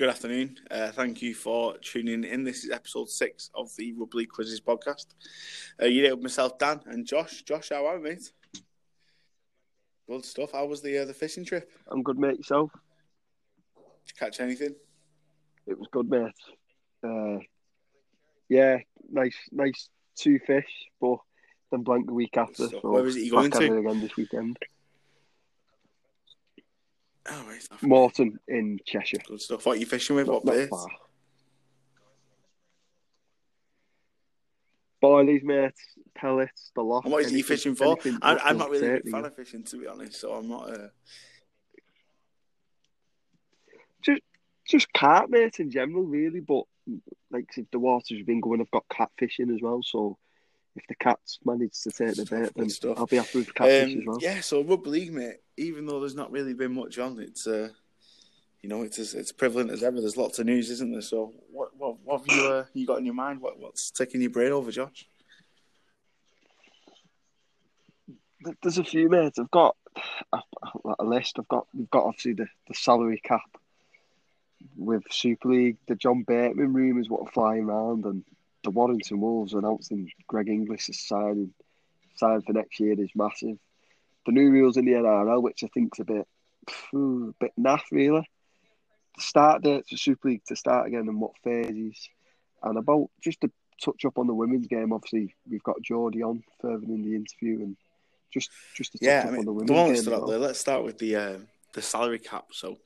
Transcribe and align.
good 0.00 0.08
afternoon. 0.08 0.56
Uh, 0.70 0.90
thank 0.92 1.20
you 1.20 1.34
for 1.34 1.76
tuning 1.76 2.24
in. 2.24 2.42
This 2.42 2.64
is 2.64 2.70
episode 2.70 3.10
six 3.10 3.50
of 3.54 3.68
the 3.76 3.92
Rugby 3.92 4.24
Quizzes 4.24 4.58
podcast. 4.58 5.04
Uh, 5.78 5.84
you're 5.84 6.04
here 6.04 6.14
with 6.14 6.22
myself, 6.22 6.58
Dan, 6.58 6.80
and 6.86 7.06
Josh. 7.06 7.42
Josh, 7.42 7.68
how 7.68 7.84
are 7.84 7.98
you, 7.98 8.04
mate? 8.04 8.32
Good 10.08 10.24
stuff. 10.24 10.52
How 10.52 10.64
was 10.64 10.80
the 10.80 11.00
uh, 11.00 11.04
the 11.04 11.12
fishing 11.12 11.44
trip? 11.44 11.70
I'm 11.86 12.02
good, 12.02 12.18
mate. 12.18 12.38
Yourself? 12.38 12.70
Did 13.76 13.82
you 14.06 14.14
catch 14.18 14.40
anything? 14.40 14.74
It 15.66 15.78
was 15.78 15.88
good, 15.92 16.08
mate. 16.08 16.32
Uh, 17.04 17.40
yeah, 18.48 18.78
nice, 19.12 19.36
nice 19.52 19.90
two 20.16 20.38
fish, 20.46 20.88
but 20.98 21.18
then 21.70 21.82
blank 21.82 22.06
the 22.06 22.14
week 22.14 22.38
after. 22.38 22.68
So, 22.68 22.80
where 22.84 23.02
was 23.02 23.16
it 23.16 23.24
you 23.24 23.32
going 23.32 23.50
to? 23.50 23.76
again 23.76 24.00
this 24.00 24.16
weekend? 24.16 24.56
Oh, 27.30 27.44
right. 27.48 27.82
Morton 27.82 28.38
in 28.48 28.80
Cheshire. 28.84 29.18
Good 29.26 29.40
stuff. 29.40 29.64
What 29.64 29.76
are 29.76 29.80
you 29.80 29.86
fishing 29.86 30.16
with? 30.16 30.26
Not, 30.26 30.44
what 30.44 30.56
not 30.56 30.68
far. 30.68 30.86
Boilies, 35.02 35.42
mate. 35.42 35.72
Pellets, 36.14 36.72
the 36.74 36.82
lot. 36.82 37.04
And 37.04 37.12
what 37.12 37.22
is 37.24 37.32
it 37.32 37.36
you 37.36 37.44
fishing 37.44 37.74
for? 37.74 37.96
I'm, 38.20 38.38
I'm 38.44 38.58
not 38.58 38.70
really 38.70 38.88
a 38.88 39.00
big 39.02 39.10
fan 39.10 39.24
of 39.24 39.34
fishing, 39.36 39.62
to 39.64 39.76
be 39.78 39.86
honest. 39.86 40.20
So 40.20 40.32
I'm 40.32 40.48
not. 40.48 40.70
Uh... 40.70 40.88
Just 44.68 44.92
carp, 44.92 45.30
mate, 45.30 45.58
in 45.58 45.70
general, 45.70 46.04
really. 46.04 46.40
But 46.40 46.64
like 47.30 47.46
if 47.56 47.70
the 47.70 47.78
waters 47.78 48.18
have 48.18 48.26
been 48.26 48.40
going, 48.40 48.60
I've 48.60 48.70
got 48.70 48.86
catfishing 48.88 49.52
as 49.54 49.60
well. 49.60 49.82
So 49.82 50.18
if 50.76 50.86
the 50.88 50.94
cats 50.94 51.38
manage 51.44 51.80
to 51.82 51.90
take 51.90 52.14
the 52.14 52.24
bait, 52.24 52.52
then 52.54 52.70
stuff. 52.70 52.98
I'll 52.98 53.06
be 53.06 53.16
happy 53.16 53.38
with 53.38 53.54
catfish 53.54 53.92
Um, 53.92 53.98
as 54.00 54.06
well. 54.06 54.18
Yeah, 54.20 54.40
so 54.40 54.62
rugby 54.62 54.90
league, 54.90 55.12
mate. 55.12 55.36
Even 55.56 55.86
though 55.86 56.00
there's 56.00 56.14
not 56.14 56.30
really 56.30 56.54
been 56.54 56.74
much 56.74 56.98
on, 56.98 57.20
it's 57.20 57.46
uh, 57.46 57.70
you 58.62 58.68
know, 58.68 58.82
it's 58.82 58.98
as 58.98 59.14
it's 59.14 59.32
prevalent 59.32 59.70
as 59.70 59.82
ever. 59.82 60.00
There's 60.00 60.16
lots 60.16 60.38
of 60.38 60.46
news, 60.46 60.70
isn't 60.70 60.92
there? 60.92 61.00
So, 61.00 61.32
what 61.50 61.70
what, 61.76 61.96
what 62.04 62.20
have 62.20 62.36
you 62.36 62.46
uh, 62.46 62.64
you 62.74 62.86
got 62.86 62.98
in 62.98 63.06
your 63.06 63.14
mind? 63.14 63.40
What 63.40 63.58
what's 63.58 63.90
taking 63.90 64.20
your 64.20 64.30
brain 64.30 64.52
over, 64.52 64.70
Josh? 64.70 65.06
There's 68.62 68.78
a 68.78 68.84
few 68.84 69.08
mates. 69.10 69.38
I've 69.38 69.50
got 69.50 69.76
a, 70.32 70.40
a 70.98 71.04
list. 71.04 71.38
I've 71.38 71.48
got 71.48 71.66
we've 71.74 71.90
got 71.90 72.04
obviously 72.04 72.34
the, 72.34 72.46
the 72.68 72.74
salary 72.74 73.20
cap 73.22 73.42
with 74.76 75.04
Super 75.10 75.48
League, 75.48 75.76
the 75.88 75.94
John 75.94 76.22
Bateman 76.22 76.72
rumours 76.72 77.08
what 77.08 77.26
are 77.26 77.32
flying 77.32 77.64
around, 77.64 78.04
and 78.04 78.24
the 78.64 78.70
Warrington 78.70 79.20
Wolves 79.20 79.54
announcing 79.54 80.10
Greg 80.26 80.48
Inglis 80.48 80.88
is 80.88 81.06
signing 81.06 81.52
signed 82.16 82.44
for 82.44 82.52
next 82.52 82.78
year 82.80 83.00
is 83.00 83.10
massive. 83.14 83.56
The 84.26 84.32
new 84.32 84.50
rules 84.50 84.76
in 84.76 84.84
the 84.84 84.92
NRL, 84.92 85.42
which 85.42 85.64
I 85.64 85.68
think's 85.72 85.98
a 86.00 86.04
bit 86.04 86.26
phew, 86.68 87.34
a 87.40 87.44
bit 87.44 87.52
naff 87.58 87.82
really. 87.90 88.28
The 89.16 89.22
start 89.22 89.62
dates 89.62 89.88
for 89.90 89.96
Super 89.96 90.28
League 90.28 90.44
to 90.48 90.56
start 90.56 90.86
again 90.88 91.08
and 91.08 91.20
what 91.20 91.32
phases, 91.42 92.08
and 92.62 92.76
about 92.78 93.10
just 93.22 93.40
to 93.40 93.50
touch 93.82 94.04
up 94.04 94.18
on 94.18 94.26
the 94.26 94.34
women's 94.34 94.66
game. 94.66 94.92
Obviously, 94.92 95.34
we've 95.48 95.62
got 95.62 95.80
Geordie 95.82 96.22
on 96.22 96.42
further 96.60 96.84
in 96.84 97.02
the 97.02 97.14
interview 97.16 97.62
and 97.64 97.76
just 98.32 98.50
just 98.74 98.92
to 98.92 98.98
touch 98.98 99.06
Yeah, 99.06 99.20
up 99.20 99.26
I 99.28 99.30
mean, 99.30 99.38
on 99.40 99.44
the 99.46 99.52
women's 99.52 99.68
the 99.68 99.74
game. 99.74 99.86
that 99.86 99.92
as 99.92 100.00
stood 100.02 100.12
out 100.14 100.20
well. 100.20 100.30
there. 100.30 100.38
Let's 100.38 100.58
start 100.60 100.84
with 100.84 100.98
the 100.98 101.16
uh, 101.16 101.38
the 101.72 101.82
salary 101.82 102.18
cap. 102.18 102.46
So, 102.52 102.76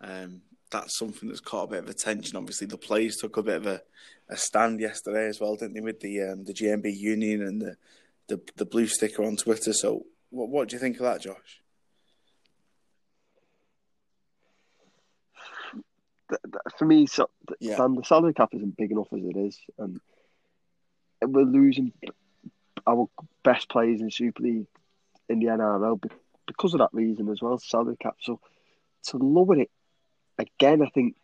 um, 0.00 0.42
that's 0.70 0.98
something 0.98 1.28
that's 1.28 1.40
caught 1.40 1.64
a 1.64 1.72
bit 1.72 1.84
of 1.84 1.88
attention. 1.88 2.36
Obviously, 2.36 2.66
the 2.66 2.78
players 2.78 3.16
took 3.16 3.36
a 3.36 3.42
bit 3.42 3.56
of 3.56 3.66
a, 3.66 3.82
a 4.28 4.36
stand 4.36 4.80
yesterday 4.80 5.28
as 5.28 5.40
well, 5.40 5.56
didn't 5.56 5.74
they, 5.74 5.80
with 5.80 6.00
the 6.00 6.22
um, 6.22 6.44
the 6.44 6.54
GMB 6.54 6.96
union 6.96 7.42
and 7.42 7.60
the, 7.60 7.76
the 8.28 8.40
the 8.56 8.66
blue 8.66 8.86
sticker 8.86 9.22
on 9.22 9.36
Twitter. 9.36 9.72
So, 9.72 10.06
what 10.30 10.48
what 10.48 10.68
do 10.68 10.76
you 10.76 10.80
think 10.80 10.96
of 10.96 11.02
that, 11.02 11.20
Josh? 11.20 11.62
for 16.76 16.84
me, 16.84 17.06
so, 17.06 17.30
Yeah. 17.60 17.76
The 17.76 18.02
salary 18.04 18.34
cap 18.34 18.50
isn't 18.52 18.76
big 18.76 18.90
enough 18.90 19.08
as 19.12 19.22
it 19.22 19.36
is, 19.36 19.60
and 19.78 20.00
we're 21.22 21.42
losing 21.42 21.92
our 22.86 23.08
best 23.42 23.68
players 23.68 24.00
in 24.00 24.10
Super 24.10 24.42
League 24.42 24.66
in 25.28 25.38
the 25.38 25.46
NRL 25.46 26.00
be- 26.00 26.08
because 26.46 26.74
of 26.74 26.78
that 26.78 26.90
reason 26.92 27.28
as 27.28 27.42
well. 27.42 27.58
Salary 27.58 27.96
cap. 27.98 28.16
So 28.20 28.40
to 29.08 29.18
lower 29.18 29.58
it 29.58 29.70
again, 30.38 30.82
I 30.82 30.88
think 30.88 31.16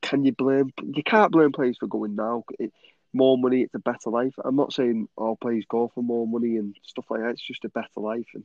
can 0.00 0.24
you 0.24 0.32
blame? 0.32 0.72
You 0.82 1.02
can't 1.02 1.32
blame 1.32 1.52
players 1.52 1.78
for 1.78 1.86
going 1.86 2.16
now. 2.16 2.44
It, 2.58 2.72
more 3.12 3.36
money, 3.36 3.62
it's 3.62 3.74
a 3.74 3.78
better 3.78 4.10
life. 4.10 4.34
I'm 4.42 4.56
not 4.56 4.72
saying 4.72 5.08
all 5.16 5.36
players 5.36 5.64
go 5.68 5.90
for 5.94 6.02
more 6.02 6.26
money 6.26 6.56
and 6.56 6.74
stuff 6.82 7.04
like 7.10 7.20
that. 7.20 7.30
It's 7.30 7.42
just 7.42 7.64
a 7.64 7.68
better 7.68 7.88
life, 7.98 8.28
and 8.34 8.44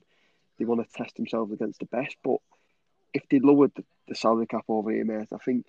they 0.58 0.66
want 0.66 0.86
to 0.86 0.94
test 0.94 1.16
themselves 1.16 1.52
against 1.54 1.80
the 1.80 1.86
best. 1.86 2.16
But 2.24 2.38
if 3.14 3.24
they 3.30 3.40
lowered 3.40 3.72
the, 3.76 3.84
the 4.08 4.16
salary 4.16 4.48
cap 4.48 4.66
over 4.68 4.92
here, 4.92 5.06
mate, 5.06 5.30
I 5.34 5.38
think 5.38 5.66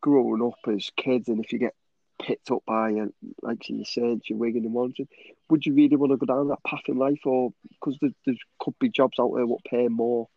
growing 0.00 0.42
up 0.42 0.72
as 0.72 0.90
kids, 0.96 1.28
and 1.28 1.44
if 1.44 1.52
you 1.52 1.58
get 1.58 1.74
picked 2.20 2.50
up 2.50 2.62
by, 2.66 2.92
uh, 2.94 3.06
like 3.42 3.68
you 3.68 3.84
said, 3.84 4.20
your 4.26 4.38
Wigan 4.38 4.64
and 4.64 4.72
Warrington, 4.72 5.08
would 5.50 5.66
you 5.66 5.74
really 5.74 5.96
want 5.96 6.12
to 6.12 6.16
go 6.16 6.26
down 6.26 6.48
that 6.48 6.64
path 6.64 6.82
in 6.86 6.96
life, 6.96 7.20
or 7.24 7.52
because 7.70 7.98
there, 8.00 8.10
there 8.24 8.36
could 8.60 8.78
be 8.78 8.88
jobs 8.88 9.18
out 9.18 9.32
there 9.34 9.46
what 9.46 9.64
pay 9.64 9.88
more 9.88 10.28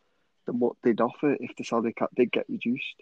than 0.48 0.60
what 0.60 0.76
they'd 0.84 1.02
offer 1.02 1.36
if 1.40 1.56
the 1.56 1.64
salary 1.64 1.94
cap 1.94 2.10
did 2.16 2.32
get 2.32 2.50
reduced? 2.50 2.96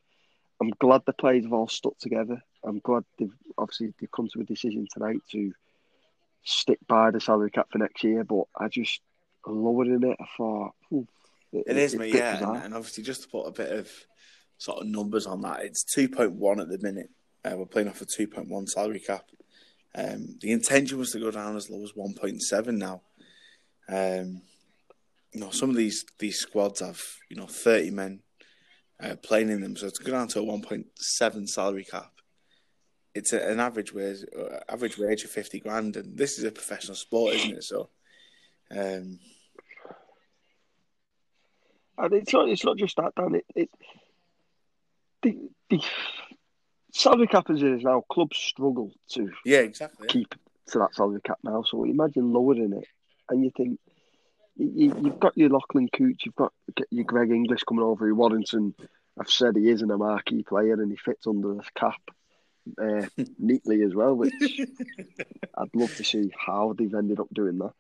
I'm 0.62 0.72
glad 0.80 1.04
the 1.06 1.14
players 1.14 1.44
have 1.46 1.54
all 1.54 1.68
stuck 1.68 1.98
together. 2.00 2.42
I'm 2.64 2.80
glad 2.80 3.04
they've 3.18 3.34
obviously 3.58 3.94
they've 4.00 4.12
come 4.12 4.28
to 4.34 4.42
a 4.42 4.44
decision 4.44 4.88
tonight 4.92 5.22
to 5.32 5.54
stick 6.44 6.80
by 6.88 7.12
the 7.12 7.20
salary 7.22 7.52
cap 7.52 7.68
for 7.72 7.78
next 7.78 8.04
year. 8.04 8.24
But 8.24 8.44
I 8.58 8.68
just 8.68 9.00
lowering 9.48 10.04
it, 10.04 10.18
I 10.20 10.26
thought 10.38 10.72
"Ooh, 10.92 11.08
It 11.54 11.78
is, 11.78 11.94
it's 11.94 12.00
mate. 12.00 12.10
a 12.10 12.14
bit 12.14 12.20
Yeah, 12.20 12.50
and, 12.54 12.64
and 12.66 12.74
obviously 12.74 13.04
just 13.04 13.24
to 13.24 13.30
put 13.30 13.44
a 13.48 13.52
bit 13.52 13.72
of 13.72 13.90
sort 14.58 14.82
of 14.82 14.88
numbers 14.88 15.26
on 15.26 15.42
that, 15.42 15.64
it's 15.64 15.84
two 15.84 16.10
point 16.10 16.34
one 16.34 16.60
at 16.60 16.68
the 16.70 16.80
minute. 16.80 17.10
Uh, 17.46 17.56
we're 17.56 17.66
playing 17.66 17.88
off 17.88 18.02
a 18.02 18.06
two 18.06 18.28
point 18.28 18.50
one 18.50 18.68
salary 18.68 19.00
cap. 19.00 19.24
Um, 19.96 20.38
the 20.42 20.52
intention 20.52 20.98
was 21.00 21.12
to 21.12 21.20
go 21.20 21.32
down 21.32 21.56
as 21.56 21.70
low 21.70 21.82
as 21.84 21.96
one 21.96 22.14
point 22.14 22.42
seven 22.42 22.78
now. 22.78 23.02
Um, 23.88 24.42
you 25.34 25.40
know, 25.40 25.52
some 25.52 25.70
of 25.70 25.76
these 25.78 26.06
these 26.20 26.40
squads 26.40 26.82
have 26.82 27.02
you 27.30 27.38
know 27.38 27.48
thirty 27.48 27.92
men 27.92 28.20
uh, 29.02 29.16
playing 29.16 29.50
in 29.50 29.62
them, 29.62 29.76
so 29.76 29.90
to 29.90 30.04
go 30.04 30.12
down 30.12 30.28
to 30.30 30.40
a 30.40 30.44
one 30.44 30.62
point 30.62 30.88
seven 30.96 31.48
salary 31.48 31.86
cap, 31.86 32.12
it's 33.14 33.34
a, 33.34 33.40
an 33.50 33.60
average 33.60 33.94
wage 33.94 34.26
uh, 34.38 34.60
average 34.68 34.98
wage 34.98 35.24
of 35.24 35.32
fifty 35.32 35.60
grand, 35.60 35.96
and 35.98 36.18
this 36.18 36.38
is 36.38 36.44
a 36.44 36.52
professional 36.52 36.96
sport, 36.96 37.36
isn't 37.36 37.58
it? 37.58 37.64
So. 37.64 37.90
Um, 38.72 39.20
And 42.02 42.14
it's 42.14 42.32
not 42.32 42.48
it's 42.48 42.64
not 42.64 42.78
just 42.78 42.96
that, 42.96 43.14
Dan. 43.16 43.36
It, 43.36 43.46
it 43.56 43.70
the 45.22 45.50
the 45.70 45.84
salary 46.94 47.28
cap 47.28 47.50
as 47.50 47.62
it 47.62 47.74
is 47.74 47.84
now, 47.84 48.06
clubs 48.10 48.38
struggle 48.38 48.94
to 49.10 49.30
yeah, 49.44 49.60
exactly. 49.60 50.08
keep 50.08 50.34
to 50.68 50.80
that 50.80 50.96
salary 50.96 51.20
cap 51.22 51.40
now. 51.44 51.64
So 51.64 51.84
imagine 51.84 52.32
lowering 52.32 52.72
it, 52.72 52.88
and 53.28 53.44
you 53.44 53.52
think 53.52 53.82
you, 54.60 54.96
you've 55.02 55.20
got 55.20 55.38
your 55.38 55.50
Lachlan 55.50 55.90
Coote, 55.90 56.22
you've 56.26 56.36
got 56.36 56.54
your 56.92 57.06
Greg 57.06 57.32
Inglis 57.32 57.64
coming 57.64 57.84
over. 57.84 58.08
Who 58.08 58.16
Warrington, 58.16 58.76
I've 59.20 59.30
said 59.30 59.56
he 59.56 59.70
isn't 59.70 59.90
a 59.92 59.98
marquee 59.98 60.44
player, 60.44 60.74
and 60.74 60.92
he 60.92 60.98
fits 60.98 61.26
under 61.28 61.54
the 61.56 61.64
cap 61.76 62.02
uh, 62.82 63.06
neatly 63.40 63.82
as 63.84 63.96
well. 63.96 64.16
Which 64.16 64.34
I'd 65.58 65.74
love 65.76 65.96
to 65.96 66.04
see 66.04 66.32
how 66.38 66.74
they've 66.78 66.94
ended 66.94 67.20
up 67.20 67.30
doing 67.34 67.58
that. 67.60 67.74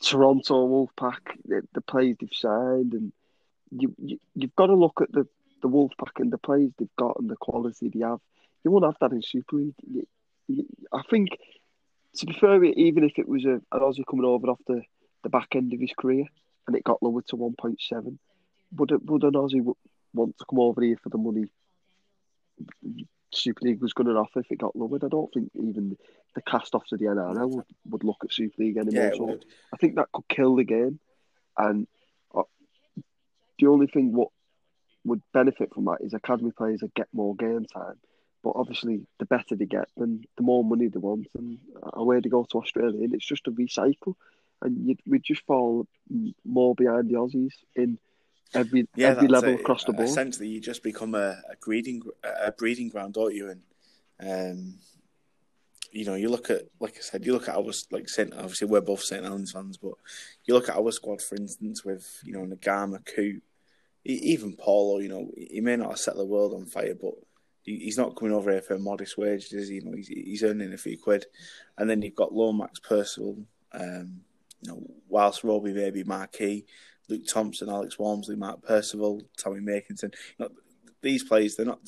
Toronto 0.00 0.68
Wolfpack, 0.68 1.20
the, 1.46 1.62
the 1.72 1.80
players 1.80 2.16
they've 2.20 2.28
signed, 2.32 2.92
and 2.92 3.12
you, 3.70 3.94
you 3.98 4.18
you've 4.34 4.54
got 4.56 4.66
to 4.66 4.74
look 4.74 5.00
at 5.00 5.10
the 5.12 5.26
the 5.62 5.68
Wolfpack 5.68 6.18
and 6.20 6.30
the 6.30 6.38
players 6.38 6.70
they've 6.78 6.96
got 6.98 7.18
and 7.18 7.30
the 7.30 7.36
quality 7.36 7.88
they 7.88 8.00
have. 8.00 8.20
You 8.62 8.70
won't 8.70 8.84
have 8.84 8.96
that 9.00 9.12
in 9.12 9.22
Super 9.22 9.56
League. 9.56 9.74
You- 9.90 10.06
you- 10.48 10.66
I 10.92 11.02
think, 11.10 11.30
to 12.16 12.26
be 12.26 12.34
fair, 12.34 12.62
even 12.62 13.02
if 13.04 13.18
it 13.18 13.26
was 13.28 13.44
a, 13.46 13.54
an 13.54 13.62
Aussie 13.80 14.04
coming 14.08 14.24
over 14.26 14.48
off 14.50 14.60
the, 15.26 15.30
back 15.30 15.56
end 15.56 15.72
of 15.72 15.80
his 15.80 15.92
career 15.98 16.24
and 16.66 16.76
it 16.76 16.84
got 16.84 17.02
lowered 17.02 17.26
to 17.28 17.36
1.7, 17.36 18.18
would, 18.76 18.90
it, 18.90 19.04
would 19.04 19.24
an 19.24 19.32
Aussie 19.32 19.74
want 20.14 20.38
to 20.38 20.44
come 20.48 20.60
over 20.60 20.82
here 20.82 20.96
for 21.02 21.08
the 21.08 21.18
money 21.18 21.44
Super 23.32 23.66
League 23.66 23.82
was 23.82 23.92
going 23.92 24.06
to 24.06 24.14
offer 24.14 24.40
if 24.40 24.50
it 24.50 24.58
got 24.58 24.76
lowered? 24.76 25.04
I 25.04 25.08
don't 25.08 25.32
think 25.32 25.50
even 25.54 25.96
the 26.34 26.42
cast 26.42 26.74
offs 26.74 26.92
of 26.92 26.98
the 26.98 27.06
NRL 27.06 27.50
would, 27.50 27.64
would 27.90 28.04
look 28.04 28.18
at 28.24 28.32
Super 28.32 28.62
League 28.62 28.76
anymore. 28.76 29.04
Yeah, 29.04 29.10
so. 29.16 29.38
I 29.72 29.76
think 29.76 29.96
that 29.96 30.12
could 30.12 30.28
kill 30.28 30.56
the 30.56 30.64
game. 30.64 31.00
And 31.58 31.86
uh, 32.34 32.42
the 33.58 33.66
only 33.66 33.86
thing 33.86 34.12
what 34.12 34.28
would 35.04 35.22
benefit 35.32 35.72
from 35.72 35.84
that 35.86 35.98
is 36.00 36.14
academy 36.14 36.50
players 36.50 36.80
that 36.80 36.94
get 36.94 37.08
more 37.12 37.34
game 37.36 37.64
time. 37.64 37.94
But 38.42 38.52
obviously, 38.56 39.06
the 39.18 39.24
better 39.24 39.56
they 39.56 39.66
get, 39.66 39.88
then 39.96 40.24
the 40.36 40.42
more 40.42 40.62
money 40.62 40.88
they 40.88 40.98
want, 40.98 41.26
and 41.36 41.58
away 41.82 42.20
they 42.20 42.28
go 42.28 42.44
to 42.44 42.58
Australia. 42.58 43.02
And 43.02 43.14
it's 43.14 43.26
just 43.26 43.48
a 43.48 43.50
recycle, 43.50 44.14
and 44.62 44.88
you 44.88 44.96
we 45.06 45.18
just 45.18 45.42
fall 45.46 45.86
more 46.44 46.74
behind 46.74 47.08
the 47.08 47.14
Aussies 47.14 47.52
in 47.74 47.98
every 48.54 48.88
yeah, 48.94 49.08
every 49.08 49.28
level 49.28 49.54
it. 49.54 49.60
across 49.60 49.84
the 49.84 49.92
board. 49.92 50.08
Essentially, 50.08 50.48
you 50.48 50.60
just 50.60 50.82
become 50.82 51.14
a, 51.14 51.40
a 51.50 51.56
breeding 51.62 52.02
a 52.24 52.52
breeding 52.52 52.88
ground, 52.88 53.14
don't 53.14 53.34
you? 53.34 53.50
And 53.50 53.62
um, 54.20 54.74
you 55.92 56.04
know, 56.04 56.14
you 56.14 56.28
look 56.28 56.50
at 56.50 56.62
like 56.80 56.96
I 56.96 57.00
said, 57.00 57.24
you 57.24 57.32
look 57.32 57.48
at 57.48 57.56
our 57.56 57.72
like 57.90 58.08
Saint. 58.08 58.34
Obviously, 58.34 58.68
we're 58.68 58.80
both 58.80 59.02
Saint 59.02 59.24
Helens 59.24 59.52
fans, 59.52 59.76
but 59.76 59.94
you 60.44 60.54
look 60.54 60.68
at 60.68 60.76
our 60.76 60.90
squad, 60.92 61.22
for 61.22 61.36
instance, 61.36 61.84
with 61.84 62.20
you 62.24 62.32
know 62.32 62.44
Naiqama, 62.44 63.04
Coote, 63.04 63.42
e- 64.04 64.20
even 64.32 64.56
Paulo. 64.56 64.98
You 64.98 65.08
know, 65.08 65.30
he 65.36 65.60
may 65.60 65.76
not 65.76 65.90
have 65.90 65.98
set 65.98 66.16
the 66.16 66.24
world 66.24 66.54
on 66.54 66.66
fire, 66.66 66.94
but 66.94 67.14
he's 67.62 67.98
not 67.98 68.16
coming 68.16 68.34
over 68.34 68.50
here 68.50 68.62
for 68.62 68.74
a 68.74 68.78
modest 68.78 69.18
wage, 69.18 69.52
is 69.52 69.68
he? 69.68 69.76
You 69.76 69.82
know, 69.82 69.96
he's, 69.96 70.08
he's 70.08 70.42
earning 70.44 70.72
a 70.72 70.78
few 70.78 70.96
quid, 70.98 71.26
and 71.76 71.88
then 71.90 72.02
you've 72.02 72.14
got 72.14 72.32
Lomax 72.32 72.78
Percival, 72.80 73.38
um, 73.72 74.20
you 74.66 74.72
know, 74.72 74.82
whilst 75.08 75.44
Robbie 75.44 75.72
maybe 75.72 76.04
Marquis, 76.04 76.66
Luke 77.08 77.26
Thompson, 77.26 77.68
Alex 77.68 77.98
Walmsley, 77.98 78.36
Mark 78.36 78.62
Percival, 78.62 79.22
Tommy 79.38 79.60
Makinson. 79.60 80.14
You 80.38 80.46
know, 80.46 80.48
these 81.02 81.22
players, 81.22 81.56
they're 81.56 81.66
not. 81.66 81.80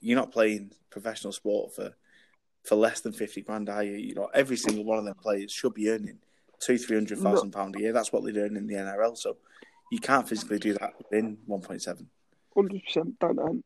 You're 0.00 0.18
not 0.18 0.32
playing 0.32 0.72
professional 0.90 1.32
sport 1.32 1.74
for 1.74 1.94
for 2.64 2.74
less 2.74 3.00
than 3.00 3.12
fifty 3.12 3.42
grand, 3.42 3.68
are 3.68 3.84
you? 3.84 3.96
You 3.96 4.14
know, 4.14 4.30
every 4.34 4.56
single 4.56 4.84
one 4.84 4.98
of 4.98 5.04
them 5.04 5.14
players 5.14 5.52
should 5.52 5.74
be 5.74 5.90
earning 5.90 6.18
two, 6.58 6.78
three 6.78 6.96
hundred 6.96 7.18
thousand 7.18 7.52
pound 7.52 7.76
a 7.76 7.80
year. 7.80 7.92
That's 7.92 8.12
what 8.12 8.24
they're 8.24 8.44
earning 8.44 8.56
in 8.56 8.66
the 8.66 8.74
NRL. 8.74 9.16
So 9.16 9.36
you 9.92 9.98
can't 9.98 10.28
physically 10.28 10.58
do 10.58 10.74
that 10.74 10.94
within 10.98 11.38
one 11.46 11.60
point 11.60 11.82
seven. 11.82 12.08
Hundred 12.54 12.82
percent, 12.84 13.18
Dan. 13.20 13.62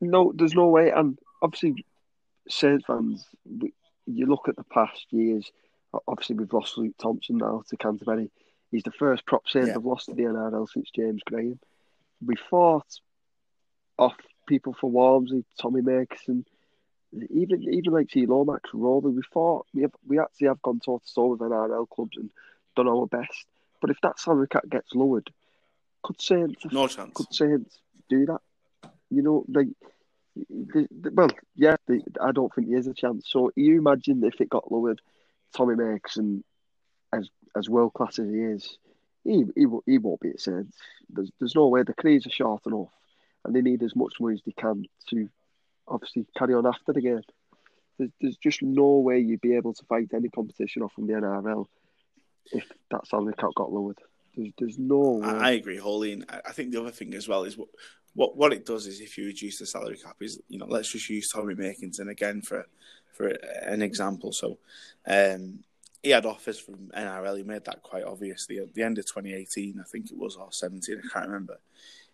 No, 0.00 0.32
there's 0.34 0.54
no 0.54 0.68
way. 0.68 0.90
And 0.90 1.18
obviously, 1.42 1.84
Saints 2.48 2.84
fans, 2.86 3.26
you 4.06 4.26
look 4.26 4.48
at 4.48 4.56
the 4.56 4.64
past 4.64 5.06
years. 5.10 5.50
Obviously, 6.06 6.36
we've 6.36 6.52
lost 6.52 6.78
Luke 6.78 6.94
Thompson 7.00 7.38
now 7.38 7.62
to 7.68 7.76
Canterbury. 7.76 8.30
He's 8.70 8.84
the 8.84 8.92
first 8.92 9.26
prop 9.26 9.48
Saint 9.48 9.66
yeah. 9.66 9.74
I've 9.74 9.84
lost 9.84 10.06
to 10.06 10.14
the 10.14 10.22
NRL 10.22 10.68
since 10.68 10.90
James 10.94 11.22
Graham. 11.24 11.58
We 12.24 12.36
fought 12.36 12.86
off 13.98 14.14
people 14.46 14.74
for 14.80 14.90
Walmsley, 14.90 15.44
Tommy 15.60 15.80
Makinson, 15.80 16.44
even 17.12 17.62
even 17.72 17.92
like 17.92 18.10
see 18.10 18.26
Lomax, 18.26 18.70
Roby. 18.72 19.08
We 19.08 19.22
fought. 19.22 19.66
We 19.74 19.82
have 19.82 19.92
we 20.06 20.18
actually 20.20 20.48
have 20.48 20.62
gone 20.62 20.80
toe 20.80 21.00
to 21.04 21.14
toe 21.14 21.26
with 21.28 21.40
NRL 21.40 21.88
clubs 21.88 22.16
and 22.16 22.30
done 22.76 22.88
our 22.88 23.06
best. 23.06 23.46
But 23.80 23.90
if 23.90 24.00
that 24.02 24.20
salary 24.20 24.48
cap 24.48 24.68
gets 24.68 24.94
lowered, 24.94 25.30
could 26.02 26.20
Saints 26.20 26.64
no 26.70 26.86
chance? 26.86 27.12
Could 27.14 27.32
Saints 27.34 27.78
do 28.08 28.26
that? 28.26 28.40
You 29.10 29.22
know, 29.22 29.44
like, 29.48 29.68
well, 31.12 31.30
yeah, 31.56 31.76
I 32.20 32.32
don't 32.32 32.54
think 32.54 32.70
there's 32.70 32.86
a 32.86 32.94
chance. 32.94 33.28
So 33.28 33.50
you 33.56 33.78
imagine 33.78 34.22
if 34.22 34.40
it 34.40 34.48
got 34.48 34.70
lowered, 34.70 35.00
Tommy 35.56 35.74
Makinson, 35.74 36.42
as 37.12 37.28
as 37.56 37.68
world 37.68 37.92
class 37.94 38.18
as 38.18 38.28
he 38.28 38.40
is, 38.40 38.78
he 39.24 39.44
he, 39.54 39.66
he 39.86 39.98
won't 39.98 40.20
be 40.20 40.30
at 40.30 40.40
Saints. 40.40 40.76
There's 41.08 41.30
there's 41.38 41.54
no 41.54 41.68
way 41.68 41.82
the 41.82 41.94
careers 41.94 42.26
are 42.26 42.30
short 42.30 42.66
enough, 42.66 42.92
and 43.44 43.54
they 43.54 43.62
need 43.62 43.82
as 43.82 43.96
much 43.96 44.14
money 44.20 44.34
as 44.34 44.42
they 44.44 44.52
can 44.52 44.84
to 45.10 45.28
obviously 45.88 46.26
carry 46.36 46.54
on 46.54 46.66
after 46.66 46.92
the 46.92 47.00
game. 47.00 47.22
There's, 47.98 48.10
there's 48.20 48.36
just 48.36 48.62
no 48.62 48.98
way 48.98 49.18
you'd 49.18 49.40
be 49.40 49.56
able 49.56 49.74
to 49.74 49.84
fight 49.84 50.08
any 50.14 50.28
competition 50.28 50.82
off 50.82 50.92
from 50.92 51.06
the 51.06 51.14
NRL 51.14 51.66
if 52.52 52.64
that 52.90 53.06
salary 53.06 53.34
cap 53.38 53.50
got 53.54 53.72
lowered. 53.72 53.98
There's, 54.34 54.52
there's 54.58 54.78
no 54.78 55.20
way. 55.22 55.28
I 55.28 55.50
agree 55.52 55.76
wholly, 55.76 56.12
and 56.12 56.24
I 56.28 56.52
think 56.52 56.70
the 56.70 56.80
other 56.80 56.90
thing 56.90 57.14
as 57.14 57.28
well 57.28 57.44
is 57.44 57.58
what 57.58 57.68
what 58.14 58.36
what 58.36 58.52
it 58.52 58.66
does 58.66 58.86
is 58.86 59.00
if 59.00 59.16
you 59.18 59.26
reduce 59.26 59.58
the 59.58 59.66
salary 59.66 59.96
cap 59.96 60.16
is 60.20 60.40
you 60.48 60.58
know 60.58 60.66
let's 60.66 60.90
just 60.90 61.08
use 61.08 61.30
Tommy 61.30 61.54
Makinson 61.54 62.10
again 62.10 62.42
for 62.42 62.66
for 63.12 63.28
an 63.62 63.82
example. 63.82 64.32
So 64.32 64.58
um, 65.06 65.60
he 66.02 66.10
had 66.10 66.26
offers 66.26 66.58
from 66.58 66.90
NRL. 66.96 67.38
He 67.38 67.42
made 67.42 67.64
that 67.64 67.82
quite 67.82 68.04
obviously 68.04 68.58
at 68.58 68.74
the 68.74 68.82
end 68.82 68.98
of 68.98 69.06
2018, 69.06 69.80
I 69.80 69.88
think 69.88 70.10
it 70.10 70.18
was, 70.18 70.36
or 70.36 70.50
17, 70.50 70.98
I 70.98 71.12
can't 71.12 71.26
remember. 71.26 71.58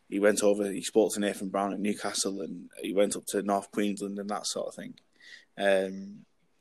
He 0.08 0.20
went 0.20 0.42
over. 0.42 0.70
He 0.70 0.82
spoke 0.82 1.12
to 1.14 1.20
Nathan 1.20 1.48
Brown 1.48 1.72
at 1.72 1.80
Newcastle, 1.80 2.40
and 2.40 2.70
he 2.80 2.92
went 2.92 3.16
up 3.16 3.26
to 3.26 3.42
North 3.42 3.70
Queensland 3.72 4.18
and 4.18 4.30
that 4.30 4.46
sort 4.46 4.68
of 4.68 4.74
thing. 4.74 4.94
Um, 5.58 6.18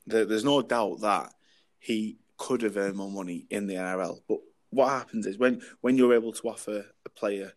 there, 0.08 0.26
there's 0.26 0.44
no 0.44 0.62
doubt 0.62 1.02
that 1.02 1.32
he 1.80 2.18
could 2.38 2.64
have 2.64 2.78
earned 2.78 2.98
more 2.98 3.12
money 3.12 3.46
in 3.50 3.68
the 3.68 3.76
NRL, 3.76 4.22
but 4.28 4.40
what 4.72 4.90
happens 4.90 5.26
is 5.26 5.38
when 5.38 5.62
when 5.82 5.96
you're 5.96 6.14
able 6.14 6.34
to 6.34 6.50
offer 6.50 6.86
a 7.06 7.10
player 7.10 7.54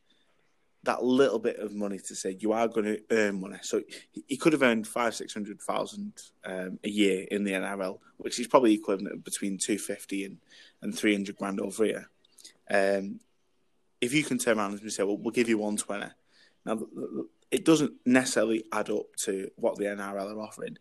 that 0.88 1.04
little 1.04 1.38
bit 1.38 1.58
of 1.58 1.74
money 1.74 1.98
to 1.98 2.14
say 2.16 2.34
you 2.40 2.52
are 2.52 2.66
going 2.66 2.86
to 2.86 3.02
earn 3.10 3.38
money. 3.38 3.58
So 3.60 3.82
he 4.26 4.38
could 4.38 4.54
have 4.54 4.62
earned 4.62 4.88
five, 4.88 5.14
six 5.14 5.34
hundred 5.34 5.60
thousand 5.60 6.14
um, 6.46 6.78
a 6.82 6.88
year 6.88 7.26
in 7.30 7.44
the 7.44 7.52
NRL, 7.52 7.98
which 8.16 8.40
is 8.40 8.46
probably 8.46 8.72
equivalent 8.72 9.22
between 9.22 9.58
two 9.58 9.76
fifty 9.76 10.24
and 10.24 10.38
and 10.80 10.96
three 10.96 11.12
hundred 11.12 11.36
grand 11.36 11.60
over 11.60 11.84
here. 11.84 12.08
Um, 12.70 13.20
if 14.00 14.14
you 14.14 14.24
can 14.24 14.38
turn 14.38 14.58
around 14.58 14.80
and 14.80 14.90
say, 14.90 15.02
"Well, 15.02 15.18
we'll 15.18 15.30
give 15.30 15.50
you 15.50 15.58
one 15.58 15.76
twenty, 15.76 16.06
now 16.64 16.80
it 17.50 17.66
doesn't 17.66 17.92
necessarily 18.06 18.64
add 18.72 18.88
up 18.88 19.14
to 19.24 19.50
what 19.56 19.76
the 19.76 19.84
NRL 19.84 20.34
are 20.34 20.40
offering. 20.40 20.78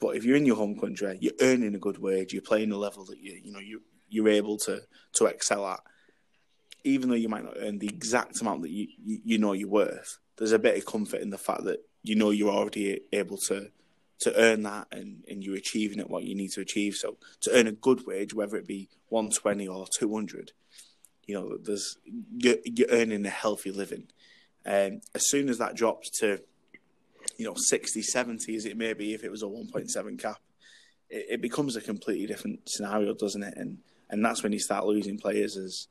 But 0.00 0.16
if 0.16 0.24
you're 0.24 0.36
in 0.36 0.46
your 0.46 0.56
home 0.56 0.80
country, 0.80 1.18
you're 1.20 1.32
earning 1.42 1.74
a 1.74 1.78
good 1.78 1.98
wage, 1.98 2.32
you're 2.32 2.40
playing 2.40 2.72
a 2.72 2.78
level 2.78 3.04
that 3.04 3.18
you 3.18 3.38
you 3.44 3.52
know 3.52 3.60
you 3.60 3.82
you're 4.08 4.30
able 4.30 4.56
to 4.60 4.80
to 5.14 5.26
excel 5.26 5.66
at 5.66 5.80
even 6.84 7.08
though 7.08 7.16
you 7.16 7.28
might 7.28 7.44
not 7.44 7.56
earn 7.58 7.78
the 7.78 7.88
exact 7.88 8.40
amount 8.40 8.62
that 8.62 8.70
you, 8.70 8.88
you, 9.02 9.38
know 9.38 9.52
you're 9.52 9.68
worth, 9.68 10.18
there's 10.36 10.52
a 10.52 10.58
bit 10.58 10.76
of 10.76 10.86
comfort 10.86 11.20
in 11.20 11.30
the 11.30 11.38
fact 11.38 11.64
that 11.64 11.80
you 12.02 12.14
know 12.14 12.30
you're 12.30 12.52
already 12.52 13.00
able 13.12 13.38
to 13.38 13.70
to 14.20 14.40
earn 14.40 14.62
that 14.62 14.86
and, 14.92 15.24
and 15.28 15.42
you're 15.42 15.56
achieving 15.56 15.98
it 15.98 16.08
what 16.08 16.22
you 16.22 16.34
need 16.34 16.50
to 16.52 16.60
achieve. 16.60 16.94
So 16.94 17.16
to 17.42 17.50
earn 17.52 17.66
a 17.66 17.72
good 17.72 18.06
wage, 18.06 18.32
whether 18.32 18.56
it 18.56 18.66
be 18.66 18.88
120 19.08 19.66
or 19.66 19.86
200, 19.98 20.52
you 21.26 21.34
know, 21.34 21.56
there's 21.56 21.98
you're, 22.36 22.56
you're 22.64 22.88
earning 22.90 23.26
a 23.26 23.30
healthy 23.30 23.70
living. 23.70 24.06
And 24.64 25.02
as 25.14 25.28
soon 25.28 25.48
as 25.48 25.58
that 25.58 25.74
drops 25.74 26.10
to, 26.20 26.40
you 27.36 27.44
know, 27.44 27.54
60, 27.56 28.02
70 28.02 28.56
as 28.56 28.64
it 28.64 28.76
may 28.76 28.92
be, 28.92 29.14
if 29.14 29.24
it 29.24 29.30
was 29.30 29.42
a 29.42 29.46
1.7 29.46 30.18
cap, 30.18 30.40
it, 31.10 31.26
it 31.30 31.40
becomes 31.42 31.76
a 31.76 31.80
completely 31.80 32.26
different 32.26 32.60
scenario, 32.68 33.14
doesn't 33.14 33.42
it? 33.42 33.54
And 33.56 33.78
and 34.10 34.24
that's 34.24 34.42
when 34.42 34.52
you 34.52 34.58
start 34.58 34.86
losing 34.86 35.18
players 35.18 35.56
as 35.56 35.88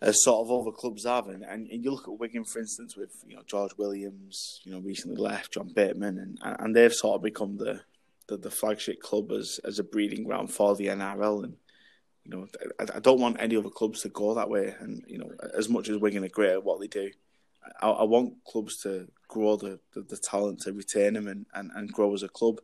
as 0.00 0.22
sort 0.22 0.46
of 0.46 0.52
other 0.52 0.72
clubs 0.72 1.04
have. 1.04 1.28
And, 1.28 1.42
and, 1.44 1.68
you 1.70 1.90
look 1.90 2.08
at 2.08 2.18
Wigan, 2.18 2.44
for 2.44 2.58
instance, 2.58 2.96
with 2.96 3.24
you 3.26 3.36
know 3.36 3.42
George 3.46 3.76
Williams, 3.76 4.60
you 4.64 4.72
know 4.72 4.80
recently 4.80 5.16
left, 5.16 5.52
John 5.52 5.68
Bateman, 5.74 6.18
and 6.18 6.38
and 6.42 6.76
they've 6.76 6.92
sort 6.92 7.16
of 7.16 7.22
become 7.22 7.56
the 7.56 7.80
the, 8.28 8.36
the 8.36 8.50
flagship 8.50 9.00
club 9.00 9.32
as 9.32 9.60
as 9.64 9.78
a 9.78 9.84
breeding 9.84 10.24
ground 10.24 10.52
for 10.52 10.74
the 10.74 10.88
NRL. 10.88 11.44
And 11.44 11.56
you 12.24 12.30
know, 12.30 12.46
I, 12.80 12.96
I, 12.96 13.00
don't 13.00 13.20
want 13.20 13.36
any 13.40 13.56
other 13.56 13.70
clubs 13.70 14.02
to 14.02 14.08
go 14.08 14.34
that 14.34 14.50
way. 14.50 14.74
And 14.80 15.04
you 15.06 15.18
know, 15.18 15.30
as 15.56 15.68
much 15.68 15.88
as 15.88 15.98
Wigan 15.98 16.24
are 16.24 16.28
great 16.28 16.52
at 16.52 16.64
what 16.64 16.80
they 16.80 16.86
do, 16.86 17.10
I, 17.80 17.88
I 17.88 18.04
want 18.04 18.44
clubs 18.44 18.80
to 18.82 19.08
grow 19.28 19.56
the, 19.56 19.78
the, 19.94 20.02
the, 20.02 20.16
talent 20.16 20.60
to 20.60 20.72
retain 20.72 21.14
them 21.14 21.28
and, 21.28 21.46
and, 21.54 21.70
and 21.74 21.92
grow 21.92 22.14
as 22.14 22.22
a 22.22 22.28
club. 22.28 22.60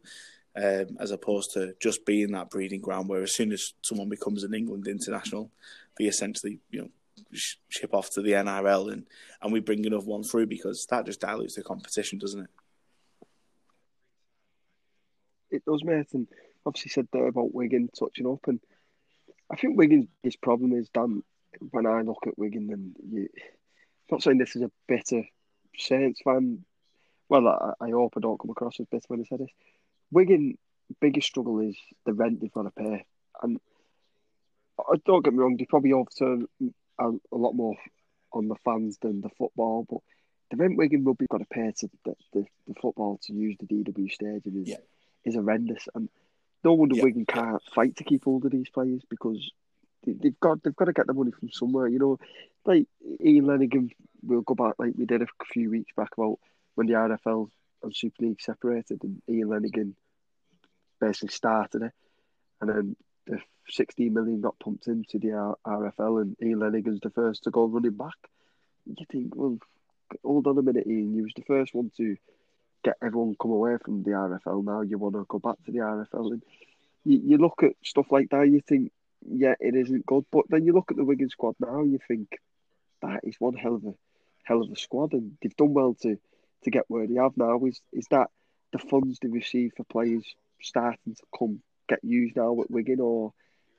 Um, 0.56 0.96
as 0.98 1.12
opposed 1.12 1.52
to 1.52 1.76
just 1.80 2.04
being 2.04 2.32
that 2.32 2.50
breeding 2.50 2.80
ground 2.80 3.08
where 3.08 3.22
as 3.22 3.36
soon 3.36 3.52
as 3.52 3.72
someone 3.82 4.08
becomes 4.08 4.42
an 4.42 4.52
England 4.52 4.88
international, 4.88 5.52
they 5.96 6.06
essentially, 6.06 6.58
you 6.70 6.80
know, 6.80 6.88
ship 7.32 7.94
off 7.94 8.10
to 8.10 8.22
the 8.22 8.32
NRL 8.32 8.92
and, 8.92 9.06
and 9.42 9.52
we 9.52 9.60
bring 9.60 9.86
another 9.86 10.04
one 10.04 10.22
through 10.22 10.46
because 10.46 10.86
that 10.86 11.06
just 11.06 11.20
dilutes 11.20 11.54
the 11.54 11.62
competition, 11.62 12.18
doesn't 12.18 12.42
it? 12.42 12.50
It 15.50 15.64
does, 15.64 15.82
mate. 15.84 16.06
And 16.12 16.28
obviously 16.64 16.90
said 16.90 17.08
there 17.12 17.26
about 17.26 17.54
Wigan 17.54 17.88
touching 17.98 18.26
up, 18.26 18.46
and 18.46 18.60
I 19.50 19.56
think 19.56 19.76
Wigan's 19.76 20.06
biggest 20.22 20.40
problem 20.40 20.72
is 20.72 20.88
Dan. 20.90 21.22
When 21.70 21.86
I 21.86 22.02
look 22.02 22.24
at 22.28 22.38
Wigan, 22.38 22.70
and 22.72 22.94
you, 23.12 23.28
I'm 23.32 24.12
not 24.12 24.22
saying 24.22 24.38
this 24.38 24.54
is 24.54 24.62
a 24.62 24.70
bitter 24.86 25.24
Saints 25.76 26.20
fan. 26.22 26.64
Well, 27.28 27.48
I, 27.48 27.72
I 27.84 27.90
hope 27.90 28.14
I 28.16 28.20
don't 28.20 28.38
come 28.38 28.50
across 28.50 28.78
as 28.78 28.86
bitter 28.86 29.04
when 29.08 29.20
I 29.20 29.24
say 29.24 29.36
this. 29.36 29.50
Wigan 30.12 30.56
biggest 31.00 31.28
struggle 31.28 31.60
is 31.60 31.76
the 32.04 32.12
rent 32.12 32.40
they've 32.40 32.52
got 32.52 32.62
to 32.62 32.70
pay, 32.70 33.04
and 33.42 33.58
uh, 34.78 34.96
don't 35.04 35.24
get 35.24 35.32
me 35.32 35.40
wrong, 35.40 35.56
they 35.56 35.64
probably 35.64 35.92
overturn 35.92 36.46
a, 37.00 37.10
a 37.32 37.36
lot 37.36 37.52
more 37.52 37.76
on 38.32 38.48
the 38.48 38.56
fans 38.64 38.98
than 39.00 39.20
the 39.20 39.30
football. 39.30 39.86
But 39.88 40.00
the 40.50 40.56
rent 40.56 40.76
Wigan 40.76 41.04
will 41.04 41.14
be 41.14 41.26
got 41.26 41.38
to 41.38 41.46
pay 41.46 41.72
to 41.78 41.90
the, 42.04 42.14
the, 42.32 42.46
the, 42.68 42.74
football 42.80 43.18
to 43.24 43.32
use 43.32 43.56
the 43.58 43.66
DW 43.66 44.10
stadium 44.10 44.62
is 44.62 44.68
yeah. 44.68 44.76
is 45.24 45.34
horrendous, 45.34 45.88
and 45.94 46.08
no 46.64 46.74
wonder 46.74 46.96
yeah. 46.96 47.04
Wigan 47.04 47.26
can't 47.26 47.62
fight 47.74 47.96
to 47.96 48.04
keep 48.04 48.24
hold 48.24 48.44
of 48.44 48.52
these 48.52 48.68
players 48.68 49.02
because 49.08 49.50
they, 50.04 50.16
have 50.24 50.40
got 50.40 50.62
they've 50.62 50.76
got 50.76 50.86
to 50.86 50.92
get 50.92 51.06
the 51.06 51.14
money 51.14 51.30
from 51.30 51.50
somewhere. 51.50 51.88
You 51.88 51.98
know, 51.98 52.18
like 52.64 52.86
Ian 53.24 53.46
Lenagan 53.46 53.90
will 54.22 54.42
go 54.42 54.54
back 54.54 54.74
like 54.78 54.92
we 54.96 55.06
did 55.06 55.22
a 55.22 55.26
few 55.52 55.70
weeks 55.70 55.92
back 55.96 56.10
about 56.16 56.38
when 56.74 56.86
the 56.86 56.94
RFL 56.94 57.48
and 57.82 57.96
Super 57.96 58.24
League 58.24 58.40
separated, 58.40 59.02
and 59.04 59.22
Ian 59.28 59.48
Lenagan 59.48 59.94
basically 61.00 61.28
started 61.28 61.82
it, 61.82 61.92
and 62.60 62.70
then 62.70 62.96
the 63.26 63.38
16 63.68 64.12
million 64.12 64.40
got 64.40 64.58
pumped 64.58 64.86
into 64.86 65.18
the 65.18 65.54
RFL 65.66 66.22
and 66.22 66.36
Ian 66.42 66.60
Lenagan's 66.60 67.00
the 67.00 67.10
first 67.10 67.44
to 67.44 67.50
go 67.50 67.66
running 67.66 67.92
back. 67.92 68.16
You 68.86 69.06
think, 69.10 69.34
well, 69.36 69.58
hold 70.24 70.46
on 70.46 70.58
a 70.58 70.62
minute, 70.62 70.86
Ian, 70.86 71.14
you 71.14 71.22
was 71.22 71.32
the 71.36 71.42
first 71.42 71.74
one 71.74 71.90
to 71.96 72.16
get 72.82 72.96
everyone 73.02 73.36
come 73.40 73.52
away 73.52 73.76
from 73.84 74.02
the 74.02 74.10
RFL. 74.10 74.64
Now 74.64 74.80
you 74.80 74.98
want 74.98 75.14
to 75.14 75.24
go 75.28 75.38
back 75.38 75.56
to 75.64 75.72
the 75.72 75.78
RFL, 75.78 76.32
and 76.32 76.42
you, 77.04 77.20
you 77.24 77.38
look 77.38 77.62
at 77.62 77.72
stuff 77.84 78.06
like 78.10 78.30
that, 78.30 78.48
you 78.48 78.60
think, 78.60 78.92
yeah, 79.28 79.54
it 79.60 79.74
isn't 79.74 80.06
good. 80.06 80.24
But 80.30 80.46
then 80.48 80.64
you 80.64 80.72
look 80.72 80.90
at 80.90 80.96
the 80.96 81.04
Wigan 81.04 81.28
squad 81.28 81.54
now, 81.60 81.82
you 81.82 81.98
think 82.08 82.38
that 83.02 83.20
is 83.24 83.36
one 83.38 83.54
hell 83.54 83.76
of 83.76 83.84
a 83.84 83.94
hell 84.44 84.62
of 84.62 84.70
a 84.70 84.76
squad, 84.76 85.12
and 85.12 85.36
they've 85.42 85.56
done 85.56 85.74
well 85.74 85.94
to 86.02 86.18
to 86.64 86.70
get 86.70 86.84
where 86.88 87.06
they 87.06 87.14
have 87.14 87.36
now. 87.36 87.62
Is 87.64 87.80
is 87.92 88.06
that 88.10 88.30
the 88.72 88.78
funds 88.78 89.18
they 89.20 89.28
receive 89.28 89.72
for 89.76 89.84
players 89.84 90.34
starting 90.62 91.14
to 91.14 91.22
come 91.38 91.62
get 91.90 92.04
used 92.04 92.36
now 92.36 92.58
at 92.60 92.70
Wigan, 92.70 93.00
or 93.00 93.32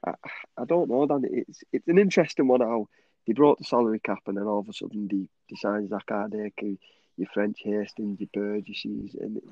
I, 0.05 0.13
I 0.57 0.65
don't 0.65 0.89
know. 0.89 1.07
Dan, 1.07 1.23
it's 1.23 1.63
it's 1.71 1.87
an 1.87 1.97
interesting 1.97 2.47
one 2.47 2.61
how 2.61 2.87
they 3.25 3.33
brought 3.33 3.57
the 3.57 3.63
salary 3.63 3.99
cap, 3.99 4.19
and 4.27 4.37
then 4.37 4.43
all 4.43 4.59
of 4.59 4.69
a 4.69 4.73
sudden 4.73 5.07
they, 5.07 5.27
they 5.49 5.55
signed 5.55 5.89
Zak 5.89 6.07
Hardaker, 6.07 6.51
who 6.59 6.77
your 7.17 7.27
French 7.33 7.59
Hastings, 7.63 8.19
your 8.19 8.29
Burgesses, 8.33 9.15
and 9.19 9.37
it, 9.37 9.43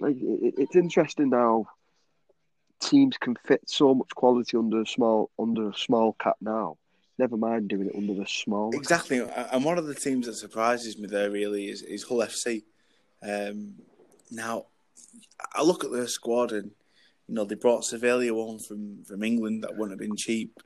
like 0.00 0.16
it, 0.16 0.54
it's 0.58 0.76
interesting 0.76 1.30
now. 1.30 1.66
Teams 2.80 3.16
can 3.16 3.36
fit 3.46 3.62
so 3.66 3.94
much 3.94 4.10
quality 4.14 4.56
under 4.58 4.82
a 4.82 4.86
small 4.86 5.30
under 5.38 5.70
a 5.70 5.74
small 5.74 6.14
cap 6.20 6.36
now. 6.40 6.76
Never 7.16 7.36
mind 7.36 7.68
doing 7.68 7.86
it 7.86 7.96
under 7.96 8.14
the 8.14 8.26
small. 8.26 8.74
Exactly, 8.74 9.20
and 9.20 9.64
one 9.64 9.78
of 9.78 9.86
the 9.86 9.94
teams 9.94 10.26
that 10.26 10.34
surprises 10.34 10.98
me 10.98 11.06
there 11.06 11.30
really 11.30 11.68
is, 11.68 11.82
is 11.82 12.02
Hull 12.02 12.18
FC. 12.18 12.64
Um, 13.22 13.74
now, 14.32 14.66
I 15.54 15.62
look 15.62 15.84
at 15.84 15.92
their 15.92 16.08
squad 16.08 16.50
and 16.50 16.72
you 17.28 17.34
know 17.34 17.44
they 17.44 17.54
brought 17.54 17.82
Savalier 17.82 18.32
on 18.32 18.58
from 18.58 19.04
from 19.04 19.22
England 19.22 19.62
that 19.62 19.76
wouldn't 19.76 19.98
have 19.98 20.08
been 20.08 20.16
cheap. 20.16 20.60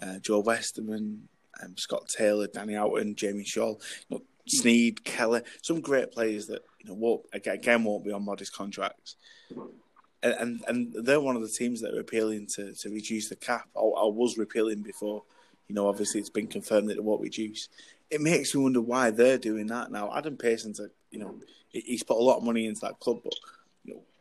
Uh, 0.00 0.18
Joe 0.20 0.40
Westerman, 0.40 1.28
um, 1.62 1.76
Scott 1.76 2.08
Taylor, 2.08 2.46
Danny 2.46 2.74
Houghton, 2.74 3.16
Jamie 3.16 3.42
Shaul, 3.42 3.80
you 4.08 4.16
know, 4.16 4.22
Sneyd, 4.48 5.02
Keller, 5.04 5.42
some 5.60 5.80
great 5.80 6.12
players 6.12 6.46
that 6.46 6.62
you 6.80 6.88
know 6.88 6.94
won't 6.94 7.22
again 7.32 7.84
won't 7.84 8.04
be 8.04 8.12
on 8.12 8.24
modest 8.24 8.52
contracts. 8.52 9.16
And, 10.20 10.34
and, 10.34 10.64
and 10.66 11.06
they're 11.06 11.20
one 11.20 11.36
of 11.36 11.42
the 11.42 11.48
teams 11.48 11.80
that 11.80 11.94
are 11.94 12.00
appealing 12.00 12.48
to, 12.54 12.74
to 12.74 12.90
reduce 12.90 13.28
the 13.28 13.36
cap. 13.36 13.68
I, 13.76 13.80
I 13.80 14.06
was 14.06 14.36
repealing 14.36 14.82
before, 14.82 15.22
you 15.68 15.76
know. 15.76 15.88
Obviously, 15.88 16.20
it's 16.20 16.30
been 16.30 16.48
confirmed 16.48 16.88
that 16.88 16.96
it 16.96 17.04
won't 17.04 17.20
reduce. 17.20 17.68
It 18.10 18.20
makes 18.20 18.52
me 18.52 18.62
wonder 18.62 18.80
why 18.80 19.10
they're 19.10 19.38
doing 19.38 19.66
that 19.66 19.92
now. 19.92 20.12
Adam 20.12 20.36
Pearson's, 20.36 20.80
a, 20.80 20.88
you 21.12 21.20
know, 21.20 21.36
he's 21.68 22.02
put 22.02 22.16
a 22.16 22.20
lot 22.20 22.38
of 22.38 22.42
money 22.42 22.66
into 22.66 22.80
that 22.80 22.98
club, 22.98 23.18
but 23.22 23.34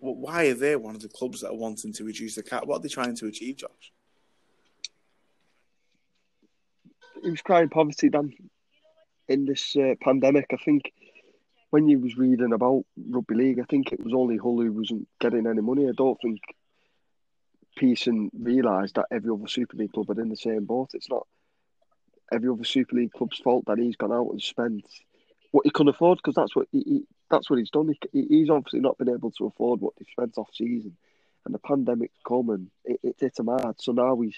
know, 0.02 0.12
why 0.12 0.46
are 0.48 0.54
they 0.54 0.76
one 0.76 0.96
of 0.96 1.02
the 1.02 1.10
clubs 1.10 1.42
that 1.42 1.50
are 1.50 1.56
wanting 1.56 1.94
to 1.94 2.04
reduce 2.04 2.36
the 2.36 2.44
cap? 2.44 2.66
What 2.66 2.78
are 2.78 2.82
they 2.82 2.90
trying 2.90 3.16
to 3.18 3.28
achieve, 3.28 3.58
Josh? 3.58 3.92
He 7.24 7.32
was 7.32 7.42
crying 7.42 7.70
poverty, 7.70 8.10
Dan, 8.10 8.34
in 9.28 9.46
this 9.46 9.76
uh, 9.76 9.96
pandemic. 10.02 10.48
I 10.54 10.58
think 10.58 10.92
when 11.70 11.88
you 11.88 12.00
was 12.00 12.18
reading 12.18 12.54
about 12.54 12.86
rugby 13.10 13.36
league, 13.36 13.60
I 13.60 13.66
think 13.70 13.92
it 13.92 14.04
was 14.04 14.14
only 14.14 14.38
Hull 14.38 14.62
who 14.62 14.72
wasn't 14.72 15.08
getting 15.20 15.48
any 15.48 15.62
money. 15.62 15.88
I 15.88 15.94
don't 15.96 16.20
think 16.22 16.40
Pearson 17.78 18.30
realised 18.38 18.96
that 18.96 19.08
every 19.12 19.32
other 19.32 19.48
Super 19.48 19.78
League 19.78 19.92
club 19.92 20.10
are 20.10 20.22
in 20.22 20.30
the 20.30 20.38
same 20.38 20.66
boat. 20.66 20.90
It's 20.94 21.10
not 21.10 21.28
every 22.32 22.50
other 22.50 22.64
Super 22.64 22.96
League 22.96 23.12
club's 23.12 23.40
fault 23.40 23.66
that 23.68 23.78
he's 23.78 23.96
gone 23.96 24.12
out 24.12 24.30
and 24.32 24.42
spent 24.42 24.86
what 25.52 25.66
he 25.66 25.72
can 25.72 25.88
afford 25.88 26.18
because 26.18 26.36
that's 26.36 26.56
what 26.56 26.68
he, 26.72 26.84
he, 26.86 27.04
that's 27.30 27.50
what 27.50 27.60
he's 27.60 27.70
done. 27.70 27.94
He, 28.12 28.26
he's 28.30 28.50
obviously 28.50 28.80
not 28.80 28.98
been 28.98 29.10
able 29.10 29.32
to 29.32 29.48
afford 29.48 29.82
what 29.82 29.94
he 29.98 30.06
spent 30.12 30.38
off 30.38 30.50
season, 30.54 30.96
and 31.46 31.54
the 31.54 31.60
pandemic's 31.60 32.20
come 32.28 32.50
and 32.50 32.70
it, 32.86 33.00
it 33.04 33.16
hit 33.20 33.40
him 33.40 33.48
hard. 33.48 33.82
So 33.82 33.92
now 33.92 34.20
he's 34.20 34.38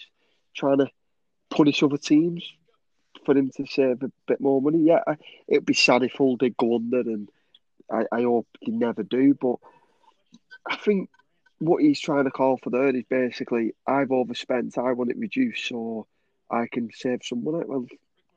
trying 0.56 0.80
to 0.80 0.90
punish 1.50 1.84
other 1.84 1.98
teams 1.98 2.44
for 3.26 3.38
him 3.38 3.52
to 3.58 3.66
save 3.66 4.04
a 4.04 4.12
bit 4.28 4.42
more 4.42 4.62
money. 4.62 4.80
Yeah, 4.84 5.04
it'd 5.48 5.66
be 5.66 5.74
sad 5.74 6.04
if 6.04 6.14
Hull 6.14 6.38
did 6.38 6.58
go 6.58 6.76
under, 6.76 7.02
and 7.02 7.30
I, 7.92 8.06
I 8.12 8.22
hope 8.24 8.48
he 8.60 8.72
never 8.72 9.04
do. 9.04 9.34
But 9.34 9.56
I 10.68 10.76
think 10.76 11.10
what 11.60 11.82
he's 11.82 12.00
trying 12.00 12.26
to 12.26 12.32
call 12.32 12.58
for 12.58 12.70
there 12.70 12.96
is 12.96 13.04
basically, 13.10 13.74
I've 13.86 14.12
overspent, 14.12 14.78
I 14.78 14.94
want 14.94 15.12
it 15.12 15.18
reduced 15.18 15.68
so 15.68 16.08
I 16.50 16.68
can 16.72 16.90
save 16.94 17.22
some 17.24 17.44
money. 17.44 17.66
Well, 17.66 17.86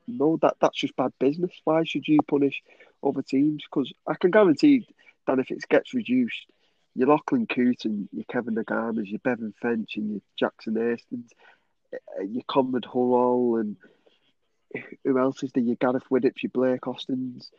no, 0.09 0.39
that 0.43 0.57
that's 0.61 0.79
just 0.79 0.97
bad 0.97 1.13
business. 1.19 1.53
Why 1.65 1.85
should 1.85 2.09
you 2.09 2.19
punish 2.27 2.63
other 3.05 3.23
teams? 3.23 3.63
Because 3.65 3.93
I 4.07 4.15
can 4.15 4.31
guarantee 4.31 4.87
that 5.27 5.39
if 5.39 5.51
it 5.51 5.69
gets 5.69 5.95
reduced, 5.95 6.47
your 6.95 7.09
Lachlan 7.09 7.47
Coote 7.47 7.85
and 7.85 8.09
your 8.13 8.25
Kevin 8.25 8.55
Naiqamas, 8.55 9.11
your 9.11 9.21
Bevan 9.21 9.55
French 9.61 9.97
and 9.97 10.11
your 10.11 10.21
Jackson 10.39 10.77
Hastings, 10.77 11.31
eh, 11.93 12.25
your 12.25 12.43
Konrad 12.49 12.85
Hurrell 12.85 13.57
and 13.57 13.77
who 15.05 15.19
else 15.19 15.43
is 15.43 15.53
there? 15.53 15.63
Your 15.63 15.77
Gareth 15.77 16.05
Widdops, 16.11 16.43
your 16.43 16.51
Blake 16.51 16.87
Austins. 16.87 17.51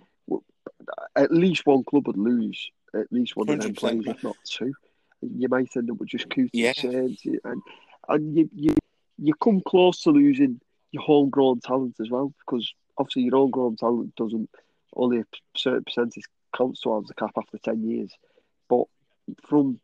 At 1.16 1.32
least 1.32 1.66
one 1.66 1.84
club 1.84 2.08
would 2.08 2.18
lose. 2.18 2.72
At 2.94 3.12
least 3.12 3.36
one 3.36 3.50
of 3.50 3.60
them 3.60 3.76
players, 3.76 4.06
if 4.08 4.24
not 4.24 4.36
two. 4.46 4.74
You 5.22 5.48
might 5.48 5.76
end 5.76 5.90
up 5.90 5.98
with 5.98 6.10
just 6.10 6.30
Coote 6.30 6.50
yeah. 6.54 6.74
and 6.84 7.18
and 7.44 7.62
and 8.10 8.38
you, 8.38 8.50
you 8.54 8.76
you 9.18 9.34
come 9.36 9.62
close 9.66 10.02
to 10.02 10.12
losing 10.12 10.60
your 10.92 11.04
homegrown 11.04 11.62
talent 11.62 11.96
as 12.02 12.10
well 12.10 12.34
because 12.40 12.74
obviously 12.98 13.24
your 13.24 13.38
homegrown 13.38 13.78
talent 13.78 14.16
doesn't 14.16 14.50
only 14.96 15.20
a 15.20 15.26
certain 15.56 15.84
percentage 15.84 16.24
counts 16.56 16.82
towards 16.82 17.08
the 17.08 17.14
cap 17.14 17.32
after 17.38 17.58
ten 17.58 17.84
years, 17.84 18.12
but 18.70 18.86
from 19.48 19.80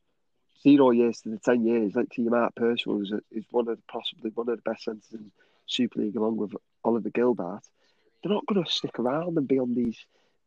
zero 0.61 0.91
years 0.91 1.21
to 1.21 1.29
the 1.29 1.39
ten 1.39 1.65
years, 1.65 1.95
like 1.95 2.09
to 2.11 2.21
your 2.21 2.31
Mark 2.31 2.55
Percival 2.55 3.01
is, 3.01 3.13
is 3.31 3.45
one 3.51 3.67
of 3.67 3.77
the, 3.77 3.83
possibly 3.91 4.31
one 4.31 4.49
of 4.49 4.57
the 4.57 4.69
best 4.69 4.83
centres 4.83 5.07
in 5.13 5.31
Super 5.65 6.01
League 6.01 6.15
along 6.15 6.37
with 6.37 6.53
Oliver 6.83 7.09
Gildart. 7.09 7.61
they're 8.21 8.33
not 8.33 8.45
going 8.45 8.63
to 8.63 8.71
stick 8.71 8.99
around 8.99 9.37
and 9.37 9.47
be 9.47 9.59
on 9.59 9.73
these 9.73 9.97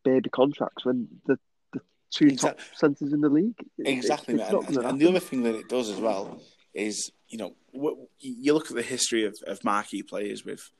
baby 0.05 0.29
contracts 0.31 0.85
when 0.85 1.09
the, 1.27 1.39
the 1.73 1.81
two 2.11 2.27
exactly. 2.27 2.65
top 2.65 2.77
centres 2.77 3.13
in 3.13 3.21
the 3.21 3.29
league. 3.29 3.59
Exactly, 3.79 4.35
it, 4.35 4.41
and, 4.41 4.77
and 4.79 5.01
the 5.01 5.09
other 5.09 5.21
thing 5.21 5.43
that 5.45 5.55
it 5.55 5.69
does 5.69 5.91
as 5.91 5.99
well 5.99 6.41
is, 6.75 7.11
you 7.29 7.39
know, 7.39 7.55
you 8.19 8.55
look 8.55 8.71
at 8.71 8.77
the 8.77 8.83
history 8.83 9.25
of, 9.25 9.37
of 9.47 9.65
marquee 9.65 10.03
players 10.03 10.45
with, 10.45 10.71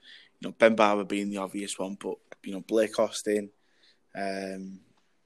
you 0.41 0.49
know, 0.49 0.55
Ben 0.59 0.75
Barba 0.75 1.05
being 1.05 1.31
the 1.31 1.39
obvious 1.39 1.79
one, 1.79 1.97
but, 2.01 2.17
you 2.45 2.53
know, 2.53 2.61
Blake 2.61 2.99
Austin, 2.99 3.51
um, 4.15 4.81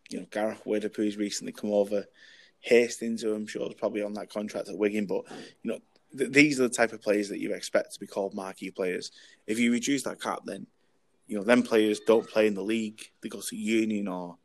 you 0.08 0.20
know, 0.20 0.26
Gareth 0.30 0.62
Widdop, 0.66 0.96
who's 0.96 1.16
recently 1.16 1.52
come 1.52 1.72
over, 1.72 2.04
Hastings, 2.60 3.22
who 3.22 3.34
I'm 3.34 3.46
sure 3.46 3.68
is 3.68 3.74
probably 3.74 4.02
on 4.02 4.14
that 4.14 4.30
contract 4.30 4.68
at 4.68 4.78
Wigan, 4.78 5.06
but, 5.06 5.24
you 5.62 5.72
know, 5.72 5.78
th- 6.16 6.30
these 6.30 6.60
are 6.60 6.64
the 6.64 6.74
type 6.74 6.92
of 6.92 7.02
players 7.02 7.28
that 7.28 7.40
you 7.40 7.52
expect 7.52 7.92
to 7.94 8.00
be 8.00 8.06
called 8.06 8.34
marquee 8.34 8.70
players. 8.70 9.12
If 9.46 9.58
you 9.58 9.72
reduce 9.72 10.02
that 10.04 10.20
cap, 10.20 10.40
then 10.44 10.66
you 11.26 11.36
know 11.36 11.44
them 11.44 11.62
players 11.62 12.00
don't 12.00 12.28
play 12.28 12.46
in 12.46 12.54
the 12.54 12.62
league; 12.62 13.10
they 13.20 13.28
go 13.28 13.40
to 13.40 13.56
Union 13.56 14.08
or 14.08 14.36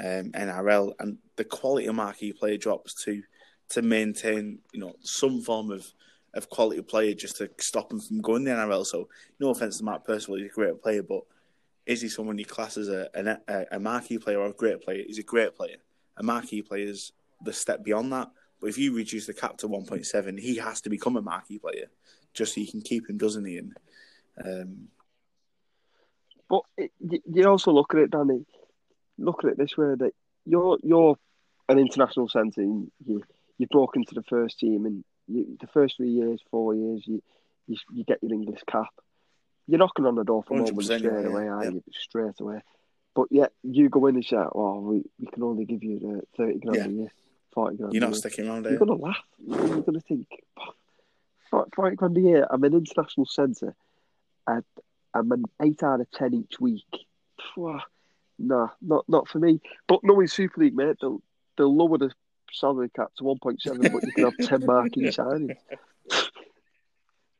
um, 0.00 0.32
NRL, 0.32 0.94
and 0.98 1.18
the 1.36 1.44
quality 1.44 1.86
of 1.86 1.94
marquee 1.94 2.32
player 2.32 2.56
drops 2.56 2.94
to 3.04 3.22
to 3.70 3.82
maintain 3.82 4.58
you 4.72 4.80
know 4.80 4.94
some 5.00 5.40
form 5.40 5.70
of 5.70 5.86
of 6.34 6.48
quality 6.48 6.80
player 6.80 7.12
just 7.14 7.36
to 7.36 7.50
stop 7.58 7.92
him 7.92 8.00
from 8.00 8.20
going 8.22 8.44
the 8.44 8.50
NRL. 8.50 8.86
So 8.86 9.08
no 9.38 9.50
offense 9.50 9.78
to 9.78 9.84
Matt 9.84 10.04
Percival, 10.04 10.36
he's 10.36 10.46
a 10.46 10.54
great 10.54 10.82
player, 10.82 11.02
but 11.02 11.22
is 11.86 12.00
he 12.00 12.08
someone 12.08 12.38
you 12.38 12.44
class 12.44 12.76
as 12.76 12.88
a, 12.88 13.08
a, 13.48 13.66
a 13.72 13.80
marquee 13.80 14.18
player 14.18 14.38
or 14.38 14.46
a 14.46 14.52
great 14.52 14.82
player? 14.82 15.02
He's 15.06 15.18
a 15.18 15.24
great 15.24 15.56
player. 15.56 15.76
A 16.16 16.22
marquee 16.22 16.62
player 16.62 16.86
is 16.86 17.12
the 17.44 17.52
step 17.52 17.82
beyond 17.82 18.12
that. 18.12 18.30
But 18.60 18.68
if 18.68 18.78
you 18.78 18.94
reduce 18.94 19.26
the 19.26 19.34
cap 19.34 19.58
to 19.58 19.68
1.7, 19.68 20.38
he 20.38 20.56
has 20.56 20.80
to 20.82 20.90
become 20.90 21.16
a 21.16 21.22
marquee 21.22 21.58
player 21.58 21.90
just 22.34 22.54
so 22.54 22.60
you 22.60 22.70
can 22.70 22.80
keep 22.80 23.08
him, 23.08 23.18
doesn't 23.18 23.44
he? 23.44 23.58
And, 23.58 23.76
um... 24.44 24.88
But 26.48 26.62
it, 26.76 26.92
you 27.00 27.48
also 27.48 27.72
look 27.72 27.94
at 27.94 28.00
it, 28.00 28.10
Danny. 28.10 28.44
Look 29.18 29.44
at 29.44 29.50
it 29.50 29.58
this 29.58 29.76
way: 29.76 29.94
that 29.98 30.12
you're 30.44 30.78
you're 30.82 31.16
an 31.68 31.78
international 31.78 32.28
centre. 32.28 32.60
And 32.60 32.90
you 33.06 33.22
you 33.58 33.66
broke 33.68 33.96
into 33.96 34.14
the 34.14 34.22
first 34.22 34.58
team, 34.58 34.84
and 34.84 35.04
you, 35.28 35.56
the 35.60 35.66
first 35.68 35.96
three 35.96 36.10
years, 36.10 36.40
four 36.50 36.74
years, 36.74 37.02
you, 37.06 37.22
you 37.66 37.76
you 37.94 38.04
get 38.04 38.22
your 38.22 38.32
English 38.32 38.60
cap. 38.66 38.88
You're 39.66 39.78
knocking 39.78 40.06
on 40.06 40.16
the 40.16 40.24
door 40.24 40.42
for 40.42 40.54
moment 40.54 40.82
straight 40.82 41.02
yeah, 41.02 41.10
away, 41.10 41.48
are 41.48 41.64
you? 41.64 41.82
Straight 41.92 42.40
away. 42.40 42.60
But 43.14 43.28
yet 43.30 43.52
you 43.62 43.88
go 43.88 44.06
in 44.06 44.16
and 44.16 44.24
say, 44.24 44.36
"Oh, 44.36 44.80
we, 44.80 45.04
we 45.18 45.26
can 45.26 45.42
only 45.42 45.64
give 45.64 45.82
you 45.84 45.98
the 45.98 46.22
thirty 46.36 46.58
grand 46.58 46.76
yeah. 46.76 46.84
a 46.84 46.88
year." 46.88 47.12
40 47.54 47.76
grand. 47.76 47.92
You're 47.92 48.00
not 48.00 48.16
sticking 48.16 48.48
around, 48.48 48.62
there. 48.62 48.72
You're 48.72 48.78
going 48.78 48.98
to 48.98 49.04
laugh. 49.04 49.22
You're 49.46 49.82
going 49.82 49.92
to 49.92 50.00
think, 50.00 50.26
40 51.50 51.96
grand 51.96 52.16
a 52.16 52.20
year, 52.20 52.46
I'm 52.50 52.64
an 52.64 52.72
international 52.72 53.26
centre, 53.26 53.74
I'm 54.46 55.32
an 55.32 55.44
8 55.60 55.82
out 55.82 56.00
of 56.00 56.10
10 56.12 56.34
each 56.34 56.58
week. 56.60 56.86
Nah, 58.38 58.68
not 58.80 59.04
not 59.08 59.28
for 59.28 59.38
me. 59.38 59.60
But 59.86 60.00
knowing 60.02 60.26
Super 60.26 60.62
League, 60.62 60.74
mate, 60.74 60.96
they'll, 61.00 61.22
they'll 61.56 61.74
lower 61.74 61.98
the 61.98 62.10
salary 62.52 62.88
cap 62.88 63.10
to 63.18 63.24
1.7, 63.24 63.92
but 63.92 64.02
you 64.02 64.12
can 64.12 64.24
have 64.24 64.48
10 64.48 64.66
marquee 64.66 65.02
signings. 65.02 65.56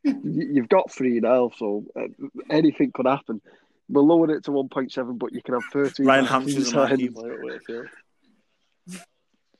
You've 0.04 0.68
got 0.68 0.90
three 0.90 1.20
now, 1.20 1.50
so 1.56 1.84
uh, 1.96 2.06
anything 2.50 2.90
could 2.92 3.06
happen. 3.06 3.40
We'll 3.88 4.06
lower 4.06 4.30
it 4.34 4.44
to 4.44 4.50
1.7, 4.50 5.18
but 5.18 5.32
you 5.32 5.42
can 5.42 5.54
have 5.54 5.64
13 5.72 6.06
Ryan 6.06 6.24
Hampshire's 6.24 6.72
a 6.72 6.76
marquee 6.76 7.08
player 7.08 7.34
at 7.34 7.44
Wakefield. 7.44 7.86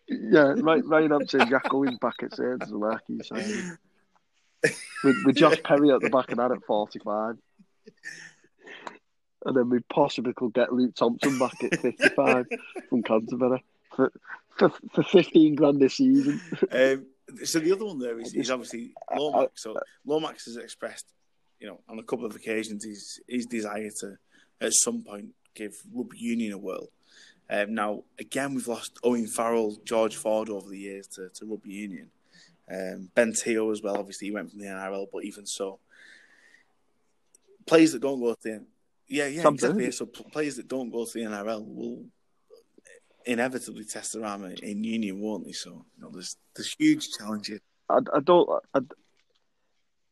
Yeah, 0.09 0.55
right, 0.59 0.85
Ryan 0.85 1.11
Hampson, 1.11 1.49
Jack 1.49 1.73
Owens 1.73 1.99
back 1.99 2.17
at 2.23 2.35
Saints 2.35 2.67
as 2.67 2.73
a 2.73 2.75
marquee 2.75 3.21
signing. 3.25 3.79
with, 5.05 5.17
with 5.25 5.37
Josh 5.37 5.63
Perry 5.63 5.91
at 5.91 6.01
the 6.01 6.11
back 6.11 6.31
of 6.31 6.39
that 6.39 6.53
at 6.53 6.65
45. 6.65 7.37
And 9.45 9.57
then 9.57 9.71
we 9.71 9.81
possibly 9.81 10.33
could 10.35 10.55
get 10.55 10.73
Luke 10.73 10.95
Thompson 10.95 11.39
back 11.39 11.63
at 11.65 11.81
55 11.81 12.47
from 12.89 13.03
Canterbury 13.03 13.65
for, 13.95 14.13
for, 14.57 14.71
for 14.93 15.03
15 15.03 15.55
grand 15.57 15.81
this 15.81 15.95
season. 15.95 16.41
Um, 16.71 17.07
so 17.45 17.59
the 17.59 17.73
other 17.73 17.85
one 17.85 17.99
there 17.99 18.19
is, 18.19 18.35
is 18.35 18.51
obviously 18.51 18.95
Lomax. 19.17 19.63
So 19.63 19.77
Lomax 20.07 20.47
has 20.47 20.57
expressed, 20.57 21.07
you 21.61 21.69
know, 21.69 21.81
on 21.89 21.99
a 21.99 22.03
couple 22.03 22.27
of 22.27 22.35
occasions 22.35 22.85
his, 22.85 23.21
his 23.29 23.47
desire 23.47 23.91
to, 24.01 24.19
at 24.61 24.73
some 24.73 25.03
point, 25.03 25.35
give 25.55 25.75
rugby 25.93 26.19
union 26.19 26.53
a 26.53 26.59
whirl. 26.59 26.89
Um, 27.51 27.75
now, 27.75 28.05
again, 28.19 28.55
we've 28.55 28.69
lost 28.69 28.99
Owen 29.03 29.27
Farrell, 29.27 29.77
George 29.85 30.17
Ford 30.17 30.49
over 30.49 30.69
the 30.69 30.79
years 30.79 31.07
to, 31.09 31.29
to 31.31 31.47
rugby 31.47 31.73
union. 31.73 32.11
Um, 32.71 33.11
ben 33.15 33.33
Te'o 33.33 33.71
as 33.71 33.83
well, 33.83 33.99
obviously, 33.99 34.29
he 34.29 34.33
went 34.33 34.51
from 34.51 34.61
the 34.61 34.67
NRL, 34.67 35.09
but 35.13 35.25
even 35.25 35.45
so, 35.45 35.79
players 37.67 37.93
that 37.93 38.01
don't 38.01 38.21
go 38.21 38.35
to 38.35 38.41
the 38.43 38.65
yeah, 39.13 39.27
yeah, 39.27 39.47
exactly. 39.47 39.91
So 39.91 40.07
players 40.07 40.57
that 40.57 40.69
don't 40.69 40.91
go 40.91 41.05
to 41.05 41.13
the 41.13 41.27
NRL 41.27 41.67
will 41.67 42.05
inevitably 43.27 43.85
test 43.85 44.17
arm 44.17 44.45
in 44.63 44.85
Union, 44.85 45.21
won't 45.21 45.45
they? 45.45 45.53
So 45.53 45.85
you 45.97 46.03
know, 46.03 46.11
there's 46.11 46.37
there's 46.55 46.75
huge 46.79 47.11
challenges. 47.11 47.61
I, 47.89 47.99
I 48.15 48.21
don't. 48.21 48.49
I, 48.75 48.81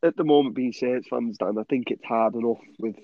at 0.02 0.16
the 0.16 0.24
moment, 0.24 0.54
being 0.54 0.72
Saints 0.72 1.08
fans, 1.08 1.36
Dan, 1.38 1.58
I 1.58 1.64
think 1.64 1.90
it's 1.90 2.04
hard 2.04 2.34
enough 2.34 2.58
with 2.78 2.96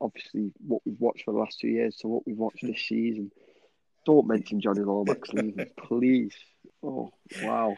obviously 0.00 0.52
what 0.66 0.82
we've 0.84 1.00
watched 1.00 1.24
for 1.24 1.32
the 1.32 1.38
last 1.38 1.58
two 1.60 1.68
years 1.68 1.96
to 1.96 2.08
what 2.08 2.26
we've 2.26 2.36
watched 2.36 2.62
this 2.62 2.80
season. 2.86 3.30
Don't 4.04 4.26
mention 4.26 4.60
Jonny 4.60 4.80
Lomax 4.80 5.32
leaving, 5.32 5.70
please. 5.78 6.34
Oh 6.82 7.10
wow! 7.42 7.74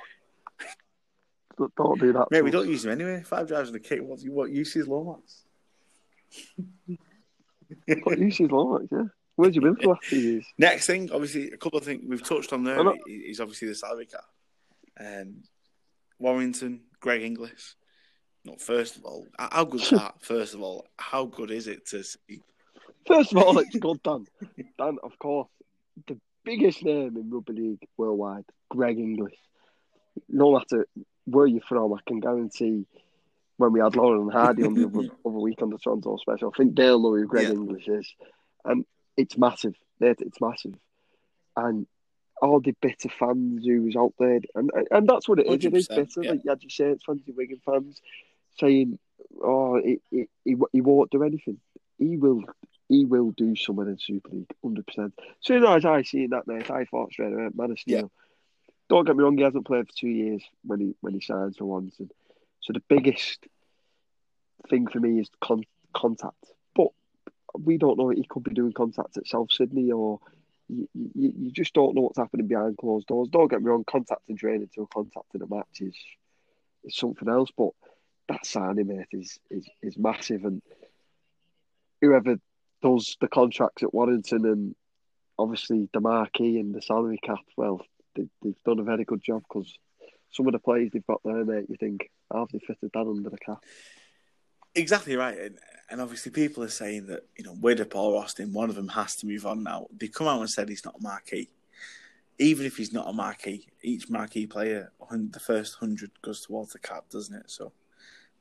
Don't, 1.57 1.75
don't 1.77 2.01
do 2.01 2.13
that. 2.15 2.31
Mate, 2.31 2.43
we 2.43 2.51
don't 2.51 2.69
use 2.69 2.85
him 2.85 2.93
anyway. 2.93 3.23
Five 3.23 3.49
drives 3.49 3.69
in 3.69 3.75
the 3.75 3.81
kick. 3.81 4.01
What, 4.03 4.21
what 4.29 4.51
use 4.51 4.75
is 4.77 4.89
Lomax? 4.89 5.45
what 8.03 8.19
use 8.19 8.41
is 8.41 8.51
Lomax? 8.51 8.87
Yeah. 8.91 9.05
Where's 9.37 9.55
you 9.55 9.61
been 9.61 9.77
for 9.77 9.83
the 9.83 9.89
last 9.91 10.05
few 10.07 10.19
years? 10.19 10.47
Next 10.59 10.87
thing, 10.87 11.11
obviously, 11.13 11.51
a 11.51 11.57
couple 11.57 11.79
of 11.79 11.85
things 11.85 12.03
we've 12.07 12.27
touched 12.27 12.53
on 12.53 12.65
there. 12.65 12.81
is 13.07 13.41
obviously 13.41 13.69
the 13.69 13.75
salary 13.75 14.07
cap. 14.07 14.25
Um, 14.99 15.43
Warrington, 16.19 16.81
Greg 17.01 17.23
Inglis. 17.23 17.77
Not 18.45 18.61
first 18.61 18.97
of 18.97 19.05
all, 19.05 19.27
how 19.39 19.65
good 19.65 19.83
is 19.83 19.91
that? 19.91 20.15
First 20.21 20.55
of 20.55 20.63
all, 20.63 20.87
how 20.97 21.27
good 21.27 21.51
is 21.51 21.67
it 21.67 21.87
to 21.89 22.03
see? 22.03 22.43
First 23.07 23.33
of 23.33 23.39
all, 23.39 23.59
it's 23.59 23.77
good, 23.79 24.03
Dan. 24.03 24.27
Dan, 24.79 24.97
of 25.03 25.19
course, 25.19 25.49
the 26.07 26.19
biggest 26.45 26.83
name 26.83 27.17
in 27.17 27.31
rugby 27.31 27.53
league 27.53 27.89
worldwide, 27.97 28.45
Greg 28.71 28.99
Inglis. 28.99 29.35
No 30.29 30.53
matter 30.53 30.87
where 31.27 31.47
you're 31.47 31.61
from, 31.69 31.93
I 31.93 31.99
can 32.07 32.21
guarantee 32.21 32.87
when 33.59 33.73
we 33.73 33.81
had 33.81 33.97
Lauren 33.97 34.23
and 34.23 34.33
Hardy 34.33 34.65
on 34.65 34.75
the 34.75 34.87
other, 34.87 35.09
other 35.27 35.39
week 35.39 35.61
on 35.63 35.71
the 35.71 35.79
Toronto 35.79 36.17
special, 36.17 36.53
I 36.55 36.57
think 36.57 36.77
they'll 36.77 37.03
know 37.03 37.15
who 37.15 37.27
Greg 37.27 37.49
yeah. 37.49 37.55
Inglis 37.55 37.89
is. 37.89 38.15
And 38.65 38.85
it's 39.17 39.39
massive. 39.39 39.75
It's 40.01 40.41
massive. 40.41 40.75
And 41.57 41.87
all 42.43 42.61
the 42.61 42.75
bitter 42.83 43.09
fans 43.09 43.65
who 43.65 43.83
was 43.83 43.97
out 43.97 44.15
there, 44.19 44.41
and 44.55 44.71
and 44.91 45.09
that's 45.09 45.29
what 45.29 45.39
it 45.39 45.47
is. 45.47 45.65
It 45.65 45.75
is 45.75 45.89
bitter. 45.89 46.23
Yeah. 46.23 46.31
Like 46.33 46.45
you 46.45 46.51
had 46.51 46.63
your 46.63 46.71
Saints 46.71 47.05
fans, 47.05 47.23
your 47.27 47.37
Wigan 47.37 47.61
fans, 47.65 48.01
saying, 48.59 48.99
"Oh, 49.43 49.81
he, 49.81 50.01
he, 50.11 50.57
he 50.73 50.81
won't 50.81 51.11
do 51.11 51.23
anything." 51.23 51.59
He 51.99 52.17
will. 52.17 52.43
He 52.89 53.05
will 53.05 53.33
do 53.33 53.57
something 53.57 53.89
in 53.89 53.99
Super 53.99 54.31
League, 54.31 54.51
hundred 54.63 54.87
percent. 54.87 55.15
Soon 55.41 55.65
as 55.65 55.85
I 55.85 56.03
see 56.03 56.27
that 56.29 56.47
night, 56.47 56.71
I 56.71 56.85
thought 56.85 57.13
straight 57.13 57.33
away, 57.33 57.49
man 57.55 57.73
of 57.73 57.81
steel. 57.81 57.97
Yeah. 57.97 58.09
Don't 58.89 59.05
get 59.05 59.17
me 59.17 59.25
wrong; 59.25 59.37
he 59.37 59.43
hasn't 59.43 59.67
played 59.67 59.89
for 59.89 59.97
two 59.97 60.09
years 60.09 60.45
when 60.63 60.81
he 60.81 60.95
when 61.01 61.15
he 61.15 61.21
signs 61.21 61.57
for 61.57 61.65
once, 61.65 61.99
and 61.99 62.13
so 62.61 62.73
the 62.73 62.83
biggest 62.89 63.47
thing 64.69 64.87
for 64.87 65.01
me 65.01 65.21
is 65.21 65.31
con- 65.41 65.65
contact. 65.93 66.45
We 67.63 67.79
don't 67.79 67.99
know; 67.99 68.11
he 68.11 68.25
could 68.29 68.45
be 68.45 68.55
doing 68.55 68.73
contact 68.73 69.17
at 69.17 69.27
South 69.27 69.51
Sydney, 69.51 69.91
or 69.93 70.21
you, 70.69 70.89
you, 70.95 71.33
you 71.37 71.51
just 71.51 71.75
don't 71.75 71.95
know 71.95 72.03
what's 72.03 72.19
happening 72.19 72.47
behind 72.47 72.77
closed 72.79 73.07
doors. 73.07 73.29
Don't 73.29 73.51
get 73.51 73.63
me 73.63 73.71
wrong; 73.71 73.85
contact 73.85 74.29
and 74.29 74.39
training 74.39 74.71
to 74.75 74.83
a 74.83 74.87
contact 74.87 75.35
in 75.35 75.43
a 75.43 75.47
match 75.47 75.81
is 75.81 75.97
is 76.85 76.97
something 76.97 77.29
else, 77.29 77.51
but 77.57 77.71
that 78.29 78.45
signing 78.45 78.89
mate 78.89 79.07
is 79.13 79.39
is 79.51 79.69
is 79.83 79.99
massive, 79.99 80.45
and 80.45 80.63
whoever 82.01 82.37
does 82.83 83.17
the 83.21 83.29
contracts 83.29 83.83
at 83.83 83.95
Warrington 83.95 84.45
and 84.45 84.75
obviously 85.39 85.89
the 85.93 86.01
marquee 86.01 86.59
and 86.59 86.75
the 86.75 86.83
salary 86.83 87.19
cap, 87.23 87.39
well, 87.57 87.85
they, 88.15 88.27
have 88.45 88.55
done 88.65 88.79
a 88.79 88.85
very 88.85 89.05
good 89.05 89.23
job 89.23 89.43
because 89.49 89.73
some 90.31 90.47
of 90.47 90.53
the 90.53 90.59
players 90.59 90.91
they've 90.93 91.07
got 91.07 91.21
there, 91.25 91.45
mate, 91.45 91.67
you 91.69 91.77
think, 91.79 92.11
have 92.33 92.49
they 92.53 92.59
fitted 92.59 92.91
that 92.93 93.01
under 93.01 93.31
the 93.31 93.39
cap? 93.39 93.63
Exactly 94.77 95.17
right, 95.17 95.39
and, 95.39 95.59
and 95.91 96.01
obviously 96.01 96.31
people 96.31 96.63
are 96.63 96.69
saying 96.69 97.07
that 97.07 97.25
you 97.37 97.45
know 97.45 97.57
or 97.63 97.85
Paul 97.85 98.19
Austin, 98.19 98.53
one 98.53 98.69
of 98.69 98.77
them 98.77 98.89
has 98.89 99.17
to 99.17 99.27
move 99.27 99.47
on 99.47 99.63
now. 99.63 99.87
They 99.97 100.09
come 100.09 100.29
out 100.29 100.41
and 100.41 100.51
said 100.51 100.69
he's 100.69 100.85
not 100.85 100.97
a 100.99 101.03
marquee. 101.03 101.49
Even 102.39 102.67
if 102.67 102.77
he's 102.77 102.93
not 102.93 103.09
a 103.09 103.13
marquee, 103.15 103.67
each 103.83 104.11
marquee 104.11 104.47
player, 104.47 104.93
the 105.11 105.41
first 105.41 105.77
hundred 105.77 106.11
goes 106.21 106.43
towards 106.43 106.73
the 106.73 106.79
cap, 106.79 107.05
doesn't 107.11 107.35
it? 107.35 107.51
So 107.51 107.73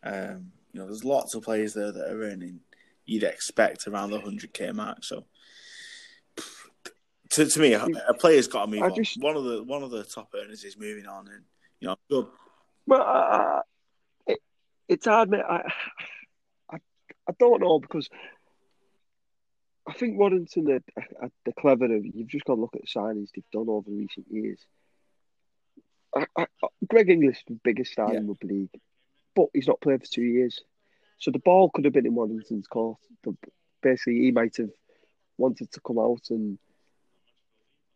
um, 0.04 0.52
you 0.74 0.82
know, 0.82 0.86
there's 0.88 1.06
lots 1.06 1.34
of 1.36 1.44
players 1.44 1.74
there 1.74 1.92
that 1.92 2.12
are 2.12 2.24
earning 2.24 2.60
you'd 3.06 3.24
expect 3.24 3.88
around 3.88 4.12
the 4.12 4.20
hundred 4.20 4.54
k 4.54 4.72
mark. 4.72 5.04
So 5.04 5.24
to, 7.30 7.46
to 7.46 7.60
me, 7.60 7.74
a, 7.74 7.86
a 8.10 8.14
player's 8.14 8.48
got 8.48 8.66
to 8.66 8.72
move 8.72 8.82
I 8.82 8.88
on. 8.88 8.96
Just, 8.96 9.22
one 9.22 9.36
of 9.36 9.44
the 9.44 9.64
one 9.64 9.84
of 9.84 9.92
the 9.92 10.04
top 10.04 10.34
earners 10.36 10.64
is 10.64 10.78
moving 10.78 11.06
on, 11.06 11.28
and 11.28 11.44
you 11.80 11.88
know, 11.88 11.96
good. 12.10 12.28
Well, 12.88 13.02
uh, 13.02 13.62
it, 14.28 14.40
it's 14.88 15.06
hard, 15.06 15.30
mate. 15.30 15.44
I, 15.48 15.72
I 17.28 17.34
don't 17.40 17.62
know 17.62 17.80
because 17.80 18.10
I 19.88 19.94
think 19.94 20.18
Warrington 20.18 20.70
are, 20.70 20.84
are, 20.98 21.26
uh, 21.26 21.30
are 21.48 21.54
clever. 21.60 21.88
You've 21.88 22.28
just 22.28 22.46
got 22.46 22.56
to 22.56 22.62
look 22.62 22.76
at 22.76 22.82
the 22.82 22.88
signings 22.88 23.30
they've 23.36 23.44
done 23.52 23.70
over 23.70 23.90
recent 23.90 24.26
years. 24.30 24.60
I, 26.16 26.26
I, 26.38 26.46
Greg 26.88 27.10
Inglis, 27.10 27.44
the 27.48 27.60
biggest 27.64 27.92
star 27.92 28.14
yeah. 28.14 28.20
in 28.20 28.28
the 28.28 28.36
league, 28.44 28.70
but 29.36 29.48
he's 29.54 29.68
not 29.68 29.82
played 29.82 30.02
for 30.02 30.12
two 30.12 30.24
years. 30.24 30.62
So 31.18 31.32
the 31.32 31.40
ball 31.40 31.70
could 31.70 31.86
have 31.86 31.94
been 31.94 32.06
in 32.06 32.16
Warrington's 32.16 32.68
court. 32.68 32.98
Basically, 33.82 34.22
he 34.22 34.32
might 34.32 34.58
have 34.58 34.72
wanted 35.38 35.72
to 35.72 35.82
come 35.82 36.00
out 36.00 36.22
and 36.30 36.58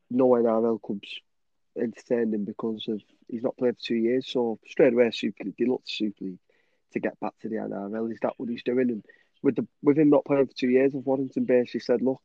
no 0.10 0.30
NRL 0.30 0.82
clubs 0.82 1.10
entertained 1.78 2.34
him 2.34 2.46
because 2.46 2.88
of 2.88 3.02
he's 3.28 3.44
not 3.44 3.58
played 3.58 3.76
for 3.76 3.86
two 3.86 3.96
years. 3.96 4.28
So 4.28 4.60
straight 4.68 4.94
away, 4.94 5.12
Super 5.12 5.46
League, 5.46 5.56
they 5.58 5.66
looked 5.66 5.90
Super 5.90 6.26
League 6.26 6.40
to 6.94 7.00
get 7.00 7.20
back 7.20 7.34
to 7.42 7.50
the 7.50 7.58
NRL. 7.58 8.12
Is 8.12 8.20
that 8.22 8.34
what 8.38 8.50
he's 8.50 8.64
doing? 8.64 8.90
And 8.90 9.06
with 9.42 9.56
the 9.56 9.68
with 9.82 9.98
him 9.98 10.10
not 10.10 10.26
playing 10.26 10.48
for 10.48 10.54
two 10.54 10.70
years, 10.70 10.94
of 10.94 11.06
Warrington 11.06 11.46
basically 11.46 11.82
said, 11.82 12.02
"Look, 12.02 12.22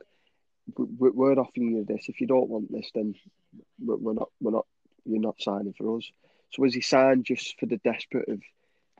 we're 0.77 1.39
offering 1.39 1.77
you 1.77 1.85
this. 1.85 2.09
If 2.09 2.21
you 2.21 2.27
don't 2.27 2.49
want 2.49 2.73
this, 2.73 2.91
then 2.95 3.15
we're 3.79 4.15
not. 4.15 4.31
We're 4.41 4.53
not. 4.53 4.67
You're 5.05 5.21
not 5.21 5.41
signing 5.41 5.75
for 5.77 5.99
us." 5.99 6.11
So 6.51 6.63
was 6.63 6.75
he 6.75 6.81
signed 6.81 7.25
just 7.25 7.59
for 7.59 7.67
the 7.67 7.79
desperate 7.79 8.29
of 8.29 8.41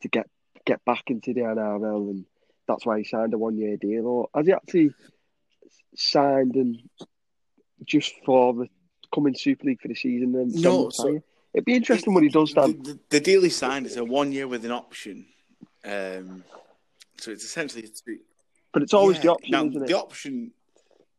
to 0.03 0.09
get 0.09 0.29
get 0.65 0.85
back 0.85 1.05
into 1.09 1.35
the 1.35 1.43
NRL, 1.43 2.11
and 2.11 2.25
that's 2.67 2.87
why 2.87 2.99
he 2.99 3.05
signed 3.05 3.35
a 3.35 3.39
one 3.39 3.57
year 3.57 3.77
deal. 3.77 4.07
Or 4.07 4.29
has 4.35 4.47
he 4.47 4.53
actually 4.53 4.95
signed 5.97 6.55
and 6.57 6.79
just 7.85 8.15
for 8.25 8.55
the 8.55 8.69
coming 9.15 9.35
Super 9.35 9.67
League 9.67 9.81
for 9.81 9.89
the 9.89 9.95
season? 9.95 10.35
And 10.35 10.55
no, 10.55 10.91
so 10.91 11.21
it'd 11.53 11.65
be 11.65 11.75
interesting 11.75 12.13
it, 12.13 12.15
what 12.15 12.23
he 12.23 12.29
does. 12.29 12.53
Dan. 12.53 12.83
The, 12.83 12.99
the, 13.11 13.21
deal 13.21 13.43
he 13.43 13.51
signed 13.51 13.87
is 13.87 13.97
a 13.97 14.05
one 14.05 14.33
year 14.33 14.49
with 14.49 14.65
an 14.65 14.73
option. 14.73 15.27
Um, 15.85 16.45
so 17.19 17.31
it's 17.31 17.45
essentially, 17.45 17.89
but 18.73 18.83
it's 18.83 18.95
always 18.95 19.19
yeah. 19.19 19.23
the 19.23 19.31
option, 19.31 19.51
now, 19.51 19.87
The 19.87 19.99
option 19.99 20.53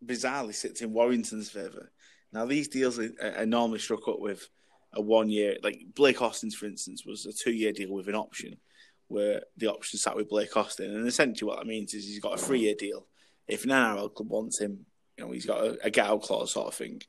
bizarrely 0.05 0.53
sits 0.53 0.81
in 0.81 0.93
Warrington's 0.93 1.49
favour. 1.49 1.91
Now 2.31 2.45
these 2.45 2.67
deals 2.67 2.99
are, 2.99 3.11
are 3.37 3.45
normally 3.45 3.79
struck 3.79 4.07
up 4.07 4.19
with 4.19 4.47
a 4.93 5.01
one 5.01 5.29
year, 5.29 5.57
like 5.63 5.85
Blake 5.95 6.21
Austin's, 6.21 6.55
for 6.55 6.65
instance, 6.65 7.05
was 7.05 7.25
a 7.25 7.33
two 7.33 7.53
year 7.53 7.71
deal 7.71 7.93
with 7.93 8.07
an 8.07 8.15
option, 8.15 8.57
where 9.07 9.43
the 9.57 9.67
option 9.67 9.99
sat 9.99 10.15
with 10.15 10.29
Blake 10.29 10.55
Austin. 10.57 10.95
And 10.95 11.07
essentially, 11.07 11.47
what 11.47 11.59
that 11.59 11.67
means 11.67 11.93
is 11.93 12.05
he's 12.05 12.19
got 12.19 12.39
a 12.39 12.41
three 12.41 12.59
year 12.59 12.75
deal. 12.77 13.05
If 13.47 13.63
an 13.63 13.69
NRL 13.69 14.13
club 14.13 14.29
wants 14.29 14.59
him, 14.59 14.85
you 15.17 15.25
know, 15.25 15.31
he's 15.31 15.45
got 15.45 15.63
a, 15.63 15.77
a 15.83 15.89
get 15.89 16.07
out 16.07 16.23
clause 16.23 16.53
sort 16.53 16.67
of 16.67 16.73
thing. 16.73 17.01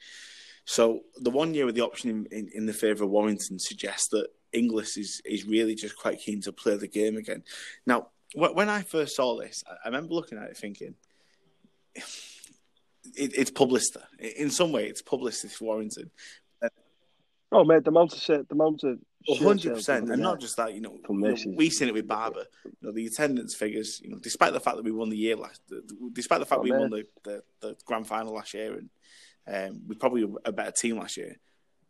So 0.64 1.00
the 1.16 1.30
one 1.30 1.54
year 1.54 1.64
with 1.64 1.76
the 1.76 1.84
option 1.84 2.10
in, 2.10 2.26
in, 2.30 2.50
in 2.52 2.66
the 2.66 2.72
favour 2.72 3.04
of 3.04 3.10
Warrington 3.10 3.58
suggests 3.58 4.08
that 4.08 4.28
Inglis 4.56 4.96
is, 4.96 5.22
is 5.24 5.44
really 5.44 5.74
just 5.74 5.96
quite 5.96 6.18
keen 6.18 6.40
to 6.42 6.52
play 6.52 6.76
the 6.76 6.88
game 6.88 7.16
again. 7.16 7.44
Now, 7.86 8.08
when 8.34 8.68
I 8.68 8.82
first 8.82 9.16
saw 9.16 9.38
this, 9.38 9.62
I 9.68 9.88
remember 9.88 10.14
looking 10.14 10.38
at 10.38 10.50
it 10.50 10.56
thinking, 10.56 10.94
it, 11.94 12.04
it's 13.14 13.50
publicity. 13.50 14.04
In 14.36 14.50
some 14.50 14.72
way, 14.72 14.86
it's 14.86 15.02
publicity 15.02 15.48
for 15.48 15.64
Warrington. 15.66 16.10
Oh 17.52 17.64
mate, 17.64 17.84
the 17.84 17.90
amount 17.90 18.12
of 18.12 18.18
shit, 18.18 18.48
the 18.48 18.54
amount 18.54 18.82
of 18.82 18.98
hundred 19.38 19.74
percent, 19.74 20.10
and 20.10 20.20
not 20.20 20.40
just 20.40 20.56
that. 20.56 20.74
You 20.74 20.80
know, 20.80 20.98
we've 21.08 21.72
seen 21.72 21.88
it 21.88 21.94
with 21.94 22.08
Barba. 22.08 22.44
You 22.64 22.72
know, 22.82 22.92
the 22.92 23.06
attendance 23.06 23.54
figures. 23.54 24.00
You 24.02 24.10
know, 24.10 24.18
despite 24.18 24.52
the 24.52 24.60
fact 24.60 24.76
that 24.76 24.84
we 24.84 24.90
won 24.90 25.10
the 25.10 25.16
year 25.16 25.36
last, 25.36 25.62
despite 26.12 26.40
the 26.40 26.46
fact 26.46 26.58
oh, 26.58 26.62
we 26.62 26.72
man. 26.72 26.80
won 26.80 26.90
the, 26.90 27.04
the, 27.22 27.42
the, 27.60 27.76
grand 27.84 28.06
final 28.06 28.34
last 28.34 28.52
year, 28.52 28.78
and 28.78 28.90
um, 29.70 29.80
we 29.86 29.94
probably 29.94 30.24
were 30.24 30.40
a 30.44 30.50
better 30.50 30.72
team 30.72 30.98
last 30.98 31.16
year. 31.16 31.36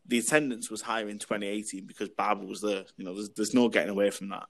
The 0.08 0.18
attendance 0.18 0.70
was 0.70 0.82
higher 0.82 1.08
in 1.08 1.18
2018 1.18 1.86
because 1.86 2.08
Barba 2.10 2.44
was 2.44 2.60
there. 2.60 2.84
You 2.96 3.04
know, 3.04 3.14
there's, 3.14 3.30
there's 3.30 3.54
no 3.54 3.68
getting 3.68 3.90
away 3.90 4.10
from 4.10 4.28
that. 4.28 4.46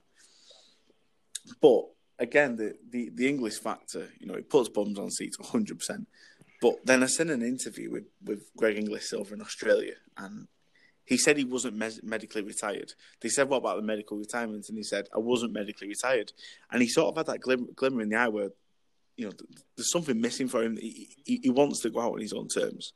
But 1.61 1.85
again, 2.19 2.55
the, 2.55 2.75
the, 2.89 3.09
the 3.13 3.27
Inglis 3.27 3.57
factor, 3.57 4.09
you 4.19 4.27
know, 4.27 4.35
it 4.35 4.49
puts 4.49 4.69
bums 4.69 4.99
on 4.99 5.11
seats 5.11 5.39
100. 5.39 5.79
percent 5.79 6.07
But 6.61 6.85
then 6.85 7.03
I 7.03 7.07
sent 7.07 7.29
an 7.29 7.41
interview 7.41 7.91
with 7.91 8.05
with 8.23 8.49
Greg 8.57 8.77
Inglis 8.77 9.13
over 9.13 9.33
in 9.33 9.41
Australia, 9.41 9.95
and 10.17 10.47
he 11.05 11.17
said 11.17 11.37
he 11.37 11.45
wasn't 11.45 11.77
me- 11.77 11.99
medically 12.03 12.41
retired. 12.41 12.93
They 13.21 13.29
said, 13.29 13.49
"What 13.49 13.57
about 13.57 13.77
the 13.77 13.83
medical 13.83 14.17
retirement?" 14.17 14.65
And 14.69 14.77
he 14.77 14.83
said, 14.83 15.07
"I 15.15 15.19
wasn't 15.19 15.53
medically 15.53 15.87
retired." 15.87 16.33
And 16.71 16.81
he 16.81 16.87
sort 16.87 17.09
of 17.09 17.17
had 17.17 17.27
that 17.27 17.41
glim- 17.41 17.73
glimmer 17.75 18.01
in 18.01 18.09
the 18.09 18.17
eye 18.17 18.27
where, 18.27 18.49
you 19.15 19.25
know, 19.25 19.33
there's 19.75 19.91
something 19.91 20.19
missing 20.19 20.47
for 20.47 20.61
him. 20.61 20.77
He, 20.77 21.15
he, 21.25 21.39
he, 21.43 21.49
wants 21.49 21.79
to 21.81 21.89
go 21.89 22.01
out 22.01 22.13
on 22.13 22.19
his 22.19 22.33
own 22.33 22.49
terms. 22.49 22.93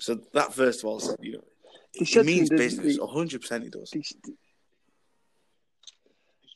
So 0.00 0.20
that 0.32 0.52
first 0.52 0.80
of 0.80 0.86
all, 0.86 1.00
you 1.20 1.32
know, 1.34 1.44
he 1.94 2.18
it 2.18 2.26
means 2.26 2.50
business. 2.50 2.98
hundred 2.98 3.40
percent, 3.40 3.64
he 3.64 3.70
does. 3.70 3.90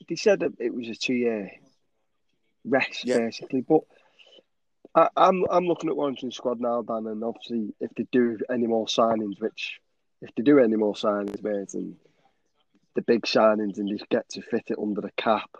They, 0.08 0.16
said 0.16 0.40
that 0.40 0.52
it 0.58 0.74
was 0.74 0.88
a 0.88 0.94
two-year 0.94 1.50
rest, 2.64 3.04
yeah. 3.04 3.18
basically, 3.18 3.60
but 3.60 3.80
I, 4.94 5.08
I'm 5.16 5.44
I'm 5.50 5.66
looking 5.66 5.90
at 5.90 5.96
Warrington's 5.96 6.36
squad 6.36 6.60
now, 6.60 6.82
Dan, 6.82 7.06
and 7.06 7.22
obviously 7.22 7.74
if 7.80 7.90
they 7.94 8.06
do 8.10 8.38
any 8.50 8.66
more 8.66 8.86
signings, 8.86 9.40
which 9.40 9.80
if 10.22 10.34
they 10.34 10.42
do 10.42 10.58
any 10.58 10.76
more 10.76 10.94
signings, 10.94 11.42
mate, 11.42 11.74
and 11.74 11.96
the 12.94 13.02
big 13.02 13.22
signings 13.22 13.78
and 13.78 13.88
just 13.88 14.08
get 14.08 14.28
to 14.30 14.42
fit 14.42 14.64
it 14.68 14.78
under 14.80 15.00
the 15.00 15.12
cap, 15.16 15.50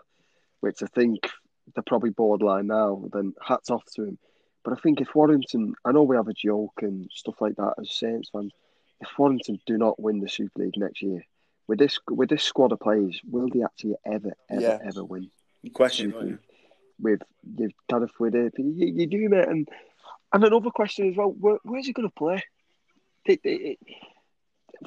which 0.59 0.83
I 0.83 0.87
think 0.87 1.29
they're 1.73 1.83
probably 1.85 2.09
borderline 2.09 2.67
now, 2.67 3.03
then 3.13 3.33
hats 3.41 3.69
off 3.69 3.85
to 3.95 4.03
him. 4.03 4.17
But 4.63 4.73
I 4.73 4.81
think 4.81 4.99
if 4.99 5.15
Warrington, 5.15 5.73
I 5.85 5.91
know 5.91 6.03
we 6.03 6.17
have 6.17 6.27
a 6.27 6.33
joke 6.33 6.79
and 6.81 7.09
stuff 7.13 7.35
like 7.39 7.55
that 7.55 7.75
as 7.79 7.95
Saints 7.95 8.29
fans, 8.31 8.51
if 9.01 9.07
Warrington 9.17 9.59
do 9.65 9.77
not 9.77 9.99
win 9.99 10.19
the 10.19 10.29
Super 10.29 10.63
League 10.63 10.77
next 10.77 11.01
year, 11.01 11.23
with 11.67 11.79
this 11.79 11.99
with 12.09 12.29
this 12.29 12.43
squad 12.43 12.71
of 12.71 12.79
players, 12.79 13.19
will 13.29 13.47
they 13.49 13.63
actually 13.63 13.95
ever, 14.05 14.33
ever, 14.49 14.61
Yeah. 14.61 14.79
ever 14.83 15.03
win? 15.03 15.29
Question. 15.73 16.11
Super 16.11 16.39
With 17.01 17.21
you've 17.57 17.73
Gareth 17.87 18.11
with 18.19 18.35
it, 18.35 18.53
you, 18.57 18.87
you 18.87 19.07
do, 19.07 19.29
mate. 19.29 19.47
And 19.47 19.69
and 20.33 20.43
another 20.43 20.69
question 20.71 21.09
as 21.09 21.15
well: 21.15 21.31
where, 21.31 21.57
where's 21.63 21.85
he 21.87 21.93
going 21.93 22.09
to 22.09 22.13
play? 22.15 22.43
It, 23.25 23.39
it, 23.43 23.77
it, 23.79 23.79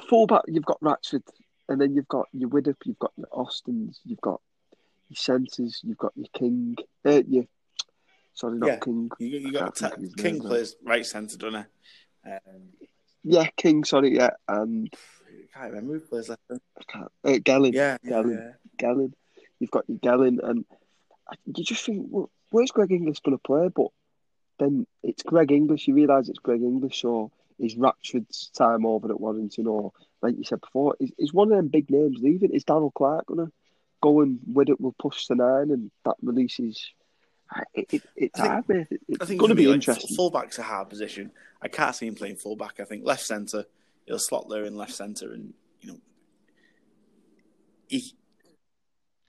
fullback, 0.09 0.43
you've 0.47 0.65
got 0.65 0.79
Ratchford, 0.81 1.23
and 1.69 1.79
then 1.79 1.95
you've 1.95 2.07
got 2.07 2.27
your 2.33 2.49
Widdop, 2.49 2.75
you've 2.85 2.99
got 2.99 3.13
your 3.15 3.27
Austins, 3.31 3.99
you've 4.03 4.21
got 4.21 4.41
your 5.09 5.15
Centres, 5.15 5.81
you've 5.83 5.97
got 5.97 6.11
your 6.15 6.27
King, 6.33 6.75
uh, 7.05 7.21
your 7.27 7.45
sorry, 8.33 8.57
not 8.57 8.67
Yeah. 8.67 8.79
King. 8.79 9.09
You, 9.19 9.27
you 9.27 9.51
got 9.51 9.59
can't 9.59 9.75
ta- 9.75 9.87
think 9.89 9.97
of 9.97 10.03
his 10.03 10.13
King 10.15 10.39
plays 10.41 10.75
right 10.83 11.05
centre, 11.05 11.37
doesn't 11.37 11.65
he? 12.25 12.31
Um, 12.31 12.61
Yeah, 13.23 13.47
King. 13.55 13.83
Sorry, 13.83 14.15
yeah, 14.15 14.31
and 14.47 14.93
I 14.93 15.59
can't 15.59 15.73
remember 15.73 15.93
who 15.93 15.99
plays 16.01 16.29
left. 16.29 16.41
centre. 16.47 16.63
I 16.77 16.83
can't, 16.91 17.11
uh, 17.23 17.29
Gelling. 17.39 17.73
Yeah, 17.73 17.97
Gelling. 18.05 18.37
yeah. 18.37 18.51
Gelling. 18.77 19.13
You've 19.59 19.71
got 19.71 19.85
your 19.87 19.99
Gelling, 19.99 20.39
and 20.43 20.65
you 21.45 21.63
just 21.63 21.85
think, 21.85 22.07
well, 22.09 22.29
where's 22.51 22.71
Greg 22.71 22.91
Inglis 22.91 23.19
going 23.19 23.37
to 23.37 23.41
play? 23.41 23.69
But 23.73 23.87
then 24.59 24.85
it's 25.03 25.23
Greg 25.23 25.51
Inglis. 25.51 25.87
You 25.87 25.95
realise 25.95 26.29
it's 26.29 26.39
Greg 26.39 26.61
Inglis, 26.61 27.03
or 27.03 27.31
is 27.59 27.75
Ratchford's 27.75 28.49
time 28.49 28.85
over 28.85 29.09
at 29.09 29.19
Warrington, 29.19 29.67
or 29.67 29.91
like 30.21 30.37
you 30.37 30.43
said 30.43 30.61
before, 30.61 30.95
is, 30.99 31.11
is 31.17 31.33
one 31.33 31.51
of 31.51 31.57
them 31.57 31.67
big 31.67 31.89
names 31.89 32.17
leaving? 32.21 32.51
Is 32.51 32.65
Daryl 32.65 32.93
Clark 32.93 33.27
going 33.27 33.45
to 33.45 33.51
go 34.01 34.21
and 34.21 34.39
with 34.45 34.69
it 34.69 34.81
will 34.81 34.95
push 34.99 35.27
the 35.27 35.35
nine, 35.35 35.71
and 35.71 35.91
that 36.05 36.15
releases? 36.21 36.91
It, 37.73 37.93
it, 37.93 38.03
it's 38.15 38.39
I 38.39 38.61
think- 38.61 38.67
hard, 38.67 38.87
I 38.91 38.97
It's 39.09 39.25
think 39.27 39.39
going 39.39 39.49
to 39.49 39.55
be 39.55 39.67
like, 39.67 39.75
interesting. 39.75 40.15
Fullback's 40.15 40.59
a 40.59 40.63
hard 40.63 40.89
position. 40.89 41.31
I 41.61 41.67
can't 41.67 41.95
see 41.95 42.07
him 42.07 42.15
playing 42.15 42.37
fullback. 42.37 42.79
I 42.79 42.83
think 42.83 43.05
left 43.05 43.23
centre, 43.23 43.65
he'll 44.05 44.19
slot 44.19 44.47
there 44.49 44.65
in 44.65 44.75
left 44.75 44.93
centre, 44.93 45.31
and 45.33 45.53
you 45.81 45.89
know, 45.93 45.97
he, 47.87 48.13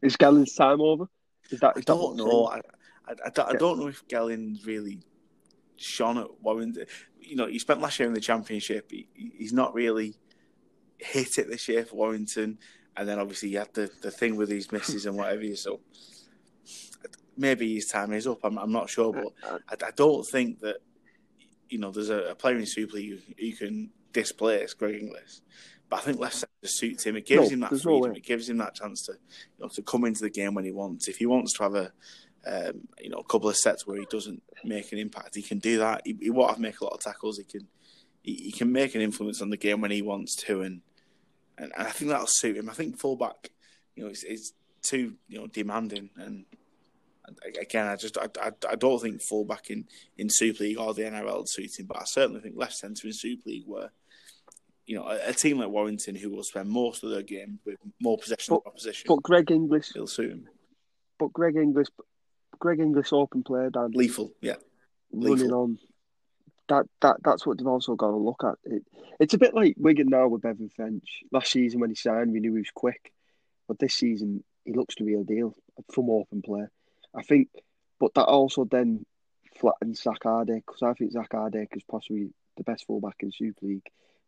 Is 0.03 0.17
Gelling's 0.17 0.55
time 0.55 0.81
over? 0.81 1.07
Is 1.51 1.61
that? 1.61 1.73
I 1.77 1.81
that 1.81 1.87
don't 1.87 2.17
know. 2.17 2.47
I, 2.47 2.57
I, 3.07 3.13
I, 3.27 3.31
don't, 3.31 3.49
I 3.51 3.53
don't 3.57 3.79
know 3.79 3.89
if 3.89 4.07
Gelling's 4.09 4.65
really 4.67 5.01
shone 5.77 6.19
at 6.19 6.27
Warrington. 6.43 6.87
You 7.21 7.37
know, 7.37 7.47
he 7.47 7.59
spent 7.59 7.81
last 7.81 7.99
year 7.99 8.09
in 8.09 8.15
the 8.15 8.21
championship. 8.21 8.91
He, 8.91 9.09
he- 9.15 9.33
he's 9.39 9.53
not 9.53 9.75
really 9.75 10.15
hit 10.99 11.39
it 11.39 11.49
this 11.51 11.69
year 11.69 11.85
for 11.85 11.97
Warrington, 11.97 12.59
and 12.97 13.09
then 13.09 13.19
obviously 13.19 13.51
he 13.51 13.55
had 13.57 13.73
the, 13.75 13.91
the 14.03 14.11
thing 14.11 14.37
with 14.37 14.49
his 14.49 14.73
misses 14.73 15.07
and 15.07 15.17
whatever. 15.17 15.55
So 15.57 15.81
maybe 17.37 17.75
his 17.75 17.87
time 17.87 18.13
is 18.13 18.27
up. 18.27 18.41
I'm, 18.45 18.59
I'm 18.59 18.73
not 18.73 18.91
sure, 18.91 19.13
but 19.13 19.61
I, 19.69 19.87
I 19.87 19.91
don't 19.93 20.27
think 20.27 20.61
that 20.61 20.77
you 21.69 21.79
know 21.79 21.91
there's 21.91 22.11
a, 22.11 22.31
a 22.31 22.35
player 22.35 22.57
in 22.57 22.67
Super 22.67 22.97
League 22.97 23.11
who, 23.11 23.35
who 23.39 23.53
can 23.57 23.91
displace 24.13 24.75
Greg 24.75 25.03
Inglis. 25.03 25.43
But 25.91 26.01
I 26.01 26.03
think 26.03 26.19
left 26.19 26.37
centre 26.37 26.53
suits 26.65 27.05
him. 27.05 27.17
It 27.17 27.27
gives 27.27 27.49
No, 27.51 27.55
him 27.55 27.61
that 27.61 27.71
there's 27.71 27.85
no 27.85 28.01
freedom. 28.01 28.17
it 28.17 28.25
gives 28.25 28.49
him 28.49 28.59
that 28.59 28.75
chance 28.75 29.03
to 29.07 29.13
you 29.13 29.63
know 29.63 29.69
to 29.69 29.83
come 29.83 30.05
into 30.05 30.23
the 30.23 30.31
game 30.31 30.55
when 30.55 30.65
he 30.65 30.73
wants. 30.73 31.09
If 31.09 31.19
he 31.19 31.27
wants 31.27 31.53
to 31.55 31.63
have 31.63 31.75
a 31.75 31.93
um, 32.47 32.89
you 33.01 33.11
know 33.11 33.19
a 33.19 33.25
couple 33.25 33.49
of 33.49 33.57
sets 33.57 33.87
where 33.87 33.99
he 33.99 34.07
doesn't 34.11 34.43
make 34.65 34.93
an 34.93 34.99
impact, 34.99 35.35
he 35.35 35.43
can 35.43 35.59
do 35.59 35.79
that. 35.79 36.03
He, 36.05 36.17
he 36.21 36.31
won't 36.31 36.51
have 36.51 36.57
to 36.57 36.63
make 36.63 36.81
a 36.81 36.85
lot 36.85 36.95
of 36.95 37.01
tackles. 37.01 37.39
He 37.39 37.45
can 37.45 37.67
he, 38.23 38.35
he 38.35 38.53
can 38.53 38.73
make 38.73 38.95
an 38.95 39.01
influence 39.03 39.43
on 39.43 39.51
the 39.51 39.57
game 39.57 39.81
when 39.81 39.91
he 39.91 40.03
wants 40.03 40.37
to, 40.47 40.63
and 40.63 40.81
and, 41.59 41.73
I 41.77 41.85
think 41.85 42.11
that'll 42.11 42.27
suit 42.27 42.57
him. 42.57 42.69
I 42.69 42.73
think 42.73 42.99
fullback, 42.99 43.51
you 43.95 44.05
know, 44.05 44.11
is 44.11 44.25
is 44.25 44.53
too 44.83 45.15
you 45.29 45.39
know 45.39 45.47
demanding 45.47 46.11
and. 46.17 46.45
Again, 47.61 47.87
I 47.87 47.97
just 47.97 48.19
I, 48.19 48.29
I, 48.41 48.51
I 48.71 48.75
don't 48.75 49.01
think 49.01 49.23
fullback 49.23 49.71
in, 49.71 49.87
in 50.19 50.29
Super 50.29 50.65
League 50.65 50.79
or 50.79 50.93
the 50.93 51.03
NRL 51.03 51.39
would 51.39 51.49
suit 51.49 51.71
but 51.87 51.99
I 52.01 52.05
certainly 52.05 52.41
think 52.41 52.55
left 52.57 52.75
centre 52.75 53.07
in 53.07 53.13
Super 53.13 53.49
League 53.49 53.65
where 53.67 53.91
you 54.87 54.97
know 54.97 55.05
a, 55.09 55.31
a 55.31 55.33
team 55.33 55.59
like 55.59 55.71
Warrington 55.71 56.15
who 56.15 56.31
will 56.31 56.43
spend 56.45 56.69
most 56.69 57.03
of 57.03 57.11
their 57.11 57.23
game 57.23 57.59
with 57.65 57.77
more 58.01 58.19
possession 58.19 58.55
But- 58.55 58.69
opposition, 58.69 59.07
But 59.09 59.23
Greg 59.23 59.51
Inglis, 59.51 59.95
suit 60.07 60.31
him. 60.31 60.49
but 61.19 61.33
Greg 61.33 61.57
Inglis, 61.57 61.89
Greg 62.59 62.81
Inglis 62.81 63.13
open 63.13 63.43
player, 63.43 63.71
Dan. 63.71 63.93
Lethal, 63.95 64.33
yeah. 64.41 64.57
running 65.13 65.53
on. 65.53 65.79
That 66.69 66.87
that 67.03 67.17
that's 67.23 67.47
what 67.47 67.59
they've 67.59 67.67
also 67.67 67.95
got 67.95 68.11
to 68.11 68.17
look 68.17 68.43
at. 68.45 68.55
It, 68.65 68.83
it's 69.21 69.35
a 69.35 69.39
bit 69.39 69.55
like 69.55 69.75
Wigan 69.79 70.09
now 70.09 70.29
with 70.29 70.43
Bevan 70.43 70.71
French. 70.71 71.23
Last 71.31 71.53
season 71.53 71.81
when 71.81 71.91
he 71.91 71.97
signed, 71.97 72.33
we 72.33 72.41
knew 72.41 72.53
he 72.55 72.61
was 72.61 72.71
quick, 72.75 73.13
but 73.69 73.79
this 73.79 73.95
season 73.95 74.43
he 74.65 74.73
looks 74.73 74.95
the 74.95 75.05
real 75.05 75.25
deal 75.25 75.55
from 75.93 76.09
open 76.11 76.41
play. 76.43 76.65
I 77.17 77.23
think, 77.23 77.49
but 78.01 78.15
that 78.15 78.25
also 78.25 78.65
then 78.65 79.05
flattens 79.59 80.03
Zach 80.03 80.21
Hardaker 80.25 80.63
because 80.67 80.83
I 80.83 80.95
think 80.95 81.13
Zach 81.13 81.31
Hardaker 81.31 81.77
is 81.77 81.85
possibly 81.85 82.31
the 82.57 82.65
best 82.65 82.87
fullback 82.87 83.17
in 83.21 83.33
Super 83.33 83.67
League, 83.67 83.87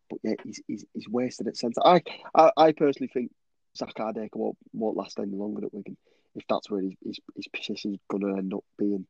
but 0.09 0.19
yeah, 0.23 0.35
he's 0.43 0.61
he's, 0.67 0.85
he's 0.93 1.09
wasted 1.09 1.47
at 1.47 1.57
centre. 1.57 1.81
I, 1.85 2.01
I 2.35 2.51
I 2.57 2.71
personally 2.71 3.11
think 3.13 3.31
Zach 3.77 3.93
Hardaker 3.95 4.35
won't 4.35 4.57
won't 4.73 4.97
last 4.97 5.19
any 5.19 5.35
longer 5.35 5.65
at 5.65 5.73
Wigan 5.73 5.97
if 6.35 6.43
that's 6.47 6.69
where 6.69 6.81
his 6.81 6.93
his, 7.03 7.19
his 7.35 7.81
to 7.81 8.37
end 8.37 8.53
up 8.53 8.63
being 8.77 9.05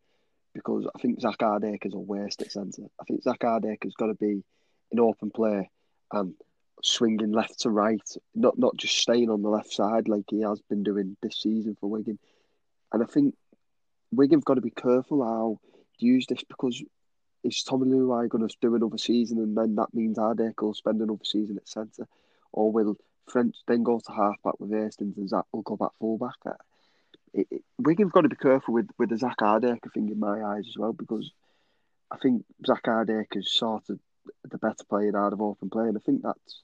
because 0.53 0.87
I 0.95 0.99
think 0.99 1.21
Zach 1.21 1.37
is 1.85 1.93
a 1.93 1.99
waste 1.99 2.41
at 2.41 2.51
centre. 2.51 2.87
I 2.99 3.03
think 3.03 3.21
Zach 3.21 3.41
has 3.43 3.93
got 3.93 4.07
to 4.07 4.15
be 4.15 4.43
an 4.91 4.99
open 4.99 5.29
player 5.29 5.67
and 6.11 6.33
swinging 6.83 7.31
left 7.31 7.59
to 7.59 7.69
right, 7.69 8.01
not 8.33 8.57
not 8.57 8.75
just 8.77 8.97
staying 8.97 9.29
on 9.29 9.41
the 9.41 9.49
left 9.49 9.71
side 9.71 10.07
like 10.07 10.25
he 10.29 10.41
has 10.41 10.61
been 10.69 10.83
doing 10.83 11.17
this 11.21 11.37
season 11.41 11.77
for 11.79 11.89
Wigan. 11.89 12.17
And 12.91 13.03
I 13.03 13.05
think 13.05 13.35
Wigan 14.17 14.39
have 14.39 14.45
got 14.45 14.55
to 14.55 14.61
be 14.61 14.71
careful 14.71 15.23
how 15.23 15.59
to 15.99 16.05
use 16.05 16.25
this 16.27 16.43
because 16.43 16.83
is 17.43 17.63
Tommy 17.63 17.87
Leuluai 17.87 18.27
going 18.27 18.47
to 18.47 18.55
do 18.59 18.75
another 18.75 18.97
season 18.97 19.37
and 19.37 19.55
then 19.55 19.75
that 19.75 19.93
means 19.93 20.17
Hardaker 20.17 20.63
will 20.63 20.73
spend 20.73 21.01
another 21.01 21.23
season 21.23 21.57
at 21.57 21.69
centre, 21.69 22.07
or 22.51 22.71
will 22.71 22.97
French 23.27 23.55
then 23.67 23.83
go 23.83 23.99
to 23.99 24.11
halfback 24.11 24.59
with 24.59 24.71
Hastings 24.71 25.17
and 25.17 25.29
Zach 25.29 25.45
will 25.51 25.61
go 25.61 25.77
back 25.77 25.91
fullback? 25.99 26.35
Uh, 26.45 26.53
it, 27.33 27.47
it, 27.51 27.61
Wigan 27.77 28.07
have 28.07 28.13
got 28.13 28.21
to 28.21 28.29
be 28.29 28.35
careful 28.35 28.73
with, 28.73 28.89
with 28.97 29.09
the 29.09 29.17
Zach 29.17 29.37
Hardaker 29.37 29.93
thing 29.93 30.09
in 30.09 30.19
my 30.19 30.43
eyes 30.43 30.65
as 30.67 30.77
well 30.77 30.93
because 30.93 31.31
I 32.09 32.17
think 32.17 32.43
Zach 32.65 32.83
Hardaker 32.83 33.37
is 33.37 33.51
sort 33.51 33.89
of 33.89 33.99
the 34.49 34.57
better 34.57 34.83
player 34.89 35.15
out 35.15 35.33
of 35.33 35.41
open 35.41 35.69
play, 35.69 35.87
and 35.87 35.97
I 35.97 36.01
think 36.01 36.23
that's 36.23 36.61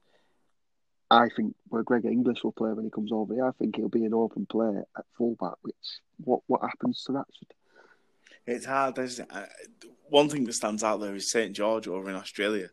I 1.12 1.30
think 1.30 1.56
where 1.68 1.84
Greg 1.84 2.06
Inglis 2.06 2.44
will 2.44 2.54
play 2.54 2.74
when 2.74 2.86
he 2.86 2.92
comes 2.92 3.12
over 3.12 3.36
here, 3.36 3.46
I 3.46 3.52
think 3.52 3.76
he'll 3.76 3.88
be 3.88 4.06
an 4.06 4.16
open 4.16 4.48
player 4.48 4.84
at 4.98 5.06
fullback. 5.16 5.58
Which 5.62 5.76
what 6.24 6.42
what 6.48 6.62
happens 6.62 7.04
to 7.06 7.14
that? 7.14 7.26
It's 8.46 8.66
hard. 8.66 8.98
It? 8.98 9.20
Uh, 9.30 9.46
One 10.10 10.30
thing 10.30 10.44
that 10.46 10.54
stands 10.54 10.84
out 10.84 11.00
there 11.00 11.16
is 11.16 11.32
St 11.32 11.56
George 11.56 11.88
over 11.88 12.10
in 12.10 12.16
Australia. 12.16 12.70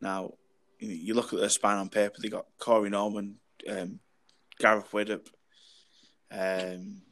Now, 0.00 0.34
you, 0.78 1.14
look 1.14 1.32
at 1.32 1.38
their 1.38 1.48
spine 1.48 1.78
on 1.78 1.88
paper. 1.88 2.16
They 2.20 2.28
got 2.28 2.46
Corey 2.58 2.90
Norman, 2.90 3.36
um, 3.68 4.00
Gareth 4.58 4.90
Widdop, 4.92 5.26
um, 6.30 7.02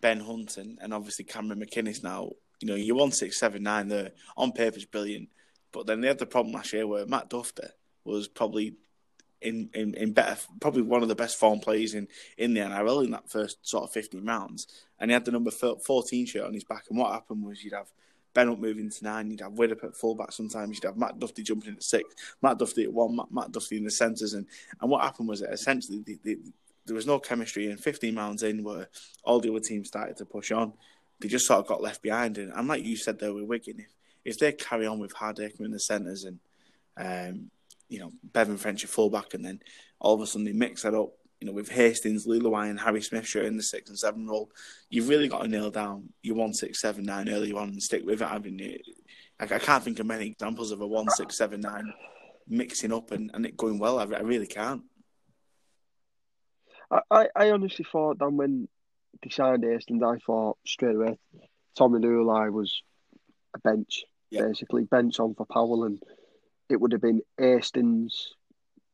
Ben 0.00 0.20
Hunt, 0.20 0.56
and, 0.56 0.94
obviously 0.94 1.24
Cameron 1.24 1.60
McInnes. 1.60 2.02
Now, 2.02 2.30
you 2.60 2.68
know, 2.68 2.74
you're 2.74 2.96
one 2.96 3.12
six 3.12 3.38
seven 3.38 3.62
nine 3.62 3.88
there 3.88 4.12
on 4.36 4.52
paper 4.52 4.76
is 4.76 4.86
brilliant, 4.86 5.28
but 5.72 5.86
then 5.86 6.00
they 6.00 6.08
had 6.08 6.18
the 6.18 6.26
problem 6.26 6.54
last 6.54 6.72
year 6.72 6.86
where 6.86 7.06
Matt 7.06 7.30
Dufty 7.30 7.68
was 8.04 8.26
probably 8.26 8.74
in, 9.44 9.70
in, 9.74 9.94
in 9.94 10.12
better, 10.12 10.36
probably 10.60 10.82
one 10.82 11.02
of 11.02 11.08
the 11.08 11.14
best 11.14 11.38
form 11.38 11.60
players 11.60 11.94
in, 11.94 12.08
in 12.38 12.54
the 12.54 12.60
NRL 12.60 13.04
in 13.04 13.10
that 13.12 13.30
first 13.30 13.66
sort 13.66 13.84
of 13.84 13.92
15 13.92 14.24
rounds. 14.24 14.66
And 14.98 15.10
he 15.10 15.12
had 15.12 15.24
the 15.24 15.32
number 15.32 15.50
14 15.50 16.26
shirt 16.26 16.46
on 16.46 16.54
his 16.54 16.64
back. 16.64 16.84
And 16.88 16.98
what 16.98 17.12
happened 17.12 17.44
was 17.44 17.62
you'd 17.62 17.74
have 17.74 17.92
Ben 18.32 18.48
up 18.48 18.58
moving 18.58 18.90
to 18.90 19.04
nine, 19.04 19.30
you'd 19.30 19.40
have 19.40 19.52
Widdop 19.52 19.84
at 19.84 19.96
fullback 19.96 20.32
sometimes, 20.32 20.76
you'd 20.76 20.84
have 20.84 20.96
Matt 20.96 21.20
Dufty 21.20 21.44
jumping 21.44 21.68
in 21.68 21.76
at 21.76 21.84
six, 21.84 22.14
Matt 22.42 22.58
Dufty 22.58 22.84
at 22.84 22.92
one, 22.92 23.14
Matt, 23.14 23.30
Matt 23.30 23.52
Dufty 23.52 23.76
in 23.76 23.84
the 23.84 23.90
centres. 23.90 24.34
And, 24.34 24.46
and 24.80 24.90
what 24.90 25.02
happened 25.02 25.28
was 25.28 25.40
that 25.40 25.52
essentially 25.52 26.02
the, 26.04 26.18
the, 26.24 26.38
there 26.86 26.96
was 26.96 27.06
no 27.06 27.18
chemistry. 27.18 27.70
And 27.70 27.78
15 27.78 28.16
rounds 28.16 28.42
in, 28.42 28.64
where 28.64 28.88
all 29.22 29.40
the 29.40 29.50
other 29.50 29.60
teams 29.60 29.88
started 29.88 30.16
to 30.16 30.24
push 30.24 30.50
on, 30.50 30.72
they 31.20 31.28
just 31.28 31.46
sort 31.46 31.60
of 31.60 31.66
got 31.66 31.82
left 31.82 32.02
behind. 32.02 32.38
And, 32.38 32.52
and 32.52 32.66
like 32.66 32.84
you 32.84 32.96
said 32.96 33.18
there 33.18 33.32
with 33.32 33.44
Wigan, 33.44 33.80
if, 33.80 33.94
if 34.24 34.38
they 34.38 34.52
carry 34.52 34.86
on 34.86 34.98
with 34.98 35.14
Hardaker 35.14 35.60
in 35.60 35.70
the 35.70 35.78
centres 35.78 36.24
and 36.24 36.40
um, 36.96 37.50
you 37.94 38.00
know, 38.00 38.10
Bevan 38.24 38.56
French 38.56 38.82
at 38.82 38.90
fullback, 38.90 39.34
and 39.34 39.44
then 39.44 39.60
all 40.00 40.14
of 40.14 40.20
a 40.20 40.26
sudden 40.26 40.44
they 40.44 40.52
mix 40.52 40.82
that 40.82 40.94
up, 40.94 41.12
you 41.40 41.46
know, 41.46 41.52
with 41.52 41.70
Hastings, 41.70 42.26
Leuluai, 42.26 42.68
and 42.68 42.80
Harry 42.80 43.00
Smith 43.00 43.24
showing 43.24 43.56
the 43.56 43.62
six 43.62 43.88
and 43.88 43.96
seven 43.96 44.26
role. 44.26 44.50
You've 44.90 45.08
really 45.08 45.28
got 45.28 45.42
to 45.42 45.48
nail 45.48 45.70
down 45.70 46.08
your 46.22 46.34
one 46.34 46.52
six 46.52 46.80
seven 46.80 47.04
nine 47.04 47.28
early 47.28 47.52
on 47.52 47.68
and 47.68 47.80
stick 47.82 48.04
with 48.04 48.20
it. 48.20 48.28
I 48.28 48.40
mean, 48.40 48.78
I, 49.38 49.44
I 49.44 49.58
can't 49.60 49.84
think 49.84 50.00
of 50.00 50.06
many 50.06 50.26
examples 50.26 50.72
of 50.72 50.80
a 50.80 50.86
one 50.86 51.08
six 51.10 51.38
seven 51.38 51.60
nine 51.60 51.92
mixing 52.48 52.92
up 52.92 53.12
and, 53.12 53.30
and 53.32 53.46
it 53.46 53.56
going 53.56 53.78
well. 53.78 54.00
I, 54.00 54.02
I 54.02 54.22
really 54.22 54.48
can't. 54.48 54.82
I, 57.10 57.28
I, 57.34 57.50
honestly 57.50 57.86
thought 57.90 58.18
that 58.18 58.30
when 58.30 58.68
they 59.22 59.30
signed 59.30 59.64
Hastings, 59.64 60.02
I 60.02 60.18
thought 60.18 60.58
straight 60.66 60.96
away 60.96 61.18
Tommy 61.76 62.00
Leuluai 62.00 62.52
was 62.52 62.82
a 63.54 63.58
bench 63.58 64.04
Yeah. 64.30 64.42
basically 64.42 64.84
bench 64.84 65.18
on 65.20 65.34
for 65.34 65.46
Powell, 65.46 65.84
and 65.84 66.02
it 66.68 66.80
would 66.80 66.92
have 66.92 67.00
been 67.00 67.22
Hastings, 67.38 68.34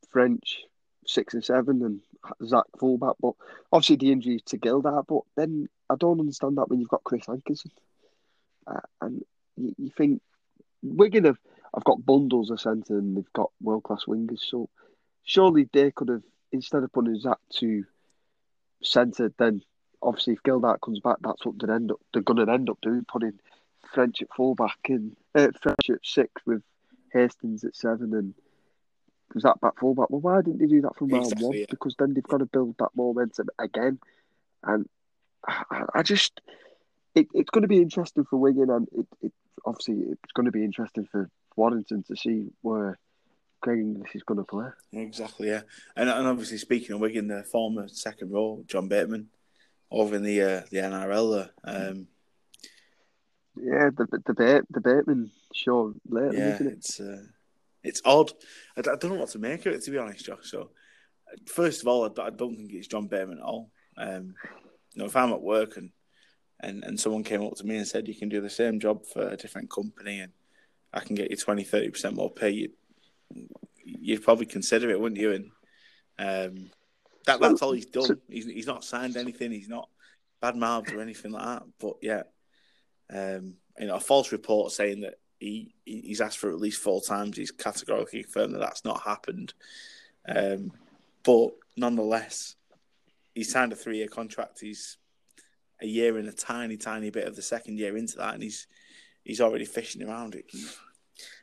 French, 0.09 0.63
six 1.05 1.33
and 1.33 1.43
seven, 1.43 1.81
and 1.83 2.47
Zach 2.47 2.65
fullback. 2.79 3.15
But 3.21 3.33
obviously 3.71 3.95
the 3.97 4.11
injury 4.11 4.39
to 4.47 4.57
Gildart. 4.57 5.05
But 5.07 5.21
then 5.35 5.67
I 5.89 5.95
don't 5.95 6.19
understand 6.19 6.57
that 6.57 6.69
when 6.69 6.79
you've 6.79 6.89
got 6.89 7.03
Chris 7.03 7.25
Hankinson, 7.27 7.71
uh, 8.67 8.79
and 9.01 9.23
you, 9.57 9.73
you 9.77 9.89
think 9.89 10.21
Wigan 10.83 11.25
have 11.25 11.39
have 11.73 11.83
got 11.83 12.05
bundles 12.05 12.49
of 12.49 12.59
centre 12.59 12.97
and 12.97 13.15
they've 13.15 13.33
got 13.33 13.51
world 13.61 13.83
class 13.83 14.05
wingers. 14.07 14.41
So 14.41 14.69
surely 15.23 15.69
they 15.71 15.91
could 15.91 16.09
have 16.09 16.23
instead 16.51 16.83
of 16.83 16.91
putting 16.91 17.19
Zach 17.19 17.37
to 17.59 17.85
centre, 18.83 19.31
then 19.37 19.61
obviously 20.01 20.33
if 20.33 20.43
Gildart 20.43 20.81
comes 20.81 20.99
back, 20.99 21.17
that's 21.21 21.45
what 21.45 21.55
they're 21.59 21.73
end 21.73 21.91
up 21.91 21.99
they're 22.13 22.21
going 22.21 22.45
to 22.45 22.51
end 22.51 22.69
up 22.69 22.79
doing, 22.81 23.05
putting 23.07 23.39
French 23.93 24.21
at 24.21 24.33
fullback 24.35 24.77
and 24.89 25.15
uh, 25.35 25.47
French 25.61 25.89
at 25.89 25.99
six 26.03 26.29
with 26.45 26.61
Hastings 27.13 27.63
at 27.63 27.75
seven 27.75 28.13
and 28.13 28.33
was 29.33 29.43
that 29.43 29.61
back 29.61 29.79
fullback? 29.79 30.09
Well, 30.09 30.21
why 30.21 30.41
didn't 30.41 30.59
they 30.59 30.65
do 30.67 30.81
that 30.81 30.95
from 30.97 31.07
round 31.09 31.23
Exactly, 31.23 31.47
one? 31.47 31.57
yeah. 31.57 31.65
Because 31.69 31.95
then 31.97 32.13
they've 32.13 32.23
got 32.23 32.39
to 32.39 32.45
build 32.45 32.75
that 32.79 32.89
momentum 32.95 33.47
again, 33.59 33.99
and 34.63 34.87
I, 35.47 35.85
I 35.95 36.03
just 36.03 36.41
it, 37.15 37.27
it's 37.33 37.49
going 37.49 37.61
to 37.61 37.67
be 37.67 37.81
interesting 37.81 38.25
for 38.29 38.37
Wigan, 38.37 38.69
and 38.69 38.87
it, 38.91 39.07
it 39.21 39.33
obviously 39.65 39.95
it's 40.11 40.31
going 40.33 40.47
to 40.47 40.51
be 40.51 40.63
interesting 40.63 41.07
for 41.11 41.29
Warrington 41.55 42.03
to 42.03 42.15
see 42.15 42.47
where 42.61 42.97
Greg 43.61 43.79
Inglis 43.79 44.15
is 44.15 44.23
going 44.23 44.39
to 44.39 44.43
play. 44.43 44.67
Exactly, 44.93 45.47
yeah. 45.47 45.61
And, 45.95 46.09
and 46.09 46.27
obviously, 46.27 46.57
speaking 46.57 46.95
of 46.95 47.01
Wigan, 47.01 47.27
the 47.27 47.43
former 47.43 47.87
second 47.87 48.31
row, 48.31 48.63
John 48.67 48.87
Bateman, 48.89 49.27
over 49.89 50.15
in 50.15 50.23
the 50.23 50.41
uh, 50.41 50.61
the 50.71 50.77
NRL. 50.77 51.49
there. 51.63 51.89
Um, 51.89 52.07
Yeah, 53.55 53.89
the 53.95 54.07
the 54.25 54.33
Bate, 54.33 54.63
the 54.69 54.81
Bateman 54.81 55.31
show 55.53 55.93
later, 56.07 56.33
yeah, 56.33 56.55
isn't 56.55 56.67
it? 56.67 56.73
it's 56.73 56.99
uh, 56.99 57.23
it's 57.83 58.01
odd. 58.05 58.31
I 58.77 58.81
don't 58.81 59.03
know 59.05 59.15
what 59.15 59.29
to 59.29 59.39
make 59.39 59.65
of 59.65 59.73
it, 59.73 59.83
to 59.83 59.91
be 59.91 59.97
honest, 59.97 60.25
Josh. 60.25 60.49
So, 60.49 60.69
first 61.47 61.81
of 61.81 61.87
all, 61.87 62.05
I 62.05 62.29
don't 62.29 62.55
think 62.55 62.71
it's 62.71 62.87
John 62.87 63.07
Bateman 63.07 63.39
at 63.39 63.43
all. 63.43 63.71
Um, 63.97 64.35
you 64.93 64.99
know, 64.99 65.05
if 65.05 65.15
I'm 65.15 65.33
at 65.33 65.41
work 65.41 65.77
and, 65.77 65.91
and 66.59 66.83
and 66.83 66.99
someone 66.99 67.23
came 67.23 67.43
up 67.43 67.55
to 67.55 67.65
me 67.65 67.77
and 67.77 67.87
said 67.87 68.07
you 68.07 68.15
can 68.15 68.29
do 68.29 68.41
the 68.41 68.49
same 68.49 68.79
job 68.79 69.05
for 69.05 69.27
a 69.27 69.37
different 69.37 69.69
company 69.69 70.19
and 70.19 70.31
I 70.93 70.99
can 71.01 71.15
get 71.15 71.31
you 71.31 71.37
20 71.37 71.63
30 71.63 71.89
percent 71.89 72.15
more 72.15 72.31
pay, 72.31 72.49
you 72.49 72.69
you'd 73.83 74.23
probably 74.23 74.45
consider 74.45 74.89
it, 74.89 74.99
wouldn't 74.99 75.19
you? 75.19 75.31
And 75.31 75.51
um, 76.19 76.71
that 77.25 77.39
that's 77.39 77.61
all 77.61 77.73
he's 77.73 77.85
done. 77.85 78.19
he's 78.29 78.45
he's 78.45 78.67
not 78.67 78.83
signed 78.83 79.17
anything. 79.17 79.51
He's 79.51 79.69
not 79.69 79.89
bad 80.41 80.55
mouthed 80.55 80.91
or 80.91 81.01
anything 81.01 81.31
like 81.31 81.45
that. 81.45 81.63
But 81.79 81.95
yeah, 82.01 82.23
um, 83.13 83.53
you 83.79 83.87
know, 83.87 83.95
a 83.95 83.99
false 83.99 84.31
report 84.31 84.71
saying 84.71 85.01
that 85.01 85.15
he 85.39 85.73
he- 85.85 86.01
he's 86.01 86.21
asked 86.21 86.37
for 86.37 86.49
at 86.49 86.59
least 86.59 86.81
four 86.81 87.01
times. 87.01 87.37
He's 87.37 87.51
categorically 87.51 88.23
confirmed 88.23 88.53
that 88.55 88.59
that's 88.59 88.85
not 88.85 89.01
happened. 89.01 89.53
Um, 90.27 90.71
but 91.23 91.49
nonetheless, 91.77 92.55
he 93.33 93.43
signed 93.43 93.73
a 93.73 93.75
three 93.75 93.97
year 93.97 94.07
contract. 94.07 94.59
He's 94.59 94.97
a 95.81 95.87
year 95.87 96.17
and 96.17 96.27
a 96.27 96.31
tiny, 96.33 96.77
tiny 96.77 97.09
bit 97.09 97.27
of 97.27 97.35
the 97.35 97.41
second 97.41 97.79
year 97.79 97.97
into 97.97 98.17
that, 98.17 98.33
and 98.35 98.43
he's 98.43 98.67
he's 99.23 99.41
already 99.41 99.65
fishing 99.65 100.03
around 100.03 100.35
it. 100.35 100.45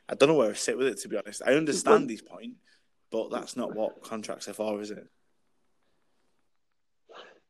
I 0.07 0.15
don't 0.15 0.29
know 0.29 0.35
where 0.35 0.49
I 0.51 0.53
sit 0.53 0.77
with 0.77 0.87
it, 0.87 0.99
to 1.01 1.07
be 1.09 1.17
honest. 1.17 1.41
I 1.45 1.53
understand 1.53 2.09
his 2.09 2.21
point, 2.21 2.55
but 3.11 3.31
that's 3.31 3.55
not 3.55 3.75
what 3.75 4.01
contracts 4.01 4.47
are 4.47 4.53
for, 4.53 4.81
is 4.81 4.91
it? 4.91 5.07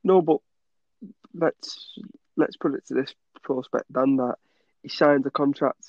No, 0.03 0.21
but 0.21 0.37
let's 1.33 1.93
let's 2.37 2.57
put 2.57 2.73
it 2.73 2.85
to 2.87 2.93
this 2.95 3.13
prospect 3.43 3.85
then 3.89 4.17
that 4.17 4.35
he 4.83 4.89
signed 4.89 5.25
a 5.25 5.31
contract, 5.31 5.85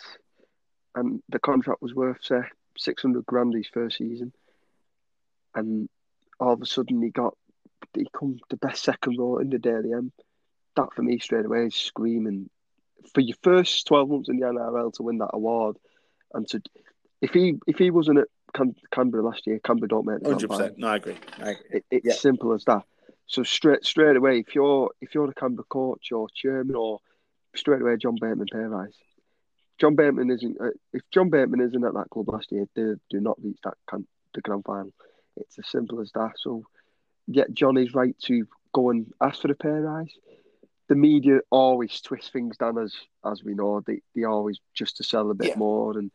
and 0.94 1.22
the 1.28 1.38
contract 1.38 1.82
was 1.82 1.94
worth 1.94 2.18
say 2.22 2.40
six 2.76 3.02
hundred 3.02 3.26
grand 3.26 3.54
his 3.54 3.68
first 3.68 3.98
season, 3.98 4.32
and 5.54 5.88
all 6.38 6.52
of 6.52 6.62
a 6.62 6.66
sudden 6.66 7.02
he 7.02 7.10
got 7.10 7.34
he 7.94 8.06
come 8.16 8.38
the 8.50 8.56
best 8.56 8.82
second 8.84 9.16
row 9.18 9.38
in 9.38 9.50
the 9.50 9.58
Dally 9.58 9.92
M. 9.92 10.12
That 10.76 10.92
for 10.94 11.02
me 11.02 11.18
straight 11.18 11.44
away 11.46 11.66
is 11.66 11.74
screaming 11.74 12.48
for 13.14 13.20
your 13.20 13.36
first 13.42 13.86
twelve 13.86 14.08
months 14.08 14.28
in 14.28 14.38
the 14.38 14.46
NRL 14.46 14.92
to 14.94 15.02
win 15.02 15.18
that 15.18 15.30
award, 15.32 15.76
and 16.34 16.46
to 16.48 16.60
if 17.20 17.30
he 17.32 17.54
if 17.66 17.78
he 17.78 17.90
wasn't 17.90 18.18
at 18.18 18.28
Can- 18.54 18.76
Canberra 18.90 19.22
last 19.24 19.46
year, 19.46 19.60
Canberra 19.62 19.88
don't 19.88 20.06
make 20.06 20.20
the 20.20 20.30
hundred 20.30 20.48
percent. 20.50 20.78
No, 20.78 20.88
I 20.88 20.96
agree. 20.96 21.16
I 21.38 21.50
agree. 21.50 21.64
It, 21.70 21.84
it's 21.90 22.06
Yeah. 22.06 22.12
simple 22.14 22.52
as 22.52 22.64
that. 22.64 22.82
So 23.26 23.42
straight 23.44 23.84
straight 23.84 24.16
away, 24.16 24.40
if 24.40 24.54
you're 24.54 24.90
if 25.00 25.14
you're 25.14 25.26
the 25.28 25.34
Canberra 25.34 25.64
coach 25.68 26.10
or 26.12 26.28
chairman 26.34 26.74
or 26.74 26.98
straight 27.54 27.82
away 27.82 27.96
John 27.96 28.16
Bateman 28.20 28.46
pay 28.52 28.58
rise. 28.58 28.94
John 29.78 29.94
Bateman 29.96 30.30
isn't. 30.30 30.60
Uh, 30.60 30.70
if 30.92 31.02
John 31.10 31.30
Bateman 31.30 31.60
isn't 31.60 31.84
at 31.84 31.94
that 31.94 32.10
club 32.10 32.28
last 32.28 32.52
year, 32.52 32.66
they 32.74 32.94
do 33.08 33.20
not 33.20 33.42
reach 33.42 33.58
that 33.64 33.74
can, 33.88 34.06
the 34.34 34.40
grand 34.42 34.64
final. 34.64 34.92
It's 35.36 35.58
as 35.58 35.68
simple 35.68 36.00
as 36.00 36.10
that. 36.12 36.32
So, 36.36 36.64
yet 37.26 37.52
John 37.54 37.76
is 37.76 37.94
right 37.94 38.16
to 38.26 38.46
go 38.72 38.90
and 38.90 39.10
ask 39.20 39.40
for 39.42 39.50
a 39.50 39.54
pay 39.54 39.68
rise. 39.68 40.12
The 40.88 40.96
media 40.96 41.40
always 41.50 42.00
twist 42.00 42.32
things 42.32 42.56
down 42.56 42.76
as 42.78 42.94
as 43.24 43.42
we 43.44 43.54
know. 43.54 43.80
They 43.80 44.00
they 44.14 44.24
always 44.24 44.58
just 44.74 44.96
to 44.98 45.04
sell 45.04 45.30
a 45.30 45.34
bit 45.34 45.48
Yeah. 45.48 45.56
more. 45.56 45.96
And 45.98 46.10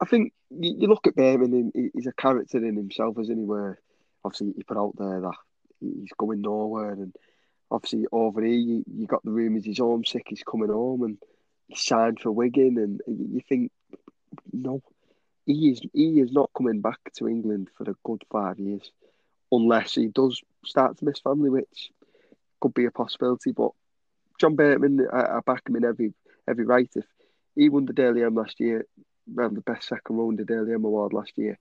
I 0.00 0.06
think 0.06 0.32
you, 0.50 0.76
you 0.78 0.86
look 0.88 1.06
at 1.06 1.16
Bateman, 1.16 1.72
he- 1.74 1.90
he's 1.92 2.06
a 2.06 2.12
character 2.12 2.58
in 2.64 2.76
himself, 2.76 3.18
isn't 3.18 3.38
he? 3.38 3.44
Where 3.44 3.80
obviously 4.24 4.52
he 4.56 4.62
put 4.62 4.76
out 4.78 4.94
there 4.96 5.20
that 5.20 5.34
he's 5.80 6.12
going 6.16 6.40
nowhere, 6.40 6.92
and 6.92 7.14
obviously 7.70 8.06
over 8.12 8.42
here 8.42 8.54
you, 8.54 8.84
you 8.92 9.06
got 9.06 9.24
the 9.24 9.30
rumours 9.30 9.64
he's 9.64 9.78
homesick, 9.78 10.26
he's 10.28 10.42
coming 10.42 10.68
home, 10.68 11.02
and 11.02 11.18
he 11.66 11.76
signed 11.76 12.20
for 12.20 12.30
Wigan, 12.30 12.78
and 12.78 13.00
you 13.06 13.40
think 13.48 13.70
no, 14.52 14.82
he 15.46 15.70
is 15.70 15.80
he 15.92 16.20
is 16.20 16.32
not 16.32 16.50
coming 16.56 16.80
back 16.80 16.98
to 17.16 17.28
England 17.28 17.68
for 17.76 17.90
a 17.90 17.94
good 18.04 18.22
five 18.30 18.58
years, 18.58 18.90
unless 19.52 19.94
he 19.94 20.08
does 20.08 20.40
start 20.64 20.98
to 20.98 21.04
miss 21.04 21.20
family, 21.20 21.50
which 21.50 21.90
could 22.60 22.74
be 22.74 22.86
a 22.86 22.90
possibility. 22.90 23.52
But 23.52 23.70
John 24.40 24.56
Bateman, 24.56 25.06
I, 25.12 25.20
I 25.20 25.40
back 25.44 25.68
him 25.68 25.76
in 25.76 25.84
every 25.84 26.14
every 26.48 26.64
right. 26.64 26.90
If 26.94 27.04
he 27.54 27.68
won 27.68 27.86
the 27.86 27.92
Dally 27.92 28.22
M 28.22 28.34
last 28.34 28.60
year, 28.60 28.86
ran 29.32 29.54
the 29.54 29.60
best 29.60 29.88
second 29.88 30.16
row 30.16 30.30
in 30.30 30.36
the 30.36 30.44
Dally 30.44 30.72
M 30.72 30.84
award 30.84 31.12
last 31.12 31.32
year, 31.36 31.58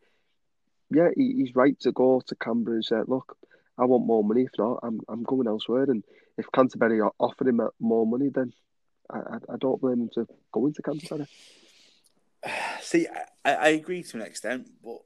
yeah, 0.90 1.10
he, 1.16 1.34
he's 1.38 1.56
right 1.56 1.80
to 1.82 1.92
go 1.92 2.22
to 2.26 2.36
Canberra 2.36 2.76
and 2.76 2.86
uh, 2.86 2.88
say, 2.88 3.02
look, 3.08 3.38
I 3.78 3.86
want 3.86 4.06
more 4.06 4.24
money. 4.24 4.44
If 4.44 4.58
not, 4.58 4.80
I'm 4.84 5.02
I'm 5.08 5.24
going 5.24 5.48
elsewhere. 5.48 5.84
And 5.84 6.04
if 6.38 6.46
Canterbury 6.54 7.00
are 7.00 7.14
offering 7.20 7.50
him 7.50 7.70
more 7.80 8.06
money, 8.06 8.30
then 8.30 8.54
I, 9.10 9.20
I, 9.50 9.58
don't 9.58 9.80
blame 9.80 10.02
him 10.02 10.10
to 10.16 10.28
go 10.52 10.66
into 10.68 10.82
Canterbury. 10.82 11.28
See, 12.82 13.08
I, 13.46 13.54
I 13.54 13.68
agree 13.70 14.04
to 14.04 14.18
an 14.18 14.24
extent, 14.24 14.70
but 14.84 15.00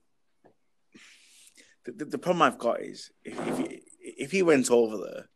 the, 1.86 1.92
the, 1.92 2.06
the 2.06 2.18
problem 2.18 2.42
I've 2.42 2.58
got 2.58 2.82
is 2.82 3.12
if 3.24 3.38
if 3.48 3.58
he, 3.58 3.82
if 4.00 4.32
he 4.32 4.44
went 4.44 4.72
over 4.72 4.98
there 4.98 5.30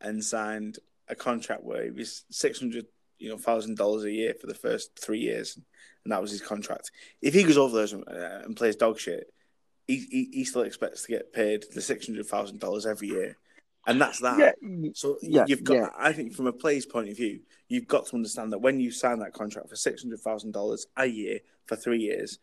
and 0.00 0.22
signed 0.22 0.78
a 1.08 1.14
contract 1.14 1.64
where 1.64 1.82
it 1.82 1.94
was 1.94 2.24
six 2.30 2.58
hundred 2.58 2.86
you 3.18 3.28
know 3.28 3.38
thousand 3.38 3.76
dollars 3.76 4.04
a 4.04 4.10
year 4.10 4.34
for 4.40 4.46
the 4.46 4.54
first 4.54 4.98
three 4.98 5.20
years, 5.20 5.56
and 6.04 6.12
that 6.12 6.20
was 6.20 6.30
his 6.30 6.42
contract. 6.42 6.90
If 7.20 7.34
he 7.34 7.44
goes 7.44 7.58
over 7.58 7.84
there 7.84 7.96
and, 7.98 8.08
uh, 8.08 8.44
and 8.44 8.56
plays 8.56 8.76
dog 8.76 8.98
shit, 8.98 9.32
he, 9.86 9.96
he 9.98 10.28
he 10.32 10.44
still 10.44 10.62
expects 10.62 11.02
to 11.02 11.08
get 11.08 11.32
paid 11.32 11.64
the 11.74 11.80
six 11.80 12.06
hundred 12.06 12.26
thousand 12.26 12.60
dollars 12.60 12.86
every 12.86 13.08
year, 13.08 13.36
and 13.86 14.00
that's 14.00 14.20
that. 14.20 14.38
Yeah, 14.38 14.90
So 14.94 15.18
Yeah, 15.22 15.44
you've 15.48 15.64
got. 15.64 15.74
yeah. 15.74 15.88
I 15.98 16.12
think 16.12 16.34
from 16.34 16.46
a 16.46 16.52
player's 16.52 16.86
point 16.86 17.08
of 17.08 17.16
view, 17.16 17.40
you've 17.68 17.88
got 17.88 18.06
to 18.06 18.16
understand 18.16 18.52
that 18.52 18.58
when 18.60 18.80
you 18.80 18.90
sign 18.90 19.18
that 19.20 19.32
contract 19.32 19.68
for 19.68 19.76
six 19.76 20.02
hundred 20.02 20.20
thousand 20.20 20.52
dollars 20.52 20.86
a 20.96 21.06
year 21.06 21.40
for 21.66 21.76
three 21.76 22.00
years, 22.00 22.38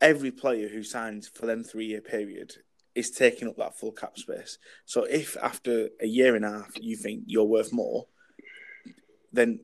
every 0.00 0.30
player 0.30 0.68
who 0.68 0.82
signs 0.82 1.28
for 1.28 1.46
them 1.46 1.64
three 1.64 1.86
year 1.86 2.00
period 2.00 2.54
is 2.94 3.10
taking 3.10 3.48
up 3.48 3.56
that 3.56 3.78
full 3.78 3.92
cap 3.92 4.18
space. 4.18 4.58
So 4.84 5.04
if 5.04 5.36
after 5.42 5.88
a 6.00 6.06
year 6.06 6.34
and 6.34 6.44
a 6.44 6.50
half 6.50 6.72
you 6.80 6.96
think 6.96 7.24
you're 7.26 7.44
worth 7.44 7.72
more, 7.72 8.06
then 9.32 9.60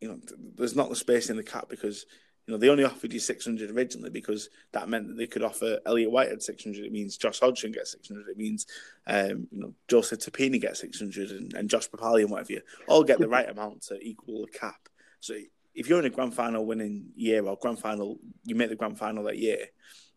you 0.00 0.08
know 0.08 0.18
there's 0.56 0.76
not 0.76 0.88
the 0.88 0.96
space 0.96 1.28
in 1.30 1.36
the 1.36 1.42
cap 1.42 1.68
because 1.68 2.06
you 2.48 2.54
know 2.54 2.58
they 2.58 2.70
only 2.70 2.84
offered 2.84 3.12
you 3.12 3.20
600 3.20 3.70
originally 3.70 4.08
because 4.08 4.48
that 4.72 4.88
meant 4.88 5.06
that 5.06 5.18
they 5.18 5.26
could 5.26 5.42
offer 5.42 5.80
Elliot 5.84 6.10
White 6.10 6.30
at 6.30 6.42
600. 6.42 6.82
It 6.82 6.92
means 6.92 7.18
Josh 7.18 7.40
Hodgson 7.40 7.72
gets 7.72 7.92
600. 7.92 8.26
It 8.26 8.38
means 8.38 8.66
um, 9.06 9.46
you 9.52 9.60
know 9.60 9.74
Joseph 9.86 10.20
Tapine 10.20 10.58
gets 10.58 10.80
600 10.80 11.30
and, 11.30 11.52
and 11.52 11.68
Josh 11.68 11.90
Papalii 11.90 12.22
and 12.22 12.30
whatever 12.30 12.54
you 12.54 12.62
all 12.88 13.04
get 13.04 13.18
the 13.18 13.28
right 13.28 13.50
amount 13.50 13.82
to 13.82 14.00
equal 14.00 14.46
the 14.46 14.58
cap. 14.58 14.88
So 15.20 15.34
if 15.74 15.90
you're 15.90 15.98
in 15.98 16.06
a 16.06 16.10
grand 16.10 16.34
final 16.34 16.64
winning 16.64 17.10
year 17.16 17.44
or 17.44 17.58
grand 17.60 17.80
final, 17.80 18.18
you 18.44 18.54
make 18.54 18.70
the 18.70 18.76
grand 18.76 18.98
final 18.98 19.24
that 19.24 19.36
year. 19.36 19.66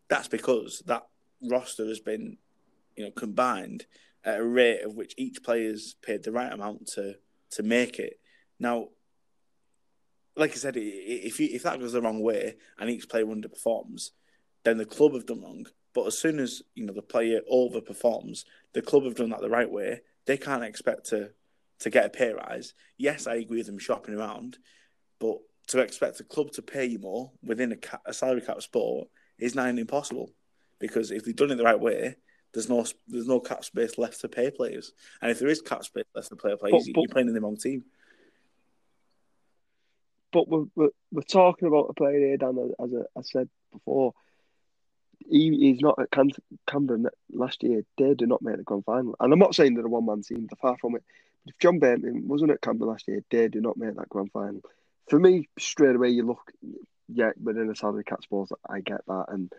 That's 0.08 0.28
because 0.28 0.82
that 0.86 1.02
roster 1.42 1.86
has 1.86 2.00
been 2.00 2.38
you 2.96 3.04
know 3.04 3.10
combined 3.10 3.84
at 4.24 4.40
a 4.40 4.44
rate 4.44 4.80
of 4.80 4.94
which 4.94 5.12
each 5.18 5.42
player's 5.42 5.96
paid 6.00 6.22
the 6.22 6.32
right 6.32 6.50
amount 6.50 6.86
to 6.94 7.16
to 7.50 7.62
make 7.62 7.98
it. 7.98 8.18
Now, 8.58 8.88
like 10.36 10.52
I 10.52 10.54
said, 10.54 10.74
if 10.76 11.38
you, 11.40 11.48
if 11.52 11.62
that 11.64 11.78
goes 11.80 11.92
the 11.92 12.02
wrong 12.02 12.22
way 12.22 12.56
and 12.78 12.88
each 12.88 13.08
player 13.08 13.26
underperforms, 13.26 14.10
then 14.64 14.78
the 14.78 14.86
club 14.86 15.14
have 15.14 15.26
done 15.26 15.42
wrong. 15.42 15.66
But 15.94 16.06
as 16.06 16.18
soon 16.18 16.38
as 16.38 16.62
you 16.74 16.86
know 16.86 16.94
the 16.94 17.02
player 17.02 17.40
overperforms, 17.52 18.44
the 18.72 18.82
club 18.82 19.04
have 19.04 19.14
done 19.14 19.30
that 19.30 19.40
the 19.40 19.50
right 19.50 19.70
way. 19.70 20.00
They 20.26 20.38
can't 20.38 20.64
expect 20.64 21.06
to 21.10 21.30
to 21.80 21.90
get 21.90 22.06
a 22.06 22.10
pay 22.10 22.32
rise. 22.32 22.74
Yes, 22.96 23.26
I 23.26 23.34
agree 23.36 23.58
with 23.58 23.66
them 23.66 23.78
shopping 23.78 24.14
around, 24.14 24.58
but 25.18 25.38
to 25.68 25.80
expect 25.80 26.20
a 26.20 26.24
club 26.24 26.52
to 26.52 26.62
pay 26.62 26.86
you 26.86 26.98
more 26.98 27.30
within 27.44 27.72
a, 27.72 27.76
cap, 27.76 28.02
a 28.06 28.14
salary 28.14 28.40
cap 28.40 28.62
sport 28.62 29.08
is 29.38 29.54
nigh 29.54 29.68
impossible 29.70 30.30
because 30.78 31.10
if 31.10 31.24
they've 31.24 31.36
done 31.36 31.50
it 31.50 31.56
the 31.56 31.64
right 31.64 31.78
way, 31.78 32.16
there's 32.52 32.68
no 32.68 32.84
there's 33.08 33.26
no 33.26 33.40
cap 33.40 33.64
space 33.64 33.98
left 33.98 34.20
to 34.20 34.28
pay 34.28 34.50
players, 34.50 34.92
and 35.20 35.30
if 35.30 35.38
there 35.38 35.48
is 35.48 35.62
cap 35.62 35.84
space 35.84 36.04
left 36.14 36.28
to 36.28 36.36
play 36.36 36.54
players, 36.56 36.84
but, 36.86 36.94
but, 36.94 37.00
you're 37.02 37.08
playing 37.08 37.28
in 37.28 37.34
the 37.34 37.40
wrong 37.40 37.56
team. 37.56 37.84
But 40.32 40.48
we're, 40.48 40.64
we're, 40.74 40.90
we're 41.10 41.22
talking 41.22 41.68
about 41.68 41.90
a 41.90 41.94
player 41.94 42.18
here, 42.18 42.36
Dan, 42.36 42.72
as 42.82 42.90
I, 42.92 43.18
I 43.18 43.22
said 43.22 43.48
before. 43.72 44.12
He, 45.28 45.56
he's 45.56 45.80
not 45.80 45.98
at 46.00 46.10
Cam- 46.10 46.30
Canberra 46.66 47.10
last 47.32 47.62
year. 47.62 47.84
They 47.96 48.14
did 48.14 48.28
not 48.28 48.42
make 48.42 48.56
the 48.56 48.64
grand 48.64 48.84
final, 48.84 49.14
and 49.20 49.32
I'm 49.32 49.38
not 49.38 49.54
saying 49.54 49.74
they're 49.74 49.86
a 49.86 49.88
one 49.88 50.06
man 50.06 50.22
team. 50.22 50.48
They're 50.48 50.56
far 50.60 50.76
from 50.78 50.96
it. 50.96 51.04
But 51.44 51.54
if 51.54 51.58
John 51.60 51.78
Bateman 51.78 52.26
wasn't 52.26 52.50
at 52.50 52.60
Canberra 52.60 52.90
last 52.90 53.06
year, 53.06 53.22
they 53.30 53.48
did 53.48 53.62
not 53.62 53.76
make 53.76 53.94
that 53.96 54.08
grand 54.08 54.32
final. 54.32 54.62
For 55.08 55.18
me, 55.18 55.48
straight 55.58 55.94
away, 55.94 56.08
you 56.10 56.26
look, 56.26 56.52
yeah, 57.08 57.30
within 57.42 57.70
a 57.70 57.76
salary 57.76 58.04
cap 58.04 58.22
sport, 58.22 58.50
I 58.68 58.80
get 58.80 59.02
that, 59.06 59.26
and 59.28 59.52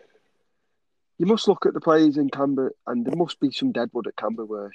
you 1.17 1.25
must 1.25 1.47
look 1.47 1.65
at 1.65 1.73
the 1.73 1.81
players 1.81 2.17
in 2.17 2.29
Canberra, 2.29 2.71
and 2.87 3.05
there 3.05 3.15
must 3.15 3.39
be 3.39 3.51
some 3.51 3.71
deadwood 3.71 4.07
at 4.07 4.15
Canberra 4.15 4.71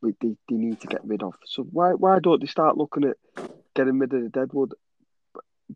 where 0.00 0.12
they, 0.20 0.36
they 0.48 0.56
need 0.56 0.80
to 0.80 0.86
get 0.86 1.04
rid 1.04 1.22
of. 1.22 1.34
So 1.46 1.62
why 1.62 1.90
why 1.90 2.18
don't 2.18 2.40
they 2.40 2.46
start 2.46 2.76
looking 2.76 3.04
at 3.04 3.16
getting 3.74 3.98
rid 3.98 4.12
of 4.12 4.22
the 4.22 4.28
deadwood? 4.28 4.74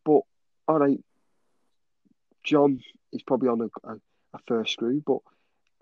But, 0.04 0.20
all 0.68 0.78
right, 0.78 0.98
John 2.44 2.80
is 3.12 3.22
probably 3.22 3.48
on 3.48 3.60
a, 3.60 3.88
a, 3.88 3.94
a 4.34 4.38
first 4.46 4.72
screw, 4.72 5.02
but 5.06 5.18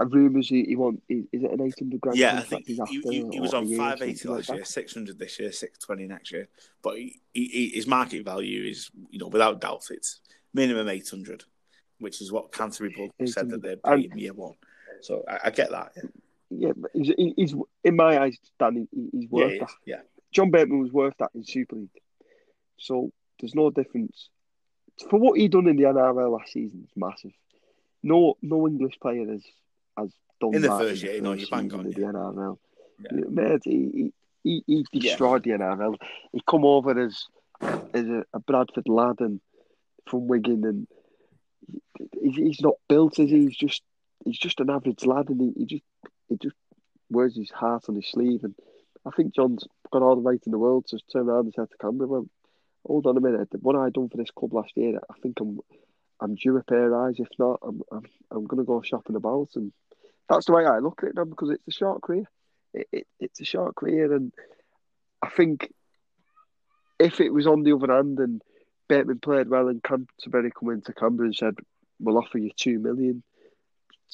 rumours 0.04 0.48
he, 0.48 0.64
he 0.64 0.76
want 0.76 1.02
is, 1.08 1.24
it 1.32 1.50
an 1.50 1.60
eight 1.60 1.74
hundred 1.78 2.00
grand? 2.00 2.18
Yeah, 2.18 2.38
I 2.38 2.42
think 2.42 2.66
he, 2.66 2.80
he, 2.88 3.28
he 3.32 3.40
was 3.40 3.54
on 3.54 3.68
five 3.76 4.00
eighty 4.00 4.28
last 4.28 4.48
like 4.48 4.58
year, 4.58 4.64
six 4.64 4.94
hundred 4.94 5.18
this 5.18 5.38
year, 5.40 5.52
six 5.52 5.78
twenty 5.78 6.06
next 6.06 6.32
year. 6.32 6.48
But 6.82 6.96
he, 6.98 7.72
his 7.74 7.86
market 7.86 8.24
value 8.24 8.64
is, 8.64 8.90
you 9.10 9.18
know, 9.18 9.28
without 9.28 9.60
doubt, 9.60 9.86
it's 9.90 10.20
minimum 10.54 10.88
eight 10.88 11.08
hundred 11.08 11.44
which 11.98 12.20
is 12.20 12.32
what 12.32 12.52
Canterbury 12.52 13.10
said 13.26 13.50
that 13.50 13.62
they're 13.62 13.76
paying 13.76 14.16
year 14.16 14.32
one. 14.32 14.54
So 15.00 15.24
I, 15.28 15.38
I 15.44 15.50
get 15.50 15.70
that. 15.70 15.92
Yeah, 16.50 16.68
yeah 16.68 16.72
he's, 16.92 17.32
he's, 17.36 17.54
in 17.84 17.96
my 17.96 18.20
eyes, 18.20 18.38
Danny, 18.58 18.88
he's 19.12 19.28
worth 19.28 19.52
yeah, 19.52 19.58
that. 19.58 19.70
Yeah. 19.84 20.00
John 20.32 20.50
Bateman 20.50 20.80
was 20.80 20.92
worth 20.92 21.14
that 21.18 21.30
in 21.34 21.44
Super 21.44 21.76
League. 21.76 21.90
So 22.78 23.10
there's 23.40 23.54
no 23.54 23.70
difference. 23.70 24.28
For 25.10 25.18
what 25.18 25.38
he 25.38 25.48
done 25.48 25.68
in 25.68 25.76
the 25.76 25.84
NRL 25.84 26.38
last 26.38 26.52
season, 26.52 26.82
it's 26.84 26.96
massive. 26.96 27.32
No, 28.02 28.36
no 28.42 28.66
English 28.66 28.98
player 29.00 29.26
has 29.30 29.44
has 29.96 30.12
done 30.40 30.54
in 30.54 30.62
the 30.62 30.68
that 30.68 30.80
first 30.80 31.02
year. 31.02 31.14
You 31.14 31.20
know, 31.20 31.32
you 31.32 31.46
bang 31.48 31.72
on 31.72 31.84
the 31.84 32.00
yeah. 32.00 32.06
NRL. 32.06 32.58
Yeah. 33.00 33.20
Mate, 33.28 33.62
he, 33.64 34.12
he, 34.42 34.62
he 34.66 34.86
destroyed 34.92 35.46
yeah. 35.46 35.58
the 35.58 35.64
NRL. 35.64 35.96
He 36.32 36.40
come 36.48 36.64
over 36.64 36.98
as 36.98 37.26
as 37.60 38.06
a, 38.06 38.24
a 38.32 38.40
Bradford 38.40 38.88
lad 38.88 39.16
and 39.20 39.40
from 40.06 40.28
Wigan 40.28 40.64
and 40.64 40.86
he's 42.22 42.60
not 42.60 42.74
built, 42.88 43.18
is 43.18 43.30
he? 43.30 43.46
He's 43.46 43.56
just 43.56 43.82
he's 44.24 44.38
just 44.38 44.60
an 44.60 44.70
average 44.70 45.04
lad, 45.04 45.28
and 45.28 45.40
he, 45.40 45.52
he 45.60 45.66
just 45.66 45.84
he 46.28 46.36
just 46.36 46.56
wears 47.10 47.36
his 47.36 47.50
heart 47.50 47.84
on 47.88 47.96
his 47.96 48.08
sleeve. 48.08 48.44
And 48.44 48.54
I 49.06 49.10
think 49.10 49.34
John's 49.34 49.66
got 49.92 50.02
all 50.02 50.16
the 50.16 50.22
right 50.22 50.40
in 50.44 50.52
the 50.52 50.58
world 50.58 50.86
to 50.88 50.98
turn 51.12 51.28
around 51.28 51.46
and 51.46 51.54
say 51.54 51.62
to 51.62 51.78
Canberra, 51.80 52.08
"Well, 52.08 52.26
hold 52.86 53.06
on 53.06 53.16
a 53.16 53.20
minute. 53.20 53.48
What 53.60 53.76
I 53.76 53.90
done 53.90 54.08
for 54.08 54.16
this 54.16 54.30
club 54.30 54.54
last 54.54 54.72
year, 54.76 54.98
I 55.10 55.14
think 55.20 55.40
I'm 55.40 55.60
I'm 56.20 56.34
due 56.34 56.56
a 56.56 56.62
pair 56.62 56.92
of 56.92 57.08
eyes. 57.08 57.16
If 57.18 57.28
not, 57.38 57.60
I'm 57.62 57.82
I'm, 57.92 58.04
I'm 58.30 58.46
going 58.46 58.58
to 58.58 58.66
go 58.66 58.82
shopping 58.82 59.16
about." 59.16 59.48
And 59.54 59.72
that's 60.28 60.46
the 60.46 60.52
way 60.52 60.66
I 60.66 60.78
look 60.78 61.00
at 61.02 61.10
it 61.10 61.14
now 61.16 61.24
because 61.24 61.50
it's 61.50 61.68
a 61.68 61.78
short 61.78 62.02
career. 62.02 62.24
It, 62.74 62.88
it, 62.92 63.06
it's 63.18 63.40
a 63.40 63.44
short 63.44 63.76
career, 63.76 64.12
and 64.12 64.32
I 65.22 65.30
think 65.30 65.72
if 66.98 67.20
it 67.20 67.32
was 67.32 67.46
on 67.46 67.62
the 67.62 67.74
other 67.74 67.92
hand 67.92 68.18
and 68.18 68.42
Bateman 68.88 69.20
played 69.20 69.48
well 69.48 69.68
and 69.68 69.82
Canterbury 69.82 70.50
come 70.50 70.70
into 70.70 70.92
Canberra 70.92 71.28
and 71.28 71.36
said, 71.36 71.54
we'll 72.00 72.18
offer 72.18 72.38
you 72.38 72.50
two 72.56 72.78
million 72.78 73.22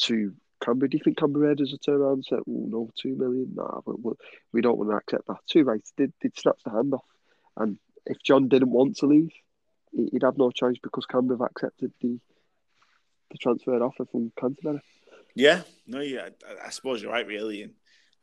to 0.01 0.35
Canberra. 0.63 0.91
Do 0.91 0.97
you 0.97 1.05
think 1.05 1.19
Canberra 1.19 1.57
does 1.57 1.73
a 1.73 1.79
turn 1.79 2.01
around 2.01 2.13
and 2.15 2.25
say, 2.25 2.37
oh, 2.37 2.43
no, 2.47 2.91
two 3.01 3.17
million? 3.17 3.53
Nah, 3.55 3.81
but 3.87 4.03
we, 4.03 4.13
we 4.53 4.61
don't 4.61 4.79
want 4.79 4.91
to 4.91 4.97
accept 4.97 5.27
that. 5.29 5.39
Two 5.49 5.65
rights 5.65 5.93
did, 5.97 6.13
did 6.21 6.39
snatch 6.39 6.61
the 6.65 6.71
hand 6.71 6.95
off. 6.95 7.05
And 7.57 7.79
if 8.07 8.23
John 8.23 8.49
didn't 8.49 8.71
want 8.71 8.97
to 8.99 9.07
leave, 9.07 9.33
he'd 9.93 10.23
have 10.23 10.39
no 10.39 10.51
choice 10.51 10.77
because 10.83 11.07
Canberra 11.07 11.45
accepted 11.45 11.93
the 12.01 12.19
the 13.31 13.39
transfer 13.39 13.83
offer 13.83 14.05
from 14.05 14.33
Canterbury. 14.39 14.81
Yeah, 15.35 15.63
no, 15.87 16.01
yeah, 16.01 16.29
I, 16.49 16.67
I 16.67 16.71
suppose 16.71 17.03
you're 17.03 17.11
right, 17.11 17.27
really. 17.27 17.63
And 17.63 17.73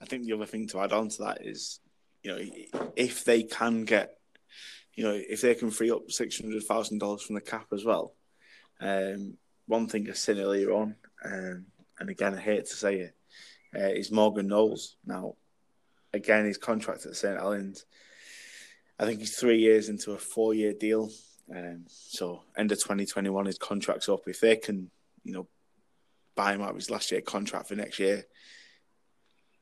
I 0.02 0.06
think 0.06 0.26
the 0.26 0.34
other 0.34 0.46
thing 0.46 0.68
to 0.70 0.80
add 0.80 0.94
on 0.94 1.10
to 1.10 1.24
that 1.24 1.46
is, 1.46 1.80
you 2.24 2.32
know, 2.32 2.82
if 2.96 3.26
they 3.26 3.44
can 3.44 3.84
get, 3.84 4.18
you 4.94 5.04
know, 5.04 5.14
if 5.14 5.42
they 5.42 5.56
can 5.56 5.72
free 5.72 5.92
up 5.92 6.10
six 6.10 6.40
hundred 6.40 6.64
thousand 6.64 7.00
dollars 7.00 7.24
from 7.24 7.36
the 7.36 7.42
cap 7.42 7.68
as 7.74 7.84
well, 7.84 8.16
um, 8.80 9.38
one 9.68 9.88
thing 9.88 10.10
I 10.10 10.14
said 10.14 10.38
earlier 10.38 10.72
on, 10.72 10.96
um, 11.26 11.66
and 12.00 12.10
again, 12.10 12.34
I 12.34 12.40
hate 12.40 12.66
to 12.66 12.76
say 12.76 13.00
it, 13.00 13.16
uh, 13.76 13.88
is 13.88 14.12
Morgan 14.12 14.48
Knowles. 14.48 14.96
Now, 15.06 15.36
again, 16.14 16.46
his 16.46 16.58
contract 16.58 17.06
at 17.06 17.16
St. 17.16 17.38
Helens, 17.38 17.86
I 19.02 19.06
think 19.06 19.20
he's 19.20 19.36
three 19.36 19.58
years 19.58 19.90
into 19.90 20.12
a 20.12 20.18
four 20.18 20.54
year 20.54 20.74
deal. 20.74 21.10
Um, 21.54 21.86
so, 21.88 22.44
end 22.56 22.72
of 22.72 22.78
2021, 22.78 23.48
his 23.48 23.58
contract's 23.58 24.08
up. 24.08 24.28
If 24.28 24.40
they 24.40 24.56
can, 24.56 24.92
you 25.24 25.34
know, 25.34 25.48
buy 26.36 26.54
him 26.54 26.62
out 26.62 26.70
of 26.70 26.76
his 26.76 26.92
last 26.92 27.12
year 27.12 27.20
contract 27.20 27.68
for 27.68 27.76
next 27.76 27.98
year, 27.98 28.26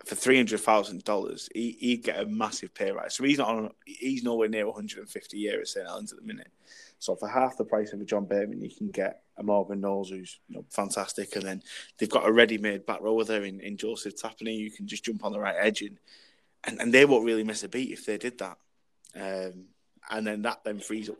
for 0.06 0.16
three 0.16 0.36
hundred 0.36 0.60
thousand 0.60 1.06
dollars, 1.06 1.48
he 1.54 1.78
he'd 1.80 2.04
get 2.04 2.20
a 2.20 2.26
massive 2.26 2.74
pay 2.74 2.92
rise. 2.92 3.16
So 3.16 3.24
he's 3.24 3.38
not 3.38 3.48
on, 3.48 3.70
he's 3.86 4.24
nowhere 4.24 4.50
near 4.50 4.66
one 4.66 4.76
hundred 4.76 5.00
and 5.00 5.10
fifty 5.10 5.38
a 5.38 5.52
year 5.52 5.62
at 5.62 5.68
St 5.70 5.88
Helens 5.88 6.12
at 6.12 6.20
the 6.20 6.26
minute. 6.26 6.52
So 7.00 7.16
for 7.16 7.30
half 7.30 7.58
the 7.58 7.64
price 7.64 7.94
of 7.94 8.02
a 8.02 8.06
John 8.06 8.26
Bateman, 8.26 8.62
you 8.62 8.70
can 8.70 8.92
get 8.92 9.22
a 9.38 9.44
Morgan 9.44 9.80
Knowles 9.80 10.10
who's 10.10 10.38
you 10.50 10.58
know, 10.58 10.66
fantastic, 10.70 11.36
and 11.38 11.46
then 11.46 11.64
they've 11.98 12.10
got 12.10 12.28
a 12.28 12.32
ready-made 12.32 12.86
back 12.86 13.00
row 13.02 13.24
there 13.24 13.46
in, 13.46 13.62
in 13.62 13.78
Joseph 13.78 14.22
Tapine. 14.22 14.58
You 14.58 14.70
can 14.70 14.86
just 14.86 15.06
jump 15.06 15.24
on 15.24 15.32
the 15.32 15.40
right 15.40 15.56
edge, 15.58 15.82
and, 15.82 15.98
and, 16.66 16.82
and 16.82 16.94
they 16.94 17.06
won't 17.06 17.26
really 17.26 17.46
miss 17.46 17.64
a 17.64 17.70
beat 17.70 17.92
if 17.92 18.06
they 18.06 18.18
did 18.18 18.38
that. 18.40 18.58
Um, 19.16 19.66
and 20.10 20.26
then 20.26 20.42
that 20.44 20.64
then 20.64 20.80
frees 20.80 21.10
up 21.10 21.18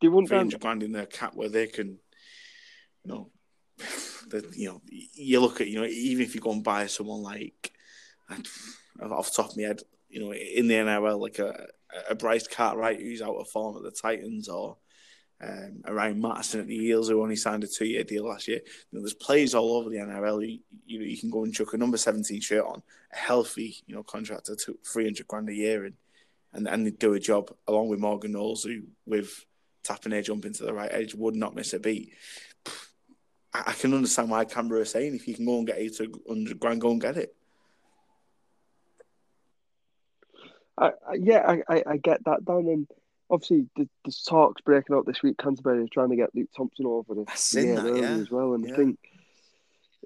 they 0.00 0.08
won't 0.08 0.28
three 0.28 0.36
hundred 0.36 0.60
grand 0.60 0.82
in 0.82 0.92
their 0.92 1.06
cap 1.06 1.34
where 1.34 1.48
they 1.48 1.66
can, 1.66 1.98
you 3.04 3.12
know, 3.12 3.30
the, 4.28 4.46
you 4.54 4.68
know, 4.68 4.80
you 4.90 5.40
look 5.40 5.60
at 5.60 5.68
you 5.68 5.80
know 5.80 5.86
even 5.86 6.24
if 6.24 6.34
you 6.34 6.40
go 6.40 6.52
and 6.52 6.64
buy 6.64 6.86
someone 6.86 7.22
like 7.22 7.72
off 9.02 9.30
the 9.30 9.42
top 9.42 9.50
of 9.50 9.56
my 9.56 9.64
head, 9.64 9.80
you 10.08 10.20
know, 10.20 10.32
in 10.32 10.68
the 10.68 10.74
NRL 10.74 11.20
like 11.20 11.38
a 11.38 11.66
a 12.08 12.14
Bryce 12.14 12.46
Cartwright 12.46 13.00
who's 13.00 13.22
out 13.22 13.36
of 13.36 13.48
form 13.48 13.76
at 13.76 13.82
the 13.82 13.90
Titans 13.90 14.48
or 14.48 14.76
um, 15.40 15.82
Ryan 15.88 16.20
Matterson 16.20 16.60
at 16.60 16.66
the 16.66 16.86
Eels, 16.86 17.08
who 17.08 17.22
only 17.22 17.36
signed 17.36 17.64
a 17.64 17.68
two-year 17.68 18.04
deal 18.04 18.28
last 18.28 18.48
year. 18.48 18.60
You 18.64 18.98
know, 18.98 19.00
there's 19.00 19.14
players 19.14 19.54
all 19.54 19.76
over 19.76 19.88
the 19.88 19.96
NRL. 19.96 20.46
You, 20.46 20.58
you 20.84 20.98
know, 20.98 21.04
you 21.06 21.16
can 21.16 21.30
go 21.30 21.44
and 21.44 21.54
chuck 21.54 21.72
a 21.72 21.78
number 21.78 21.96
17 21.96 22.40
shirt 22.40 22.64
on, 22.64 22.82
a 23.12 23.16
healthy, 23.16 23.76
you 23.86 23.94
know, 23.94 24.02
contractor 24.02 24.56
to 24.56 24.78
300 24.84 25.26
grand 25.28 25.48
a 25.48 25.54
year, 25.54 25.84
and 25.84 25.94
and 26.52 26.66
and 26.68 26.86
they 26.86 26.90
do 26.90 27.14
a 27.14 27.20
job 27.20 27.50
along 27.66 27.88
with 27.88 28.00
Morgan 28.00 28.32
Knowles, 28.32 28.64
who 28.64 28.82
with 29.06 29.44
Tapine 29.84 30.22
jump 30.24 30.44
into 30.44 30.64
the 30.64 30.72
right 30.72 30.90
edge 30.92 31.14
would 31.14 31.34
not 31.34 31.54
miss 31.54 31.72
a 31.72 31.78
beat. 31.78 32.12
I, 33.54 33.64
I 33.68 33.72
can 33.72 33.94
understand 33.94 34.30
why 34.30 34.44
Canberra 34.44 34.82
is 34.82 34.90
saying 34.90 35.14
if 35.14 35.26
you 35.28 35.34
can 35.34 35.46
go 35.46 35.58
and 35.58 35.66
get 35.66 35.78
800 35.78 36.58
grand, 36.58 36.80
go 36.80 36.90
and 36.90 37.00
get 37.00 37.16
it. 37.16 37.34
I, 40.76 40.92
I, 41.08 41.14
yeah, 41.14 41.56
I, 41.68 41.82
I, 41.86 41.96
get 41.96 42.24
that, 42.24 42.44
Dan, 42.44 42.68
and 42.68 42.86
obviously 43.28 43.66
the, 43.76 43.88
there's 44.04 44.22
talks 44.22 44.62
breaking 44.62 44.94
out 44.94 45.06
this 45.06 45.22
week. 45.24 45.36
Canterbury 45.38 45.82
are 45.82 45.88
trying 45.92 46.10
to 46.10 46.16
get 46.16 46.34
Luke 46.34 46.50
Thompson 46.56 46.86
over 46.86 47.14
the, 47.14 47.60
year 47.60 47.76
that, 47.76 47.84
early 47.84 48.00
yeah. 48.00 48.10
as 48.10 48.30
well, 48.30 48.54
and 48.54 48.64
yeah. 48.64 48.74
I 48.74 48.76
think 48.76 48.98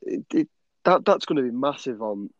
it, 0.03 0.25
it, 0.33 0.49
that 0.85 1.05
that's 1.05 1.27
going 1.27 1.37
to 1.37 1.43
be 1.43 1.55
massive 1.55 2.01
on 2.01 2.31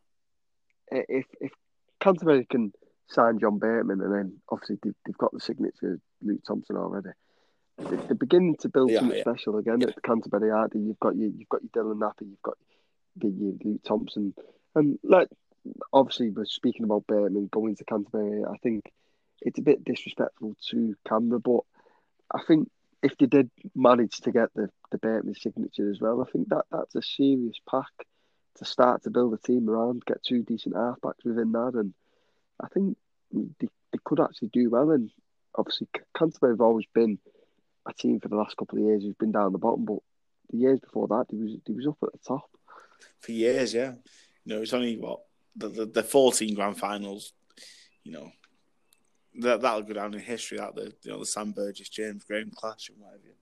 if 0.91 1.27
if 1.41 1.53
Canterbury 2.01 2.47
can 2.47 2.73
sign 3.09 3.39
John 3.39 3.59
Bateman, 3.59 4.01
and 4.01 4.15
then 4.15 4.39
obviously 4.49 4.79
they've, 4.83 4.95
they've 5.05 5.19
got 5.19 5.33
the 5.33 5.41
signature 5.41 5.95
of 5.95 6.01
Luke 6.23 6.43
Thompson 6.47 6.77
already. 6.77 7.11
They're 7.79 8.15
beginning 8.15 8.57
to 8.61 8.69
build 8.69 8.91
yeah, 8.91 9.01
something 9.01 9.17
yeah. 9.17 9.23
special 9.23 9.59
again 9.59 9.83
at 9.83 10.03
Canterbury, 10.03 10.51
aren't? 10.51 10.75
You've 10.75 11.01
got 11.01 11.17
your, 11.17 11.31
you've 11.31 11.49
got 11.49 11.63
your 11.63 11.85
Dylan 11.85 11.99
Napa, 11.99 12.25
you've 12.25 12.43
got 12.43 12.57
your 13.21 13.55
Luke 13.65 13.83
Thompson, 13.85 14.35
and 14.75 14.99
like 15.03 15.29
obviously 15.93 16.31
we're 16.31 16.45
speaking 16.45 16.85
about 16.85 17.07
Bateman 17.07 17.49
going 17.51 17.77
to 17.77 17.85
Canterbury. 17.85 18.45
I 18.45 18.57
think 18.59 18.93
it's 19.41 19.59
a 19.59 19.63
bit 19.63 19.85
disrespectful 19.85 20.55
to 20.71 20.95
Canberra, 21.09 21.41
but 21.41 21.61
I 22.33 22.41
think 22.47 22.69
if 23.03 23.17
they 23.19 23.27
did 23.27 23.51
manage 23.75 24.19
to 24.21 24.33
get 24.33 24.51
the, 24.55 24.69
the 24.91 24.99
Bateman 24.99 25.35
signature 25.35 25.91
as 25.91 26.01
well, 26.01 26.23
I 26.23 26.31
think 26.31 26.49
that 26.49 26.65
that's 26.71 26.95
a 26.95 27.03
serious 27.03 27.57
pack 27.69 27.91
to 28.57 28.65
start 28.65 29.03
to 29.03 29.11
build 29.11 29.35
a 29.35 29.39
team 29.39 29.69
around, 29.69 30.05
get 30.05 30.23
two 30.23 30.43
decent 30.43 30.75
halfbacks 30.75 31.25
within 31.25 31.53
that, 31.53 31.73
and 31.75 31.95
I 32.61 32.69
think 32.69 32.97
they, 33.33 33.69
they 33.93 33.99
could 34.05 34.21
actually 34.21 34.49
do 34.53 34.71
well. 34.71 34.91
And 34.91 35.11
obviously, 35.55 35.89
Canterbury 36.17 36.53
have 36.53 36.61
always 36.61 36.87
been 36.95 37.19
a 37.87 37.93
team 37.93 38.21
for 38.21 38.29
the 38.29 38.37
last 38.37 38.57
couple 38.57 38.79
of 38.79 38.85
years 38.85 39.03
who's 39.03 39.15
been 39.15 39.33
down 39.33 39.53
the 39.53 39.59
bottom, 39.59 39.85
but 39.85 39.99
the 40.51 40.59
years 40.59 40.81
before 40.81 41.09
that, 41.09 41.27
he 41.31 41.37
was 41.37 41.57
he 41.67 41.73
was 41.73 41.87
up 41.87 41.99
at 42.03 42.13
the 42.13 42.19
top 42.27 42.49
for 43.21 43.33
years. 43.33 43.75
Yeah, 43.75 43.93
you 44.45 44.55
know, 44.55 44.63
it's 44.63 44.73
only 44.73 44.97
what 44.97 45.21
the, 45.57 45.69
the, 45.69 45.87
the 45.87 46.03
14 46.03 46.55
grand 46.55 46.79
finals, 46.79 47.33
you 48.05 48.13
know, 48.13 48.31
that 49.41 49.61
that'll 49.63 49.83
go 49.83 49.95
down 49.95 50.15
in 50.15 50.21
history. 50.21 50.59
That 50.59 50.75
the 50.75 50.93
you 51.03 51.11
know 51.11 51.21
the 51.21 51.27
Sam 51.27 51.53
Burgess 51.53 51.89
James 51.89 52.25
Graham 52.25 52.51
clash 52.55 52.91
and 52.91 52.99
whatever. 52.99 53.35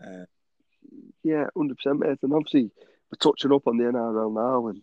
Uh, 0.00 0.26
yeah, 1.24 1.46
hundred 1.56 1.76
percent, 1.76 1.98
mate. 1.98 2.18
And 2.22 2.32
obviously 2.32 2.70
we're 3.10 3.18
touching 3.18 3.52
up 3.52 3.66
on 3.66 3.78
the 3.78 3.84
NRL 3.84 4.32
now, 4.32 4.68
and 4.68 4.82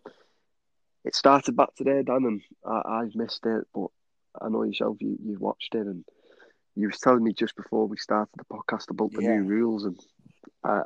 it 1.06 1.16
started 1.16 1.56
back 1.56 1.74
today, 1.76 2.02
Dan, 2.04 2.26
and 2.26 2.42
I, 2.66 3.02
I've 3.02 3.16
missed 3.16 3.46
it, 3.46 3.66
but 3.74 3.88
I 4.42 4.50
know 4.50 4.64
yourself, 4.64 4.98
you 5.00 5.18
you 5.24 5.38
watched 5.40 5.76
it, 5.76 5.86
and 5.86 6.04
you 6.76 6.88
was 6.88 7.00
telling 7.00 7.24
me 7.24 7.34
just 7.34 7.56
before 7.56 7.88
we 7.88 7.98
started 7.98 8.34
the 8.38 8.46
podcast 8.46 8.90
about 8.90 9.12
the 9.12 9.22
yeah. 9.22 9.36
new 9.36 9.44
rules, 9.44 9.86
and 9.86 10.00
uh, 10.64 10.84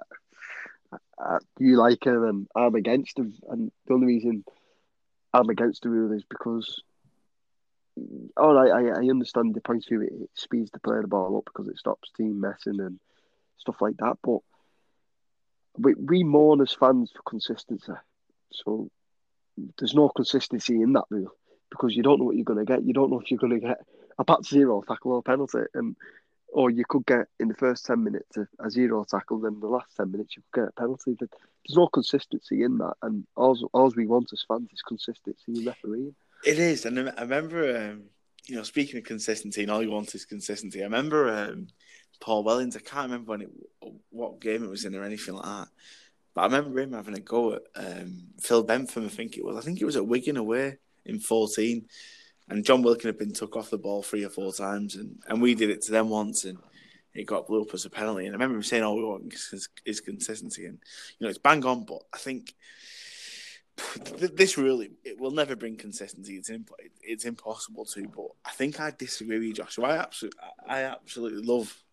uh, 1.24 1.40
you 1.58 1.78
like 1.78 2.02
them 2.02 2.24
and 2.24 2.48
I'm 2.56 2.76
against 2.76 3.16
them, 3.16 3.34
and 3.50 3.72
the 3.88 3.94
only 3.94 4.08
reason 4.08 4.44
I'm 5.34 5.50
against 5.50 5.84
the 5.84 5.90
rule 5.90 6.12
is 6.12 6.24
because 6.30 6.84
all 8.38 8.54
right, 8.54 8.72
I, 8.72 9.02
I 9.02 9.10
understand 9.10 9.56
the 9.56 9.62
point 9.62 9.86
of 9.86 9.90
view. 9.90 10.02
It, 10.02 10.30
speeds 10.34 10.72
the 10.72 10.80
play 10.80 11.02
the 11.02 11.08
ball 11.08 11.38
up 11.38 11.46
because 11.46 11.68
it 11.68 11.78
stops 11.78 12.12
team 12.16 12.40
messing 12.40 12.80
and 12.80 13.00
stuff 13.58 13.76
like 13.82 13.98
that. 13.98 14.18
But 14.24 14.40
we, 15.78 15.94
we 15.96 16.24
mourn 16.24 16.62
as 16.62 16.74
fans 16.74 17.12
for 17.16 17.22
consistency. 17.24 17.94
So 18.52 18.90
there's 19.78 19.94
no 19.94 20.10
consistency 20.10 20.82
in 20.82 20.94
that 20.94 21.06
rule 21.10 21.32
because 21.70 21.96
you 21.96 22.04
don't 22.04 22.20
know 22.20 22.26
what 22.26 22.36
you're 22.36 22.46
going 22.46 22.60
to 22.60 22.66
get. 22.66 22.84
You 22.84 22.94
don't 22.94 23.12
know 23.12 23.20
if 23.20 23.30
you're 23.30 23.40
going 23.40 23.60
to 23.60 23.68
get 23.68 23.78
a 24.18 24.24
back 24.24 24.44
zero 24.44 24.84
tackle 24.88 25.14
or 25.14 25.24
penalty. 25.24 25.60
And 25.74 25.96
or 26.52 26.70
you 26.72 26.84
could 26.88 27.06
get 27.06 27.28
in 27.40 27.48
the 27.48 27.54
first 27.54 27.86
10 27.86 28.04
minutes 28.04 28.38
a, 28.38 28.48
a 28.60 28.70
zero 28.70 29.06
tackle, 29.10 29.40
then 29.40 29.60
the 29.60 29.68
last 29.68 29.96
10 29.98 30.12
minutes 30.12 30.36
you 30.36 30.44
could 30.52 30.62
get 30.62 30.70
a 30.70 30.80
penalty. 30.80 31.16
There's 31.20 31.78
no 31.78 31.88
consistency 31.88 32.64
in 32.64 32.78
that. 32.80 32.94
And 33.02 33.26
all, 33.36 33.58
all 33.74 33.94
we 33.96 34.08
want 34.08 34.34
as 34.34 34.44
fans 34.48 34.70
is 34.74 34.82
consistency 34.82 35.60
in 35.60 35.66
refereeing. 35.66 36.16
It 36.46 36.58
is, 36.58 36.86
and 36.86 36.98
I 36.98 37.22
remember, 37.22 37.92
um, 37.92 38.04
you 38.48 38.56
know, 38.56 38.64
speaking 38.64 38.98
of 38.98 39.04
consistency, 39.04 39.62
and 39.62 39.72
all 39.72 39.84
you 39.84 39.92
want 39.92 40.16
is 40.16 40.26
consistency. 40.26 40.80
I 40.80 40.86
remember 40.86 41.30
um, 41.30 41.68
Paul 42.22 42.46
Wellens. 42.46 42.78
I 42.78 42.80
can't 42.80 43.12
remember 43.12 43.32
when 43.32 43.42
it, 43.42 43.50
what 44.10 44.40
game 44.40 44.64
it 44.64 44.70
was 44.70 44.86
in 44.86 44.96
or 44.96 45.04
anything 45.04 45.36
like 45.36 45.44
that. 45.44 45.68
But 46.40 46.54
I 46.54 46.58
remember 46.58 46.80
him 46.80 46.94
having 46.94 47.18
a 47.18 47.20
go 47.20 47.56
at 47.56 47.64
um, 47.76 48.28
Phil 48.40 48.64
Bentham. 48.64 49.06
I 49.06 49.10
think 49.10 49.36
it 49.36 49.44
was. 49.44 49.58
I 49.58 49.60
think 49.60 49.82
it 49.82 49.86
was 49.86 49.98
at 49.98 50.08
Wigan 50.08 50.38
away 50.38 50.78
in 51.06 51.20
fourteen, 51.20 51.88
and 52.48 52.64
Jon 52.64 52.82
Wilkin 52.82 53.10
had 53.10 53.18
been 53.18 53.34
took 53.34 53.58
off 53.58 53.70
the 53.70 53.78
ball 53.78 54.04
three 54.04 54.24
or 54.24 54.30
four 54.30 54.54
times, 54.54 54.96
and, 54.96 55.22
and 55.28 55.42
we 55.42 55.54
did 55.54 55.70
it 55.70 55.82
to 55.82 55.92
them 55.92 56.08
once, 56.08 56.46
and 56.46 56.58
it 57.14 57.26
got 57.26 57.48
blew 57.48 57.64
up 57.64 57.74
as 57.74 57.84
a 57.84 57.90
penalty. 57.90 58.26
And 58.26 58.34
I 58.34 58.38
remember 58.38 58.56
him 58.56 58.64
saying, 58.64 58.84
"All 58.84 58.96
we 58.96 59.04
want 59.04 59.34
is, 59.34 59.68
is 59.84 60.00
consistency," 60.00 60.66
and 60.66 60.80
you 61.18 61.26
know, 61.26 61.30
it's 61.30 61.38
bang 61.38 61.66
on. 61.66 61.84
But 61.84 62.04
I 62.14 62.18
think 62.18 62.56
this 64.18 64.58
really 64.58 64.92
it 65.04 65.20
will 65.20 65.32
never 65.32 65.58
bring 65.58 65.76
consistency. 65.76 66.38
It's 66.38 66.50
imp- 66.50 66.72
it's 67.02 67.26
impossible 67.26 67.84
to. 67.84 68.08
But 68.16 68.28
I 68.46 68.52
think 68.52 68.80
I 68.80 68.94
disagree 68.98 69.40
with 69.40 69.48
you, 69.48 69.54
Joshua. 69.56 69.88
I 69.88 69.98
absolutely 69.98 70.40
I 70.66 70.84
absolutely 70.84 71.44
love 71.44 71.84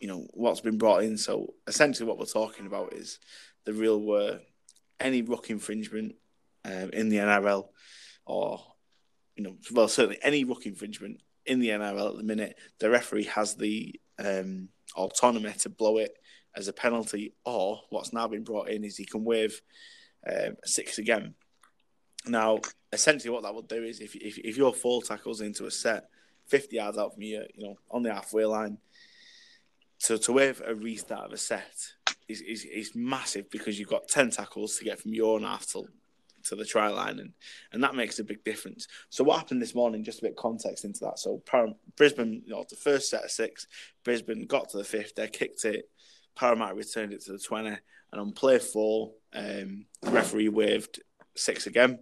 you 0.00 0.08
know 0.08 0.26
what's 0.32 0.60
been 0.60 0.78
brought 0.78 1.02
in. 1.02 1.16
So 1.16 1.54
essentially, 1.66 2.06
what 2.06 2.18
we're 2.18 2.26
talking 2.26 2.66
about 2.66 2.92
is 2.92 3.18
the 3.64 3.72
real 3.72 4.00
where 4.00 4.40
any 5.00 5.22
ruck 5.22 5.50
infringement 5.50 6.14
um, 6.64 6.90
in 6.92 7.08
the 7.08 7.16
NRL, 7.16 7.68
or 8.26 8.60
you 9.36 9.44
know, 9.44 9.56
well 9.72 9.88
certainly 9.88 10.18
any 10.22 10.44
ruck 10.44 10.66
infringement 10.66 11.20
in 11.46 11.60
the 11.60 11.68
NRL 11.68 12.10
at 12.10 12.16
the 12.16 12.22
minute, 12.22 12.56
the 12.78 12.90
referee 12.90 13.24
has 13.24 13.54
the 13.54 13.98
um, 14.18 14.68
autonomy 14.96 15.52
to 15.52 15.68
blow 15.68 15.98
it 15.98 16.16
as 16.56 16.68
a 16.68 16.72
penalty, 16.72 17.34
or 17.44 17.80
what's 17.90 18.12
now 18.12 18.28
been 18.28 18.44
brought 18.44 18.68
in 18.68 18.84
is 18.84 18.96
he 18.96 19.04
can 19.04 19.24
waive 19.24 19.60
um, 20.30 20.56
six 20.64 20.98
again. 20.98 21.34
Now, 22.26 22.60
essentially, 22.92 23.30
what 23.30 23.42
that 23.42 23.54
will 23.54 23.62
do 23.62 23.82
is 23.82 24.00
if 24.00 24.14
if, 24.16 24.38
if 24.38 24.56
your 24.56 24.72
four 24.72 25.02
tackles 25.02 25.40
into 25.40 25.66
a 25.66 25.70
set, 25.70 26.08
fifty 26.46 26.76
yards 26.76 26.98
out 26.98 27.14
from 27.14 27.22
you, 27.22 27.44
you 27.54 27.68
know, 27.68 27.76
on 27.90 28.02
the 28.02 28.12
halfway 28.12 28.44
line, 28.44 28.78
to 30.00 30.18
to 30.18 30.32
wave 30.32 30.62
a 30.64 30.74
restart 30.74 31.26
of 31.26 31.32
a 31.32 31.36
set 31.38 31.92
is, 32.28 32.40
is 32.40 32.64
is 32.64 32.94
massive 32.94 33.50
because 33.50 33.78
you've 33.78 33.88
got 33.88 34.08
ten 34.08 34.30
tackles 34.30 34.76
to 34.78 34.84
get 34.84 35.00
from 35.00 35.14
your 35.14 35.36
own 35.36 35.42
half 35.42 35.66
to 35.72 35.88
to 36.44 36.56
the 36.56 36.64
try 36.64 36.88
line, 36.88 37.18
and 37.18 37.32
and 37.72 37.82
that 37.82 37.94
makes 37.94 38.18
a 38.18 38.24
big 38.24 38.44
difference. 38.44 38.86
So 39.08 39.24
what 39.24 39.38
happened 39.38 39.62
this 39.62 39.74
morning? 39.74 40.04
Just 40.04 40.18
a 40.18 40.22
bit 40.22 40.32
of 40.32 40.36
context 40.36 40.84
into 40.84 41.00
that. 41.00 41.18
So 41.18 41.42
Brisbane, 41.96 42.42
you 42.44 42.52
know, 42.52 42.64
the 42.68 42.76
first 42.76 43.08
set 43.08 43.24
of 43.24 43.30
six, 43.30 43.66
Brisbane 44.04 44.46
got 44.46 44.68
to 44.70 44.78
the 44.78 44.84
fifth, 44.84 45.14
they 45.14 45.28
kicked 45.28 45.64
it. 45.64 45.88
Parramatta 46.36 46.74
returned 46.74 47.12
it 47.12 47.22
to 47.24 47.32
the 47.32 47.38
twenty, 47.38 47.76
and 48.12 48.20
on 48.20 48.32
play 48.32 48.58
four, 48.58 49.12
um, 49.32 49.86
referee 50.02 50.48
waved 50.48 51.00
six 51.34 51.66
again. 51.66 52.00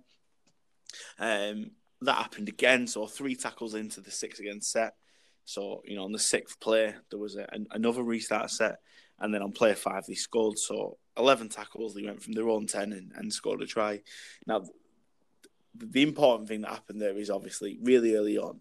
Um, 1.18 1.70
that 2.00 2.16
happened 2.16 2.48
again. 2.48 2.86
So 2.86 3.06
three 3.06 3.36
tackles 3.36 3.74
into 3.74 4.00
the 4.00 4.10
six 4.10 4.40
again 4.40 4.60
set. 4.60 4.94
So 5.44 5.82
you 5.84 5.96
know, 5.96 6.04
on 6.04 6.12
the 6.12 6.18
sixth 6.18 6.60
play, 6.60 6.94
there 7.10 7.18
was 7.18 7.36
a, 7.36 7.46
an, 7.52 7.66
another 7.70 8.02
restart 8.02 8.50
set, 8.50 8.80
and 9.18 9.34
then 9.34 9.42
on 9.42 9.52
play 9.52 9.74
five, 9.74 10.04
they 10.06 10.14
scored. 10.14 10.58
So 10.58 10.98
eleven 11.16 11.48
tackles. 11.48 11.94
They 11.94 12.04
went 12.04 12.22
from 12.22 12.32
their 12.32 12.48
own 12.48 12.66
ten 12.66 12.92
and, 12.92 13.12
and 13.14 13.32
scored 13.32 13.62
a 13.62 13.66
try. 13.66 14.00
Now, 14.46 14.64
the 15.74 16.02
important 16.02 16.48
thing 16.48 16.62
that 16.62 16.70
happened 16.70 17.00
there 17.00 17.16
is 17.16 17.30
obviously 17.30 17.78
really 17.82 18.14
early 18.14 18.38
on, 18.38 18.60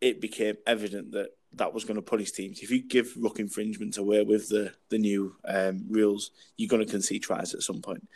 it 0.00 0.20
became 0.20 0.56
evident 0.66 1.12
that 1.12 1.30
that 1.54 1.74
was 1.74 1.84
going 1.84 1.96
to 1.96 2.02
punish 2.02 2.32
teams. 2.32 2.60
If 2.60 2.70
you 2.70 2.82
give 2.82 3.12
ruck 3.16 3.38
infringement 3.38 3.98
away 3.98 4.22
with 4.22 4.48
the 4.48 4.72
the 4.88 4.98
new 4.98 5.36
um, 5.44 5.84
rules, 5.88 6.30
you're 6.56 6.68
going 6.68 6.84
to 6.84 6.90
concede 6.90 7.22
tries 7.22 7.54
at 7.54 7.62
some 7.62 7.82
point. 7.82 8.06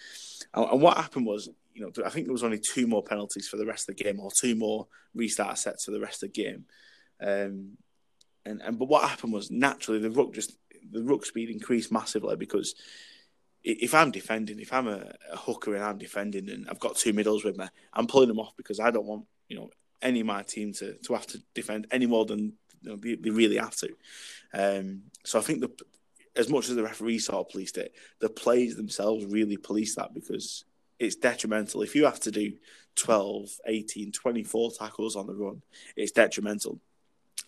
And, 0.55 0.71
and, 0.71 0.83
what 0.83 0.97
happened 0.97 1.27
was, 1.27 1.49
you 1.75 1.83
know, 1.83 1.93
I 2.05 2.11
think 2.11 2.27
there 2.27 2.33
was 2.33 2.45
only 2.45 2.61
two 2.61 2.87
more 2.87 3.03
penalties 3.03 3.49
for 3.49 3.57
the 3.57 3.67
rest 3.67 3.89
of 3.89 3.97
the 3.97 4.05
game, 4.05 4.21
or 4.21 4.31
two 4.31 4.55
more 4.55 4.87
restart 5.15 5.59
sets 5.59 5.85
for 5.85 5.91
the 5.91 6.01
rest 6.01 6.23
of 6.23 6.33
the 6.33 6.43
game. 6.43 6.65
Um, 7.21 7.79
and 8.47 8.63
and 8.63 8.79
but 8.79 8.89
what 8.89 9.09
happened 9.09 9.33
was 9.33 9.51
naturally 9.51 10.01
the 10.01 10.11
ruck 10.11 10.33
just 10.33 10.57
the 10.91 11.03
ruck 11.03 11.27
speed 11.27 11.51
increased 11.51 11.93
massively 11.93 12.37
because 12.37 12.75
if 13.67 13.95
I'm 13.95 14.13
defending, 14.13 14.61
if 14.61 14.73
I'm 14.73 14.87
a, 14.87 15.13
a 15.33 15.37
hooker 15.37 15.75
and 15.75 15.83
I'm 15.83 15.99
defending, 15.99 16.49
and 16.49 16.69
I've 16.71 16.79
got 16.79 16.97
two 16.97 17.13
middles 17.13 17.43
with 17.43 17.59
me, 17.59 17.67
I'm 17.93 18.07
pulling 18.07 18.29
them 18.29 18.39
off 18.39 18.57
because 18.57 18.79
I 18.79 18.93
don't 18.93 19.07
want 19.07 19.25
you 19.49 19.57
know 19.57 19.71
any 20.01 20.21
of 20.21 20.27
my 20.27 20.43
team 20.43 20.73
to, 20.75 20.95
to 20.95 21.15
have 21.15 21.27
to 21.29 21.43
defend 21.55 21.89
any 21.91 22.07
more 22.07 22.25
than 22.25 22.53
you 22.83 22.91
know, 22.91 22.97
they, 22.97 23.17
they 23.17 23.31
really 23.31 23.57
have 23.57 23.75
to. 23.77 23.89
Um, 24.55 25.03
so 25.25 25.39
I 25.39 25.43
think 25.43 25.61
the 25.61 25.71
as 26.37 26.49
much 26.49 26.69
as 26.69 26.77
the 26.77 26.83
referee 26.83 27.19
sort 27.19 27.47
of 27.47 27.51
policed 27.51 27.79
it, 27.79 27.93
the 28.21 28.29
players 28.29 28.77
themselves 28.77 29.25
really 29.25 29.57
police 29.57 29.95
that 29.97 30.15
because 30.15 30.65
it's 30.99 31.17
detrimental. 31.17 31.83
If 31.83 31.95
you 31.95 32.05
have 32.05 32.21
to 32.21 32.31
do 32.31 32.53
12, 32.97 33.49
18, 33.67 34.13
24 34.13 34.71
tackles 34.73 35.17
on 35.17 35.27
the 35.27 35.35
run, 35.35 35.63
it's 35.97 36.13
detrimental. 36.13 36.79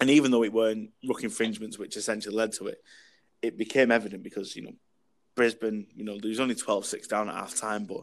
And 0.01 0.11
even 0.11 0.31
though 0.31 0.45
it 0.45 0.53
weren't 0.53 0.91
ruck 1.09 1.25
infringements, 1.25 1.79
which 1.79 1.97
essentially 1.97 2.35
led 2.35 2.53
to 2.53 2.69
it, 2.69 2.83
it 3.43 3.59
became 3.59 3.91
evident 3.91 4.23
because, 4.23 4.55
you 4.55 4.63
know, 4.63 4.75
Brisbane, 5.35 5.87
you 5.95 6.05
know, 6.05 6.19
there 6.19 6.29
was 6.29 6.41
only 6.41 6.55
12 6.55 6.87
6 6.87 7.09
down 7.09 7.29
at 7.29 7.35
half 7.35 7.57
time, 7.57 7.85
but, 7.85 8.03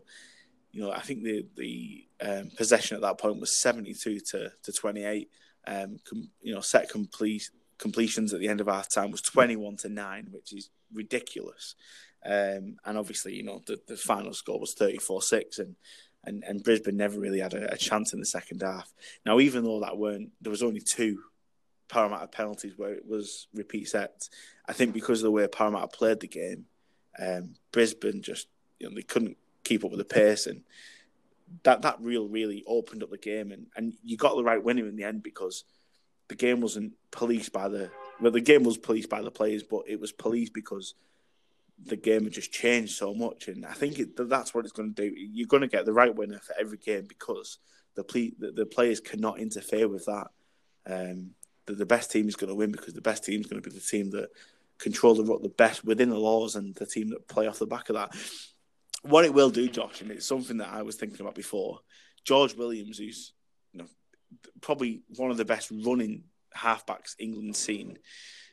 you 0.71 0.81
know, 0.81 0.91
I 0.91 0.99
think 0.99 1.23
the 1.23 1.45
the 1.55 2.05
um, 2.21 2.51
possession 2.57 2.95
at 2.95 3.01
that 3.01 3.17
point 3.17 3.39
was 3.39 3.61
72 3.61 4.19
to, 4.19 4.51
to 4.63 4.71
28 4.71 5.29
um, 5.67 5.97
com, 6.07 6.29
you 6.41 6.53
know, 6.53 6.61
set 6.61 6.89
complete 6.89 7.49
completions 7.77 8.33
at 8.33 8.39
the 8.39 8.47
end 8.47 8.61
of 8.61 8.67
half 8.67 8.89
time 8.89 9.11
was 9.11 9.21
21 9.21 9.77
to 9.77 9.89
9, 9.89 10.27
which 10.31 10.53
is 10.53 10.69
ridiculous. 10.93 11.75
Um, 12.25 12.77
and 12.85 12.97
obviously, 12.97 13.35
you 13.35 13.43
know, 13.43 13.61
the, 13.65 13.79
the 13.87 13.97
final 13.97 14.33
score 14.33 14.59
was 14.59 14.73
34 14.73 15.21
6, 15.21 15.59
and, 15.59 15.75
and, 16.23 16.43
and 16.43 16.63
Brisbane 16.63 16.97
never 16.97 17.19
really 17.19 17.39
had 17.39 17.53
a, 17.53 17.73
a, 17.73 17.77
chance 17.77 18.13
in 18.13 18.19
the 18.19 18.25
second 18.25 18.63
half. 18.63 18.91
Now, 19.25 19.39
even 19.39 19.63
though 19.63 19.81
that 19.81 19.97
weren't, 19.97 20.31
there 20.41 20.49
was 20.51 20.63
only 20.63 20.79
two 20.81 21.19
Parramatta 21.87 22.27
penalties 22.27 22.73
where 22.77 22.93
it 22.93 23.05
was 23.07 23.47
repeat 23.53 23.89
sets, 23.89 24.29
I 24.67 24.73
think 24.73 24.93
because 24.93 25.19
of 25.19 25.25
the 25.25 25.31
way 25.31 25.47
Parramatta 25.47 25.87
played 25.87 26.19
the 26.19 26.27
game, 26.27 26.65
um, 27.19 27.55
Brisbane 27.71 28.21
just, 28.21 28.47
you 28.79 28.89
know, 28.89 28.95
they 28.95 29.01
couldn't 29.01 29.37
keep 29.63 29.83
up 29.83 29.91
with 29.91 29.99
the 29.99 30.05
pace 30.05 30.47
and 30.47 30.61
that 31.63 31.81
that 31.83 31.97
real 32.01 32.27
really 32.27 32.63
opened 32.67 33.03
up 33.03 33.09
the 33.09 33.17
game, 33.17 33.51
and, 33.51 33.67
and 33.75 33.93
you 34.03 34.17
got 34.17 34.35
the 34.35 34.43
right 34.43 34.63
winner 34.63 34.87
in 34.87 34.95
the 34.95 35.03
end 35.03 35.23
because 35.23 35.63
the 36.27 36.35
game 36.35 36.61
wasn't 36.61 36.93
policed 37.11 37.53
by 37.53 37.67
the 37.67 37.91
well, 38.19 38.31
the 38.31 38.41
game 38.41 38.63
was 38.63 38.77
policed 38.77 39.09
by 39.09 39.21
the 39.21 39.31
players, 39.31 39.63
but 39.63 39.83
it 39.87 39.99
was 39.99 40.11
policed 40.11 40.53
because 40.53 40.95
the 41.85 41.97
game 41.97 42.23
had 42.23 42.33
just 42.33 42.51
changed 42.51 42.95
so 42.95 43.13
much, 43.13 43.47
and 43.47 43.65
I 43.65 43.73
think 43.73 43.99
it, 43.99 44.29
that's 44.29 44.53
what 44.53 44.65
it's 44.65 44.73
going 44.73 44.93
to 44.93 45.09
do. 45.09 45.13
You're 45.15 45.47
going 45.47 45.61
to 45.61 45.67
get 45.67 45.85
the 45.85 45.93
right 45.93 46.13
winner 46.13 46.39
for 46.39 46.55
every 46.59 46.77
game 46.77 47.05
because 47.07 47.57
the 47.95 48.03
play, 48.03 48.33
the, 48.39 48.51
the 48.51 48.65
players 48.65 48.99
cannot 48.99 49.39
interfere 49.39 49.87
with 49.87 50.05
that. 50.05 50.27
Um, 50.87 51.31
the, 51.65 51.73
the 51.73 51.85
best 51.85 52.11
team 52.11 52.27
is 52.27 52.35
going 52.35 52.49
to 52.49 52.55
win 52.55 52.71
because 52.71 52.93
the 52.93 53.01
best 53.01 53.23
team 53.23 53.41
is 53.41 53.47
going 53.47 53.61
to 53.61 53.69
be 53.69 53.75
the 53.75 53.81
team 53.81 54.11
that 54.11 54.29
control 54.77 55.15
the 55.15 55.23
the 55.39 55.49
best 55.49 55.85
within 55.85 56.09
the 56.09 56.19
laws 56.19 56.55
and 56.55 56.75
the 56.75 56.85
team 56.85 57.09
that 57.09 57.27
play 57.27 57.47
off 57.47 57.59
the 57.59 57.65
back 57.65 57.89
of 57.89 57.95
that 57.95 58.13
what 59.07 59.25
it 59.25 59.33
will 59.33 59.49
do, 59.49 59.67
Josh, 59.67 60.01
and 60.01 60.11
it's 60.11 60.25
something 60.25 60.57
that 60.57 60.73
I 60.73 60.81
was 60.81 60.95
thinking 60.95 61.21
about 61.21 61.35
before. 61.35 61.79
George 62.23 62.55
Williams, 62.55 62.97
who's 62.97 63.33
you 63.71 63.79
know 63.79 63.87
probably 64.61 65.03
one 65.15 65.31
of 65.31 65.37
the 65.37 65.45
best 65.45 65.71
running 65.71 66.23
halfbacks 66.55 67.15
England's 67.19 67.59
seen. 67.59 67.97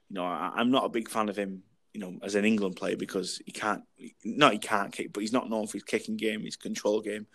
You 0.09 0.15
know, 0.15 0.25
I, 0.25 0.61
am 0.61 0.71
not 0.71 0.85
a 0.85 0.91
big 0.91 1.09
fan 1.09 1.29
of 1.29 1.37
him. 1.37 1.63
You 1.95 2.01
know, 2.01 2.19
as 2.23 2.35
an 2.35 2.45
England 2.45 2.77
player 2.77 2.97
because 2.97 3.41
he 3.45 3.53
can't, 3.53 3.83
not 4.25 4.53
he 4.53 4.59
can't 4.59 4.93
kick, 4.93 5.13
but 5.13 5.21
he's 5.21 5.33
not 5.33 5.51
known 5.51 5.67
for 5.67 5.75
his 5.75 5.85
kicking 5.85 6.17
game, 6.17 6.43
his 6.43 6.57
control 6.57 7.01
game. 7.01 7.27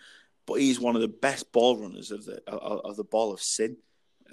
But 0.46 0.54
he's 0.54 0.80
one 0.80 0.96
of 0.96 1.02
the 1.02 1.08
best 1.08 1.52
ball 1.52 1.76
runners 1.76 2.10
of 2.10 2.24
the 2.24 2.40
of, 2.48 2.80
of 2.84 2.96
the 2.96 3.04
ball 3.04 3.32
of 3.32 3.40
sin 3.40 3.76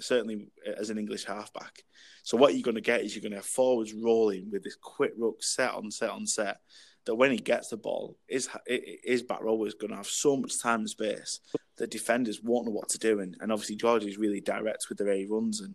certainly 0.00 0.48
uh, 0.66 0.72
as 0.78 0.90
an 0.90 0.98
English 0.98 1.24
halfback. 1.24 1.84
So 2.22 2.36
what 2.36 2.54
you're 2.54 2.62
going 2.62 2.74
to 2.74 2.80
get 2.80 3.02
is 3.02 3.14
you're 3.14 3.22
going 3.22 3.32
to 3.32 3.38
have 3.38 3.46
forwards 3.46 3.94
rolling 3.94 4.50
with 4.50 4.64
this 4.64 4.76
quick 4.76 5.12
ruck 5.16 5.42
set 5.42 5.72
on 5.72 5.90
set 5.90 6.10
on 6.10 6.26
set. 6.26 6.58
That 7.04 7.14
when 7.14 7.30
he 7.30 7.36
gets 7.36 7.68
the 7.68 7.76
ball, 7.76 8.16
his 8.26 8.48
his 8.66 9.22
back 9.22 9.40
row 9.40 9.62
is 9.64 9.74
going 9.74 9.90
to 9.90 9.96
have 9.96 10.08
so 10.08 10.36
much 10.36 10.60
time 10.60 10.80
and 10.80 10.90
space 10.90 11.38
that 11.76 11.90
defenders 11.90 12.42
won't 12.42 12.66
know 12.66 12.72
what 12.72 12.88
to 12.88 12.98
do. 12.98 13.20
And, 13.20 13.36
and 13.40 13.52
obviously 13.52 13.76
George 13.76 14.04
is 14.04 14.18
really 14.18 14.40
direct 14.40 14.86
with 14.88 14.98
the 14.98 15.04
way 15.04 15.20
he 15.20 15.26
runs. 15.26 15.60
And 15.60 15.74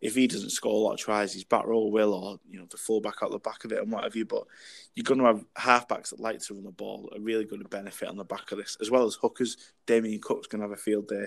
if 0.00 0.14
he 0.14 0.26
doesn't 0.28 0.50
score 0.50 0.72
a 0.72 0.76
lot 0.76 0.92
of 0.92 1.00
tries, 1.00 1.32
his 1.32 1.44
back 1.44 1.66
row 1.66 1.86
will, 1.86 2.14
or 2.14 2.38
you 2.48 2.58
know 2.58 2.66
the 2.70 2.76
full 2.76 3.00
back 3.00 3.16
out 3.22 3.32
the 3.32 3.38
back 3.38 3.64
of 3.64 3.72
it 3.72 3.82
and 3.82 3.90
whatever. 3.90 4.18
You. 4.18 4.24
But 4.24 4.44
you're 4.94 5.02
going 5.02 5.20
to 5.20 5.26
have 5.26 5.44
halfbacks 5.56 6.10
that 6.10 6.20
like 6.20 6.40
to 6.40 6.54
run 6.54 6.64
the 6.64 6.70
ball 6.70 7.10
are 7.14 7.20
really 7.20 7.44
going 7.44 7.62
to 7.62 7.68
benefit 7.68 8.08
on 8.08 8.16
the 8.16 8.24
back 8.24 8.52
of 8.52 8.58
this, 8.58 8.76
as 8.80 8.90
well 8.90 9.04
as 9.04 9.16
hookers. 9.16 9.56
Damien 9.86 10.20
Cook's 10.20 10.46
going 10.46 10.60
to 10.60 10.68
have 10.68 10.78
a 10.78 10.80
field 10.80 11.08
day. 11.08 11.26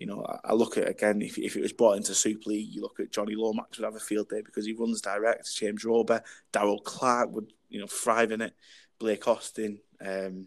You 0.00 0.06
know, 0.06 0.26
I, 0.44 0.54
look 0.54 0.78
at 0.78 0.88
again 0.88 1.20
if, 1.20 1.36
if 1.36 1.56
it 1.56 1.60
was 1.60 1.74
brought 1.74 1.98
into 1.98 2.14
Super 2.14 2.48
League, 2.48 2.74
you 2.74 2.80
look 2.80 2.98
at 3.00 3.12
Jonny 3.12 3.34
Lomax 3.34 3.76
would 3.76 3.84
have 3.84 3.96
a 3.96 4.00
field 4.00 4.30
day 4.30 4.40
because 4.40 4.64
he 4.64 4.72
runs 4.72 5.02
direct. 5.02 5.54
James 5.54 5.84
Roby, 5.84 6.16
Daryl 6.54 6.82
Clark 6.82 7.30
would 7.32 7.52
you 7.68 7.80
know 7.80 7.86
thrive 7.86 8.32
in 8.32 8.40
it. 8.40 8.54
Blake 8.98 9.28
Austin, 9.28 9.78
um, 10.00 10.46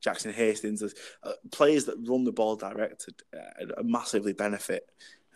Jackson 0.00 0.32
Hastings, 0.32 0.82
uh, 1.22 1.32
players 1.52 1.84
that 1.84 2.04
run 2.08 2.24
the 2.24 2.32
ball 2.32 2.56
direct 2.56 3.08
uh, 3.32 3.82
massively 3.84 4.32
benefit. 4.32 4.88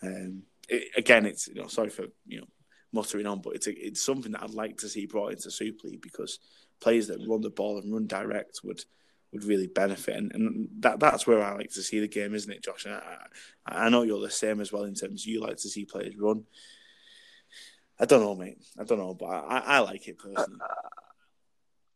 Um, 0.03 0.43
it, 0.69 0.89
again, 0.97 1.25
it's 1.25 1.47
you 1.47 1.55
know 1.55 1.69
sorry 1.69 1.91
for 1.91 2.07
you 2.27 2.41
know 2.41 2.49
muttering 2.93 3.27
on, 3.27 3.43
but 3.43 3.55
it's 3.55 3.69
a, 3.69 3.87
it's 3.87 4.05
something 4.05 4.33
that 4.33 4.43
I'd 4.43 4.51
like 4.51 4.79
to 4.79 4.89
see 4.89 5.07
brought 5.07 5.33
into 5.33 5.53
Super 5.53 5.87
League 5.87 6.03
because 6.03 6.41
players 6.81 7.07
that 7.07 7.25
run 7.29 7.43
the 7.43 7.51
ball 7.51 7.79
and 7.79 7.93
run 7.93 8.09
direct 8.09 8.61
would 8.65 8.85
would 9.33 9.45
really 9.45 9.67
benefit, 9.67 10.17
and, 10.17 10.33
and 10.35 10.69
that 10.81 11.01
that's 11.01 11.27
where 11.27 11.43
I 11.43 11.55
like 11.55 11.71
to 11.71 11.83
see 11.83 12.01
the 12.01 12.09
game, 12.09 12.35
isn't 12.35 12.53
it, 12.53 12.63
Josh? 12.63 12.85
And 12.85 12.95
I, 12.95 13.27
I 13.67 13.89
know 13.89 14.03
you're 14.03 14.21
the 14.21 14.31
same 14.31 14.61
as 14.61 14.73
well 14.73 14.85
in 14.85 14.95
terms 14.95 15.27
you 15.27 15.41
like 15.41 15.57
to 15.59 15.69
see 15.69 15.85
players 15.85 16.17
run. 16.17 16.45
I 17.99 18.05
don't 18.05 18.21
know, 18.21 18.35
mate. 18.35 18.59
I 18.79 18.85
don't 18.85 18.99
know, 18.99 19.15
but 19.15 19.27
I, 19.27 19.59
I 19.59 19.79
like 19.81 20.07
it 20.09 20.19
personally. 20.19 20.59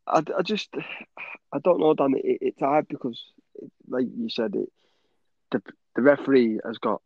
Uh, 0.06 0.18
I, 0.18 0.38
I 0.38 0.42
just 0.42 0.70
I 1.52 1.58
don't 1.58 1.80
know, 1.80 1.94
Dan. 1.94 2.14
It, 2.16 2.38
it's 2.40 2.60
hard 2.60 2.86
because, 2.88 3.22
like 3.88 4.06
you 4.16 4.28
said, 4.30 4.54
it 4.54 4.70
the 5.50 5.62
the 5.94 6.02
referee 6.02 6.60
has 6.64 6.78
got 6.78 7.00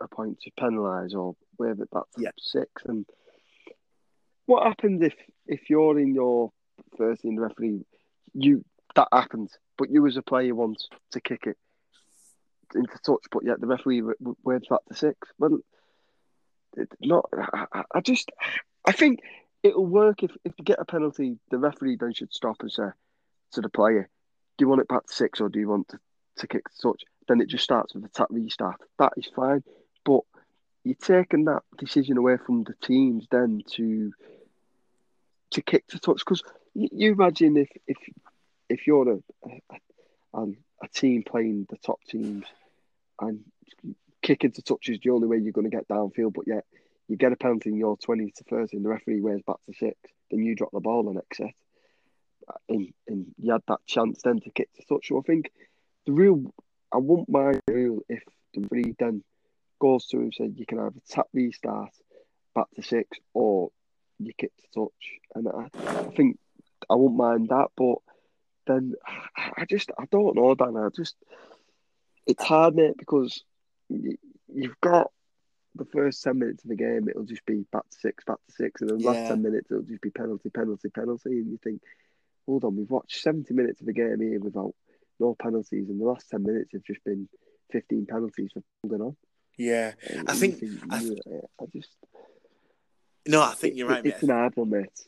a 0.00 0.08
point 0.08 0.40
to 0.42 0.50
penalise 0.58 1.14
or 1.14 1.36
wave 1.58 1.80
it 1.80 1.90
back 1.90 2.04
to 2.16 2.22
yeah. 2.22 2.30
six. 2.38 2.70
And 2.86 3.06
what 4.46 4.66
happens 4.66 5.02
if 5.02 5.14
if 5.46 5.70
you're 5.70 5.98
in 5.98 6.14
your 6.14 6.52
first 6.96 7.24
in 7.24 7.36
the 7.36 7.42
referee, 7.42 7.84
you 8.34 8.64
that 8.96 9.08
happens, 9.12 9.56
but 9.78 9.90
you 9.90 10.06
as 10.06 10.16
a 10.16 10.22
player 10.22 10.54
want 10.54 10.82
to 11.12 11.20
kick 11.20 11.44
it 11.46 11.56
into 12.74 12.98
touch, 13.04 13.22
but 13.30 13.44
yet 13.44 13.60
the 13.60 13.66
referee 13.66 14.02
waves 14.42 14.66
back 14.68 14.84
to 14.88 14.94
six. 14.94 15.28
Well, 15.38 15.60
not. 17.00 17.28
I, 17.32 17.82
I 17.94 18.00
just 18.00 18.30
I 18.84 18.92
think 18.92 19.20
it'll 19.62 19.86
work 19.86 20.22
if 20.22 20.32
if 20.44 20.52
you 20.58 20.64
get 20.64 20.80
a 20.80 20.84
penalty, 20.84 21.38
the 21.50 21.58
referee 21.58 21.96
then 21.96 22.12
should 22.12 22.32
stop 22.32 22.56
and 22.60 22.72
say 22.72 22.88
to 23.52 23.60
the 23.60 23.68
player, 23.68 24.08
"Do 24.58 24.64
you 24.64 24.68
want 24.68 24.80
it 24.80 24.88
back 24.88 25.06
to 25.06 25.12
six 25.12 25.40
or 25.40 25.48
do 25.48 25.58
you 25.58 25.68
want 25.68 25.88
to, 25.88 25.98
to 26.38 26.46
kick 26.46 26.64
the 26.64 26.88
touch?" 26.88 27.02
Then 27.28 27.40
it 27.40 27.48
just 27.48 27.64
starts 27.64 27.94
with 27.94 28.04
a 28.04 28.08
tap 28.08 28.28
restart. 28.30 28.80
That 28.98 29.12
is 29.16 29.28
fine. 29.34 29.62
But 30.04 30.20
you're 30.84 30.94
taking 30.94 31.44
that 31.46 31.62
decision 31.78 32.16
away 32.16 32.36
from 32.36 32.64
the 32.64 32.74
teams 32.82 33.26
then 33.30 33.62
to 33.72 34.12
to 35.50 35.62
kick 35.62 35.86
to 35.88 35.98
touch 35.98 36.18
because 36.18 36.42
you, 36.74 37.12
imagine 37.12 37.56
if 37.56 37.68
if 37.86 37.96
if 38.68 38.86
you're 38.86 39.12
a, 39.12 39.18
a, 40.34 40.46
a 40.82 40.88
team 40.88 41.22
playing 41.22 41.66
the 41.70 41.76
top 41.78 42.00
teams 42.08 42.44
and 43.20 43.44
kicking 44.22 44.52
to 44.52 44.62
touch 44.62 44.88
is 44.88 44.98
the 45.02 45.10
only 45.10 45.26
way 45.26 45.38
you're 45.38 45.52
going 45.52 45.70
to 45.70 45.76
get 45.76 45.88
downfield, 45.88 46.34
but 46.34 46.46
yet 46.46 46.64
you 47.08 47.16
get 47.16 47.32
a 47.32 47.36
penalty 47.36 47.70
in 47.70 47.76
your 47.76 47.96
20 47.96 48.32
to 48.36 48.44
30 48.44 48.76
and 48.76 48.84
the 48.84 48.88
referee 48.88 49.20
wears 49.20 49.42
back 49.46 49.56
to 49.66 49.72
six, 49.74 49.96
then 50.30 50.40
you 50.40 50.54
drop 50.54 50.70
the 50.72 50.80
ball 50.80 51.04
the 51.04 51.12
next 51.12 51.36
set. 51.36 51.54
And, 52.68 52.92
and 53.08 53.26
you 53.38 53.52
had 53.52 53.62
that 53.68 53.80
chance 53.86 54.20
then 54.22 54.40
to 54.40 54.50
kick 54.50 54.68
to 54.74 54.82
touch. 54.88 55.08
So 55.08 55.18
I 55.18 55.22
think 55.22 55.50
the 56.04 56.12
real, 56.12 56.52
I 56.92 56.98
wouldn't 56.98 57.28
mind 57.28 57.60
the 57.66 57.74
rule 57.74 58.00
if 58.08 58.22
the 58.54 58.62
referee 58.62 58.94
then 58.98 59.22
goes 59.80 60.06
to 60.06 60.18
him 60.18 60.32
said 60.32 60.54
you 60.56 60.66
can 60.66 60.78
either 60.78 61.00
tap 61.08 61.26
restart 61.32 61.90
back 62.54 62.66
to 62.74 62.82
six 62.82 63.18
or 63.34 63.70
you 64.18 64.32
kick 64.36 64.52
to 64.56 64.80
touch. 64.80 65.20
And 65.34 65.48
I, 65.48 65.68
I 65.88 66.02
think 66.14 66.38
I 66.88 66.94
won't 66.94 67.16
mind 67.16 67.48
that, 67.48 67.68
but 67.76 67.96
then 68.66 68.94
I 69.36 69.64
just 69.68 69.90
I 69.98 70.04
don't 70.10 70.36
know, 70.36 70.54
Dan. 70.54 70.76
I 70.76 70.88
just 70.94 71.16
it's 72.26 72.42
hard, 72.42 72.74
mate, 72.74 72.96
because 72.98 73.42
you, 73.88 74.16
you've 74.52 74.80
got 74.80 75.10
the 75.74 75.84
first 75.84 76.22
ten 76.22 76.38
minutes 76.38 76.64
of 76.64 76.70
the 76.70 76.76
game, 76.76 77.08
it'll 77.08 77.24
just 77.24 77.46
be 77.46 77.64
back 77.72 77.88
to 77.88 77.98
six, 77.98 78.24
back 78.24 78.38
to 78.48 78.54
six, 78.54 78.80
and 78.80 78.90
the 78.90 78.98
yeah. 78.98 79.10
last 79.10 79.28
ten 79.28 79.42
minutes 79.42 79.70
it'll 79.70 79.82
just 79.82 80.02
be 80.02 80.10
penalty, 80.10 80.50
penalty, 80.50 80.88
penalty, 80.88 81.30
and 81.30 81.50
you 81.50 81.58
think, 81.62 81.82
hold 82.46 82.64
on, 82.64 82.76
we've 82.76 82.90
watched 82.90 83.22
seventy 83.22 83.54
minutes 83.54 83.80
of 83.80 83.86
the 83.86 83.92
game 83.92 84.20
here 84.20 84.40
without 84.40 84.74
no 85.20 85.34
penalties, 85.34 85.88
and 85.88 86.00
the 86.00 86.04
last 86.04 86.28
ten 86.30 86.42
minutes 86.42 86.72
have 86.72 86.84
just 86.84 87.02
been 87.04 87.28
fifteen 87.70 88.06
penalties 88.06 88.50
for 88.52 88.62
holding 88.82 89.06
on. 89.06 89.16
Yeah, 89.58 89.92
I 90.28 90.34
think, 90.34 90.62
I, 90.90 90.98
th- 91.00 91.18
I 91.60 91.64
just 91.72 91.96
no, 93.26 93.42
I 93.42 93.54
think 93.54 93.76
you're 93.76 93.88
right, 93.88 94.04
mate. 94.04 94.14
It's 94.14 94.22
an 94.22 94.30
hard 94.30 94.56
one, 94.56 94.70
mate. 94.70 95.00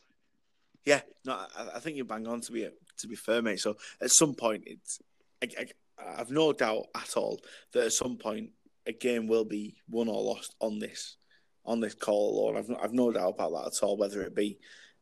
Yeah, 0.85 1.01
no, 1.25 1.33
I, 1.33 1.77
I, 1.77 1.79
think 1.81 1.97
you're 1.97 2.07
bang 2.07 2.27
on 2.27 2.41
to 2.43 2.53
be 2.53 2.69
to 2.99 3.09
be 3.09 3.17
fair, 3.17 3.43
mate. 3.43 3.61
So 3.61 3.77
at 4.01 4.11
some 4.11 4.35
point, 4.35 4.65
it's 4.67 5.01
I, 5.43 5.49
I, 5.59 6.21
I've 6.21 6.31
no 6.31 6.53
doubt 6.53 6.87
at 6.95 7.17
all 7.17 7.41
that 7.73 7.87
at 7.87 7.93
some 7.93 8.17
point 8.17 8.51
a 8.87 8.93
game 8.93 9.27
will 9.27 9.45
be 9.45 9.77
won 9.89 10.09
or 10.09 10.23
lost 10.23 10.55
on 10.61 10.79
this 10.79 11.17
on 11.65 11.81
this 11.81 11.95
call, 11.95 12.41
alone. 12.41 12.57
I've 12.57 12.85
I've 12.85 12.95
no 12.95 13.13
doubt 13.13 13.35
about 13.35 13.53
that 13.53 13.77
at 13.77 13.87
all. 13.87 13.97
Whether 13.97 14.23
it 14.23 14.35
be, 14.35 14.59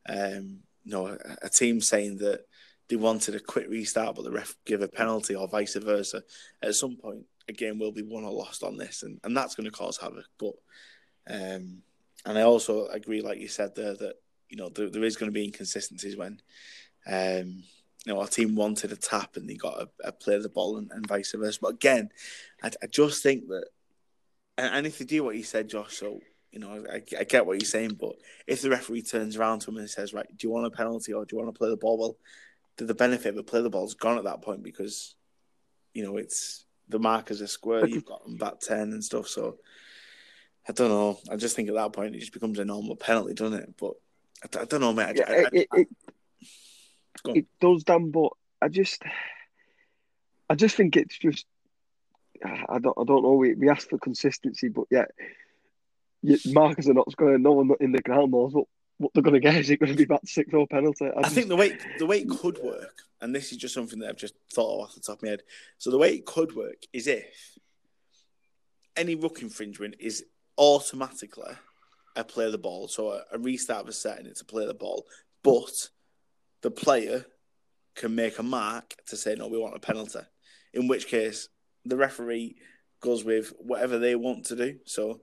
um, 0.08 0.60
you 0.84 0.92
know, 0.92 1.06
a, 1.06 1.18
a 1.46 1.48
team 1.48 1.80
saying 1.80 2.18
that 2.18 2.40
they 2.88 2.96
wanted 2.96 3.34
a 3.34 3.40
quick 3.40 3.68
restart, 3.68 4.16
but 4.16 4.24
the 4.24 4.30
ref 4.32 4.54
give 4.64 4.82
a 4.82 4.88
penalty, 4.88 5.34
or 5.34 5.48
vice 5.48 5.76
versa. 5.76 6.22
At 6.62 6.74
some 6.74 6.96
point, 6.96 7.24
a 7.48 7.52
game 7.52 7.78
will 7.78 7.92
be 7.92 8.02
won 8.02 8.24
or 8.24 8.32
lost 8.32 8.62
on 8.62 8.76
this, 8.76 9.02
and, 9.02 9.20
and 9.24 9.36
that's 9.36 9.54
going 9.54 9.66
to 9.66 9.70
cause 9.70 9.98
havoc. 9.98 10.26
But 10.38 10.54
um, 11.28 11.82
and 12.24 12.38
I 12.38 12.42
also 12.42 12.86
agree, 12.86 13.22
like 13.22 13.38
you 13.38 13.48
said 13.48 13.74
there, 13.74 13.94
that 13.94 14.14
you 14.48 14.56
know 14.56 14.68
there, 14.68 14.90
there 14.90 15.04
is 15.04 15.16
going 15.16 15.30
to 15.30 15.34
be 15.34 15.44
inconsistencies 15.44 16.16
when 16.16 16.40
um, 17.06 17.62
you 18.04 18.12
know 18.12 18.20
our 18.20 18.26
team 18.26 18.54
wanted 18.54 18.92
a 18.92 18.96
tap 18.96 19.36
and 19.36 19.48
they 19.48 19.54
got 19.54 19.80
a, 19.80 19.88
a 20.04 20.12
play 20.12 20.38
the 20.38 20.48
ball 20.48 20.78
and, 20.78 20.90
and, 20.92 21.06
vice 21.06 21.32
versa. 21.32 21.58
But 21.60 21.74
again, 21.74 22.10
I, 22.62 22.70
I 22.82 22.86
just 22.86 23.22
think 23.22 23.48
that, 23.48 23.66
and, 24.58 24.74
and, 24.74 24.86
if 24.86 24.98
they 24.98 25.04
do 25.04 25.24
what 25.24 25.36
you 25.36 25.42
said, 25.42 25.68
Josh, 25.68 25.96
so 25.96 26.20
you 26.52 26.60
know 26.60 26.84
I, 26.90 27.02
I, 27.18 27.24
get 27.24 27.46
what 27.46 27.60
you're 27.60 27.66
saying, 27.66 27.96
but 28.00 28.16
if 28.46 28.62
the 28.62 28.70
referee 28.70 29.02
turns 29.02 29.36
around 29.36 29.60
to 29.60 29.70
him 29.70 29.78
and 29.78 29.90
says, 29.90 30.14
"Right, 30.14 30.26
do 30.28 30.46
you 30.46 30.52
want 30.52 30.66
a 30.66 30.70
penalty 30.70 31.12
or 31.12 31.24
do 31.24 31.36
you 31.36 31.42
want 31.42 31.54
to 31.54 31.58
play 31.58 31.68
the 31.68 31.76
ball?" 31.76 31.98
Well, 31.98 32.16
the, 32.76 32.84
the 32.84 32.94
benefit 32.94 33.30
of 33.30 33.38
a 33.38 33.42
play 33.42 33.62
the 33.62 33.70
ball 33.70 33.86
is 33.86 33.94
gone 33.94 34.18
at 34.18 34.24
that 34.24 34.42
point 34.42 34.62
because 34.62 35.14
you 35.94 36.04
know 36.04 36.16
it's 36.16 36.64
the 36.88 36.98
markers 36.98 37.42
are 37.42 37.46
square. 37.46 37.86
You've 37.86 38.04
got 38.04 38.24
them 38.24 38.36
back 38.36 38.60
ten 38.60 38.92
and 38.92 39.04
stuff. 39.04 39.26
So 39.28 39.58
I 40.68 40.72
don't 40.72 40.88
know. 40.88 41.18
I 41.30 41.36
just 41.36 41.56
think 41.56 41.68
at 41.68 41.74
that 41.74 41.92
point 41.92 42.14
it 42.14 42.20
just 42.20 42.32
becomes 42.32 42.58
a 42.58 42.64
normal 42.64 42.96
penalty, 42.96 43.34
doesn't 43.34 43.58
it? 43.58 43.74
But 43.78 43.94
I, 44.44 44.60
I 44.60 44.64
don't 44.64 44.80
know, 44.80 44.92
mate. 44.92 45.04
I, 45.04 45.12
yeah, 45.14 45.48
it, 45.52 45.68
it, 45.72 45.88
it 47.26 47.46
does, 47.60 47.84
Dan. 47.84 48.10
But 48.10 48.30
I 48.60 48.68
just, 48.68 49.02
I 50.48 50.54
just 50.54 50.76
think 50.76 50.96
it's 50.96 51.18
just. 51.18 51.46
I 52.44 52.78
don't. 52.78 52.96
I 52.98 53.04
don't 53.04 53.22
know. 53.22 53.32
We 53.32 53.54
we 53.54 53.70
ask 53.70 53.88
for 53.88 53.98
consistency, 53.98 54.68
but 54.68 54.84
yet, 54.90 55.10
markers 56.46 56.88
are 56.88 56.94
not 56.94 57.10
scoring. 57.10 57.42
No 57.42 57.52
one 57.52 57.70
in 57.80 57.92
the 57.92 58.02
ground 58.02 58.32
knows 58.32 58.52
what 58.52 58.66
what 58.98 59.12
they're 59.14 59.22
going 59.22 59.34
to 59.34 59.40
get. 59.40 59.56
Is 59.56 59.70
it 59.70 59.80
going 59.80 59.92
to 59.92 59.98
be 59.98 60.04
back 60.04 60.20
to 60.20 60.26
six 60.26 60.52
or 60.52 60.66
penalty? 60.66 61.06
I, 61.06 61.18
I 61.18 61.22
just... 61.22 61.34
think 61.34 61.48
the 61.48 61.56
way 61.56 61.78
the 61.98 62.06
way 62.06 62.20
it 62.20 62.28
could 62.28 62.58
work, 62.62 63.02
and 63.20 63.34
this 63.34 63.52
is 63.52 63.58
just 63.58 63.74
something 63.74 63.98
that 64.00 64.10
I've 64.10 64.16
just 64.16 64.34
thought 64.52 64.74
of 64.74 64.80
off 64.88 64.94
the 64.94 65.00
top 65.00 65.18
of 65.18 65.22
my 65.22 65.30
head. 65.30 65.42
So 65.78 65.90
the 65.90 65.98
way 65.98 66.14
it 66.14 66.26
could 66.26 66.54
work 66.54 66.84
is 66.92 67.06
if 67.06 67.58
any 68.96 69.14
ruck 69.14 69.42
infringement 69.42 69.96
is 69.98 70.24
automatically 70.58 71.52
a 72.16 72.24
play 72.24 72.50
the 72.50 72.58
ball, 72.58 72.88
so 72.88 73.10
a, 73.10 73.22
a 73.32 73.38
restart 73.38 73.88
a 73.88 73.92
set 73.92 74.18
and 74.18 74.26
it's 74.26 74.40
a 74.40 74.44
play 74.44 74.66
the 74.66 74.74
ball, 74.74 75.06
but 75.42 75.90
the 76.62 76.70
player 76.70 77.24
can 77.94 78.14
make 78.14 78.38
a 78.38 78.42
mark 78.42 78.94
to 79.06 79.16
say 79.16 79.34
no, 79.34 79.48
we 79.48 79.58
want 79.58 79.76
a 79.76 79.80
penalty. 79.80 80.20
In 80.74 80.88
which 80.88 81.06
case, 81.06 81.48
the 81.84 81.96
referee 81.96 82.56
goes 83.00 83.24
with 83.24 83.52
whatever 83.58 83.98
they 83.98 84.14
want 84.14 84.44
to 84.46 84.56
do. 84.56 84.78
So 84.84 85.20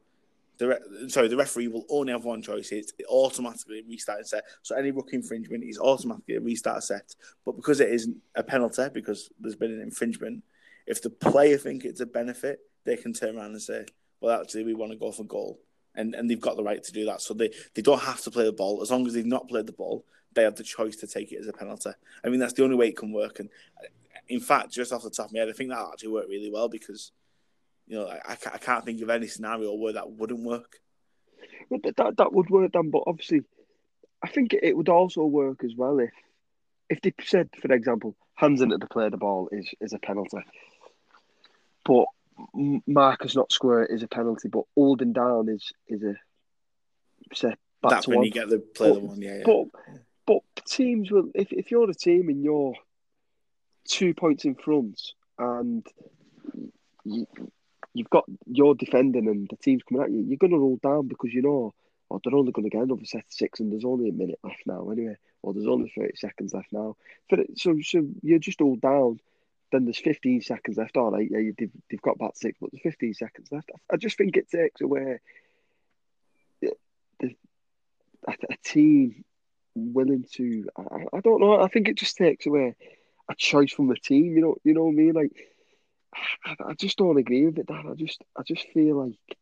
the 0.57 0.67
re- 0.69 1.09
sorry, 1.09 1.27
the 1.27 1.37
referee 1.37 1.67
will 1.67 1.85
only 1.89 2.13
have 2.13 2.25
one 2.25 2.41
choice. 2.41 2.71
It's 2.71 2.93
automatically 3.09 3.83
restart 3.87 4.21
a 4.21 4.25
set. 4.25 4.43
So 4.61 4.75
any 4.75 4.91
ruck 4.91 5.13
infringement 5.13 5.63
is 5.63 5.79
automatically 5.79 6.35
a 6.35 6.41
restart 6.41 6.83
set. 6.83 7.15
But 7.45 7.55
because 7.55 7.79
it 7.79 7.89
isn't 7.89 8.17
a 8.35 8.43
penalty, 8.43 8.87
because 8.93 9.29
there's 9.39 9.55
been 9.55 9.71
an 9.73 9.81
infringement, 9.81 10.43
if 10.87 11.01
the 11.01 11.09
player 11.09 11.57
think 11.57 11.85
it's 11.85 12.01
a 12.01 12.05
benefit, 12.05 12.59
they 12.85 12.97
can 12.97 13.13
turn 13.13 13.37
around 13.37 13.51
and 13.51 13.61
say, 13.61 13.85
"Well, 14.19 14.39
actually, 14.41 14.65
we 14.65 14.73
want 14.73 14.91
to 14.91 14.97
go 14.97 15.11
for 15.11 15.23
goal," 15.23 15.59
and 15.95 16.15
and 16.15 16.29
they've 16.29 16.39
got 16.39 16.55
the 16.57 16.63
right 16.63 16.83
to 16.83 16.91
do 16.91 17.05
that. 17.05 17.21
So 17.21 17.33
they 17.33 17.51
they 17.73 17.81
don't 17.81 18.01
have 18.01 18.21
to 18.21 18.31
play 18.31 18.45
the 18.45 18.51
ball 18.53 18.81
as 18.81 18.91
long 18.91 19.05
as 19.07 19.13
they've 19.13 19.25
not 19.25 19.47
played 19.47 19.67
the 19.67 19.73
ball. 19.73 20.05
They 20.33 20.43
have 20.43 20.55
the 20.55 20.63
choice 20.63 20.95
to 20.97 21.07
take 21.07 21.31
it 21.31 21.39
as 21.39 21.47
a 21.47 21.53
penalty. 21.53 21.91
I 22.23 22.29
mean, 22.29 22.39
that's 22.39 22.53
the 22.53 22.63
only 22.63 22.75
way 22.75 22.87
it 22.87 22.97
can 22.97 23.11
work. 23.11 23.39
And 23.39 23.49
in 24.27 24.39
fact, 24.39 24.71
just 24.71 24.91
off 24.91 25.03
the 25.03 25.09
top 25.09 25.27
of 25.27 25.33
my 25.33 25.39
head, 25.39 25.49
I 25.49 25.53
think 25.53 25.69
that 25.69 25.87
actually 25.91 26.09
worked 26.09 26.29
really 26.29 26.49
well 26.51 26.69
because 26.69 27.11
You 27.85 27.97
know, 27.99 28.07
I, 28.07 28.37
I 28.53 28.57
can't 28.57 28.85
think 28.85 29.01
of 29.01 29.09
any 29.09 29.27
scenario 29.27 29.73
where 29.73 29.93
that 29.93 30.09
wouldn't 30.09 30.43
work. 30.45 30.79
Well, 31.69 31.81
that 31.83 32.17
that 32.17 32.33
would 32.33 32.49
work, 32.49 32.71
then. 32.71 32.89
But 32.89 33.03
obviously, 33.05 33.41
I 34.23 34.29
think 34.29 34.53
it 34.53 34.75
would 34.75 34.89
also 34.89 35.25
work 35.25 35.63
as 35.63 35.75
well 35.75 35.99
if 35.99 36.11
if 36.89 37.01
they 37.01 37.13
said, 37.23 37.49
for 37.61 37.71
example, 37.73 38.15
hands 38.35 38.61
into 38.61 38.77
the 38.77 38.87
play 38.87 39.09
the 39.09 39.17
ball 39.17 39.49
is 39.51 39.69
is 39.81 39.93
a 39.93 39.99
penalty, 39.99 40.37
but 41.85 42.05
markers 42.87 43.35
not 43.35 43.51
square 43.51 43.85
is 43.85 44.03
a 44.03 44.07
penalty, 44.07 44.49
but 44.49 44.63
holding 44.75 45.13
down 45.13 45.49
is 45.49 45.71
is 45.87 46.03
a 46.03 46.15
say 47.33 47.55
back 47.81 47.91
That's 47.91 48.07
when 48.07 48.17
one. 48.17 48.25
you 48.25 48.31
get 48.31 48.49
the 48.49 48.59
play 48.59 48.89
but, 48.89 48.95
the 48.95 48.99
one, 48.99 49.21
yeah, 49.21 49.37
yeah. 49.37 49.43
But 49.45 49.65
but 50.25 50.65
teams 50.65 51.11
will 51.11 51.29
if 51.35 51.51
if 51.51 51.71
you're 51.71 51.89
a 51.89 51.93
team 51.93 52.29
and 52.29 52.43
you're 52.43 52.73
two 53.85 54.13
points 54.13 54.45
in 54.45 54.55
front 54.55 54.99
and 55.37 55.85
you, 57.03 57.27
you've 57.93 58.09
got 58.09 58.25
you're 58.45 58.75
defending 58.75 59.27
and 59.27 59.47
the 59.49 59.57
team's 59.57 59.83
coming 59.83 60.03
at 60.03 60.11
you, 60.11 60.21
you're 60.21 60.37
going 60.37 60.51
to 60.51 60.57
roll 60.57 60.79
down 60.81 61.07
because 61.07 61.33
you 61.33 61.41
know, 61.41 61.73
oh, 62.09 62.19
they're 62.23 62.35
only 62.35 62.51
going 62.51 62.69
to 62.69 62.69
get 62.69 62.83
another 62.83 63.05
set 63.05 63.21
of 63.21 63.31
six 63.31 63.59
and 63.59 63.71
there's 63.71 63.85
only 63.85 64.09
a 64.09 64.13
minute 64.13 64.39
left 64.43 64.63
now 64.65 64.89
anyway, 64.89 65.15
or 65.41 65.53
there's 65.53 65.67
only 65.67 65.91
30 65.95 66.15
seconds 66.15 66.53
left 66.53 66.71
now. 66.71 66.95
So, 67.57 67.75
so 67.83 68.07
you're 68.21 68.39
just 68.39 68.61
all 68.61 68.75
down. 68.75 69.19
Then 69.73 69.85
there's 69.85 69.97
15 69.97 70.41
seconds 70.41 70.77
left. 70.77 70.97
All 70.97 71.11
right, 71.11 71.27
yeah, 71.29 71.51
they've, 71.57 71.71
they've 71.89 72.01
got 72.01 72.19
back 72.19 72.33
six, 72.35 72.57
but 72.61 72.69
there's 72.71 72.83
15 72.83 73.15
seconds 73.15 73.49
left. 73.51 73.71
I 73.91 73.97
just 73.97 74.17
think 74.17 74.37
it 74.37 74.47
takes 74.49 74.81
away 74.81 75.19
the, 76.61 76.71
a, 78.27 78.31
a 78.51 78.57
team 78.63 79.25
willing 79.75 80.25
to. 80.35 80.67
I, 80.77 81.17
I 81.17 81.19
don't 81.21 81.41
know. 81.41 81.59
I 81.59 81.69
think 81.69 81.87
it 81.87 81.97
just 81.97 82.17
takes 82.17 82.45
away 82.45 82.75
a 83.29 83.35
choice 83.35 83.73
from 83.73 83.87
the 83.87 83.95
team. 83.95 84.35
You 84.35 84.41
know, 84.41 84.55
you 84.63 84.75
know 84.75 84.83
what 84.83 84.91
I 84.91 84.93
mean? 84.93 85.13
Like 85.13 85.31
I, 86.45 86.55
I 86.69 86.73
just 86.73 86.97
don't 86.97 87.17
agree 87.17 87.45
with 87.45 87.57
it, 87.57 87.67
Dan. 87.67 87.87
I 87.89 87.95
just, 87.95 88.23
I 88.37 88.43
just 88.43 88.67
feel 88.73 89.07
like 89.07 89.37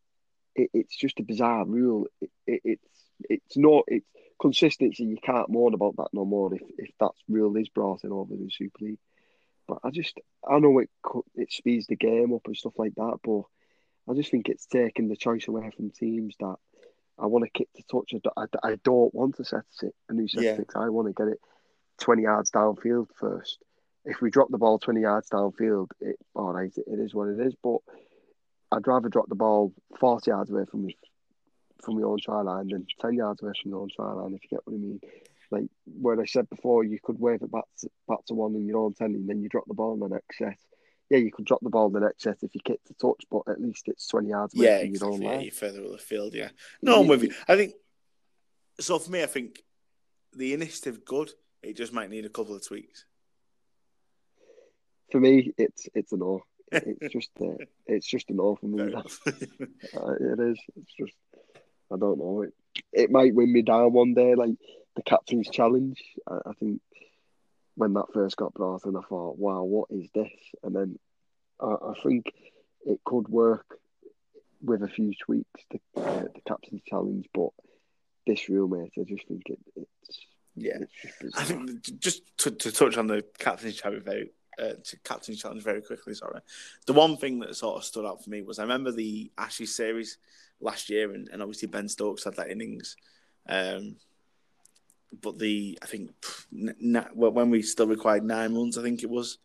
it, 0.55 0.69
it's 0.73 0.95
just 0.95 1.19
a 1.19 1.23
bizarre 1.23 1.65
rule. 1.65 2.07
It, 2.21 2.31
it, 2.47 2.61
it's, 2.63 3.03
it's 3.29 3.57
not, 3.57 3.83
it's 3.87 4.07
consistency. 4.39 5.03
You 5.03 5.17
can't 5.21 5.49
moan 5.49 5.73
about 5.73 5.97
that 5.97 6.09
no 6.13 6.25
more 6.25 6.53
if, 6.53 6.61
if 6.77 6.91
that 6.99 7.11
rule 7.27 7.55
is 7.57 7.69
brought 7.69 8.03
in 8.03 8.11
over 8.11 8.35
the 8.35 8.49
Super 8.49 8.85
League. 8.85 8.99
But 9.71 9.87
I 9.87 9.89
just, 9.91 10.19
I 10.47 10.59
know 10.59 10.79
it, 10.79 10.89
it 11.35 11.51
speeds 11.51 11.87
the 11.87 11.95
game 11.95 12.33
up 12.33 12.41
and 12.45 12.57
stuff 12.57 12.73
like 12.77 12.95
that, 12.95 13.19
but 13.23 13.43
I 14.09 14.15
just 14.15 14.31
think 14.31 14.49
it's 14.49 14.65
taking 14.65 15.07
the 15.07 15.15
choice 15.15 15.47
away 15.47 15.71
from 15.75 15.91
teams 15.91 16.35
that 16.39 16.55
I 17.17 17.25
want 17.27 17.45
to 17.45 17.49
kick 17.49 17.69
the 17.75 17.83
touch. 17.83 18.13
I, 18.35 18.45
I 18.63 18.75
don't 18.83 19.13
want 19.13 19.37
to 19.37 19.45
set 19.45 19.63
a 20.09 20.13
new 20.13 20.27
set 20.27 20.43
yeah. 20.43 20.55
six. 20.57 20.75
I 20.75 20.89
want 20.89 21.07
to 21.07 21.13
get 21.13 21.31
it 21.31 21.39
20 21.99 22.23
yards 22.23 22.51
downfield 22.51 23.07
first 23.17 23.59
if 24.05 24.21
we 24.21 24.29
drop 24.29 24.49
the 24.49 24.57
ball 24.57 24.79
20 24.79 25.01
yards 25.01 25.29
downfield, 25.29 25.91
it, 25.99 26.17
all 26.33 26.53
right, 26.53 26.73
it 26.75 26.99
is 26.99 27.13
what 27.13 27.29
it 27.29 27.39
is. 27.39 27.53
But 27.61 27.77
I'd 28.71 28.87
rather 28.87 29.09
drop 29.09 29.29
the 29.29 29.35
ball 29.35 29.73
40 29.99 30.31
yards 30.31 30.49
away 30.49 30.65
from 30.69 30.85
me, 30.85 30.97
from 31.83 31.99
your 31.99 32.09
own 32.09 32.19
try 32.19 32.41
line 32.41 32.67
than 32.67 32.87
10 32.99 33.13
yards 33.13 33.41
away 33.41 33.53
from 33.61 33.71
your 33.71 33.81
own 33.81 33.89
try 33.95 34.11
line, 34.11 34.33
if 34.33 34.43
you 34.43 34.49
get 34.49 34.65
what 34.65 34.75
I 34.75 34.77
mean. 34.77 35.01
Like 35.51 35.65
where 35.85 36.19
I 36.19 36.25
said 36.25 36.49
before, 36.49 36.83
you 36.83 36.99
could 37.03 37.19
wave 37.19 37.41
it 37.41 37.51
back 37.51 37.65
to, 37.79 37.89
back 38.07 38.25
to 38.27 38.33
one 38.33 38.55
in 38.55 38.65
your 38.65 38.77
own 38.77 38.93
10 38.93 39.07
and 39.07 39.29
then 39.29 39.41
you 39.41 39.49
drop 39.49 39.65
the 39.67 39.73
ball 39.73 39.93
in 39.93 39.99
the 39.99 40.07
next 40.07 40.37
set. 40.37 40.57
Yeah, 41.09 41.17
you 41.17 41.31
could 41.31 41.45
drop 41.45 41.59
the 41.61 41.69
ball 41.69 41.87
in 41.87 41.93
the 41.93 41.99
next 41.99 42.23
set 42.23 42.37
if 42.41 42.55
you 42.55 42.61
kick 42.63 42.79
the 42.87 42.93
touch, 42.93 43.25
but 43.29 43.41
at 43.47 43.61
least 43.61 43.87
it's 43.87 44.07
20 44.07 44.29
yards 44.29 44.55
away 44.55 44.65
yeah, 44.65 44.79
from 44.79 44.87
exactly. 44.87 45.07
your 45.07 45.13
own 45.13 45.35
line. 45.35 45.41
you're 45.41 45.51
further 45.51 45.83
up 45.83 45.91
the 45.91 45.97
field, 45.97 46.33
yeah. 46.33 46.49
No, 46.81 47.01
I'm 47.01 47.07
with 47.07 47.23
you. 47.23 47.33
I 47.47 47.57
think, 47.57 47.73
so 48.79 48.97
for 48.97 49.11
me, 49.11 49.21
I 49.21 49.27
think 49.27 49.61
the 50.33 50.53
initiative 50.53 51.03
good. 51.03 51.31
It 51.61 51.77
just 51.77 51.93
might 51.93 52.09
need 52.09 52.25
a 52.25 52.29
couple 52.29 52.55
of 52.55 52.65
tweaks 52.65 53.05
for 55.11 55.19
me, 55.19 55.53
it's 55.57 55.87
it's 55.93 56.13
a 56.13 56.17
no. 56.17 56.43
It's 56.71 57.13
just 57.13 57.31
uh, 57.41 57.65
it's 57.85 58.07
just 58.07 58.29
an 58.29 58.37
no 58.37 58.55
for 58.55 58.65
me. 58.65 58.81
uh, 58.93 60.13
it 60.13 60.39
is. 60.39 60.59
It's 60.77 60.93
just 60.97 61.13
I 61.93 61.97
don't 61.97 62.17
know. 62.17 62.43
It 62.43 62.53
it 62.93 63.11
might 63.11 63.35
win 63.35 63.51
me 63.51 63.61
down 63.61 63.91
one 63.91 64.13
day, 64.13 64.35
like 64.35 64.51
the 64.95 65.03
captain's 65.03 65.49
challenge. 65.49 66.01
I, 66.27 66.37
I 66.45 66.53
think 66.53 66.81
when 67.75 67.93
that 67.93 68.13
first 68.13 68.37
got 68.37 68.53
brought 68.53 68.85
in, 68.85 68.95
I 68.95 69.01
thought, 69.01 69.37
wow, 69.37 69.63
what 69.63 69.89
is 69.91 70.09
this? 70.13 70.31
And 70.63 70.75
then 70.75 70.99
I, 71.59 71.73
I 71.89 71.93
think 72.03 72.33
it 72.85 72.99
could 73.05 73.27
work 73.27 73.65
with 74.61 74.83
a 74.83 74.87
few 74.87 75.13
tweaks, 75.23 75.61
the, 75.71 75.79
uh, 76.01 76.23
the 76.33 76.41
captain's 76.47 76.81
challenge. 76.85 77.27
But 77.33 77.49
this 78.27 78.49
real 78.49 78.67
mate, 78.67 78.91
I 78.99 79.03
just 79.03 79.27
think 79.27 79.43
it, 79.47 79.59
it's 79.75 80.19
yeah. 80.55 80.79
It's 81.21 81.37
I 81.37 81.43
think 81.43 81.99
just 81.99 82.23
to, 82.39 82.51
to 82.51 82.71
touch 82.71 82.97
on 82.97 83.07
the 83.07 83.23
captain's 83.39 83.75
challenge 83.75 84.03
very 84.03 84.31
uh, 84.59 84.73
to 84.83 84.99
captain 85.03 85.35
challenge 85.35 85.63
very 85.63 85.81
quickly. 85.81 86.13
Sorry, 86.13 86.41
the 86.85 86.93
one 86.93 87.17
thing 87.17 87.39
that 87.39 87.55
sort 87.55 87.77
of 87.77 87.85
stood 87.85 88.05
out 88.05 88.23
for 88.23 88.29
me 88.29 88.41
was 88.41 88.59
I 88.59 88.63
remember 88.63 88.91
the 88.91 89.31
Ashes 89.37 89.75
series 89.75 90.17
last 90.59 90.89
year, 90.89 91.13
and, 91.13 91.29
and 91.29 91.41
obviously 91.41 91.67
Ben 91.67 91.87
Stokes 91.87 92.25
had 92.25 92.35
that 92.35 92.51
innings. 92.51 92.95
Um, 93.47 93.95
but 95.19 95.37
the 95.37 95.77
I 95.81 95.85
think 95.85 96.11
n- 96.53 97.07
when 97.13 97.49
we 97.49 97.61
still 97.61 97.87
required 97.87 98.23
nine 98.23 98.55
runs, 98.55 98.77
I 98.77 98.83
think 98.83 99.03
it 99.03 99.09
was. 99.09 99.37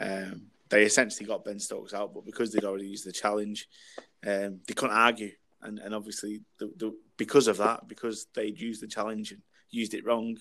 Um, 0.00 0.46
they 0.68 0.84
essentially 0.84 1.26
got 1.26 1.44
Ben 1.44 1.58
Stokes 1.58 1.92
out, 1.92 2.14
but 2.14 2.24
because 2.24 2.50
they'd 2.50 2.64
already 2.64 2.88
used 2.88 3.06
the 3.06 3.12
challenge, 3.12 3.68
um, 4.26 4.60
they 4.66 4.74
couldn't 4.74 4.96
argue, 4.96 5.32
and 5.60 5.78
and 5.78 5.94
obviously 5.94 6.42
the, 6.58 6.72
the, 6.76 6.96
because 7.16 7.46
of 7.46 7.58
that, 7.58 7.88
because 7.88 8.26
they'd 8.34 8.60
used 8.60 8.82
the 8.82 8.86
challenge 8.86 9.32
and 9.32 9.42
used 9.70 9.94
it 9.94 10.06
wrong, 10.06 10.36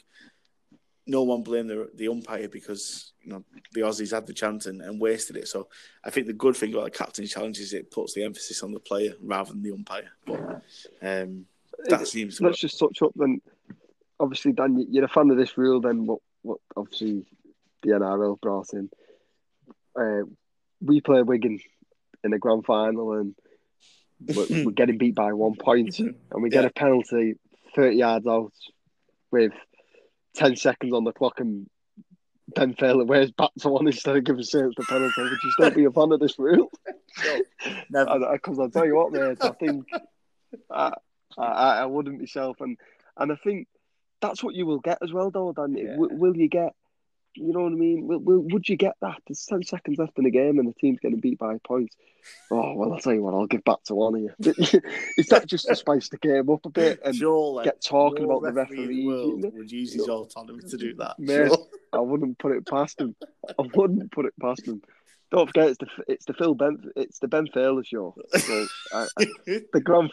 no 1.08 1.24
one 1.24 1.44
blamed 1.44 1.70
the, 1.70 1.90
the 1.96 2.08
umpire 2.08 2.48
because 2.48 3.14
you 3.22 3.32
know 3.32 3.44
the 3.74 3.82
Aussies 3.82 4.12
had 4.12 4.28
the 4.28 4.34
chance 4.34 4.66
and, 4.66 4.82
and, 4.82 5.00
wasted 5.00 5.36
it. 5.36 5.48
So 5.48 5.68
I 6.04 6.10
think 6.10 6.28
the 6.28 6.34
good 6.34 6.56
thing 6.56 6.74
about 6.74 6.86
the 6.86 6.92
captain's 6.92 7.32
challenge 7.32 7.60
is 7.60 7.74
it 7.74 7.92
puts 7.92 8.14
the 8.14 8.24
emphasis 8.24 8.64
on 8.64 8.72
the 8.72 8.80
player 8.80 9.14
rather 9.22 9.52
than 9.52 9.64
the 9.64 9.72
umpire. 9.72 10.12
But 10.26 10.62
um, 11.02 11.46
that 11.90 12.08
seems. 12.08 12.40
Let's 12.40 12.60
just 12.60 12.80
touch 12.80 13.02
up 13.02 13.12
then. 13.16 13.42
Obviously, 14.22 14.54
Dan, 14.54 14.86
you're 14.90 15.06
a 15.06 15.10
fan 15.10 15.30
of 15.32 15.38
this 15.38 15.58
rule. 15.58 15.82
Then 15.82 16.06
what? 16.06 16.20
What? 16.44 16.60
Obviously, 16.76 17.26
the 17.82 17.92
NRL 17.92 18.40
brought 18.40 18.74
in. 18.74 18.90
Uh, 20.00 20.26
we 20.82 21.02
play 21.02 21.22
Wigan 21.22 21.60
in 22.24 22.32
the 22.32 22.40
grand 22.40 22.66
final 22.66 23.14
and 23.14 23.36
we're, 24.28 24.46
we're 24.66 24.72
getting 24.72 24.98
beat 24.98 25.16
by 25.16 25.34
one 25.34 25.56
point, 25.56 26.00
and 26.00 26.16
we 26.40 26.50
get 26.50 26.64
yeah. 26.64 26.70
a 26.70 26.72
penalty 26.72 27.36
thirty 27.76 27.98
yards 27.98 28.28
out 28.28 28.54
with 29.32 29.54
10 30.36 30.56
seconds 30.56 30.94
on 30.94 31.04
the 31.04 31.12
clock 31.12 31.40
and 31.40 31.68
Ben 32.54 32.74
Thaler 32.74 33.06
wears 33.06 33.32
bats 33.32 33.66
on 33.66 33.88
instead 33.88 34.18
of 34.18 34.24
giving 34.24 34.44
Saints 34.44 34.76
the 34.78 34.84
penalty. 34.84 35.22
Would 35.22 35.32
you 35.32 35.52
still 35.52 35.72
be 35.72 35.86
a 35.86 35.92
fan 35.92 36.12
of 36.12 36.20
this 36.20 36.38
rule? 36.38 36.70
No, 37.90 38.06
Because 38.32 38.58
I'll 38.58 38.70
tell 38.70 38.86
you 38.86 38.96
what, 38.96 39.12
mate, 39.12 39.38
I 39.42 39.50
think 39.50 39.86
I, 40.72 40.94
I, 41.38 41.44
I 41.80 41.86
wouldn't 41.86 42.20
myself. 42.20 42.62
And, 42.62 42.78
and 43.18 43.32
I 43.32 43.36
think 43.36 43.68
that's 44.22 44.44
what 44.44 44.56
you 44.56 44.66
will 44.66 44.80
get 44.80 45.00
as 45.02 45.12
well, 45.12 45.32
though, 45.32 45.54
Dan. 45.54 45.76
Yeah. 45.76 45.92
W- 45.94 46.16
will 46.16 46.38
you 46.38 46.48
get 46.48 46.74
you 47.36 47.54
know 47.54 47.62
what 47.62 47.72
I 47.72 47.76
mean? 47.76 48.08
Will, 48.08 48.20
will, 48.20 48.40
would 48.40 48.68
you 48.68 48.76
get 48.76 48.96
that? 49.02 49.22
There's 49.26 49.46
10 49.46 49.64
seconds 49.64 49.98
left 49.98 50.18
in 50.18 50.26
the 50.26 50.32
game 50.32 50.60
and 50.60 50.68
the 50.68 50.74
team's 50.74 51.00
getting 51.00 51.20
beat 51.20 51.40
by 51.40 51.58
points. 51.60 51.96
Oh, 52.52 52.74
well, 52.74 52.94
I'll 52.94 53.00
tell 53.00 53.14
you 53.14 53.24
what, 53.24 53.34
I'll 53.34 53.48
give 53.48 53.64
back 53.64 53.84
to 53.86 53.96
one 53.96 54.16
of 54.16 54.22
you. 54.22 54.32
Is 55.18 55.28
that 55.28 55.46
just 55.48 55.68
to 55.68 55.76
spice 55.76 56.10
the 56.10 56.18
game 56.18 56.50
up 56.50 56.66
a 56.66 56.70
bit 56.70 57.00
and 57.04 57.16
Surely, 57.16 57.64
get 57.64 57.82
talking 57.82 58.26
about 58.26 58.44
the 58.44 58.52
referee? 58.52 59.06
Would 59.06 59.72
use 59.72 59.94
his 59.94 60.08
autonomy 60.08 60.64
to 60.64 60.78
do 60.78 60.94
that. 60.96 61.18
Mate, 61.20 61.48
sure. 61.48 61.68
I 61.94 62.00
wouldn't 62.00 62.38
put 62.38 62.52
it 62.52 62.68
past 62.68 63.00
him. 63.00 63.16
I 63.48 63.64
wouldn't 63.76 64.12
put 64.12 64.26
it 64.26 64.34
past 64.40 64.68
him. 64.68 64.82
Don't 65.32 65.48
forget, 65.48 65.70
it's 65.70 65.78
the 65.78 65.88
it's 66.10 66.26
the 66.26 66.34
Phil 66.34 66.54
Ben 66.54 66.92
it's 66.98 67.20
the 67.20 67.28
Ben 67.30 67.48
Thaler 67.48 67.86
show. 67.86 68.14
So, 68.38 68.68
I, 68.94 69.08
I, 69.18 69.26
the 69.74 69.82
grand 69.82 70.12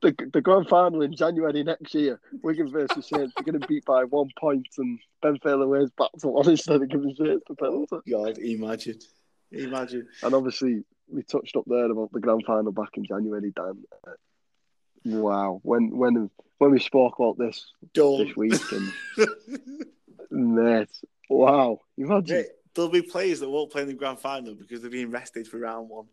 the, 0.00 0.14
the 0.32 0.40
grand 0.40 0.68
final 0.68 1.02
in 1.02 1.14
January 1.14 1.64
next 1.64 1.92
year, 1.92 2.20
Wigan 2.42 2.70
versus 2.70 3.08
Saints. 3.08 3.32
They're 3.36 3.44
going 3.44 3.60
to 3.60 3.66
beat 3.66 3.84
by 3.84 4.04
one 4.04 4.30
point, 4.38 4.68
and 4.78 5.00
Ben 5.22 5.38
Thaler 5.38 5.66
wears 5.66 5.90
back 5.98 6.10
to 6.20 6.28
one 6.28 6.48
instead 6.48 6.80
of 6.80 6.88
giving 6.88 7.16
Saints 7.16 7.42
the 7.48 7.56
penalty. 7.56 7.96
God, 8.08 8.38
imagine, 8.38 9.00
imagine. 9.50 10.06
And 10.22 10.34
obviously, 10.34 10.84
we 11.08 11.24
touched 11.24 11.56
up 11.56 11.64
there 11.66 11.90
about 11.90 12.12
the 12.12 12.20
grand 12.20 12.44
final 12.46 12.70
back 12.70 12.90
in 12.94 13.04
January. 13.04 13.50
Dan, 13.50 13.84
wow, 15.04 15.58
when 15.64 15.96
when 15.96 16.30
when 16.58 16.70
we 16.70 16.78
spoke 16.78 17.18
about 17.18 17.38
this 17.38 17.72
Don't. 17.92 18.24
this 18.24 18.36
week, 18.36 18.62
and 18.70 18.92
mate, 20.54 20.96
wow, 21.28 21.80
imagine 21.98 22.44
there'll 22.74 22.90
be 22.90 23.02
players 23.02 23.40
that 23.40 23.50
won't 23.50 23.70
play 23.70 23.82
in 23.82 23.88
the 23.88 23.94
grand 23.94 24.20
final 24.20 24.54
because 24.54 24.80
they're 24.80 24.90
being 24.90 25.10
rested 25.10 25.48
for 25.48 25.58
round 25.58 25.88
one. 25.88 26.06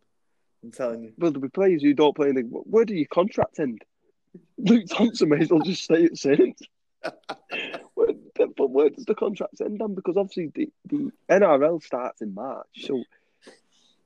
I'm 0.64 0.72
telling 0.72 1.04
you. 1.04 1.14
Well, 1.18 1.32
there'll 1.32 1.42
be 1.42 1.50
players 1.50 1.84
who 1.84 1.94
don't 1.94 2.16
play 2.16 2.30
in 2.30 2.36
the. 2.36 2.42
Where 2.42 2.86
do 2.86 2.96
your 2.96 3.08
contract 3.08 3.60
end? 3.60 3.84
Luke 4.58 4.86
Thompson 4.90 5.30
may 5.30 5.40
as 5.40 5.50
well 5.50 5.62
just 5.62 5.84
stay 5.84 6.06
at 6.06 6.18
Saints. 6.18 6.62
where, 7.94 8.08
but 8.36 8.70
where 8.70 8.90
does 8.90 9.06
the 9.06 9.16
contract 9.16 9.62
end 9.62 9.80
then? 9.80 9.94
Because 9.94 10.18
obviously 10.18 10.52
the, 10.54 10.70
the 10.86 11.12
NRL 11.30 11.84
starts 11.84 12.22
in 12.22 12.34
March. 12.34 12.68
So 12.82 13.04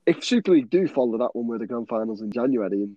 if 0.06 0.24
Super 0.24 0.52
League 0.52 0.70
do 0.70 0.86
follow 0.88 1.18
that 1.18 1.34
one 1.34 1.46
with 1.46 1.60
the 1.60 1.66
grand 1.66 1.88
finals 1.88 2.20
in 2.20 2.32
January, 2.32 2.82
and 2.82 2.96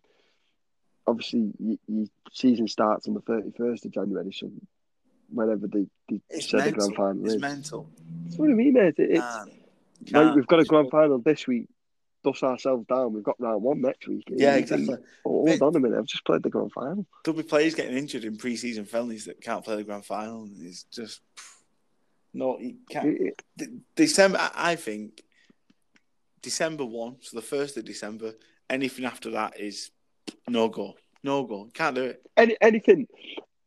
obviously 1.07 1.51
your 1.87 2.07
season 2.31 2.67
starts 2.67 3.07
on 3.07 3.13
the 3.13 3.21
31st 3.21 3.85
of 3.85 3.91
January, 3.91 4.31
so 4.33 4.51
whenever 5.29 5.67
they, 5.67 5.85
they 6.09 6.21
it's 6.29 6.49
said 6.49 6.57
mental. 6.57 6.71
the 6.71 6.77
grand 6.77 6.95
final 6.95 7.25
it's 7.25 7.35
is. 7.35 7.41
mental. 7.41 7.89
That's 8.25 8.37
what 8.37 8.49
I 8.49 8.53
mean, 8.53 8.73
mate. 8.73 8.95
It, 8.97 9.11
it's, 9.11 10.11
like, 10.11 10.35
we've 10.35 10.47
got 10.47 10.59
a 10.59 10.65
grand 10.65 10.89
final 10.91 11.19
this 11.19 11.47
week. 11.47 11.67
dust 12.23 12.43
ourselves 12.43 12.85
down. 12.87 13.13
We've 13.13 13.23
got 13.23 13.39
round 13.39 13.63
one 13.63 13.81
next 13.81 14.07
week. 14.07 14.23
Yeah, 14.27 14.55
exactly. 14.55 14.95
Oh, 15.25 15.47
hold 15.47 15.61
on 15.61 15.75
a 15.75 15.79
minute, 15.79 15.99
I've 15.99 16.05
just 16.05 16.25
played 16.25 16.43
the 16.43 16.49
grand 16.49 16.71
final. 16.71 17.05
There'll 17.23 17.37
be 17.37 17.43
players 17.43 17.75
getting 17.75 17.97
injured 17.97 18.25
in 18.25 18.37
pre-season 18.37 18.85
friendlies 18.85 19.25
that 19.25 19.41
can't 19.41 19.63
play 19.63 19.77
the 19.77 19.83
grand 19.83 20.05
final. 20.05 20.49
It's 20.59 20.83
just 20.83 21.21
no, 22.33 22.59
you 22.59 22.75
can't. 22.89 23.17
December, 23.95 24.39
I 24.53 24.75
think 24.75 25.23
December 26.41 26.85
one, 26.85 27.17
so 27.21 27.37
the 27.37 27.41
first 27.45 27.77
of 27.77 27.85
December. 27.85 28.33
Anything 28.69 29.05
after 29.05 29.31
that 29.31 29.59
is 29.59 29.91
no 30.49 30.67
go, 30.69 30.95
no 31.23 31.43
go. 31.43 31.69
Can't 31.73 31.95
do 31.95 32.03
it. 32.05 32.21
Any 32.35 32.57
anything, 32.59 33.07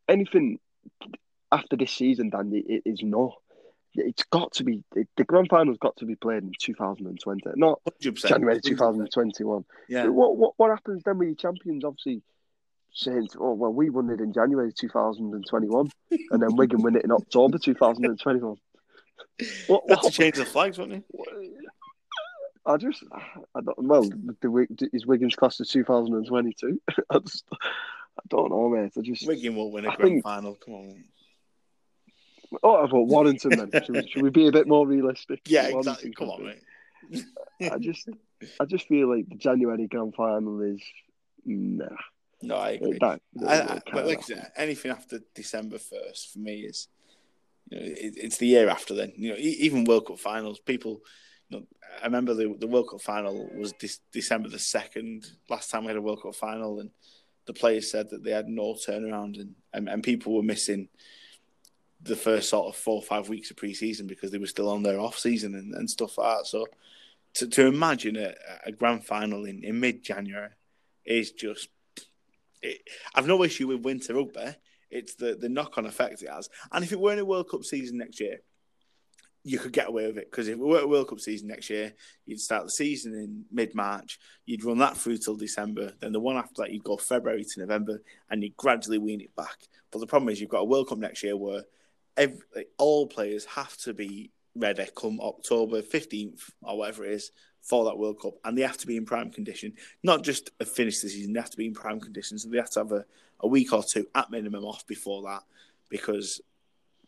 anything 0.09 0.59
after 1.53 1.77
this 1.77 1.93
season, 1.93 2.31
Danny, 2.31 2.59
it 2.59 2.83
is 2.85 3.03
no. 3.03 3.35
It's 3.95 4.25
got 4.25 4.53
to 4.55 4.65
be 4.65 4.85
the 4.93 5.25
grand 5.25 5.49
final's 5.49 5.79
got 5.79 5.97
to 5.97 6.05
be 6.05 6.15
played 6.15 6.43
in 6.43 6.53
2020, 6.61 7.51
not 7.57 7.81
100%. 8.03 8.29
January 8.29 8.61
2021. 8.61 9.65
Yeah. 9.89 10.07
What 10.07 10.37
what 10.37 10.53
what 10.57 10.71
happens 10.71 11.03
then 11.05 11.19
with 11.19 11.29
your 11.29 11.37
champions? 11.37 11.85
Obviously, 11.85 12.23
saying, 12.93 13.29
"Oh 13.41 13.55
well, 13.55 13.73
we 13.73 13.91
won 13.91 14.11
it 14.11 14.21
in 14.21 14.33
January 14.33 14.73
2021, 14.73 15.91
and 16.31 16.43
then 16.43 16.57
Wigan 16.57 16.83
win 16.83 16.97
it 16.97 17.05
in 17.05 17.11
October 17.11 17.59
2021." 17.59 18.57
What, 19.67 19.89
what 19.89 20.03
to 20.03 20.11
change 20.11 20.37
the 20.37 20.45
flags, 20.45 20.79
wouldn't 20.79 21.05
he? 21.11 21.59
I 22.67 22.77
just, 22.77 23.03
I 23.11 23.61
don't. 23.61 23.79
Well, 23.79 24.03
the, 24.03 24.91
is 24.93 25.07
Wigan's 25.07 25.35
class 25.35 25.59
of 25.61 25.69
2022? 25.69 26.81
I 27.11 27.19
just, 27.21 27.45
I 27.53 28.23
don't 28.29 28.51
know, 28.51 28.69
mate. 28.69 28.93
I 28.97 29.01
just 29.01 29.27
Wigan 29.27 29.57
will 29.57 29.73
win 29.73 29.87
a 29.87 29.91
I 29.91 29.97
grand 29.97 30.11
think, 30.11 30.25
final. 30.25 30.55
Come 30.57 30.75
on. 30.75 31.05
Oh, 32.63 32.85
I 32.85 32.89
thought 32.89 33.09
Warrington 33.09 33.51
then. 33.51 33.83
should, 33.85 33.95
we, 33.95 34.09
should 34.09 34.23
we 34.23 34.31
be 34.31 34.49
a 34.49 34.53
bit 34.53 34.67
more 34.67 34.87
realistic? 34.87 35.41
Yeah, 35.47 35.69
exactly. 35.69 36.13
Come 36.13 36.31
on, 36.31 36.45
mate. 36.45 37.25
I 37.61 37.79
just, 37.79 38.09
I 38.61 38.65
just 38.65 38.87
feel 38.87 39.15
like 39.15 39.29
the 39.29 39.37
January 39.37 39.87
grand 39.87 40.15
final 40.15 40.61
is 40.63 40.83
nah. 41.45 41.87
No, 42.43 42.57
I 42.57 42.71
agree. 42.71 42.99
That, 43.01 43.21
that 43.35 43.71
I, 43.71 43.75
I, 43.75 43.81
but 43.93 44.07
like 44.07 44.19
I 44.19 44.23
said, 44.23 44.53
anything 44.57 44.91
after 44.93 45.21
December 45.35 45.79
first 45.79 46.33
for 46.33 46.39
me 46.39 46.61
is, 46.61 46.89
you 47.69 47.79
know, 47.79 47.85
it, 47.85 48.15
it's 48.17 48.39
the 48.39 48.47
year 48.47 48.69
after. 48.69 48.95
Then 48.95 49.13
you 49.17 49.31
know, 49.31 49.37
even 49.39 49.85
World 49.85 50.07
Cup 50.07 50.19
finals, 50.19 50.61
people. 50.61 51.01
You 51.49 51.59
know, 51.59 51.67
I 52.01 52.05
remember 52.05 52.35
the 52.35 52.55
the 52.59 52.69
World 52.69 52.91
Cup 52.91 53.01
final 53.01 53.51
was 53.57 53.73
de- 53.73 53.89
December 54.13 54.49
the 54.49 54.59
second. 54.59 55.27
Last 55.49 55.71
time 55.71 55.83
we 55.83 55.89
had 55.89 55.97
a 55.97 56.03
World 56.03 56.23
Cup 56.23 56.35
final, 56.35 56.81
and 56.81 56.91
the 57.47 57.55
players 57.55 57.91
said 57.91 58.11
that 58.11 58.23
they 58.23 58.31
had 58.31 58.49
no 58.49 58.75
turnaround, 58.75 59.41
and 59.41 59.55
and, 59.73 59.89
and 59.89 60.03
people 60.03 60.35
were 60.35 60.43
missing 60.43 60.89
the 62.03 62.17
first 62.17 62.49
sort 62.49 62.69
of 62.69 62.77
four 62.77 62.97
or 62.97 63.03
five 63.03 63.29
weeks 63.29 63.51
of 63.51 63.57
pre-season 63.57 64.07
because 64.07 64.31
they 64.31 64.39
were 64.39 64.47
still 64.47 64.69
on 64.69 64.83
their 64.83 65.01
off 65.01 65.19
season 65.19 65.55
and, 65.55 65.75
and 65.75 65.91
stuff 65.91 66.19
like 66.19 66.39
that. 66.39 66.47
So 66.47 66.67
to 67.35 67.49
to 67.49 67.67
imagine 67.67 68.17
a, 68.17 68.35
a 68.65 68.73
grand 68.73 69.05
final 69.05 69.45
in, 69.45 69.65
in 69.65 69.81
mid 69.81 70.03
January 70.03 70.51
is 71.05 71.33
just 71.33 71.69
it, 72.63 72.81
I've 73.15 73.27
no 73.27 73.43
issue 73.43 73.69
with 73.69 73.83
winter 73.83 74.15
rugby. 74.15 74.55
It's 74.91 75.15
the, 75.15 75.35
the 75.35 75.49
knock 75.49 75.77
on 75.77 75.87
effect 75.87 76.23
it 76.23 76.31
has. 76.31 76.49
And 76.73 76.83
if 76.83 76.93
it 76.93 77.01
were 77.01 77.13
in 77.13 77.19
a 77.19 77.25
World 77.25 77.51
Cup 77.51 77.63
season 77.65 77.99
next 77.99 78.21
year, 78.21 78.41
you 79.45 79.59
could 79.59 79.73
get 79.73 79.89
away 79.89 80.07
with 80.07 80.19
it 80.19 80.31
because 80.31 80.49
if 80.49 80.55
it 80.55 80.59
were 80.59 80.81
a 80.81 80.87
World 80.87 81.09
Cup 81.09 81.21
season 81.21 81.49
next 81.49 81.71
year, 81.71 81.93
you'd 82.27 82.41
start 82.41 82.65
the 82.65 82.71
season 82.71 83.15
in 83.15 83.45
mid 83.53 83.75
March, 83.75 84.19
you'd 84.47 84.65
run 84.65 84.79
that 84.79 84.97
through 84.97 85.19
till 85.19 85.37
December, 85.37 85.93
then 86.01 86.13
the 86.13 86.21
one 86.21 86.37
after 86.37 86.63
that, 86.63 86.73
you'd 86.73 86.85
go 86.85 86.97
February 86.97 87.45
to 87.45 87.61
November, 87.61 88.03
and 88.31 88.43
you 88.43 88.51
gradually 88.57 88.99
wean 88.99 89.21
it 89.21 89.35
back. 89.37 89.57
But 89.91 90.01
the 90.01 90.07
problem 90.07 90.29
is, 90.29 90.41
you've 90.41 90.51
got 90.51 90.61
a 90.61 90.65
World 90.65 90.89
Cup 90.89 90.99
next 90.99 91.23
year 91.23 91.37
where 91.37 91.63
every, 92.19 92.67
all 92.77 93.07
players 93.07 93.45
have 93.47 93.77
to 93.79 93.95
be 93.95 94.31
ready 94.55 94.85
come 94.97 95.21
October 95.21 95.83
15th 95.83 96.51
or 96.63 96.79
whatever 96.79 97.05
it 97.05 97.13
is 97.13 97.31
for 97.63 97.85
that 97.85 97.99
World 97.99 98.21
Cup, 98.21 98.35
and 98.45 98.57
they 98.57 98.63
have 98.63 98.79
to 98.79 98.87
be 98.87 98.97
in 98.97 99.05
prime 99.05 99.31
condition. 99.31 99.75
Not 100.03 100.23
just 100.23 100.51
finish 100.65 101.01
the 101.01 101.09
season; 101.09 101.33
they 101.33 101.41
have 101.41 101.51
to 101.51 101.57
be 101.57 101.67
in 101.67 101.75
prime 101.75 102.01
condition. 102.01 102.39
So 102.39 102.49
they 102.49 102.59
have 102.59 102.71
to 102.71 102.81
have 102.81 102.93
a, 102.93 103.05
a 103.41 103.49
week 103.49 103.73
or 103.73 103.83
two 103.83 104.07
at 104.15 104.31
minimum 104.31 104.65
off 104.65 104.87
before 104.87 105.23
that, 105.23 105.43
because 105.89 106.41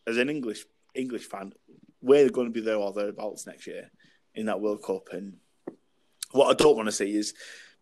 as 0.07 0.17
an 0.17 0.29
English 0.29 0.65
English 0.93 1.25
fan, 1.25 1.53
we're 2.01 2.29
going 2.29 2.47
to 2.47 2.53
be 2.53 2.61
there 2.61 2.75
or 2.75 2.93
thereabouts 2.93 3.47
next 3.47 3.67
year 3.67 3.89
in 4.35 4.45
that 4.47 4.61
World 4.61 4.83
Cup. 4.83 5.09
And 5.11 5.37
what 6.31 6.49
I 6.49 6.53
don't 6.53 6.75
want 6.75 6.87
to 6.87 6.93
see 6.93 7.15
is 7.15 7.33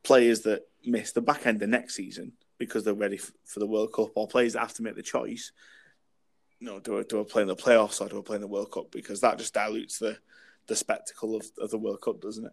players 0.04 0.42
that 0.42 0.68
miss 0.86 1.12
the 1.12 1.22
back 1.22 1.46
end 1.46 1.62
of 1.62 1.70
next 1.70 1.96
season 1.96 2.34
because 2.58 2.84
they're 2.84 2.94
ready 2.94 3.18
for 3.18 3.60
the 3.60 3.68
World 3.68 3.94
Cup, 3.94 4.12
or 4.16 4.28
players 4.28 4.54
that 4.54 4.60
have 4.60 4.74
to 4.76 4.84
make 4.84 4.96
the 4.96 5.02
choice. 5.02 5.52
Know, 6.62 6.80
do 6.80 7.00
I, 7.00 7.04
do 7.04 7.22
I 7.22 7.24
play 7.24 7.42
in 7.42 7.48
the 7.48 7.56
playoffs 7.56 8.02
or 8.02 8.10
do 8.10 8.20
I 8.20 8.22
play 8.22 8.36
in 8.36 8.42
the 8.42 8.48
World 8.48 8.72
Cup? 8.72 8.92
Because 8.92 9.22
that 9.22 9.38
just 9.38 9.54
dilutes 9.54 10.00
the 10.00 10.18
the 10.68 10.76
spectacle 10.76 11.36
of, 11.36 11.46
of 11.58 11.72
the 11.72 11.78
World 11.78 12.02
Cup, 12.02 12.22
doesn't 12.22 12.46
it? 12.46 12.52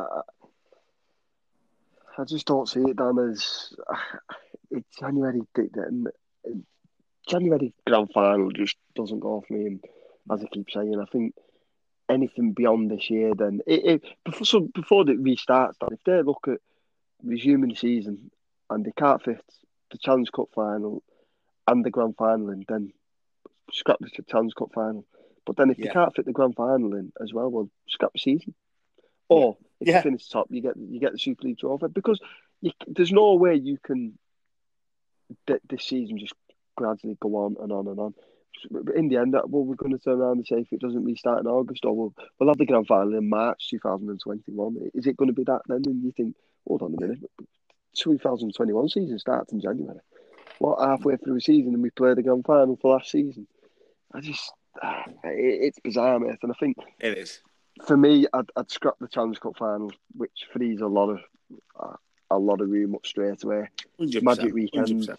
Uh, 0.00 0.22
I 2.16 2.24
just 2.24 2.46
don't 2.46 2.68
see 2.68 2.80
it, 2.80 2.96
Dan, 2.96 3.18
as 3.18 3.74
January. 4.98 5.42
Um, 5.58 6.06
um, 6.46 6.64
January 7.28 7.72
grand 7.86 8.10
final 8.12 8.50
just 8.50 8.76
doesn't 8.94 9.20
go 9.20 9.42
for 9.46 9.54
me. 9.54 9.66
And 9.66 9.84
as 10.30 10.42
I 10.42 10.46
keep 10.46 10.70
saying, 10.70 10.98
I 11.00 11.06
think 11.06 11.34
anything 12.08 12.52
beyond 12.52 12.90
this 12.90 13.10
year, 13.10 13.34
then 13.34 13.60
it, 13.66 13.84
it 13.84 14.02
before 14.24 14.46
so 14.46 14.60
before 14.74 15.02
it 15.02 15.22
restarts, 15.22 15.74
if 15.90 16.02
they 16.04 16.22
look 16.22 16.46
at 16.48 16.58
resuming 17.22 17.70
the 17.70 17.76
season 17.76 18.30
and 18.70 18.84
they 18.84 18.92
can't 18.96 19.22
fit 19.22 19.42
the 19.90 19.98
Challenge 19.98 20.30
Cup 20.32 20.48
final 20.54 21.02
and 21.66 21.84
the 21.84 21.90
grand 21.90 22.16
final 22.16 22.50
in, 22.50 22.64
then 22.68 22.92
scrap 23.72 23.98
the 24.00 24.10
Challenge 24.28 24.54
Cup 24.54 24.70
final. 24.74 25.04
But 25.46 25.56
then 25.56 25.70
if 25.70 25.78
yeah. 25.78 25.86
they 25.86 25.92
can't 25.92 26.14
fit 26.14 26.24
the 26.26 26.32
grand 26.32 26.56
final 26.56 26.94
in 26.94 27.12
as 27.20 27.32
well, 27.32 27.50
well, 27.50 27.70
scrap 27.88 28.12
the 28.12 28.18
season. 28.18 28.54
Or 29.28 29.56
if 29.80 29.88
yeah. 29.88 29.96
you 29.96 30.02
finish 30.02 30.28
top, 30.28 30.48
you 30.50 30.62
get 30.62 30.76
you 30.76 31.00
get 31.00 31.12
the 31.12 31.18
Super 31.18 31.44
League 31.44 31.58
trophy 31.58 31.86
because 31.92 32.20
you, 32.60 32.72
there's 32.86 33.12
no 33.12 33.34
way 33.34 33.54
you 33.54 33.78
can 33.82 34.18
this 35.68 35.84
season 35.84 36.18
just 36.18 36.34
gradually 36.76 37.16
go 37.20 37.36
on 37.36 37.56
and 37.60 37.72
on 37.72 37.88
and 37.88 37.98
on. 37.98 38.14
In 38.94 39.08
the 39.08 39.16
end, 39.16 39.32
well, 39.32 39.64
we're 39.64 39.74
going 39.74 39.92
to 39.92 39.98
turn 39.98 40.20
around 40.20 40.38
and 40.38 40.46
say 40.46 40.56
if 40.56 40.72
it 40.72 40.80
doesn't 40.80 41.04
restart 41.04 41.40
in 41.40 41.46
August, 41.46 41.84
or 41.84 41.94
we'll 41.94 42.14
we'll 42.38 42.48
have 42.48 42.58
the 42.58 42.66
grand 42.66 42.86
final 42.86 43.14
in 43.14 43.28
March 43.28 43.68
2021. 43.70 44.90
Is 44.94 45.06
it 45.06 45.16
going 45.16 45.28
to 45.28 45.34
be 45.34 45.44
that 45.44 45.62
then? 45.66 45.82
And 45.86 46.02
you 46.02 46.12
think, 46.12 46.36
hold 46.66 46.82
on 46.82 46.94
a 46.96 47.00
minute, 47.00 47.18
2021 47.96 48.88
season 48.88 49.18
starts 49.18 49.52
in 49.52 49.60
January. 49.60 49.98
What 50.58 50.86
halfway 50.86 51.16
through 51.16 51.34
the 51.34 51.40
season 51.40 51.74
and 51.74 51.82
we 51.82 51.90
play 51.90 52.14
the 52.14 52.22
grand 52.22 52.44
final 52.44 52.76
for 52.76 52.94
last 52.94 53.10
season? 53.10 53.46
I 54.12 54.20
just, 54.20 54.52
it's 55.24 55.80
bizarre, 55.80 56.18
mate. 56.20 56.38
And 56.42 56.52
I 56.52 56.54
think 56.58 56.76
it 57.00 57.18
is 57.18 57.40
for 57.86 57.96
me, 57.96 58.26
I'd, 58.32 58.50
I'd 58.56 58.70
scrap 58.70 58.98
the 59.00 59.08
Challenge 59.08 59.40
Cup 59.40 59.56
final, 59.58 59.92
which 60.16 60.46
frees 60.52 60.80
a 60.80 60.86
lot 60.86 61.10
of 61.10 61.20
a 62.30 62.38
lot 62.38 62.60
of 62.60 62.70
room 62.70 62.94
up 62.94 63.06
straight 63.06 63.42
away. 63.44 63.68
Magic 63.98 64.54
Weekend. 64.54 64.86
100%. 64.86 65.18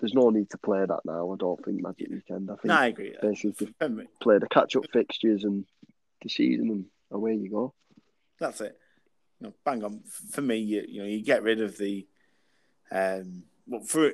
There's 0.00 0.14
no 0.14 0.30
need 0.30 0.50
to 0.50 0.58
play 0.58 0.80
that 0.80 1.00
now. 1.04 1.32
I 1.32 1.36
don't 1.36 1.62
think 1.64 1.82
Magic 1.82 2.08
Weekend. 2.10 2.50
I 2.50 2.54
think 2.54 2.66
no, 2.66 2.74
I 2.74 2.86
agree. 2.86 3.14
Basically, 3.20 3.74
play 4.20 4.38
the 4.38 4.48
catch 4.48 4.76
up 4.76 4.84
fixtures 4.92 5.44
and 5.44 5.64
the 6.22 6.28
season, 6.28 6.70
and 6.70 6.84
away 7.10 7.34
you 7.34 7.50
go. 7.50 7.74
That's 8.38 8.60
it. 8.60 8.76
Know, 9.40 9.52
bang 9.64 9.84
on. 9.84 10.02
For 10.30 10.40
me, 10.40 10.58
you, 10.58 10.84
you 10.88 11.02
know, 11.02 11.08
you 11.08 11.22
get 11.22 11.42
rid 11.42 11.60
of 11.60 11.76
the. 11.78 12.06
Um, 12.90 13.44
well, 13.68 13.82
for 13.82 14.12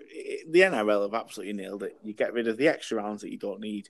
the 0.50 0.60
NRL 0.60 1.02
have 1.02 1.14
absolutely 1.14 1.54
nailed 1.54 1.84
it. 1.84 1.96
You 2.02 2.12
get 2.12 2.32
rid 2.32 2.48
of 2.48 2.56
the 2.56 2.68
extra 2.68 2.98
rounds 2.98 3.22
that 3.22 3.30
you 3.30 3.38
don't 3.38 3.60
need. 3.60 3.88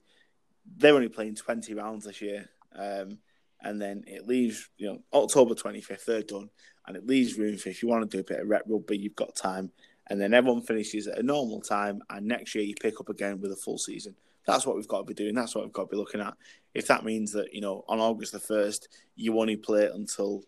They're 0.77 0.95
only 0.95 1.09
playing 1.09 1.35
20 1.35 1.73
rounds 1.73 2.05
this 2.05 2.21
year. 2.21 2.49
Um, 2.77 3.19
and 3.61 3.81
then 3.81 4.03
it 4.05 4.27
leaves, 4.27 4.69
you 4.77 4.87
know, 4.87 5.01
October 5.13 5.55
25th, 5.55 6.05
they're 6.05 6.21
done, 6.21 6.49
and 6.87 6.95
it 6.95 7.07
leaves 7.07 7.37
room 7.37 7.57
for 7.57 7.69
if 7.69 7.81
you 7.81 7.89
want 7.89 8.09
to 8.09 8.17
do 8.17 8.21
a 8.21 8.23
bit 8.23 8.41
of 8.41 8.47
rep 8.47 8.63
rugby, 8.67 8.97
you've 8.97 9.15
got 9.15 9.35
time, 9.35 9.71
and 10.07 10.21
then 10.21 10.33
everyone 10.33 10.61
finishes 10.61 11.07
at 11.07 11.17
a 11.17 11.23
normal 11.23 11.61
time, 11.61 12.01
and 12.11 12.27
next 12.27 12.53
year 12.53 12.63
you 12.63 12.75
pick 12.79 12.99
up 12.99 13.09
again 13.09 13.41
with 13.41 13.51
a 13.51 13.55
full 13.55 13.79
season. 13.79 14.15
That's 14.45 14.67
what 14.67 14.75
we've 14.75 14.87
got 14.87 14.99
to 14.99 15.03
be 15.05 15.15
doing. 15.15 15.33
That's 15.33 15.55
what 15.55 15.63
we've 15.63 15.73
got 15.73 15.89
to 15.89 15.95
be 15.95 15.97
looking 15.97 16.21
at. 16.21 16.35
If 16.75 16.85
that 16.87 17.03
means 17.03 17.31
that, 17.31 17.53
you 17.53 17.61
know, 17.61 17.83
on 17.87 17.99
August 17.99 18.33
the 18.33 18.39
1st, 18.39 18.87
you 19.15 19.39
only 19.39 19.55
play 19.55 19.89
until, 19.91 20.43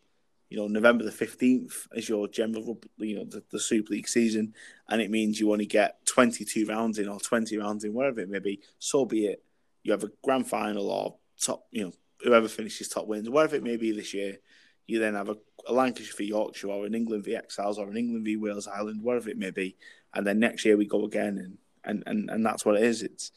you 0.49 0.57
know, 0.57 0.67
November 0.67 1.03
the 1.03 1.11
15th 1.11 1.87
is 1.93 2.07
your 2.07 2.27
general, 2.27 2.79
you 2.97 3.17
know, 3.17 3.25
the, 3.25 3.43
the 3.51 3.59
Super 3.59 3.93
League 3.93 4.07
season, 4.07 4.53
and 4.87 5.01
it 5.01 5.11
means 5.11 5.39
you 5.39 5.51
only 5.51 5.65
get 5.65 6.05
22 6.05 6.65
rounds 6.65 6.99
in 6.99 7.09
or 7.09 7.19
20 7.19 7.57
rounds 7.57 7.83
in, 7.83 7.93
whatever 7.93 8.21
it 8.21 8.29
may 8.29 8.39
be, 8.39 8.61
so 8.79 9.05
be 9.05 9.25
it. 9.25 9.43
You 9.83 9.91
have 9.91 10.03
a 10.03 10.11
grand 10.23 10.47
final 10.47 10.89
or 10.89 11.15
top, 11.41 11.67
you 11.71 11.83
know, 11.83 11.93
whoever 12.23 12.47
finishes 12.47 12.87
top 12.87 13.07
wins, 13.07 13.29
whatever 13.29 13.57
it 13.57 13.63
may 13.63 13.77
be 13.77 13.91
this 13.91 14.13
year. 14.13 14.37
You 14.85 14.99
then 14.99 15.15
have 15.15 15.29
a, 15.29 15.35
a 15.67 15.73
Lancashire 15.73 16.15
v 16.17 16.25
Yorkshire 16.25 16.69
or 16.69 16.85
an 16.85 16.95
England 16.95 17.25
v 17.25 17.35
Exiles 17.35 17.77
or 17.77 17.89
an 17.89 17.97
England 17.97 18.23
v 18.23 18.37
Wales 18.37 18.67
Island, 18.67 19.03
whatever 19.03 19.29
it 19.29 19.37
may 19.37 19.51
be. 19.51 19.75
And 20.13 20.25
then 20.25 20.39
next 20.39 20.63
year 20.63 20.77
we 20.77 20.85
go 20.85 21.03
again, 21.03 21.37
and 21.37 21.57
and, 21.83 22.03
and, 22.05 22.29
and 22.29 22.45
that's 22.45 22.65
what 22.65 22.77
it 22.77 22.83
is. 22.83 23.03
It's 23.03 23.31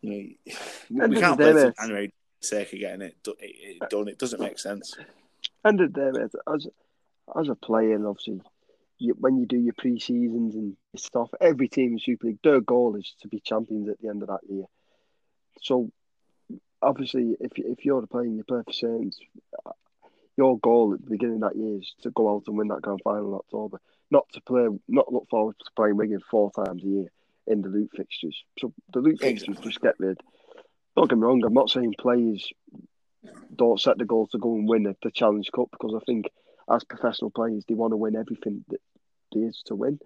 you 0.00 0.36
know 0.88 1.06
we 1.08 1.20
can't 1.20 1.38
play 1.38 1.52
for 1.52 1.72
January 1.72 2.12
sake 2.40 2.72
of 2.72 2.78
getting 2.78 3.02
it, 3.02 3.16
it, 3.40 3.90
done. 3.90 4.08
It 4.08 4.18
doesn't 4.18 4.40
make 4.40 4.58
sense. 4.58 4.96
End 5.64 5.80
of 5.80 5.92
the 5.92 6.12
day, 6.12 6.20
as 6.52 6.66
as 7.38 7.48
a 7.48 7.54
player, 7.54 7.94
and 7.94 8.06
obviously, 8.06 8.40
you, 8.98 9.14
when 9.18 9.36
you 9.36 9.46
do 9.46 9.58
your 9.58 9.74
pre 9.76 9.98
seasons 9.98 10.54
and 10.54 10.76
stuff, 10.96 11.30
every 11.40 11.68
team 11.68 11.92
in 11.92 11.98
Super 11.98 12.28
League, 12.28 12.38
their 12.42 12.60
goal 12.60 12.96
is 12.96 13.14
to 13.22 13.28
be 13.28 13.40
champions 13.40 13.88
at 13.88 14.00
the 14.00 14.08
end 14.08 14.22
of 14.22 14.28
that 14.28 14.40
year. 14.48 14.64
So 15.62 15.90
obviously, 16.82 17.36
if 17.40 17.52
if 17.56 17.84
you're 17.84 18.06
playing 18.06 18.36
your 18.36 18.44
play 18.44 18.62
for 18.64 18.72
Saints, 18.72 19.18
your 20.36 20.58
goal 20.58 20.94
at 20.94 21.04
the 21.04 21.10
beginning 21.10 21.42
of 21.42 21.52
that 21.52 21.56
year 21.56 21.78
is 21.78 21.94
to 22.02 22.10
go 22.10 22.34
out 22.34 22.44
and 22.46 22.56
win 22.56 22.68
that 22.68 22.82
grand 22.82 23.00
final 23.04 23.28
in 23.28 23.34
October, 23.34 23.80
not 24.10 24.26
to 24.32 24.40
play, 24.40 24.66
not 24.88 25.12
look 25.12 25.28
forward 25.28 25.56
to 25.58 25.70
playing 25.76 25.96
Wigan 25.96 26.20
four 26.30 26.50
times 26.52 26.82
a 26.82 26.86
year 26.86 27.06
in 27.46 27.62
the 27.62 27.68
loop 27.68 27.90
fixtures. 27.94 28.42
So 28.58 28.72
the 28.92 29.00
loop 29.00 29.20
fixtures 29.20 29.58
just 29.58 29.80
get 29.80 29.96
rid. 29.98 30.18
Don't 30.96 31.08
get 31.08 31.18
me 31.18 31.24
wrong. 31.24 31.42
I'm 31.44 31.52
not 31.52 31.70
saying 31.70 31.94
players 31.98 32.50
don't 33.54 33.80
set 33.80 33.98
the 33.98 34.04
goals 34.04 34.30
to 34.30 34.38
go 34.38 34.54
and 34.54 34.68
win 34.68 34.94
the 35.02 35.10
Challenge 35.10 35.50
Cup 35.52 35.68
because 35.70 35.94
I 35.94 36.04
think 36.04 36.30
as 36.70 36.84
professional 36.84 37.30
players 37.30 37.64
they 37.66 37.74
want 37.74 37.92
to 37.92 37.96
win 37.96 38.16
everything 38.16 38.64
that 38.68 38.80
there 39.32 39.48
is 39.48 39.62
to 39.66 39.74
win. 39.74 39.98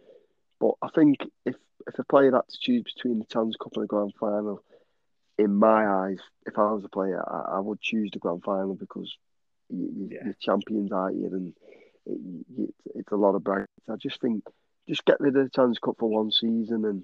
But 0.60 0.72
I 0.82 0.88
think 0.88 1.18
if 1.44 1.56
if 1.86 1.98
a 1.98 2.04
player 2.04 2.32
had 2.32 2.48
to 2.48 2.58
choose 2.58 2.82
between 2.82 3.18
the 3.18 3.26
Challenge 3.26 3.56
Cup 3.62 3.72
and 3.74 3.84
the 3.84 3.88
Grand 3.88 4.14
Final, 4.18 4.62
in 5.38 5.54
my 5.54 5.86
eyes, 5.86 6.18
if 6.46 6.58
I 6.58 6.72
was 6.72 6.84
a 6.84 6.88
player, 6.88 7.22
I, 7.26 7.56
I 7.56 7.60
would 7.60 7.80
choose 7.80 8.10
the 8.12 8.18
Grand 8.18 8.42
Final 8.42 8.74
because 8.74 9.14
you, 9.68 10.08
yeah. 10.10 10.20
you're 10.24 10.36
champions 10.40 10.92
out 10.92 11.12
here 11.12 11.34
and 11.34 11.54
it, 12.06 12.46
it, 12.58 12.74
it's 12.94 13.12
a 13.12 13.16
lot 13.16 13.34
of 13.34 13.44
bright. 13.44 13.66
I 13.88 13.96
just 13.96 14.20
think 14.20 14.44
just 14.88 15.04
get 15.04 15.20
rid 15.20 15.36
of 15.36 15.44
the 15.44 15.50
Challenge 15.50 15.80
Cup 15.80 15.96
for 15.98 16.08
one 16.08 16.30
season 16.30 16.84
and 16.84 17.02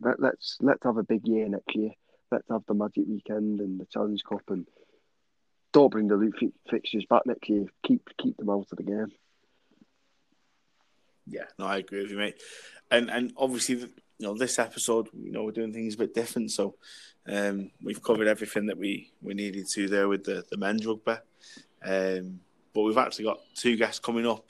let, 0.00 0.20
let's 0.20 0.56
let's 0.60 0.84
have 0.84 0.96
a 0.96 1.02
big 1.02 1.26
year 1.26 1.48
next 1.48 1.74
year. 1.74 1.90
Let's 2.30 2.48
have 2.50 2.62
the 2.66 2.74
Magic 2.74 3.04
Weekend 3.08 3.60
and 3.60 3.78
the 3.78 3.86
Challenge 3.86 4.22
Cup 4.24 4.42
and 4.48 4.66
don't 5.76 5.90
bring 5.90 6.08
the 6.08 6.16
loop 6.16 6.36
fixtures 6.70 7.04
back 7.04 7.26
next 7.26 7.50
year. 7.50 7.66
Keep 7.86 8.08
keep 8.16 8.38
them 8.38 8.48
out 8.48 8.66
of 8.72 8.78
the 8.78 8.82
game. 8.82 9.12
Yeah, 11.26 11.44
no, 11.58 11.66
I 11.66 11.76
agree 11.78 12.00
with 12.00 12.10
you, 12.10 12.16
mate. 12.16 12.40
And 12.90 13.10
and 13.10 13.34
obviously, 13.36 13.74
you 13.76 13.90
know, 14.18 14.34
this 14.34 14.58
episode, 14.58 15.08
you 15.12 15.32
know, 15.32 15.44
we're 15.44 15.50
doing 15.50 15.74
things 15.74 15.94
a 15.94 15.98
bit 15.98 16.14
different. 16.14 16.50
So, 16.50 16.76
um, 17.28 17.70
we've 17.82 18.02
covered 18.02 18.26
everything 18.26 18.66
that 18.66 18.78
we 18.78 19.12
we 19.20 19.34
needed 19.34 19.68
to 19.74 19.86
there 19.86 20.08
with 20.08 20.24
the 20.24 20.46
the 20.50 20.56
men's 20.56 20.86
rugby. 20.86 21.16
Um, 21.84 22.40
but 22.72 22.82
we've 22.82 22.96
actually 22.96 23.26
got 23.26 23.40
two 23.54 23.76
guests 23.76 24.00
coming 24.00 24.26
up 24.26 24.48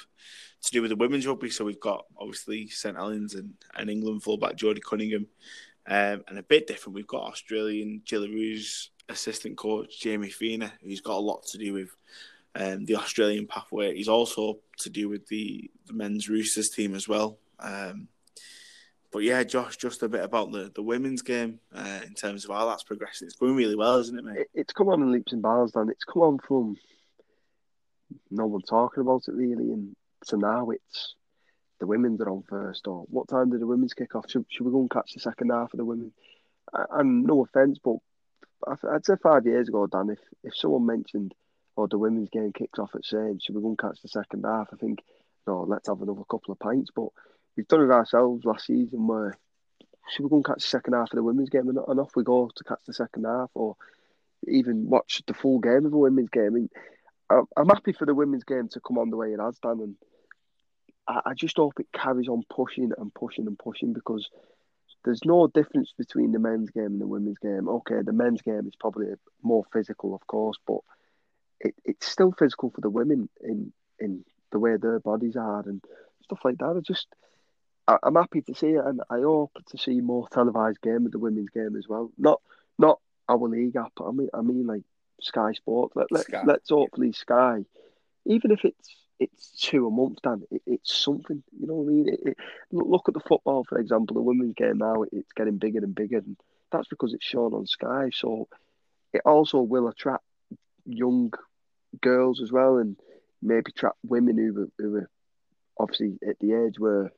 to 0.62 0.70
do 0.70 0.81
with 0.81 0.91
the 0.91 0.97
women's 0.97 1.27
rugby. 1.27 1.51
So 1.51 1.64
we've 1.64 1.81
got 1.81 2.07
obviously 2.16 2.68
St 2.68 2.97
Helens 2.97 3.35
and, 3.35 3.55
and 3.77 3.91
England 3.91 4.22
fullback 4.22 4.55
Jodie 4.55 4.81
Cunningham. 4.81 5.27
Um, 5.89 6.24
and 6.29 6.39
a 6.39 6.43
bit 6.43 6.66
different, 6.66 6.97
we've 6.97 7.07
got 7.07 7.31
Australian 7.31 8.03
Jillaroos 8.05 8.89
assistant 9.09 9.57
coach 9.57 10.01
Jamie 10.01 10.31
Feeney, 10.31 10.71
who's 10.83 11.01
got 11.01 11.17
a 11.17 11.21
lot 11.21 11.45
to 11.47 11.59
do 11.59 11.73
with 11.73 11.91
um, 12.55 12.85
the 12.85 12.97
Australian 12.97 13.47
pathway. 13.47 13.95
He's 13.95 14.09
also 14.09 14.59
to 14.79 14.91
do 14.91 15.09
with 15.09 15.27
the, 15.29 15.71
the 15.87 15.93
men's 15.93 16.29
Roosters 16.29 16.71
team 16.71 16.95
as 16.95 17.09
well. 17.09 17.39
Um, 17.61 18.09
but 19.13 19.23
yeah, 19.23 19.45
Josh, 19.45 19.77
just 19.77 20.03
a 20.03 20.09
bit 20.09 20.25
about 20.25 20.53
the, 20.53 20.71
the 20.75 20.83
women's 20.83 21.23
game 21.23 21.61
uh, 21.75 22.01
in 22.07 22.15
terms 22.15 22.45
of 22.45 22.51
how 22.51 22.69
that's 22.69 22.83
progressing. 22.83 23.27
It's 23.27 23.37
going 23.37 23.57
really 23.57 23.77
well, 23.77 23.99
isn't 23.99 24.19
it, 24.19 24.25
mate? 24.25 24.47
It's 24.53 24.73
come 24.73 24.89
on 24.89 25.03
in 25.03 25.13
leaps 25.13 25.33
and 25.33 25.43
bounds, 25.43 25.73
Dan. 25.73 25.89
It's 25.91 26.05
come 26.05 26.23
on 26.23 26.39
from 26.39 26.77
no 28.31 28.47
one 28.47 28.63
talking 28.63 29.01
about 29.01 29.23
it 29.29 29.35
really, 29.35 29.73
and 29.73 29.97
so 30.25 30.37
now 30.37 30.71
it's 30.71 31.15
the 31.79 31.87
women's 31.87 32.21
are 32.21 32.31
on 32.31 32.43
first. 32.49 32.87
Or 32.87 33.05
what 33.09 33.29
time 33.29 33.51
did 33.51 33.61
the 33.61 33.67
women's 33.67 33.95
kick 33.95 34.15
off? 34.15 34.29
Should, 34.29 34.47
should 34.49 34.67
we 34.67 34.73
go 34.73 34.81
and 34.81 34.91
catch 34.91 35.13
the 35.15 35.21
second 35.21 35.51
half 35.51 35.73
of 35.73 35.79
the 35.79 35.85
women? 35.85 36.13
And 36.73 37.25
no 37.25 37.45
offence, 37.45 37.79
but 37.83 37.97
I'd 38.67 39.05
say 39.05 39.15
five 39.23 39.47
years 39.47 39.69
ago, 39.69 39.87
Dan, 39.87 40.11
if, 40.11 40.19
if 40.43 40.57
someone 40.57 40.87
mentioned, 40.87 41.35
oh, 41.77 41.87
the 41.87 41.99
women's 41.99 42.31
game 42.31 42.53
kicks 42.53 42.79
off 42.79 42.95
at 42.95 43.05
Saints, 43.05 43.45
should 43.45 43.55
we 43.55 43.63
go 43.63 43.69
and 43.69 43.79
catch 43.79 44.01
the 44.03 44.09
second 44.09 44.45
half? 44.45 44.69
I 44.73 44.77
think, 44.77 45.01
no, 45.47 45.63
let's 45.63 45.89
have 45.89 46.01
another 46.01 46.25
couple 46.31 46.53
of 46.53 46.59
pints. 46.59 46.91
But 46.95 47.09
we've 47.57 47.69
done 47.69 47.83
it 47.83 47.91
ourselves 47.91 48.45
last 48.45 48.67
season 48.67 49.07
where 49.07 49.37
should 50.09 50.25
we 50.25 50.31
go 50.31 50.37
and 50.37 50.45
catch 50.45 50.63
the 50.63 50.69
second 50.69 50.95
half 50.95 51.13
of 51.13 51.17
the 51.17 51.23
women's 51.23 51.51
game 51.51 51.69
and, 51.69 51.79
and 51.87 52.01
off 52.01 52.17
we 52.17 52.23
go 52.23 52.51
to 52.55 52.65
catch 52.65 52.81
the 52.87 52.95
second 52.95 53.25
half 53.25 53.51
or 53.55 53.77
even 54.49 54.89
watch 54.89 55.23
the 55.27 55.35
full 55.35 55.59
game 55.59 55.87
of 55.87 55.93
a 55.93 55.99
women's 55.99 56.31
game. 56.31 56.69
I, 57.31 57.41
I'm 57.57 57.69
happy 57.69 57.93
for 57.93 58.07
the 58.07 58.15
women's 58.15 58.45
game 58.45 58.69
to 58.69 58.81
come 58.81 58.99
on 58.99 59.11
the 59.11 59.17
way 59.17 59.33
it 59.33 59.41
has 59.41 59.59
done, 59.59 59.81
and 59.81 59.97
I, 61.09 61.35
just 61.35 61.57
hope 61.57 61.79
it 61.79 61.89
carries 61.93 62.29
on 62.29 62.43
pushing 62.51 62.93
and 62.97 63.15
pushing 63.15 63.47
and 63.47 63.59
pushing 63.59 63.93
because 63.93 64.29
there's 65.05 65.25
no 65.25 65.47
difference 65.47 65.93
between 65.97 66.33
the 66.33 66.39
men's 66.39 66.71
game 66.71 66.87
and 66.87 67.01
the 67.01 67.07
women's 67.07 67.39
game. 67.39 67.69
Okay, 67.69 68.03
the 68.05 68.13
men's 68.13 68.43
game 68.43 68.67
is 68.67 68.75
probably 68.79 69.07
more 69.43 69.65
physical, 69.73 70.15
of 70.15 70.27
course, 70.27 70.59
but 70.67 70.81
it, 71.61 71.75
it's 71.85 72.07
still 72.07 72.33
physical 72.33 72.71
for 72.71 72.81
the 72.81 72.91
women 72.91 73.29
in 73.43 73.73
in 73.99 74.25
the 74.53 74.59
way 74.59 74.77
their 74.77 75.01
bodies 75.01 75.37
are 75.37 75.61
and 75.61 75.83
stuff 76.23 76.41
like 76.45 76.59
that. 76.59 76.77
I 76.77 76.81
just 76.81 77.07
I, 77.89 77.99
am 78.05 78.17
happy 78.17 78.43
to 78.43 78.55
see 78.55 78.69
it, 78.69 78.85
and 78.85 79.01
I 79.11 79.21
hope 79.21 79.53
to 79.69 79.79
see 79.79 80.01
more 80.01 80.29
televised 80.29 80.81
game 80.81 81.07
of 81.07 81.13
the 81.13 81.19
women's 81.19 81.51
game 81.51 81.77
as 81.77 81.89
well. 81.89 82.11
Not 82.19 82.41
not 82.79 83.01
our 83.29 83.49
league 83.49 83.77
app. 83.77 83.93
I 84.05 84.11
mean, 84.11 84.29
I 84.35 84.41
mean 84.43 84.67
like 84.67 84.83
Sky 85.21 85.53
Sports. 85.53 85.95
Let, 85.97 86.11
let, 86.11 86.25
Sky. 86.25 86.43
Let's 86.45 86.71
hopefully 86.71 87.13
Sky, 87.13 87.65
even 88.27 88.51
if 88.51 88.65
it's 88.65 88.95
it's 89.19 89.51
two 89.51 89.87
a 89.87 89.91
month, 89.91 90.19
Dan, 90.23 90.43
it, 90.51 90.62
it's 90.67 90.95
something. 90.95 91.43
You 91.59 91.67
know 91.67 91.75
what 91.75 91.91
I 91.91 91.95
mean? 91.95 92.09
It, 92.09 92.21
it, 92.31 92.37
look 92.73 93.09
at 93.09 93.14
the 93.14 93.21
football, 93.21 93.64
for 93.64 93.79
example. 93.79 94.14
The 94.14 94.23
women's 94.23 94.55
game 94.55 94.79
now, 94.79 95.05
it's 95.11 95.33
getting 95.35 95.59
bigger 95.59 95.79
and 95.79 95.95
bigger, 95.95 96.19
and 96.19 96.37
that's 96.71 96.89
because 96.89 97.14
it's 97.14 97.25
shown 97.25 97.55
on 97.55 97.67
Sky. 97.67 98.11
So 98.12 98.49
it 99.12 99.23
also 99.25 99.61
will 99.61 99.89
attract 99.89 100.25
young 100.85 101.33
girls 102.01 102.41
as 102.43 102.53
well, 102.53 102.77
and 102.79 102.97
maybe 103.43 103.71
attract 103.71 103.97
women 104.05 104.37
who 104.37 104.71
who 104.79 104.97
are 104.97 105.11
obviously 105.79 106.19
at 106.29 106.39
the 106.41 106.55
age 106.55 106.79
where 106.79 107.12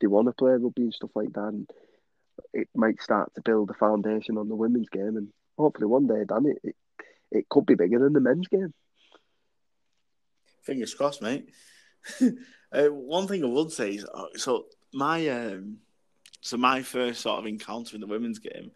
they 0.00 0.06
want 0.06 0.28
to 0.28 0.32
play 0.32 0.52
rugby 0.52 0.82
and 0.82 0.94
stuff 0.94 1.10
like 1.14 1.32
that. 1.32 1.48
And 1.48 1.70
it 2.52 2.68
might 2.74 3.02
start 3.02 3.34
to 3.34 3.42
build 3.42 3.70
a 3.70 3.74
foundation 3.74 4.38
on 4.38 4.48
the 4.48 4.56
women's 4.56 4.88
game, 4.88 5.16
and 5.16 5.28
hopefully 5.58 5.86
one 5.86 6.06
day, 6.06 6.24
Dan, 6.26 6.46
it, 6.46 6.58
it 6.64 6.76
it 7.30 7.48
could 7.48 7.66
be 7.66 7.74
bigger 7.74 7.98
than 7.98 8.12
the 8.12 8.20
men's 8.20 8.48
game. 8.48 8.72
Fingers 10.62 10.94
crossed, 10.94 11.22
mate. 11.22 11.50
uh, 12.72 12.86
one 12.86 13.26
thing 13.26 13.44
I 13.44 13.48
would 13.48 13.72
say 13.72 13.92
is, 13.92 14.04
uh, 14.04 14.26
so 14.36 14.66
my 14.92 15.28
um, 15.28 15.78
so 16.40 16.56
my 16.56 16.82
first 16.82 17.20
sort 17.20 17.38
of 17.38 17.46
encounter 17.46 17.94
in 17.94 18.00
the 18.00 18.06
women's 18.06 18.38
game 18.38 18.72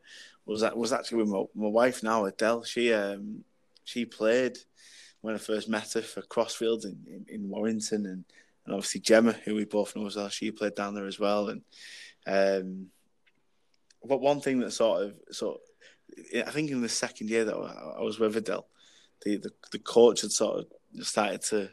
was 0.46 0.60
that 0.60 0.76
was 0.76 0.92
actually 0.92 1.18
with 1.18 1.28
my, 1.28 1.42
my 1.54 1.68
wife 1.68 2.02
now 2.02 2.24
Adele. 2.24 2.62
She 2.64 2.92
um 2.92 3.44
she 3.84 4.04
played 4.04 4.56
when 5.20 5.34
I 5.34 5.38
first 5.38 5.68
met 5.68 5.92
her 5.94 6.02
for 6.02 6.22
Crosfields 6.22 6.84
in, 6.84 6.98
in, 7.06 7.26
in 7.28 7.48
Warrington 7.48 8.06
and, 8.06 8.24
and 8.64 8.74
obviously 8.74 9.00
Gemma, 9.00 9.32
who 9.32 9.56
we 9.56 9.64
both 9.64 9.96
know 9.96 10.06
as 10.06 10.16
well, 10.16 10.28
she 10.28 10.52
played 10.52 10.76
down 10.76 10.94
there 10.94 11.06
as 11.06 11.18
well. 11.18 11.48
And 11.48 11.62
um 12.26 12.86
but 14.04 14.20
one 14.20 14.40
thing 14.40 14.60
that 14.60 14.70
sort 14.72 15.02
of 15.02 15.14
sort 15.32 15.60
I 16.34 16.50
think 16.50 16.70
in 16.70 16.80
the 16.80 16.88
second 16.88 17.28
year 17.28 17.44
that 17.44 17.54
I 17.54 18.00
was 18.02 18.18
with 18.18 18.36
Adele, 18.36 18.66
the, 19.24 19.38
the, 19.38 19.50
the 19.72 19.78
coach 19.80 20.22
had 20.22 20.30
sort 20.30 20.60
of 20.60 21.06
started 21.06 21.42
to, 21.42 21.70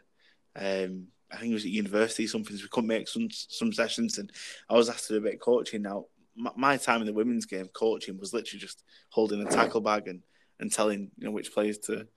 um, 0.55 1.07
I 1.31 1.37
think 1.37 1.51
it 1.51 1.55
was 1.55 1.65
at 1.65 1.71
university, 1.71 2.27
something, 2.27 2.55
so 2.55 2.63
we 2.63 2.69
couldn't 2.69 2.87
make 2.87 3.07
some 3.07 3.27
some 3.31 3.73
sessions, 3.73 4.17
and 4.17 4.31
I 4.69 4.75
was 4.75 4.89
asked 4.89 5.07
to 5.07 5.13
do 5.13 5.17
a 5.17 5.21
bit 5.21 5.35
of 5.35 5.39
coaching. 5.39 5.81
Now, 5.81 6.05
my, 6.35 6.51
my 6.55 6.77
time 6.77 7.01
in 7.01 7.07
the 7.07 7.13
women's 7.13 7.45
game, 7.45 7.67
coaching 7.73 8.19
was 8.19 8.33
literally 8.33 8.59
just 8.59 8.83
holding 9.09 9.45
a 9.45 9.49
tackle 9.49 9.81
bag 9.81 10.07
and, 10.07 10.21
and 10.59 10.71
telling 10.71 11.11
you 11.17 11.25
know 11.25 11.31
which 11.31 11.53
players 11.53 11.77
to 11.79 12.07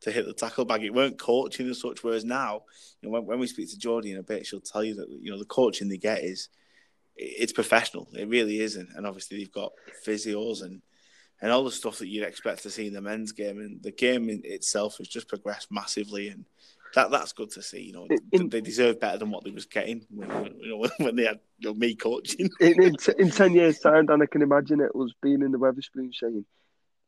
to 0.00 0.10
hit 0.10 0.26
the 0.26 0.32
tackle 0.32 0.64
bag. 0.64 0.82
It 0.82 0.94
weren't 0.94 1.18
coaching 1.18 1.68
as 1.68 1.80
such. 1.80 2.02
Whereas 2.02 2.24
now, 2.24 2.62
you 3.00 3.08
know, 3.08 3.12
when, 3.12 3.26
when 3.26 3.38
we 3.38 3.46
speak 3.46 3.70
to 3.70 3.76
Jodie 3.76 4.12
in 4.12 4.18
a 4.18 4.22
bit, 4.22 4.46
she'll 4.46 4.60
tell 4.60 4.82
you 4.82 4.94
that 4.96 5.08
you 5.20 5.30
know 5.30 5.38
the 5.38 5.44
coaching 5.44 5.88
they 5.88 5.98
get 5.98 6.24
is 6.24 6.48
it's 7.16 7.52
professional. 7.52 8.08
It 8.14 8.28
really 8.28 8.60
isn't. 8.60 8.88
And 8.96 9.06
obviously, 9.06 9.38
they've 9.38 9.52
got 9.52 9.72
physios 10.06 10.62
and 10.62 10.82
and 11.40 11.50
all 11.50 11.64
the 11.64 11.72
stuff 11.72 11.98
that 11.98 12.08
you'd 12.08 12.24
expect 12.24 12.62
to 12.62 12.70
see 12.70 12.86
in 12.86 12.94
the 12.94 13.00
men's 13.00 13.32
game. 13.32 13.58
And 13.58 13.82
the 13.82 13.90
game 13.90 14.28
in 14.28 14.42
itself 14.44 14.98
has 14.98 15.08
just 15.08 15.28
progressed 15.28 15.70
massively, 15.70 16.28
and 16.28 16.44
that 16.94 17.10
that's 17.10 17.32
good 17.32 17.50
to 17.52 17.62
see. 17.62 17.82
You 17.82 17.92
know, 17.92 18.08
in, 18.32 18.48
they 18.48 18.60
deserve 18.60 19.00
better 19.00 19.18
than 19.18 19.30
what 19.30 19.44
they 19.44 19.50
was 19.50 19.66
getting 19.66 20.06
when 20.10 20.54
you 20.60 20.68
know 20.68 20.88
when 21.04 21.16
they 21.16 21.24
had 21.24 21.40
you 21.58 21.70
know, 21.70 21.74
me 21.74 21.94
coaching. 21.94 22.50
in, 22.60 22.82
in, 22.82 22.96
in, 23.18 23.30
ten 23.30 23.52
years' 23.52 23.78
time, 23.78 24.06
Dan, 24.06 24.22
I 24.22 24.26
can 24.26 24.42
imagine 24.42 24.80
it 24.80 24.94
was 24.94 25.14
being 25.22 25.42
in 25.42 25.52
the 25.52 25.58
Wetherspoon 25.58 26.14
saying. 26.14 26.44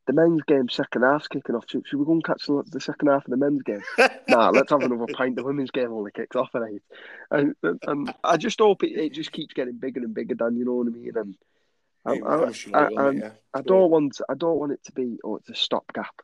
The 0.06 0.12
men's 0.12 0.42
game 0.42 0.68
second 0.68 1.00
half's 1.00 1.28
kicking 1.28 1.54
off. 1.54 1.64
Should, 1.66 1.88
should 1.88 1.98
we 1.98 2.04
go 2.04 2.12
and 2.12 2.22
catch 2.22 2.44
the, 2.44 2.62
the 2.66 2.78
second 2.78 3.08
half 3.08 3.24
of 3.24 3.30
the 3.30 3.38
men's 3.38 3.62
game? 3.62 3.80
nah, 4.28 4.50
let's 4.50 4.70
have 4.70 4.82
another 4.82 5.10
pint. 5.10 5.34
The 5.34 5.42
women's 5.42 5.70
game 5.70 5.90
only 5.94 6.10
kicks 6.10 6.36
off 6.36 6.50
eh? 6.54 6.58
at 6.58 6.64
eight. 6.70 6.82
And, 7.30 7.54
and 7.86 8.14
I 8.22 8.36
just 8.36 8.60
hope 8.60 8.82
it, 8.82 8.98
it 8.98 9.14
just 9.14 9.32
keeps 9.32 9.54
getting 9.54 9.78
bigger 9.78 10.00
and 10.00 10.12
bigger, 10.12 10.34
Dan. 10.34 10.56
You 10.56 10.66
know 10.66 10.74
what 10.74 10.88
I 10.88 10.90
mean? 10.90 11.12
And 11.16 11.36
I, 12.04 12.18
I, 12.18 12.88
I, 12.98 13.30
I, 13.54 13.62
don't 13.62 13.90
want 13.90 14.20
I 14.28 14.34
don't 14.34 14.58
want 14.58 14.72
it 14.72 14.84
to 14.84 14.92
be 14.92 15.18
oh 15.24 15.36
it's 15.36 15.48
a 15.48 15.54
stopgap. 15.54 16.14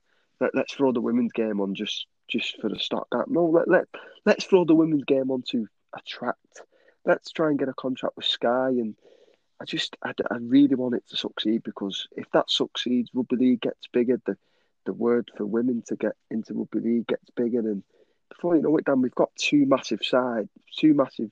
Let, 0.41 0.55
let's 0.55 0.75
throw 0.75 0.93
the 0.93 1.01
women's 1.01 1.33
game 1.33 1.61
on 1.61 1.75
just 1.75 2.07
just 2.31 2.61
for 2.61 2.69
the 2.69 2.79
stopgap. 2.79 3.29
No, 3.29 3.47
let 3.47 3.69
let 3.69 3.87
let's 4.25 4.45
throw 4.45 4.65
the 4.65 4.75
women's 4.75 5.05
game 5.05 5.31
on 5.31 5.43
to 5.51 5.67
attract. 5.95 6.63
Let's 7.05 7.31
try 7.33 7.49
and 7.49 7.59
get 7.59 7.69
a 7.69 7.75
contract 7.75 8.17
with 8.17 8.27
Sky, 8.27 8.69
and 8.69 8.95
I 9.61 9.65
just 9.65 9.97
I, 10.03 10.13
I 10.31 10.37
really 10.41 10.75
want 10.75 10.95
it 10.95 11.07
to 11.09 11.17
succeed 11.17 11.63
because 11.63 12.07
if 12.17 12.31
that 12.33 12.51
succeeds, 12.51 13.11
rugby 13.15 13.37
league 13.37 13.61
gets 13.61 13.87
bigger. 13.93 14.21
The 14.25 14.37
the 14.87 14.93
word 14.93 15.31
for 15.37 15.45
women 15.45 15.83
to 15.89 15.97
get 15.97 16.15
into 16.31 16.55
rugby 16.55 16.81
league 16.81 17.07
gets 17.07 17.31
bigger, 17.31 17.61
and 17.61 17.83
before 18.29 18.57
you 18.57 18.63
know 18.63 18.77
it, 18.77 18.85
Dan, 18.85 19.03
we've 19.03 19.15
got 19.15 19.35
two 19.37 19.67
massive 19.67 20.05
sides, 20.05 20.49
two 20.77 20.95
massive 20.95 21.31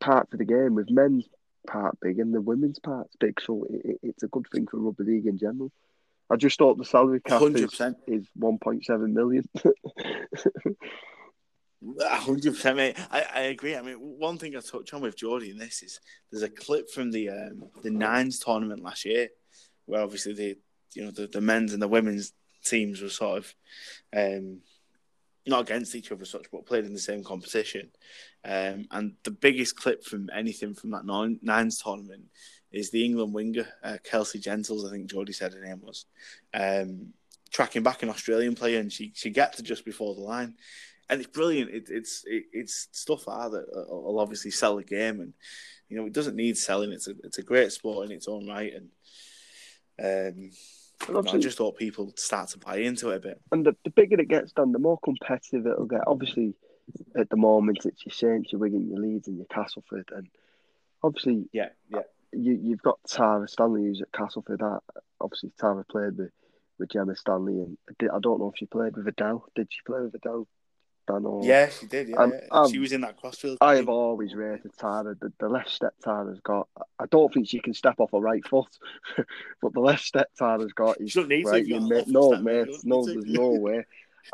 parts 0.00 0.32
of 0.32 0.38
the 0.38 0.44
game 0.44 0.74
with 0.74 0.90
men's 0.90 1.28
part 1.66 1.96
big 2.00 2.18
and 2.18 2.34
the 2.34 2.40
women's 2.40 2.78
part's 2.78 3.14
big, 3.16 3.40
so 3.40 3.66
it, 3.70 3.98
it's 4.02 4.22
a 4.22 4.28
good 4.28 4.46
thing 4.52 4.66
for 4.66 4.78
rugby 4.78 5.04
league 5.04 5.26
in 5.26 5.38
general. 5.38 5.70
I 6.30 6.36
just 6.36 6.58
thought 6.58 6.78
the 6.78 6.84
salary 6.84 7.20
cap 7.20 7.42
100%. 7.42 7.94
is, 8.06 8.22
is 8.22 8.28
1.7 8.40 9.12
million. 9.12 9.44
hundred 12.00 12.54
percent, 12.54 12.76
mate. 12.76 12.96
I, 13.10 13.24
I 13.34 13.40
agree. 13.42 13.76
I 13.76 13.82
mean, 13.82 13.96
one 13.96 14.38
thing 14.38 14.56
I 14.56 14.60
touch 14.60 14.94
on 14.94 15.02
with 15.02 15.18
Jodie 15.18 15.50
in 15.50 15.58
this 15.58 15.82
is 15.82 16.00
there's 16.30 16.42
a 16.42 16.48
clip 16.48 16.90
from 16.90 17.10
the 17.10 17.28
um, 17.30 17.64
the 17.82 17.90
nines 17.90 18.38
tournament 18.38 18.82
last 18.82 19.04
year, 19.04 19.28
where 19.86 20.00
obviously 20.02 20.34
the 20.34 20.56
you 20.94 21.04
know 21.04 21.10
the, 21.10 21.26
the 21.26 21.40
men's 21.40 21.72
and 21.72 21.82
the 21.82 21.88
women's 21.88 22.32
teams 22.64 23.02
were 23.02 23.08
sort 23.08 23.38
of 23.38 23.54
um, 24.16 24.60
not 25.46 25.62
against 25.62 25.94
each 25.94 26.12
other, 26.12 26.24
such, 26.24 26.46
but 26.52 26.66
played 26.66 26.84
in 26.84 26.92
the 26.92 26.98
same 26.98 27.24
competition. 27.24 27.90
Um, 28.44 28.86
and 28.90 29.14
the 29.24 29.30
biggest 29.30 29.76
clip 29.76 30.04
from 30.04 30.30
anything 30.34 30.74
from 30.74 30.90
that 30.90 31.04
nines 31.04 31.78
tournament 31.78 32.24
is 32.72 32.90
the 32.90 33.04
England 33.04 33.34
winger 33.34 33.66
uh, 33.82 33.98
Kelsey 34.04 34.38
Gentles. 34.38 34.86
I 34.86 34.90
think 34.90 35.10
Jodie 35.10 35.34
said 35.34 35.52
her 35.52 35.64
name 35.64 35.80
was 35.82 36.06
um, 36.54 37.12
tracking 37.50 37.82
back 37.82 38.02
an 38.02 38.10
Australian 38.10 38.54
player, 38.54 38.80
and 38.80 38.92
she 38.92 39.12
she 39.14 39.30
gets 39.30 39.56
to 39.56 39.62
just 39.62 39.84
before 39.84 40.14
the 40.14 40.20
line 40.20 40.54
and 41.12 41.20
it's 41.20 41.30
brilliant. 41.30 41.70
It, 41.70 41.88
it's 41.90 42.24
it, 42.26 42.44
it's 42.52 42.88
stuff 42.92 43.26
like 43.26 43.50
that 43.50 43.66
will 43.88 44.18
obviously 44.18 44.50
sell 44.50 44.76
the 44.76 44.84
game, 44.84 45.20
and 45.20 45.34
you 45.88 45.96
know 45.98 46.06
it 46.06 46.14
doesn't 46.14 46.36
need 46.36 46.56
selling. 46.56 46.90
It's 46.90 47.06
a 47.06 47.14
it's 47.22 47.38
a 47.38 47.42
great 47.42 47.70
sport 47.70 48.06
in 48.06 48.16
its 48.16 48.28
own 48.28 48.48
right, 48.48 48.72
and 48.72 48.88
um, 50.38 50.50
you 51.06 51.14
know, 51.14 51.30
I 51.30 51.38
just 51.38 51.58
thought 51.58 51.76
people 51.76 52.12
start 52.16 52.48
to 52.50 52.58
buy 52.58 52.78
into 52.78 53.10
it 53.10 53.16
a 53.16 53.20
bit. 53.20 53.40
And 53.50 53.66
the, 53.66 53.76
the 53.84 53.90
bigger 53.90 54.20
it 54.20 54.28
gets 54.28 54.52
done, 54.52 54.72
the 54.72 54.78
more 54.78 54.98
competitive 55.04 55.66
it'll 55.66 55.84
get. 55.84 56.00
Obviously, 56.06 56.54
at 57.14 57.28
the 57.28 57.36
moment, 57.36 57.84
it's 57.84 58.06
your 58.06 58.12
Saints, 58.12 58.52
your 58.52 58.60
Wigan, 58.60 58.88
your 58.88 59.00
Leeds, 59.00 59.28
and 59.28 59.36
your 59.36 59.46
Castleford, 59.46 60.10
and 60.16 60.28
obviously, 61.02 61.48
yeah, 61.52 61.70
yeah. 61.90 62.02
You 62.32 62.58
you've 62.62 62.82
got 62.82 62.98
Tara 63.06 63.48
Stanley 63.48 63.84
who's 63.84 64.00
at 64.00 64.12
Castleford. 64.12 64.60
That 64.60 64.80
obviously 65.20 65.52
Tara 65.58 65.84
played 65.84 66.16
with 66.16 66.30
with 66.78 66.90
Gemma 66.90 67.16
Stanley, 67.16 67.54
and 67.54 67.78
I 68.00 68.18
don't 68.20 68.40
know 68.40 68.50
if 68.50 68.58
she 68.58 68.66
played 68.66 68.96
with 68.96 69.06
Adele. 69.06 69.44
Did 69.54 69.68
she 69.70 69.80
play 69.86 70.00
with 70.00 70.14
Adele? 70.14 70.46
Yeah, 71.42 71.68
she 71.68 71.86
did. 71.86 72.08
Yeah, 72.08 72.22
and, 72.22 72.32
um, 72.50 72.70
she 72.70 72.78
was 72.78 72.92
in 72.92 73.00
that 73.02 73.20
Crosfield. 73.20 73.58
I 73.60 73.76
have 73.76 73.88
always 73.88 74.34
rated 74.34 74.72
Tara. 74.78 75.14
The, 75.20 75.32
the 75.38 75.48
left 75.48 75.70
step 75.70 75.94
Tara's 76.02 76.40
got. 76.40 76.68
I 76.98 77.06
don't 77.10 77.32
think 77.32 77.48
she 77.48 77.58
can 77.60 77.74
step 77.74 77.96
off 77.98 78.12
a 78.12 78.20
right 78.20 78.46
foot, 78.46 78.68
but 79.62 79.72
the 79.74 79.80
left 79.80 80.04
step 80.04 80.28
Tara's 80.38 80.72
got 80.72 81.00
is 81.00 81.16
right. 81.16 81.66
To, 81.66 81.80
mate, 81.80 82.08
no, 82.08 82.36
mate, 82.36 82.68
no, 82.84 83.04
there's 83.04 83.24
no 83.26 83.48
way. 83.50 83.84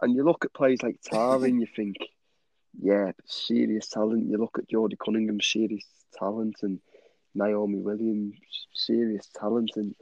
And 0.02 0.14
you 0.14 0.24
look 0.24 0.44
at 0.44 0.52
players 0.52 0.82
like 0.82 1.00
Tara, 1.02 1.40
and 1.40 1.60
you 1.60 1.66
think, 1.74 1.96
yeah, 2.80 3.12
serious 3.24 3.88
talent. 3.88 4.28
You 4.28 4.36
look 4.36 4.58
at 4.58 4.68
Jodie 4.68 4.98
Cunningham, 4.98 5.40
serious 5.40 5.84
talent, 6.18 6.56
and 6.62 6.80
Naomi 7.38 7.78
Williams, 7.78 8.36
serious 8.74 9.28
talent, 9.38 9.70
and 9.76 9.94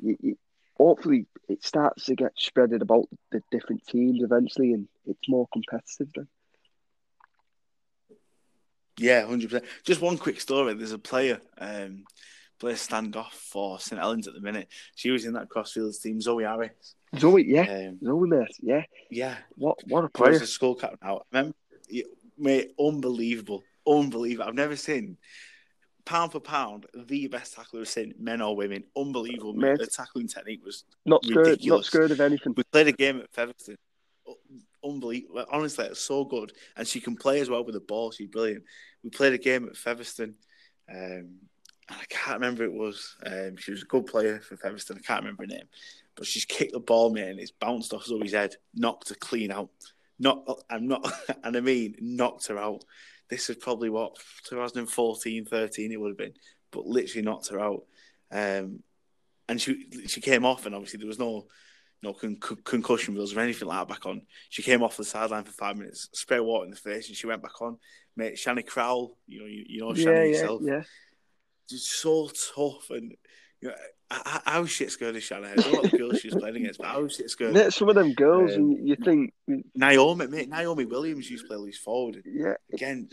you, 0.00 0.16
you, 0.20 0.38
hopefully 0.76 1.26
it 1.48 1.64
starts 1.64 2.04
to 2.06 2.14
get 2.14 2.32
spreaded 2.36 2.82
about 2.82 3.08
the 3.32 3.42
different 3.50 3.86
teams 3.86 4.22
eventually, 4.22 4.72
and 4.72 4.88
it's 5.06 5.28
more 5.28 5.48
competitive 5.52 6.08
then. 6.14 6.28
Yeah, 8.98 9.26
hundred 9.26 9.50
percent. 9.50 9.64
Just 9.84 10.00
one 10.00 10.18
quick 10.18 10.40
story. 10.40 10.74
There's 10.74 10.92
a 10.92 10.98
player, 10.98 11.40
um, 11.58 12.04
player 12.58 12.76
standoff 12.76 13.32
for 13.32 13.78
St 13.78 14.00
Helens 14.00 14.26
at 14.26 14.34
the 14.34 14.40
minute. 14.40 14.68
She 14.94 15.10
was 15.10 15.24
in 15.24 15.34
that 15.34 15.48
Crosfields 15.48 16.00
team, 16.00 16.20
Zoe 16.20 16.44
Harris. 16.44 16.94
Zoe, 17.18 17.44
yeah, 17.46 17.62
um, 17.62 17.98
Zoe, 18.02 18.28
mate, 18.28 18.56
yeah, 18.60 18.84
yeah. 19.10 19.36
What 19.56 19.78
what 19.88 20.04
a 20.04 20.08
player! 20.08 20.32
a 20.32 20.46
school 20.46 20.74
captain 20.74 20.98
now. 21.02 21.22
Remember, 21.30 21.56
mate, 22.38 22.72
unbelievable, 22.78 23.62
unbelievable. 23.86 24.48
I've 24.48 24.54
never 24.54 24.76
seen 24.76 25.18
pound 26.06 26.32
for 26.32 26.40
pound, 26.40 26.86
the 26.94 27.26
best 27.26 27.54
tackler 27.54 27.80
we've 27.80 27.88
seen, 27.88 28.14
men 28.18 28.40
or 28.40 28.56
women. 28.56 28.84
Unbelievable. 28.96 29.52
Mate. 29.52 29.78
The 29.78 29.86
tackling 29.86 30.28
technique 30.28 30.64
was 30.64 30.84
not 31.04 31.24
scared, 31.24 31.58
not 31.66 31.84
scared 31.84 32.12
of 32.12 32.20
anything. 32.20 32.54
We 32.56 32.62
played 32.62 32.86
a 32.86 32.92
game 32.92 33.20
at 33.20 33.30
Featherstone. 33.32 33.76
Unbelievable. 34.82 35.44
Honestly, 35.50 35.84
it's 35.86 36.00
so 36.00 36.24
good. 36.24 36.52
And 36.76 36.88
she 36.88 37.00
can 37.00 37.16
play 37.16 37.40
as 37.40 37.50
well 37.50 37.64
with 37.64 37.74
the 37.74 37.80
ball. 37.80 38.12
She's 38.12 38.28
brilliant. 38.28 38.64
We 39.04 39.10
played 39.10 39.34
a 39.34 39.38
game 39.38 39.66
at 39.66 39.76
Featherstone. 39.76 40.34
Um, 40.88 41.40
and 41.88 41.98
I 42.00 42.04
can't 42.08 42.40
remember 42.40 42.64
it 42.64 42.72
was. 42.72 43.16
Um, 43.24 43.56
she 43.56 43.72
was 43.72 43.82
a 43.82 43.86
good 43.86 44.06
player 44.06 44.40
for 44.40 44.56
Featherstone. 44.56 44.98
I 44.98 45.06
can't 45.06 45.20
remember 45.20 45.42
her 45.42 45.48
name. 45.48 45.68
But 46.14 46.26
she's 46.26 46.46
kicked 46.46 46.72
the 46.72 46.80
ball, 46.80 47.10
mate, 47.10 47.28
and 47.28 47.40
it's 47.40 47.50
bounced 47.50 47.92
off 47.92 48.04
Zoe's 48.04 48.32
head, 48.32 48.54
knocked 48.74 49.10
her 49.10 49.14
clean 49.16 49.50
out. 49.50 49.70
Not, 50.18 50.48
I'm 50.70 50.88
not, 50.88 51.06
and 51.44 51.56
I 51.56 51.60
mean, 51.60 51.96
knocked 52.00 52.46
her 52.46 52.58
out 52.58 52.84
this 53.28 53.50
is 53.50 53.56
probably 53.56 53.90
what 53.90 54.16
2014, 54.44 55.44
13 55.44 55.92
it 55.92 56.00
would 56.00 56.10
have 56.10 56.18
been, 56.18 56.34
but 56.70 56.86
literally 56.86 57.24
knocked 57.24 57.48
her 57.48 57.60
out. 57.60 57.84
Um, 58.30 58.82
and 59.48 59.60
she 59.60 59.86
she 60.06 60.20
came 60.20 60.44
off, 60.44 60.66
and 60.66 60.74
obviously 60.74 60.98
there 60.98 61.08
was 61.08 61.18
no 61.18 61.46
no 62.02 62.12
con- 62.12 62.38
concussion 62.64 63.14
wheels 63.14 63.34
or 63.34 63.40
anything 63.40 63.68
like 63.68 63.78
that 63.78 63.94
back 63.94 64.06
on. 64.06 64.22
She 64.48 64.62
came 64.62 64.82
off 64.82 64.96
the 64.96 65.04
sideline 65.04 65.44
for 65.44 65.52
five 65.52 65.76
minutes, 65.76 66.08
spray 66.12 66.40
water 66.40 66.64
in 66.64 66.70
the 66.70 66.76
face, 66.76 67.08
and 67.08 67.16
she 67.16 67.26
went 67.26 67.42
back 67.42 67.60
on. 67.62 67.78
Mate, 68.16 68.34
Shani 68.34 68.66
Crowell, 68.66 69.16
you 69.26 69.40
know, 69.40 69.46
you, 69.46 69.64
you 69.68 69.80
know 69.80 69.88
Shani 69.88 70.04
yeah, 70.04 70.24
yourself, 70.24 70.62
yeah, 70.64 70.82
just 71.68 72.00
so 72.00 72.28
tough, 72.28 72.90
and 72.90 73.14
you 73.60 73.68
know, 73.68 73.74
I, 74.08 74.40
I 74.46 74.58
was 74.60 74.70
shit 74.70 74.92
scared 74.92 75.16
of 75.16 75.22
Shannon. 75.22 75.50
I 75.50 75.54
don't 75.56 75.72
know 75.72 75.80
what 75.80 75.90
the 75.90 75.98
girls 75.98 76.20
she 76.20 76.28
was 76.28 76.36
playing 76.36 76.56
against, 76.56 76.78
but 76.78 76.86
I 76.86 76.98
was 76.98 77.16
shit 77.16 77.28
scared. 77.28 77.56
Yeah, 77.56 77.70
some 77.70 77.88
of 77.88 77.96
them 77.96 78.12
girls, 78.12 78.54
um, 78.54 78.62
and 78.62 78.88
you 78.88 78.94
think 78.96 79.32
Naomi, 79.74 80.28
mate, 80.28 80.48
Naomi 80.48 80.84
Williams 80.84 81.28
used 81.28 81.44
to 81.44 81.48
play 81.48 81.56
loose 81.56 81.78
forward. 81.78 82.22
Yeah, 82.24 82.54
again, 82.72 83.08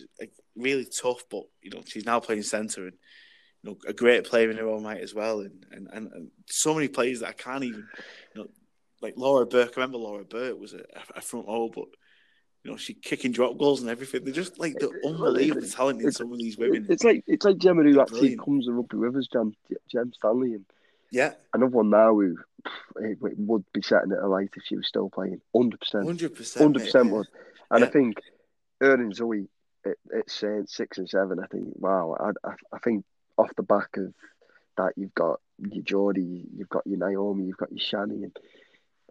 really 0.55 0.85
tough, 0.85 1.23
but 1.31 1.43
you 1.61 1.71
know 1.71 1.81
she's 1.85 2.05
now 2.05 2.19
playing 2.19 2.43
centre 2.43 2.85
and 2.85 2.97
you 3.63 3.71
know 3.71 3.77
a 3.87 3.93
great 3.93 4.25
player 4.25 4.51
in 4.51 4.57
her 4.57 4.67
own 4.67 4.83
right 4.83 5.01
as 5.01 5.15
well, 5.15 5.39
and 5.39 5.65
and, 5.71 5.87
and, 5.91 6.11
and 6.13 6.31
so 6.47 6.75
many 6.75 6.87
players 6.87 7.21
that 7.21 7.29
I 7.29 7.33
can't 7.33 7.63
even, 7.63 7.87
you 8.35 8.41
know, 8.41 8.47
like 9.01 9.15
Laura 9.17 9.47
Burke. 9.47 9.73
I 9.75 9.81
remember 9.81 9.97
Laura 9.97 10.25
Burke 10.25 10.59
was 10.59 10.73
a, 10.73 10.83
a 11.15 11.21
front 11.21 11.47
row, 11.47 11.71
but 11.73 11.85
you 12.63 12.71
know, 12.71 12.77
she 12.77 12.93
kicking 12.93 13.31
drop 13.31 13.57
goals 13.57 13.81
and 13.81 13.89
everything. 13.89 14.23
They're 14.23 14.33
just 14.33 14.59
like 14.59 14.75
the 14.75 14.91
unbelievable 15.03 15.67
talent 15.67 16.01
in 16.01 16.11
some 16.11 16.31
of 16.31 16.37
these 16.37 16.57
women. 16.57 16.85
It's 16.87 17.03
like 17.03 17.23
it's 17.25 17.45
like 17.45 17.57
Gemma 17.57 17.81
who 17.81 17.99
actually 17.99 18.37
comes 18.37 18.67
and 18.67 18.77
rugby 18.77 18.97
with 18.97 19.17
us, 19.17 19.27
Gem, 19.33 19.53
Gem 19.91 20.13
Stanley, 20.13 20.53
and 20.53 20.65
yeah. 21.13 21.33
Another 21.53 21.71
one 21.71 21.91
now 21.91 22.13
who 22.13 22.37
would 23.19 23.65
be 23.71 23.81
setting 23.83 24.11
it 24.11 24.17
alight 24.17 24.49
if 24.55 24.63
she 24.65 24.75
was 24.75 24.87
still 24.87 25.09
playing. 25.09 25.41
100%. 25.55 25.77
100%. 25.93 26.31
100% 26.33 27.09
would. 27.11 27.27
And 27.69 27.81
yeah. 27.81 27.85
I 27.85 27.89
think 27.89 28.17
her 28.81 28.95
and 28.95 29.15
Zoe 29.15 29.47
at, 29.85 29.97
at 30.17 30.29
Saints, 30.29 30.75
six 30.75 30.97
and 30.97 31.07
seven, 31.07 31.39
I 31.39 31.45
think, 31.47 31.67
wow, 31.75 32.15
I, 32.19 32.47
I, 32.47 32.53
I 32.73 32.79
think 32.79 33.05
off 33.37 33.51
the 33.55 33.63
back 33.63 33.95
of 33.97 34.11
that, 34.77 34.93
you've 34.95 35.13
got 35.13 35.39
your 35.59 35.83
Jodie, 35.83 36.45
you've 36.57 36.69
got 36.69 36.87
your 36.87 36.97
Naomi, 36.97 37.45
you've 37.45 37.57
got 37.57 37.71
your 37.71 37.79
Shani, 37.79 38.23
and 38.23 38.37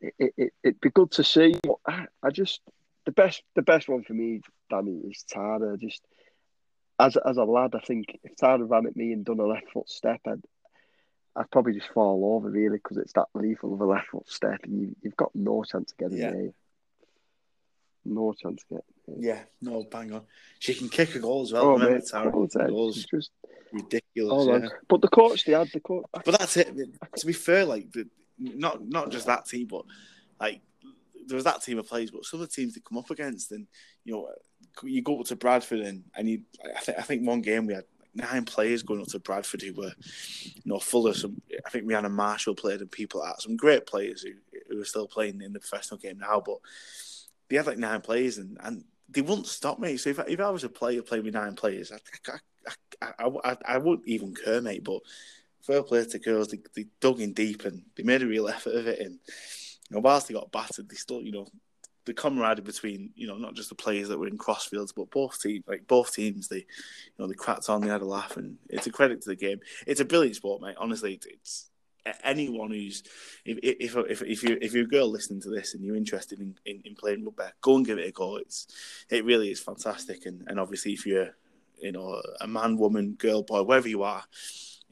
it, 0.01 0.15
it, 0.19 0.35
it, 0.37 0.53
it'd 0.65 0.81
be 0.81 0.91
good 0.91 1.13
to 1.13 1.25
see. 1.25 1.55
I, 1.87 2.07
I 2.21 2.31
just, 2.31 2.61
the 3.05 3.13
best 3.13 3.43
the 3.55 3.63
best 3.63 3.89
one 3.89 4.03
for 4.03 4.15
me, 4.15 4.41
Danny, 4.71 5.01
is 5.09 5.25
Tara. 5.29 5.77
Just 5.79 6.03
as 6.99 7.17
as 7.17 7.37
a 7.37 7.45
lad, 7.45 7.75
I 7.75 7.81
think 7.81 8.19
if 8.23 8.37
Tara 8.37 8.65
ran 8.65 8.87
at 8.87 8.97
me 8.97 9.13
and 9.13 9.25
done 9.25 9.41
a 9.41 9.47
left 9.47 9.71
foot 9.73 9.89
step, 9.89 10.21
I'd 10.27 10.43
I'd 11.35 11.51
probably 11.51 11.75
just 11.75 11.93
fall 11.93 12.37
over 12.37 12.51
really 12.51 12.77
because 12.77 12.99
it's 12.99 13.13
that 13.15 13.29
lethal 13.35 13.75
of 13.75 13.81
a 13.81 13.87
left 13.87 14.09
foot 14.09 14.29
step, 14.31 14.61
and 14.65 14.81
you, 14.81 14.97
you've 15.03 15.17
got 15.17 15.31
no 15.35 15.65
chance 15.65 15.93
of 15.93 15.99
getting 15.99 16.19
yeah. 16.19 16.31
there. 16.31 16.51
No 18.05 18.33
chance 18.33 18.63
of 18.65 18.69
getting. 18.69 19.23
Yeah, 19.23 19.41
no, 19.61 19.85
bang 19.91 20.13
on. 20.13 20.23
She 20.59 20.75
can 20.75 20.89
kick 20.89 21.15
a 21.15 21.19
goal 21.19 21.43
as 21.43 21.53
well. 21.53 21.65
Oh, 21.65 21.79
mate, 21.79 22.03
oh, 22.15 22.47
goals 22.69 23.05
just 23.05 23.31
ridiculous. 23.73 24.63
Yeah. 24.63 24.69
But 24.89 25.01
the 25.01 25.09
coach, 25.09 25.45
they 25.45 25.53
had 25.53 25.69
the 25.73 25.81
coach. 25.81 26.05
But 26.13 26.39
that's 26.39 26.57
it. 26.57 26.75
To 27.17 27.27
be 27.27 27.33
fair, 27.33 27.65
like 27.65 27.91
the, 27.93 28.09
not 28.39 28.87
not 28.87 29.11
just 29.11 29.27
that 29.27 29.47
team, 29.47 29.67
but 29.69 29.85
like 30.41 30.61
there 31.27 31.37
was 31.37 31.45
that 31.45 31.63
team 31.63 31.79
of 31.79 31.89
players, 31.89 32.11
but 32.11 32.25
some 32.25 32.41
of 32.41 32.49
the 32.49 32.55
teams 32.55 32.75
they 32.75 32.81
come 32.87 32.99
up 32.99 33.11
against, 33.11 33.53
and 33.53 33.67
you 34.05 34.15
know, 34.15 34.29
you 34.83 35.03
go 35.03 35.23
to 35.23 35.37
Bradford 35.37 35.81
and 35.81 36.05
and 36.17 36.29
you, 36.29 36.43
I 36.77 36.81
think 36.81 36.99
I 36.99 37.03
think 37.03 37.27
one 37.27 37.41
game 37.41 37.67
we 37.67 37.75
had 37.75 37.85
nine 38.15 38.45
players 38.45 38.83
going 38.83 39.01
up 39.01 39.09
to 39.09 39.19
Bradford 39.19 39.63
who 39.63 39.73
were, 39.75 39.93
you 40.43 40.63
know, 40.65 40.79
full 40.79 41.07
of 41.07 41.17
some. 41.17 41.41
I 41.67 41.71
think 41.71 41.87
Rihanna 41.87 42.11
Marshall 42.11 42.55
played 42.55 42.81
and 42.81 42.91
people 42.91 43.23
that. 43.23 43.41
Some 43.41 43.57
great 43.57 43.87
players 43.87 44.23
who 44.23 44.33
who 44.69 44.81
are 44.81 44.87
still 44.87 45.07
playing 45.07 45.41
in 45.43 45.53
the 45.53 45.61
professional 45.61 45.99
game 45.99 46.19
now, 46.19 46.43
but 46.45 46.59
they 47.49 47.57
had 47.57 47.67
like 47.67 47.79
nine 47.79 48.01
players 48.01 48.39
and 48.39 48.59
and 48.61 48.85
they 49.09 49.21
wouldn't 49.21 49.47
stop 49.47 49.79
me. 49.79 49.97
So 49.97 50.11
if 50.11 50.19
if 50.29 50.41
I 50.41 50.51
was 50.51 50.65
a 50.65 50.69
player 50.69 51.03
playing 51.03 51.25
with 51.25 51.35
nine 51.35 51.55
players, 51.55 51.93
I 51.93 51.99
I, 53.01 53.13
I, 53.19 53.31
I, 53.45 53.57
I 53.67 53.79
wouldn't 53.79 54.09
even 54.09 54.35
care, 54.35 54.61
mate. 54.61 54.85
But 54.85 55.01
fair 55.63 55.83
play 55.83 56.05
to 56.05 56.19
girls, 56.19 56.49
they, 56.49 56.61
they 56.75 56.87
dug 57.01 57.21
in 57.21 57.33
deep 57.33 57.65
and 57.65 57.83
they 57.97 58.03
made 58.03 58.23
a 58.23 58.27
real 58.27 58.49
effort 58.49 58.75
of 58.75 58.87
it. 58.87 59.01
And 59.01 59.19
you 59.91 59.97
know, 59.97 60.01
whilst 60.01 60.29
they 60.29 60.35
got 60.35 60.53
battered, 60.53 60.89
they 60.89 60.97
still, 60.97 61.23
you 61.23 61.33
know, 61.33 61.47
the 62.05 62.15
camaraderie 62.15 62.65
between 62.65 63.11
you 63.15 63.27
know 63.27 63.37
not 63.37 63.55
just 63.55 63.69
the 63.69 63.75
players 63.75 64.09
that 64.09 64.19
were 64.19 64.27
in 64.27 64.39
Crosfields, 64.39 64.93
but 64.95 65.11
both 65.11 65.41
teams, 65.41 65.65
like 65.67 65.87
both 65.87 66.15
teams, 66.15 66.49
they 66.49 66.57
you 66.57 66.65
know 67.19 67.27
they 67.27 67.35
cracked 67.35 67.69
on, 67.69 67.81
they 67.81 67.89
had 67.89 68.03
a 68.03 68.07
laugh, 68.07 68.37
and 68.37 68.57
it's 68.69 68.87
a 68.87 68.93
credit 68.93 69.23
to 69.23 69.31
the 69.31 69.37
game. 69.37 69.61
It's 69.87 70.01
a 70.01 70.05
brilliant 70.05 70.37
sport, 70.37 70.63
mate. 70.63 70.77
Honestly, 70.79 71.19
it's 71.35 71.71
anyone 72.25 72.71
who's 72.71 73.03
if 73.45 73.59
if 73.63 73.97
if, 73.97 74.23
if 74.23 74.43
you 74.43 74.59
if 74.61 74.73
you're 74.73 74.85
a 74.85 74.89
girl 74.89 75.11
listening 75.11 75.41
to 75.43 75.51
this 75.51 75.75
and 75.75 75.85
you're 75.85 75.97
interested 75.97 76.41
in, 76.41 76.57
in, 76.67 76.83
in 76.85 76.95
playing 76.95 77.25
rugby, 77.25 77.45
go 77.61 77.77
and 77.77 77.87
give 77.87 77.99
it 77.99 78.09
a 78.09 78.13
go. 78.13 78.37
It's 78.37 78.67
it 79.11 79.25
really 79.25 79.51
is 79.51 79.61
fantastic, 79.61 80.27
and 80.27 80.45
and 80.49 80.59
obviously 80.59 80.93
if 80.93 81.07
you're 81.07 81.31
you 81.81 81.93
know 81.93 82.21
a 82.41 82.47
man, 82.47 82.77
woman, 82.77 83.13
girl, 83.13 83.43
boy, 83.43 83.63
wherever 83.63 83.89
you 83.89 84.03
are 84.03 84.25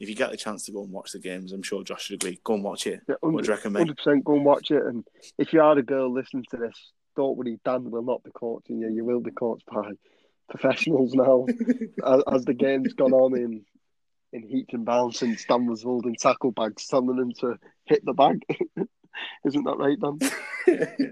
if 0.01 0.09
you 0.09 0.15
get 0.15 0.31
the 0.31 0.37
chance 0.37 0.65
to 0.65 0.71
go 0.71 0.83
and 0.83 0.91
watch 0.91 1.11
the 1.11 1.19
games, 1.19 1.51
I'm 1.51 1.61
sure 1.61 1.83
Josh 1.83 2.09
would 2.09 2.23
agree. 2.23 2.39
Go 2.43 2.55
and 2.55 2.63
watch 2.63 2.87
it. 2.87 3.01
Yeah, 3.07 3.15
what 3.19 3.43
do 3.43 3.47
you 3.47 3.55
reckon, 3.55 3.73
mate? 3.73 3.87
100% 3.87 4.23
go 4.23 4.33
and 4.33 4.43
watch 4.43 4.71
it. 4.71 4.83
And 4.83 5.05
if 5.37 5.53
you 5.53 5.61
are 5.61 5.77
a 5.77 5.83
girl 5.83 6.11
listening 6.11 6.45
to 6.49 6.57
this, 6.57 6.91
don't 7.15 7.37
worry, 7.37 7.59
Dan 7.63 7.89
will 7.91 8.03
not 8.03 8.23
be 8.23 8.31
coaching 8.31 8.79
you. 8.79 8.89
You 8.89 9.05
will 9.05 9.19
be 9.19 9.31
coached 9.31 9.65
by 9.65 9.91
professionals 10.49 11.13
now. 11.13 11.45
as, 12.05 12.23
as, 12.31 12.45
the 12.45 12.53
game's 12.53 12.93
gone 12.93 13.13
on 13.13 13.35
in 13.37 13.65
in 14.33 14.47
heat 14.47 14.69
and 14.71 14.85
bounds, 14.85 15.19
since 15.19 15.43
Dan 15.45 15.65
was 15.65 15.83
holding 15.83 16.15
tackle 16.15 16.51
bags, 16.51 16.87
telling 16.87 17.17
him 17.17 17.33
to 17.41 17.57
hit 17.85 18.05
the 18.05 18.13
bag. 18.13 18.41
Isn't 19.45 19.63
that 19.65 19.77
right, 19.77 19.99
Dan? 19.99 21.11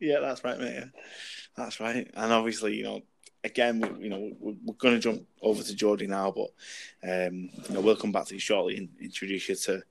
yeah, 0.00 0.18
that's 0.20 0.42
right, 0.42 0.58
mate. 0.58 0.74
Yeah. 0.74 0.84
That's 1.56 1.78
right. 1.78 2.10
And 2.12 2.32
obviously, 2.32 2.74
you 2.74 2.82
know, 2.82 3.02
again, 3.44 3.80
we, 3.80 4.04
you 4.04 4.10
know, 4.10 4.32
we're, 4.38 4.54
we're 4.64 4.74
going 4.74 4.94
to 4.94 5.00
jump 5.00 5.26
over 5.42 5.62
to 5.62 5.72
Jodie 5.74 6.08
now, 6.08 6.32
but 6.32 6.50
um, 7.08 7.50
you 7.68 7.74
know, 7.74 7.80
we'll 7.80 7.96
come 7.96 8.12
back 8.12 8.26
to 8.26 8.34
you 8.34 8.40
shortly 8.40 8.76
and 8.76 8.88
introduce 9.00 9.48
you 9.48 9.54
to 9.54 9.82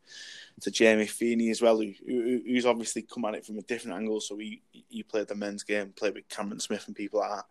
to 0.61 0.71
Jamie 0.71 1.07
Feeney 1.07 1.49
as 1.49 1.61
well, 1.61 1.77
who, 1.77 1.91
who, 2.05 2.41
who's 2.45 2.65
obviously 2.65 3.01
come 3.01 3.25
at 3.25 3.35
it 3.35 3.45
from 3.45 3.57
a 3.57 3.63
different 3.63 3.97
angle. 3.97 4.21
So 4.21 4.37
he 4.37 4.61
he 4.71 5.03
played 5.03 5.27
the 5.27 5.35
men's 5.35 5.63
game, 5.63 5.93
played 5.95 6.15
with 6.15 6.29
Cameron 6.29 6.59
Smith 6.59 6.85
and 6.87 6.95
people 6.95 7.19
like 7.19 7.41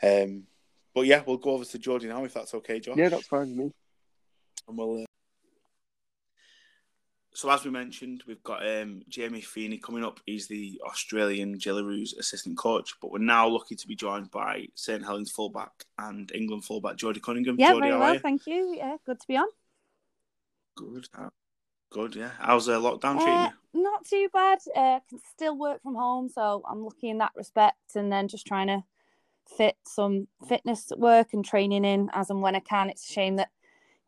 that. 0.00 0.24
Um, 0.24 0.44
but 0.94 1.06
yeah, 1.06 1.22
we'll 1.26 1.38
go 1.38 1.50
over 1.50 1.64
to 1.64 1.78
Jodie 1.78 2.08
now 2.08 2.24
if 2.24 2.34
that's 2.34 2.54
okay, 2.54 2.80
Josh. 2.80 2.96
Yeah, 2.96 3.08
that's 3.08 3.26
fine 3.26 3.48
with 3.48 3.56
me. 3.56 3.72
And 4.68 4.78
we'll. 4.78 5.02
Uh... 5.02 5.06
So 7.36 7.50
as 7.50 7.64
we 7.64 7.70
mentioned, 7.72 8.22
we've 8.28 8.44
got 8.44 8.64
um, 8.64 9.02
Jamie 9.08 9.40
Feeney 9.40 9.78
coming 9.78 10.04
up. 10.04 10.20
He's 10.24 10.46
the 10.46 10.80
Australian 10.86 11.58
Jillaroos 11.58 12.16
assistant 12.16 12.56
coach, 12.56 12.94
but 13.02 13.10
we're 13.10 13.18
now 13.18 13.48
lucky 13.48 13.74
to 13.74 13.88
be 13.88 13.96
joined 13.96 14.30
by 14.30 14.68
St 14.76 15.02
Helens 15.04 15.32
fullback 15.32 15.72
and 15.98 16.30
England 16.32 16.64
fullback 16.64 16.96
Jodie 16.96 17.20
Cunningham. 17.20 17.56
Yeah, 17.58 17.72
Jodie, 17.72 17.80
very 17.80 17.98
well, 17.98 18.18
thank 18.20 18.46
you. 18.46 18.74
Yeah, 18.76 18.96
good 19.04 19.18
to 19.18 19.26
be 19.26 19.36
on. 19.36 19.48
Good. 20.76 21.08
Good, 21.94 22.16
yeah. 22.16 22.30
How's 22.40 22.66
the 22.66 22.72
lockdown 22.80 23.18
treating 23.18 23.34
uh, 23.34 23.50
you? 23.72 23.82
Not 23.84 24.04
too 24.04 24.28
bad. 24.32 24.58
Uh, 24.74 24.98
can 25.08 25.20
still 25.30 25.56
work 25.56 25.80
from 25.80 25.94
home, 25.94 26.28
so 26.28 26.60
I'm 26.68 26.82
lucky 26.82 27.08
in 27.08 27.18
that 27.18 27.30
respect. 27.36 27.94
And 27.94 28.10
then 28.10 28.26
just 28.26 28.48
trying 28.48 28.66
to 28.66 28.82
fit 29.56 29.76
some 29.86 30.26
fitness 30.48 30.90
work 30.96 31.28
and 31.32 31.44
training 31.44 31.84
in 31.84 32.10
as 32.12 32.30
and 32.30 32.42
when 32.42 32.56
I 32.56 32.58
can. 32.58 32.90
It's 32.90 33.08
a 33.08 33.12
shame 33.12 33.36
that 33.36 33.50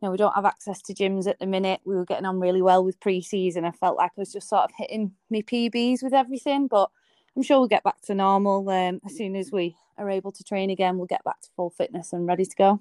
you 0.02 0.06
know 0.06 0.10
we 0.10 0.16
don't 0.16 0.34
have 0.34 0.44
access 0.44 0.82
to 0.82 0.94
gyms 0.94 1.28
at 1.28 1.38
the 1.38 1.46
minute. 1.46 1.80
We 1.84 1.94
were 1.94 2.04
getting 2.04 2.26
on 2.26 2.40
really 2.40 2.60
well 2.60 2.84
with 2.84 2.98
pre-season. 2.98 3.64
I 3.64 3.70
felt 3.70 3.96
like 3.96 4.10
I 4.16 4.20
was 4.20 4.32
just 4.32 4.48
sort 4.48 4.64
of 4.64 4.72
hitting 4.76 5.12
my 5.30 5.42
PBs 5.42 6.02
with 6.02 6.12
everything, 6.12 6.66
but 6.66 6.90
I'm 7.36 7.42
sure 7.44 7.60
we'll 7.60 7.68
get 7.68 7.84
back 7.84 8.00
to 8.06 8.16
normal 8.16 8.68
um, 8.68 9.00
as 9.06 9.16
soon 9.16 9.36
as 9.36 9.52
we 9.52 9.76
are 9.96 10.10
able 10.10 10.32
to 10.32 10.42
train 10.42 10.70
again. 10.70 10.96
We'll 10.96 11.06
get 11.06 11.22
back 11.22 11.40
to 11.42 11.50
full 11.54 11.70
fitness 11.70 12.12
and 12.12 12.26
ready 12.26 12.46
to 12.46 12.56
go. 12.56 12.80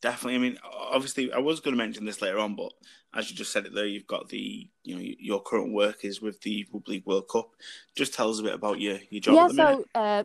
Definitely. 0.00 0.36
I 0.36 0.38
mean, 0.38 0.58
obviously, 0.64 1.30
I 1.32 1.38
was 1.38 1.60
going 1.60 1.76
to 1.76 1.82
mention 1.82 2.06
this 2.06 2.22
later 2.22 2.38
on, 2.38 2.56
but 2.56 2.72
as 3.14 3.30
you 3.30 3.36
just 3.36 3.52
said 3.52 3.66
it 3.66 3.74
there, 3.74 3.86
you've 3.86 4.06
got 4.06 4.28
the, 4.28 4.68
you 4.82 4.94
know, 4.94 5.02
your 5.02 5.42
current 5.42 5.74
work 5.74 6.04
is 6.04 6.22
with 6.22 6.40
the 6.40 6.66
Rugby 6.72 6.92
League 6.92 7.06
World 7.06 7.28
Cup. 7.28 7.50
Just 7.94 8.14
tell 8.14 8.30
us 8.30 8.40
a 8.40 8.42
bit 8.42 8.54
about 8.54 8.80
your, 8.80 8.98
your 9.10 9.20
job. 9.20 9.34
Yeah, 9.34 9.48
so 9.48 9.84
uh, 9.94 10.24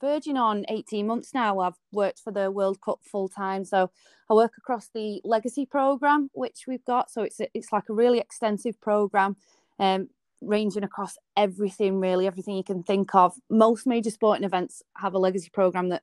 verging 0.00 0.36
on 0.36 0.64
18 0.68 1.06
months 1.06 1.32
now, 1.34 1.60
I've 1.60 1.78
worked 1.92 2.18
for 2.18 2.32
the 2.32 2.50
World 2.50 2.80
Cup 2.80 2.98
full 3.02 3.28
time. 3.28 3.64
So 3.64 3.90
I 4.28 4.34
work 4.34 4.54
across 4.58 4.88
the 4.92 5.20
legacy 5.24 5.66
program, 5.66 6.30
which 6.32 6.64
we've 6.66 6.84
got. 6.84 7.08
So 7.10 7.22
it's, 7.22 7.40
it's 7.54 7.72
like 7.72 7.88
a 7.88 7.94
really 7.94 8.18
extensive 8.18 8.80
program. 8.80 9.36
Um, 9.78 10.08
ranging 10.42 10.84
across 10.84 11.16
everything 11.34 11.98
really 11.98 12.26
everything 12.26 12.56
you 12.56 12.62
can 12.62 12.82
think 12.82 13.14
of 13.14 13.34
most 13.48 13.86
major 13.86 14.10
sporting 14.10 14.44
events 14.44 14.82
have 14.94 15.14
a 15.14 15.18
legacy 15.18 15.48
program 15.48 15.88
that 15.88 16.02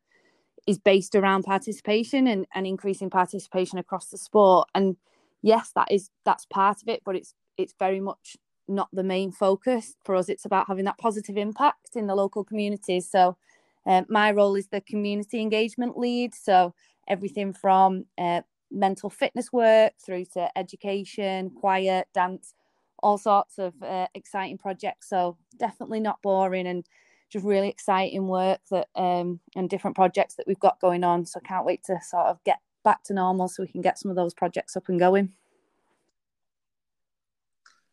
is 0.65 0.79
based 0.79 1.15
around 1.15 1.43
participation 1.43 2.27
and, 2.27 2.45
and 2.53 2.65
increasing 2.65 3.09
participation 3.09 3.77
across 3.77 4.07
the 4.07 4.17
sport. 4.17 4.69
And 4.73 4.97
yes, 5.41 5.71
that 5.75 5.91
is 5.91 6.09
that's 6.25 6.45
part 6.45 6.81
of 6.81 6.87
it, 6.87 7.01
but 7.05 7.15
it's 7.15 7.33
it's 7.57 7.73
very 7.77 7.99
much 7.99 8.37
not 8.67 8.89
the 8.93 9.03
main 9.03 9.31
focus 9.31 9.95
for 10.03 10.15
us. 10.15 10.29
It's 10.29 10.45
about 10.45 10.67
having 10.67 10.85
that 10.85 10.97
positive 10.97 11.37
impact 11.37 11.95
in 11.95 12.07
the 12.07 12.15
local 12.15 12.43
communities. 12.43 13.09
So 13.09 13.37
uh, 13.85 14.03
my 14.07 14.31
role 14.31 14.55
is 14.55 14.67
the 14.67 14.81
community 14.81 15.41
engagement 15.41 15.97
lead. 15.97 16.33
So 16.33 16.73
everything 17.07 17.53
from 17.53 18.05
uh, 18.17 18.41
mental 18.71 19.09
fitness 19.09 19.51
work 19.51 19.93
through 20.03 20.25
to 20.33 20.49
education, 20.57 21.51
choir, 21.51 22.03
dance, 22.13 22.53
all 23.01 23.17
sorts 23.17 23.59
of 23.59 23.73
uh, 23.83 24.07
exciting 24.13 24.57
projects. 24.57 25.09
So 25.09 25.37
definitely 25.57 25.99
not 25.99 26.21
boring 26.21 26.67
and 26.67 26.85
just 27.33 27.45
really 27.45 27.67
exciting 27.67 28.27
work 28.27 28.61
that 28.71 28.87
um, 28.95 29.39
and 29.55 29.69
different 29.69 29.95
projects 29.95 30.35
that 30.35 30.47
we've 30.47 30.59
got 30.59 30.79
going 30.79 31.03
on. 31.03 31.25
So 31.25 31.39
I 31.43 31.47
can't 31.47 31.65
wait 31.65 31.83
to 31.85 31.99
sort 32.01 32.27
of 32.27 32.41
get 32.43 32.59
back 32.83 33.03
to 33.05 33.13
normal 33.13 33.47
so 33.47 33.63
we 33.63 33.67
can 33.67 33.81
get 33.81 33.99
some 33.99 34.11
of 34.11 34.15
those 34.15 34.33
projects 34.33 34.77
up 34.77 34.87
and 34.87 34.99
going. 34.99 35.33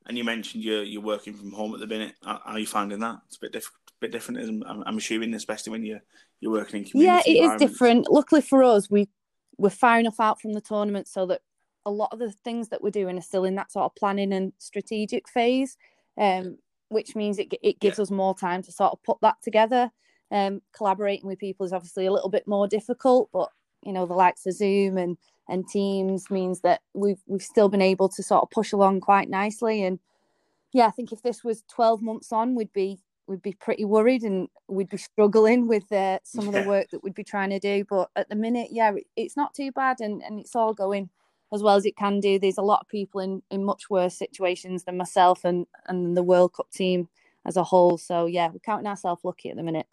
And 0.06 0.16
you 0.16 0.24
mentioned 0.24 0.62
you're 0.62 0.82
you're 0.82 1.02
working 1.02 1.34
from 1.34 1.52
home 1.52 1.74
at 1.74 1.80
the 1.80 1.86
minute. 1.86 2.14
How 2.22 2.40
are 2.44 2.58
you 2.58 2.66
finding 2.66 3.00
that? 3.00 3.18
It's 3.26 3.36
a 3.36 3.40
bit 3.40 3.52
different. 3.52 3.76
Bit 4.00 4.12
different, 4.12 4.64
I'm, 4.66 4.82
I'm 4.86 4.96
assuming, 4.96 5.34
especially 5.34 5.72
when 5.72 5.84
you're 5.84 6.00
you're 6.40 6.52
working 6.52 6.82
in 6.82 6.90
community. 6.90 7.32
Yeah, 7.32 7.34
it 7.34 7.52
is 7.52 7.60
different. 7.60 8.10
Luckily 8.10 8.40
for 8.40 8.64
us, 8.64 8.88
we 8.90 9.10
we're 9.58 9.68
far 9.68 10.00
enough 10.00 10.18
out 10.18 10.40
from 10.40 10.54
the 10.54 10.62
tournament 10.62 11.06
so 11.06 11.26
that 11.26 11.42
a 11.84 11.90
lot 11.90 12.08
of 12.10 12.18
the 12.18 12.32
things 12.42 12.70
that 12.70 12.82
we're 12.82 12.88
doing 12.88 13.18
are 13.18 13.22
still 13.22 13.44
in 13.44 13.56
that 13.56 13.70
sort 13.70 13.84
of 13.84 13.94
planning 13.94 14.32
and 14.32 14.54
strategic 14.56 15.28
phase. 15.28 15.76
Um, 16.18 16.56
which 16.90 17.16
means 17.16 17.38
it, 17.38 17.52
it 17.62 17.80
gives 17.80 17.98
yeah. 17.98 18.02
us 18.02 18.10
more 18.10 18.36
time 18.36 18.62
to 18.62 18.72
sort 18.72 18.92
of 18.92 19.02
put 19.02 19.18
that 19.22 19.36
together. 19.42 19.90
Um, 20.30 20.60
collaborating 20.76 21.26
with 21.26 21.38
people 21.38 21.64
is 21.66 21.72
obviously 21.72 22.06
a 22.06 22.12
little 22.12 22.28
bit 22.28 22.46
more 22.46 22.68
difficult, 22.68 23.30
but 23.32 23.48
you 23.82 23.92
know 23.92 24.06
the 24.06 24.14
likes 24.14 24.44
of 24.46 24.54
Zoom 24.54 24.98
and 24.98 25.16
and 25.48 25.66
Teams 25.68 26.30
means 26.30 26.60
that 26.60 26.82
we've 26.94 27.22
we've 27.26 27.42
still 27.42 27.68
been 27.68 27.82
able 27.82 28.08
to 28.10 28.22
sort 28.22 28.42
of 28.42 28.50
push 28.50 28.72
along 28.72 29.00
quite 29.00 29.28
nicely. 29.28 29.82
And 29.82 29.98
yeah, 30.72 30.86
I 30.86 30.90
think 30.90 31.12
if 31.12 31.22
this 31.22 31.42
was 31.42 31.64
twelve 31.68 32.02
months 32.02 32.32
on, 32.32 32.54
we'd 32.54 32.72
be 32.72 33.00
we'd 33.26 33.42
be 33.42 33.52
pretty 33.52 33.84
worried 33.84 34.22
and 34.22 34.48
we'd 34.68 34.88
be 34.88 34.96
struggling 34.96 35.68
with 35.68 35.90
uh, 35.92 36.18
some 36.24 36.48
of 36.48 36.54
the 36.54 36.68
work 36.68 36.90
that 36.90 37.02
we'd 37.04 37.14
be 37.14 37.24
trying 37.24 37.50
to 37.50 37.60
do. 37.60 37.84
But 37.88 38.10
at 38.16 38.28
the 38.28 38.36
minute, 38.36 38.68
yeah, 38.72 38.92
it's 39.16 39.36
not 39.36 39.54
too 39.54 39.72
bad, 39.72 40.00
and 40.00 40.22
and 40.22 40.40
it's 40.40 40.56
all 40.56 40.74
going 40.74 41.10
as 41.52 41.62
well 41.62 41.76
as 41.76 41.86
it 41.86 41.96
can 41.96 42.20
do. 42.20 42.38
There's 42.38 42.58
a 42.58 42.62
lot 42.62 42.80
of 42.80 42.88
people 42.88 43.20
in, 43.20 43.42
in 43.50 43.64
much 43.64 43.90
worse 43.90 44.16
situations 44.16 44.84
than 44.84 44.96
myself 44.96 45.44
and, 45.44 45.66
and 45.86 46.16
the 46.16 46.22
World 46.22 46.54
Cup 46.54 46.70
team 46.70 47.08
as 47.44 47.56
a 47.56 47.64
whole. 47.64 47.98
So, 47.98 48.26
yeah, 48.26 48.48
we're 48.48 48.60
counting 48.60 48.86
ourselves 48.86 49.24
lucky 49.24 49.50
at 49.50 49.56
the 49.56 49.62
minute. 49.62 49.86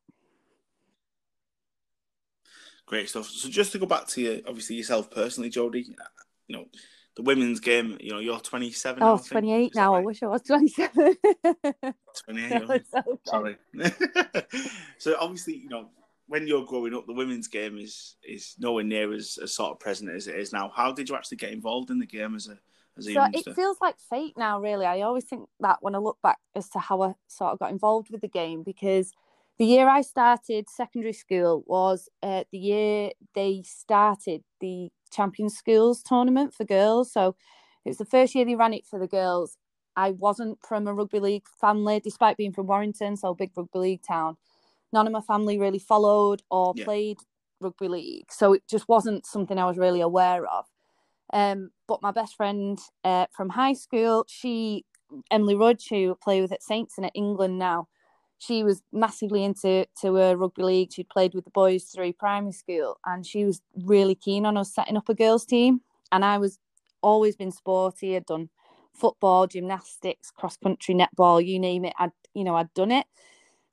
Great 2.85 3.09
stuff. 3.09 3.27
So, 3.27 3.49
just 3.49 3.71
to 3.73 3.79
go 3.79 3.85
back 3.85 4.07
to 4.09 4.21
you, 4.21 4.43
obviously 4.47 4.75
yourself 4.75 5.11
personally, 5.11 5.49
Jodie, 5.49 5.89
uh, 5.89 6.03
you 6.47 6.55
know, 6.57 6.65
the 7.15 7.23
women's 7.23 7.59
game, 7.59 7.97
you 7.99 8.11
know, 8.11 8.19
you're 8.19 8.39
27. 8.39 9.01
Oh, 9.01 9.15
now, 9.15 9.17
28 9.17 9.75
now. 9.75 9.93
Right? 9.93 9.99
I 9.99 10.05
wish 10.05 10.23
I 10.23 10.27
was 10.27 10.43
27. 10.43 11.15
28. 12.25 12.85
so 12.91 13.19
Sorry. 13.25 13.57
so, 14.99 15.15
obviously, 15.19 15.55
you 15.57 15.69
know, 15.69 15.89
when 16.28 16.45
you're 16.45 16.65
growing 16.65 16.93
up, 16.93 17.07
the 17.07 17.14
women's 17.14 17.47
game 17.47 17.77
is 17.77 18.15
is 18.23 18.56
nowhere 18.60 18.84
near 18.84 19.14
as, 19.14 19.38
as 19.41 19.53
sort 19.53 19.72
of 19.72 19.80
present 19.80 20.11
as 20.11 20.27
it 20.27 20.35
is 20.35 20.53
now. 20.53 20.72
How 20.73 20.91
did 20.91 21.10
you 21.10 21.15
actually 21.15 21.38
get 21.38 21.51
involved 21.51 21.89
in 21.89 21.99
the 21.99 22.06
game 22.06 22.35
as 22.35 22.47
a 22.47 22.57
as 22.97 23.07
a 23.07 23.14
so 23.14 23.22
youngster? 23.22 23.51
It 23.51 23.56
feels 23.56 23.77
like 23.81 23.95
fate 23.99 24.34
now, 24.38 24.60
really. 24.60 24.85
I 24.85 25.01
always 25.01 25.23
think 25.23 25.47
that 25.61 25.77
when 25.81 25.95
I 25.95 25.99
look 25.99 26.18
back 26.22 26.38
as 26.56 26.69
to 26.69 26.80
how 26.80 27.01
I 27.01 27.14
sort 27.27 27.53
of 27.53 27.60
got 27.60 27.72
involved 27.72 28.10
with 28.11 28.22
the 28.22 28.27
game 28.27 28.64
because 28.64 29.14
the 29.57 29.65
year 29.65 29.88
I 29.88 30.01
started 30.01 30.69
secondary 30.69 31.14
school 31.14 31.64
was 31.65 32.10
uh, 32.22 32.43
the 32.51 32.60
year 32.60 33.11
they 33.34 33.64
started 33.65 34.43
the 34.60 34.89
Champion 35.11 35.49
Schools 35.49 36.03
tournament 36.03 36.53
for 36.53 36.65
girls. 36.65 37.11
So 37.11 37.35
it 37.85 37.89
was 37.89 37.97
the 37.97 38.06
first 38.06 38.35
year 38.35 38.45
they 38.45 38.56
ran 38.56 38.73
it 38.73 38.85
for 38.85 38.99
the 38.99 39.07
girls. 39.07 39.57
I 39.95 40.11
wasn't 40.11 40.60
from 40.61 40.88
a 40.88 40.93
rugby 40.93 41.19
league 41.19 41.47
family, 41.60 41.99
despite 41.99 42.38
being 42.38 42.51
from 42.51 42.68
Warrington, 42.68 43.18
so 43.18 43.34
big 43.34 43.51
rugby 43.56 43.80
league 43.80 44.03
town 44.07 44.38
none 44.93 45.07
of 45.07 45.14
my 45.14 45.22
family 45.22 45.57
really 45.57 45.80
followed 45.80 46.41
or 46.49 46.73
yeah. 46.76 46.85
played 46.85 47.18
rugby 47.59 47.88
league, 47.88 48.31
so 48.31 48.53
it 48.53 48.64
just 48.69 48.88
wasn't 48.88 49.26
something 49.26 49.57
I 49.57 49.65
was 49.65 49.77
really 49.77 50.01
aware 50.01 50.45
of. 50.45 50.65
Um, 51.34 51.72
but 51.88 52.01
my 52.01 52.11
best 52.11 52.35
friend 52.35 52.80
uh, 53.03 53.26
from 53.35 53.49
high 53.49 53.73
school, 53.73 54.26
she 54.27 54.85
Emily 55.31 55.55
Rudge, 55.55 55.88
who 55.89 56.15
play 56.22 56.41
with 56.41 56.51
at 56.51 56.64
Saints 56.64 56.97
and 56.97 57.05
at 57.05 57.11
England 57.15 57.57
now, 57.57 57.88
she 58.39 58.64
was 58.64 58.84
massively 58.91 59.43
into 59.43 59.88
to 60.01 60.18
a 60.18 60.35
rugby 60.35 60.64
league. 60.64 60.93
She'd 60.93 61.09
played 61.09 61.34
with 61.34 61.45
the 61.45 61.51
boys 61.51 61.85
through 61.85 62.14
primary 62.14 62.51
school, 62.51 62.99
and 63.05 63.26
she 63.26 63.45
was 63.45 63.61
really 63.84 64.15
keen 64.15 64.45
on 64.45 64.57
us 64.57 64.73
setting 64.73 64.97
up 64.97 65.09
a 65.09 65.15
girls' 65.15 65.45
team. 65.45 65.81
And 66.11 66.23
I 66.23 66.38
was 66.38 66.59
always 67.01 67.35
been 67.35 67.51
sporty. 67.51 68.15
I'd 68.15 68.26
done 68.26 68.49
football, 68.93 69.47
gymnastics, 69.47 70.31
cross 70.31 70.57
country, 70.57 70.95
netball, 70.95 71.45
you 71.45 71.59
name 71.59 71.85
it. 71.85 71.93
I'd 71.97 72.11
you 72.34 72.43
know 72.43 72.55
I'd 72.55 72.73
done 72.73 72.91
it. 72.91 73.07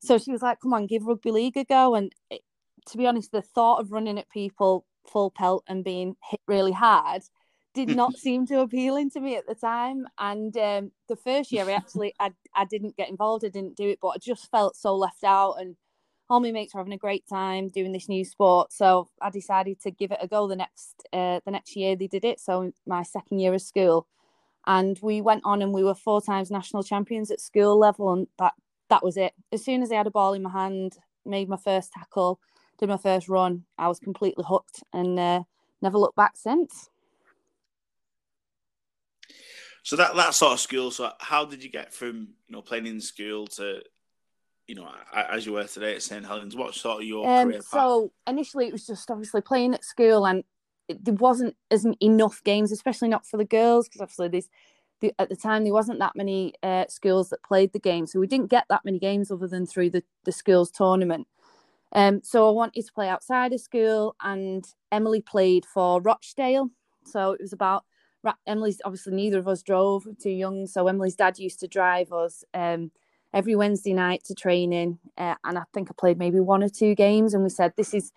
So 0.05 0.19
she 0.19 0.33
was 0.33 0.43
like, 0.43 0.61
come 0.61 0.75
on, 0.75 0.87
give 0.87 1.07
rugby 1.07 1.31
league 1.31 1.57
a 1.57 1.65
go. 1.65 1.95
And 1.95 2.13
it, 2.31 2.43
to 2.91 2.99
be 2.99 3.07
honest, 3.07 3.33
the 3.33 3.43
thought 3.43 3.81
of 3.81 3.93
running 3.93 4.19
at 4.19 4.29
people 4.29 4.85
full 5.07 5.31
pelt 5.31 5.65
and 5.69 5.85
being 5.85 6.17
hit 6.31 6.41
really 6.47 6.73
hard 6.73 7.23
did 7.75 7.89
not 7.89 8.15
seem 8.17 8.47
too 8.47 8.61
appealing 8.61 9.11
to 9.11 9.21
me 9.21 9.37
at 9.37 9.47
the 9.47 9.55
time. 9.55 10.07
And 10.19 10.57
um, 10.57 10.93
the 11.09 11.17
first 11.17 11.53
year, 11.53 11.69
I 11.69 11.73
actually 11.73 12.15
I, 12.21 12.33
I 12.55 12.65
didn't 12.65 12.97
get 12.97 13.09
involved. 13.09 13.45
I 13.45 13.49
didn't 13.49 13.77
do 13.77 13.89
it, 13.89 13.99
but 14.01 14.09
I 14.09 14.19
just 14.19 14.51
felt 14.51 14.77
so 14.77 14.95
left 14.97 15.25
out. 15.25 15.55
And 15.55 15.77
all 16.29 16.41
my 16.41 16.53
mates 16.53 16.75
were 16.75 16.81
having 16.81 16.93
a 16.93 16.99
great 16.99 17.27
time 17.29 17.69
doing 17.69 17.93
this 17.93 18.09
new 18.09 18.25
sport, 18.25 18.73
so 18.73 19.09
I 19.21 19.31
decided 19.31 19.81
to 19.83 19.91
give 19.91 20.11
it 20.11 20.19
a 20.21 20.29
go. 20.29 20.49
The 20.49 20.57
next 20.57 21.03
uh, 21.13 21.41
the 21.45 21.51
next 21.51 21.77
year 21.77 21.97
they 21.97 22.07
did 22.07 22.25
it, 22.25 22.41
so 22.41 22.73
my 22.87 23.03
second 23.03 23.41
year 23.41 23.53
of 23.53 23.61
school, 23.61 24.07
and 24.67 24.99
we 25.03 25.21
went 25.21 25.43
on 25.45 25.61
and 25.61 25.73
we 25.75 25.85
were 25.85 25.95
four 25.95 26.23
times 26.23 26.51
national 26.51 26.83
champions 26.83 27.31
at 27.31 27.41
school 27.41 27.79
level, 27.79 28.13
and 28.13 28.27
that 28.39 28.55
that 28.91 29.05
was 29.05 29.17
it. 29.17 29.33
As 29.53 29.65
soon 29.65 29.83
as 29.83 29.91
I 29.91 29.97
had 29.97 30.07
a 30.07 30.11
ball 30.11 30.35
in 30.35 30.43
my 30.43 30.51
hand, 30.51 30.99
made 31.25 31.49
my 31.49 31.57
first 31.57 31.93
tackle, 31.93 32.41
did 32.79 32.89
my 32.89 32.97
first 32.97 33.29
run, 33.29 33.65
I 33.79 33.89
was 33.89 33.99
completely 33.99 34.45
hooked 34.47 34.83
and 34.93 35.19
uh, 35.19 35.43
never 35.81 35.99
looked 35.99 36.17
back 36.17 36.37
since. 36.37 36.91
So 39.83 39.97
that 39.97 40.17
that 40.17 40.35
sort 40.35 40.55
of 40.55 40.61
school. 40.61 40.91
So 40.91 41.11
how 41.21 41.45
did 41.45 41.63
you 41.63 41.71
get 41.71 41.93
from 41.93 42.29
you 42.49 42.53
know 42.57 42.63
playing 42.63 42.87
in 42.87 43.01
school 43.01 43.47
to 43.49 43.83
you 44.67 44.75
know 44.75 44.91
as 45.13 45.45
you 45.45 45.53
were 45.53 45.65
today 45.65 45.95
at 45.95 46.03
St 46.03 46.25
Helens? 46.25 46.57
What 46.57 46.75
sort 46.75 47.03
of 47.03 47.09
your 47.09 47.29
um, 47.29 47.49
career 47.49 47.59
path? 47.59 47.71
So 47.71 48.13
initially, 48.27 48.67
it 48.67 48.73
was 48.73 48.87
just 48.87 49.11
obviously 49.11 49.43
playing 49.43 49.75
at 49.75 49.85
school, 49.85 50.27
and 50.27 50.43
it, 50.89 51.05
there 51.05 51.15
wasn't 51.15 51.55
as 51.71 51.87
enough 52.01 52.43
games, 52.45 52.73
especially 52.73 53.09
not 53.09 53.27
for 53.27 53.37
the 53.37 53.45
girls, 53.45 53.87
because 53.87 54.01
obviously 54.01 54.29
there's 54.29 54.49
the, 55.01 55.13
at 55.19 55.29
the 55.29 55.37
time 55.37 55.65
there 55.65 55.73
wasn't 55.73 55.99
that 55.99 56.17
many 56.17 56.55
uh, 56.63 56.85
schools 56.89 57.31
that 57.31 57.43
played 57.43 57.73
the 57.73 57.79
game, 57.79 58.07
so 58.07 58.21
we 58.21 58.27
didn't 58.27 58.51
get 58.51 58.65
that 58.69 58.85
many 58.85 58.99
games 58.99 59.31
other 59.31 59.49
than 59.49 59.67
through 59.67 59.91
the 59.91 60.03
the 60.25 60.33
schools 60.33 60.71
tournament. 60.71 61.27
Um, 61.93 62.21
so 62.23 62.49
I 62.49 62.51
wanted 62.51 62.85
to 62.85 62.93
play 62.93 63.09
outside 63.09 63.53
of 63.53 63.61
school, 63.61 64.17
and 64.23 64.65
Emily 64.91 65.21
played 65.21 65.65
for 65.65 66.01
Rochdale. 66.01 66.71
So 67.05 67.33
it 67.33 67.41
was 67.41 67.53
about 67.53 67.85
Emily's 68.47 68.81
obviously 68.85 69.15
neither 69.15 69.39
of 69.39 69.49
us 69.49 69.63
drove, 69.63 70.07
too 70.21 70.31
young. 70.31 70.67
So 70.67 70.89
Emily's 70.89 71.17
dad 71.17 71.39
used 71.39 71.61
to 71.61 71.69
drive 71.69 72.13
us 72.13 72.43
um, 72.55 72.91
every 73.33 73.55
Wednesday 73.55 73.93
night 73.93 74.25
to 74.25 74.35
training, 74.35 74.99
uh, 75.19 75.35
and 75.45 75.59
I 75.59 75.63
think 75.73 75.89
I 75.91 75.95
played 75.99 76.19
maybe 76.19 76.41
one 76.41 76.63
or 76.63 76.69
two 76.69 76.95
games. 76.95 77.35
And 77.35 77.43
we 77.43 77.51
said 77.51 77.75
this 77.77 77.95
is 77.95 78.13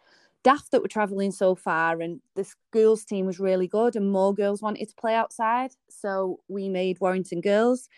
daft 0.47 0.71
that 0.71 0.81
we're 0.81 0.87
traveling 0.87 1.31
so 1.31 1.55
far, 1.55 1.99
and 1.99 2.21
the 2.35 2.45
schools 2.45 3.03
team 3.03 3.25
was 3.25 3.37
really 3.37 3.67
good, 3.67 3.97
and 3.97 4.09
more 4.09 4.33
girls 4.33 4.61
wanted 4.61 4.87
to 4.87 4.95
play 4.95 5.13
outside. 5.13 5.71
So 5.89 6.39
we 6.47 6.69
made 6.69 7.01
Warrington 7.01 7.41
Girls. 7.41 7.89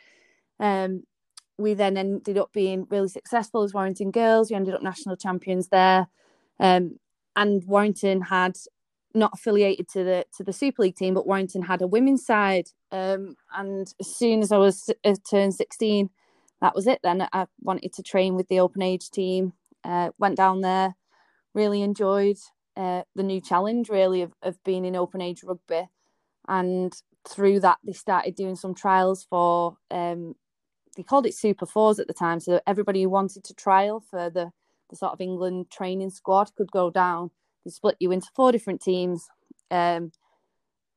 Um, 0.60 1.04
we 1.60 1.76
then 1.76 1.96
ended 1.96 2.40
up 2.40 2.52
being 2.52 2.88
really 2.90 3.08
successful 3.10 3.62
as 3.62 3.72
Warrington 3.72 4.10
Girls. 4.10 4.50
We 4.50 4.56
ended 4.56 4.74
up 4.74 4.82
national 4.82 5.16
champions 5.16 5.68
there. 5.68 6.08
Um, 6.60 6.98
and 7.36 7.64
Warrington 7.66 8.22
had 8.22 8.58
not 9.14 9.32
affiliated 9.36 9.88
to 9.90 10.04
the 10.04 10.26
to 10.38 10.44
the 10.44 10.54
Super 10.54 10.82
League 10.82 10.96
team, 10.96 11.14
but 11.14 11.28
Warrington 11.28 11.62
had 11.62 11.84
a 11.84 11.88
women's 11.88 12.26
side. 12.26 12.70
Um, 12.92 13.36
and 13.56 13.94
as 14.00 14.08
soon 14.08 14.42
as 14.42 14.52
I 14.52 14.58
was 14.58 14.90
uh, 15.06 15.16
turned 15.30 15.54
16, 15.54 16.10
that 16.62 16.74
was 16.74 16.88
it. 16.88 17.00
Then 17.04 17.28
I 17.32 17.46
wanted 17.62 17.94
to 17.94 18.04
train 18.04 18.34
with 18.36 18.48
the 18.48 18.60
open 18.60 18.82
age 18.82 19.12
team. 19.12 19.54
Uh, 19.84 20.10
went 20.18 20.36
down 20.36 20.62
there, 20.62 20.96
really 21.54 21.82
enjoyed 21.82 22.38
uh, 22.78 23.04
the 23.16 23.24
new 23.24 23.42
challenge, 23.42 23.90
really 23.90 24.22
of, 24.22 24.34
of 24.42 24.64
being 24.64 24.86
in 24.86 24.96
open 24.96 25.22
age 25.22 25.44
rugby. 25.44 25.88
And 26.48 26.94
through 27.28 27.60
that, 27.62 27.78
they 27.84 27.94
started 27.94 28.36
doing 28.36 28.56
some 28.56 28.74
trials 28.74 29.26
for 29.30 29.78
um, 29.92 30.36
they 30.96 31.04
called 31.04 31.26
it 31.26 31.34
Super 31.34 31.66
Fours 31.66 32.00
at 32.00 32.08
the 32.08 32.14
time. 32.14 32.40
So 32.40 32.60
everybody 32.68 33.04
who 33.04 33.10
wanted 33.10 33.44
to 33.46 33.54
trial 33.54 34.02
for 34.02 34.30
the, 34.30 34.52
the 34.90 34.96
sort 34.96 35.14
of 35.14 35.22
England 35.22 35.70
training 35.72 36.10
squad 36.10 36.52
could 36.56 36.72
go 36.72 36.90
down. 36.90 37.32
They 37.64 37.72
split 37.72 37.96
you 38.00 38.12
into 38.12 38.28
four 38.36 38.52
different 38.52 38.82
teams. 38.82 39.30
Um, 39.72 40.12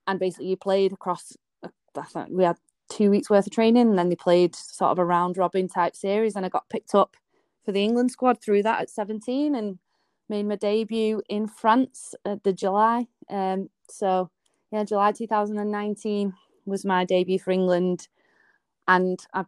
and 0.07 0.19
basically 0.19 0.49
you 0.49 0.57
played 0.57 0.93
across, 0.93 1.37
I 1.63 2.03
think 2.03 2.31
we 2.31 2.43
had 2.43 2.57
two 2.89 3.11
weeks 3.11 3.31
worth 3.31 3.47
of 3.47 3.53
training 3.53 3.89
and 3.89 3.99
then 3.99 4.09
they 4.09 4.17
played 4.17 4.57
sort 4.57 4.91
of 4.91 4.99
a 4.99 5.05
round 5.05 5.39
robin 5.39 5.69
type 5.69 5.95
series. 5.95 6.35
And 6.35 6.45
I 6.45 6.49
got 6.49 6.69
picked 6.69 6.95
up 6.95 7.17
for 7.65 7.71
the 7.71 7.85
England 7.85 8.11
squad 8.11 8.43
through 8.43 8.65
that 8.65 8.81
at 8.81 8.91
17 8.91 9.55
and 9.55 9.79
made 10.29 10.47
my 10.47 10.57
debut 10.57 11.23
in 11.29 11.47
France 11.47 12.15
at 12.25 12.43
the 12.43 12.53
July. 12.53 13.07
Um, 13.29 13.69
so 13.89 14.31
yeah, 14.71 14.85
July 14.85 15.13
2019 15.13 16.33
was 16.65 16.85
my 16.85 17.05
debut 17.05 17.39
for 17.39 17.51
England. 17.51 18.09
And 18.89 19.19
I 19.35 19.45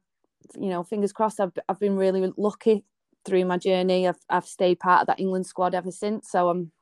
you 0.56 0.68
know, 0.68 0.82
fingers 0.82 1.12
crossed. 1.12 1.40
I've 1.40 1.52
I've 1.68 1.80
been 1.80 1.96
really 1.96 2.32
lucky 2.36 2.84
through 3.24 3.44
my 3.44 3.58
journey. 3.58 4.06
I've 4.06 4.20
I've 4.28 4.46
stayed 4.46 4.80
part 4.80 5.02
of 5.02 5.06
that 5.08 5.20
England 5.20 5.46
squad 5.46 5.74
ever 5.74 5.90
since. 5.90 6.30
So 6.30 6.48
I'm 6.48 6.72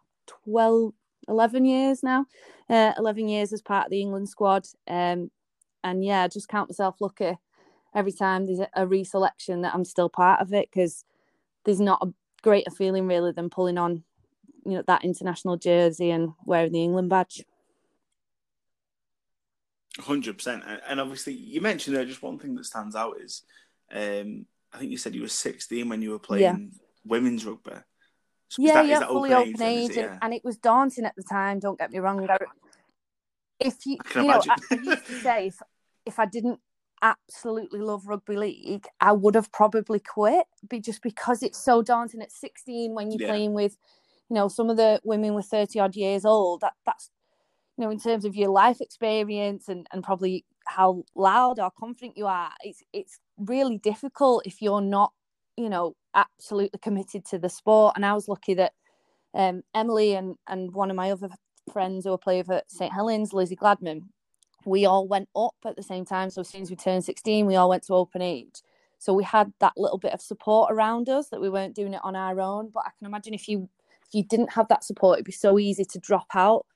12, 0.45 0.93
11 1.29 1.65
years 1.65 2.03
now. 2.03 2.27
Uh, 2.69 2.93
11 2.99 3.29
years 3.29 3.53
as 3.53 3.63
part 3.63 3.87
of 3.87 3.91
the 3.91 4.01
England 4.01 4.29
squad. 4.29 4.67
Um, 4.89 5.31
and 5.85 6.05
yeah, 6.05 6.23
I 6.23 6.29
just 6.29 6.49
count 6.49 6.71
myself 6.71 6.97
lucky 7.01 7.37
every 7.95 8.13
time 8.13 8.47
there's 8.47 8.61
a 8.61 8.87
reselection 8.87 9.63
that 9.63 9.75
I'm 9.75 9.85
still 9.85 10.09
part 10.09 10.41
of 10.41 10.53
it 10.53 10.69
because 10.73 11.05
there's 11.65 11.81
not 11.81 11.99
a 12.03 12.09
greater 12.43 12.71
feeling 12.71 13.07
really 13.07 13.33
than 13.33 13.51
pulling 13.51 13.79
on, 13.79 14.03
you 14.65 14.73
know, 14.73 14.83
that 14.87 15.05
international 15.05 15.57
jersey 15.57 16.11
and 16.11 16.33
wearing 16.45 16.73
the 16.73 16.83
England 16.83 17.09
badge. 17.09 17.45
Hundred 19.99 20.39
percent, 20.39 20.63
and 20.89 21.01
obviously 21.01 21.35
you 21.35 21.61
mentioned 21.61 21.95
there 21.95 22.05
just 22.05 22.23
one 22.23 22.39
thing 22.39 22.55
that 22.55 22.65
stands 22.65 22.97
out 22.97 23.21
is, 23.21 23.43
um, 23.93 24.47
I 24.73 24.79
think 24.79 24.91
you 24.91 24.97
said 24.97 25.15
you 25.15 25.21
were 25.21 25.29
sixteen 25.29 25.91
when 25.91 26.01
you 26.01 26.13
were 26.13 26.19
playing 26.19 26.43
yeah. 26.43 26.79
women's 27.05 27.45
rugby. 27.45 27.73
So 28.49 28.63
yeah, 28.63 28.75
that, 28.75 28.87
yeah, 28.87 29.07
fully 29.07 29.35
open, 29.35 29.55
open 29.55 29.63
age, 29.63 29.91
it, 29.91 29.97
yeah? 29.97 30.19
and, 30.23 30.33
it 30.33 30.45
was 30.45 30.57
daunting 30.57 31.05
at 31.05 31.15
the 31.15 31.23
time. 31.23 31.59
Don't 31.59 31.79
get 31.79 31.91
me 31.91 31.99
wrong. 31.99 32.27
If 33.61 33.85
you, 33.85 33.99
you 34.15 34.23
know, 34.23 34.41
I, 34.49 34.57
I 34.71 34.75
used 34.75 35.07
to 35.07 35.21
say 35.21 35.47
if 35.49 35.63
if 36.07 36.19
I 36.19 36.25
didn't 36.25 36.59
absolutely 37.03 37.81
love 37.81 38.07
rugby 38.07 38.37
league, 38.37 38.87
I 39.01 39.13
would 39.13 39.35
have 39.35 39.53
probably 39.53 40.01
quit, 40.01 40.47
but 40.69 40.83
just 40.83 41.03
because 41.03 41.43
it's 41.43 41.59
so 41.59 41.83
daunting 41.83 42.23
at 42.23 42.33
16 42.33 42.95
when 42.95 43.11
you're 43.11 43.21
yeah. 43.21 43.29
playing 43.29 43.53
with, 43.53 43.77
you 44.31 44.35
know, 44.35 44.49
some 44.49 44.71
of 44.71 44.77
the 44.77 45.01
women 45.05 45.35
were 45.35 45.43
30 45.43 45.79
odd 45.81 45.97
years 45.97 46.25
old. 46.25 46.61
That 46.61 46.75
that's 46.87 47.11
you 47.77 47.85
know, 47.85 47.91
in 47.91 47.99
terms 47.99 48.25
of 48.25 48.37
your 48.37 48.51
life 48.51 48.81
experience 48.81 49.69
and, 49.69 49.87
and 49.93 50.05
probably 50.05 50.45
how 50.67 51.05
loud 51.15 51.59
or 51.59 51.71
confident 51.79 52.17
you 52.17 52.27
are, 52.27 52.51
it's 52.63 52.83
it's 52.93 53.19
really 53.39 53.79
difficult 53.79 54.47
if 54.47 54.63
you're 54.63 54.81
not, 54.81 55.13
you 55.57 55.69
know, 55.69 55.97
absolutely 56.15 56.79
committed 56.81 57.25
to 57.27 57.39
the 57.39 57.49
sport. 57.49 57.95
And 57.97 58.05
I 58.05 58.13
was 58.13 58.29
lucky 58.29 58.55
that 58.55 58.73
um, 59.35 59.63
Emily 59.75 60.15
and 60.15 60.37
and 60.49 60.73
one 60.73 60.91
of 60.91 60.97
my 60.97 61.11
other 61.11 61.29
friends 61.73 62.05
who 62.05 62.11
were 62.11 62.19
playing 62.19 62.45
for 62.45 62.63
St 62.69 62.93
Helens, 62.93 63.33
Lizzie 63.33 63.57
Gladman, 63.57 64.03
we 64.67 64.87
all 64.87 65.07
went 65.07 65.29
up 65.37 65.55
at 65.65 65.77
the 65.77 65.83
same 65.83 66.05
time. 66.05 66.31
So 66.31 66.41
as 66.41 66.49
soon 66.49 66.63
as 66.63 66.71
we 66.71 66.77
turned 66.77 67.05
16, 67.05 67.47
we 67.47 67.57
all 67.57 67.69
went 67.69 67.85
to 67.85 67.95
open 67.95 68.23
age. 68.23 68.63
So 68.99 69.13
we 69.13 69.25
had 69.25 69.53
that 69.59 69.73
little 69.77 69.99
bit 69.99 70.13
of 70.13 70.21
support 70.21 70.73
around 70.73 71.09
us 71.09 71.29
that 71.29 71.41
we 71.41 71.51
weren't 71.51 71.75
doing 71.75 71.95
it 71.95 72.01
on 72.05 72.15
our 72.17 72.41
own. 72.41 72.71
But 72.73 72.85
I 72.87 72.91
can 72.99 73.07
imagine 73.07 73.35
if 73.35 73.49
you 73.49 73.69
if 74.07 74.15
you 74.15 74.25
didn't 74.25 74.53
have 74.53 74.69
that 74.69 74.85
support, 74.85 75.17
it'd 75.17 75.25
be 75.25 75.33
so 75.33 75.59
easy 75.59 75.85
to 75.85 75.99
drop 75.99 76.27
out 76.35 76.67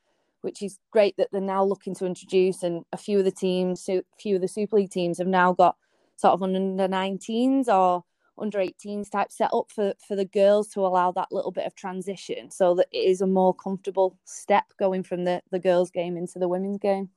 which 0.47 0.63
is 0.63 0.79
great 0.93 1.17
that 1.17 1.29
they're 1.33 1.41
now 1.41 1.65
looking 1.65 1.93
to 1.93 2.07
introduce. 2.07 2.63
And 2.63 2.85
a 2.93 2.97
few 2.97 3.19
of 3.19 3.25
the 3.25 3.33
teams, 3.33 3.89
a 3.89 4.03
few 4.17 4.37
of 4.37 4.41
the 4.41 4.49
Super 4.49 4.77
League 4.77 4.91
teams 4.91 5.19
have 5.19 5.27
now 5.27 5.53
got 5.53 5.77
sort 6.15 6.35
of 6.35 6.43
under 6.43 6.59
19s 6.59 7.67
or 7.67 8.05
under 8.39 8.59
18s 8.59 9.11
type 9.11 9.33
set 9.33 9.51
up 9.53 9.73
for, 9.75 9.95
for 10.07 10.15
the 10.15 10.25
girls 10.25 10.69
to 10.69 10.81
allow 10.81 11.11
that 11.11 11.33
little 11.33 11.51
bit 11.51 11.67
of 11.67 11.75
transition 11.75 12.51
so 12.51 12.77
that 12.77 12.87
it 12.93 12.99
is 12.99 13.21
a 13.21 13.27
more 13.27 13.55
comfortable 13.55 14.17
step 14.25 14.67
going 14.79 15.03
from 15.03 15.25
the, 15.25 15.43
the 15.51 15.59
girls' 15.59 15.91
game 15.91 16.17
into 16.17 16.39
the 16.39 16.49
women's 16.49 16.79
game. 16.79 17.09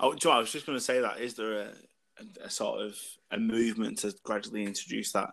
Oh, 0.00 0.14
Joe, 0.14 0.30
I 0.30 0.38
was 0.38 0.52
just 0.52 0.66
going 0.66 0.78
to 0.78 0.84
say 0.84 1.00
that. 1.00 1.20
Is 1.20 1.34
there 1.34 1.52
a, 1.52 1.72
a, 2.18 2.44
a 2.46 2.50
sort 2.50 2.80
of 2.82 2.96
a 3.30 3.38
movement 3.38 3.98
to 3.98 4.14
gradually 4.24 4.64
introduce 4.64 5.12
that 5.12 5.30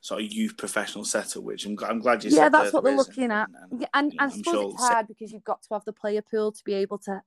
sort 0.00 0.22
of 0.22 0.32
youth 0.32 0.56
professional 0.56 1.04
setup, 1.04 1.42
which 1.42 1.64
I'm, 1.64 1.76
I'm 1.88 2.00
glad 2.00 2.24
you 2.24 2.30
said 2.30 2.38
that? 2.38 2.44
yeah, 2.44 2.48
that's 2.48 2.72
what 2.72 2.84
they're 2.84 2.96
looking 2.96 3.30
at. 3.30 3.48
And, 3.70 3.80
yeah, 3.80 3.86
and, 3.94 4.12
and 4.12 4.20
I 4.20 4.28
suppose 4.28 4.52
sure 4.52 4.70
it's 4.70 4.88
hard 4.88 5.08
because 5.08 5.32
you've 5.32 5.44
got 5.44 5.62
to 5.62 5.74
have 5.74 5.84
the 5.84 5.92
player 5.92 6.22
pool 6.22 6.52
to 6.52 6.64
be 6.64 6.74
able 6.74 6.98
to 6.98 7.22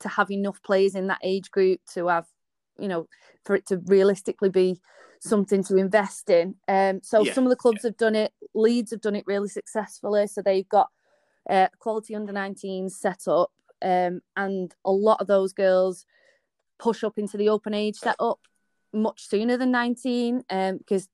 to 0.00 0.08
have 0.08 0.30
enough 0.30 0.62
players 0.62 0.94
in 0.94 1.06
that 1.06 1.20
age 1.22 1.50
group 1.50 1.80
to 1.94 2.08
have, 2.08 2.26
you 2.78 2.88
know, 2.88 3.08
for 3.44 3.54
it 3.56 3.66
to 3.66 3.78
realistically 3.86 4.48
be 4.48 4.80
something 5.20 5.62
to 5.64 5.76
invest 5.76 6.30
in. 6.30 6.54
Um, 6.68 7.00
so 7.02 7.22
yeah, 7.22 7.32
some 7.32 7.44
of 7.44 7.50
the 7.50 7.56
clubs 7.56 7.80
yeah. 7.82 7.88
have 7.88 7.96
done 7.96 8.14
it. 8.14 8.32
Leeds 8.54 8.90
have 8.90 9.00
done 9.00 9.16
it 9.16 9.24
really 9.26 9.48
successfully. 9.48 10.26
So 10.26 10.42
they've 10.42 10.68
got 10.68 10.88
uh, 11.48 11.68
quality 11.78 12.14
under 12.14 12.32
19 12.32 12.90
set 12.90 13.26
up, 13.26 13.50
um, 13.84 14.20
and 14.36 14.74
a 14.84 14.90
lot 14.90 15.20
of 15.20 15.26
those 15.26 15.52
girls 15.52 16.06
push 16.78 17.04
up 17.04 17.18
into 17.18 17.36
the 17.36 17.48
open 17.48 17.74
age 17.74 17.96
setup 17.96 18.40
much 18.92 19.28
sooner 19.28 19.56
than 19.56 19.70
19 19.70 20.44
um, 20.50 20.78
because 20.78 21.08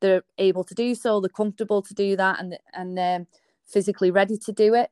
they're 0.00 0.22
able 0.38 0.64
to 0.64 0.74
do 0.74 0.94
so, 0.94 1.20
they're 1.20 1.28
comfortable 1.28 1.82
to 1.82 1.94
do 1.94 2.16
that, 2.16 2.40
and 2.40 2.58
and 2.72 2.98
um, 2.98 3.26
physically 3.66 4.10
ready 4.10 4.36
to 4.38 4.52
do 4.52 4.74
it. 4.74 4.90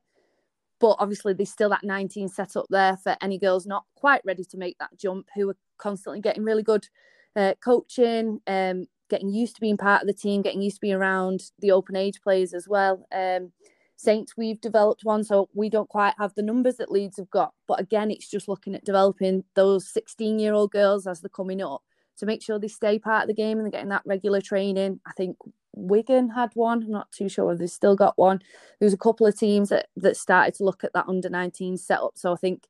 But 0.80 0.96
obviously, 0.98 1.32
there's 1.32 1.50
still 1.50 1.70
that 1.70 1.82
19 1.82 2.28
set 2.28 2.56
up 2.56 2.66
there 2.70 2.96
for 2.96 3.16
any 3.20 3.38
girls 3.38 3.66
not 3.66 3.84
quite 3.96 4.22
ready 4.24 4.44
to 4.44 4.58
make 4.58 4.78
that 4.78 4.96
jump, 4.96 5.28
who 5.34 5.50
are 5.50 5.56
constantly 5.78 6.20
getting 6.20 6.44
really 6.44 6.62
good 6.62 6.86
uh, 7.34 7.54
coaching, 7.62 8.40
um, 8.46 8.86
getting 9.10 9.30
used 9.30 9.54
to 9.56 9.60
being 9.60 9.76
part 9.76 10.02
of 10.02 10.06
the 10.06 10.14
team, 10.14 10.42
getting 10.42 10.62
used 10.62 10.76
to 10.76 10.80
being 10.80 10.94
around 10.94 11.44
the 11.58 11.72
open 11.72 11.96
age 11.96 12.20
players 12.22 12.54
as 12.54 12.68
well. 12.68 13.06
Um, 13.10 13.52
Saints, 13.98 14.36
we've 14.36 14.60
developed 14.60 15.04
one, 15.04 15.24
so 15.24 15.48
we 15.54 15.68
don't 15.68 15.88
quite 15.88 16.14
have 16.18 16.32
the 16.34 16.42
numbers 16.42 16.76
that 16.76 16.90
Leeds 16.90 17.16
have 17.16 17.30
got. 17.30 17.52
But 17.66 17.80
again, 17.80 18.12
it's 18.12 18.30
just 18.30 18.46
looking 18.46 18.76
at 18.76 18.84
developing 18.84 19.42
those 19.54 19.88
16 19.88 20.38
year 20.38 20.54
old 20.54 20.70
girls 20.70 21.06
as 21.08 21.20
they're 21.20 21.28
coming 21.28 21.60
up 21.60 21.82
to 22.18 22.26
make 22.26 22.40
sure 22.40 22.60
they 22.60 22.68
stay 22.68 23.00
part 23.00 23.22
of 23.22 23.28
the 23.28 23.34
game 23.34 23.58
and 23.58 23.66
they're 23.66 23.72
getting 23.72 23.88
that 23.88 24.06
regular 24.06 24.40
training. 24.40 25.00
I 25.04 25.10
think 25.16 25.36
Wigan 25.72 26.30
had 26.30 26.50
one. 26.54 26.84
I'm 26.84 26.92
not 26.92 27.10
too 27.10 27.28
sure 27.28 27.46
whether 27.46 27.58
they've 27.58 27.70
still 27.70 27.96
got 27.96 28.16
one. 28.16 28.38
There 28.78 28.86
was 28.86 28.92
a 28.92 28.98
couple 28.98 29.26
of 29.26 29.36
teams 29.36 29.70
that, 29.70 29.88
that 29.96 30.16
started 30.16 30.54
to 30.54 30.64
look 30.64 30.84
at 30.84 30.92
that 30.92 31.08
under 31.08 31.28
19 31.28 31.76
setup. 31.76 32.12
So 32.14 32.32
I 32.32 32.36
think 32.36 32.68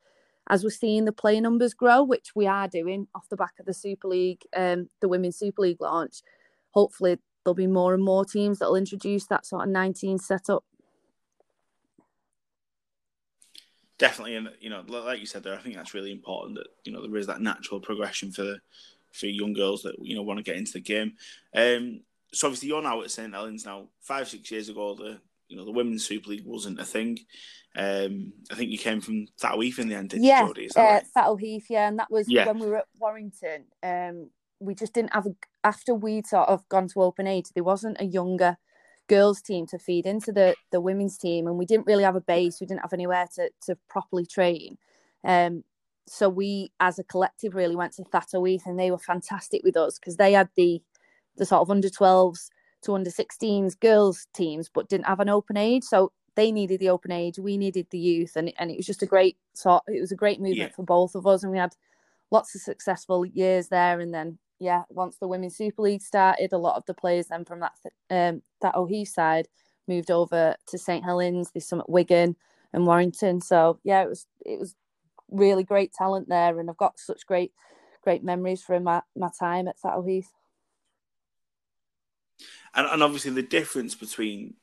as 0.49 0.65
we're 0.65 0.71
seeing 0.71 1.05
the 1.05 1.13
player 1.13 1.43
numbers 1.43 1.75
grow, 1.75 2.03
which 2.03 2.35
we 2.35 2.47
are 2.47 2.69
doing 2.69 3.07
off 3.15 3.29
the 3.29 3.37
back 3.37 3.53
of 3.61 3.67
the 3.67 3.75
Super 3.75 4.09
League, 4.09 4.45
um, 4.57 4.89
the 5.01 5.09
Women's 5.09 5.37
Super 5.37 5.61
League 5.61 5.81
launch, 5.83 6.23
hopefully 6.71 7.19
there'll 7.45 7.55
be 7.55 7.67
more 7.67 7.93
and 7.93 8.03
more 8.03 8.25
teams 8.25 8.59
that'll 8.59 8.77
introduce 8.77 9.27
that 9.27 9.45
sort 9.45 9.65
of 9.65 9.69
19 9.69 10.19
setup. 10.19 10.65
Definitely, 13.99 14.37
and 14.37 14.51
you 14.61 14.71
know, 14.71 14.85
like 14.87 15.21
you 15.21 15.27
said 15.27 15.43
there, 15.43 15.55
I 15.55 15.59
think 15.59 15.75
that's 15.75 15.95
really 15.95 16.13
important 16.13 16.57
that 16.57 16.69
you 16.85 16.93
know 16.93 17.03
there 17.03 17.17
is 17.17 17.27
that 17.27 17.41
natural 17.41 17.81
progression 17.81 18.31
for 18.31 18.59
for 19.13 19.27
young 19.27 19.53
girls 19.53 19.83
that 19.83 19.97
you 20.01 20.15
know 20.15 20.23
want 20.23 20.39
to 20.39 20.45
get 20.45 20.57
into 20.57 20.73
the 20.73 20.81
game. 20.81 21.15
Um, 21.55 22.01
so 22.33 22.47
obviously 22.47 22.69
you're 22.69 22.83
now 22.83 23.03
at 23.03 23.11
St 23.11 23.33
Helens 23.33 23.65
now. 23.65 23.89
Five 24.01 24.29
six 24.29 24.51
years 24.51 24.69
ago, 24.69 24.95
the 24.95 25.19
you 25.49 25.57
know 25.57 25.65
the 25.65 25.73
women's 25.73 26.07
Super 26.07 26.31
League 26.31 26.47
wasn't 26.47 26.81
a 26.81 26.85
thing. 26.85 27.19
Um, 27.77 28.33
I 28.51 28.55
think 28.55 28.71
you 28.71 28.79
came 28.79 29.01
from 29.01 29.27
Thatto 29.39 29.61
in 29.61 29.89
the 29.89 29.95
end, 29.95 30.11
did 30.11 30.23
yeah, 30.23 30.47
you, 30.47 30.53
Jodie? 30.53 30.77
Uh, 30.77 31.01
right? 31.17 31.41
Heath, 31.41 31.67
yeah, 31.69 31.89
and 31.89 31.99
that 31.99 32.11
was 32.11 32.29
yeah. 32.29 32.47
when 32.47 32.59
we 32.59 32.67
were 32.67 32.79
at 32.79 32.89
Warrington. 32.99 33.65
Um, 33.83 34.31
we 34.61 34.75
just 34.75 34.95
didn't 34.95 35.13
have 35.13 35.27
a, 35.27 35.35
after 35.63 35.95
we'd 35.95 36.27
sort 36.27 36.49
of 36.49 36.69
gone 36.69 36.89
to 36.89 37.03
open 37.03 37.27
age. 37.27 37.47
There 37.55 37.65
wasn't 37.65 38.01
a 38.01 38.05
younger 38.05 38.57
girls 39.09 39.43
team 39.43 39.67
to 39.67 39.79
feed 39.79 40.07
into 40.07 40.33
the 40.33 40.55
the 40.71 40.81
women's 40.81 41.19
team, 41.19 41.47
and 41.47 41.59
we 41.59 41.67
didn't 41.67 41.87
really 41.87 42.05
have 42.05 42.17
a 42.17 42.21
base. 42.21 42.61
We 42.61 42.67
didn't 42.67 42.83
have 42.83 42.93
anywhere 42.93 43.27
to 43.35 43.51
to 43.67 43.77
properly 43.89 44.27
train. 44.27 44.79
Um, 45.25 45.65
so 46.07 46.29
we, 46.29 46.73
as 46.81 46.99
a 46.99 47.05
collective, 47.05 47.55
really 47.55 47.77
went 47.77 47.93
to 47.95 48.05
Thatto 48.05 48.43
Heath, 48.45 48.63
and 48.67 48.79
they 48.79 48.91
were 48.91 48.99
fantastic 48.99 49.63
with 49.63 49.77
us 49.77 49.99
because 49.99 50.17
they 50.17 50.33
had 50.33 50.49
the 50.57 50.83
the 51.37 51.47
sort 51.47 51.63
of 51.63 51.71
under 51.71 51.89
12s 51.89 52.49
to 52.83 52.95
under 52.95 53.11
16s 53.11 53.79
girls 53.79 54.27
teams, 54.35 54.69
but 54.73 54.89
didn't 54.89 55.07
have 55.07 55.21
an 55.21 55.29
open 55.29 55.57
age. 55.57 55.85
So 55.85 56.13
they 56.35 56.51
needed 56.53 56.81
the 56.81 56.89
open 56.91 57.13
age, 57.13 57.39
we 57.39 57.57
needed 57.57 57.87
the 57.91 57.99
youth, 57.99 58.37
and 58.37 58.53
and 58.59 58.71
it 58.71 58.77
was 58.77 58.87
just 58.87 59.03
a 59.03 59.07
great 59.07 59.37
sort. 59.55 59.83
It 59.89 60.01
was 60.01 60.13
a 60.13 60.17
great 60.17 60.41
movement 60.41 60.71
yeah. 60.71 60.77
for 60.77 60.85
both 60.85 61.15
of 61.15 61.27
us, 61.27 61.43
and 61.43 61.53
we 61.53 61.59
had 61.59 61.75
lots 62.31 62.55
of 62.55 62.61
successful 62.61 63.25
years 63.25 63.69
there. 63.69 64.01
And 64.01 64.13
then 64.13 64.39
yeah, 64.59 64.83
once 64.89 65.17
the 65.17 65.29
Women's 65.29 65.57
Super 65.57 65.83
League 65.83 66.03
started, 66.03 66.53
a 66.53 66.59
lot 66.59 66.77
of 66.77 66.85
the 66.87 66.95
players 66.95 67.29
then 67.29 67.45
from 67.45 67.61
that 67.61 67.73
um, 68.11 68.43
Thatto 68.61 68.87
Heath 68.87 69.09
side 69.09 69.49
moved 69.87 70.11
over 70.11 70.55
to 70.67 70.79
St 70.79 71.05
Helens. 71.05 71.51
There's 71.51 71.67
some 71.67 71.81
at 71.81 71.89
Wigan 71.91 72.37
and 72.73 72.87
Warrington. 72.87 73.41
So 73.41 73.79
yeah, 73.85 74.03
it 74.03 74.09
was 74.09 74.27
it 74.45 74.59
was 74.59 74.75
really 75.31 75.65
great 75.65 75.93
talent 75.93 76.29
there, 76.29 76.59
and 76.59 76.69
I've 76.69 76.77
got 76.77 76.99
such 76.99 77.27
great 77.27 77.53
great 78.03 78.23
memories 78.25 78.63
from 78.63 78.85
my, 78.85 79.03
my 79.17 79.29
time 79.39 79.69
at 79.69 79.79
Thatto 79.79 80.03
Heath. 80.03 80.33
And, 82.75 82.87
and 82.87 83.03
obviously 83.03 83.33
the 83.33 83.43
difference 83.43 83.95
between 83.95 84.55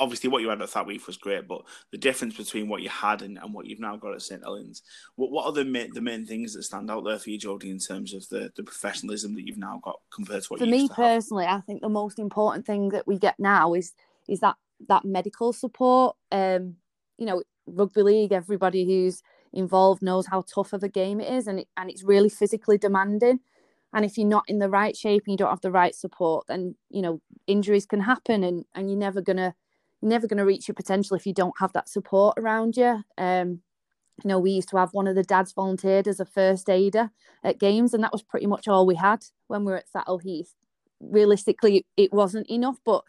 obviously 0.00 0.30
what 0.30 0.42
you 0.42 0.48
had 0.48 0.62
at 0.62 0.70
Thatto 0.70 0.90
Heath 0.90 1.06
was 1.06 1.18
great, 1.18 1.46
but 1.46 1.62
the 1.92 1.98
difference 1.98 2.36
between 2.36 2.68
what 2.68 2.82
you 2.82 2.88
had 2.88 3.22
and, 3.22 3.38
and 3.38 3.52
what 3.52 3.66
you've 3.66 3.80
now 3.80 3.96
got 3.96 4.14
at 4.14 4.22
St 4.22 4.42
Helens, 4.42 4.82
what 5.16 5.30
what 5.30 5.44
are 5.44 5.52
the 5.52 5.64
main, 5.64 5.92
the 5.92 6.00
main 6.00 6.24
things 6.24 6.54
that 6.54 6.62
stand 6.62 6.90
out 6.90 7.04
there 7.04 7.18
for 7.18 7.30
you, 7.30 7.38
Jodie, 7.38 7.70
in 7.70 7.78
terms 7.78 8.14
of 8.14 8.28
the, 8.30 8.50
the 8.56 8.62
professionalism 8.62 9.34
that 9.34 9.46
you've 9.46 9.58
now 9.58 9.80
got 9.84 10.00
compared 10.12 10.42
to 10.42 10.48
what? 10.48 10.60
For 10.60 10.66
me 10.66 10.88
personally. 10.88 11.44
I 11.44 11.60
think 11.60 11.82
the 11.82 11.88
most 11.88 12.18
important 12.18 12.66
thing 12.66 12.88
that 12.88 13.06
we 13.06 13.18
get 13.18 13.38
now 13.38 13.74
is 13.74 13.92
is 14.28 14.40
that 14.40 14.56
that 14.88 15.04
medical 15.04 15.52
support. 15.52 16.16
Um, 16.32 16.76
you 17.18 17.26
know, 17.26 17.42
rugby 17.66 18.02
league, 18.02 18.32
everybody 18.32 18.86
who's 18.86 19.22
involved 19.52 20.00
knows 20.00 20.26
how 20.26 20.42
tough 20.42 20.72
of 20.72 20.82
a 20.82 20.88
game 20.88 21.20
it 21.20 21.30
is, 21.30 21.46
and 21.46 21.60
it, 21.60 21.68
and 21.76 21.90
it's 21.90 22.02
really 22.02 22.30
physically 22.30 22.78
demanding. 22.78 23.40
And 23.92 24.04
if 24.04 24.16
you're 24.16 24.26
not 24.26 24.44
in 24.48 24.60
the 24.60 24.70
right 24.70 24.96
shape 24.96 25.24
and 25.26 25.32
you 25.32 25.36
don't 25.36 25.50
have 25.50 25.60
the 25.60 25.70
right 25.70 25.94
support, 25.94 26.46
then 26.46 26.76
you 26.88 27.02
know 27.02 27.20
injuries 27.46 27.86
can 27.86 28.00
happen, 28.00 28.44
and 28.44 28.64
and 28.74 28.90
you're 28.90 28.98
never 28.98 29.20
gonna 29.20 29.54
never 30.02 30.26
gonna 30.26 30.44
reach 30.44 30.68
your 30.68 30.74
potential 30.74 31.16
if 31.16 31.26
you 31.26 31.34
don't 31.34 31.58
have 31.58 31.72
that 31.72 31.88
support 31.88 32.38
around 32.38 32.76
you. 32.76 33.02
Um, 33.18 33.60
you 34.22 34.28
know, 34.28 34.38
we 34.38 34.50
used 34.50 34.68
to 34.70 34.76
have 34.76 34.92
one 34.92 35.06
of 35.06 35.14
the 35.14 35.22
dads 35.22 35.52
volunteered 35.52 36.06
as 36.06 36.20
a 36.20 36.26
first 36.26 36.68
aider 36.68 37.10
at 37.42 37.58
games, 37.58 37.94
and 37.94 38.02
that 38.04 38.12
was 38.12 38.22
pretty 38.22 38.46
much 38.46 38.68
all 38.68 38.86
we 38.86 38.96
had 38.96 39.24
when 39.46 39.64
we 39.64 39.72
were 39.72 39.78
at 39.78 39.88
Thatto 39.88 40.18
Heath. 40.18 40.54
Realistically, 41.00 41.86
it 41.96 42.12
wasn't 42.12 42.48
enough, 42.50 42.78
but 42.84 43.02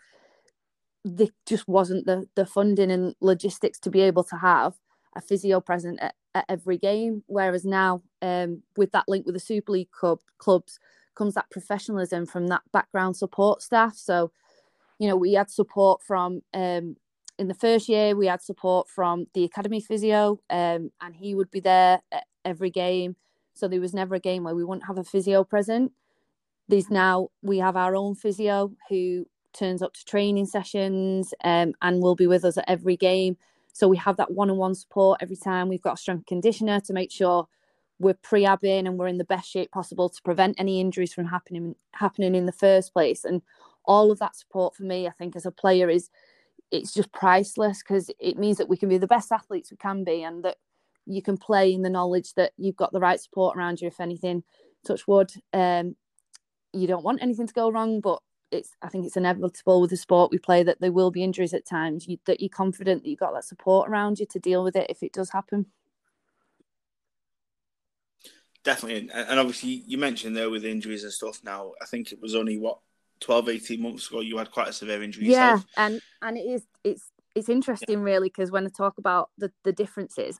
there 1.03 1.27
just 1.45 1.67
wasn't 1.67 2.05
the 2.05 2.27
the 2.35 2.45
funding 2.45 2.91
and 2.91 3.15
logistics 3.19 3.79
to 3.79 3.89
be 3.89 4.01
able 4.01 4.23
to 4.23 4.37
have 4.37 4.75
a 5.15 5.21
physio 5.21 5.59
present 5.59 5.99
at, 6.01 6.15
at 6.33 6.45
every 6.47 6.77
game. 6.77 7.23
Whereas 7.27 7.65
now, 7.65 8.01
um, 8.21 8.63
with 8.77 8.91
that 8.91 9.05
link 9.07 9.25
with 9.25 9.35
the 9.35 9.39
Super 9.39 9.73
League 9.73 9.91
club 9.91 10.19
clubs, 10.37 10.79
comes 11.15 11.33
that 11.33 11.49
professionalism 11.51 12.25
from 12.25 12.47
that 12.47 12.61
background 12.71 13.17
support 13.17 13.61
staff. 13.61 13.95
So, 13.95 14.31
you 15.01 15.07
know, 15.07 15.15
we 15.15 15.33
had 15.33 15.49
support 15.49 15.99
from 16.03 16.43
um, 16.53 16.95
in 17.39 17.47
the 17.47 17.55
first 17.55 17.89
year, 17.89 18.15
we 18.15 18.27
had 18.27 18.39
support 18.39 18.87
from 18.87 19.25
the 19.33 19.43
academy 19.43 19.81
physio, 19.81 20.39
um, 20.51 20.91
and 21.01 21.15
he 21.15 21.33
would 21.33 21.49
be 21.49 21.59
there 21.59 22.01
every 22.45 22.69
game. 22.69 23.15
So 23.55 23.67
there 23.67 23.81
was 23.81 23.95
never 23.95 24.13
a 24.13 24.19
game 24.19 24.43
where 24.43 24.53
we 24.53 24.63
wouldn't 24.63 24.85
have 24.85 24.99
a 24.99 25.03
physio 25.03 25.43
present. 25.43 25.91
There's 26.67 26.91
now 26.91 27.29
we 27.41 27.57
have 27.57 27.75
our 27.75 27.95
own 27.95 28.13
physio 28.13 28.73
who 28.89 29.25
turns 29.53 29.81
up 29.81 29.95
to 29.95 30.05
training 30.05 30.45
sessions 30.45 31.33
um, 31.43 31.73
and 31.81 32.03
will 32.03 32.15
be 32.15 32.27
with 32.27 32.45
us 32.45 32.59
at 32.59 32.65
every 32.67 32.95
game. 32.95 33.37
So 33.73 33.87
we 33.87 33.97
have 33.97 34.17
that 34.17 34.29
one-on-one 34.29 34.75
support 34.75 35.19
every 35.19 35.35
time. 35.35 35.67
We've 35.67 35.81
got 35.81 35.95
a 35.95 35.97
strength 35.97 36.27
conditioner 36.27 36.79
to 36.81 36.93
make 36.93 37.11
sure 37.11 37.47
we're 37.97 38.13
pre-abbing 38.13 38.85
and 38.85 38.99
we're 38.99 39.07
in 39.07 39.17
the 39.17 39.23
best 39.23 39.49
shape 39.49 39.71
possible 39.71 40.09
to 40.09 40.21
prevent 40.21 40.59
any 40.59 40.79
injuries 40.79 41.11
from 41.11 41.25
happening 41.25 41.75
happening 41.93 42.35
in 42.35 42.45
the 42.45 42.51
first 42.51 42.93
place. 42.93 43.25
And 43.25 43.41
all 43.85 44.11
of 44.11 44.19
that 44.19 44.35
support 44.35 44.75
for 44.75 44.83
me, 44.83 45.07
I 45.07 45.11
think, 45.11 45.35
as 45.35 45.45
a 45.45 45.51
player 45.51 45.89
is 45.89 46.09
it's 46.71 46.93
just 46.93 47.11
priceless 47.11 47.83
because 47.83 48.09
it 48.19 48.37
means 48.37 48.57
that 48.57 48.69
we 48.69 48.77
can 48.77 48.89
be 48.89 48.97
the 48.97 49.07
best 49.07 49.31
athletes 49.31 49.71
we 49.71 49.77
can 49.77 50.03
be 50.03 50.23
and 50.23 50.43
that 50.43 50.57
you 51.05 51.21
can 51.21 51.37
play 51.37 51.73
in 51.73 51.81
the 51.81 51.89
knowledge 51.89 52.33
that 52.35 52.53
you've 52.57 52.77
got 52.77 52.93
the 52.93 52.99
right 52.99 53.19
support 53.19 53.57
around 53.57 53.81
you 53.81 53.87
if 53.87 53.99
anything 53.99 54.43
touch 54.85 55.05
wood 55.05 55.31
um, 55.51 55.95
you 56.71 56.87
don't 56.87 57.03
want 57.03 57.21
anything 57.21 57.45
to 57.45 57.53
go 57.53 57.69
wrong 57.69 57.99
but 57.99 58.21
it's 58.51 58.75
I 58.81 58.89
think 58.89 59.05
it's 59.05 59.17
inevitable 59.17 59.81
with 59.81 59.89
the 59.89 59.97
sport 59.97 60.31
we 60.31 60.37
play 60.37 60.63
that 60.63 60.81
there 60.81 60.91
will 60.91 61.11
be 61.11 61.23
injuries 61.23 61.53
at 61.53 61.65
times. 61.65 62.07
You, 62.07 62.17
that 62.25 62.41
you're 62.41 62.49
confident 62.49 63.03
that 63.03 63.09
you've 63.09 63.19
got 63.19 63.33
that 63.33 63.45
support 63.45 63.89
around 63.89 64.19
you 64.19 64.25
to 64.27 64.39
deal 64.39 64.63
with 64.63 64.75
it 64.75 64.87
if 64.89 65.01
it 65.01 65.13
does 65.13 65.31
happen. 65.31 65.67
Definitely, 68.63 69.09
and 69.11 69.39
obviously 69.39 69.83
you 69.87 69.97
mentioned 69.97 70.37
there 70.37 70.49
with 70.49 70.65
injuries 70.65 71.03
and 71.03 71.11
stuff. 71.11 71.39
Now 71.43 71.71
I 71.81 71.85
think 71.85 72.11
it 72.11 72.21
was 72.21 72.35
only 72.35 72.57
what 72.57 72.79
12, 73.21 73.49
18 73.49 73.81
months 73.81 74.09
ago 74.09 74.19
you 74.19 74.37
had 74.37 74.51
quite 74.51 74.69
a 74.69 74.73
severe 74.73 75.01
injury. 75.01 75.27
Yeah, 75.27 75.51
yourself. 75.51 75.65
and 75.77 76.01
and 76.21 76.37
it 76.37 76.41
is 76.41 76.63
it's 76.83 77.11
it's 77.35 77.49
interesting 77.49 77.99
yeah. 77.99 78.05
really 78.05 78.27
because 78.27 78.51
when 78.51 78.65
I 78.65 78.69
talk 78.69 78.97
about 78.97 79.29
the 79.37 79.51
the 79.63 79.71
differences, 79.71 80.39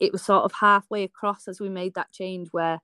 it 0.00 0.12
was 0.12 0.22
sort 0.22 0.44
of 0.44 0.52
halfway 0.60 1.04
across 1.04 1.48
as 1.48 1.60
we 1.60 1.68
made 1.68 1.94
that 1.94 2.12
change 2.12 2.48
where 2.50 2.80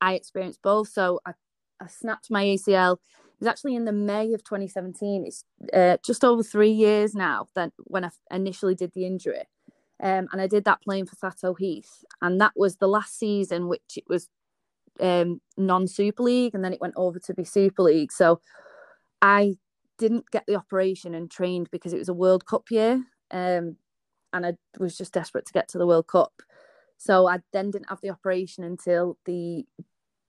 I 0.00 0.14
experienced 0.14 0.62
both. 0.62 0.88
So 0.88 1.20
I 1.24 1.32
I 1.80 1.86
snapped 1.86 2.30
my 2.30 2.44
ACL 2.44 2.98
it 3.36 3.44
was 3.44 3.48
actually 3.48 3.74
in 3.74 3.84
the 3.84 3.92
May 3.92 4.32
of 4.32 4.42
2017. 4.44 5.26
It's 5.26 5.44
uh, 5.74 5.98
just 6.02 6.24
over 6.24 6.42
three 6.42 6.70
years 6.70 7.14
now 7.14 7.48
than 7.54 7.70
when 7.84 8.02
I 8.02 8.08
initially 8.30 8.74
did 8.74 8.92
the 8.94 9.04
injury. 9.04 9.44
Um, 10.02 10.28
and 10.32 10.40
I 10.40 10.46
did 10.46 10.64
that 10.64 10.80
playing 10.80 11.04
for 11.04 11.16
Thatto 11.16 11.52
Heath. 11.52 12.02
And 12.22 12.40
that 12.40 12.52
was 12.56 12.76
the 12.76 12.88
last 12.88 13.18
season, 13.18 13.68
which 13.68 13.98
it 13.98 14.04
was 14.08 14.30
um, 15.00 15.42
non 15.58 15.86
Super 15.86 16.22
League, 16.22 16.54
and 16.54 16.64
then 16.64 16.72
it 16.72 16.80
went 16.80 16.94
over 16.96 17.18
to 17.18 17.34
be 17.34 17.44
Super 17.44 17.82
League. 17.82 18.10
So 18.10 18.40
I 19.26 19.56
didn't 19.98 20.30
get 20.30 20.44
the 20.46 20.54
operation 20.54 21.12
and 21.12 21.28
trained 21.28 21.68
because 21.72 21.92
it 21.92 21.98
was 21.98 22.08
a 22.08 22.14
World 22.14 22.46
Cup 22.46 22.70
year. 22.70 23.04
Um, 23.32 23.76
and 24.32 24.46
I 24.46 24.52
was 24.78 24.96
just 24.96 25.12
desperate 25.12 25.46
to 25.46 25.52
get 25.52 25.66
to 25.70 25.78
the 25.78 25.86
World 25.86 26.06
Cup. 26.06 26.42
So 26.96 27.26
I 27.26 27.40
then 27.52 27.72
didn't 27.72 27.88
have 27.88 28.00
the 28.00 28.10
operation 28.10 28.62
until 28.62 29.18
the 29.24 29.66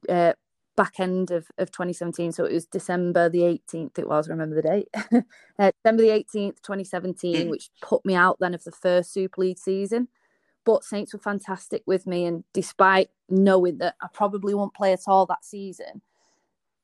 uh, 0.10 0.34
back 0.76 1.00
end 1.00 1.30
of, 1.30 1.48
of 1.60 1.70
2017. 1.72 2.32
So 2.32 2.46
it 2.46 2.54
was 2.54 2.66
December 2.66 3.30
the 3.30 3.42
18th, 3.42 4.00
it 4.00 4.08
was, 4.08 4.30
remember 4.30 4.56
the 4.56 4.68
date. 4.68 4.88
uh, 5.60 5.72
December 5.84 6.02
the 6.02 6.26
18th, 6.34 6.62
2017, 6.64 7.36
mm. 7.36 7.50
which 7.52 7.70
put 7.84 8.04
me 8.04 8.16
out 8.16 8.38
then 8.40 8.56
of 8.56 8.64
the 8.64 8.72
first 8.72 9.14
Super 9.14 9.42
League 9.42 9.60
season. 9.60 10.08
But 10.66 10.84
Saints 10.84 11.14
were 11.14 11.20
fantastic 11.20 11.84
with 11.86 12.08
me. 12.08 12.26
And 12.26 12.46
despite 12.52 13.10
knowing 13.30 13.78
that 13.78 13.94
I 14.02 14.08
probably 14.12 14.56
won't 14.56 14.74
play 14.74 14.92
at 14.92 15.02
all 15.08 15.28
that 15.28 15.46
season, 15.46 16.02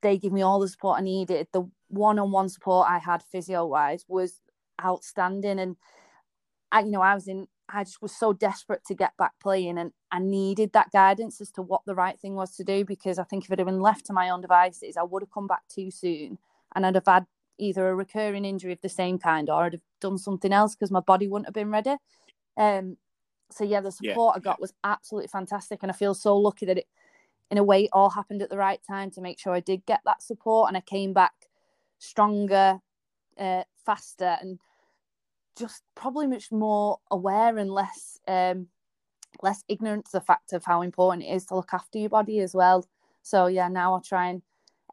they 0.04 0.20
gave 0.20 0.32
me 0.32 0.44
all 0.44 0.60
the 0.60 0.68
support 0.68 1.00
I 1.00 1.04
needed. 1.04 1.48
The 1.52 1.64
one 1.88 2.20
on 2.20 2.32
one 2.32 2.50
support 2.50 2.88
I 2.90 3.00
had 3.00 3.24
physio 3.24 3.66
wise 3.66 4.06
was 4.08 4.42
outstanding. 4.84 5.60
And 5.60 5.78
I, 6.72 6.82
you 6.82 6.92
know, 6.92 7.02
I 7.02 7.16
was 7.16 7.28
in 7.28 7.48
I 7.70 7.84
just 7.84 8.02
was 8.02 8.16
so 8.16 8.34
desperate 8.34 8.84
to 8.86 8.94
get 8.94 9.16
back 9.18 9.32
playing 9.42 9.78
and 9.78 9.94
I 10.12 10.20
needed 10.20 10.74
that 10.74 10.92
guidance 10.92 11.40
as 11.40 11.50
to 11.52 11.62
what 11.62 11.82
the 11.86 11.96
right 11.96 12.20
thing 12.20 12.36
was 12.36 12.56
to 12.58 12.64
do 12.64 12.84
because 12.86 13.18
I 13.18 13.24
think 13.24 13.46
if 13.46 13.52
it 13.52 13.58
had 13.58 13.66
been 13.66 13.80
left 13.80 14.06
to 14.08 14.14
my 14.14 14.30
own 14.30 14.42
devices, 14.42 14.98
I 14.98 15.04
would 15.04 15.24
have 15.24 15.32
come 15.32 15.48
back 15.48 15.62
too 15.70 15.90
soon 15.90 16.38
and 16.76 16.86
I'd 16.86 16.96
have 16.96 17.08
had 17.08 17.26
either 17.58 17.88
a 17.88 17.96
recurring 17.96 18.46
injury 18.46 18.74
of 18.74 18.82
the 18.82 18.90
same 18.90 19.18
kind 19.18 19.50
or 19.50 19.64
I'd 19.64 19.74
have 19.74 19.82
done 20.02 20.18
something 20.18 20.52
else 20.52 20.76
because 20.76 20.92
my 20.92 21.00
body 21.00 21.28
wouldn't 21.28 21.48
have 21.48 21.54
been 21.54 21.72
ready. 21.72 21.96
Um, 22.58 22.98
so 23.50 23.64
yeah, 23.64 23.82
the 23.82 23.92
support 23.92 24.36
yeah. 24.36 24.40
I 24.40 24.44
got 24.44 24.62
was 24.62 24.74
absolutely 24.84 25.30
fantastic 25.30 25.80
and 25.82 25.92
I 25.92 25.96
feel 25.96 26.14
so 26.14 26.38
lucky 26.38 26.66
that 26.66 26.80
it, 26.80 26.88
in 27.52 27.57
a 27.57 27.64
way, 27.64 27.84
it 27.84 27.90
all 27.94 28.10
happened 28.10 28.41
at 28.41 28.49
the 28.49 28.57
right 28.57 28.80
time 28.88 29.11
to 29.11 29.22
make 29.22 29.40
sure 29.40 29.53
I 29.53 29.60
did 29.60 29.86
get 29.86 30.02
that 30.06 30.24
support 30.24 30.70
and 30.70 30.78
I 30.78 30.82
came 30.82 31.14
back 31.14 31.34
stronger, 31.99 32.80
uh, 33.38 33.64
faster 33.86 34.38
and 34.41 34.60
just 35.57 35.84
probably 35.95 36.28
much 36.28 36.52
more 36.52 36.99
aware 37.11 37.57
and 37.57 37.72
less 37.72 38.20
um, 38.28 38.68
less 39.41 39.64
ignorant 39.68 40.06
to 40.06 40.11
the 40.14 40.22
fact 40.22 40.53
of 40.53 40.64
how 40.65 40.82
important 40.82 41.24
it 41.24 41.34
is 41.34 41.45
to 41.45 41.56
look 41.56 41.74
after 41.74 41.98
your 41.98 42.10
body 42.10 42.40
as 42.40 42.53
well. 42.53 42.86
So 43.24 43.48
yeah, 43.48 43.68
now 43.68 43.95
I 43.95 43.99
try 43.99 44.28
and 44.28 44.41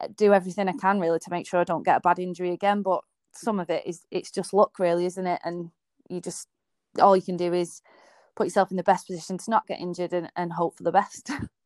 uh, 0.00 0.08
do 0.16 0.32
everything 0.32 0.68
I 0.68 0.72
can 0.72 1.00
really 1.00 1.18
to 1.18 1.30
make 1.30 1.46
sure 1.46 1.60
I 1.60 1.64
don't 1.64 1.84
get 1.84 1.96
a 1.96 2.00
bad 2.00 2.18
injury 2.18 2.52
again. 2.52 2.82
But 2.82 3.02
some 3.32 3.60
of 3.60 3.70
it 3.70 3.86
is 3.86 4.02
it's 4.10 4.30
just 4.30 4.52
luck, 4.54 4.78
really, 4.78 5.06
isn't 5.06 5.26
it? 5.26 5.40
And 5.44 5.70
you 6.08 6.20
just 6.20 6.48
all 7.00 7.16
you 7.16 7.22
can 7.22 7.36
do 7.36 7.52
is 7.52 7.82
put 8.34 8.46
yourself 8.46 8.70
in 8.70 8.76
the 8.76 8.82
best 8.82 9.06
position 9.06 9.38
to 9.38 9.50
not 9.50 9.66
get 9.66 9.80
injured 9.80 10.12
and, 10.12 10.30
and 10.36 10.52
hope 10.52 10.76
for 10.76 10.82
the 10.82 10.92
best. 10.92 11.30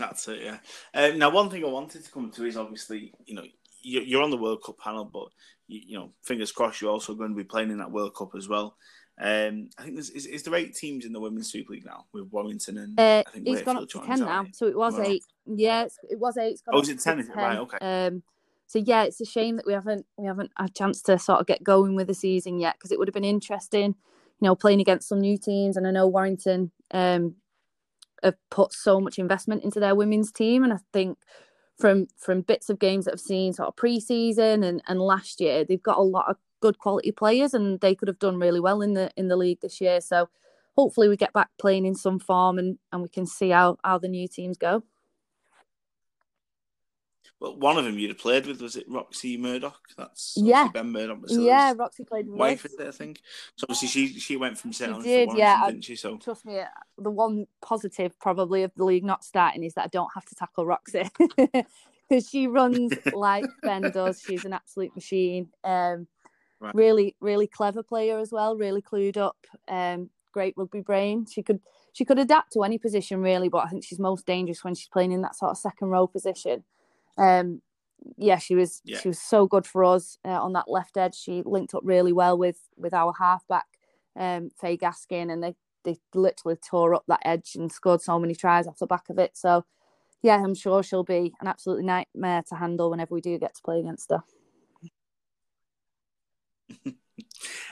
That's 0.00 0.26
it, 0.28 0.42
yeah. 0.42 0.58
Um, 0.94 1.18
now, 1.18 1.30
one 1.30 1.50
thing 1.50 1.64
I 1.64 1.68
wanted 1.68 2.04
to 2.04 2.10
come 2.10 2.30
to 2.32 2.44
is 2.44 2.56
obviously, 2.56 3.12
you 3.26 3.34
know, 3.34 3.44
you're 3.82 4.22
on 4.22 4.30
the 4.30 4.36
World 4.36 4.62
Cup 4.64 4.78
panel, 4.78 5.04
but 5.04 5.28
you, 5.68 5.80
you 5.86 5.98
know, 5.98 6.12
fingers 6.22 6.52
crossed, 6.52 6.80
you're 6.80 6.90
also 6.90 7.14
going 7.14 7.30
to 7.30 7.36
be 7.36 7.44
playing 7.44 7.70
in 7.70 7.78
that 7.78 7.92
World 7.92 8.14
Cup 8.14 8.30
as 8.36 8.48
well. 8.48 8.76
Um, 9.20 9.68
I 9.78 9.82
think 9.82 9.96
there's 9.96 10.08
is, 10.10 10.24
is 10.24 10.42
there 10.44 10.54
eight 10.54 10.74
teams 10.74 11.04
in 11.04 11.12
the 11.12 11.20
Women's 11.20 11.52
Super 11.52 11.74
League 11.74 11.84
now 11.84 12.06
with 12.14 12.24
Warrington 12.30 12.78
and 12.78 12.98
uh, 12.98 13.22
I 13.26 13.30
think 13.30 13.48
it's 13.48 13.62
gone 13.62 13.76
up 13.76 13.88
to 13.90 14.00
ten 14.00 14.20
now. 14.20 14.46
So 14.52 14.66
it 14.66 14.76
was 14.76 14.98
eight. 14.98 15.24
Yeah, 15.44 15.88
it 16.08 16.18
was 16.18 16.38
eight. 16.38 16.60
oh, 16.72 16.80
is 16.80 16.88
it 16.88 17.00
ten? 17.00 17.20
Is 17.20 17.28
it 17.28 17.36
right? 17.36 17.58
Okay. 17.58 17.76
Um, 17.82 18.22
so 18.66 18.78
yeah, 18.78 19.02
it's 19.02 19.20
a 19.20 19.26
shame 19.26 19.56
that 19.56 19.66
we 19.66 19.74
haven't 19.74 20.06
we 20.16 20.26
haven't 20.26 20.52
had 20.56 20.70
a 20.70 20.72
chance 20.72 21.02
to 21.02 21.18
sort 21.18 21.40
of 21.40 21.46
get 21.46 21.62
going 21.62 21.96
with 21.96 22.06
the 22.06 22.14
season 22.14 22.58
yet 22.58 22.76
because 22.78 22.92
it 22.92 22.98
would 22.98 23.08
have 23.08 23.14
been 23.14 23.24
interesting, 23.24 23.94
you 24.40 24.46
know, 24.46 24.54
playing 24.54 24.80
against 24.80 25.08
some 25.08 25.20
new 25.20 25.36
teams. 25.36 25.76
And 25.76 25.86
I 25.86 25.90
know 25.90 26.06
Warrington 26.06 26.70
um, 26.92 27.34
have 28.22 28.36
put 28.50 28.72
so 28.72 29.00
much 29.00 29.18
investment 29.18 29.64
into 29.64 29.80
their 29.80 29.94
women's 29.94 30.32
team, 30.32 30.64
and 30.64 30.72
I 30.72 30.78
think 30.92 31.18
from 31.78 32.06
from 32.16 32.42
bits 32.42 32.68
of 32.70 32.78
games 32.78 33.04
that 33.06 33.12
I've 33.14 33.20
seen 33.20 33.52
sort 33.52 33.68
of 33.68 33.76
pre-season 33.76 34.62
and, 34.62 34.82
and 34.86 35.00
last 35.00 35.40
year, 35.40 35.64
they've 35.64 35.82
got 35.82 35.98
a 35.98 36.02
lot 36.02 36.28
of 36.28 36.36
good 36.60 36.78
quality 36.78 37.12
players, 37.12 37.54
and 37.54 37.80
they 37.80 37.94
could 37.94 38.08
have 38.08 38.18
done 38.18 38.38
really 38.38 38.60
well 38.60 38.82
in 38.82 38.94
the 38.94 39.10
in 39.16 39.28
the 39.28 39.36
league 39.36 39.60
this 39.60 39.80
year. 39.80 40.00
So 40.00 40.28
hopefully 40.76 41.08
we 41.08 41.16
get 41.16 41.32
back 41.32 41.48
playing 41.58 41.84
in 41.86 41.94
some 41.94 42.18
form 42.18 42.58
and 42.58 42.78
and 42.92 43.02
we 43.02 43.08
can 43.08 43.26
see 43.26 43.50
how 43.50 43.76
how 43.84 43.98
the 43.98 44.08
new 44.08 44.28
teams 44.28 44.58
go. 44.58 44.82
Well, 47.40 47.56
one 47.56 47.78
of 47.78 47.84
them 47.84 47.98
you'd 47.98 48.10
have 48.10 48.18
played 48.18 48.46
with 48.46 48.60
was 48.60 48.76
it 48.76 48.84
Roxy 48.86 49.38
Murdoch? 49.38 49.80
That's 49.96 50.34
yeah, 50.36 50.68
Ben 50.68 50.92
Murdoch. 50.92 51.20
yeah, 51.28 51.72
Roxy 51.74 52.04
played 52.04 52.28
with 52.28 52.38
wife, 52.38 52.66
it, 52.66 52.72
I 52.86 52.90
think. 52.90 53.20
So 53.56 53.64
obviously 53.64 53.88
she 53.88 54.20
she 54.20 54.36
went 54.36 54.58
from 54.58 54.74
St. 54.74 54.94
She 54.96 55.02
did, 55.02 55.30
yeah, 55.34 55.64
didn't 55.66 55.84
she? 55.84 55.96
So 55.96 56.18
trust 56.18 56.44
me, 56.44 56.60
the 56.98 57.10
one 57.10 57.46
positive 57.62 58.18
probably 58.20 58.62
of 58.62 58.72
the 58.76 58.84
league 58.84 59.04
not 59.04 59.24
starting 59.24 59.64
is 59.64 59.72
that 59.74 59.86
I 59.86 59.88
don't 59.88 60.10
have 60.14 60.26
to 60.26 60.34
tackle 60.34 60.66
Roxy 60.66 61.08
because 62.10 62.28
she 62.28 62.46
runs 62.46 62.92
like 63.14 63.46
Ben 63.62 63.90
does. 63.90 64.20
She's 64.20 64.44
an 64.44 64.52
absolute 64.52 64.94
machine. 64.94 65.48
Um, 65.64 66.08
right. 66.60 66.74
really, 66.74 67.16
really 67.20 67.46
clever 67.46 67.82
player 67.82 68.18
as 68.18 68.30
well. 68.30 68.54
Really 68.54 68.82
clued 68.82 69.16
up. 69.16 69.46
Um, 69.66 70.10
great 70.32 70.52
rugby 70.58 70.82
brain. 70.82 71.24
She 71.24 71.42
could 71.42 71.60
she 71.94 72.04
could 72.04 72.18
adapt 72.18 72.52
to 72.52 72.64
any 72.64 72.76
position 72.76 73.22
really, 73.22 73.48
but 73.48 73.64
I 73.64 73.68
think 73.70 73.82
she's 73.82 73.98
most 73.98 74.26
dangerous 74.26 74.62
when 74.62 74.74
she's 74.74 74.88
playing 74.88 75.12
in 75.12 75.22
that 75.22 75.36
sort 75.36 75.52
of 75.52 75.56
second 75.56 75.88
row 75.88 76.06
position. 76.06 76.64
Um, 77.20 77.60
yeah, 78.16 78.38
she 78.38 78.54
was 78.54 78.80
yeah. 78.84 78.98
she 78.98 79.08
was 79.08 79.20
so 79.20 79.46
good 79.46 79.66
for 79.66 79.84
us 79.84 80.18
uh, 80.24 80.42
on 80.42 80.54
that 80.54 80.68
left 80.70 80.96
edge. 80.96 81.14
She 81.14 81.42
linked 81.44 81.74
up 81.74 81.82
really 81.84 82.12
well 82.12 82.38
with 82.38 82.58
with 82.76 82.94
our 82.94 83.12
halfback, 83.18 83.66
um, 84.16 84.50
Faye 84.58 84.78
Gaskin, 84.78 85.30
and 85.30 85.42
they 85.42 85.54
they 85.84 85.98
literally 86.14 86.56
tore 86.56 86.94
up 86.94 87.04
that 87.08 87.20
edge 87.24 87.54
and 87.54 87.70
scored 87.70 88.00
so 88.00 88.18
many 88.18 88.34
tries 88.34 88.66
off 88.66 88.78
the 88.78 88.86
back 88.86 89.08
of 89.10 89.18
it. 89.18 89.36
So, 89.36 89.64
yeah, 90.22 90.42
I'm 90.42 90.54
sure 90.54 90.82
she'll 90.82 91.04
be 91.04 91.32
an 91.40 91.46
absolutely 91.46 91.84
nightmare 91.84 92.42
to 92.48 92.54
handle 92.56 92.90
whenever 92.90 93.14
we 93.14 93.20
do 93.20 93.38
get 93.38 93.54
to 93.54 93.62
play 93.62 93.80
against 93.80 94.10
her. 94.10 94.22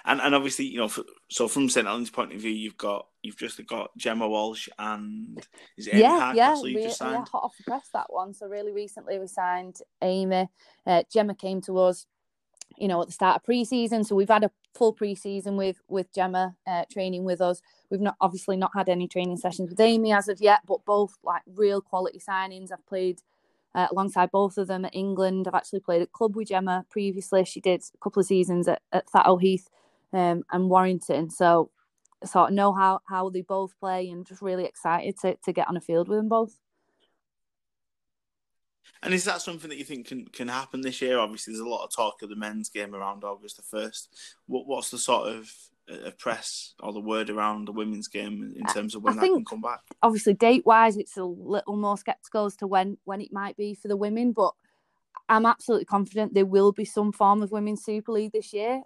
and 0.04 0.20
and 0.20 0.34
obviously 0.34 0.66
you 0.66 0.78
know 0.78 0.88
for, 0.88 1.04
so 1.28 1.48
from 1.48 1.68
St 1.68 1.86
Helens' 1.86 2.10
point 2.10 2.32
of 2.32 2.40
view, 2.40 2.50
you've 2.50 2.76
got 2.76 3.06
you've 3.22 3.36
just 3.36 3.64
got 3.66 3.96
Gemma 3.96 4.28
Walsh 4.28 4.68
and 4.78 5.44
is 5.76 5.86
it 5.86 5.94
yeah 5.94 6.32
yeah 6.34 6.60
we, 6.60 6.80
yeah 6.80 6.88
hot 6.98 7.44
off 7.44 7.56
the 7.56 7.64
press 7.64 7.88
that 7.92 8.06
one. 8.08 8.34
So 8.34 8.46
really 8.46 8.72
recently 8.72 9.18
we 9.18 9.26
signed 9.26 9.76
Amy. 10.02 10.48
Uh, 10.86 11.02
Gemma 11.12 11.34
came 11.34 11.60
to 11.62 11.78
us, 11.78 12.06
you 12.76 12.88
know, 12.88 13.00
at 13.00 13.08
the 13.08 13.12
start 13.12 13.36
of 13.36 13.44
pre-season. 13.44 14.04
So 14.04 14.14
we've 14.14 14.28
had 14.28 14.44
a 14.44 14.50
full 14.74 14.92
pre-season 14.92 15.56
with 15.56 15.80
with 15.88 16.12
Gemma 16.14 16.56
uh, 16.66 16.84
training 16.90 17.24
with 17.24 17.40
us. 17.40 17.60
We've 17.90 18.00
not 18.00 18.16
obviously 18.20 18.56
not 18.56 18.72
had 18.74 18.88
any 18.88 19.08
training 19.08 19.38
sessions 19.38 19.70
with 19.70 19.80
Amy 19.80 20.12
as 20.12 20.28
of 20.28 20.40
yet, 20.40 20.60
but 20.66 20.84
both 20.84 21.16
like 21.22 21.42
real 21.46 21.80
quality 21.80 22.20
signings. 22.20 22.72
I've 22.72 22.86
played 22.86 23.22
uh, 23.74 23.88
alongside 23.90 24.30
both 24.30 24.58
of 24.58 24.68
them 24.68 24.84
at 24.84 24.94
England. 24.94 25.46
I've 25.46 25.54
actually 25.54 25.80
played 25.80 26.02
at 26.02 26.12
club 26.12 26.36
with 26.36 26.48
Gemma 26.48 26.84
previously. 26.90 27.44
She 27.44 27.60
did 27.60 27.82
a 27.94 27.98
couple 27.98 28.20
of 28.20 28.26
seasons 28.26 28.68
at, 28.68 28.82
at 28.92 29.08
Thatto 29.10 29.36
Heath 29.36 29.68
um, 30.12 30.42
and 30.50 30.70
Warrington. 30.70 31.30
So 31.30 31.70
sort 32.24 32.50
of 32.50 32.54
know 32.54 32.72
how, 32.72 33.00
how 33.08 33.30
they 33.30 33.42
both 33.42 33.78
play 33.78 34.08
and 34.08 34.26
just 34.26 34.42
really 34.42 34.64
excited 34.64 35.18
to, 35.20 35.36
to 35.44 35.52
get 35.52 35.68
on 35.68 35.76
a 35.76 35.80
field 35.80 36.08
with 36.08 36.18
them 36.18 36.28
both. 36.28 36.58
And 39.02 39.14
is 39.14 39.24
that 39.24 39.42
something 39.42 39.70
that 39.70 39.78
you 39.78 39.84
think 39.84 40.08
can, 40.08 40.26
can 40.26 40.48
happen 40.48 40.80
this 40.80 41.00
year? 41.00 41.18
Obviously, 41.18 41.52
there's 41.52 41.64
a 41.64 41.68
lot 41.68 41.84
of 41.84 41.94
talk 41.94 42.22
of 42.22 42.30
the 42.30 42.36
men's 42.36 42.68
game 42.68 42.94
around 42.94 43.22
August 43.22 43.56
the 43.56 43.62
first. 43.62 44.08
What 44.46 44.66
what's 44.66 44.90
the 44.90 44.98
sort 44.98 45.28
of 45.28 45.52
a 45.88 46.10
press 46.10 46.74
or 46.80 46.92
the 46.92 47.00
word 47.00 47.30
around 47.30 47.66
the 47.66 47.72
women's 47.72 48.08
game 48.08 48.54
in 48.56 48.66
terms 48.66 48.94
of 48.94 49.02
when 49.02 49.18
I 49.18 49.22
that 49.22 49.26
can 49.26 49.44
come 49.44 49.60
back? 49.60 49.80
Obviously, 50.02 50.34
date 50.34 50.66
wise, 50.66 50.96
it's 50.96 51.16
a 51.16 51.24
little 51.24 51.76
more 51.76 51.96
skeptical 51.96 52.46
as 52.46 52.56
to 52.56 52.66
when 52.66 52.98
when 53.04 53.20
it 53.20 53.32
might 53.32 53.56
be 53.56 53.74
for 53.74 53.88
the 53.88 53.96
women, 53.96 54.32
but 54.32 54.52
I'm 55.28 55.46
absolutely 55.46 55.84
confident 55.86 56.34
there 56.34 56.46
will 56.46 56.72
be 56.72 56.84
some 56.84 57.12
form 57.12 57.42
of 57.42 57.52
women's 57.52 57.84
Super 57.84 58.12
League 58.12 58.32
this 58.32 58.52
year. 58.52 58.82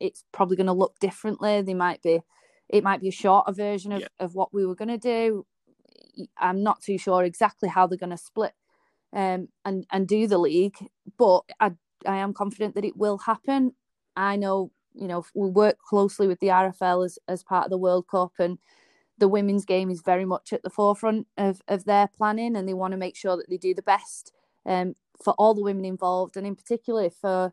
It's 0.00 0.24
probably 0.32 0.56
going 0.56 0.66
to 0.66 0.72
look 0.72 0.98
differently. 0.98 1.62
They 1.62 1.74
might 1.74 2.02
be, 2.02 2.20
it 2.68 2.82
might 2.82 3.00
be 3.00 3.08
a 3.08 3.12
shorter 3.12 3.52
version 3.52 3.92
of, 3.92 4.00
yeah. 4.00 4.08
of 4.18 4.34
what 4.34 4.52
we 4.52 4.66
were 4.66 4.74
going 4.74 4.88
to 4.88 4.98
do. 4.98 5.46
I'm 6.38 6.62
not 6.62 6.82
too 6.82 6.98
sure 6.98 7.24
exactly 7.24 7.68
how 7.68 7.86
they're 7.86 7.98
going 7.98 8.10
to 8.10 8.16
split 8.16 8.52
um, 9.12 9.48
and 9.64 9.86
and 9.90 10.08
do 10.08 10.26
the 10.26 10.38
league, 10.38 10.76
but 11.16 11.42
I 11.60 11.72
I 12.06 12.16
am 12.16 12.34
confident 12.34 12.74
that 12.74 12.84
it 12.84 12.96
will 12.96 13.18
happen. 13.18 13.72
I 14.16 14.36
know 14.36 14.70
you 14.94 15.08
know 15.08 15.24
we 15.34 15.48
work 15.48 15.78
closely 15.78 16.26
with 16.26 16.40
the 16.40 16.48
RFL 16.48 17.04
as 17.04 17.18
as 17.28 17.42
part 17.42 17.64
of 17.64 17.70
the 17.70 17.78
World 17.78 18.06
Cup 18.08 18.32
and 18.38 18.58
the 19.18 19.28
women's 19.28 19.64
game 19.64 19.90
is 19.90 20.02
very 20.02 20.24
much 20.24 20.52
at 20.52 20.62
the 20.62 20.70
forefront 20.70 21.26
of, 21.36 21.62
of 21.68 21.84
their 21.84 22.08
planning 22.08 22.56
and 22.56 22.68
they 22.68 22.74
want 22.74 22.92
to 22.92 22.98
make 22.98 23.16
sure 23.16 23.36
that 23.36 23.48
they 23.48 23.56
do 23.56 23.74
the 23.74 23.82
best 23.82 24.32
um, 24.66 24.94
for 25.22 25.34
all 25.34 25.54
the 25.54 25.62
women 25.62 25.84
involved 25.84 26.36
and 26.36 26.46
in 26.46 26.56
particular 26.56 27.08
for 27.10 27.52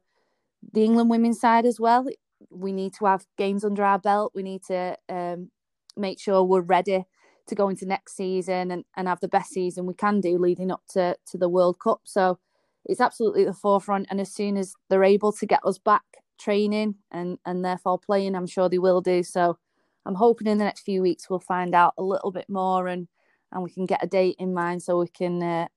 the 0.74 0.84
England 0.84 1.10
women's 1.10 1.40
side 1.40 1.66
as 1.66 1.80
well. 1.80 2.08
We 2.50 2.72
need 2.72 2.94
to 2.96 3.06
have 3.06 3.26
games 3.38 3.64
under 3.64 3.84
our 3.84 4.00
belt. 4.00 4.32
We 4.34 4.44
need 4.44 4.64
to 4.66 4.98
um, 5.10 5.52
make 5.96 6.20
sure 6.20 6.44
we're 6.44 6.62
ready 6.62 7.06
to 7.48 7.56
go 7.56 7.70
into 7.70 7.86
next 7.86 8.16
season 8.16 8.72
and, 8.72 8.86
and 8.96 9.08
have 9.08 9.20
the 9.20 9.28
best 9.28 9.52
season 9.52 9.86
we 9.86 9.94
can 9.94 10.22
do 10.22 10.38
leading 10.38 10.72
up 10.72 10.82
to, 10.92 11.16
to 11.28 11.38
the 11.38 11.50
World 11.50 11.80
Cup. 11.80 12.02
So 12.04 12.40
it's 12.86 13.02
absolutely 13.02 13.44
at 13.44 13.48
the 13.48 13.54
forefront. 13.54 14.08
And 14.10 14.20
as 14.20 14.34
soon 14.34 14.58
as 14.58 14.74
they're 14.90 15.04
able 15.04 15.32
to 15.34 15.46
get 15.46 15.64
us 15.64 15.78
back 15.78 16.04
training 16.42 16.96
and 17.12 17.38
and 17.46 17.64
therefore 17.64 18.00
playing. 18.00 18.36
I'm 18.36 18.48
sure 18.48 18.70
they 18.70 18.80
will 18.80 19.02
do. 19.02 19.24
So 19.24 19.58
I'm 20.06 20.16
hoping 20.16 20.48
in 20.48 20.58
the 20.58 20.66
next 20.66 20.82
few 20.82 21.02
weeks 21.02 21.30
we'll 21.30 21.40
find 21.40 21.76
out 21.76 21.94
a 21.98 22.04
little 22.04 22.32
bit 22.32 22.50
more 22.50 22.88
and 22.88 23.08
and 23.52 23.64
we 23.64 23.70
can 23.70 23.86
get 23.86 24.04
a 24.04 24.08
date 24.08 24.38
in 24.40 24.54
mind 24.54 24.82
so 24.82 25.00
we 25.00 25.08
can 25.08 25.44
uh, 25.44 25.68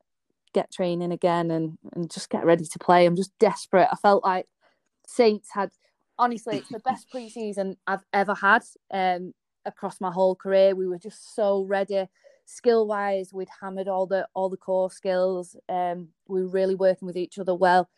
get 0.53 0.73
training 0.73 1.13
again 1.13 1.51
and 1.51 1.79
and 1.93 2.11
just 2.11 2.31
get 2.31 2.45
ready 2.45 2.65
to 2.65 2.79
play. 2.79 3.07
I'm 3.07 3.17
just 3.17 3.37
desperate. 3.39 3.89
I 3.93 3.97
felt 3.97 4.25
like 4.25 4.47
Saints 5.07 5.51
had 5.53 5.71
honestly 6.19 6.59
it's 6.59 6.69
the 6.69 6.79
best 6.81 7.09
preseason 7.13 7.77
I've 7.87 8.05
ever 8.13 8.35
had 8.35 8.63
um 8.93 9.35
across 9.67 10.01
my 10.01 10.11
whole 10.11 10.37
career. 10.37 10.75
We 10.75 10.87
were 10.87 10.99
just 10.99 11.35
so 11.35 11.65
ready. 11.65 12.07
Skill 12.47 12.87
wise, 12.87 13.33
we'd 13.33 13.49
hammered 13.61 13.89
all 13.89 14.07
the 14.07 14.29
all 14.35 14.49
the 14.49 14.57
core 14.57 14.91
skills. 14.91 15.57
Um, 15.69 16.09
we 16.29 16.43
were 16.43 16.49
really 16.49 16.75
working 16.75 17.07
with 17.07 17.17
each 17.17 17.39
other 17.39 17.55
well 17.55 17.89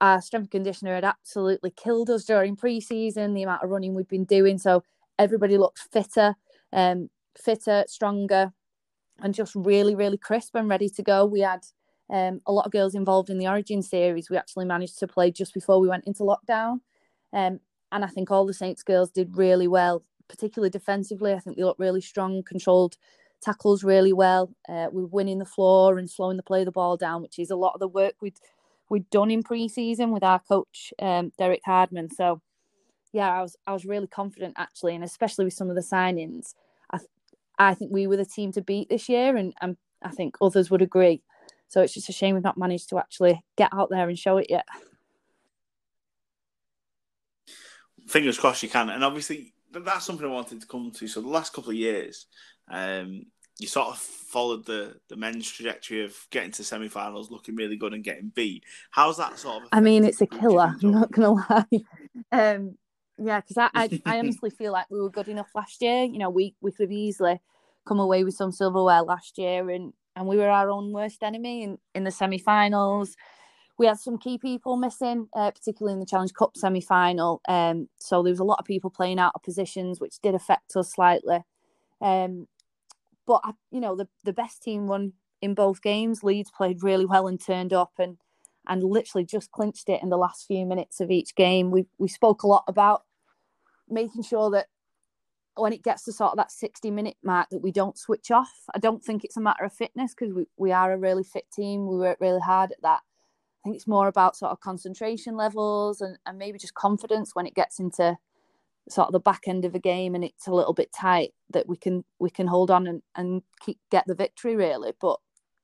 our 0.00 0.20
strength 0.20 0.50
conditioner 0.50 0.94
had 0.94 1.04
absolutely 1.04 1.70
killed 1.70 2.10
us 2.10 2.24
during 2.24 2.56
pre-season 2.56 3.34
the 3.34 3.42
amount 3.42 3.62
of 3.62 3.70
running 3.70 3.94
we'd 3.94 4.08
been 4.08 4.24
doing 4.24 4.58
so 4.58 4.82
everybody 5.18 5.58
looked 5.58 5.78
fitter 5.92 6.34
um 6.72 7.10
fitter 7.36 7.84
stronger 7.86 8.52
and 9.22 9.34
just 9.34 9.54
really 9.54 9.94
really 9.94 10.16
crisp 10.16 10.54
and 10.54 10.68
ready 10.68 10.88
to 10.88 11.02
go. 11.02 11.24
We 11.26 11.40
had 11.40 11.60
um, 12.08 12.40
a 12.46 12.52
lot 12.52 12.66
of 12.66 12.72
girls 12.72 12.94
involved 12.94 13.30
in 13.30 13.38
the 13.38 13.46
origin 13.46 13.82
series. 13.82 14.28
We 14.28 14.36
actually 14.36 14.64
managed 14.64 14.98
to 14.98 15.06
play 15.06 15.30
just 15.30 15.54
before 15.54 15.80
we 15.80 15.88
went 15.88 16.06
into 16.06 16.24
lockdown 16.24 16.80
um, 17.32 17.60
and 17.92 18.04
i 18.04 18.06
think 18.06 18.30
all 18.30 18.46
the 18.46 18.54
saints 18.54 18.82
girls 18.82 19.10
did 19.10 19.36
really 19.36 19.68
well 19.68 20.04
particularly 20.28 20.70
defensively. 20.70 21.32
I 21.32 21.40
think 21.40 21.56
they 21.56 21.64
looked 21.64 21.80
really 21.80 22.00
strong 22.00 22.44
controlled 22.44 22.96
tackles 23.42 23.82
really 23.82 24.12
well. 24.12 24.54
Uh, 24.68 24.86
we 24.92 25.02
were 25.02 25.08
winning 25.08 25.38
the 25.38 25.44
floor 25.44 25.98
and 25.98 26.08
slowing 26.08 26.36
the 26.36 26.42
play 26.42 26.60
of 26.60 26.66
the 26.66 26.72
ball 26.72 26.96
down 26.96 27.22
which 27.22 27.38
is 27.38 27.50
a 27.50 27.56
lot 27.56 27.74
of 27.74 27.80
the 27.80 27.88
work 27.88 28.14
we'd 28.20 28.38
we'd 28.90 29.08
done 29.08 29.30
in 29.30 29.42
pre-season 29.42 30.10
with 30.10 30.24
our 30.24 30.40
coach 30.40 30.92
um, 31.00 31.32
Derek 31.38 31.62
Hardman. 31.64 32.10
So 32.10 32.42
yeah, 33.12 33.32
I 33.32 33.42
was 33.42 33.56
I 33.66 33.72
was 33.72 33.86
really 33.86 34.06
confident 34.06 34.54
actually, 34.58 34.94
and 34.94 35.04
especially 35.04 35.44
with 35.46 35.54
some 35.54 35.70
of 35.70 35.76
the 35.76 35.82
signings, 35.82 36.54
I 36.92 36.98
I 37.58 37.74
think 37.74 37.92
we 37.92 38.06
were 38.06 38.16
the 38.16 38.26
team 38.26 38.52
to 38.52 38.60
beat 38.60 38.88
this 38.88 39.08
year, 39.08 39.36
and, 39.36 39.54
and 39.62 39.76
I 40.02 40.10
think 40.10 40.36
others 40.42 40.70
would 40.70 40.82
agree. 40.82 41.22
So 41.68 41.80
it's 41.80 41.94
just 41.94 42.08
a 42.08 42.12
shame 42.12 42.34
we've 42.34 42.44
not 42.44 42.58
managed 42.58 42.88
to 42.90 42.98
actually 42.98 43.40
get 43.56 43.70
out 43.72 43.90
there 43.90 44.08
and 44.08 44.18
show 44.18 44.38
it 44.38 44.48
yet. 44.50 44.66
Fingers 48.08 48.38
crossed 48.38 48.62
you 48.62 48.68
can, 48.68 48.90
and 48.90 49.04
obviously 49.04 49.54
that's 49.72 50.04
something 50.04 50.26
I 50.26 50.30
wanted 50.30 50.60
to 50.60 50.66
come 50.66 50.90
to. 50.90 51.06
So 51.06 51.20
the 51.20 51.28
last 51.28 51.52
couple 51.52 51.70
of 51.70 51.76
years, 51.76 52.26
um, 52.68 53.26
you 53.60 53.68
sort 53.68 53.88
of 53.88 53.98
followed 53.98 54.64
the 54.64 54.96
the 55.08 55.16
men's 55.16 55.48
trajectory 55.48 56.02
of 56.02 56.16
getting 56.30 56.50
to 56.52 56.64
semi-finals, 56.64 57.30
looking 57.30 57.56
really 57.56 57.76
good, 57.76 57.92
and 57.92 58.02
getting 58.02 58.30
beat. 58.34 58.64
How's 58.90 59.18
that 59.18 59.38
sort 59.38 59.62
of? 59.62 59.68
I 59.70 59.80
mean, 59.80 60.04
it's 60.04 60.22
a 60.22 60.26
killer. 60.26 60.74
I'm 60.82 60.90
not 60.90 61.12
gonna 61.12 61.32
lie. 61.32 61.64
Um, 62.32 62.76
yeah, 63.18 63.40
because 63.40 63.56
I, 63.56 63.70
I, 63.74 64.02
I 64.04 64.18
honestly 64.18 64.50
feel 64.50 64.72
like 64.72 64.86
we 64.90 65.00
were 65.00 65.10
good 65.10 65.28
enough 65.28 65.50
last 65.54 65.80
year. 65.80 66.04
You 66.04 66.18
know, 66.18 66.30
we 66.30 66.54
we 66.60 66.72
could 66.72 66.90
easily 66.90 67.40
come 67.86 68.00
away 68.00 68.24
with 68.24 68.34
some 68.34 68.50
silverware 68.50 69.02
last 69.02 69.38
year, 69.38 69.68
and 69.70 69.92
and 70.16 70.26
we 70.26 70.36
were 70.36 70.48
our 70.48 70.70
own 70.70 70.92
worst 70.92 71.22
enemy 71.22 71.62
in 71.62 71.78
in 71.94 72.04
the 72.04 72.10
semi-finals. 72.10 73.16
We 73.78 73.86
had 73.86 73.98
some 73.98 74.18
key 74.18 74.38
people 74.38 74.76
missing, 74.76 75.28
uh, 75.34 75.50
particularly 75.50 75.94
in 75.94 76.00
the 76.00 76.06
Challenge 76.06 76.34
Cup 76.34 76.56
semi-final. 76.56 77.40
Um, 77.48 77.88
so 77.98 78.22
there 78.22 78.32
was 78.32 78.40
a 78.40 78.44
lot 78.44 78.58
of 78.58 78.66
people 78.66 78.90
playing 78.90 79.18
out 79.18 79.32
of 79.34 79.42
positions, 79.42 80.00
which 80.00 80.20
did 80.22 80.34
affect 80.34 80.76
us 80.76 80.92
slightly. 80.92 81.38
Um, 82.00 82.46
but 83.30 83.54
you 83.70 83.80
know, 83.80 83.94
the 83.94 84.08
the 84.24 84.32
best 84.32 84.60
team 84.60 84.88
won 84.88 85.12
in 85.40 85.54
both 85.54 85.82
games. 85.82 86.24
Leeds 86.24 86.50
played 86.50 86.82
really 86.82 87.06
well 87.06 87.28
and 87.28 87.40
turned 87.40 87.72
up 87.72 87.92
and 87.96 88.16
and 88.66 88.82
literally 88.82 89.24
just 89.24 89.52
clinched 89.52 89.88
it 89.88 90.02
in 90.02 90.10
the 90.10 90.18
last 90.18 90.46
few 90.48 90.66
minutes 90.66 91.00
of 91.00 91.12
each 91.12 91.36
game. 91.36 91.70
We 91.70 91.86
we 91.98 92.08
spoke 92.08 92.42
a 92.42 92.48
lot 92.48 92.64
about 92.66 93.04
making 93.88 94.24
sure 94.24 94.50
that 94.50 94.66
when 95.54 95.72
it 95.72 95.84
gets 95.84 96.04
to 96.04 96.12
sort 96.12 96.32
of 96.32 96.38
that 96.38 96.50
60 96.50 96.90
minute 96.90 97.16
mark 97.22 97.48
that 97.50 97.62
we 97.62 97.70
don't 97.70 97.96
switch 97.96 98.32
off. 98.32 98.52
I 98.74 98.80
don't 98.80 99.04
think 99.04 99.22
it's 99.22 99.36
a 99.36 99.40
matter 99.40 99.64
of 99.64 99.72
fitness 99.72 100.12
because 100.12 100.34
we, 100.34 100.46
we 100.56 100.72
are 100.72 100.92
a 100.92 100.98
really 100.98 101.24
fit 101.24 101.44
team. 101.52 101.86
We 101.86 101.98
work 101.98 102.18
really 102.20 102.40
hard 102.40 102.72
at 102.72 102.82
that. 102.82 103.00
I 103.02 103.60
think 103.62 103.76
it's 103.76 103.86
more 103.86 104.08
about 104.08 104.36
sort 104.36 104.50
of 104.52 104.60
concentration 104.60 105.36
levels 105.36 106.00
and, 106.00 106.18
and 106.26 106.36
maybe 106.36 106.58
just 106.58 106.74
confidence 106.74 107.34
when 107.34 107.46
it 107.46 107.54
gets 107.54 107.78
into 107.78 108.16
sort 108.90 109.08
of 109.08 109.12
the 109.12 109.20
back 109.20 109.42
end 109.46 109.64
of 109.64 109.74
a 109.74 109.78
game 109.78 110.14
and 110.14 110.24
it's 110.24 110.46
a 110.46 110.52
little 110.52 110.72
bit 110.72 110.92
tight 110.92 111.32
that 111.50 111.68
we 111.68 111.76
can 111.76 112.04
we 112.18 112.30
can 112.30 112.46
hold 112.46 112.70
on 112.70 112.86
and, 112.86 113.02
and 113.14 113.42
keep 113.60 113.78
get 113.90 114.04
the 114.06 114.14
victory 114.14 114.56
really. 114.56 114.92
But 115.00 115.18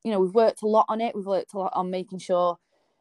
you 0.04 0.12
know, 0.12 0.20
we've 0.20 0.34
worked 0.34 0.62
a 0.62 0.68
lot 0.68 0.86
on 0.88 1.00
it. 1.00 1.14
We've 1.14 1.26
worked 1.26 1.54
a 1.54 1.58
lot 1.58 1.72
on 1.74 1.90
making 1.90 2.20
sure 2.20 2.58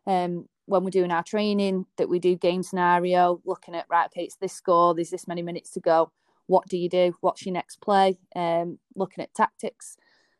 um, 0.07 0.47
when 0.65 0.83
we're 0.83 0.89
doing 0.89 1.11
our 1.11 1.23
training 1.23 1.85
that 1.97 2.09
we 2.09 2.19
do 2.19 2.35
game 2.35 2.63
scenario, 2.63 3.41
looking 3.45 3.75
at 3.75 3.85
right, 3.89 4.07
okay, 4.07 4.23
it's 4.23 4.37
this 4.37 4.53
score, 4.53 4.95
there's 4.95 5.11
this 5.11 5.27
many 5.27 5.41
minutes 5.41 5.71
to 5.71 5.79
go. 5.79 6.11
What 6.47 6.67
do 6.67 6.77
you 6.77 6.89
do? 6.89 7.13
What's 7.21 7.45
your 7.45 7.53
next 7.53 7.81
play? 7.81 8.17
Um, 8.35 8.79
looking 8.95 9.23
at 9.23 9.33
tactics, 9.33 9.97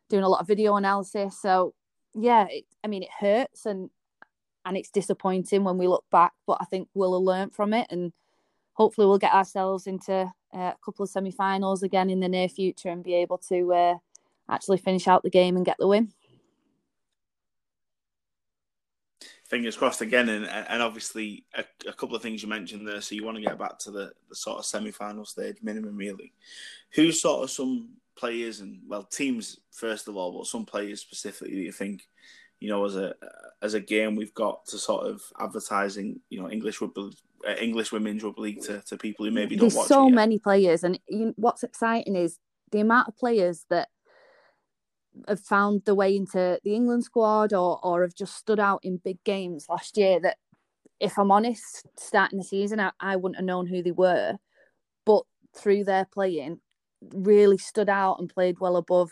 doing 0.08 0.24
a 0.24 0.28
lot 0.28 0.40
of 0.40 0.48
video 0.48 0.76
analysis. 0.76 1.40
So 1.40 1.74
yeah, 2.14 2.46
it, 2.50 2.64
I 2.82 2.88
mean, 2.88 3.02
it 3.02 3.10
hurts 3.20 3.66
and 3.66 3.90
and 4.64 4.76
it's 4.76 4.90
disappointing 4.90 5.62
when 5.62 5.78
we 5.78 5.86
look 5.86 6.04
back, 6.10 6.32
but 6.44 6.58
I 6.60 6.64
think 6.64 6.88
we'll 6.92 7.24
learned 7.24 7.54
from 7.54 7.72
it 7.72 7.86
and 7.90 8.12
hopefully 8.76 9.06
we'll 9.06 9.18
get 9.18 9.32
ourselves 9.32 9.86
into 9.86 10.12
uh, 10.54 10.58
a 10.58 10.76
couple 10.84 11.02
of 11.02 11.10
semi-finals 11.10 11.82
again 11.82 12.10
in 12.10 12.20
the 12.20 12.28
near 12.28 12.48
future 12.48 12.90
and 12.90 13.02
be 13.02 13.14
able 13.14 13.38
to 13.38 13.72
uh, 13.72 13.94
actually 14.48 14.78
finish 14.78 15.08
out 15.08 15.22
the 15.22 15.30
game 15.30 15.56
and 15.56 15.66
get 15.66 15.76
the 15.78 15.88
win. 15.88 16.12
fingers 19.48 19.76
crossed 19.76 20.00
again, 20.00 20.28
and 20.28 20.46
and 20.46 20.82
obviously 20.82 21.44
a, 21.54 21.64
a, 21.88 21.92
couple 21.92 22.16
of 22.16 22.22
things 22.22 22.42
you 22.42 22.48
mentioned 22.48 22.86
there. 22.86 23.00
So 23.00 23.14
you 23.14 23.24
want 23.24 23.36
to 23.36 23.42
get 23.42 23.58
back 23.58 23.78
to 23.80 23.90
the, 23.90 24.12
the 24.28 24.34
sort 24.34 24.58
of 24.58 24.66
semi-final 24.66 25.24
stage 25.24 25.58
minimum, 25.62 25.96
really. 25.96 26.32
Who 26.94 27.12
sort 27.12 27.44
of 27.44 27.50
some 27.50 27.90
players 28.16 28.60
and 28.60 28.80
well 28.86 29.04
teams 29.04 29.60
first 29.70 30.08
of 30.08 30.16
all, 30.16 30.36
but 30.36 30.46
some 30.46 30.64
players 30.64 31.00
specifically 31.00 31.54
that 31.54 31.62
you 31.62 31.72
think, 31.72 32.08
you 32.60 32.68
know, 32.68 32.84
as 32.84 32.96
a 32.96 33.14
as 33.62 33.74
a 33.74 33.80
game 33.80 34.16
we've 34.16 34.34
got 34.34 34.66
to 34.66 34.78
sort 34.78 35.06
of 35.06 35.22
advertising, 35.40 36.20
you 36.28 36.40
know, 36.40 36.50
English 36.50 36.80
rugby, 36.80 37.10
Uh, 37.46 37.54
English 37.60 37.92
women's 37.92 38.22
rugby 38.24 38.42
league 38.42 38.62
to, 38.62 38.82
to 38.82 38.96
people 38.96 39.24
who 39.24 39.30
maybe 39.30 39.56
don't 39.56 39.68
There's 39.72 39.86
so 39.86 40.08
many 40.08 40.38
players, 40.38 40.82
and 40.82 40.98
you, 41.08 41.32
what's 41.36 41.62
exciting 41.62 42.16
is 42.16 42.38
the 42.72 42.80
amount 42.80 43.08
of 43.08 43.16
players 43.16 43.66
that 43.70 43.88
have 45.28 45.40
found 45.40 45.82
the 45.84 45.94
way 45.94 46.14
into 46.16 46.58
the 46.64 46.74
England 46.74 47.04
squad 47.04 47.52
or 47.52 47.78
or 47.82 48.02
have 48.02 48.14
just 48.14 48.36
stood 48.36 48.58
out 48.58 48.80
in 48.82 48.96
big 48.98 49.22
games 49.24 49.66
last 49.68 49.96
year 49.96 50.20
that 50.20 50.38
if 51.00 51.18
I'm 51.18 51.30
honest, 51.30 51.86
starting 51.98 52.38
the 52.38 52.44
season 52.44 52.80
I, 52.80 52.90
I 53.00 53.16
wouldn't 53.16 53.36
have 53.36 53.44
known 53.44 53.66
who 53.66 53.82
they 53.82 53.92
were. 53.92 54.36
But 55.04 55.22
through 55.54 55.84
their 55.84 56.06
playing, 56.12 56.60
really 57.12 57.58
stood 57.58 57.88
out 57.88 58.18
and 58.18 58.28
played 58.28 58.58
well 58.60 58.76
above 58.76 59.10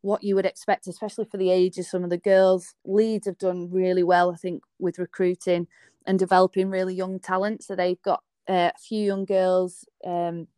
what 0.00 0.22
you 0.22 0.34
would 0.34 0.46
expect, 0.46 0.86
especially 0.86 1.26
for 1.30 1.36
the 1.36 1.50
age 1.50 1.78
of 1.78 1.86
some 1.86 2.04
of 2.04 2.10
the 2.10 2.18
girls. 2.18 2.74
Leeds 2.84 3.26
have 3.26 3.38
done 3.38 3.70
really 3.70 4.02
well, 4.02 4.32
I 4.32 4.36
think, 4.36 4.62
with 4.78 4.98
recruiting 4.98 5.66
and 6.08 6.18
developing 6.18 6.70
really 6.70 6.94
young 6.94 7.20
talent. 7.20 7.62
So 7.62 7.76
they've 7.76 8.02
got 8.02 8.24
uh, 8.48 8.72
a 8.74 8.78
few 8.78 9.04
young 9.04 9.26
girls, 9.26 9.84
um, 10.04 10.48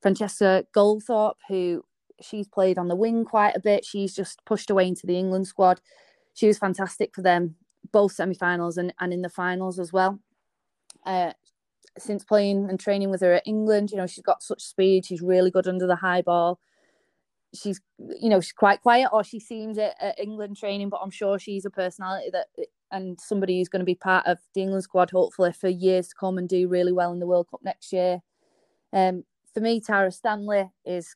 Francesca 0.00 0.64
Goldthorpe, 0.74 1.34
who 1.48 1.84
she's 2.22 2.46
played 2.46 2.78
on 2.78 2.88
the 2.88 2.96
wing 2.96 3.24
quite 3.24 3.56
a 3.56 3.60
bit. 3.60 3.84
She's 3.84 4.14
just 4.14 4.44
pushed 4.46 4.70
away 4.70 4.86
into 4.86 5.06
the 5.06 5.18
England 5.18 5.48
squad. 5.48 5.80
She 6.34 6.46
was 6.46 6.58
fantastic 6.58 7.14
for 7.14 7.22
them, 7.22 7.56
both 7.90 8.12
semi-finals 8.12 8.78
and, 8.78 8.94
and 9.00 9.12
in 9.12 9.22
the 9.22 9.28
finals 9.28 9.80
as 9.80 9.92
well. 9.92 10.20
Uh, 11.04 11.32
since 11.98 12.24
playing 12.24 12.70
and 12.70 12.78
training 12.78 13.10
with 13.10 13.20
her 13.22 13.32
at 13.32 13.46
England, 13.46 13.90
you 13.90 13.96
know, 13.96 14.06
she's 14.06 14.22
got 14.22 14.42
such 14.42 14.62
speed. 14.62 15.04
She's 15.04 15.20
really 15.20 15.50
good 15.50 15.66
under 15.66 15.88
the 15.88 15.96
high 15.96 16.22
ball. 16.22 16.60
She's, 17.52 17.80
you 17.98 18.28
know, 18.28 18.40
she's 18.40 18.52
quite 18.52 18.80
quiet, 18.82 19.08
or 19.12 19.24
she 19.24 19.40
seems 19.40 19.78
it 19.78 19.94
at 20.00 20.20
England 20.20 20.56
training. 20.56 20.90
But 20.90 21.00
I'm 21.02 21.10
sure 21.10 21.38
she's 21.40 21.64
a 21.64 21.70
personality 21.70 22.30
that 22.30 22.46
and 22.90 23.18
somebody 23.20 23.58
who's 23.58 23.68
going 23.68 23.80
to 23.80 23.86
be 23.86 23.94
part 23.94 24.26
of 24.26 24.38
the 24.54 24.62
England 24.62 24.84
squad, 24.84 25.10
hopefully 25.10 25.52
for 25.52 25.68
years 25.68 26.08
to 26.08 26.14
come 26.18 26.38
and 26.38 26.48
do 26.48 26.68
really 26.68 26.92
well 26.92 27.12
in 27.12 27.20
the 27.20 27.26
World 27.26 27.48
Cup 27.50 27.60
next 27.62 27.92
year. 27.92 28.20
Um, 28.92 29.24
for 29.52 29.60
me, 29.60 29.80
Tara 29.80 30.10
Stanley 30.10 30.70
is 30.84 31.14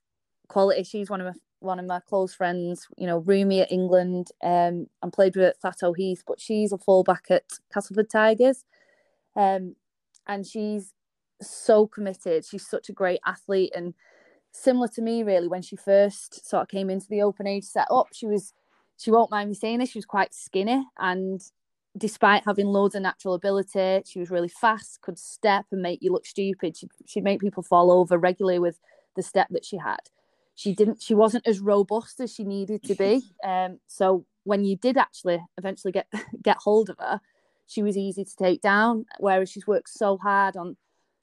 quality. 0.48 0.82
She's 0.84 1.10
one 1.10 1.20
of 1.20 1.26
my 1.26 1.40
one 1.60 1.78
of 1.78 1.86
my 1.86 2.00
close 2.00 2.34
friends, 2.34 2.88
you 2.96 3.06
know, 3.06 3.18
Rumi 3.18 3.60
at 3.60 3.70
England, 3.70 4.28
um, 4.42 4.88
and 5.00 5.12
played 5.12 5.36
with 5.36 5.44
at 5.44 5.60
Thatto 5.60 5.92
Heath, 5.92 6.24
but 6.26 6.40
she's 6.40 6.72
a 6.72 6.78
fullback 6.78 7.26
at 7.30 7.44
Castleford 7.72 8.10
Tigers. 8.10 8.64
Um, 9.36 9.76
and 10.26 10.44
she's 10.44 10.92
so 11.40 11.86
committed. 11.86 12.44
She's 12.44 12.66
such 12.66 12.88
a 12.88 12.92
great 12.92 13.20
athlete 13.24 13.72
and 13.76 13.94
similar 14.52 14.88
to 14.88 15.02
me 15.02 15.22
really 15.22 15.48
when 15.48 15.62
she 15.62 15.76
first 15.76 16.48
sort 16.48 16.62
of 16.62 16.68
came 16.68 16.90
into 16.90 17.08
the 17.08 17.22
open 17.22 17.46
age 17.46 17.64
setup, 17.64 18.08
she 18.12 18.26
was 18.26 18.52
she 18.98 19.10
won't 19.10 19.30
mind 19.30 19.48
me 19.48 19.54
saying 19.54 19.78
this, 19.78 19.90
she 19.90 19.98
was 19.98 20.06
quite 20.06 20.32
skinny 20.34 20.86
and 20.98 21.42
despite 21.96 22.44
having 22.46 22.66
loads 22.66 22.94
of 22.94 23.02
natural 23.02 23.34
ability, 23.34 24.02
she 24.06 24.18
was 24.18 24.30
really 24.30 24.48
fast, 24.48 25.00
could 25.02 25.18
step 25.18 25.66
and 25.70 25.82
make 25.82 26.02
you 26.02 26.12
look 26.12 26.26
stupid. 26.26 26.76
She'd, 26.76 26.90
she'd 27.06 27.24
make 27.24 27.40
people 27.40 27.62
fall 27.62 27.90
over 27.90 28.18
regularly 28.18 28.58
with 28.58 28.80
the 29.14 29.22
step 29.22 29.48
that 29.50 29.64
she 29.64 29.76
had 29.76 30.00
she 30.54 30.74
didn't 30.74 31.02
she 31.02 31.14
wasn't 31.14 31.46
as 31.46 31.60
robust 31.60 32.20
as 32.20 32.32
she 32.32 32.44
needed 32.44 32.82
to 32.82 32.94
be 32.94 33.22
um 33.44 33.78
so 33.86 34.24
when 34.44 34.64
you 34.64 34.76
did 34.76 34.96
actually 34.96 35.42
eventually 35.58 35.92
get 35.92 36.06
get 36.42 36.56
hold 36.58 36.90
of 36.90 36.98
her 36.98 37.20
she 37.66 37.82
was 37.82 37.96
easy 37.96 38.24
to 38.24 38.36
take 38.36 38.60
down 38.60 39.04
whereas 39.18 39.50
she's 39.50 39.66
worked 39.66 39.88
so 39.88 40.16
hard 40.18 40.56
on 40.56 40.76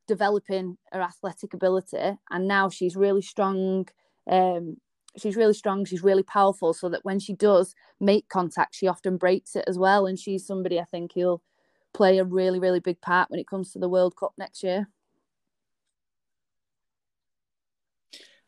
developing 0.08 0.78
her 0.92 1.02
athletic 1.02 1.54
ability 1.54 2.18
and 2.32 2.48
now 2.48 2.68
she's 2.70 2.96
really 2.96 3.22
strong 3.22 3.88
um 4.30 4.78
she's 5.18 5.36
really 5.36 5.54
strong 5.54 5.86
she's 5.86 6.04
really 6.04 6.24
powerful 6.24 6.74
so 6.74 6.90
that 6.90 7.04
when 7.04 7.20
she 7.20 7.34
does 7.34 7.74
make 8.00 8.28
contact 8.30 8.76
she 8.76 8.88
often 8.88 9.18
breaks 9.18 9.56
it 9.56 9.66
as 9.68 9.78
well 9.78 10.06
and 10.06 10.20
she's 10.20 10.46
somebody 10.46 10.80
i 10.80 10.84
think 10.84 11.14
who'll 11.14 11.42
play 11.94 12.20
a 12.20 12.24
really 12.24 12.60
really 12.60 12.80
big 12.80 13.02
part 13.02 13.30
when 13.30 13.40
it 13.40 13.48
comes 13.48 13.72
to 13.72 13.80
the 13.80 13.90
world 13.90 14.16
cup 14.16 14.34
next 14.38 14.64
year 14.64 14.88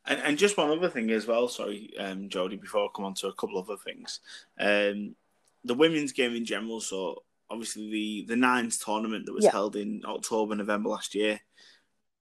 And, 0.05 0.19
and 0.21 0.37
just 0.37 0.57
one 0.57 0.71
other 0.71 0.89
thing 0.89 1.11
as 1.11 1.27
well, 1.27 1.47
sorry, 1.47 1.91
um, 1.99 2.27
Jodie, 2.27 2.59
before 2.59 2.85
I 2.85 2.87
come 2.95 3.05
on 3.05 3.13
to 3.15 3.27
a 3.27 3.33
couple 3.33 3.59
of 3.59 3.69
other 3.69 3.77
things. 3.77 4.19
Um, 4.59 5.15
the 5.63 5.75
women's 5.75 6.11
game 6.11 6.33
in 6.35 6.43
general, 6.43 6.81
so 6.81 7.23
obviously 7.49 7.91
the, 7.91 8.25
the 8.29 8.35
Nines 8.35 8.79
tournament 8.79 9.25
that 9.25 9.33
was 9.33 9.45
yeah. 9.45 9.51
held 9.51 9.75
in 9.75 10.01
October, 10.05 10.55
November 10.55 10.89
last 10.89 11.13
year, 11.13 11.39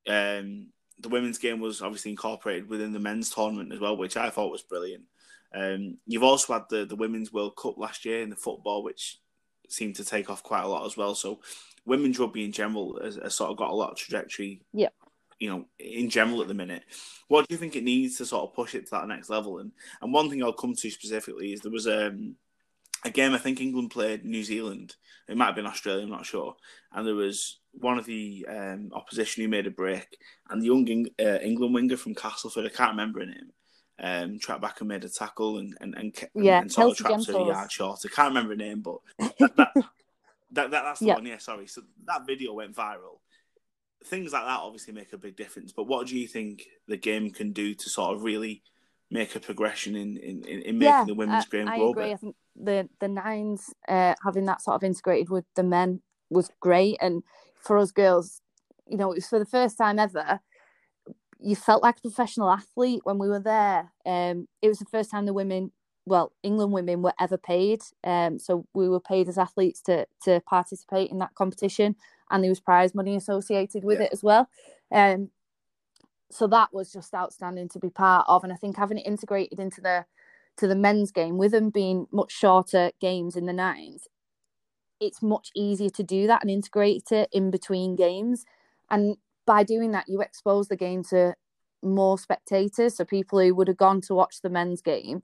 um, 0.07 0.67
the 1.01 1.09
women's 1.09 1.39
game 1.39 1.61
was 1.61 1.83
obviously 1.83 2.11
incorporated 2.11 2.69
within 2.69 2.93
the 2.93 2.99
men's 2.99 3.31
tournament 3.31 3.73
as 3.73 3.81
well, 3.81 3.97
which 3.97 4.17
I 4.17 4.31
thought 4.31 4.53
was 4.53 4.63
brilliant. 4.63 5.05
Um, 5.55 5.99
you've 6.07 6.23
also 6.23 6.53
had 6.53 6.65
the, 6.71 6.85
the 6.85 6.97
Women's 6.97 7.33
World 7.33 7.57
Cup 7.57 7.77
last 7.77 8.05
year 8.05 8.23
in 8.23 8.31
the 8.31 8.37
football, 8.37 8.85
which 8.85 9.19
seemed 9.69 9.97
to 9.97 10.05
take 10.05 10.31
off 10.31 10.43
quite 10.43 10.63
a 10.63 10.69
lot 10.69 10.87
as 10.87 10.97
well. 10.97 11.15
So 11.15 11.41
women's 11.85 12.19
rugby 12.19 12.45
in 12.45 12.53
general 12.53 13.01
has, 13.03 13.17
has 13.17 13.35
sort 13.35 13.51
of 13.51 13.57
got 13.57 13.71
a 13.71 13.75
lot 13.75 13.91
of 13.91 13.97
trajectory 13.97 14.63
yeah 14.73 14.91
you 15.41 15.49
know, 15.49 15.65
in 15.79 16.11
general 16.11 16.43
at 16.43 16.49
the 16.49 16.55
minute. 16.55 16.85
What 17.29 17.49
do 17.49 17.55
you 17.55 17.59
think 17.59 17.75
it 17.75 17.83
needs 17.83 18.19
to 18.19 18.27
sort 18.27 18.45
of 18.45 18.55
push 18.55 18.75
it 18.75 18.85
to 18.87 18.91
that 18.93 19.09
next 19.09 19.31
level? 19.31 19.59
And 19.59 19.73
and 20.03 20.13
one 20.13 20.29
thing 20.29 20.43
I'll 20.43 20.53
come 20.53 20.75
to 20.75 20.91
specifically 20.91 21.55
is 21.55 21.61
there 21.61 21.73
was 21.73 21.89
um, 21.89 22.37
a 23.05 23.11
game 23.11 23.33
I 23.33 23.39
think 23.39 23.61
England 23.61 23.91
played 23.91 24.25
New 24.25 24.45
Zealand. 24.45 24.95
It 25.29 25.37
might 25.37 25.47
have 25.47 25.55
been 25.55 25.67
Australia, 25.67 26.03
I'm 26.03 26.11
not 26.11 26.27
sure. 26.27 26.57
And 26.93 27.07
there 27.07 27.15
was 27.15 27.61
one 27.73 27.99
of 27.99 28.07
the 28.07 28.47
um, 28.49 28.91
opposition 28.93 29.43
who 29.43 29.49
made 29.49 29.67
a 29.67 29.71
break, 29.71 30.19
and 30.49 30.61
the 30.61 30.67
young 30.67 31.07
uh, 31.21 31.39
England 31.41 31.75
winger 31.75 31.97
from 31.97 32.15
Castleford, 32.15 32.67
I 32.67 32.69
can't 32.69 32.91
remember 32.91 33.25
name, 33.25 33.53
um, 34.01 34.39
trapped 34.39 34.63
back 34.63 34.81
and 34.81 34.89
made 34.89 35.05
a 35.05 35.09
tackle 35.09 35.59
and 35.59 35.77
and 35.81 35.95
and, 35.95 36.15
yeah, 36.35 36.61
and 36.61 36.73
sort 36.73 36.91
of 36.91 36.97
trapped 36.97 37.27
her 37.27 37.39
a 37.39 37.47
yard 37.47 37.71
short. 37.71 38.01
I 38.05 38.09
can't 38.09 38.29
remember 38.35 38.51
her 38.51 38.57
name, 38.57 38.81
but 38.81 38.99
that, 39.19 39.57
that, 39.57 39.75
that, 39.75 39.85
that 40.53 40.71
that's 40.71 41.01
the 41.01 41.07
yep. 41.07 41.19
one. 41.19 41.27
Yeah, 41.27 41.39
sorry. 41.39 41.69
So 41.69 41.83
that 42.07 42.27
video 42.27 42.55
went 42.55 42.75
viral 42.75 43.21
things 44.05 44.33
like 44.33 44.45
that 44.45 44.61
obviously 44.61 44.95
make 44.95 45.13
a 45.13 45.19
big 45.19 45.37
difference. 45.37 45.73
But 45.73 45.87
what 45.87 46.07
do 46.07 46.19
you 46.19 46.27
think 46.27 46.67
the 46.89 46.97
game 46.97 47.31
can 47.31 47.53
do 47.53 47.75
to 47.75 47.91
sort 47.91 48.17
of 48.17 48.23
really 48.23 48.63
make 49.11 49.35
a 49.35 49.41
progression 49.41 49.97
in 49.97 50.17
in, 50.17 50.45
in 50.45 50.79
making 50.79 50.81
Yeah, 50.81 51.05
the 51.05 51.15
women's 51.15 51.47
game 51.47 51.69
I 51.69 51.77
grow? 51.77 51.91
agree. 51.91 52.13
I 52.13 52.17
think 52.17 52.37
the 52.57 52.89
the 53.01 53.09
nines 53.09 53.73
uh, 53.89 54.15
having 54.25 54.45
that 54.47 54.63
sort 54.63 54.77
of 54.77 54.85
integrated 54.85 55.31
with 55.31 55.45
the 55.57 55.63
men 55.63 56.03
was 56.31 56.51
great, 56.61 56.97
and 57.01 57.23
for 57.61 57.79
us 57.79 57.91
girls, 57.93 58.41
you 58.87 58.97
know, 58.97 59.11
it 59.13 59.17
was 59.17 59.27
for 59.29 59.39
the 59.39 59.47
first 59.47 59.79
time 59.79 59.99
ever. 59.99 60.41
You 61.43 61.57
felt 61.57 61.83
like 61.83 61.97
a 61.99 62.03
professional 62.03 62.51
athlete 62.51 63.01
when 63.05 63.19
we 63.19 63.29
were 63.29 63.41
there. 63.41 63.93
Um, 64.05 64.47
it 64.61 64.69
was 64.69 64.79
the 64.79 64.85
first 64.85 65.11
time 65.11 65.25
the 65.25 65.33
women, 65.33 65.73
well, 66.05 66.33
England 66.43 66.73
women 66.73 67.01
were 67.01 67.15
ever 67.19 67.39
paid. 67.39 67.81
Um, 68.05 68.39
so 68.39 68.67
we 68.75 68.91
were 68.91 69.01
paid 69.01 69.27
as 69.29 69.39
athletes 69.39 69.81
to 69.83 70.07
to 70.25 70.41
participate 70.47 71.11
in 71.11 71.19
that 71.19 71.35
competition, 71.35 71.97
and 72.31 72.45
there 72.45 72.51
was 72.51 72.61
prize 72.61 72.95
money 72.95 73.17
associated 73.17 73.85
with 73.85 74.01
Yeah. 74.01 74.07
it 74.07 74.13
as 74.13 74.23
well. 74.23 74.49
Um, 74.93 75.31
so 76.31 76.47
that 76.47 76.73
was 76.73 76.93
just 76.93 77.15
outstanding 77.15 77.69
to 77.71 77.79
be 77.79 77.91
part 77.91 78.25
of, 78.29 78.45
and 78.45 78.53
I 78.53 78.57
think 78.57 78.77
having 78.77 78.99
it 78.99 79.07
integrated 79.07 79.59
into 79.59 79.81
the 79.81 80.05
to 80.57 80.67
the 80.67 80.77
men's 80.77 81.11
game 81.11 81.39
with 81.39 81.53
them 81.53 81.71
being 81.71 82.07
much 82.13 82.33
shorter 82.33 82.91
games 83.01 83.37
in 83.37 83.47
the 83.47 83.53
nines 83.53 84.07
it's 85.01 85.23
much 85.23 85.51
easier 85.57 85.89
to 85.89 86.03
do 86.03 86.27
that 86.27 86.43
and 86.43 86.51
integrate 86.51 87.11
it 87.11 87.29
in 87.33 87.51
between 87.51 87.97
games. 87.97 88.45
And 88.91 89.17
by 89.47 89.65
doing 89.65 89.91
that 89.93 90.05
you 90.09 90.21
expose 90.21 90.69
the 90.69 90.77
game 90.77 91.03
to 91.05 91.35
more 91.83 92.19
spectators 92.19 92.97
so 92.97 93.05
people 93.05 93.41
who 93.41 93.55
would 93.55 93.67
have 93.67 93.79
gone 93.79 94.03
to 94.03 94.15
watch 94.15 94.43
the 94.43 94.51
men's 94.51 94.83
game. 94.83 95.23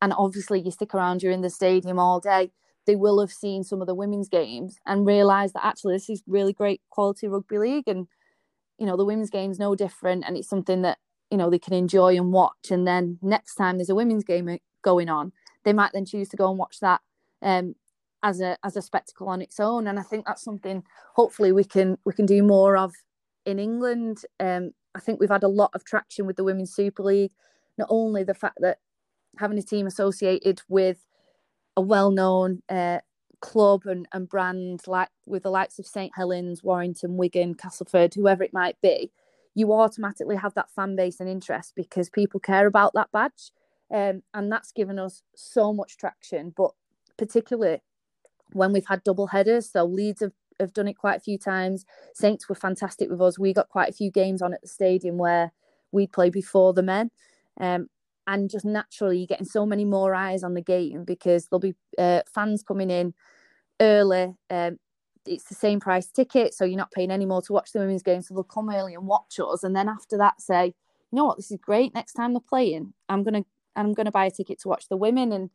And 0.00 0.14
obviously 0.16 0.60
you 0.60 0.70
stick 0.70 0.94
around 0.94 1.22
you're 1.22 1.32
in 1.32 1.42
the 1.42 1.50
stadium 1.50 1.98
all 1.98 2.20
day 2.20 2.50
they 2.86 2.96
will 2.96 3.20
have 3.20 3.30
seen 3.30 3.62
some 3.62 3.82
of 3.82 3.86
the 3.86 3.94
women's 3.94 4.30
games 4.30 4.78
and 4.86 5.06
realize 5.06 5.52
that 5.52 5.64
actually 5.64 5.94
this 5.94 6.08
is 6.08 6.22
really 6.26 6.54
great 6.54 6.80
quality 6.88 7.28
rugby 7.28 7.58
league. 7.58 7.86
And 7.86 8.08
you 8.78 8.86
know 8.86 8.96
the 8.96 9.04
women's 9.04 9.30
game's 9.30 9.58
no 9.58 9.74
different 9.74 10.24
and 10.26 10.36
it's 10.36 10.48
something 10.48 10.80
that 10.82 10.98
you 11.30 11.36
know 11.36 11.50
they 11.50 11.58
can 11.58 11.74
enjoy 11.74 12.16
and 12.16 12.32
watch 12.32 12.70
and 12.70 12.86
then 12.86 13.18
next 13.22 13.54
time 13.54 13.76
there's 13.78 13.90
a 13.90 13.94
women's 13.94 14.24
game 14.24 14.48
uh, 14.48 14.56
going 14.82 15.08
on 15.08 15.32
they 15.64 15.72
might 15.72 15.92
then 15.92 16.04
choose 16.04 16.28
to 16.28 16.36
go 16.36 16.48
and 16.48 16.58
watch 16.58 16.80
that 16.80 17.00
um 17.42 17.74
as 18.22 18.40
a 18.40 18.56
as 18.64 18.76
a 18.76 18.82
spectacle 18.82 19.28
on 19.28 19.42
its 19.42 19.58
own. 19.60 19.86
And 19.86 19.98
i 19.98 20.02
think 20.02 20.26
that's 20.26 20.42
something 20.42 20.82
hopefully 21.14 21.52
we 21.52 21.64
can 21.64 21.98
we 22.04 22.12
can 22.12 22.26
do 22.26 22.42
more 22.42 22.76
of 22.76 22.92
in 23.44 23.58
england. 23.58 24.24
Um 24.38 24.72
i 24.94 25.00
think 25.00 25.20
we've 25.20 25.30
had 25.30 25.42
a 25.42 25.48
lot 25.48 25.70
of 25.74 25.84
traction 25.84 26.26
with 26.26 26.36
the 26.36 26.44
women's 26.44 26.74
super 26.74 27.02
league. 27.02 27.32
Not 27.78 27.88
only 27.90 28.24
the 28.24 28.34
fact 28.34 28.58
that 28.60 28.78
having 29.38 29.58
a 29.58 29.62
team 29.62 29.86
associated 29.86 30.60
with 30.68 31.06
a 31.76 31.80
well-known 31.80 32.62
uh, 32.68 32.98
club 33.40 33.86
and, 33.86 34.06
and 34.12 34.28
brand 34.28 34.82
like 34.86 35.08
with 35.24 35.44
the 35.44 35.50
likes 35.50 35.78
of 35.78 35.86
st 35.86 36.12
helens 36.14 36.62
warrington 36.62 37.16
wigan 37.16 37.54
castleford 37.54 38.12
whoever 38.12 38.42
it 38.42 38.52
might 38.52 38.78
be 38.82 39.10
you 39.54 39.72
automatically 39.72 40.36
have 40.36 40.54
that 40.54 40.70
fan 40.70 40.96
base 40.96 41.20
and 41.20 41.28
interest 41.28 41.72
because 41.76 42.08
people 42.08 42.40
care 42.40 42.66
about 42.66 42.92
that 42.94 43.10
badge. 43.12 43.52
Um, 43.92 44.22
and 44.32 44.50
that's 44.52 44.70
given 44.70 45.00
us 45.00 45.22
so 45.34 45.72
much 45.72 45.96
traction 45.96 46.52
but 46.56 46.70
particularly 47.18 47.82
when 48.52 48.72
we've 48.72 48.86
had 48.86 49.04
double 49.04 49.28
headers. 49.28 49.70
So 49.70 49.84
leeds 49.84 50.20
have, 50.20 50.32
have 50.58 50.72
done 50.72 50.88
it 50.88 50.96
quite 50.96 51.16
a 51.16 51.20
few 51.20 51.38
times. 51.38 51.84
Saints 52.14 52.48
were 52.48 52.54
fantastic 52.54 53.10
with 53.10 53.20
us. 53.20 53.38
We 53.38 53.52
got 53.52 53.68
quite 53.68 53.90
a 53.90 53.94
few 53.94 54.10
games 54.10 54.42
on 54.42 54.54
at 54.54 54.62
the 54.62 54.68
stadium 54.68 55.18
where 55.18 55.52
we'd 55.92 56.12
play 56.12 56.30
before 56.30 56.72
the 56.72 56.82
men. 56.82 57.10
Um, 57.60 57.88
and 58.26 58.48
just 58.48 58.64
naturally 58.64 59.18
you're 59.18 59.26
getting 59.26 59.46
so 59.46 59.66
many 59.66 59.84
more 59.84 60.14
eyes 60.14 60.44
on 60.44 60.54
the 60.54 60.62
game 60.62 61.04
because 61.04 61.46
there'll 61.46 61.60
be 61.60 61.74
uh, 61.98 62.22
fans 62.32 62.62
coming 62.62 62.90
in 62.90 63.12
early 63.80 64.34
um, 64.50 64.78
it's 65.26 65.44
the 65.44 65.54
same 65.54 65.80
price 65.80 66.06
ticket 66.08 66.54
so 66.54 66.64
you're 66.64 66.76
not 66.76 66.92
paying 66.92 67.10
any 67.10 67.26
more 67.26 67.42
to 67.42 67.52
watch 67.52 67.72
the 67.72 67.78
women's 67.78 68.02
game 68.02 68.22
so 68.22 68.34
they'll 68.34 68.42
come 68.42 68.70
early 68.70 68.94
and 68.94 69.06
watch 69.06 69.38
us 69.38 69.62
and 69.62 69.76
then 69.76 69.88
after 69.88 70.16
that 70.16 70.40
say 70.40 70.66
you 70.66 71.16
know 71.16 71.24
what 71.24 71.36
this 71.36 71.50
is 71.50 71.58
great 71.60 71.94
next 71.94 72.14
time 72.14 72.32
they're 72.32 72.40
playing 72.40 72.92
i'm 73.08 73.22
gonna 73.22 73.44
i'm 73.76 73.92
gonna 73.92 74.10
buy 74.10 74.24
a 74.24 74.30
ticket 74.30 74.58
to 74.60 74.68
watch 74.68 74.88
the 74.88 74.96
women 74.96 75.32
and 75.32 75.50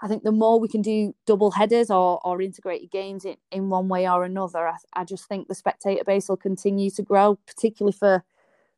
I 0.00 0.06
think 0.06 0.22
the 0.22 0.32
more 0.32 0.60
we 0.60 0.68
can 0.68 0.82
do 0.82 1.14
double 1.26 1.50
headers 1.50 1.90
or, 1.90 2.20
or 2.24 2.40
integrated 2.40 2.90
games 2.90 3.24
in, 3.24 3.36
in 3.50 3.68
one 3.68 3.88
way 3.88 4.08
or 4.08 4.24
another, 4.24 4.68
I, 4.68 4.76
I 4.94 5.04
just 5.04 5.26
think 5.26 5.48
the 5.48 5.54
spectator 5.54 6.04
base 6.04 6.28
will 6.28 6.36
continue 6.36 6.90
to 6.92 7.02
grow, 7.02 7.38
particularly 7.46 7.96
for 7.98 8.24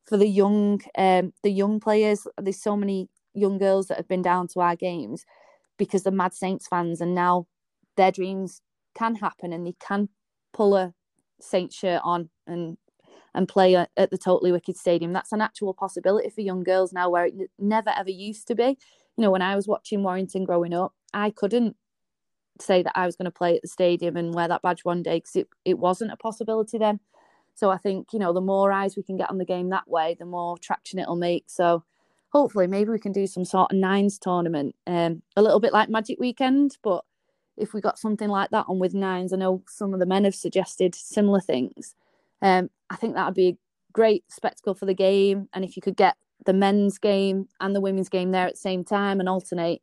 for 0.07 0.17
the 0.17 0.27
young 0.27 0.81
um, 0.97 1.33
the 1.43 1.51
young 1.51 1.79
players. 1.79 2.27
There's 2.39 2.62
so 2.62 2.75
many 2.75 3.09
young 3.35 3.59
girls 3.59 3.89
that 3.89 3.99
have 3.99 4.09
been 4.09 4.23
down 4.23 4.49
to 4.49 4.61
our 4.61 4.77
games 4.77 5.27
because 5.77 6.05
the 6.05 6.11
Mad 6.11 6.33
Saints 6.33 6.67
fans, 6.67 7.03
and 7.03 7.15
now 7.15 7.47
their 7.97 8.11
dreams 8.11 8.62
can 8.95 9.17
happen 9.17 9.53
and 9.53 9.67
they 9.67 9.75
can 9.79 10.09
pull 10.52 10.77
a 10.77 10.94
Saints 11.40 11.77
shirt 11.77 12.01
on 12.05 12.28
and 12.47 12.77
and 13.35 13.48
play 13.48 13.77
at 13.77 14.10
the 14.10 14.18
Totally 14.18 14.51
Wicked 14.51 14.77
Stadium. 14.77 15.12
That's 15.12 15.32
an 15.32 15.40
actual 15.40 15.72
possibility 15.72 16.31
for 16.31 16.40
young 16.40 16.64
girls 16.64 16.93
now, 16.93 17.09
where 17.09 17.27
it 17.27 17.35
never 17.59 17.90
ever 17.90 18.10
used 18.10 18.48
to 18.48 18.55
be. 18.55 18.77
You 19.16 19.24
know, 19.24 19.31
when 19.31 19.43
I 19.43 19.55
was 19.55 19.68
watching 19.68 20.02
Warrington 20.02 20.44
growing 20.44 20.74
up, 20.74 20.94
I 21.14 21.31
couldn't 21.31 21.77
say 22.60 22.82
that 22.82 22.93
I 22.97 23.06
was 23.06 23.16
going 23.16 23.27
to 23.27 23.31
play 23.31 23.56
at 23.56 23.62
the 23.62 23.68
stadium 23.68 24.16
and 24.16 24.35
wear 24.35 24.48
that 24.48 24.62
badge 24.62 24.85
one 24.85 25.02
day 25.02 25.18
because 25.18 25.36
it, 25.36 25.48
it 25.64 25.78
wasn't 25.78 26.12
a 26.12 26.16
possibility 26.16 26.78
then. 26.78 27.01
So 27.55 27.70
I 27.70 27.78
think, 27.78 28.09
you 28.12 28.18
know, 28.18 28.32
the 28.32 28.40
more 28.40 28.72
eyes 28.72 28.97
we 28.97 29.02
can 29.02 29.16
get 29.16 29.31
on 29.31 29.39
the 29.39 29.44
game 29.44 29.70
that 29.70 29.89
way, 29.89 30.16
the 30.18 30.27
more 30.27 30.56
traction 30.59 30.98
it'll 30.98 31.16
make. 31.16 31.44
So 31.48 31.85
hopefully 32.32 32.66
maybe 32.66 32.90
we 32.90 32.98
can 32.98 33.12
do 33.12 33.27
some 33.27 33.44
sort 33.44 33.72
of 33.72 33.78
nines 33.78 34.18
tournament, 34.18 34.74
um, 34.86 35.22
a 35.36 35.43
little 35.43 35.60
bit 35.60 35.72
like 35.72 35.89
Magic 35.89 36.18
Weekend, 36.18 36.78
but 36.82 37.05
if 37.56 37.74
we 37.74 37.81
got 37.81 37.98
something 37.98 38.28
like 38.28 38.51
that 38.51 38.66
on 38.68 38.78
with 38.78 38.94
nines, 38.94 39.32
I 39.32 39.36
know 39.36 39.62
some 39.68 39.93
of 39.93 40.01
the 40.01 40.06
men 40.06 40.24
have 40.24 40.35
suggested 40.35 40.94
similar 40.94 41.40
things. 41.40 41.94
Um, 42.43 42.70
I 42.89 42.97
think 42.97 43.14
that 43.14 43.27
would 43.27 43.35
be 43.35 43.48
a 43.48 43.59
great 43.93 44.24
spectacle 44.28 44.74
for 44.74 44.86
the 44.86 44.94
game. 44.94 45.48
And 45.52 45.64
if 45.64 45.77
you 45.77 45.82
could 45.82 45.97
get 45.97 46.16
the 46.47 46.52
men's 46.52 46.98
game 46.98 47.48
and 47.60 47.74
the 47.74 47.81
women's 47.81 48.09
game 48.09 48.31
there 48.31 48.47
at 48.47 48.55
the 48.55 48.60
same 48.60 48.85
time 48.85 49.20
and 49.20 49.28
alternate, 49.28 49.82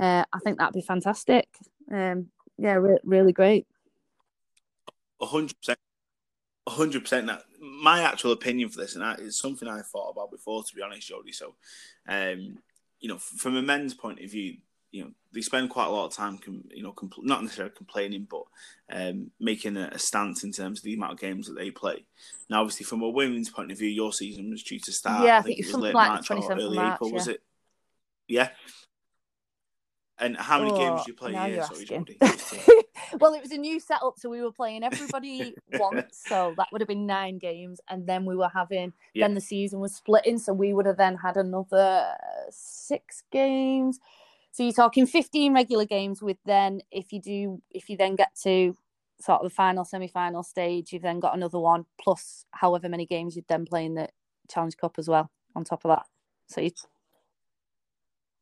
uh, 0.00 0.24
I 0.32 0.38
think 0.38 0.58
that'd 0.58 0.74
be 0.74 0.80
fantastic. 0.80 1.48
Um, 1.92 2.28
yeah, 2.56 2.74
re- 2.74 2.98
really 3.04 3.32
great. 3.32 3.66
hundred 5.20 5.58
percent, 5.60 5.78
hundred 6.68 7.02
percent. 7.02 7.26
That 7.26 7.42
my 7.60 8.02
actual 8.02 8.32
opinion 8.32 8.68
for 8.68 8.78
this, 8.78 8.94
and 8.94 9.02
that 9.02 9.20
is 9.20 9.38
something 9.38 9.68
I 9.68 9.82
thought 9.82 10.10
about 10.10 10.30
before, 10.30 10.62
to 10.62 10.74
be 10.74 10.82
honest, 10.82 11.10
Jodie. 11.10 11.34
So, 11.34 11.54
um, 12.08 12.58
you 13.00 13.08
know, 13.08 13.18
from 13.18 13.56
a 13.56 13.62
men's 13.62 13.94
point 13.94 14.20
of 14.20 14.30
view, 14.30 14.58
you 14.90 15.04
know, 15.04 15.10
they 15.32 15.40
spend 15.40 15.70
quite 15.70 15.86
a 15.86 15.90
lot 15.90 16.06
of 16.06 16.14
time, 16.14 16.38
com- 16.38 16.64
you 16.70 16.82
know, 16.82 16.92
compl- 16.92 17.24
not 17.24 17.42
necessarily 17.42 17.74
complaining, 17.76 18.26
but 18.30 18.44
um, 18.90 19.30
making 19.38 19.76
a, 19.76 19.90
a, 19.92 19.98
stance 19.98 20.44
in 20.44 20.52
terms 20.52 20.80
of 20.80 20.84
the 20.84 20.94
amount 20.94 21.12
of 21.12 21.20
games 21.20 21.46
that 21.46 21.54
they 21.54 21.70
play. 21.70 22.06
Now, 22.48 22.60
obviously, 22.60 22.84
from 22.84 23.02
a 23.02 23.08
women's 23.08 23.50
point 23.50 23.70
of 23.70 23.78
view, 23.78 23.88
your 23.88 24.12
season 24.12 24.50
was 24.50 24.62
due 24.62 24.80
to 24.80 24.92
start. 24.92 25.24
Yeah, 25.24 25.36
I, 25.36 25.38
I 25.38 25.42
think, 25.42 25.56
think 25.58 25.68
it 25.68 25.72
was 25.74 25.82
late 25.82 25.94
like 25.94 26.08
March 26.08 26.30
or 26.30 26.52
early 26.52 26.76
March, 26.76 26.94
April, 26.94 27.10
yeah. 27.10 27.14
was 27.14 27.28
it? 27.28 27.42
Yeah. 28.26 28.48
And 30.20 30.36
how 30.36 30.58
many 30.58 30.72
Oh, 30.72 30.76
games 30.76 31.04
do 31.04 31.12
you 31.12 31.16
play 31.16 31.32
you're 31.32 31.64
Sorry. 31.64 31.84
Jodie. 31.84 32.18
well, 33.20 33.34
it 33.34 33.42
was 33.42 33.52
a 33.52 33.56
new 33.56 33.78
setup, 33.78 34.18
so 34.18 34.28
we 34.28 34.42
were 34.42 34.50
playing 34.50 34.82
everybody 34.82 35.54
once, 35.74 36.24
so 36.26 36.54
that 36.56 36.66
would 36.72 36.80
have 36.80 36.88
been 36.88 37.06
nine 37.06 37.38
games, 37.38 37.80
and 37.88 38.04
then 38.06 38.24
we 38.24 38.34
were 38.34 38.50
having. 38.52 38.92
Yeah. 39.14 39.26
Then 39.26 39.34
the 39.34 39.40
season 39.40 39.78
was 39.78 39.94
splitting, 39.94 40.38
so 40.38 40.52
we 40.52 40.72
would 40.72 40.86
have 40.86 40.96
then 40.96 41.16
had 41.16 41.36
another 41.36 42.14
six 42.50 43.22
games. 43.30 44.00
So 44.58 44.64
you're 44.64 44.72
talking 44.72 45.06
15 45.06 45.54
regular 45.54 45.84
games 45.84 46.20
with 46.20 46.38
then 46.44 46.80
if 46.90 47.12
you 47.12 47.22
do 47.22 47.62
if 47.70 47.88
you 47.88 47.96
then 47.96 48.16
get 48.16 48.34
to 48.42 48.76
sort 49.20 49.40
of 49.40 49.44
the 49.44 49.54
final 49.54 49.84
semi-final 49.84 50.42
stage, 50.42 50.92
you've 50.92 51.02
then 51.02 51.20
got 51.20 51.36
another 51.36 51.60
one 51.60 51.84
plus 52.00 52.44
however 52.50 52.88
many 52.88 53.06
games 53.06 53.36
you'd 53.36 53.46
then 53.46 53.64
play 53.64 53.84
in 53.84 53.94
the 53.94 54.08
Challenge 54.50 54.76
Cup 54.76 54.96
as 54.98 55.06
well 55.06 55.30
on 55.54 55.62
top 55.62 55.84
of 55.84 55.90
that. 55.90 56.06
So 56.48 56.60
you, 56.60 56.72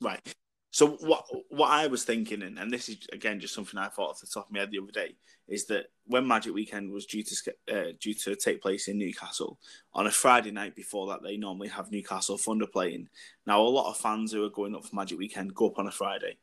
Right. 0.00 0.34
So 0.76 0.88
what 0.88 1.24
what 1.48 1.70
I 1.70 1.86
was 1.86 2.04
thinking, 2.04 2.42
and, 2.42 2.58
and 2.58 2.70
this 2.70 2.90
is 2.90 2.98
again 3.10 3.40
just 3.40 3.54
something 3.54 3.80
I 3.80 3.88
thought 3.88 4.10
off 4.10 4.20
the 4.20 4.26
top 4.26 4.44
of 4.44 4.52
my 4.52 4.58
head 4.58 4.70
the 4.70 4.78
other 4.78 4.92
day, 4.92 5.16
is 5.48 5.64
that 5.68 5.86
when 6.04 6.28
Magic 6.28 6.52
Weekend 6.52 6.92
was 6.92 7.06
due 7.06 7.22
to 7.22 7.54
uh, 7.72 7.92
due 7.98 8.12
to 8.12 8.36
take 8.36 8.60
place 8.60 8.86
in 8.86 8.98
Newcastle 8.98 9.58
on 9.94 10.06
a 10.06 10.10
Friday 10.10 10.50
night 10.50 10.76
before 10.76 11.06
that, 11.06 11.22
they 11.22 11.38
normally 11.38 11.68
have 11.68 11.90
Newcastle 11.90 12.36
Thunder 12.36 12.66
playing. 12.66 13.08
Now 13.46 13.62
a 13.62 13.62
lot 13.62 13.88
of 13.88 13.96
fans 13.96 14.32
who 14.32 14.44
are 14.44 14.50
going 14.50 14.74
up 14.74 14.84
for 14.84 14.94
Magic 14.94 15.18
Weekend 15.18 15.54
go 15.54 15.68
up 15.68 15.78
on 15.78 15.86
a 15.86 15.90
Friday. 15.90 16.36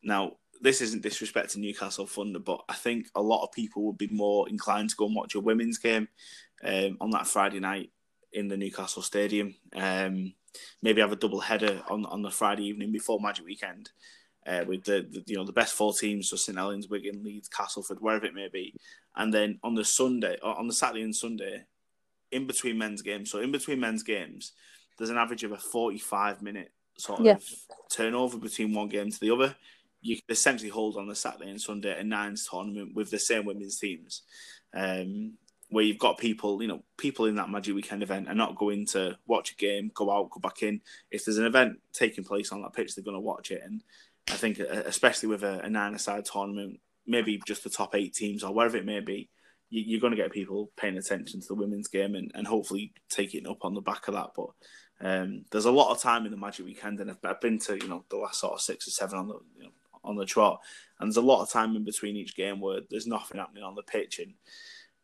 Now 0.00 0.34
this 0.60 0.80
isn't 0.80 1.02
disrespect 1.02 1.50
to 1.54 1.58
Newcastle 1.58 2.06
Thunder, 2.06 2.38
but 2.38 2.62
I 2.68 2.74
think 2.74 3.08
a 3.16 3.20
lot 3.20 3.42
of 3.42 3.50
people 3.50 3.82
would 3.86 3.98
be 3.98 4.06
more 4.12 4.48
inclined 4.48 4.90
to 4.90 4.96
go 4.96 5.06
and 5.06 5.16
watch 5.16 5.34
a 5.34 5.40
women's 5.40 5.78
game 5.78 6.06
um, 6.62 6.98
on 7.00 7.10
that 7.10 7.26
Friday 7.26 7.58
night 7.58 7.90
in 8.32 8.46
the 8.46 8.56
Newcastle 8.56 9.02
Stadium. 9.02 9.56
Um, 9.74 10.34
maybe 10.82 11.00
have 11.00 11.12
a 11.12 11.16
double 11.16 11.40
header 11.40 11.82
on 11.88 12.04
on 12.06 12.22
the 12.22 12.30
Friday 12.30 12.64
evening 12.64 12.92
before 12.92 13.20
Magic 13.20 13.44
Weekend 13.44 13.90
uh, 14.46 14.64
with 14.66 14.84
the, 14.84 15.06
the 15.10 15.22
you 15.26 15.36
know 15.36 15.44
the 15.44 15.52
best 15.52 15.74
four 15.74 15.92
teams, 15.92 16.30
so 16.30 16.36
St 16.36 16.56
Helens, 16.56 16.88
Wigan, 16.88 17.22
Leeds, 17.24 17.48
Castleford, 17.48 17.98
wherever 18.00 18.26
it 18.26 18.34
may 18.34 18.48
be, 18.48 18.74
and 19.16 19.32
then 19.32 19.58
on 19.62 19.74
the 19.74 19.84
Sunday 19.84 20.36
or 20.42 20.56
on 20.58 20.66
the 20.68 20.74
Saturday 20.74 21.02
and 21.02 21.14
Sunday, 21.14 21.64
in 22.30 22.46
between 22.46 22.78
men's 22.78 23.02
games. 23.02 23.30
So 23.30 23.40
in 23.40 23.52
between 23.52 23.80
men's 23.80 24.02
games, 24.02 24.52
there's 24.98 25.10
an 25.10 25.18
average 25.18 25.44
of 25.44 25.52
a 25.52 25.56
45 25.58 26.42
minute 26.42 26.72
sort 26.98 27.20
Yeah. 27.20 27.34
of 27.34 27.44
turnover 27.90 28.38
between 28.38 28.72
one 28.72 28.88
game 28.88 29.10
to 29.10 29.20
the 29.20 29.30
other. 29.30 29.56
You 30.00 30.16
can 30.16 30.24
essentially 30.28 30.70
hold 30.70 30.96
on 30.96 31.08
the 31.08 31.14
Saturday 31.14 31.50
and 31.50 31.60
Sunday 31.60 31.98
a 31.98 32.04
nines 32.04 32.46
tournament 32.48 32.94
with 32.94 33.10
the 33.10 33.18
same 33.18 33.44
women's 33.44 33.78
teams. 33.78 34.22
Um, 34.74 35.34
where 35.68 35.84
you've 35.84 35.98
got 35.98 36.18
people, 36.18 36.62
you 36.62 36.68
know, 36.68 36.82
people 36.96 37.26
in 37.26 37.34
that 37.36 37.50
Magic 37.50 37.74
Weekend 37.74 38.02
event 38.02 38.28
are 38.28 38.34
not 38.34 38.56
going 38.56 38.86
to 38.86 39.16
watch 39.26 39.52
a 39.52 39.56
game, 39.56 39.90
go 39.94 40.10
out, 40.10 40.30
go 40.30 40.40
back 40.40 40.62
in. 40.62 40.80
If 41.10 41.24
there's 41.24 41.38
an 41.38 41.46
event 41.46 41.80
taking 41.92 42.24
place 42.24 42.52
on 42.52 42.62
that 42.62 42.72
pitch, 42.72 42.94
they're 42.94 43.04
going 43.04 43.16
to 43.16 43.20
watch 43.20 43.50
it. 43.50 43.62
And 43.64 43.82
I 44.28 44.34
think, 44.34 44.58
especially 44.58 45.28
with 45.28 45.42
a, 45.42 45.60
a 45.60 45.70
nine-a-side 45.70 46.24
tournament, 46.24 46.80
maybe 47.06 47.40
just 47.46 47.64
the 47.64 47.70
top 47.70 47.94
eight 47.94 48.14
teams 48.14 48.44
or 48.44 48.52
wherever 48.52 48.76
it 48.76 48.86
may 48.86 49.00
be, 49.00 49.28
you, 49.68 49.98
are 49.98 50.00
going 50.00 50.12
to 50.12 50.16
get 50.16 50.32
people 50.32 50.70
paying 50.76 50.96
attention 50.96 51.40
to 51.40 51.48
the 51.48 51.54
women's 51.54 51.88
game 51.88 52.14
and, 52.14 52.30
and 52.34 52.46
hopefully 52.46 52.92
taking 53.08 53.46
up 53.48 53.64
on 53.64 53.74
the 53.74 53.80
back 53.80 54.06
of 54.06 54.14
that. 54.14 54.30
But 54.36 54.50
um, 55.00 55.44
there's 55.50 55.64
a 55.64 55.72
lot 55.72 55.90
of 55.90 56.00
time 56.00 56.24
in 56.24 56.30
the 56.30 56.38
Magic 56.38 56.64
Weekend, 56.64 57.00
and 57.00 57.10
I've, 57.10 57.18
I've, 57.24 57.40
been 57.40 57.58
to 57.60 57.74
you 57.76 57.88
know 57.88 58.04
the 58.08 58.16
last 58.16 58.40
sort 58.40 58.54
of 58.54 58.60
six 58.60 58.86
or 58.86 58.92
seven 58.92 59.18
on 59.18 59.28
the 59.28 59.38
you 59.56 59.64
know, 59.64 59.70
on 60.04 60.16
the 60.16 60.24
trot, 60.24 60.60
and 60.98 61.08
there's 61.08 61.16
a 61.16 61.20
lot 61.20 61.42
of 61.42 61.50
time 61.50 61.76
in 61.76 61.84
between 61.84 62.16
each 62.16 62.36
game 62.36 62.60
where 62.60 62.80
there's 62.88 63.06
nothing 63.06 63.38
happening 63.38 63.64
on 63.64 63.74
the 63.74 63.82
pitch 63.82 64.20
and 64.20 64.34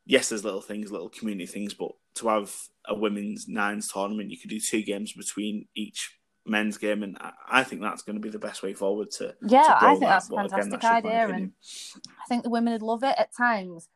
yes, 0.04 0.28
there's 0.28 0.44
little 0.44 0.60
things, 0.60 0.90
little 0.90 1.08
community 1.08 1.46
things, 1.46 1.74
but 1.74 1.92
to 2.14 2.28
have 2.28 2.54
a 2.86 2.94
women's 2.94 3.48
nines 3.48 3.88
tournament, 3.88 4.30
you 4.30 4.38
could 4.38 4.50
do 4.50 4.60
two 4.60 4.82
games 4.82 5.12
between 5.12 5.66
each 5.74 6.18
men's 6.44 6.78
game, 6.78 7.02
and 7.02 7.16
I 7.48 7.64
think 7.64 7.80
that's 7.80 8.02
going 8.02 8.16
to 8.16 8.22
be 8.22 8.28
the 8.28 8.38
best 8.38 8.62
way 8.62 8.72
forward 8.72 9.10
to. 9.12 9.34
Yeah, 9.46 9.62
to 9.62 9.84
I 9.84 9.90
think 9.90 10.00
that. 10.00 10.08
that's 10.08 10.30
a 10.30 10.34
fantastic 10.34 10.58
again, 10.58 10.70
that's 10.70 10.84
idea, 10.84 11.28
and 11.28 11.52
I 12.20 12.26
think 12.28 12.42
the 12.42 12.50
women 12.50 12.72
would 12.72 12.82
love 12.82 13.04
it. 13.04 13.14
At 13.18 13.34
times, 13.34 13.88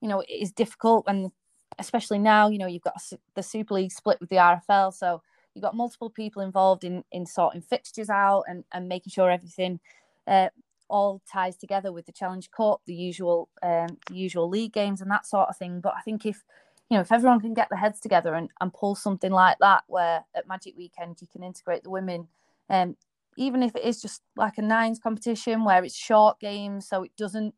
you 0.00 0.08
know, 0.08 0.20
it 0.20 0.30
is 0.30 0.52
difficult, 0.52 1.04
and 1.08 1.32
especially 1.78 2.18
now, 2.18 2.48
you 2.48 2.58
know, 2.58 2.66
you've 2.66 2.82
got 2.82 3.00
the 3.34 3.42
Super 3.42 3.74
League 3.74 3.92
split 3.92 4.20
with 4.20 4.30
the 4.30 4.36
RFL, 4.36 4.94
so 4.94 5.22
you've 5.54 5.62
got 5.62 5.74
multiple 5.74 6.10
people 6.10 6.42
involved 6.42 6.84
in 6.84 7.04
in 7.10 7.26
sorting 7.26 7.62
fixtures 7.62 8.10
out 8.10 8.44
and 8.48 8.64
and 8.72 8.88
making 8.88 9.10
sure 9.10 9.30
everything. 9.30 9.80
Uh, 10.26 10.48
all 10.88 11.22
ties 11.30 11.56
together 11.56 11.92
with 11.92 12.06
the 12.06 12.12
Challenge 12.12 12.50
Cup, 12.50 12.80
the 12.86 12.94
usual 12.94 13.48
um, 13.62 13.98
the 14.08 14.14
usual 14.14 14.48
league 14.48 14.72
games 14.72 15.00
and 15.00 15.10
that 15.10 15.26
sort 15.26 15.48
of 15.48 15.56
thing. 15.56 15.80
But 15.80 15.94
I 15.96 16.00
think 16.02 16.26
if 16.26 16.44
you 16.90 16.96
know 16.96 17.00
if 17.00 17.12
everyone 17.12 17.40
can 17.40 17.54
get 17.54 17.68
their 17.70 17.78
heads 17.78 18.00
together 18.00 18.34
and, 18.34 18.50
and 18.60 18.72
pull 18.72 18.94
something 18.94 19.32
like 19.32 19.58
that, 19.60 19.84
where 19.86 20.24
at 20.34 20.48
Magic 20.48 20.74
Weekend 20.76 21.18
you 21.20 21.28
can 21.30 21.42
integrate 21.42 21.84
the 21.84 21.90
women, 21.90 22.28
um, 22.70 22.96
even 23.36 23.62
if 23.62 23.74
it 23.76 23.84
is 23.84 24.02
just 24.02 24.22
like 24.36 24.58
a 24.58 24.62
nines 24.62 24.98
competition 24.98 25.64
where 25.64 25.84
it's 25.84 25.96
short 25.96 26.40
games, 26.40 26.88
so 26.88 27.02
it 27.02 27.12
doesn't 27.16 27.54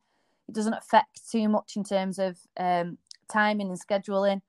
it 0.48 0.54
doesn't 0.54 0.74
affect 0.74 1.30
too 1.30 1.48
much 1.48 1.76
in 1.76 1.84
terms 1.84 2.18
of 2.18 2.38
um, 2.58 2.98
timing 3.30 3.68
and 3.68 3.80
scheduling 3.80 4.42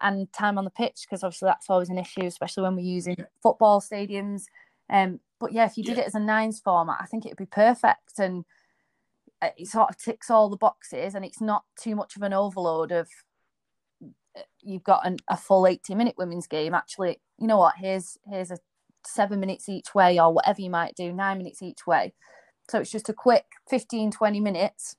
and 0.00 0.32
time 0.32 0.58
on 0.58 0.64
the 0.64 0.70
pitch 0.70 1.02
because 1.02 1.22
obviously 1.22 1.46
that's 1.46 1.70
always 1.70 1.88
an 1.88 1.98
issue, 1.98 2.24
especially 2.24 2.62
when 2.62 2.76
we're 2.76 2.80
using 2.80 3.16
football 3.42 3.80
stadiums. 3.80 4.44
Um, 4.90 5.20
but 5.42 5.52
yeah, 5.52 5.66
if 5.66 5.76
you 5.76 5.82
did 5.82 5.96
yeah. 5.96 6.04
it 6.04 6.06
as 6.06 6.14
a 6.14 6.20
nines 6.20 6.60
format, 6.60 6.98
I 7.00 7.06
think 7.06 7.26
it 7.26 7.30
would 7.30 7.36
be 7.36 7.46
perfect. 7.46 8.18
And 8.18 8.44
uh, 9.42 9.48
it 9.58 9.66
sort 9.66 9.90
of 9.90 9.98
ticks 9.98 10.30
all 10.30 10.48
the 10.48 10.56
boxes 10.56 11.16
and 11.16 11.24
it's 11.24 11.40
not 11.40 11.64
too 11.76 11.96
much 11.96 12.14
of 12.14 12.22
an 12.22 12.32
overload 12.32 12.92
of 12.92 13.08
uh, 14.38 14.42
you've 14.60 14.84
got 14.84 15.04
an, 15.04 15.16
a 15.28 15.36
full 15.36 15.66
80 15.66 15.96
minute 15.96 16.14
women's 16.16 16.46
game. 16.46 16.74
Actually 16.74 17.20
you 17.40 17.48
know 17.48 17.58
what? 17.58 17.74
Here's 17.76 18.16
here's 18.30 18.52
a 18.52 18.58
seven 19.04 19.40
minutes 19.40 19.68
each 19.68 19.96
way 19.96 20.20
or 20.20 20.32
whatever 20.32 20.60
you 20.60 20.70
might 20.70 20.94
do 20.94 21.12
nine 21.12 21.38
minutes 21.38 21.60
each 21.60 21.88
way. 21.88 22.14
So 22.70 22.78
it's 22.78 22.92
just 22.92 23.08
a 23.08 23.12
quick 23.12 23.46
15 23.68 24.12
20 24.12 24.38
minutes 24.38 24.94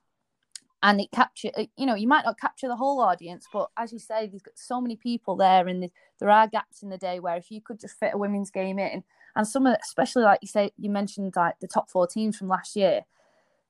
and 0.82 1.00
it 1.00 1.10
capture 1.10 1.50
uh, 1.56 1.64
you 1.78 1.86
know 1.86 1.94
you 1.94 2.06
might 2.06 2.26
not 2.26 2.38
capture 2.38 2.68
the 2.68 2.76
whole 2.76 3.00
audience 3.00 3.46
but 3.50 3.70
as 3.78 3.90
you 3.94 3.98
say 3.98 4.26
there's 4.26 4.42
got 4.42 4.58
so 4.58 4.78
many 4.78 4.96
people 4.96 5.34
there 5.34 5.66
and 5.66 5.88
there 6.20 6.28
are 6.28 6.46
gaps 6.46 6.82
in 6.82 6.90
the 6.90 6.98
day 6.98 7.18
where 7.18 7.36
if 7.36 7.50
you 7.50 7.62
could 7.62 7.80
just 7.80 7.98
fit 7.98 8.12
a 8.12 8.18
women's 8.18 8.50
game 8.50 8.78
in 8.78 9.02
and 9.36 9.46
some 9.46 9.66
of, 9.66 9.76
especially 9.82 10.22
like 10.22 10.40
you 10.42 10.48
say, 10.48 10.70
you 10.78 10.90
mentioned 10.90 11.34
like 11.36 11.58
the 11.60 11.68
top 11.68 11.90
four 11.90 12.06
teams 12.06 12.36
from 12.36 12.48
last 12.48 12.76
year. 12.76 13.02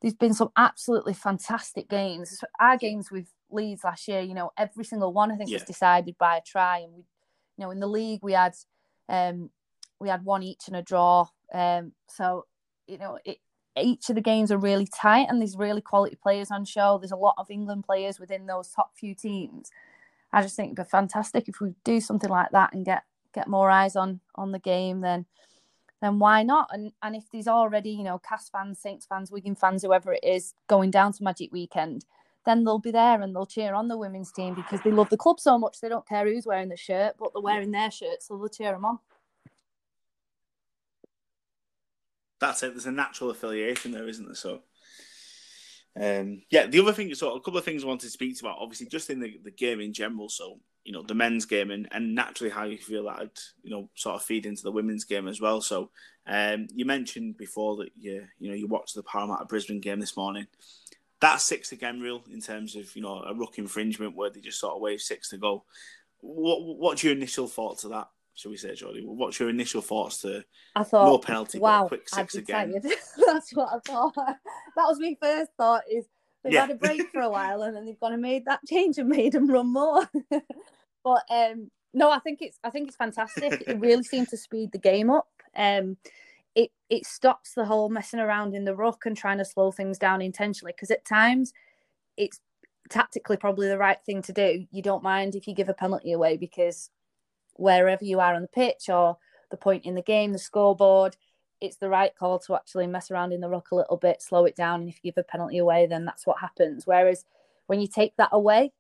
There's 0.01 0.15
been 0.15 0.35
some 0.35 0.51
absolutely 0.57 1.15
fantastic 1.15 1.89
games. 1.89 2.45
Our 2.61 2.77
games 2.77 3.11
with 3.11 3.27
Leeds 3.51 3.85
last 3.85 4.07
year, 4.07 4.21
you 4.21 4.35
know, 4.35 4.51
every 4.59 4.85
single 4.85 5.13
one 5.13 5.33
I 5.33 5.37
think 5.37 5.49
yeah. 5.49 5.57
was 5.57 5.63
decided 5.63 6.19
by 6.19 6.37
a 6.37 6.43
try, 6.43 6.79
and 6.79 6.93
we, 6.93 7.05
you 7.57 7.65
know, 7.65 7.71
in 7.71 7.81
the 7.81 7.87
league 7.87 8.21
we 8.23 8.33
had, 8.33 8.55
um, 9.09 9.51
we 10.01 10.09
had 10.11 10.25
one 10.25 10.43
each 10.43 10.67
and 10.67 10.77
a 10.77 10.83
draw. 10.83 11.29
Um, 11.53 11.93
so 12.09 12.45
you 12.87 12.99
know, 12.99 13.19
it, 13.25 13.39
each 13.81 14.09
of 14.11 14.17
the 14.17 14.21
games 14.21 14.53
are 14.53 14.59
really 14.59 14.87
tight, 14.87 15.29
and 15.31 15.41
there's 15.41 15.57
really 15.57 15.81
quality 15.81 16.17
players 16.17 16.51
on 16.51 16.65
show. 16.65 16.99
There's 16.99 17.13
a 17.13 17.17
lot 17.17 17.35
of 17.39 17.51
England 17.51 17.85
players 17.85 18.21
within 18.21 18.47
those 18.47 18.69
top 18.71 18.91
few 18.95 19.15
teams. 19.15 19.71
I 20.33 20.43
just 20.43 20.57
think 20.57 20.73
it'd 20.73 20.87
be 20.87 20.91
fantastic 20.91 21.49
if 21.49 21.61
we 21.61 21.75
do 21.85 22.01
something 22.01 22.29
like 22.29 22.51
that 22.51 22.75
and 22.75 22.85
get 22.85 23.05
get 23.33 23.49
more 23.49 23.71
eyes 23.71 23.97
on 23.97 24.21
on 24.35 24.53
the 24.53 24.59
game. 24.59 25.01
Then 25.01 25.27
then 26.05 26.19
why 26.19 26.43
not? 26.43 26.69
And 26.71 26.93
and 27.03 27.17
if 27.17 27.25
there's 27.33 27.49
already, 27.49 27.91
you 27.91 28.05
know, 28.05 28.19
Cas 28.19 28.51
fans, 28.51 28.79
Saints 28.79 29.07
fans, 29.07 29.31
Wigan 29.31 29.55
fans, 29.55 29.83
whoever 29.83 30.13
it 30.13 30.23
is, 30.23 30.55
going 30.69 30.91
down 30.91 31.13
to 31.15 31.25
Magic 31.25 31.53
Weekend, 31.53 32.05
then 32.45 32.65
they'll 32.65 32.79
be 32.79 32.91
there 32.91 33.21
and 33.21 33.35
they'll 33.35 33.47
cheer 33.47 33.75
on 33.75 33.89
the 33.89 33.97
women's 33.97 34.31
team 34.31 34.55
because 34.55 34.81
they 34.83 34.91
love 34.91 35.09
the 35.09 35.17
club 35.17 35.41
so 35.41 35.59
much. 35.59 35.81
They 35.81 35.89
don't 35.89 36.07
care 36.07 36.27
who's 36.27 36.47
wearing 36.47 36.69
the 36.69 36.77
shirt, 36.77 37.15
but 37.19 37.33
they're 37.33 37.43
wearing 37.43 37.71
their 37.71 37.91
shirts, 37.91 38.29
so 38.29 38.37
they'll 38.37 38.49
cheer 38.49 38.73
them 38.73 38.85
on. 38.85 38.99
That's 42.41 42.63
it. 42.63 42.75
There's 42.75 42.87
a 42.87 42.93
natural 42.93 43.31
affiliation 43.31 43.93
there, 43.93 44.07
isn't 44.07 44.27
there? 44.27 44.35
So, 44.35 44.61
um, 45.99 46.43
yeah. 46.51 46.67
The 46.67 46.81
other 46.81 46.93
thing, 46.93 47.15
so 47.15 47.35
a 47.35 47.41
couple 47.41 47.57
of 47.57 47.65
things 47.65 47.83
I 47.83 47.87
wanted 47.87 48.07
to 48.07 48.11
speak 48.11 48.39
about, 48.41 48.59
obviously, 48.61 48.89
just 48.89 49.09
in 49.09 49.21
the, 49.21 49.41
the 49.43 49.51
game 49.51 49.81
in 49.81 49.95
general. 49.95 50.29
So, 50.29 50.61
you 50.85 50.93
know 50.93 51.03
the 51.03 51.15
men's 51.15 51.47
game 51.47 51.71
and, 51.71 51.89
and 51.93 52.15
naturally 52.15 52.51
how 52.51 52.65
you 52.65 52.79
feel 52.79 53.05
that 53.05 53.41
you 53.63 53.71
know 53.71 53.89
sort 53.95 54.17
of 54.17 54.23
feed 54.23 54.47
into 54.47 54.63
the 54.63 54.73
women's 54.73 55.05
game 55.05 55.27
as 55.27 55.41
well. 55.41 55.61
So 55.61 55.91
um, 56.27 56.69
you 56.75 56.85
mentioned 56.85 57.37
before 57.37 57.77
that 57.77 57.91
you 57.99 58.27
you 58.39 58.51
know 58.51 58.55
you 58.55 58.67
watched 58.67 58.95
the 58.95 59.03
Parramatta 59.03 59.47
Brisbane 59.47 59.81
game 59.81 60.01
this 60.01 60.17
morning. 60.17 60.47
That's 61.21 61.45
six 61.45 61.73
again 61.73 62.01
real 62.01 62.23
in 62.31 62.41
terms 62.41 62.77
of 62.77 62.95
you 62.95 63.03
know 63.03 63.23
a 63.23 63.35
ruck 63.35 63.59
infringement 63.59 64.15
where 64.15 64.31
they 64.31 64.41
just 64.41 64.61
sort 64.61 64.75
of 64.75 64.83
wave 64.83 65.01
six 65.01 65.31
to 65.31 65.39
go. 65.39 65.65
What 66.21 66.79
what's 66.79 67.03
your 67.03 67.15
initial 67.15 67.49
thoughts 67.49 67.85
of 67.85 67.91
that? 67.91 68.09
Shall 68.35 68.51
we 68.51 68.57
say, 68.57 68.73
Jodie? 68.73 69.07
What's 69.07 69.39
your 69.39 69.49
initial 69.49 69.81
thoughts 69.81 70.21
to 70.23 70.45
I 70.75 70.83
thought, 70.83 71.07
no 71.07 71.19
penalty, 71.19 71.61
wow, 71.61 71.87
quick 71.87 72.09
six 72.09 72.35
again? 72.35 72.75
That's 73.27 73.53
what 73.53 73.69
I 73.73 73.79
thought. 73.87 74.15
That 74.17 74.87
was 74.89 74.99
my 74.99 75.17
first 75.23 75.53
thought. 75.57 75.83
Is 75.89 76.07
They've 76.45 76.53
yeah. 76.53 76.67
had 76.67 76.71
a 76.71 76.75
break 76.75 77.11
for 77.11 77.23
a 77.23 77.31
while 77.31 77.63
and 77.63 77.75
then 77.75 77.87
they've 77.87 77.99
gone 77.99 78.13
and 78.13 78.23
made 78.23 78.45
that 78.45 78.61
change 78.67 78.99
and 78.99 79.09
made 79.09 79.33
them 79.33 79.51
run 79.51 79.73
more. 79.73 80.09
but 80.31 81.23
um, 81.31 81.71
no, 81.95 82.11
I 82.11 82.19
think 82.19 82.43
it's 82.43 82.59
I 82.63 82.71
think 82.71 82.89
it's 82.89 82.97
fantastic. 82.97 83.65
it 83.67 83.81
really 83.81 84.03
seemed 84.03 84.29
to 84.29 84.37
speed 84.37 84.73
the 84.73 84.79
game 84.79 85.11
up. 85.11 85.29
Um, 85.57 85.97
it 86.55 86.71
it 86.91 87.07
stops 87.07 87.55
the 87.55 87.65
whole 87.65 87.89
messing 87.89 88.21
around 88.21 88.55
in 88.55 88.65
the 88.65 88.77
ruck 88.77 89.07
and 89.07 89.17
trying 89.17 89.39
to 89.39 89.45
slow 89.45 89.73
things 89.73 89.99
down 89.99 90.21
intentionally 90.21 90.73
because 90.73 90.91
at 90.91 91.05
times 91.05 91.53
it's 92.17 92.41
tactically 92.91 93.37
probably 93.37 93.69
the 93.69 93.79
right 93.79 93.99
thing 94.05 94.23
to 94.23 94.33
do. 94.33 94.67
You 94.71 94.83
don't 94.83 95.03
mind 95.03 95.35
if 95.35 95.49
you 95.49 95.55
give 95.55 95.69
a 95.69 95.75
penalty 95.75 96.13
away 96.13 96.37
because 96.37 96.91
wherever 97.55 98.05
you 98.05 98.21
are 98.21 98.35
on 98.35 98.43
the 98.43 98.49
pitch 98.49 98.89
or 98.89 99.17
the 99.51 99.57
point 99.57 99.85
in 99.85 99.95
the 99.95 100.03
game, 100.03 100.33
the 100.33 100.39
scoreboard, 100.39 101.17
it's 101.65 101.77
the 101.77 101.89
right 101.89 102.15
call 102.17 102.39
to 102.41 102.55
actually 102.55 102.87
mess 102.87 103.11
around 103.11 103.33
in 103.33 103.41
the 103.41 103.49
ruck 103.49 103.71
a 103.71 103.77
little 103.77 103.97
bit, 103.97 104.23
slow 104.23 104.45
it 104.45 104.57
down, 104.57 104.81
and 104.81 104.89
if 104.89 104.97
you 104.97 105.11
give 105.11 105.19
a 105.19 105.25
penalty 105.25 105.59
away, 105.59 105.87
then 105.87 106.05
that's 106.05 106.27
what 106.27 106.41
happens. 106.41 106.87
Whereas 106.87 107.25
when 107.67 107.81
you 107.81 107.89
take 107.89 108.17
that 108.17 108.31
away, 108.33 108.73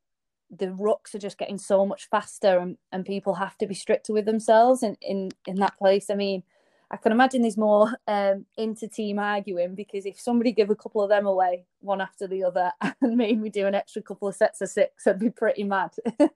the 0.50 0.66
rucks 0.66 1.14
are 1.14 1.18
just 1.18 1.38
getting 1.38 1.58
so 1.58 1.84
much 1.86 2.08
faster, 2.08 2.58
and, 2.58 2.76
and 2.92 3.04
people 3.04 3.34
have 3.34 3.56
to 3.58 3.66
be 3.66 3.74
stricter 3.74 4.12
with 4.12 4.26
themselves 4.26 4.82
in, 4.82 4.96
in 5.00 5.30
in 5.46 5.56
that 5.56 5.76
place. 5.78 6.10
I 6.10 6.14
mean, 6.14 6.42
I 6.90 6.96
can 6.96 7.12
imagine 7.12 7.42
there's 7.42 7.56
more 7.56 7.92
um, 8.06 8.46
inter-team 8.56 9.18
arguing 9.18 9.74
because 9.74 10.06
if 10.06 10.20
somebody 10.20 10.52
give 10.52 10.70
a 10.70 10.76
couple 10.76 11.02
of 11.02 11.08
them 11.08 11.26
away, 11.26 11.66
one 11.80 12.00
after 12.00 12.26
the 12.26 12.44
other, 12.44 12.70
and 13.00 13.16
made 13.16 13.40
me 13.40 13.50
do 13.50 13.66
an 13.66 13.74
extra 13.74 14.02
couple 14.02 14.28
of 14.28 14.36
sets 14.36 14.60
of 14.60 14.68
six, 14.68 15.06
I'd 15.06 15.18
be 15.18 15.30
pretty 15.30 15.64
mad. 15.64 15.90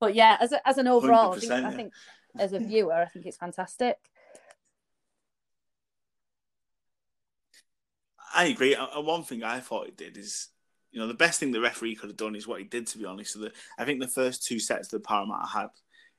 but 0.00 0.14
yeah, 0.14 0.38
as 0.40 0.52
a, 0.52 0.66
as 0.66 0.78
an 0.78 0.88
overall, 0.88 1.34
I 1.34 1.38
think, 1.38 1.50
yeah. 1.50 1.68
I 1.68 1.72
think 1.72 1.92
as 2.38 2.52
a 2.52 2.58
viewer, 2.58 2.94
I 2.94 3.06
think 3.06 3.26
it's 3.26 3.36
fantastic. 3.36 3.98
I 8.34 8.46
agree. 8.46 8.74
And 8.74 9.06
one 9.06 9.22
thing 9.22 9.42
I 9.42 9.60
thought 9.60 9.86
it 9.86 9.96
did 9.96 10.16
is, 10.16 10.48
you 10.90 11.00
know, 11.00 11.06
the 11.06 11.14
best 11.14 11.40
thing 11.40 11.52
the 11.52 11.60
referee 11.60 11.94
could 11.94 12.10
have 12.10 12.16
done 12.16 12.36
is 12.36 12.46
what 12.46 12.60
he 12.60 12.64
did. 12.64 12.86
To 12.88 12.98
be 12.98 13.04
honest, 13.04 13.32
so 13.32 13.40
the, 13.40 13.52
I 13.78 13.84
think 13.84 14.00
the 14.00 14.08
first 14.08 14.44
two 14.44 14.58
sets 14.58 14.88
that 14.88 15.04
Parramatta 15.04 15.48
had, 15.48 15.68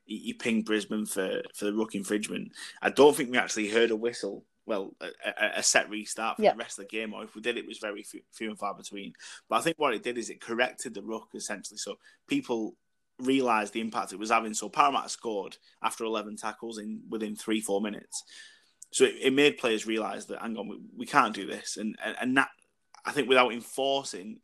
he, 0.05 0.17
he 0.19 0.33
pinged 0.33 0.65
Brisbane 0.65 1.05
for 1.05 1.41
for 1.55 1.65
the 1.65 1.73
ruck 1.73 1.95
infringement. 1.95 2.51
I 2.81 2.89
don't 2.89 3.15
think 3.15 3.31
we 3.31 3.37
actually 3.37 3.69
heard 3.69 3.91
a 3.91 3.95
whistle. 3.95 4.45
Well, 4.67 4.95
a, 4.99 5.59
a 5.59 5.63
set 5.63 5.91
restart 5.91 6.37
for 6.37 6.41
the 6.41 6.55
rest 6.55 6.79
of 6.79 6.87
the 6.87 6.97
game, 6.97 7.13
or 7.13 7.23
if 7.23 7.35
we 7.35 7.41
did, 7.41 7.55
it 7.55 7.67
was 7.67 7.77
very 7.77 8.01
few, 8.01 8.21
few 8.31 8.49
and 8.49 8.57
far 8.57 8.73
between. 8.73 9.13
But 9.47 9.57
I 9.57 9.61
think 9.61 9.77
what 9.77 9.93
it 9.93 10.01
did 10.01 10.17
is 10.17 10.31
it 10.31 10.41
corrected 10.41 10.95
the 10.95 11.03
ruck 11.03 11.29
essentially, 11.35 11.77
so 11.77 11.97
people 12.27 12.75
realised 13.19 13.73
the 13.73 13.81
impact 13.81 14.13
it 14.13 14.19
was 14.19 14.31
having. 14.31 14.53
So 14.53 14.69
Parramatta 14.69 15.09
scored 15.09 15.57
after 15.83 16.03
11 16.03 16.37
tackles 16.37 16.77
in 16.79 17.01
within 17.09 17.35
three, 17.35 17.61
four 17.61 17.81
minutes. 17.81 18.23
So 18.95 19.03
it, 19.03 19.15
it 19.21 19.33
made 19.33 19.57
players 19.57 19.85
realise 19.85 20.23
that, 20.25 20.41
hang 20.41 20.55
on, 20.55 20.69
we, 20.69 20.77
we, 20.95 21.05
can't 21.05 21.33
do 21.33 21.45
this. 21.45 21.75
And, 21.75 21.97
and, 22.01 22.15
and 22.21 22.37
that, 22.37 22.47
I 23.03 23.11
think, 23.11 23.27
without 23.27 23.51
enforcing 23.51 24.39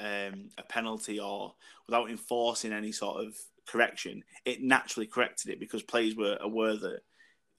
um, 0.00 0.50
a 0.58 0.62
penalty 0.68 1.20
or 1.20 1.54
without 1.86 2.10
enforcing 2.10 2.72
any 2.72 2.90
sort 2.90 3.24
of 3.24 3.36
correction, 3.64 4.24
it 4.44 4.60
naturally 4.60 5.06
corrected 5.06 5.52
it 5.52 5.60
because 5.60 5.84
players 5.84 6.16
were 6.16 6.36
aware 6.40 6.74
that 6.74 7.00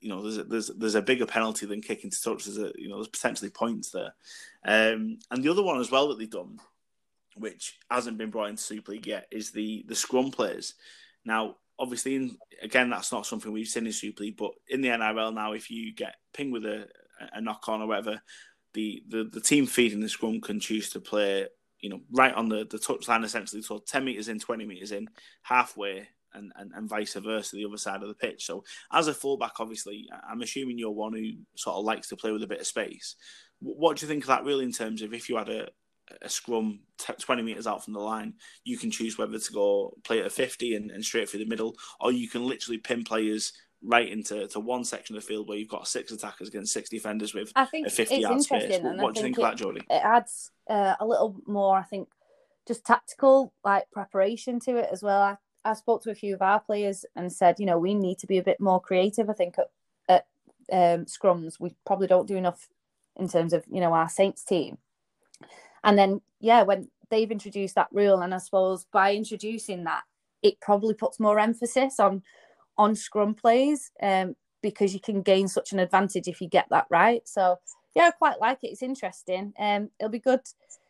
you 0.02 0.10
know 0.10 0.22
there's 0.22 0.38
a, 0.38 0.44
there's 0.44 0.68
there's 0.68 0.96
a 0.96 1.02
bigger 1.02 1.26
penalty 1.26 1.66
than 1.66 1.82
kicking 1.82 2.10
to 2.10 2.22
touch. 2.22 2.44
There's 2.44 2.58
a 2.58 2.74
you 2.76 2.90
know 2.90 2.98
there's 2.98 3.08
potentially 3.08 3.50
points 3.50 3.92
there, 3.92 4.14
um, 4.66 5.20
and 5.32 5.42
the 5.42 5.50
other 5.50 5.64
one 5.64 5.80
as 5.80 5.92
well 5.92 6.10
that 6.10 6.20
they've 6.20 6.30
done 6.30 6.60
which 7.36 7.80
hasn't 7.90 8.18
been 8.18 8.30
brought 8.30 8.50
into 8.50 8.62
Super 8.62 8.92
League 8.92 9.08
yet, 9.08 9.28
is 9.32 9.52
the 9.52 9.86
the 9.88 9.96
scrum 9.96 10.32
players. 10.32 10.76
Now, 11.26 11.58
obviously, 11.80 12.16
in, 12.16 12.38
again, 12.62 12.90
that's 12.90 13.12
not 13.12 13.26
something 13.26 13.52
we've 13.52 13.68
seen 13.68 13.86
in 13.86 13.94
Super 13.94 14.24
League, 14.24 14.38
but 14.38 14.52
in 14.68 14.82
the 14.82 14.90
NRL 14.90 15.34
now, 15.34 15.54
if 15.54 15.70
you 15.70 15.94
get 15.94 16.16
pinged 16.34 16.54
with 16.54 16.66
a, 16.66 16.88
a 17.34 17.42
knock 17.42 17.68
on 17.68 17.82
or 17.82 17.88
whatever, 17.88 18.22
the, 18.74 19.04
the, 19.08 19.30
the 19.32 19.42
team 19.42 19.66
feeding 19.66 20.00
the 20.00 20.10
scrum 20.10 20.42
can 20.42 20.60
choose 20.60 20.90
to 20.92 21.00
play, 21.00 21.48
you 21.80 21.90
know, 21.90 22.02
right 22.12 22.34
on 22.34 22.50
the, 22.50 22.66
the 22.70 22.78
touchline 22.78 23.24
essentially, 23.24 23.62
so 23.62 23.80
10 23.86 24.06
metres 24.06 24.30
in, 24.30 24.40
20 24.40 24.66
metres 24.66 24.92
in, 24.92 25.08
halfway, 25.44 26.08
and, 26.34 26.52
and, 26.56 26.72
and 26.74 26.90
vice 26.90 27.14
versa, 27.14 27.56
the 27.56 27.66
other 27.66 27.78
side 27.78 28.02
of 28.02 28.08
the 28.08 28.16
pitch. 28.16 28.46
So, 28.46 28.64
as 28.92 29.08
a 29.08 29.14
fullback, 29.14 29.60
obviously, 29.60 30.10
I'm 30.28 30.42
assuming 30.42 30.78
you're 30.78 30.92
one 30.92 31.14
who 31.14 31.34
sort 31.56 31.78
of 31.78 31.86
likes 31.86 32.10
to 32.10 32.16
play 32.16 32.32
with 32.32 32.44
a 32.44 32.48
bit 32.48 32.62
of 32.62 32.68
space. 32.68 33.16
What 33.60 33.98
do 33.98 34.06
you 34.06 34.10
think 34.10 34.24
of 34.24 34.30
that, 34.30 34.44
really, 34.44 34.66
in 34.66 34.72
terms 34.72 35.02
of 35.02 35.14
if 35.14 35.30
you 35.30 35.38
had 35.38 35.50
a, 35.50 35.68
a 36.22 36.30
scrum 36.30 36.82
t- 36.98 37.14
20 37.14 37.42
metres 37.42 37.68
out 37.68 37.84
from 37.84 37.94
the 37.94 38.00
line, 38.00 38.34
you 38.64 38.78
can 38.78 38.92
choose 38.92 39.18
whether 39.18 39.38
to 39.38 39.54
go 39.54 39.94
play 40.04 40.20
at 40.20 40.26
a 40.26 40.30
50 40.30 40.76
and, 40.76 40.92
and 40.92 41.04
straight 41.04 41.30
through 41.30 41.40
the 41.40 41.46
middle, 41.46 41.76
or 42.00 42.12
you 42.12 42.30
can 42.30 42.46
literally 42.46 42.78
pin 42.78 43.04
players 43.04 43.54
right 43.86 44.10
into 44.10 44.48
to 44.48 44.60
one 44.60 44.84
section 44.84 45.16
of 45.16 45.22
the 45.22 45.28
field 45.28 45.48
where 45.48 45.58
you've 45.58 45.68
got 45.68 45.88
six 45.88 46.12
attackers 46.12 46.48
against 46.48 46.72
six 46.72 46.90
defenders 46.90 47.34
with 47.34 47.52
I 47.56 47.66
think 47.66 47.88
a 47.88 47.90
50 47.90 48.16
yard 48.16 48.42
space. 48.42 48.80
What, 48.80 48.98
what 48.98 49.14
do 49.14 49.20
you 49.20 49.26
think, 49.26 49.38
of 49.38 49.58
that? 49.58 49.76
It 49.90 50.02
adds 50.04 50.52
uh, 50.70 50.96
a 51.00 51.06
little 51.06 51.36
more, 51.46 51.78
I 51.78 51.84
think, 51.84 52.10
just 52.68 52.86
tactical 52.86 53.54
like 53.64 53.92
preparation 53.92 54.60
to 54.62 54.78
it 54.78 54.90
as 54.92 55.04
well. 55.04 55.22
I, 55.22 55.38
I 55.66 55.74
spoke 55.74 56.04
to 56.04 56.12
a 56.12 56.16
few 56.16 56.34
of 56.34 56.42
our 56.42 56.60
players 56.60 57.06
and 57.16 57.32
said, 57.32 57.60
you 57.60 57.66
know, 57.66 57.78
we 57.78 57.94
need 57.94 58.20
to 58.20 58.28
be 58.28 58.38
a 58.38 58.44
bit 58.44 58.60
more 58.60 58.82
creative. 58.82 59.30
I 59.30 59.34
think 59.34 59.56
at, 59.58 59.70
at 60.10 60.26
um, 60.72 61.06
scrums, 61.06 61.60
we 61.60 61.76
probably 61.86 62.08
don't 62.08 62.28
do 62.28 62.38
enough 62.38 62.70
in 63.18 63.28
terms 63.28 63.54
of, 63.54 63.64
you 63.70 63.82
know, 63.82 63.94
our 63.94 64.10
Saints 64.10 64.44
team. 64.44 64.78
And 65.84 65.98
then, 65.98 66.22
yeah, 66.40 66.64
when 66.64 66.90
they've 67.10 67.32
introduced 67.32 67.76
that 67.76 67.90
rule, 67.92 68.22
and 68.22 68.34
I 68.34 68.38
suppose 68.38 68.86
by 68.92 69.14
introducing 69.14 69.84
that, 69.84 70.04
it 70.42 70.60
probably 70.60 70.94
puts 70.94 71.20
more 71.20 71.40
emphasis 71.40 72.00
on 72.00 72.22
on 72.78 72.96
scrum 72.96 73.36
plays 73.36 73.92
um, 74.02 74.36
because 74.62 74.94
you 74.94 75.00
can 75.00 75.22
gain 75.22 75.48
such 75.48 75.74
an 75.74 75.80
advantage 75.80 76.28
if 76.28 76.42
you 76.42 76.48
get 76.48 76.66
that 76.70 76.88
right. 76.90 77.22
So 77.28 77.60
yeah, 77.96 78.08
I 78.08 78.12
quite 78.12 78.42
like 78.42 78.64
it. 78.64 78.72
It's 78.72 78.82
interesting. 78.82 79.54
Um, 79.60 79.90
it'll 80.00 80.10
be 80.10 80.20
good 80.20 80.42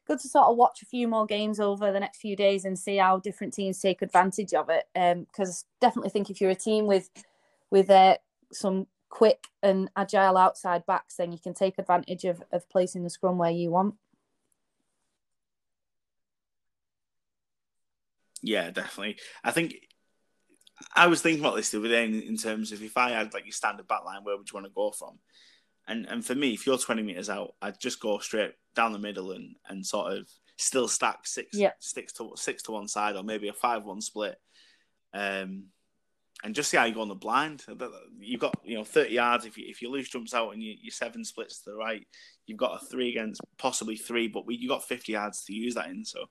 good 0.05 0.19
to 0.19 0.27
sort 0.27 0.47
of 0.47 0.57
watch 0.57 0.81
a 0.81 0.85
few 0.85 1.07
more 1.07 1.25
games 1.25 1.59
over 1.59 1.91
the 1.91 1.99
next 1.99 2.19
few 2.19 2.35
days 2.35 2.65
and 2.65 2.77
see 2.77 2.97
how 2.97 3.19
different 3.19 3.53
teams 3.53 3.79
take 3.79 4.01
advantage 4.01 4.53
of 4.53 4.69
it. 4.69 4.85
Because 4.93 5.63
um, 5.63 5.69
definitely 5.79 6.09
think 6.09 6.29
if 6.29 6.41
you're 6.41 6.49
a 6.51 6.55
team 6.55 6.87
with 6.87 7.09
with 7.69 7.89
uh, 7.89 8.17
some 8.51 8.87
quick 9.09 9.47
and 9.61 9.89
agile 9.95 10.37
outside 10.37 10.85
backs, 10.85 11.15
then 11.17 11.31
you 11.31 11.37
can 11.37 11.53
take 11.53 11.77
advantage 11.77 12.23
of, 12.25 12.41
of 12.51 12.67
placing 12.69 13.03
the 13.03 13.09
scrum 13.09 13.37
where 13.37 13.51
you 13.51 13.69
want. 13.69 13.95
Yeah, 18.43 18.69
definitely. 18.69 19.17
I 19.43 19.51
think 19.51 19.75
I 20.95 21.07
was 21.07 21.21
thinking 21.21 21.43
about 21.43 21.55
this 21.55 21.69
the 21.69 21.79
other 21.79 21.87
day 21.87 22.05
in, 22.05 22.21
in 22.21 22.37
terms 22.37 22.71
of 22.71 22.83
if 22.83 22.97
I 22.97 23.11
had 23.11 23.33
like 23.33 23.45
your 23.45 23.53
standard 23.53 23.87
backline, 23.87 24.23
where 24.23 24.37
would 24.37 24.51
you 24.51 24.55
want 24.55 24.67
to 24.67 24.73
go 24.73 24.91
from? 24.91 25.19
And 25.87 26.05
and 26.07 26.25
for 26.25 26.35
me, 26.35 26.53
if 26.53 26.67
you're 26.67 26.77
20 26.77 27.01
meters 27.01 27.29
out, 27.29 27.55
I'd 27.61 27.79
just 27.79 27.99
go 27.99 28.19
straight 28.19 28.53
down 28.75 28.93
the 28.93 28.99
middle 28.99 29.31
and, 29.31 29.55
and 29.67 29.85
sort 29.85 30.13
of 30.13 30.29
still 30.57 30.87
stack 30.87 31.25
six 31.25 31.57
yeah. 31.57 31.71
six 31.79 32.13
to 32.13 32.31
six 32.35 32.63
to 32.63 32.71
one 32.71 32.87
side 32.87 33.15
or 33.15 33.23
maybe 33.23 33.47
a 33.47 33.53
five 33.53 33.85
one 33.85 34.01
split. 34.01 34.35
Um, 35.13 35.65
and 36.43 36.53
just 36.53 36.69
see 36.69 36.77
how 36.77 36.83
you 36.83 36.93
go 36.93 37.01
on 37.01 37.07
the 37.07 37.15
blind. 37.15 37.63
You've 38.19 38.41
got 38.41 38.55
you 38.65 38.75
know 38.75 38.83
30 38.83 39.13
yards. 39.13 39.45
If 39.45 39.57
you 39.57 39.65
if 39.67 39.81
you 39.81 39.89
lose 39.89 40.09
jumps 40.09 40.33
out 40.33 40.51
and 40.51 40.61
you, 40.61 40.75
you 40.81 40.91
seven 40.91 41.23
splits 41.23 41.59
to 41.59 41.71
the 41.71 41.75
right, 41.77 42.05
you've 42.45 42.57
got 42.57 42.81
a 42.81 42.85
three 42.85 43.09
against 43.09 43.39
possibly 43.57 43.95
three, 43.95 44.27
but 44.27 44.45
we, 44.45 44.55
you 44.55 44.67
got 44.67 44.83
50 44.83 45.13
yards 45.13 45.45
to 45.45 45.53
use 45.53 45.75
that 45.75 45.87
in. 45.87 46.03
So 46.03 46.25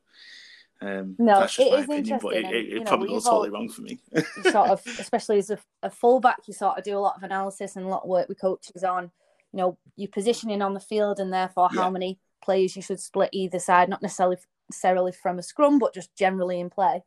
um, 0.82 1.16
no, 1.18 1.40
that's 1.40 1.58
it 1.58 1.72
is 1.72 1.84
opinion, 1.84 2.18
but 2.20 2.34
it, 2.34 2.38
interesting. 2.38 2.44
it, 2.44 2.58
and, 2.60 2.68
you 2.68 2.78
know, 2.80 2.84
probably 2.84 3.08
we've 3.08 3.16
goes 3.16 3.24
totally 3.24 3.50
wrong 3.50 3.68
for 3.68 3.82
me. 3.82 3.98
sort 4.42 4.70
of, 4.70 4.82
especially 4.98 5.38
as 5.38 5.50
a, 5.50 5.58
a 5.82 5.90
fullback, 5.90 6.38
you 6.46 6.52
sort 6.54 6.76
of 6.76 6.84
do 6.84 6.96
a 6.96 7.00
lot 7.00 7.16
of 7.16 7.22
analysis 7.22 7.76
and 7.76 7.86
a 7.86 7.88
lot 7.88 8.02
of 8.02 8.08
work 8.08 8.28
with 8.28 8.40
coaches 8.40 8.82
on, 8.82 9.04
you 9.52 9.58
know, 9.58 9.78
your 9.96 10.08
positioning 10.08 10.60
on 10.62 10.74
the 10.74 10.80
field 10.80 11.20
and 11.20 11.32
therefore 11.32 11.68
how 11.70 11.84
Yeah. 11.84 11.90
many 11.90 12.18
players 12.42 12.74
you 12.74 12.82
should 12.82 13.00
split 13.00 13.30
either 13.32 13.58
side, 13.58 13.88
not 13.88 14.02
necessarily 14.02 14.36
necessarily 14.68 15.12
from 15.12 15.38
a 15.38 15.42
scrum, 15.42 15.78
but 15.78 15.94
just 15.94 16.14
generally 16.16 16.58
in 16.58 16.70
play. 16.70 17.02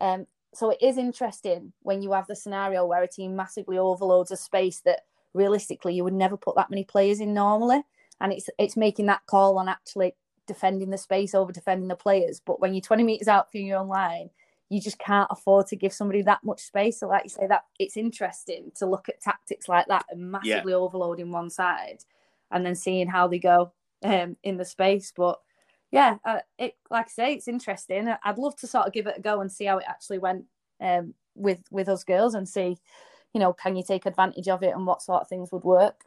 Um, 0.00 0.26
so 0.54 0.70
it 0.70 0.78
is 0.80 0.98
interesting 0.98 1.72
when 1.82 2.02
you 2.02 2.12
have 2.12 2.26
the 2.26 2.36
scenario 2.36 2.86
where 2.86 3.02
a 3.02 3.08
team 3.08 3.36
massively 3.36 3.78
overloads 3.78 4.30
a 4.30 4.36
space 4.36 4.80
that 4.80 5.00
realistically 5.34 5.94
you 5.94 6.04
would 6.04 6.14
never 6.14 6.36
put 6.36 6.56
that 6.56 6.70
many 6.70 6.84
players 6.84 7.20
in 7.20 7.34
normally, 7.34 7.82
and 8.20 8.32
it's 8.32 8.48
it's 8.58 8.76
making 8.76 9.06
that 9.06 9.26
call 9.26 9.58
on 9.58 9.68
actually 9.68 10.14
defending 10.46 10.90
the 10.90 10.98
space 10.98 11.34
over 11.34 11.52
defending 11.52 11.88
the 11.88 11.96
players. 11.96 12.40
But 12.40 12.60
when 12.60 12.74
you're 12.74 12.80
20 12.80 13.02
meters 13.02 13.28
out 13.28 13.50
from 13.50 13.62
your 13.62 13.78
own 13.78 13.88
line, 13.88 14.30
you 14.68 14.80
just 14.80 14.98
can't 14.98 15.28
afford 15.30 15.66
to 15.68 15.76
give 15.76 15.92
somebody 15.92 16.22
that 16.22 16.42
much 16.42 16.60
space. 16.60 17.00
So, 17.00 17.08
like 17.08 17.24
you 17.24 17.30
say, 17.30 17.46
that 17.46 17.64
it's 17.78 17.96
interesting 17.96 18.72
to 18.76 18.86
look 18.86 19.08
at 19.08 19.20
tactics 19.20 19.68
like 19.68 19.86
that 19.88 20.06
and 20.10 20.32
massively 20.32 20.72
overloading 20.72 21.30
one 21.30 21.50
side, 21.50 22.04
and 22.50 22.64
then 22.64 22.74
seeing 22.74 23.08
how 23.08 23.28
they 23.28 23.38
go 23.38 23.72
um, 24.02 24.36
in 24.42 24.56
the 24.56 24.64
space. 24.64 25.12
But 25.14 25.40
yeah, 25.90 26.16
uh, 26.24 26.40
it 26.58 26.76
like 26.90 27.06
I 27.06 27.10
say, 27.10 27.34
it's 27.34 27.48
interesting. 27.48 28.12
I'd 28.24 28.38
love 28.38 28.56
to 28.56 28.66
sort 28.66 28.86
of 28.86 28.92
give 28.92 29.06
it 29.06 29.18
a 29.18 29.20
go 29.20 29.40
and 29.40 29.52
see 29.52 29.66
how 29.66 29.78
it 29.78 29.86
actually 29.88 30.18
went 30.18 30.44
um, 30.80 31.14
with 31.34 31.62
with 31.70 31.88
us 31.88 32.04
girls 32.04 32.34
and 32.34 32.48
see, 32.48 32.78
you 33.32 33.40
know, 33.40 33.52
can 33.52 33.76
you 33.76 33.84
take 33.84 34.06
advantage 34.06 34.48
of 34.48 34.62
it 34.62 34.74
and 34.74 34.86
what 34.86 35.02
sort 35.02 35.22
of 35.22 35.28
things 35.28 35.52
would 35.52 35.64
work. 35.64 36.04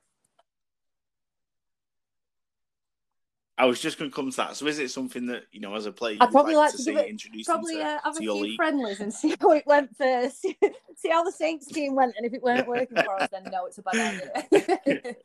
I 3.59 3.65
was 3.65 3.81
just 3.81 3.97
going 3.97 4.11
to 4.11 4.15
come 4.15 4.29
to 4.29 4.37
that. 4.37 4.55
So, 4.55 4.67
is 4.67 4.77
it 4.77 4.91
something 4.91 5.25
that 5.27 5.43
you 5.51 5.59
know, 5.59 5.73
as 5.75 5.87
a 5.87 5.91
player, 5.91 6.17
I'd 6.21 6.31
probably 6.31 6.55
like 6.55 6.71
to 6.71 6.77
to 6.77 6.83
see 6.83 6.97
introduced 6.97 7.49
Probably 7.49 7.81
uh, 7.81 7.99
have 8.03 8.15
a 8.15 8.19
to 8.19 8.23
your 8.23 8.35
few 8.35 8.43
league? 8.43 8.55
friendlies 8.55 8.99
and 8.99 9.11
see 9.13 9.35
how 9.41 9.51
it 9.51 9.65
went 9.65 9.95
first. 9.97 10.41
see 10.41 11.09
how 11.09 11.23
the 11.23 11.31
Saints 11.31 11.65
team 11.67 11.95
went, 11.95 12.13
and 12.17 12.25
if 12.25 12.33
it 12.33 12.43
weren't 12.43 12.67
working 12.75 12.97
for 12.97 13.19
us, 13.19 13.29
then 13.31 13.43
no, 13.51 13.65
it's 13.65 13.79
a 13.79 13.81
bad 13.81 14.21
idea. 14.51 15.15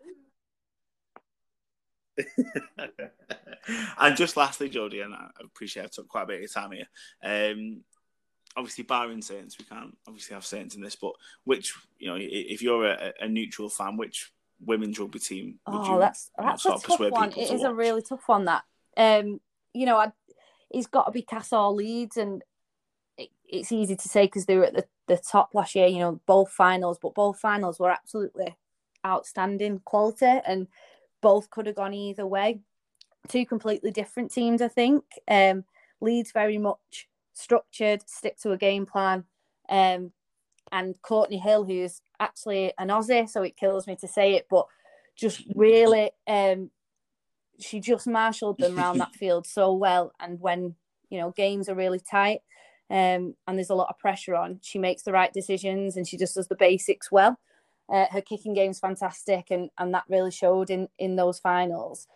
and 4.01 4.17
just 4.17 4.37
lastly, 4.37 4.71
Jodie, 4.71 5.05
and 5.05 5.15
I 5.15 5.29
appreciate 5.45 5.85
I 5.85 5.89
took 5.89 6.09
quite 6.09 6.23
a 6.25 6.27
bit 6.27 6.45
of 6.45 6.53
time 6.53 6.73
here. 6.73 6.87
Um, 7.23 7.83
obviously, 8.57 8.85
barring 8.85 9.23
Saints, 9.23 9.59
we 9.59 9.65
can't 9.67 9.97
obviously 10.07 10.35
have 10.35 10.47
Saints 10.47 10.75
in 10.75 10.81
this, 10.81 10.97
but 10.97 11.13
which 11.45 11.75
you 11.99 12.09
know, 12.09 12.17
if 12.19 12.63
you're 12.63 12.87
a, 12.87 13.13
a 13.21 13.29
neutral 13.29 13.69
fan, 13.69 13.97
which 13.97 14.33
women's 14.65 14.99
rugby 14.99 15.19
team 15.19 15.59
would 15.67 15.87
oh, 15.89 15.99
that's 15.99 16.31
that's 16.39 16.65
a 16.65 16.79
tough 16.79 17.01
one. 17.11 17.31
It 17.31 17.49
to 17.49 17.55
is 17.55 17.63
a 17.63 17.75
really 17.75 18.03
tough 18.03 18.27
one. 18.27 18.45
That 18.47 18.65
um, 18.97 19.41
you 19.73 19.87
know, 19.87 19.97
I, 19.97 20.13
he's 20.71 20.87
got 20.87 21.05
to 21.05 21.13
be 21.13 21.23
Cassar 21.23 21.69
Leeds, 21.69 22.17
and 22.17 22.43
it, 23.17 23.31
it's 23.49 23.73
easy 23.73 23.97
to 23.97 24.09
say 24.09 24.27
because 24.27 24.47
they 24.47 24.57
were 24.57 24.65
at 24.65 24.75
the, 24.75 24.87
the 25.09 25.19
top 25.19 25.55
last 25.55 25.75
year. 25.75 25.87
You 25.87 25.99
know, 25.99 26.21
both 26.27 26.51
finals, 26.51 26.99
but 27.01 27.15
both 27.15 27.39
finals 27.39 27.79
were 27.79 27.91
absolutely 27.91 28.57
outstanding 29.05 29.81
quality, 29.85 30.41
and 30.47 30.69
both 31.21 31.51
could 31.51 31.67
have 31.67 31.77
gone 31.77 31.95
either 31.95 32.27
way. 32.27 32.61
Two 33.29 33.47
completely 33.47 33.91
different 33.91 34.33
teams, 34.33 34.61
I 34.61 34.69
think. 34.69 35.05
Um, 35.29 35.65
Leeds 36.01 36.33
very 36.33 36.59
much 36.59 37.09
structured, 37.33 38.09
stick 38.09 38.39
to 38.41 38.53
a 38.53 38.59
game 38.59 38.87
plan. 38.87 39.25
Um, 39.69 40.13
and 40.73 41.01
Courtney 41.03 41.39
Hill, 41.39 41.65
who's 41.65 42.01
actually 42.23 42.73
an 42.79 42.89
Aussie, 42.89 43.29
so 43.29 43.43
it 43.43 43.57
kills 43.57 43.87
me 43.87 43.97
to 43.97 44.09
say 44.09 44.35
it, 44.35 44.47
but 44.49 44.67
just 45.17 45.43
really, 45.55 46.11
um, 46.27 46.71
she 47.59 47.81
just 47.81 48.07
marshalled 48.07 48.59
them 48.59 48.79
around 48.79 48.99
that 48.99 49.15
field 49.21 49.47
so 49.47 49.73
well. 49.73 50.13
And 50.21 50.41
when 50.41 50.77
you 51.11 51.19
know 51.19 51.31
games 51.31 51.69
are 51.69 51.75
really 51.75 52.01
tight, 52.01 52.41
um, 52.91 53.35
and 53.47 53.59
there's 53.59 53.71
a 53.71 53.75
lot 53.75 53.89
of 53.91 53.99
pressure 53.99 54.35
on, 54.35 54.61
she 54.63 54.79
makes 54.79 55.03
the 55.03 55.13
right 55.13 55.33
decisions 55.33 55.97
and 55.97 56.07
she 56.07 56.17
just 56.17 56.35
does 56.35 56.49
the 56.49 56.57
basics 56.57 57.11
well. 57.11 57.39
Uh, 57.93 58.07
her 58.11 58.21
kicking 58.21 58.55
game's 58.55 58.79
fantastic, 58.79 59.51
and 59.51 59.71
and 59.79 59.93
that 59.93 60.05
really 60.09 60.31
showed 60.31 60.71
in 60.71 60.89
in 60.99 61.17
those 61.17 61.39
finals. 61.39 62.07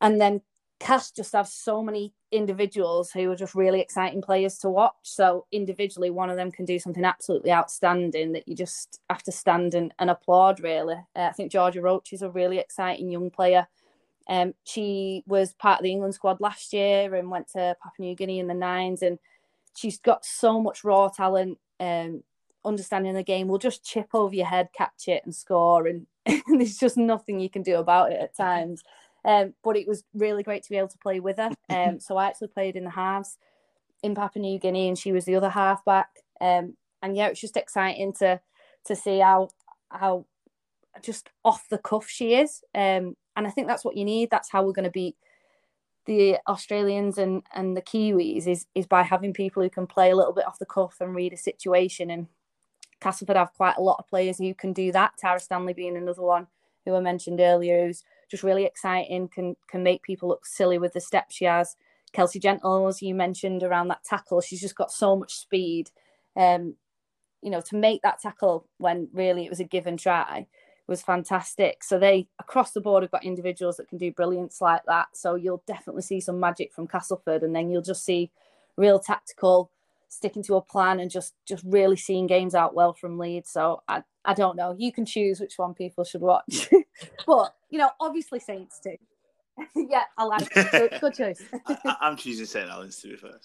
And 0.00 0.20
then 0.20 0.42
Cass 0.80 1.10
just 1.10 1.32
have 1.32 1.48
so 1.48 1.82
many 1.82 2.12
individuals 2.30 3.10
who 3.10 3.30
are 3.30 3.36
just 3.36 3.54
really 3.54 3.80
exciting 3.80 4.22
players 4.22 4.58
to 4.58 4.68
watch. 4.68 4.94
So 5.02 5.46
individually, 5.50 6.10
one 6.10 6.30
of 6.30 6.36
them 6.36 6.52
can 6.52 6.64
do 6.64 6.78
something 6.78 7.04
absolutely 7.04 7.50
outstanding 7.50 8.32
that 8.32 8.46
you 8.46 8.54
just 8.54 9.00
have 9.10 9.22
to 9.24 9.32
stand 9.32 9.74
and, 9.74 9.92
and 9.98 10.08
applaud. 10.08 10.60
Really, 10.60 10.94
uh, 11.16 11.22
I 11.22 11.32
think 11.32 11.50
Georgia 11.50 11.82
Roach 11.82 12.12
is 12.12 12.22
a 12.22 12.30
really 12.30 12.58
exciting 12.58 13.10
young 13.10 13.30
player. 13.30 13.66
Um, 14.28 14.54
she 14.64 15.24
was 15.26 15.54
part 15.54 15.80
of 15.80 15.84
the 15.84 15.90
England 15.90 16.14
squad 16.14 16.40
last 16.40 16.72
year 16.72 17.14
and 17.14 17.30
went 17.30 17.48
to 17.52 17.76
Papua 17.82 18.08
New 18.08 18.14
Guinea 18.14 18.38
in 18.38 18.46
the 18.46 18.54
nines, 18.54 19.02
and 19.02 19.18
she's 19.76 19.98
got 19.98 20.24
so 20.24 20.60
much 20.60 20.84
raw 20.84 21.08
talent. 21.08 21.58
Um, 21.80 22.22
understanding 22.64 23.14
the 23.14 23.22
game 23.22 23.48
will 23.48 23.58
just 23.58 23.84
chip 23.84 24.08
over 24.14 24.34
your 24.34 24.46
head, 24.46 24.68
catch 24.76 25.08
it, 25.08 25.22
and 25.24 25.34
score, 25.34 25.86
and, 25.86 26.06
and 26.26 26.60
there's 26.60 26.76
just 26.76 26.96
nothing 26.96 27.40
you 27.40 27.50
can 27.50 27.62
do 27.62 27.76
about 27.76 28.12
it 28.12 28.20
at 28.20 28.36
times. 28.36 28.82
Um, 29.24 29.54
but 29.62 29.76
it 29.76 29.88
was 29.88 30.04
really 30.14 30.42
great 30.42 30.62
to 30.62 30.70
be 30.70 30.76
able 30.76 30.88
to 30.88 30.98
play 30.98 31.20
with 31.20 31.38
her. 31.38 31.50
Um, 31.68 32.00
so 32.00 32.16
I 32.16 32.26
actually 32.26 32.48
played 32.48 32.76
in 32.76 32.84
the 32.84 32.90
halves 32.90 33.36
in 34.02 34.14
Papua 34.14 34.42
New 34.42 34.58
Guinea, 34.58 34.88
and 34.88 34.98
she 34.98 35.12
was 35.12 35.24
the 35.24 35.36
other 35.36 35.50
halfback. 35.50 36.08
Um, 36.40 36.76
and 37.02 37.16
yeah, 37.16 37.28
it's 37.28 37.40
just 37.40 37.56
exciting 37.56 38.12
to 38.14 38.40
to 38.86 38.96
see 38.96 39.18
how 39.18 39.50
how 39.90 40.26
just 41.02 41.30
off 41.44 41.68
the 41.68 41.78
cuff 41.78 42.08
she 42.08 42.34
is. 42.34 42.62
Um, 42.74 43.16
and 43.36 43.46
I 43.46 43.50
think 43.50 43.68
that's 43.68 43.84
what 43.84 43.96
you 43.96 44.04
need. 44.04 44.30
That's 44.30 44.50
how 44.50 44.64
we're 44.64 44.72
going 44.72 44.84
to 44.84 44.90
beat 44.90 45.16
the 46.06 46.38
Australians 46.48 47.18
and, 47.18 47.42
and 47.54 47.76
the 47.76 47.82
Kiwis 47.82 48.46
is 48.46 48.66
is 48.74 48.86
by 48.86 49.02
having 49.02 49.34
people 49.34 49.62
who 49.62 49.68
can 49.68 49.86
play 49.86 50.10
a 50.10 50.16
little 50.16 50.32
bit 50.32 50.46
off 50.46 50.58
the 50.58 50.66
cuff 50.66 50.96
and 51.00 51.14
read 51.14 51.34
a 51.34 51.36
situation. 51.36 52.10
And 52.10 52.28
Castleford 53.00 53.36
have 53.36 53.52
quite 53.52 53.76
a 53.76 53.82
lot 53.82 53.98
of 53.98 54.08
players 54.08 54.38
who 54.38 54.54
can 54.54 54.72
do 54.72 54.90
that. 54.92 55.12
Tara 55.18 55.38
Stanley 55.38 55.74
being 55.74 55.96
another 55.96 56.22
one 56.22 56.46
who 56.84 56.94
I 56.94 57.00
mentioned 57.00 57.40
earlier, 57.40 57.86
who's 57.86 58.02
just 58.30 58.42
really 58.42 58.64
exciting, 58.64 59.28
can 59.28 59.56
can 59.68 59.82
make 59.82 60.02
people 60.02 60.28
look 60.28 60.46
silly 60.46 60.78
with 60.78 60.92
the 60.92 61.00
steps 61.00 61.34
she 61.34 61.44
has. 61.44 61.76
Kelsey 62.12 62.38
Gentle, 62.38 62.86
as 62.86 63.02
you 63.02 63.14
mentioned, 63.14 63.62
around 63.62 63.88
that 63.88 64.04
tackle, 64.04 64.40
she's 64.40 64.60
just 64.60 64.76
got 64.76 64.90
so 64.90 65.16
much 65.16 65.34
speed. 65.34 65.90
Um, 66.36 66.76
you 67.42 67.50
know, 67.50 67.60
to 67.60 67.76
make 67.76 68.02
that 68.02 68.20
tackle 68.20 68.66
when 68.78 69.08
really 69.12 69.44
it 69.44 69.50
was 69.50 69.60
a 69.60 69.64
given 69.64 69.96
try 69.96 70.46
was 70.88 71.02
fantastic. 71.02 71.84
So 71.84 71.98
they 71.98 72.26
across 72.40 72.72
the 72.72 72.80
board 72.80 73.02
have 73.02 73.12
got 73.12 73.24
individuals 73.24 73.76
that 73.76 73.88
can 73.88 73.98
do 73.98 74.10
brilliance 74.10 74.60
like 74.60 74.82
that. 74.86 75.08
So 75.12 75.34
you'll 75.34 75.62
definitely 75.66 76.02
see 76.02 76.20
some 76.20 76.40
magic 76.40 76.72
from 76.72 76.88
Castleford, 76.88 77.42
and 77.42 77.54
then 77.54 77.70
you'll 77.70 77.82
just 77.82 78.04
see 78.04 78.30
real 78.76 78.98
tactical, 78.98 79.70
sticking 80.08 80.42
to 80.44 80.56
a 80.56 80.62
plan, 80.62 80.98
and 80.98 81.10
just 81.10 81.34
just 81.46 81.62
really 81.66 81.96
seeing 81.96 82.26
games 82.26 82.54
out 82.54 82.74
well 82.74 82.94
from 82.94 83.18
Leeds. 83.18 83.50
So 83.50 83.82
I 83.86 84.02
I 84.28 84.34
don't 84.34 84.56
know. 84.56 84.74
You 84.76 84.92
can 84.92 85.06
choose 85.06 85.40
which 85.40 85.54
one 85.56 85.72
people 85.72 86.04
should 86.04 86.20
watch, 86.20 86.68
but 87.26 87.54
you 87.70 87.78
know, 87.78 87.88
obviously 87.98 88.38
Saints 88.40 88.78
too. 88.78 88.96
yeah, 89.74 90.02
I 90.18 90.24
like 90.24 90.48
it. 90.54 90.70
Good, 90.70 91.00
good 91.00 91.14
choice. 91.14 91.42
I, 91.66 91.96
am 92.02 92.16
choosing 92.16 92.44
St. 92.44 92.68
Helens 92.68 92.98
to 92.98 93.08
be 93.08 93.16
fair. 93.16 93.40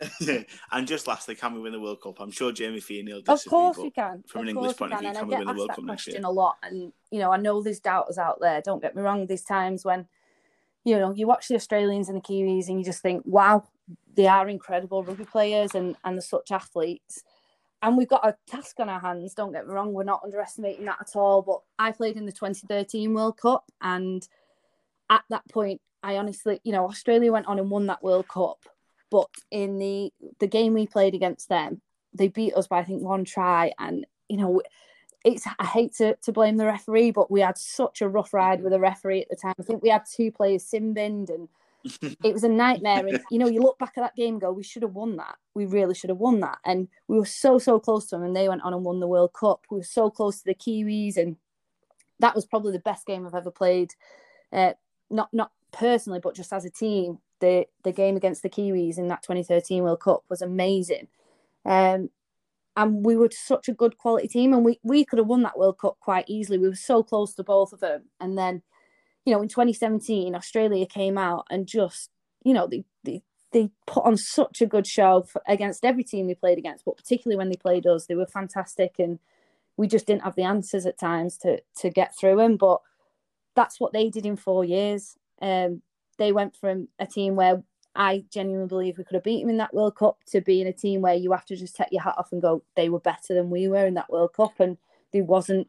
So. 0.00 0.42
and 0.72 0.86
just 0.86 1.06
lastly, 1.06 1.34
can 1.34 1.52
we 1.52 1.60
win 1.60 1.72
the 1.72 1.80
World 1.80 2.00
Cup? 2.00 2.18
I'm 2.18 2.30
sure 2.30 2.50
Jamie 2.50 2.80
Feeney 2.80 3.12
will 3.12 3.22
Of 3.28 3.44
course 3.44 3.76
we 3.76 3.90
can. 3.90 4.24
From 4.26 4.40
of 4.40 4.42
an 4.44 4.48
English 4.56 4.76
point 4.78 4.94
of 4.94 5.00
view, 5.00 5.12
can, 5.12 5.18
can 5.18 5.28
we 5.28 5.36
win 5.36 5.46
the 5.48 5.54
World 5.54 5.70
Cup 5.74 5.84
next 5.84 6.06
year? 6.06 6.20
a 6.24 6.30
lot, 6.30 6.56
and 6.62 6.90
you 7.10 7.18
know, 7.18 7.30
I 7.30 7.36
know 7.36 7.62
there's 7.62 7.80
doubters 7.80 8.16
out 8.16 8.40
there. 8.40 8.62
Don't 8.62 8.80
get 8.80 8.96
me 8.96 9.02
wrong. 9.02 9.26
There's 9.26 9.42
times 9.42 9.84
when, 9.84 10.06
you 10.84 10.98
know, 10.98 11.12
you 11.12 11.26
watch 11.26 11.48
the 11.48 11.56
Australians 11.56 12.08
and 12.08 12.16
the 12.16 12.22
Kiwis, 12.22 12.68
and 12.68 12.78
you 12.78 12.84
just 12.86 13.02
think, 13.02 13.22
wow, 13.26 13.64
they 14.14 14.26
are 14.26 14.48
incredible 14.48 15.02
rugby 15.04 15.26
players, 15.26 15.74
and 15.74 15.94
and 16.04 16.16
they're 16.16 16.22
such 16.22 16.50
athletes. 16.52 17.22
And 17.80 17.96
we've 17.96 18.08
got 18.08 18.26
a 18.26 18.36
task 18.48 18.80
on 18.80 18.88
our 18.88 19.00
hands. 19.00 19.34
Don't 19.34 19.52
get 19.52 19.66
me 19.66 19.72
wrong. 19.72 19.92
We're 19.92 20.02
not 20.02 20.22
underestimating 20.24 20.86
that 20.86 20.98
at 21.00 21.14
all. 21.14 21.42
But 21.42 21.60
I 21.78 21.92
played 21.92 22.16
in 22.16 22.26
the 22.26 22.32
2013 22.32 23.14
World 23.14 23.38
Cup, 23.38 23.64
and 23.80 24.26
at 25.10 25.22
that 25.30 25.48
point, 25.48 25.80
I 26.02 26.16
honestly, 26.16 26.60
you 26.64 26.72
know, 26.72 26.86
Australia 26.86 27.32
went 27.32 27.46
on 27.46 27.58
and 27.58 27.70
won 27.70 27.86
that 27.86 28.02
World 28.02 28.28
Cup 28.28 28.58
but 29.10 29.28
in 29.50 29.78
the 29.78 30.12
the 30.38 30.46
game 30.46 30.74
we 30.74 30.86
played 30.86 31.14
against 31.14 31.48
them, 31.48 31.80
they 32.14 32.28
beat 32.28 32.54
us 32.54 32.66
by 32.66 32.78
I 32.78 32.84
think 32.84 33.02
one 33.02 33.24
try, 33.24 33.72
and 33.78 34.06
you 34.28 34.36
know, 34.36 34.62
it's 35.24 35.46
I 35.58 35.64
hate 35.64 35.94
to, 35.96 36.16
to 36.16 36.32
blame 36.32 36.56
the 36.56 36.66
referee, 36.66 37.12
but 37.12 37.30
we 37.30 37.40
had 37.40 37.58
such 37.58 38.02
a 38.02 38.08
rough 38.08 38.34
ride 38.34 38.62
with 38.62 38.72
the 38.72 38.80
referee 38.80 39.22
at 39.22 39.30
the 39.30 39.36
time. 39.36 39.54
I 39.58 39.62
think 39.62 39.82
we 39.82 39.88
had 39.88 40.04
two 40.10 40.30
players 40.30 40.64
sin 40.64 40.94
and 40.96 41.48
it 41.84 42.32
was 42.32 42.44
a 42.44 42.48
nightmare. 42.48 43.06
And 43.06 43.20
you 43.30 43.38
know, 43.38 43.48
you 43.48 43.60
look 43.60 43.78
back 43.78 43.94
at 43.96 44.02
that 44.02 44.16
game, 44.16 44.38
go, 44.38 44.52
we 44.52 44.62
should 44.62 44.82
have 44.82 44.94
won 44.94 45.16
that. 45.16 45.36
We 45.54 45.66
really 45.66 45.94
should 45.94 46.10
have 46.10 46.18
won 46.18 46.40
that. 46.40 46.58
And 46.64 46.88
we 47.06 47.18
were 47.18 47.26
so 47.26 47.58
so 47.58 47.78
close 47.78 48.06
to 48.06 48.16
them, 48.16 48.24
and 48.24 48.36
they 48.36 48.48
went 48.48 48.62
on 48.62 48.74
and 48.74 48.84
won 48.84 49.00
the 49.00 49.06
World 49.06 49.32
Cup. 49.32 49.62
We 49.70 49.78
were 49.78 49.84
so 49.84 50.10
close 50.10 50.38
to 50.38 50.44
the 50.44 50.54
Kiwis, 50.54 51.16
and 51.16 51.36
that 52.20 52.34
was 52.34 52.46
probably 52.46 52.72
the 52.72 52.80
best 52.80 53.06
game 53.06 53.26
I've 53.26 53.34
ever 53.34 53.50
played. 53.50 53.94
Uh, 54.52 54.72
not 55.10 55.28
not 55.32 55.52
personally, 55.72 56.20
but 56.22 56.34
just 56.34 56.52
as 56.52 56.64
a 56.64 56.70
team 56.70 57.18
the 57.40 57.66
the 57.84 57.92
game 57.92 58.16
against 58.16 58.42
the 58.42 58.50
Kiwis 58.50 58.98
in 58.98 59.08
that 59.08 59.22
2013 59.22 59.82
World 59.82 60.00
Cup 60.00 60.24
was 60.28 60.42
amazing. 60.42 61.08
Um, 61.64 62.10
and 62.76 63.04
we 63.04 63.16
were 63.16 63.30
such 63.32 63.68
a 63.68 63.74
good 63.74 63.98
quality 63.98 64.28
team, 64.28 64.52
and 64.52 64.64
we 64.64 64.78
we 64.82 65.04
could 65.04 65.18
have 65.18 65.26
won 65.26 65.42
that 65.42 65.58
World 65.58 65.78
Cup 65.78 65.98
quite 66.00 66.24
easily. 66.28 66.58
We 66.58 66.68
were 66.68 66.74
so 66.74 67.02
close 67.02 67.34
to 67.34 67.42
both 67.42 67.72
of 67.72 67.80
them, 67.80 68.04
and 68.20 68.38
then, 68.38 68.62
you 69.28 69.34
know, 69.34 69.42
in 69.42 69.48
2017, 69.48 70.34
Australia 70.34 70.86
came 70.86 71.18
out 71.18 71.46
and 71.50 71.66
just, 71.66 72.08
you 72.44 72.54
know, 72.54 72.66
they 72.66 72.84
they, 73.04 73.22
they 73.52 73.68
put 73.86 74.06
on 74.06 74.16
such 74.16 74.62
a 74.62 74.66
good 74.66 74.86
show 74.86 75.22
for, 75.22 75.42
against 75.46 75.84
every 75.84 76.02
team 76.02 76.26
they 76.26 76.34
played 76.34 76.56
against, 76.56 76.86
but 76.86 76.96
particularly 76.96 77.36
when 77.36 77.50
they 77.50 77.56
played 77.56 77.86
us, 77.86 78.06
they 78.06 78.14
were 78.14 78.26
fantastic, 78.26 78.94
and 78.98 79.18
we 79.76 79.86
just 79.86 80.06
didn't 80.06 80.22
have 80.22 80.34
the 80.34 80.44
answers 80.44 80.86
at 80.86 80.98
times 80.98 81.36
to 81.38 81.60
to 81.80 81.90
get 81.90 82.16
through 82.16 82.36
them. 82.36 82.56
But 82.56 82.80
that's 83.54 83.78
what 83.78 83.92
they 83.92 84.08
did 84.08 84.24
in 84.24 84.36
four 84.36 84.64
years. 84.64 85.18
Um, 85.42 85.82
they 86.16 86.32
went 86.32 86.56
from 86.56 86.88
a 86.98 87.06
team 87.06 87.36
where 87.36 87.62
I 87.94 88.24
genuinely 88.32 88.68
believe 88.68 88.96
we 88.96 89.04
could 89.04 89.16
have 89.16 89.24
beat 89.24 89.42
them 89.42 89.50
in 89.50 89.58
that 89.58 89.74
World 89.74 89.96
Cup 89.96 90.20
to 90.28 90.40
being 90.40 90.66
a 90.66 90.72
team 90.72 91.02
where 91.02 91.14
you 91.14 91.32
have 91.32 91.44
to 91.46 91.56
just 91.56 91.76
take 91.76 91.88
your 91.90 92.02
hat 92.02 92.14
off 92.16 92.32
and 92.32 92.40
go, 92.40 92.62
they 92.76 92.88
were 92.88 93.00
better 93.00 93.34
than 93.34 93.50
we 93.50 93.68
were 93.68 93.84
in 93.84 93.94
that 93.94 94.10
World 94.10 94.32
Cup. 94.32 94.58
And 94.58 94.78
there 95.12 95.24
wasn't, 95.24 95.68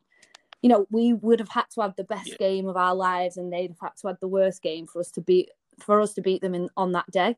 you 0.61 0.69
know, 0.69 0.85
we 0.89 1.13
would 1.13 1.39
have 1.39 1.49
had 1.49 1.65
to 1.73 1.81
have 1.81 1.95
the 1.95 2.03
best 2.03 2.29
yeah. 2.29 2.37
game 2.37 2.67
of 2.67 2.75
our 2.75 2.95
lives 2.95 3.37
and 3.37 3.51
they'd 3.51 3.71
have 3.71 3.79
had 3.81 3.97
to 4.01 4.07
have 4.07 4.19
the 4.19 4.27
worst 4.27 4.61
game 4.61 4.87
for 4.87 4.99
us 4.99 5.11
to 5.11 5.21
beat 5.21 5.49
for 5.79 6.01
us 6.01 6.13
to 6.13 6.21
beat 6.21 6.41
them 6.41 6.53
in 6.53 6.69
on 6.75 6.91
that 6.91 7.09
day. 7.11 7.37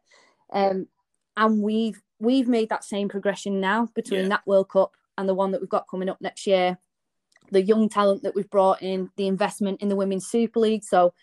Um, 0.52 0.88
and 1.38 1.62
we've 1.62 2.02
we've 2.20 2.48
made 2.48 2.70
that 2.70 2.84
same 2.84 3.10
progression 3.10 3.60
now 3.60 3.90
between 3.96 4.24
yeah. 4.24 4.30
that 4.30 4.48
World 4.48 4.70
Cup 4.70 4.94
and 5.18 5.30
the 5.30 5.36
one 5.36 5.52
that 5.52 5.62
we've 5.62 5.70
got 5.70 5.88
coming 5.90 6.10
up 6.10 6.22
next 6.22 6.48
year. 6.48 6.78
The 7.52 7.62
young 7.62 7.90
talent 7.90 8.24
that 8.24 8.34
we've 8.34 8.50
brought 8.50 8.82
in, 8.82 9.10
the 9.18 9.28
investment 9.28 9.82
in 9.82 9.90
the 9.90 9.96
Women's 9.96 10.28
Super 10.28 10.60
League. 10.60 10.84
So 10.84 11.14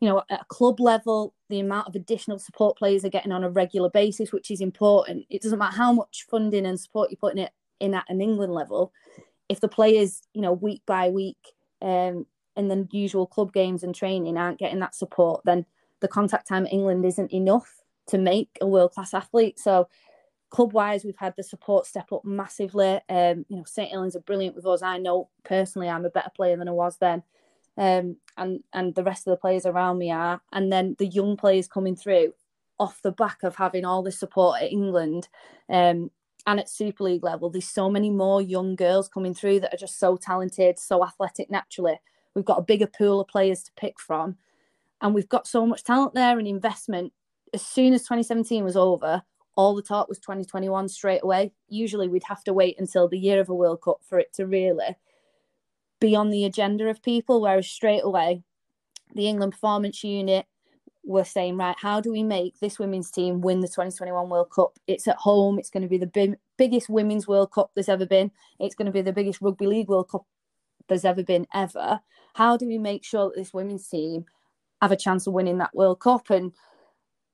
you 0.00 0.08
know, 0.08 0.24
at 0.30 0.40
a 0.40 0.44
club 0.46 0.80
level, 0.80 1.32
the 1.48 1.60
amount 1.60 1.86
of 1.86 1.94
additional 1.94 2.38
support 2.40 2.76
players 2.76 3.04
are 3.04 3.08
getting 3.08 3.30
on 3.30 3.44
a 3.44 3.50
regular 3.50 3.88
basis, 3.88 4.32
which 4.32 4.50
is 4.50 4.60
important. 4.60 5.24
It 5.30 5.42
doesn't 5.42 5.60
matter 5.60 5.76
how 5.76 5.92
much 5.92 6.26
funding 6.28 6.66
and 6.66 6.78
support 6.78 7.10
you're 7.10 7.18
putting 7.18 7.42
it 7.42 7.52
in 7.78 7.94
at 7.94 8.04
an 8.08 8.20
England 8.20 8.52
level. 8.52 8.92
If 9.48 9.60
the 9.60 9.68
players, 9.68 10.22
you 10.34 10.40
know, 10.40 10.52
week 10.52 10.82
by 10.86 11.10
week, 11.10 11.38
um, 11.80 12.26
in 12.56 12.68
the 12.68 12.86
usual 12.92 13.26
club 13.26 13.52
games 13.52 13.82
and 13.82 13.94
training 13.94 14.36
aren't 14.36 14.58
getting 14.58 14.80
that 14.80 14.94
support, 14.94 15.42
then 15.44 15.64
the 16.00 16.08
contact 16.08 16.48
time 16.48 16.66
at 16.66 16.72
England 16.72 17.04
isn't 17.04 17.32
enough 17.32 17.82
to 18.08 18.18
make 18.18 18.50
a 18.60 18.66
world 18.66 18.92
class 18.92 19.14
athlete. 19.14 19.58
So, 19.58 19.88
club 20.50 20.72
wise, 20.72 21.04
we've 21.04 21.16
had 21.16 21.34
the 21.36 21.42
support 21.42 21.86
step 21.86 22.12
up 22.12 22.24
massively. 22.24 23.00
Um, 23.08 23.46
you 23.48 23.56
know, 23.56 23.64
St. 23.64 23.90
Helens 23.90 24.16
are 24.16 24.20
brilliant 24.20 24.54
with 24.54 24.66
us. 24.66 24.82
I 24.82 24.98
know 24.98 25.30
personally 25.44 25.88
I'm 25.88 26.04
a 26.04 26.10
better 26.10 26.30
player 26.34 26.56
than 26.56 26.68
I 26.68 26.72
was 26.72 26.98
then 26.98 27.22
um, 27.76 28.16
and 28.36 28.60
and 28.72 28.94
the 28.94 29.04
rest 29.04 29.26
of 29.26 29.32
the 29.32 29.38
players 29.38 29.66
around 29.66 29.98
me 29.98 30.10
are, 30.10 30.40
and 30.52 30.72
then 30.72 30.96
the 30.98 31.06
young 31.06 31.36
players 31.36 31.66
coming 31.66 31.96
through 31.96 32.34
off 32.78 33.00
the 33.02 33.12
back 33.12 33.42
of 33.42 33.56
having 33.56 33.84
all 33.84 34.02
this 34.02 34.18
support 34.18 34.60
at 34.60 34.72
England 34.72 35.28
um, 35.68 36.10
and 36.46 36.60
at 36.60 36.68
Super 36.68 37.04
League 37.04 37.24
level. 37.24 37.50
There's 37.50 37.68
so 37.68 37.88
many 37.88 38.10
more 38.10 38.42
young 38.42 38.74
girls 38.74 39.08
coming 39.08 39.34
through 39.34 39.60
that 39.60 39.74
are 39.74 39.78
just 39.78 39.98
so 39.98 40.16
talented, 40.16 40.78
so 40.78 41.04
athletic 41.04 41.50
naturally. 41.50 42.00
We've 42.34 42.44
got 42.44 42.58
a 42.58 42.62
bigger 42.62 42.86
pool 42.86 43.20
of 43.20 43.28
players 43.28 43.62
to 43.64 43.72
pick 43.76 44.00
from, 44.00 44.36
and 45.00 45.14
we've 45.14 45.28
got 45.28 45.46
so 45.46 45.66
much 45.66 45.84
talent 45.84 46.14
there 46.14 46.38
and 46.38 46.48
investment. 46.48 47.12
As 47.52 47.62
soon 47.62 47.92
as 47.92 48.02
2017 48.02 48.64
was 48.64 48.76
over, 48.76 49.22
all 49.54 49.74
the 49.74 49.82
talk 49.82 50.08
was 50.08 50.18
2021 50.18 50.88
straight 50.88 51.22
away. 51.22 51.52
Usually, 51.68 52.08
we'd 52.08 52.24
have 52.24 52.42
to 52.44 52.54
wait 52.54 52.76
until 52.78 53.08
the 53.08 53.18
year 53.18 53.40
of 53.40 53.48
a 53.48 53.54
World 53.54 53.82
Cup 53.82 53.98
for 54.02 54.18
it 54.18 54.32
to 54.34 54.46
really 54.46 54.96
be 56.00 56.16
on 56.16 56.30
the 56.30 56.44
agenda 56.44 56.88
of 56.88 57.02
people. 57.02 57.40
Whereas 57.40 57.68
straight 57.68 58.02
away, 58.02 58.42
the 59.14 59.28
England 59.28 59.52
performance 59.52 60.02
unit 60.02 60.46
were 61.04 61.24
saying, 61.24 61.56
right, 61.56 61.76
how 61.78 62.00
do 62.00 62.12
we 62.12 62.22
make 62.22 62.58
this 62.60 62.78
women's 62.78 63.10
team 63.10 63.40
win 63.40 63.60
the 63.60 63.68
2021 63.68 64.28
World 64.28 64.50
Cup? 64.50 64.78
It's 64.86 65.08
at 65.08 65.16
home. 65.16 65.58
It's 65.58 65.70
going 65.70 65.82
to 65.82 65.88
be 65.88 65.98
the 65.98 66.06
big, 66.06 66.36
biggest 66.56 66.88
women's 66.88 67.26
World 67.26 67.52
Cup 67.52 67.70
there's 67.74 67.88
ever 67.88 68.06
been. 68.06 68.30
It's 68.60 68.74
going 68.74 68.86
to 68.86 68.92
be 68.92 69.02
the 69.02 69.12
biggest 69.12 69.40
rugby 69.40 69.66
league 69.66 69.88
World 69.88 70.10
Cup 70.10 70.24
there's 70.88 71.04
ever 71.04 71.22
been 71.22 71.46
ever. 71.54 72.00
How 72.34 72.56
do 72.56 72.66
we 72.66 72.78
make 72.78 73.04
sure 73.04 73.28
that 73.28 73.36
this 73.36 73.52
women's 73.52 73.88
team 73.88 74.26
have 74.80 74.92
a 74.92 74.96
chance 74.96 75.26
of 75.26 75.32
winning 75.32 75.58
that 75.58 75.74
World 75.74 76.00
Cup? 76.00 76.30
And 76.30 76.52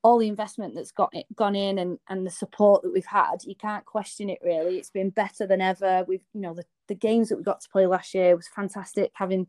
all 0.03 0.19
the 0.19 0.29
investment 0.29 0.75
that's 0.75 0.93
got 0.93 1.11
it, 1.13 1.27
gone 1.35 1.57
in 1.57 1.79
and, 1.79 1.99
and 2.09 2.27
the 2.27 2.31
support 2.31 2.83
that 2.83 2.93
we've 2.93 3.05
had, 3.05 3.45
you 3.45 3.55
can't 3.55 3.85
question 3.85 4.31
it 4.31 4.39
really. 4.43 4.79
It's 4.79 4.91
been 4.91 5.11
better 5.11 5.47
than 5.47 5.61
ever. 5.61 6.05
We've, 6.07 6.25
you 6.33 6.41
know, 6.41 6.55
the, 6.55 6.65
the 6.87 6.95
games 6.95 7.29
that 7.29 7.37
we 7.37 7.43
got 7.43 7.61
to 7.61 7.69
play 7.69 7.87
last 7.87 8.15
year 8.15 8.37
was 8.37 8.49
fantastic. 8.49 9.11
Having 9.15 9.49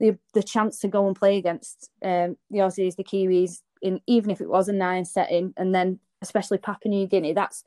the 0.00 0.18
the 0.34 0.42
chance 0.42 0.80
to 0.80 0.88
go 0.88 1.06
and 1.06 1.14
play 1.14 1.36
against 1.36 1.90
um, 2.02 2.36
the 2.50 2.58
Aussies, 2.58 2.96
the 2.96 3.04
Kiwis, 3.04 3.60
in 3.82 4.00
even 4.06 4.30
if 4.30 4.40
it 4.40 4.48
was 4.48 4.68
a 4.68 4.72
nine 4.72 5.04
setting, 5.04 5.54
and 5.56 5.74
then 5.74 6.00
especially 6.22 6.58
Papua 6.58 6.90
New 6.90 7.06
Guinea, 7.06 7.32
that's 7.32 7.64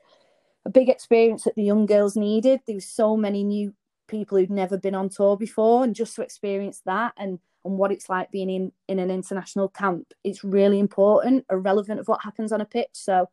a 0.66 0.70
big 0.70 0.88
experience 0.88 1.44
that 1.44 1.54
the 1.54 1.62
young 1.62 1.86
girls 1.86 2.16
needed. 2.16 2.60
There 2.66 2.76
was 2.76 2.86
so 2.86 3.16
many 3.16 3.42
new 3.42 3.74
people 4.06 4.36
who'd 4.36 4.50
never 4.50 4.76
been 4.76 4.94
on 4.94 5.08
tour 5.08 5.36
before, 5.36 5.84
and 5.84 5.94
just 5.94 6.16
to 6.16 6.22
experience 6.22 6.82
that 6.84 7.14
and 7.16 7.38
and 7.64 7.78
what 7.78 7.90
it's 7.90 8.08
like 8.08 8.30
being 8.30 8.50
in 8.50 8.72
in 8.88 8.98
an 8.98 9.10
international 9.10 9.68
camp 9.68 10.12
it's 10.22 10.44
really 10.44 10.78
important 10.78 11.44
irrelevant 11.50 11.98
of 11.98 12.08
what 12.08 12.22
happens 12.22 12.52
on 12.52 12.60
a 12.60 12.64
pitch 12.66 12.90
so 12.92 13.28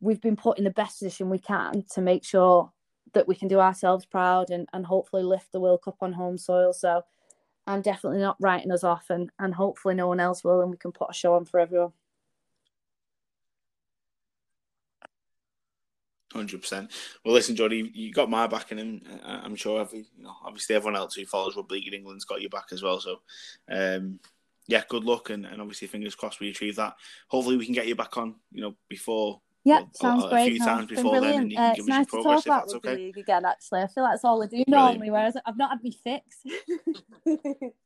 we've 0.00 0.20
been 0.20 0.36
put 0.36 0.58
in 0.58 0.64
the 0.64 0.70
best 0.70 0.98
position 0.98 1.30
we 1.30 1.38
can 1.38 1.84
to 1.90 2.00
make 2.00 2.24
sure 2.24 2.72
that 3.14 3.26
we 3.26 3.34
can 3.34 3.48
do 3.48 3.58
ourselves 3.58 4.04
proud 4.04 4.50
and, 4.50 4.68
and 4.72 4.86
hopefully 4.86 5.22
lift 5.22 5.50
the 5.52 5.60
world 5.60 5.80
cup 5.82 5.96
on 6.00 6.12
home 6.12 6.36
soil 6.36 6.72
so 6.72 7.02
i'm 7.68 7.82
definitely 7.82 8.18
not 8.18 8.36
writing 8.40 8.72
us 8.72 8.82
off 8.82 9.10
and, 9.10 9.30
and 9.38 9.54
hopefully 9.54 9.94
no 9.94 10.08
one 10.08 10.20
else 10.20 10.42
will 10.42 10.60
and 10.60 10.70
we 10.70 10.76
can 10.76 10.92
put 10.92 11.10
a 11.10 11.14
show 11.14 11.34
on 11.34 11.44
for 11.44 11.60
everyone 11.60 11.92
Hundred 16.32 16.60
percent. 16.60 16.92
Well, 17.24 17.32
listen, 17.32 17.56
Jodie, 17.56 17.90
you 17.94 18.12
got 18.12 18.28
my 18.28 18.46
backing, 18.46 18.78
and 18.78 19.00
I'm 19.24 19.56
sure 19.56 19.80
every, 19.80 20.00
you 20.14 20.24
know, 20.24 20.34
obviously 20.44 20.76
everyone 20.76 20.96
else 20.96 21.14
who 21.14 21.24
follows 21.24 21.56
rugby 21.56 21.76
league 21.76 21.88
in 21.88 21.94
England's 21.94 22.26
got 22.26 22.42
your 22.42 22.50
back 22.50 22.66
as 22.70 22.82
well. 22.82 23.00
So, 23.00 23.20
um, 23.70 24.20
yeah, 24.66 24.82
good 24.90 25.04
luck, 25.04 25.30
and, 25.30 25.46
and 25.46 25.62
obviously 25.62 25.88
fingers 25.88 26.14
crossed 26.14 26.38
we 26.38 26.50
achieve 26.50 26.76
that. 26.76 26.96
Hopefully, 27.28 27.56
we 27.56 27.64
can 27.64 27.74
get 27.74 27.86
you 27.86 27.96
back 27.96 28.18
on, 28.18 28.34
you 28.52 28.60
know, 28.60 28.74
before. 28.90 29.40
Yeah, 29.64 29.82
sounds 29.92 30.24
a 30.24 30.28
great. 30.28 30.50
few 30.50 30.58
no, 30.60 30.64
times 30.64 30.82
it's 30.84 30.88
been 30.88 30.96
before 31.02 31.12
then, 31.20 31.20
brilliant. 31.20 31.42
and 31.42 31.52
you 31.52 31.58
Uh, 31.58 31.68
it's 31.70 31.76
give 31.76 31.84
us 31.84 31.88
your 31.88 31.96
nice 31.98 32.06
to 32.06 32.10
progress 32.10 32.24
talk 32.24 32.38
if 32.38 32.46
about 32.46 32.60
that's 32.62 32.74
rugby 32.74 32.88
okay. 32.88 32.96
league 33.04 33.18
again. 33.18 33.44
Actually, 33.44 33.80
I 33.82 33.86
feel 33.88 34.04
that's 34.04 34.24
all 34.24 34.42
I 34.42 34.46
do 34.46 34.50
Brilliant. 34.50 34.68
normally, 34.70 35.10
whereas 35.10 35.36
I've 35.44 35.56
not 35.58 35.70
had 35.70 35.82
me 35.82 35.92
fix. 36.04 36.36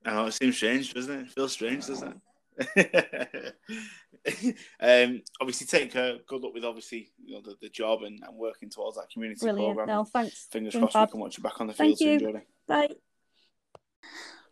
I 0.04 0.12
know 0.12 0.26
it 0.26 0.32
seems 0.32 0.56
strange, 0.56 0.94
doesn't 0.94 1.14
it? 1.14 1.20
It 1.22 1.30
feels 1.30 1.52
strange, 1.52 1.86
doesn't 1.86 2.20
it? 2.76 3.54
um, 4.80 5.22
obviously, 5.40 5.66
take 5.66 5.96
uh, 5.96 6.14
good 6.28 6.42
luck 6.42 6.54
with 6.54 6.64
obviously 6.64 7.10
you 7.24 7.34
know 7.34 7.40
the, 7.42 7.56
the 7.62 7.68
job 7.68 8.02
and, 8.02 8.20
and 8.22 8.36
working 8.36 8.68
towards 8.70 8.96
that 8.96 9.08
community 9.12 9.40
Brilliant. 9.40 9.74
program. 9.76 9.88
No, 9.96 10.04
thanks. 10.04 10.46
Fingers 10.52 10.74
been 10.74 10.82
crossed 10.82 10.94
we 10.94 11.00
fab. 11.00 11.10
can 11.10 11.20
watch 11.20 11.38
you 11.38 11.42
back 11.42 11.60
on 11.60 11.66
the 11.66 11.72
Thank 11.72 11.98
field 11.98 12.20
soon, 12.20 12.28
you. 12.28 12.34
Jodie. 12.34 12.42
Bye. 12.68 12.88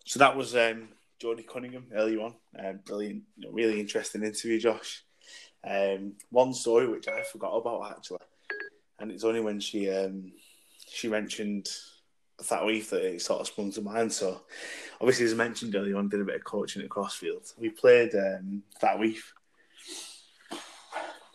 So 0.07 0.19
that 0.19 0.37
was 0.37 0.57
um, 0.57 0.89
Jodie 1.23 1.47
Cunningham 1.47 1.87
earlier 1.95 2.21
on. 2.21 2.35
Um, 2.59 2.81
brilliant, 2.85 3.23
you 3.37 3.47
know, 3.47 3.53
really 3.53 3.79
interesting 3.79 4.23
interview, 4.25 4.59
Josh. 4.59 5.05
Um, 5.63 6.15
one 6.31 6.55
story 6.55 6.89
which 6.89 7.09
I 7.09 7.23
forgot 7.23 7.57
about 7.57 7.91
actually, 7.91 8.19
and 8.99 9.11
it's 9.11 9.25
only 9.25 9.41
when 9.41 9.61
she 9.61 9.91
um, 9.91 10.33
she 10.89 11.09
mentioned 11.09 11.69
that 12.49 12.65
week 12.65 12.89
that 12.89 13.05
it 13.05 13.21
sort 13.21 13.41
of 13.41 13.47
sprung 13.47 13.71
to 13.73 13.83
mind. 13.83 14.13
So 14.13 14.43
obviously, 15.01 15.27
as 15.27 15.33
I 15.33 15.37
mentioned 15.37 15.75
earlier 15.75 15.97
on, 15.97 16.09
did 16.09 16.21
a 16.21 16.25
bit 16.25 16.37
of 16.37 16.45
coaching 16.45 16.83
at 16.83 16.89
Crosfield. 16.89 17.53
We 17.59 17.69
played 17.71 18.15
um, 18.15 18.63
that 18.81 18.99
week. 18.99 19.19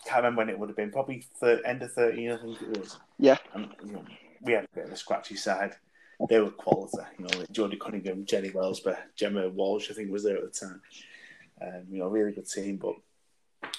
Can't 0.06 0.18
remember 0.18 0.39
when 0.39 0.49
it 0.49 0.60
would 0.60 0.69
have 0.69 0.76
been. 0.76 0.91
Probably 0.91 1.26
thir- 1.39 1.61
end 1.65 1.81
of 1.84 1.91
thirteen, 1.93 2.31
I 2.31 2.38
think 2.38 2.61
it 2.61 2.77
was. 2.80 2.97
Yeah. 3.18 3.38
And 3.53 3.69
you 3.85 3.93
know, 3.93 4.06
we 4.41 4.53
had 4.53 4.65
a 4.65 4.76
bit 4.76 4.85
of 4.85 4.91
a 4.91 4.97
scratchy 4.97 5.35
side. 5.35 5.76
They 6.30 6.39
were 6.39 6.52
quality, 6.52 6.97
you 7.19 7.26
know, 7.26 7.39
like 7.39 7.49
Jodie 7.49 7.80
Cunningham, 7.80 8.26
Jenny 8.26 8.49
Welsby, 8.49 8.95
Gemma 9.15 9.49
Walsh, 9.49 9.91
I 9.91 9.93
think 9.93 10.10
was 10.10 10.23
there 10.23 10.38
at 10.38 10.43
the 10.53 10.65
time. 10.65 10.81
Um, 11.61 11.84
you 11.91 11.99
know, 11.99 12.07
really 12.07 12.31
good 12.31 12.47
team, 12.47 12.77
but 12.77 12.95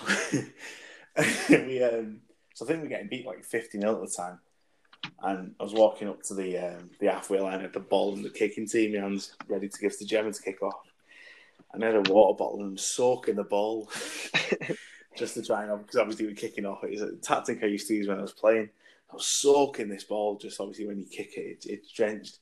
we 1.49 1.83
um, 1.83 2.21
so 2.55 2.65
I 2.65 2.69
think 2.69 2.81
we 2.81 2.87
are 2.87 2.91
getting 2.91 3.09
beat 3.09 3.27
like 3.27 3.45
fifty 3.45 3.81
0 3.81 3.95
at 3.95 4.09
the 4.09 4.15
time. 4.15 4.39
And 5.23 5.55
I 5.61 5.63
was 5.63 5.73
walking 5.73 6.09
up 6.09 6.23
to 6.25 6.35
the 6.35 6.59
um, 6.59 6.91
the 7.01 7.11
halfway 7.11 7.41
line 7.41 7.61
at 7.61 7.73
the 7.73 7.81
ball 7.81 8.15
and 8.15 8.25
the 8.25 8.31
kicking 8.31 8.67
team, 8.67 8.95
hands 8.95 9.35
ready 9.49 9.69
to 9.69 9.79
give 9.79 9.97
to 9.99 10.05
Gemma 10.05 10.33
to 10.33 10.43
kick 10.43 10.63
off. 10.63 10.75
And 11.73 11.85
I 11.85 11.89
had 11.89 12.09
a 12.09 12.13
water 12.13 12.37
bottle 12.37 12.63
and 12.63 12.79
soaking 12.79 13.37
the 13.37 13.45
ball 13.45 13.91
just 15.17 15.35
to 15.35 15.43
try 15.43 15.65
and 15.65 15.81
because 15.81 16.01
obviously 16.01 16.27
we're 16.27 16.35
kicking 16.35 16.67
off. 16.67 16.85
It's 16.85 17.03
a 17.03 17.13
tactic 17.17 17.63
I 17.63 17.67
used 17.67 17.89
to 17.89 17.95
use 17.95 18.09
when 18.09 18.19
I 18.19 18.23
was 18.23 18.33
playing. 18.33 18.71
I 19.11 19.15
was 19.15 19.27
soaking 19.27 19.89
this 19.89 20.05
ball 20.05 20.37
just 20.37 20.61
obviously 20.61 20.87
when 20.87 20.99
you 20.99 21.07
kick 21.07 21.37
it, 21.37 21.65
it 21.65 21.67
it's 21.67 21.93
drenched. 21.93 22.39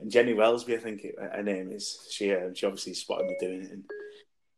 And 0.00 0.10
Jenny 0.10 0.34
Welsby, 0.34 0.74
I 0.74 0.80
think 0.80 1.04
it, 1.04 1.14
her 1.18 1.42
name 1.42 1.70
is, 1.70 2.06
she 2.10 2.32
uh, 2.34 2.52
she 2.54 2.66
obviously 2.66 2.94
spotted 2.94 3.26
me 3.26 3.36
doing 3.40 3.62
it, 3.62 3.70
and 3.70 3.84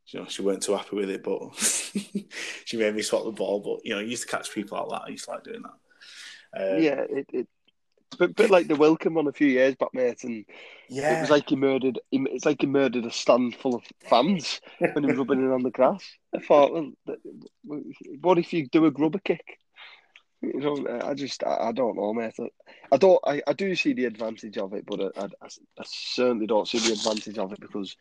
you 0.08 0.20
know 0.20 0.26
she 0.26 0.42
weren't 0.42 0.62
too 0.62 0.76
happy 0.76 0.96
with 0.96 1.10
it, 1.10 1.22
but 1.22 1.54
she 2.64 2.76
made 2.76 2.94
me 2.94 3.02
swap 3.02 3.24
the 3.24 3.32
ball. 3.32 3.60
But 3.60 3.84
you 3.84 3.94
know, 3.94 4.00
I 4.00 4.04
used 4.04 4.22
to 4.22 4.28
catch 4.28 4.52
people 4.52 4.78
like 4.78 4.88
that. 4.88 5.06
I 5.06 5.10
used 5.10 5.24
to 5.24 5.30
like 5.32 5.44
doing 5.44 5.62
that. 5.62 6.74
Um, 6.76 6.82
yeah, 6.82 7.00
it, 7.08 7.26
it 7.32 7.48
it's 8.06 8.20
a 8.20 8.28
bit, 8.28 8.36
bit 8.36 8.50
like 8.50 8.68
the 8.68 8.76
Welcome 8.76 9.14
one 9.14 9.26
a 9.26 9.32
few 9.32 9.48
years 9.48 9.74
back, 9.74 9.92
mate, 9.92 10.22
and 10.22 10.44
yeah. 10.88 11.18
it 11.18 11.20
was 11.22 11.30
like 11.30 11.48
he 11.48 11.56
murdered. 11.56 11.98
He, 12.10 12.24
it's 12.30 12.44
like 12.44 12.60
he 12.60 12.66
murdered 12.66 13.04
a 13.04 13.10
stand 13.10 13.56
full 13.56 13.74
of 13.74 13.82
fans 14.04 14.60
when 14.78 15.04
he 15.04 15.10
was 15.10 15.18
rubbing 15.18 15.44
it 15.44 15.52
on 15.52 15.62
the 15.62 15.70
grass. 15.70 16.04
I 16.34 16.38
thought, 16.38 16.72
well, 16.72 17.82
what 18.20 18.38
if 18.38 18.52
you 18.52 18.68
do 18.68 18.86
a 18.86 18.90
grubber 18.90 19.18
kick? 19.18 19.58
You 20.42 20.60
know, 20.60 21.00
I 21.02 21.14
just, 21.14 21.42
I, 21.42 21.68
I 21.68 21.72
don't 21.72 21.96
know, 21.96 22.12
mate. 22.12 22.36
I 22.92 22.96
don't, 22.96 23.20
I, 23.26 23.42
I 23.46 23.52
do 23.54 23.74
see 23.74 23.94
the 23.94 24.04
advantage 24.04 24.58
of 24.58 24.74
it, 24.74 24.84
but 24.86 25.00
I, 25.16 25.24
I, 25.24 25.46
I 25.78 25.84
certainly 25.84 26.46
don't 26.46 26.68
see 26.68 26.78
the 26.78 26.92
advantage 26.92 27.38
of 27.38 27.52
it 27.52 27.60
because 27.60 27.96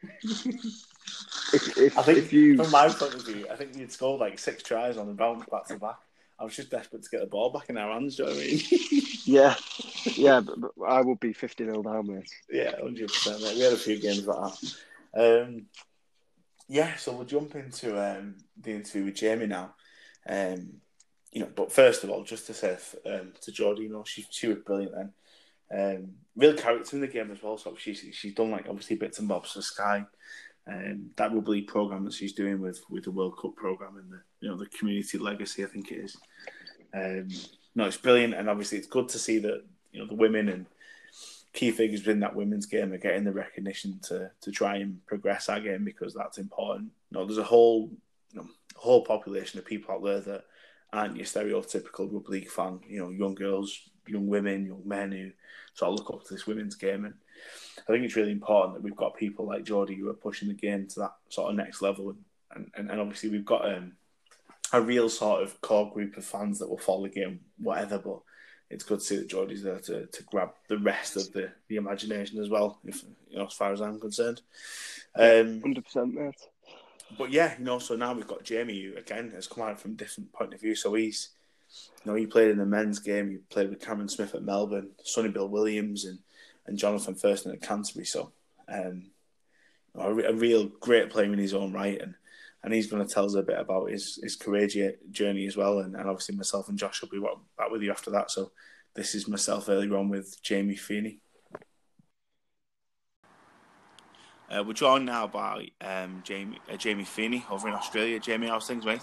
if, 1.54 1.78
if, 1.78 1.98
I 1.98 2.02
think 2.02 2.18
if 2.20 2.34
you, 2.34 2.58
from 2.58 2.72
my 2.72 2.88
point 2.90 3.14
of 3.14 3.26
view, 3.26 3.48
I 3.52 3.56
think 3.56 3.76
you'd 3.76 3.92
scored 3.92 4.20
like 4.20 4.40
six 4.40 4.64
tries 4.64 4.98
on 4.98 5.08
the 5.08 5.14
bounce 5.14 5.46
back 5.50 5.66
to 5.68 5.80
back. 5.80 5.98
I 6.38 6.44
was 6.44 6.56
just 6.56 6.70
desperate 6.70 7.04
to 7.04 7.10
get 7.10 7.22
the 7.22 7.28
ball 7.28 7.50
back 7.52 7.70
in 7.70 7.78
our 7.78 7.94
hands. 7.94 8.18
Do 8.18 8.24
you 8.24 8.30
know 8.30 8.36
what 8.36 8.44
I 8.44 8.48
mean? 8.48 8.62
yeah, 9.26 9.56
yeah, 10.16 10.40
but, 10.42 10.60
but 10.60 10.84
I 10.86 11.02
would 11.02 11.20
be 11.20 11.34
50 11.34 11.64
0 11.64 11.84
down, 11.84 12.08
mate. 12.08 12.30
Yeah, 12.50 12.76
hundred 12.82 13.08
percent. 13.08 13.42
We 13.42 13.62
had 13.62 13.74
a 13.74 13.78
few 13.78 14.00
games 14.00 14.28
like 14.28 14.54
that. 15.14 15.44
Um, 15.46 15.68
yeah, 16.68 16.96
so 16.96 17.14
we'll 17.14 17.26
jump 17.26 17.56
into 17.56 17.98
um, 17.98 18.36
the 18.60 18.72
interview 18.72 19.06
with 19.06 19.16
Jamie 19.16 19.48
now. 19.48 19.76
Um, 20.28 20.82
you 21.32 21.42
know, 21.42 21.50
but 21.56 21.72
first 21.72 22.04
of 22.04 22.10
all, 22.10 22.24
just 22.24 22.48
to 22.48 22.54
say 22.54 22.78
um, 23.06 23.34
to 23.42 23.52
Jodie, 23.52 23.84
you 23.84 23.90
know, 23.90 24.04
she 24.06 24.26
she 24.30 24.48
was 24.48 24.58
brilliant 24.66 24.94
then. 24.96 25.14
Um, 25.72 26.14
real 26.36 26.54
character 26.54 26.96
in 26.96 27.02
the 27.02 27.08
game 27.08 27.32
as 27.32 27.42
well. 27.42 27.58
So 27.58 27.76
she's 27.78 28.04
she's 28.14 28.34
done 28.34 28.52
like 28.52 28.68
obviously 28.68 28.96
bits 28.96 29.20
and 29.20 29.28
bobs 29.28 29.52
for 29.52 29.62
Sky. 29.62 30.06
Um, 30.68 31.12
that 31.16 31.32
rugby 31.32 31.62
program 31.62 32.06
that 32.06 32.14
she's 32.14 32.34
doing 32.34 32.60
with 32.60 32.82
with 32.90 33.04
the 33.04 33.12
World 33.12 33.38
Cup 33.40 33.56
program 33.56 33.98
and 33.98 34.12
the 34.12 34.22
you 34.40 34.50
know 34.50 34.58
the 34.58 34.66
community 34.68 35.18
legacy, 35.18 35.64
I 35.64 35.68
think 35.68 35.92
it 35.92 36.00
is. 36.06 36.18
Um, 36.94 37.30
no, 37.76 37.86
it's 37.86 37.98
brilliant, 37.98 38.34
and 38.34 38.50
obviously 38.50 38.78
it's 38.78 38.88
good 38.88 39.10
to 39.10 39.20
see 39.20 39.40
that 39.40 39.64
you 39.92 40.00
know 40.00 40.08
the 40.08 40.16
women 40.16 40.50
and 40.50 40.66
key 41.54 41.72
figures 41.72 42.02
within 42.02 42.20
that 42.20 42.36
women's 42.36 42.66
game 42.66 42.92
are 42.92 42.98
getting 42.98 43.24
the 43.24 43.32
recognition 43.32 44.00
to 44.04 44.30
to 44.42 44.52
try 44.52 44.78
and 44.78 45.06
progress 45.06 45.50
our 45.50 45.60
game 45.60 45.86
because 45.86 46.14
that's 46.14 46.38
important. 46.38 46.92
You 47.12 47.20
know, 47.20 47.26
there's 47.26 47.38
a 47.38 47.44
whole 47.44 47.90
you 48.32 48.42
know, 48.42 48.48
whole 48.76 49.04
population 49.06 49.60
of 49.60 49.66
people 49.66 49.94
out 49.94 50.04
there 50.04 50.20
that 50.22 50.46
aren't 50.92 51.16
your 51.16 51.26
stereotypical 51.26 52.12
rugby 52.12 52.30
league 52.30 52.50
fan. 52.50 52.80
You 52.88 53.00
know, 53.00 53.10
young 53.10 53.36
girls, 53.36 53.90
young 54.08 54.28
women, 54.28 54.66
young 54.66 54.82
men 54.86 55.12
who 55.12 55.32
sort 55.74 55.92
of 55.92 56.00
look 56.00 56.14
up 56.14 56.26
to 56.26 56.34
this 56.34 56.48
women's 56.48 56.76
game, 56.76 57.06
and 57.06 57.14
I 57.88 57.92
think 57.92 58.06
it's 58.06 58.16
really 58.16 58.32
important 58.32 58.76
that 58.76 58.84
we've 58.84 58.96
got 58.96 59.18
people 59.18 59.46
like 59.46 59.64
Jodie 59.64 59.98
who 59.98 60.10
are 60.10 60.14
pushing 60.14 60.48
the 60.48 60.54
game 60.54 60.88
to 60.88 61.00
that 61.02 61.16
sort 61.30 61.50
of 61.50 61.56
next 61.56 61.82
level, 61.82 62.16
and 62.54 62.72
and, 62.76 62.90
and 62.90 63.02
obviously 63.02 63.30
we've 63.30 63.46
got 63.46 63.68
um, 63.68 63.94
a 64.74 64.82
real 64.82 65.10
sort 65.10 65.44
of 65.44 65.60
core 65.62 65.92
group 65.92 66.18
of 66.18 66.26
fans 66.26 66.60
that 66.60 66.70
will 66.70 66.78
follow 66.78 67.04
the 67.04 67.10
game, 67.10 67.40
whatever, 67.58 67.98
but 67.98 68.20
it's 68.70 68.84
good 68.84 69.00
to 69.00 69.06
see 69.06 69.18
that 69.18 69.30
Jodie's 69.30 69.64
there 69.64 69.80
to, 69.80 70.06
to 70.08 70.24
grab 70.24 70.50
the 70.68 70.78
rest 70.78 71.16
of 71.16 71.32
the, 71.34 71.52
the 71.68 71.76
imagination 71.76 72.40
as 72.40 72.50
well, 72.50 72.80
if 72.84 73.04
you 73.30 73.38
know, 73.38 73.46
as 73.46 73.54
far 73.54 73.72
as 73.72 73.82
I'm 73.82 74.00
concerned. 74.00 74.42
Um, 75.16 75.62
Hundred 75.62 75.86
percent, 75.86 76.14
mate. 76.14 76.36
but 77.18 77.32
yeah, 77.32 77.54
you 77.58 77.66
know, 77.66 77.80
so 77.80 77.96
now 77.96 78.14
we've 78.14 78.28
got 78.28 78.44
Jamie, 78.44 78.82
who 78.82 78.98
again 78.98 79.32
has 79.32 79.48
come 79.48 79.64
out 79.64 79.80
from 79.80 79.92
a 79.92 79.96
different 79.96 80.34
point 80.34 80.54
of 80.54 80.62
view. 80.62 80.76
So 80.76 80.94
he's, 80.96 81.30
you 82.04 82.12
know, 82.12 82.16
he 82.16 82.28
played 82.28 82.52
in 82.52 82.58
the 82.58 82.66
men's 82.66 83.00
game. 83.00 83.30
He 83.30 83.38
played 83.38 83.70
with 83.70 83.82
Cameron 83.82 84.10
Smith 84.10 84.36
at 84.36 84.44
Melbourne, 84.44 84.92
Sonny 85.04 85.30
Bill 85.30 85.50
Williams, 85.50 86.06
and 86.06 86.20
and 86.68 86.78
Jonathan 86.78 87.16
Thurston 87.16 87.52
at 87.52 87.62
Canterbury. 87.62 88.06
So, 88.06 88.32
um, 88.68 89.12
you 89.94 90.02
know, 90.02 90.20
a, 90.20 90.32
a 90.32 90.34
real 90.34 90.68
great 90.80 91.10
player 91.10 91.32
in 91.32 91.40
his 91.40 91.54
own 91.54 91.74
right, 91.74 92.02
and 92.02 92.16
and 92.64 92.74
he's 92.74 92.88
going 92.88 93.06
to 93.06 93.14
tell 93.14 93.26
us 93.26 93.36
a 93.36 93.44
bit 93.44 93.60
about 93.60 93.92
his 93.92 94.20
his 94.22 94.36
career 94.36 94.68
journey 95.12 95.46
as 95.46 95.56
well. 95.56 95.80
And, 95.80 95.96
and 95.96 96.10
obviously 96.10 96.36
myself 96.36 96.68
and 96.68 96.78
Josh 96.78 97.02
will 97.02 97.10
be 97.10 97.20
back 97.58 97.70
with 97.70 97.84
you 97.84 97.92
after 97.92 98.10
that. 98.12 98.32
So 98.32 98.52
this 98.96 99.14
is 99.14 99.28
myself 99.28 99.70
earlier 99.70 99.96
on 99.96 100.10
with 100.10 100.42
Jamie 100.42 100.76
Feeney. 100.76 101.20
Uh, 104.50 104.64
we're 104.64 104.74
joined 104.74 105.06
now 105.06 105.28
by 105.28 105.68
um, 105.82 106.22
Jamie 106.24 106.60
uh, 106.72 106.78
Jamie 106.78 107.04
Feeney 107.04 107.46
over 107.52 107.68
in 107.68 107.74
Australia. 107.74 108.20
Jamie, 108.20 108.48
how's 108.48 108.68
things, 108.68 108.86
mate? 108.86 109.02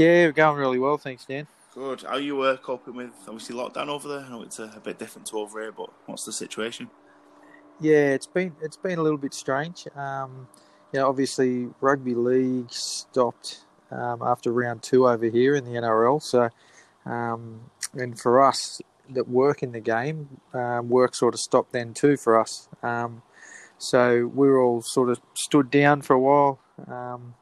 Yeah, 0.00 0.24
we're 0.24 0.32
going 0.32 0.56
really 0.56 0.78
well, 0.78 0.96
thanks, 0.96 1.26
Dan. 1.26 1.46
Good. 1.74 2.04
How 2.04 2.16
you 2.16 2.40
uh, 2.40 2.56
coping 2.56 2.96
with 2.96 3.10
obviously 3.28 3.54
lockdown 3.54 3.88
over 3.88 4.08
there? 4.08 4.20
I 4.20 4.30
know 4.30 4.40
it's 4.40 4.58
a, 4.58 4.72
a 4.74 4.80
bit 4.80 4.98
different 4.98 5.26
to 5.26 5.40
over 5.40 5.60
here, 5.60 5.72
but 5.72 5.90
what's 6.06 6.24
the 6.24 6.32
situation? 6.32 6.88
Yeah, 7.80 8.14
it's 8.14 8.26
been 8.26 8.56
it's 8.62 8.78
been 8.78 8.98
a 8.98 9.02
little 9.02 9.18
bit 9.18 9.34
strange. 9.34 9.86
Um, 9.94 10.48
you 10.90 11.00
know, 11.00 11.06
obviously 11.06 11.68
rugby 11.82 12.14
league 12.14 12.72
stopped 12.72 13.66
um, 13.90 14.22
after 14.22 14.50
round 14.50 14.82
two 14.82 15.06
over 15.06 15.26
here 15.26 15.54
in 15.54 15.66
the 15.66 15.72
NRL. 15.72 16.22
So, 16.22 16.48
um, 17.04 17.60
and 17.92 18.18
for 18.18 18.40
us 18.40 18.80
that 19.10 19.28
work 19.28 19.62
in 19.62 19.72
the 19.72 19.80
game, 19.80 20.40
um, 20.54 20.88
work 20.88 21.14
sort 21.14 21.34
of 21.34 21.40
stopped 21.40 21.74
then 21.74 21.92
too 21.92 22.16
for 22.16 22.40
us. 22.40 22.70
Um, 22.82 23.20
so 23.76 24.32
we 24.34 24.48
were 24.48 24.62
all 24.62 24.80
sort 24.80 25.10
of 25.10 25.20
stood 25.34 25.70
down 25.70 26.00
for 26.00 26.14
a 26.14 26.20
while. 26.20 26.58
Um, 26.88 27.34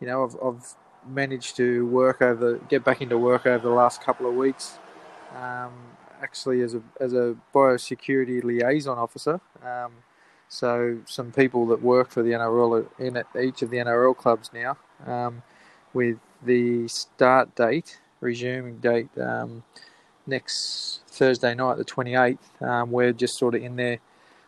you 0.00 0.08
know, 0.08 0.24
I've, 0.24 0.36
I've 0.44 0.74
managed 1.06 1.56
to 1.56 1.86
work 1.86 2.22
over, 2.22 2.58
get 2.68 2.84
back 2.84 3.02
into 3.02 3.18
work 3.18 3.46
over 3.46 3.66
the 3.66 3.74
last 3.74 4.02
couple 4.02 4.28
of 4.28 4.34
weeks. 4.34 4.78
Um, 5.36 5.72
actually, 6.22 6.62
as 6.62 6.74
a 6.74 6.82
as 7.00 7.12
a 7.12 7.36
biosecurity 7.54 8.42
liaison 8.42 8.98
officer. 8.98 9.40
Um, 9.62 9.92
so 10.48 10.98
some 11.06 11.32
people 11.32 11.66
that 11.66 11.82
work 11.82 12.10
for 12.10 12.22
the 12.22 12.30
NRL 12.30 12.86
in 12.98 13.22
each 13.42 13.62
of 13.62 13.70
the 13.70 13.78
NRL 13.78 14.16
clubs 14.16 14.50
now, 14.54 14.76
um, 15.06 15.42
with 15.92 16.18
the 16.44 16.86
start 16.86 17.54
date, 17.56 17.98
resuming 18.20 18.78
date 18.78 19.08
um, 19.18 19.64
next 20.26 21.00
Thursday 21.08 21.54
night, 21.54 21.78
the 21.78 21.84
28th. 21.84 22.62
Um, 22.62 22.90
we're 22.92 23.12
just 23.12 23.36
sort 23.36 23.54
of 23.54 23.62
in 23.62 23.76
there 23.76 23.98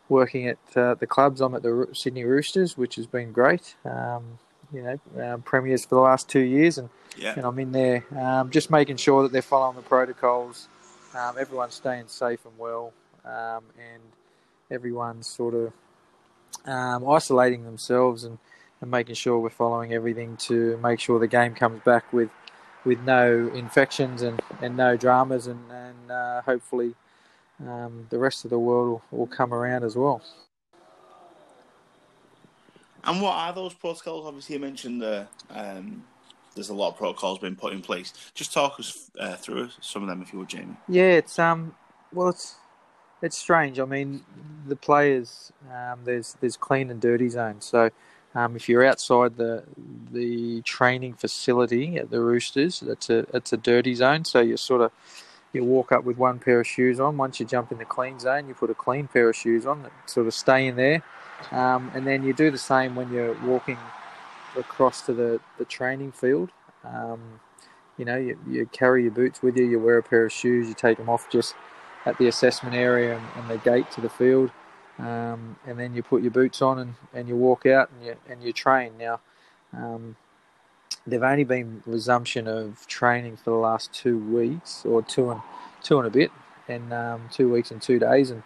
working 0.08 0.46
at 0.46 0.58
uh, 0.76 0.94
the 0.94 1.06
clubs. 1.06 1.40
I'm 1.40 1.54
at 1.54 1.62
the 1.62 1.88
Sydney 1.92 2.24
Roosters, 2.24 2.76
which 2.76 2.96
has 2.96 3.06
been 3.06 3.32
great. 3.32 3.74
Um, 3.84 4.38
you 4.72 4.82
know, 4.82 5.24
um, 5.24 5.42
premiers 5.42 5.84
for 5.84 5.94
the 5.96 6.00
last 6.00 6.28
two 6.28 6.40
years, 6.40 6.78
and, 6.78 6.88
Yeah. 7.16 7.34
and 7.36 7.44
I'm 7.44 7.58
in 7.58 7.72
there 7.72 8.04
um, 8.18 8.50
just 8.50 8.70
making 8.70 8.96
sure 8.96 9.22
that 9.22 9.32
they're 9.32 9.42
following 9.42 9.76
the 9.76 9.82
protocols. 9.82 10.68
Um, 11.14 11.36
everyone's 11.38 11.74
staying 11.74 12.08
safe 12.08 12.44
and 12.44 12.58
well, 12.58 12.92
um, 13.24 13.64
and 13.78 14.02
everyone's 14.70 15.26
sort 15.26 15.54
of 15.54 15.72
um, 16.66 17.08
isolating 17.08 17.64
themselves 17.64 18.24
and, 18.24 18.38
and 18.80 18.90
making 18.90 19.14
sure 19.14 19.38
we're 19.38 19.50
following 19.50 19.94
everything 19.94 20.36
to 20.36 20.76
make 20.82 21.00
sure 21.00 21.18
the 21.18 21.26
game 21.26 21.54
comes 21.54 21.80
back 21.84 22.12
with 22.12 22.30
with 22.84 23.00
no 23.00 23.50
infections 23.54 24.22
and, 24.22 24.40
and 24.62 24.76
no 24.76 24.96
dramas, 24.96 25.48
and, 25.48 25.58
and 25.72 26.10
uh, 26.10 26.40
hopefully 26.42 26.94
um, 27.66 28.06
the 28.10 28.18
rest 28.18 28.44
of 28.44 28.50
the 28.50 28.58
world 28.58 29.02
will, 29.10 29.18
will 29.18 29.26
come 29.26 29.52
around 29.52 29.82
as 29.82 29.96
well. 29.96 30.22
And 33.06 33.22
what 33.22 33.36
are 33.36 33.52
those 33.52 33.74
protocols? 33.74 34.26
Obviously, 34.26 34.56
you 34.56 34.60
mentioned 34.60 35.00
the 35.00 35.26
um, 35.50 36.04
there's 36.54 36.70
a 36.70 36.74
lot 36.74 36.88
of 36.88 36.96
protocols 36.96 37.38
being 37.38 37.54
put 37.54 37.72
in 37.72 37.82
place. 37.82 38.12
Just 38.34 38.52
talk 38.52 38.80
us 38.80 39.10
uh, 39.18 39.36
through 39.36 39.70
some 39.80 40.02
of 40.02 40.08
them, 40.08 40.22
if 40.22 40.32
you 40.32 40.38
would, 40.40 40.48
Jamie. 40.48 40.76
Yeah, 40.88 41.10
it's 41.10 41.38
um, 41.38 41.74
well, 42.12 42.28
it's 42.28 42.56
it's 43.22 43.38
strange. 43.38 43.78
I 43.78 43.84
mean, 43.84 44.24
the 44.66 44.76
players 44.76 45.52
um, 45.72 46.00
there's 46.04 46.36
there's 46.40 46.56
clean 46.56 46.90
and 46.90 47.00
dirty 47.00 47.28
zones. 47.28 47.64
So 47.64 47.90
um, 48.34 48.56
if 48.56 48.68
you're 48.68 48.84
outside 48.84 49.36
the 49.36 49.64
the 50.10 50.62
training 50.62 51.14
facility 51.14 51.96
at 51.96 52.10
the 52.10 52.20
Roosters, 52.20 52.80
that's 52.80 53.08
a 53.08 53.26
it's 53.34 53.52
a 53.52 53.56
dirty 53.56 53.94
zone. 53.94 54.24
So 54.24 54.40
you 54.40 54.56
sort 54.56 54.80
of 54.80 54.92
you 55.52 55.64
walk 55.64 55.92
up 55.92 56.04
with 56.04 56.18
one 56.18 56.38
pair 56.38 56.60
of 56.60 56.66
shoes 56.66 57.00
on. 57.00 57.16
Once 57.16 57.40
you 57.40 57.46
jump 57.46 57.72
in 57.72 57.78
the 57.78 57.84
clean 57.84 58.18
zone, 58.18 58.48
you 58.48 58.54
put 58.54 58.70
a 58.70 58.74
clean 58.74 59.08
pair 59.08 59.28
of 59.28 59.36
shoes 59.36 59.64
on 59.64 59.82
that 59.82 59.92
sort 60.06 60.26
of 60.26 60.34
stay 60.34 60.66
in 60.66 60.76
there. 60.76 61.02
Um, 61.50 61.90
and 61.94 62.06
then 62.06 62.24
you 62.24 62.32
do 62.32 62.50
the 62.50 62.58
same 62.58 62.94
when 62.94 63.12
you're 63.12 63.34
walking 63.44 63.78
across 64.56 65.02
to 65.02 65.12
the, 65.12 65.40
the 65.58 65.64
training 65.64 66.12
field. 66.12 66.50
Um, 66.84 67.40
you 67.98 68.04
know, 68.04 68.16
you, 68.16 68.38
you 68.48 68.66
carry 68.66 69.02
your 69.02 69.12
boots 69.12 69.42
with 69.42 69.56
you, 69.56 69.64
you 69.64 69.78
wear 69.78 69.98
a 69.98 70.02
pair 70.02 70.26
of 70.26 70.32
shoes, 70.32 70.68
you 70.68 70.74
take 70.74 70.98
them 70.98 71.08
off 71.08 71.30
just 71.30 71.54
at 72.04 72.16
the 72.18 72.28
assessment 72.28 72.74
area 72.74 73.16
and, 73.16 73.26
and 73.36 73.50
the 73.50 73.58
gate 73.58 73.90
to 73.92 74.00
the 74.00 74.08
field. 74.08 74.50
Um, 74.98 75.56
and 75.66 75.78
then 75.78 75.94
you 75.94 76.02
put 76.02 76.22
your 76.22 76.30
boots 76.30 76.62
on 76.62 76.78
and, 76.78 76.94
and 77.12 77.28
you 77.28 77.36
walk 77.36 77.66
out 77.66 77.90
and 77.92 78.06
you, 78.06 78.16
and 78.28 78.42
you 78.42 78.52
train. 78.52 78.92
Now, 78.98 79.20
um, 79.76 80.16
they've 81.06 81.22
only 81.22 81.44
been 81.44 81.82
resumption 81.86 82.48
of 82.48 82.86
training 82.86 83.36
for 83.36 83.50
the 83.50 83.56
last 83.56 83.92
two 83.92 84.18
weeks 84.18 84.84
or 84.84 85.02
two 85.02 85.30
and 85.30 85.40
two 85.82 85.98
and 85.98 86.06
a 86.06 86.10
bit, 86.10 86.30
and 86.68 86.92
um, 86.92 87.28
two 87.30 87.52
weeks 87.52 87.70
and 87.70 87.80
two 87.80 87.98
days, 87.98 88.30
and 88.30 88.42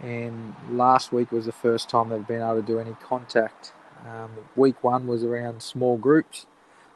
and 0.00 0.54
last 0.70 1.12
week 1.12 1.32
was 1.32 1.46
the 1.46 1.52
first 1.52 1.88
time 1.88 2.08
they've 2.08 2.26
been 2.26 2.42
able 2.42 2.56
to 2.56 2.62
do 2.62 2.78
any 2.78 2.94
contact. 3.02 3.72
Um, 4.06 4.30
week 4.56 4.82
one 4.84 5.06
was 5.06 5.24
around 5.24 5.62
small 5.62 5.96
groups 5.96 6.46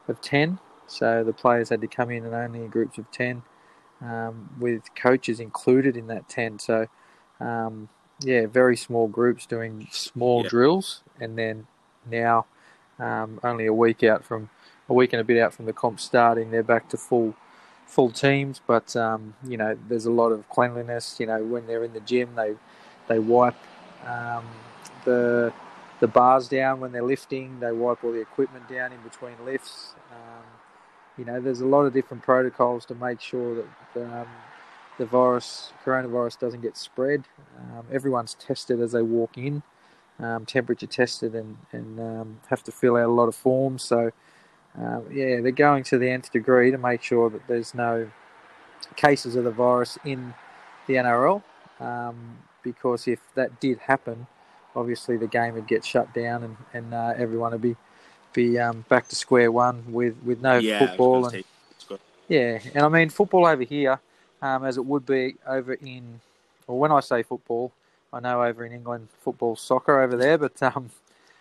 of 0.07 0.21
10, 0.21 0.59
so 0.87 1.23
the 1.23 1.33
players 1.33 1.69
had 1.69 1.81
to 1.81 1.87
come 1.87 2.09
in 2.11 2.25
and 2.25 2.33
only 2.33 2.59
in 2.61 2.69
groups 2.69 2.97
of 2.97 3.09
10, 3.11 3.43
um, 4.01 4.49
with 4.59 4.93
coaches 4.95 5.39
included 5.39 5.97
in 5.97 6.07
that 6.07 6.27
10. 6.29 6.59
So, 6.59 6.87
um, 7.39 7.89
yeah, 8.21 8.45
very 8.47 8.77
small 8.77 9.07
groups 9.07 9.45
doing 9.45 9.87
small 9.91 10.43
Yeah. 10.43 10.49
drills, 10.49 11.03
and 11.19 11.37
then 11.37 11.67
now, 12.09 12.45
um, 12.99 13.39
only 13.43 13.65
a 13.65 13.73
week 13.73 14.03
out 14.03 14.23
from 14.23 14.49
a 14.89 14.93
week 14.93 15.13
and 15.13 15.19
a 15.19 15.23
bit 15.23 15.41
out 15.41 15.53
from 15.53 15.65
the 15.65 15.73
comp 15.73 15.99
starting, 15.99 16.51
they're 16.51 16.63
back 16.63 16.89
to 16.89 16.97
full 16.97 17.35
full 17.85 18.11
teams. 18.11 18.61
But 18.65 18.95
um, 18.95 19.35
you 19.43 19.57
know, 19.57 19.77
there's 19.87 20.05
a 20.05 20.11
lot 20.11 20.29
of 20.31 20.47
cleanliness. 20.49 21.19
You 21.19 21.27
know, 21.27 21.43
when 21.43 21.67
they're 21.67 21.83
in 21.83 21.93
the 21.93 21.99
gym, 21.99 22.35
they 22.35 22.55
they 23.07 23.19
wipe 23.19 23.55
um, 24.05 24.45
the 25.05 25.53
the 25.99 26.07
bars 26.07 26.49
down 26.49 26.79
when 26.81 26.91
they're 26.91 27.03
lifting. 27.03 27.59
They 27.59 27.71
wipe 27.71 28.03
all 28.03 28.11
the 28.11 28.19
equipment 28.19 28.67
down 28.67 28.91
in 28.91 29.01
between 29.01 29.35
lifts. 29.45 29.93
Um, 30.11 30.43
you 31.17 31.25
know, 31.25 31.39
there's 31.39 31.61
a 31.61 31.65
lot 31.65 31.83
of 31.83 31.93
different 31.93 32.23
protocols 32.23 32.85
to 32.87 32.95
make 32.95 33.21
sure 33.21 33.63
that 33.95 34.01
um, 34.03 34.27
the 34.97 35.05
virus, 35.05 35.71
coronavirus, 35.85 36.39
doesn't 36.39 36.61
get 36.61 36.75
spread. 36.75 37.23
Um, 37.57 37.85
everyone's 37.91 38.33
tested 38.35 38.81
as 38.81 38.91
they 38.91 39.01
walk 39.01 39.37
in, 39.37 39.63
um, 40.19 40.45
temperature 40.45 40.87
tested, 40.87 41.35
and 41.35 41.57
and 41.71 41.99
um, 41.99 42.39
have 42.49 42.63
to 42.63 42.71
fill 42.71 42.97
out 42.97 43.05
a 43.05 43.11
lot 43.13 43.27
of 43.27 43.35
forms. 43.35 43.83
So, 43.83 44.11
um, 44.77 45.05
yeah, 45.11 45.39
they're 45.41 45.51
going 45.51 45.83
to 45.85 45.97
the 45.97 46.09
nth 46.09 46.31
degree 46.31 46.71
to 46.71 46.77
make 46.77 47.01
sure 47.01 47.29
that 47.29 47.47
there's 47.47 47.73
no 47.73 48.09
cases 48.95 49.35
of 49.35 49.43
the 49.43 49.51
virus 49.51 49.97
in 50.03 50.33
the 50.87 50.95
NRL. 50.95 51.43
Because 52.63 53.07
if 53.07 53.19
that 53.35 53.59
did 53.59 53.77
happen, 53.79 54.27
obviously 54.75 55.17
the 55.17 55.27
game 55.27 55.53
would 55.55 55.67
get 55.67 55.85
shut 55.85 56.13
down 56.13 56.43
and, 56.43 56.57
and 56.73 56.93
uh, 56.93 57.13
everyone 57.17 57.51
would 57.51 57.61
be 57.61 57.75
be 58.33 58.57
um, 58.57 58.83
back 58.89 59.07
to 59.07 59.15
square 59.15 59.51
one 59.51 59.83
with, 59.93 60.15
with 60.25 60.41
no 60.41 60.59
yeah, 60.59 60.79
football 60.79 61.25
and 61.25 61.33
say, 61.33 61.43
it's 61.69 61.83
good. 61.83 61.99
yeah, 62.27 62.59
and 62.73 62.83
I 62.83 62.89
mean 62.89 63.09
football 63.09 63.45
over 63.45 63.61
here, 63.63 63.99
um, 64.41 64.65
as 64.65 64.77
it 64.77 64.85
would 64.85 65.05
be 65.05 65.35
over 65.47 65.73
in, 65.73 66.19
well, 66.65 66.77
when 66.79 66.91
I 66.91 66.99
say 66.99 67.21
football, 67.21 67.71
I 68.11 68.19
know 68.19 68.43
over 68.43 68.65
in 68.65 68.71
England 68.73 69.09
football 69.19 69.55
soccer 69.55 70.01
over 70.01 70.17
there, 70.17 70.37
but 70.37 70.61
um, 70.63 70.89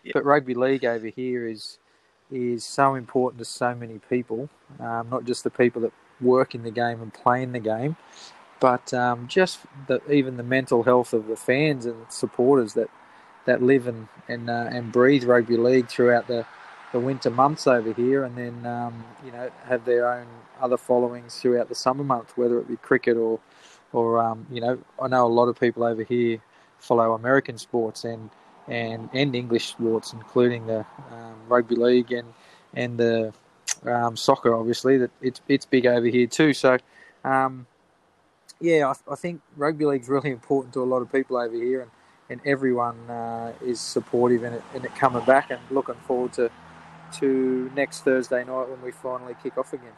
Yeah. 0.05 0.13
but 0.15 0.25
rugby 0.25 0.55
league 0.55 0.85
over 0.85 1.07
here 1.07 1.47
is 1.47 1.79
is 2.31 2.65
so 2.65 2.95
important 2.95 3.39
to 3.39 3.45
so 3.45 3.75
many 3.75 4.01
people, 4.11 4.49
um, 4.81 5.09
not 5.11 5.25
just 5.25 5.45
the 5.45 5.51
people 5.51 5.83
that 5.83 5.93
work 6.21 6.55
in 6.55 6.63
the 6.63 6.71
game 6.71 7.03
and 7.03 7.13
play 7.13 7.43
in 7.43 7.53
the 7.53 7.59
game, 7.61 7.97
but 8.63 8.95
um, 8.95 9.27
just 9.27 9.59
the 9.89 10.01
even 10.09 10.37
the 10.37 10.45
mental 10.45 10.85
health 10.85 11.13
of 11.13 11.27
the 11.27 11.35
fans 11.35 11.85
and 11.85 12.07
supporters 12.09 12.75
that 12.75 12.89
that 13.45 13.61
live 13.61 13.89
and 13.89 14.07
and 14.29 14.49
uh, 14.49 14.69
and 14.71 14.93
breathe 14.93 15.25
rugby 15.25 15.57
league 15.57 15.89
throughout 15.89 16.29
the 16.29 16.47
the 16.93 17.01
winter 17.01 17.29
months 17.29 17.67
over 17.67 17.93
here, 17.93 18.23
and 18.23 18.39
then 18.39 18.65
um, 18.65 19.05
you 19.27 19.33
know 19.33 19.51
have 19.65 19.85
their 19.85 20.07
own 20.09 20.29
other 20.61 20.77
followings 20.77 21.41
throughout 21.41 21.69
the 21.69 21.75
summer 21.75 22.05
months, 22.05 22.37
whether 22.37 22.57
it 22.61 22.69
be 22.69 22.77
cricket 22.77 23.17
or 23.17 23.41
or 23.93 24.21
um, 24.21 24.47
you 24.49 24.61
know 24.61 24.79
I 25.03 25.09
know 25.09 25.27
a 25.27 25.35
lot 25.41 25.49
of 25.49 25.59
people 25.59 25.83
over 25.83 26.05
here 26.05 26.39
follow 26.79 27.15
American 27.15 27.59
sports 27.59 28.05
and 28.05 28.31
and 28.69 29.11
and 29.13 29.35
English 29.35 29.67
sports, 29.67 30.13
including 30.13 30.69
the 30.69 30.87
um, 31.11 31.35
rugby 31.49 31.75
league 31.75 32.13
and 32.13 32.33
and 32.75 32.97
the 32.97 33.35
um, 33.85 34.17
soccer. 34.17 34.55
Obviously, 34.55 34.99
that 34.99 35.11
it's 35.21 35.41
it's 35.49 35.67
big 35.67 35.85
over 35.85 36.07
here 36.07 36.29
too. 36.29 36.55
So. 36.55 36.79
Um, 37.25 37.67
yeah, 38.63 38.87
I, 38.87 39.13
I 39.13 39.17
think 39.17 39.43
rugby 39.57 39.85
league's 39.85 40.09
really 40.09 40.31
important 40.31 40.73
to 40.75 40.83
a 40.83 40.87
lot 40.87 41.03
of 41.03 41.13
people 41.13 41.37
over 41.37 41.55
here, 41.55 41.83
and, 41.83 41.91
and 42.31 42.41
everyone 42.47 43.11
uh, 43.11 43.53
is 43.61 43.81
supportive 43.81 44.45
in 44.45 44.55
it, 44.55 44.63
in 44.75 44.85
it 44.85 44.95
coming 44.95 45.25
back, 45.25 45.51
and 45.51 45.61
looking 45.71 45.97
forward 46.07 46.33
to 46.35 46.51
to 47.19 47.71
next 47.75 48.05
Thursday 48.05 48.43
night 48.45 48.71
when 48.71 48.81
we 48.81 48.91
finally 48.91 49.35
kick 49.43 49.59
off 49.59 49.75
again. 49.75 49.93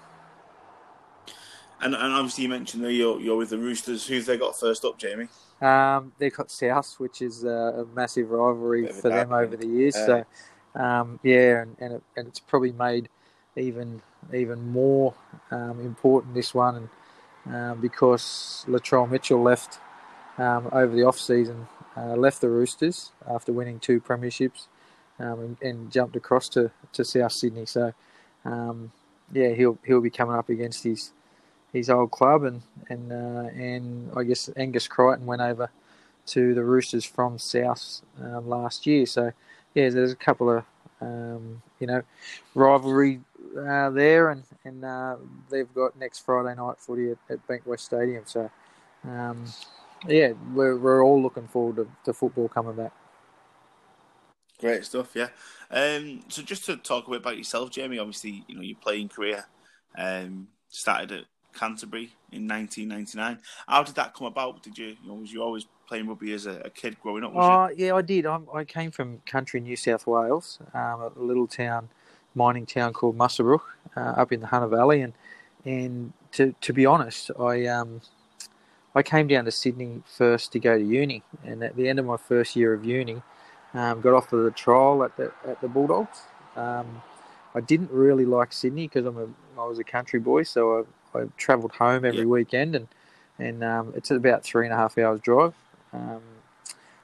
And, 1.81 1.95
and 1.95 2.13
obviously, 2.15 2.45
you 2.45 2.51
mentioned 2.51 2.83
that 2.83 2.93
you're, 2.93 3.21
you're 3.21 3.37
with 3.37 3.51
the 3.51 3.59
Roosters. 3.59 4.07
Who've 4.07 4.25
they 4.25 4.39
got 4.39 4.59
first 4.59 4.85
up, 4.85 4.99
Jamie? 4.99 5.29
Um, 5.61 6.13
they've 6.19 6.35
got 6.35 6.51
South, 6.51 6.95
which 6.99 7.21
is 7.21 7.45
uh, 7.45 7.83
a 7.83 7.85
massive 7.95 8.31
rivalry 8.31 8.89
a 8.89 8.93
for 8.93 9.11
them 9.11 9.33
over 9.33 9.57
the 9.57 9.67
years. 9.67 9.95
Yeah. 9.97 10.07
So, 10.07 10.83
um, 10.83 11.21
yeah, 11.23 11.63
and 11.63 11.77
and, 11.79 11.93
it, 11.95 12.03
and 12.17 12.27
it's 12.27 12.41
probably 12.41 12.73
made 12.73 13.09
even 13.57 14.01
even 14.33 14.67
more 14.71 15.15
um, 15.51 15.79
important 15.81 16.35
this 16.35 16.55
one, 16.55 16.77
and 16.77 16.89
um, 17.47 17.81
because 17.81 18.65
Latrell 18.69 19.11
Mitchell 19.11 19.43
left 19.43 19.79
um, 20.39 20.69
over 20.73 20.95
the 20.95 21.03
off 21.05 21.19
season, 21.19 21.67
uh, 21.97 22.15
left 22.17 22.41
the 22.41 22.49
Roosters 22.49 23.13
after 23.29 23.53
winning 23.53 23.79
two 23.79 24.01
premierships, 24.01 24.67
um, 25.19 25.41
and, 25.41 25.57
and 25.63 25.93
jumped 25.93 26.17
across 26.17 26.49
to, 26.51 26.71
to 26.93 27.05
South 27.05 27.33
Sydney. 27.33 27.67
So, 27.67 27.93
um, 28.45 28.93
yeah, 29.33 29.51
he'll 29.51 29.79
he'll 29.85 30.01
be 30.01 30.11
coming 30.11 30.37
up 30.37 30.49
against 30.49 30.85
his 30.85 31.13
his 31.73 31.91
old 31.91 32.11
club, 32.11 32.45
and 32.45 32.63
and 32.89 33.13
uh, 33.13 33.49
and 33.55 34.11
I 34.17 34.25
guess 34.25 34.51
Angus 34.57 34.89
Crichton 34.89 35.27
went 35.27 35.43
over 35.43 35.71
to 36.27 36.55
the 36.55 36.65
Roosters 36.65 37.05
from 37.05 37.39
South 37.39 38.01
um, 38.21 38.49
last 38.49 38.87
year. 38.87 39.07
So 39.07 39.33
yeah, 39.75 39.91
there's 39.91 40.13
a 40.13 40.17
couple 40.17 40.51
of 40.51 40.65
um, 41.01 41.63
you 41.81 41.87
know 41.87 42.03
rivalry 42.55 43.21
uh, 43.57 43.91
there, 43.91 44.31
and 44.31 44.43
and 44.65 44.85
uh, 44.85 45.17
they've 45.51 45.73
got 45.75 45.99
next 45.99 46.21
Friday 46.21 46.55
night 46.55 46.79
footy 46.79 47.11
at, 47.11 47.19
at 47.31 47.47
Bankwest 47.47 47.81
Stadium. 47.81 48.25
So 48.27 48.51
um, 49.05 49.45
yeah, 50.07 50.33
we're 50.53 50.77
we're 50.77 51.05
all 51.05 51.23
looking 51.23 51.49
forward 51.49 51.77
to, 51.77 51.89
to 52.05 52.13
football 52.13 52.49
coming 52.49 52.77
back. 52.77 52.93
Great 54.61 54.85
stuff, 54.85 55.11
yeah. 55.15 55.29
Um, 55.71 56.21
so 56.29 56.43
just 56.43 56.65
to 56.67 56.77
talk 56.77 57.07
a 57.07 57.11
bit 57.11 57.21
about 57.21 57.37
yourself, 57.37 57.71
Jamie. 57.71 57.99
Obviously, 57.99 58.45
you 58.49 58.55
know 58.55 58.63
your 58.63 58.77
playing 58.81 59.09
career 59.09 59.47
um, 59.97 60.49
started 60.69 61.13
at 61.13 61.25
Canterbury 61.55 62.15
in 62.33 62.49
1999. 62.49 63.39
How 63.67 63.83
did 63.83 63.95
that 63.95 64.15
come 64.15 64.27
about? 64.27 64.63
Did 64.63 64.77
you, 64.77 64.97
you 65.03 65.09
know, 65.09 65.15
was 65.15 65.33
you 65.33 65.43
always 65.43 65.67
playing 65.89 66.09
rugby 66.09 66.33
as 66.33 66.47
a, 66.47 66.61
a 66.61 66.71
kid 66.71 67.01
growing 67.01 67.25
up? 67.25 67.33
Was 67.33 67.71
Oh, 67.73 67.75
yeah, 67.77 67.95
I 67.95 68.03
did. 68.03 68.27
I'm, 68.27 68.47
I 68.53 68.65
came 68.65 68.91
from 68.91 69.21
country 69.27 69.61
New 69.61 69.77
South 69.77 70.07
Wales, 70.07 70.59
um, 70.75 71.01
a 71.03 71.13
little 71.17 71.47
town, 71.47 71.89
mining 72.35 72.67
town 72.67 72.93
called 72.93 73.17
Muswellbrook, 73.17 73.61
uh, 73.97 74.01
up 74.01 74.33
in 74.33 74.41
the 74.41 74.47
Hunter 74.47 74.69
Valley, 74.69 75.01
and 75.03 75.13
and 75.65 76.13
to 76.33 76.55
to 76.61 76.73
be 76.73 76.87
honest, 76.87 77.31
I 77.39 77.67
um 77.67 78.01
I 78.95 79.03
came 79.03 79.27
down 79.27 79.45
to 79.47 79.51
Sydney 79.51 80.03
first 80.07 80.53
to 80.53 80.59
go 80.61 80.79
to 80.79 80.85
uni, 80.85 81.23
and 81.45 81.63
at 81.63 81.77
the 81.77 81.89
end 81.89 81.99
of 81.99 82.07
my 82.07 82.17
first 82.17 82.55
year 82.57 82.73
of 82.75 82.85
uni, 82.85 83.23
um, 83.75 84.01
got 84.01 84.15
offered 84.15 84.45
the 84.45 84.51
trial 84.53 85.03
at 85.05 85.17
the 85.17 85.33
at 85.47 85.61
the 85.61 85.69
Bulldogs. 85.69 86.23
Um, 86.57 87.03
I 87.55 87.61
didn't 87.61 87.91
really 87.91 88.25
like 88.25 88.53
Sydney 88.53 88.87
because 88.87 89.07
I'm 89.07 89.19
a 89.19 89.61
I 89.61 89.67
was 89.67 89.79
a 89.79 89.85
country 89.85 90.21
boy, 90.21 90.43
so 90.45 90.87
I, 91.15 91.19
I 91.21 91.25
travelled 91.37 91.73
home 91.73 92.05
every 92.05 92.21
Yeah. 92.21 92.27
weekend, 92.27 92.75
and 92.75 92.89
and 93.39 93.65
um, 93.65 93.93
it's 93.97 94.11
about 94.11 94.45
three 94.45 94.67
and 94.67 94.73
a 94.73 94.77
half 94.77 94.97
hours 94.99 95.21
drive. 95.21 95.55
Um, 95.93 96.21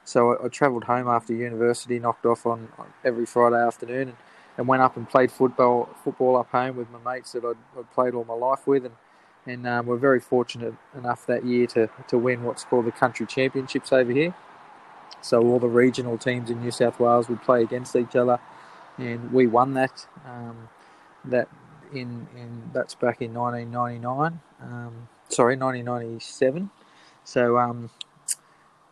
so 0.05 0.33
I, 0.33 0.45
I 0.45 0.47
travelled 0.47 0.85
home 0.85 1.07
after 1.07 1.33
university, 1.33 1.99
knocked 1.99 2.25
off 2.25 2.45
on, 2.45 2.69
on 2.77 2.87
every 3.03 3.25
Friday 3.25 3.61
afternoon, 3.65 4.09
and, 4.09 4.17
and 4.57 4.67
went 4.67 4.81
up 4.81 4.97
and 4.97 5.09
played 5.09 5.31
football 5.31 5.89
football 6.03 6.37
up 6.37 6.51
home 6.51 6.75
with 6.75 6.87
my 6.91 7.13
mates 7.13 7.31
that 7.33 7.43
I'd, 7.43 7.79
I'd 7.79 7.91
played 7.91 8.13
all 8.13 8.25
my 8.25 8.33
life 8.33 8.67
with, 8.67 8.85
and 8.85 8.95
and 9.45 9.65
um, 9.67 9.85
we're 9.87 9.97
very 9.97 10.19
fortunate 10.19 10.73
enough 10.95 11.25
that 11.27 11.45
year 11.45 11.67
to 11.67 11.89
to 12.07 12.17
win 12.17 12.43
what's 12.43 12.63
called 12.63 12.85
the 12.85 12.91
country 12.91 13.25
championships 13.25 13.91
over 13.91 14.11
here. 14.11 14.35
So 15.21 15.41
all 15.41 15.59
the 15.59 15.67
regional 15.67 16.17
teams 16.17 16.49
in 16.49 16.61
New 16.61 16.71
South 16.71 16.99
Wales 16.99 17.29
would 17.29 17.41
play 17.43 17.61
against 17.61 17.95
each 17.95 18.15
other, 18.15 18.39
and 18.97 19.31
we 19.31 19.47
won 19.47 19.73
that. 19.75 20.07
Um, 20.25 20.69
that 21.25 21.47
in 21.93 22.27
in 22.35 22.69
that's 22.73 22.95
back 22.95 23.21
in 23.21 23.33
1999. 23.33 24.39
Um, 24.61 25.07
sorry, 25.29 25.55
1997. 25.55 26.69
So 27.23 27.57
um, 27.57 27.89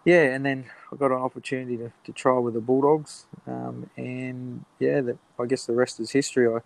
yeah, 0.06 0.24
and 0.24 0.46
then 0.46 0.66
I 0.92 0.96
got 0.96 1.12
an 1.12 1.18
opportunity 1.18 1.78
to, 1.78 1.92
to 2.06 2.12
try 2.12 2.38
with 2.38 2.54
the 2.54 2.62
Bulldogs, 2.62 3.26
um, 3.48 3.90
and 3.98 4.66
yeah, 4.80 5.02
that 5.02 5.18
I 5.40 5.46
guess 5.46 5.66
the 5.66 5.74
rest 5.74 6.00
is 6.00 6.12
history. 6.12 6.48
I 6.48 6.60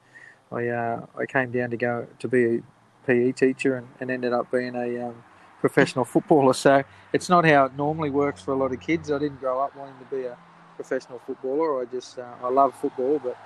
I, 0.53 0.67
uh, 0.67 1.05
I 1.17 1.25
came 1.25 1.51
down 1.51 1.71
to 1.71 1.77
go 1.77 2.07
to 2.19 2.27
be 2.27 2.57
a 2.57 2.59
PE 3.07 3.31
teacher 3.31 3.75
and, 3.75 3.87
and 3.99 4.11
ended 4.11 4.33
up 4.33 4.51
being 4.51 4.75
a 4.75 5.07
um, 5.07 5.23
professional 5.59 6.05
footballer. 6.05 6.53
So 6.53 6.83
it's 7.11 7.27
not 7.27 7.45
how 7.45 7.65
it 7.65 7.75
normally 7.75 8.11
works 8.11 8.41
for 8.41 8.51
a 8.51 8.55
lot 8.55 8.71
of 8.71 8.79
kids. 8.79 9.11
I 9.11 9.17
didn't 9.17 9.39
grow 9.39 9.61
up 9.61 9.75
wanting 9.75 9.97
to 9.97 10.15
be 10.15 10.25
a 10.25 10.37
professional 10.75 11.19
footballer. 11.25 11.81
I 11.81 11.85
just 11.85 12.19
uh, 12.19 12.35
I 12.43 12.49
love 12.49 12.75
football, 12.75 13.19
but 13.19 13.37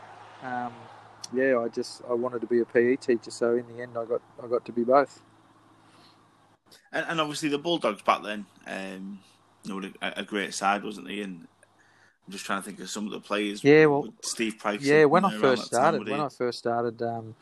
um, 0.43 0.73
yeah, 1.33 1.59
I 1.59 1.69
just 1.69 2.01
I 2.09 2.13
wanted 2.13 2.41
to 2.41 2.47
be 2.47 2.59
a 2.59 2.65
PE 2.65 2.97
teacher. 2.97 3.31
So 3.31 3.55
in 3.55 3.65
the 3.67 3.81
end, 3.81 3.97
I 3.97 4.05
got 4.05 4.21
I 4.43 4.47
got 4.47 4.65
to 4.65 4.71
be 4.71 4.83
both. 4.83 5.21
And, 6.91 7.05
and 7.07 7.21
obviously 7.21 7.47
the 7.47 7.57
Bulldogs 7.57 8.01
back 8.01 8.23
then, 8.23 8.45
um, 8.65 9.19
know, 9.67 9.89
a, 10.01 10.13
a, 10.17 10.23
great 10.23 10.53
side, 10.53 10.83
wasn't 10.83 11.09
he? 11.09 11.21
And 11.21 11.47
I'm 12.25 12.31
just 12.31 12.45
trying 12.45 12.61
to 12.61 12.65
think 12.65 12.79
of 12.79 12.89
some 12.89 13.05
of 13.05 13.11
the 13.11 13.19
players. 13.19 13.63
Yeah, 13.63 13.85
well, 13.85 14.13
Steve 14.21 14.57
Price. 14.57 14.81
Yeah, 14.81 15.05
when 15.05 15.25
I 15.25 15.37
first 15.37 15.65
started, 15.65 15.99
time, 15.99 16.11
when 16.11 16.19
I 16.19 16.29
first 16.29 16.59
started, 16.59 17.01
um, 17.01 17.35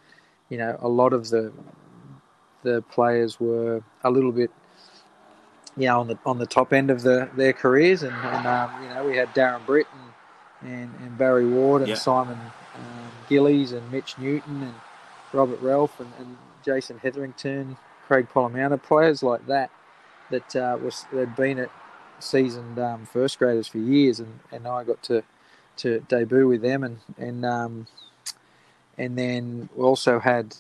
you 0.50 0.58
know, 0.58 0.78
a 0.82 0.88
lot 0.88 1.14
of 1.14 1.30
the 1.30 1.52
the 2.64 2.82
players 2.84 3.40
were 3.40 3.84
a 4.04 4.10
little 4.10 4.32
bit, 4.32 4.52
you 5.78 5.88
know, 5.88 6.00
on 6.00 6.08
the 6.08 6.18
on 6.26 6.38
the 6.40 6.46
top 6.46 6.74
end 6.74 6.90
of 6.90 7.02
the, 7.02 7.30
their 7.36 7.54
careers, 7.54 8.04
and, 8.04 8.16
and 8.16 8.48
um, 8.48 8.84
you 8.84 8.90
know, 8.90 9.06
we 9.06 9.16
had 9.16 9.34
Darren 9.34 9.66
Britt 9.66 9.88
and, 10.62 10.90
and, 11.02 11.18
Barry 11.18 11.48
Ward 11.48 11.84
and 11.84 11.90
yeah. 11.90 11.96
Simon 11.96 12.38
um, 12.76 13.12
Gillies 13.30 13.72
and 13.72 13.90
Mitch 13.92 14.18
Newton 14.18 14.64
and 14.64 14.74
Robert 15.32 15.62
Ralph 15.62 16.00
and, 16.00 16.12
and 16.20 16.38
Jason 16.64 16.98
Hetherington, 16.98 17.78
Craig 18.08 18.28
Polla-Mounter, 18.34 18.78
players 18.78 19.22
like 19.22 19.46
that 19.48 19.70
that 20.32 20.56
uh, 20.56 20.78
was 20.82 21.06
they'd 21.12 21.36
been 21.36 21.60
at 21.60 21.70
seasoned 22.20 22.80
um, 22.80 23.06
first 23.06 23.40
graders 23.40 23.68
for 23.68 23.78
years, 23.78 24.20
and, 24.20 24.40
and 24.52 24.68
I 24.68 24.84
got 24.84 25.02
to 25.04 25.24
to 25.78 26.00
debut 26.02 26.48
with 26.48 26.62
them, 26.62 26.84
and 26.84 27.00
and 27.18 27.46
um, 27.46 27.88
and 28.98 29.18
then 29.18 29.70
we 29.76 29.84
also 29.84 30.20
had 30.20 30.56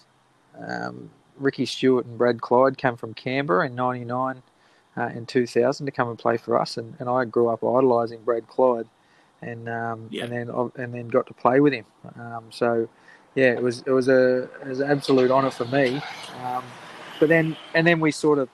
um, 0.57 1.09
Ricky 1.37 1.65
Stuart 1.65 2.05
and 2.05 2.17
Brad 2.17 2.41
Clyde 2.41 2.77
come 2.77 2.97
from 2.97 3.13
Canberra 3.13 3.67
in 3.67 3.75
'99 3.75 4.43
uh, 4.97 5.01
and 5.01 5.27
2000 5.27 5.85
to 5.85 5.91
come 5.91 6.09
and 6.09 6.17
play 6.17 6.37
for 6.37 6.59
us, 6.59 6.77
and, 6.77 6.95
and 6.99 7.09
I 7.09 7.25
grew 7.25 7.49
up 7.49 7.63
idolising 7.63 8.23
Brad 8.23 8.47
Clyde, 8.47 8.87
and 9.41 9.69
um, 9.69 10.07
yeah. 10.09 10.23
and 10.23 10.31
then 10.31 10.71
and 10.75 10.93
then 10.93 11.07
got 11.07 11.27
to 11.27 11.33
play 11.33 11.59
with 11.59 11.73
him. 11.73 11.85
Um, 12.19 12.45
so 12.49 12.87
yeah, 13.35 13.51
it 13.51 13.61
was 13.61 13.83
it 13.85 13.91
was 13.91 14.07
a 14.07 14.43
it 14.61 14.67
was 14.67 14.79
an 14.79 14.89
absolute 14.89 15.31
honour 15.31 15.51
for 15.51 15.65
me. 15.65 16.01
Um, 16.43 16.63
but 17.19 17.29
then 17.29 17.55
and 17.73 17.85
then 17.85 17.99
we 17.99 18.11
sort 18.11 18.39
of 18.39 18.49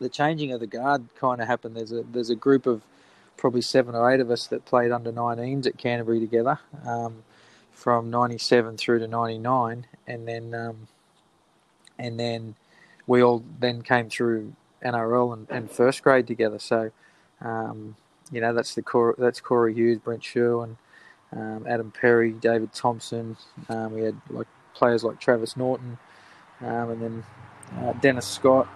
the 0.00 0.08
changing 0.08 0.52
of 0.52 0.60
the 0.60 0.66
guard 0.66 1.04
kind 1.18 1.40
of 1.40 1.46
happened. 1.46 1.76
There's 1.76 1.92
a 1.92 2.02
there's 2.02 2.30
a 2.30 2.34
group 2.34 2.66
of 2.66 2.82
probably 3.36 3.62
seven 3.62 3.94
or 3.94 4.10
eight 4.10 4.20
of 4.20 4.30
us 4.30 4.46
that 4.48 4.64
played 4.64 4.90
under 4.90 5.12
19s 5.12 5.66
at 5.66 5.78
Canterbury 5.78 6.20
together 6.20 6.58
um, 6.86 7.22
from 7.72 8.10
97 8.10 8.76
through 8.76 8.98
to 8.98 9.08
99, 9.08 9.86
and 10.06 10.28
then 10.28 10.54
um, 10.54 10.88
and 11.98 12.18
then 12.18 12.54
we 13.06 13.22
all 13.22 13.44
then 13.60 13.82
came 13.82 14.08
through 14.08 14.54
NRL 14.84 15.32
and, 15.32 15.46
and 15.50 15.70
first 15.70 16.02
grade 16.02 16.26
together. 16.26 16.58
So 16.58 16.90
um, 17.40 17.96
you 18.32 18.40
know 18.40 18.54
that's 18.54 18.74
the 18.74 18.82
core, 18.82 19.14
that's 19.18 19.40
Corey 19.40 19.74
Hughes, 19.74 19.98
Brent 19.98 20.24
Sherwin, 20.24 20.78
um, 21.32 21.66
Adam 21.68 21.90
Perry, 21.90 22.32
David 22.32 22.72
Thompson. 22.72 23.36
Um, 23.68 23.92
we 23.92 24.02
had 24.02 24.18
like 24.30 24.48
players 24.74 25.04
like 25.04 25.20
Travis 25.20 25.58
Norton, 25.58 25.98
um, 26.62 26.90
and 26.90 27.02
then 27.02 27.24
uh, 27.78 27.92
Dennis 27.94 28.26
Scott 28.26 28.66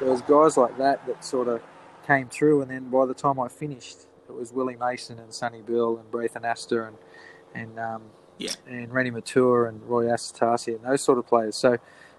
there 0.00 0.10
was 0.10 0.22
guys 0.22 0.56
like 0.56 0.76
that 0.78 1.06
that 1.06 1.24
sort 1.24 1.48
of 1.48 1.60
came 2.06 2.28
through, 2.28 2.62
and 2.62 2.70
then 2.70 2.88
by 2.88 3.06
the 3.06 3.14
time 3.14 3.38
I 3.38 3.48
finished, 3.48 4.06
it 4.28 4.34
was 4.34 4.52
Willie 4.52 4.76
Mason 4.76 5.18
and 5.18 5.32
Sonny 5.32 5.62
Bill 5.62 5.98
and 5.98 6.10
Braith 6.10 6.34
Anasta 6.34 6.88
and 6.88 6.96
and 7.54 7.78
um, 7.78 8.02
yeah. 8.38 8.52
and 8.66 8.92
Reni 8.92 9.10
Maitua 9.10 9.68
and 9.68 9.82
Roy 9.82 10.04
Asotasi 10.04 10.76
and 10.76 10.84
those 10.84 11.02
sort 11.02 11.18
of 11.18 11.26
players. 11.26 11.56
So. 11.56 11.76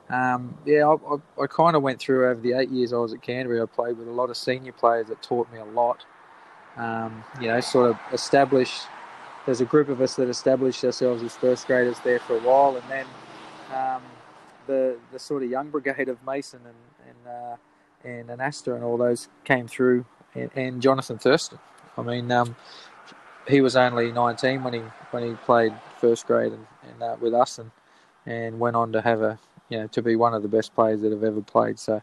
Um, 0.10 0.58
yeah, 0.66 0.86
I, 0.86 0.95
I, 0.95 1.44
I 1.44 1.48
kind 1.48 1.78
of 1.78 1.82
went 1.82 1.98
through 1.98 2.30
over 2.30 2.40
the 2.40 2.52
eight 2.52 2.70
years 2.70 2.91
I 2.91 2.98
was 2.98 3.14
at 3.14 3.22
Canterbury. 3.22 3.62
I 3.62 3.66
played 3.66 3.98
with 3.98 4.10
a 4.10 4.12
lot 4.12 4.30
of 4.30 4.36
senior 4.36 4.74
players 4.74 5.08
that 5.08 5.24
taught 5.24 5.52
me 5.52 5.60
a 5.60 5.66
lot. 5.66 6.06
Um, 6.76 7.24
you 7.40 7.48
know, 7.48 7.60
sort 7.62 7.91
of 7.91 7.98
established. 8.12 8.82
There's 9.45 9.62
a 9.62 9.66
group 9.66 9.88
of 9.88 10.02
us 10.02 10.16
that 10.18 10.28
established 10.28 10.84
ourselves 10.84 11.24
as 11.24 11.36
first 11.38 11.68
graders 11.68 12.00
there 12.04 12.20
for 12.20 12.36
a 12.36 12.41
while, 12.41 12.76
and 12.76 12.90
then 12.90 13.06
um, 13.74 14.02
the 14.68 14.98
the 15.12 15.20
sort 15.20 15.41
of 15.41 15.50
young 15.50 15.70
brigade 15.70 16.10
of 16.10 16.24
Mason 16.26 16.60
and 16.66 16.76
uh, 17.28 17.56
and 18.04 18.30
Anasta 18.30 18.76
and 18.76 18.84
all 18.84 18.98
those 18.98 19.28
came 19.44 19.68
through, 19.68 20.06
and, 20.34 20.50
and 20.56 20.82
Johnathan 20.82 21.22
Thurston. 21.22 21.60
I 21.98 22.02
mean, 22.02 22.32
um, 22.32 22.56
he 23.48 23.62
was 23.62 23.76
only 23.76 24.12
19 24.12 24.64
when 24.64 24.74
he 24.74 24.80
when 25.12 25.24
he 25.24 25.34
played 25.45 25.74
first 26.00 26.26
grade 26.26 26.54
and, 26.54 26.66
and 26.90 27.04
uh, 27.04 27.16
with 27.20 27.34
us, 27.34 27.60
and 27.60 27.72
and 28.26 28.60
went 28.60 28.76
on 28.76 28.91
to 28.94 29.02
have 29.02 29.22
a 29.22 29.40
you 29.70 29.80
know 29.80 29.88
to 29.88 30.02
be 30.02 30.16
one 30.16 30.34
of 30.34 30.41
the 30.41 30.48
best 30.48 30.74
players 30.76 31.02
that 31.02 31.12
have 31.12 31.24
ever 31.24 31.41
played. 31.41 31.80
So, 31.80 32.02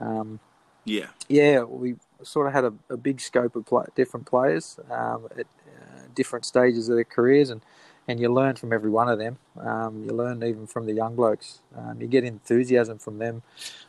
um, 0.00 0.40
yeah, 0.84 1.08
yeah, 1.28 1.62
we 1.62 1.96
sort 2.22 2.46
of 2.46 2.52
had 2.52 2.64
a, 2.64 2.72
a 2.90 2.96
big 2.96 3.20
scope 3.20 3.56
of 3.56 3.66
play, 3.66 3.84
different 3.94 4.26
players 4.26 4.78
um, 4.90 5.28
at 5.32 5.46
uh, 5.46 6.00
different 6.14 6.44
stages 6.44 6.88
of 6.88 6.96
their 6.96 7.04
careers, 7.04 7.50
and 7.50 7.60
and 8.06 8.20
you 8.20 8.32
learn 8.32 8.56
from 8.56 8.72
every 8.72 8.90
one 8.90 9.08
of 9.08 9.18
them. 9.18 9.38
Um, 9.58 10.04
you 10.04 10.10
learn 10.14 10.42
even 10.42 10.66
from 10.66 10.86
the 10.86 10.92
young 10.92 11.16
blokes. 11.16 11.60
Um, 11.76 12.00
you 12.00 12.06
get 12.06 12.24
enthusiasm 12.24 12.98
from 12.98 13.18
them 13.18 13.42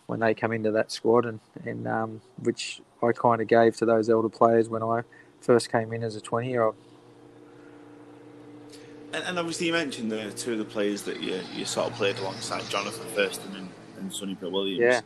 when 0.08 0.20
they 0.20 0.34
come 0.34 0.52
into 0.52 0.72
that 0.72 0.92
squad, 0.92 1.26
and 1.26 1.40
and 1.66 1.88
um, 1.88 2.22
which 2.42 2.82
I 3.02 3.12
kind 3.12 3.42
of 3.42 3.48
gave 3.48 3.76
to 3.78 3.86
those 3.86 4.10
elder 4.10 4.30
players 4.30 4.70
when 4.70 4.84
I 4.84 5.02
first 5.42 5.72
came 5.72 5.94
in 5.94 6.04
as 6.04 6.16
a 6.16 6.22
twenty 6.22 6.50
year 6.50 6.64
old. 6.64 6.76
And, 9.14 9.24
and, 9.24 9.40
obviously, 9.40 9.68
you 9.68 9.74
mentioned 9.74 10.12
the 10.12 10.30
two 10.32 10.54
of 10.54 10.58
the 10.58 10.66
players 10.66 11.04
that 11.04 11.22
you 11.22 11.40
you 11.54 11.66
sort 11.66 11.90
of 11.90 11.94
played 11.94 12.18
alongside, 12.20 12.64
Johnathan 12.64 13.08
Thurston 13.16 13.56
and, 13.56 13.70
and 13.98 14.14
Sonny 14.14 14.36
Bill 14.36 14.52
Williams. 14.52 14.80
Yeah. 14.80 15.02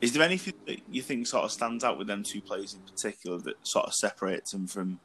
Is 0.00 0.12
there 0.12 0.22
anything 0.22 0.54
that 0.66 0.80
you 0.90 1.02
think 1.02 1.26
sort 1.26 1.44
of 1.44 1.52
stands 1.52 1.84
out 1.84 1.96
with 1.96 2.08
them 2.08 2.22
two 2.24 2.40
players 2.40 2.74
in 2.74 2.80
particular 2.80 3.38
that 3.38 3.64
sort 3.64 3.86
of 3.86 3.94
separates 3.94 4.50
them 4.50 4.66
from, 4.66 4.98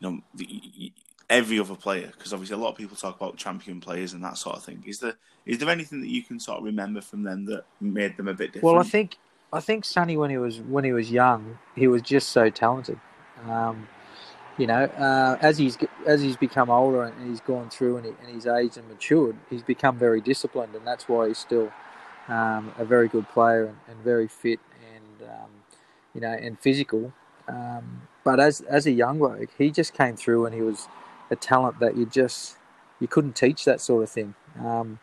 you 0.00 0.10
know, 0.10 0.20
the, 0.34 0.92
every 1.32 1.58
other 1.58 1.74
player? 1.74 2.12
Because 2.16 2.32
obviously, 2.32 2.54
a 2.54 2.58
lot 2.58 2.70
of 2.70 2.76
people 2.76 2.96
talk 2.96 3.16
about 3.16 3.36
champion 3.36 3.80
players 3.80 4.12
and 4.12 4.22
that 4.22 4.36
sort 4.36 4.56
of 4.56 4.64
thing. 4.64 4.84
Is 4.86 5.00
there 5.00 5.14
is 5.46 5.58
there 5.58 5.70
anything 5.70 6.00
that 6.00 6.08
you 6.08 6.22
can 6.22 6.38
sort 6.38 6.58
of 6.58 6.64
remember 6.64 7.00
from 7.00 7.22
them 7.24 7.46
that 7.46 7.64
made 7.80 8.16
them 8.16 8.28
a 8.28 8.34
bit 8.34 8.52
different? 8.52 8.64
Well, 8.64 8.78
I 8.78 8.84
think 8.84 9.16
I 9.52 9.60
think 9.60 9.84
Sonny 9.84 10.16
when 10.16 10.30
he 10.30 10.38
was 10.38 10.60
when 10.60 10.84
he 10.84 10.92
was 10.92 11.10
young, 11.10 11.58
he 11.74 11.88
was 11.88 12.02
just 12.02 12.28
so 12.30 12.50
talented. 12.50 13.00
Um, 13.48 13.88
you 14.58 14.66
know, 14.66 14.84
uh, 14.84 15.38
as 15.40 15.58
he's 15.58 15.78
as 16.06 16.20
he's 16.20 16.36
become 16.36 16.70
older 16.70 17.02
and 17.04 17.28
he's 17.28 17.40
gone 17.40 17.70
through 17.70 17.96
and, 17.96 18.06
he, 18.06 18.12
and 18.22 18.34
he's 18.34 18.46
aged 18.46 18.76
and 18.76 18.88
matured, 18.88 19.36
he's 19.50 19.62
become 19.62 19.98
very 19.98 20.20
disciplined, 20.20 20.74
and 20.74 20.86
that's 20.86 21.08
why 21.08 21.28
he's 21.28 21.38
still 21.38 21.72
um, 22.28 22.72
a 22.78 22.84
very 22.84 23.08
good 23.08 23.28
player 23.30 23.64
and, 23.64 23.76
and 23.88 24.04
very 24.04 24.28
fit 24.28 24.60
and 24.94 25.28
um, 25.28 25.50
you 26.14 26.20
know 26.20 26.32
and 26.32 26.60
physical. 26.60 27.12
Um, 27.48 28.02
but 28.24 28.38
as 28.38 28.60
as 28.60 28.86
a 28.86 28.92
young 28.92 29.18
bloke, 29.18 29.50
he 29.58 29.70
just 29.70 29.94
came 29.94 30.16
through 30.16 30.46
and 30.46 30.54
he 30.54 30.60
was 30.60 30.86
a 31.32 31.36
talent 31.36 31.80
that 31.80 31.96
you 31.96 32.06
just 32.06 32.56
you 33.00 33.08
couldn't 33.08 33.34
teach 33.34 33.64
that 33.64 33.80
sort 33.80 34.04
of 34.04 34.10
thing. 34.10 34.34
Um, 34.64 35.00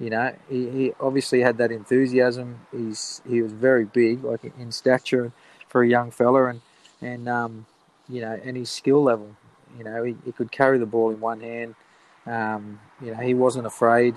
you 0.00 0.10
know, 0.10 0.34
he, 0.48 0.70
he, 0.70 0.92
obviously 0.98 1.40
had 1.40 1.58
that 1.58 1.70
enthusiasm. 1.70 2.60
He's 2.72 3.20
he 3.28 3.42
was 3.42 3.52
very 3.52 3.84
big, 3.84 4.24
like 4.24 4.44
in 4.58 4.72
stature 4.72 5.32
for 5.68 5.82
a 5.82 5.88
young 5.88 6.10
fella, 6.10 6.46
and 6.46 6.60
and 7.00 7.28
um, 7.28 7.66
you 8.08 8.20
know, 8.20 8.38
and 8.42 8.56
his 8.56 8.70
skill 8.70 9.02
level. 9.02 9.36
You 9.76 9.84
know, 9.84 10.04
he, 10.04 10.16
he 10.24 10.32
could 10.32 10.52
carry 10.52 10.78
the 10.78 10.86
ball 10.86 11.10
in 11.10 11.20
one 11.20 11.40
hand. 11.40 11.74
Um, 12.26 12.80
you 13.02 13.12
know, 13.12 13.20
he 13.20 13.34
wasn't 13.34 13.66
afraid. 13.66 14.16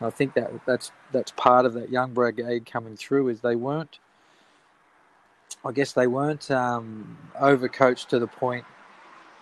I 0.00 0.10
think 0.10 0.34
that 0.34 0.50
that's 0.66 0.92
that's 1.12 1.32
part 1.32 1.64
of 1.64 1.74
that 1.74 1.90
young 1.90 2.12
brigade 2.12 2.66
coming 2.66 2.96
through 2.96 3.28
is 3.28 3.40
they 3.40 3.56
weren't. 3.56 3.98
I 5.64 5.72
guess 5.72 5.92
they 5.92 6.06
weren't 6.06 6.50
um, 6.50 7.16
overcoached 7.40 8.08
to 8.08 8.18
the 8.18 8.26
point 8.26 8.64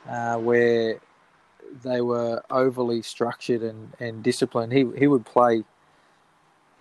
uh, 0.08 0.36
where 0.38 0.98
they 1.82 2.00
were 2.00 2.42
overly 2.50 3.02
structured 3.02 3.62
and, 3.62 3.92
and 3.98 4.22
disciplined. 4.22 4.72
He 4.72 4.86
he 4.96 5.06
would 5.06 5.26
play. 5.26 5.64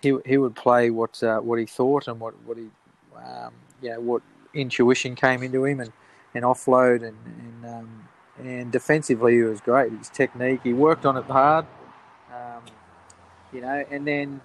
He, 0.02 0.14
he 0.26 0.36
would 0.36 0.54
play 0.54 0.90
what 0.90 1.22
uh, 1.22 1.40
what 1.40 1.58
he 1.58 1.66
thought 1.66 2.08
and 2.08 2.20
what 2.20 2.34
what 2.44 2.56
he 2.56 2.68
um, 3.16 3.52
you 3.80 3.90
know 3.90 4.00
what 4.00 4.22
intuition 4.52 5.14
came 5.14 5.42
into 5.42 5.64
him 5.64 5.80
and, 5.80 5.92
and 6.34 6.44
offload 6.44 7.06
and 7.06 7.16
and, 7.26 7.66
um, 7.66 8.08
and 8.38 8.72
defensively 8.72 9.34
he 9.34 9.42
was 9.42 9.60
great. 9.60 9.92
His 9.92 10.08
technique 10.08 10.60
he 10.62 10.72
worked 10.72 11.06
on 11.06 11.16
it 11.16 11.24
hard. 11.24 11.66
Um, 12.32 12.62
you 13.52 13.60
know, 13.60 13.84
and 13.90 14.06
then 14.06 14.40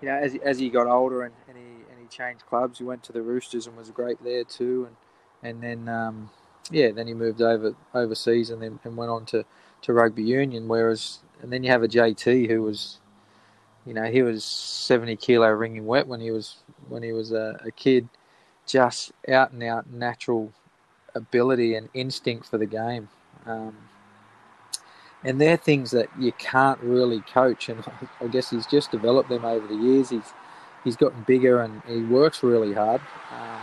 you 0.00 0.08
know 0.08 0.16
as 0.16 0.34
as 0.44 0.58
he 0.58 0.70
got 0.70 0.86
older 0.86 1.22
and, 1.22 1.34
and 1.48 1.56
he 1.56 1.64
and 1.90 2.00
he 2.00 2.06
changed 2.06 2.46
clubs, 2.46 2.78
he 2.78 2.84
went 2.84 3.02
to 3.04 3.12
the 3.12 3.22
Roosters 3.22 3.66
and 3.66 3.76
was 3.76 3.90
great 3.90 4.22
there 4.24 4.44
too, 4.44 4.88
and 4.88 4.96
and 5.42 5.62
then 5.62 5.88
um, 5.88 6.30
yeah, 6.70 6.90
then 6.90 7.06
he 7.06 7.14
moved 7.14 7.42
over 7.42 7.74
overseas 7.94 8.50
and 8.50 8.62
then 8.62 8.78
and 8.84 8.96
went 8.96 9.10
on 9.10 9.24
to, 9.26 9.44
to 9.82 9.92
rugby 9.92 10.22
union. 10.22 10.68
Whereas 10.68 11.20
and 11.42 11.52
then 11.52 11.62
you 11.62 11.70
have 11.70 11.82
a 11.82 11.88
JT 11.88 12.48
who 12.48 12.62
was, 12.62 12.98
you 13.86 13.94
know, 13.94 14.04
he 14.04 14.22
was 14.22 14.44
seventy 14.44 15.16
kilo 15.16 15.48
ringing 15.48 15.86
wet 15.86 16.06
when 16.06 16.20
he 16.20 16.30
was 16.30 16.56
when 16.88 17.02
he 17.02 17.12
was 17.12 17.32
a, 17.32 17.60
a 17.64 17.70
kid, 17.70 18.08
just 18.66 19.12
out 19.28 19.52
and 19.52 19.62
out 19.62 19.90
natural 19.90 20.52
ability 21.14 21.74
and 21.74 21.88
instinct 21.94 22.46
for 22.46 22.58
the 22.58 22.66
game. 22.66 23.08
Um, 23.46 23.76
and 25.24 25.40
they're 25.40 25.56
things 25.56 25.90
that 25.90 26.08
you 26.18 26.32
can't 26.32 26.80
really 26.80 27.20
coach. 27.20 27.68
And 27.68 27.84
I 28.20 28.26
guess 28.26 28.50
he's 28.50 28.66
just 28.66 28.90
developed 28.90 29.28
them 29.28 29.44
over 29.44 29.66
the 29.66 29.74
years. 29.74 30.10
He's 30.10 30.32
he's 30.84 30.96
gotten 30.96 31.22
bigger 31.22 31.60
and 31.60 31.82
he 31.86 32.02
works 32.02 32.42
really 32.42 32.72
hard. 32.72 33.00
Um, 33.32 33.60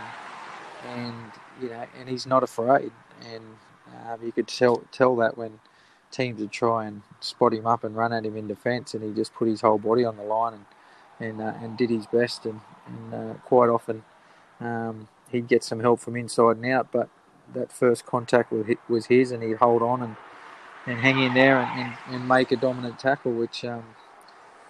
and 0.86 1.32
you 1.60 1.68
know, 1.68 1.86
and 1.98 2.08
he's 2.08 2.26
not 2.26 2.42
afraid. 2.42 2.90
And 3.32 3.44
um, 4.06 4.20
you 4.24 4.32
could 4.32 4.48
tell 4.48 4.82
tell 4.92 5.16
that 5.16 5.36
when 5.36 5.60
teams 6.10 6.40
would 6.40 6.52
try 6.52 6.86
and 6.86 7.02
spot 7.20 7.52
him 7.52 7.66
up 7.66 7.84
and 7.84 7.96
run 7.96 8.12
at 8.12 8.24
him 8.24 8.36
in 8.36 8.48
defence, 8.48 8.94
and 8.94 9.02
he 9.02 9.12
just 9.12 9.34
put 9.34 9.48
his 9.48 9.60
whole 9.60 9.78
body 9.78 10.04
on 10.04 10.16
the 10.16 10.22
line 10.22 10.54
and 10.54 10.64
and 11.20 11.40
uh, 11.40 11.54
and 11.62 11.76
did 11.76 11.90
his 11.90 12.06
best. 12.06 12.44
And, 12.46 12.60
and 12.86 13.14
uh, 13.14 13.34
quite 13.44 13.68
often 13.68 14.04
um, 14.60 15.08
he'd 15.30 15.48
get 15.48 15.64
some 15.64 15.80
help 15.80 16.00
from 16.00 16.16
inside 16.16 16.56
and 16.56 16.66
out, 16.66 16.90
but 16.92 17.08
that 17.54 17.72
first 17.72 18.04
contact 18.06 18.52
was 18.88 19.06
his, 19.06 19.30
and 19.32 19.42
he'd 19.42 19.56
hold 19.56 19.82
on 19.82 20.02
and 20.02 20.16
and 20.86 21.00
hang 21.00 21.20
in 21.20 21.34
there 21.34 21.58
and, 21.58 21.80
and, 21.80 22.14
and 22.14 22.28
make 22.28 22.50
a 22.50 22.56
dominant 22.56 22.98
tackle, 22.98 23.32
which 23.32 23.64
um, 23.64 23.84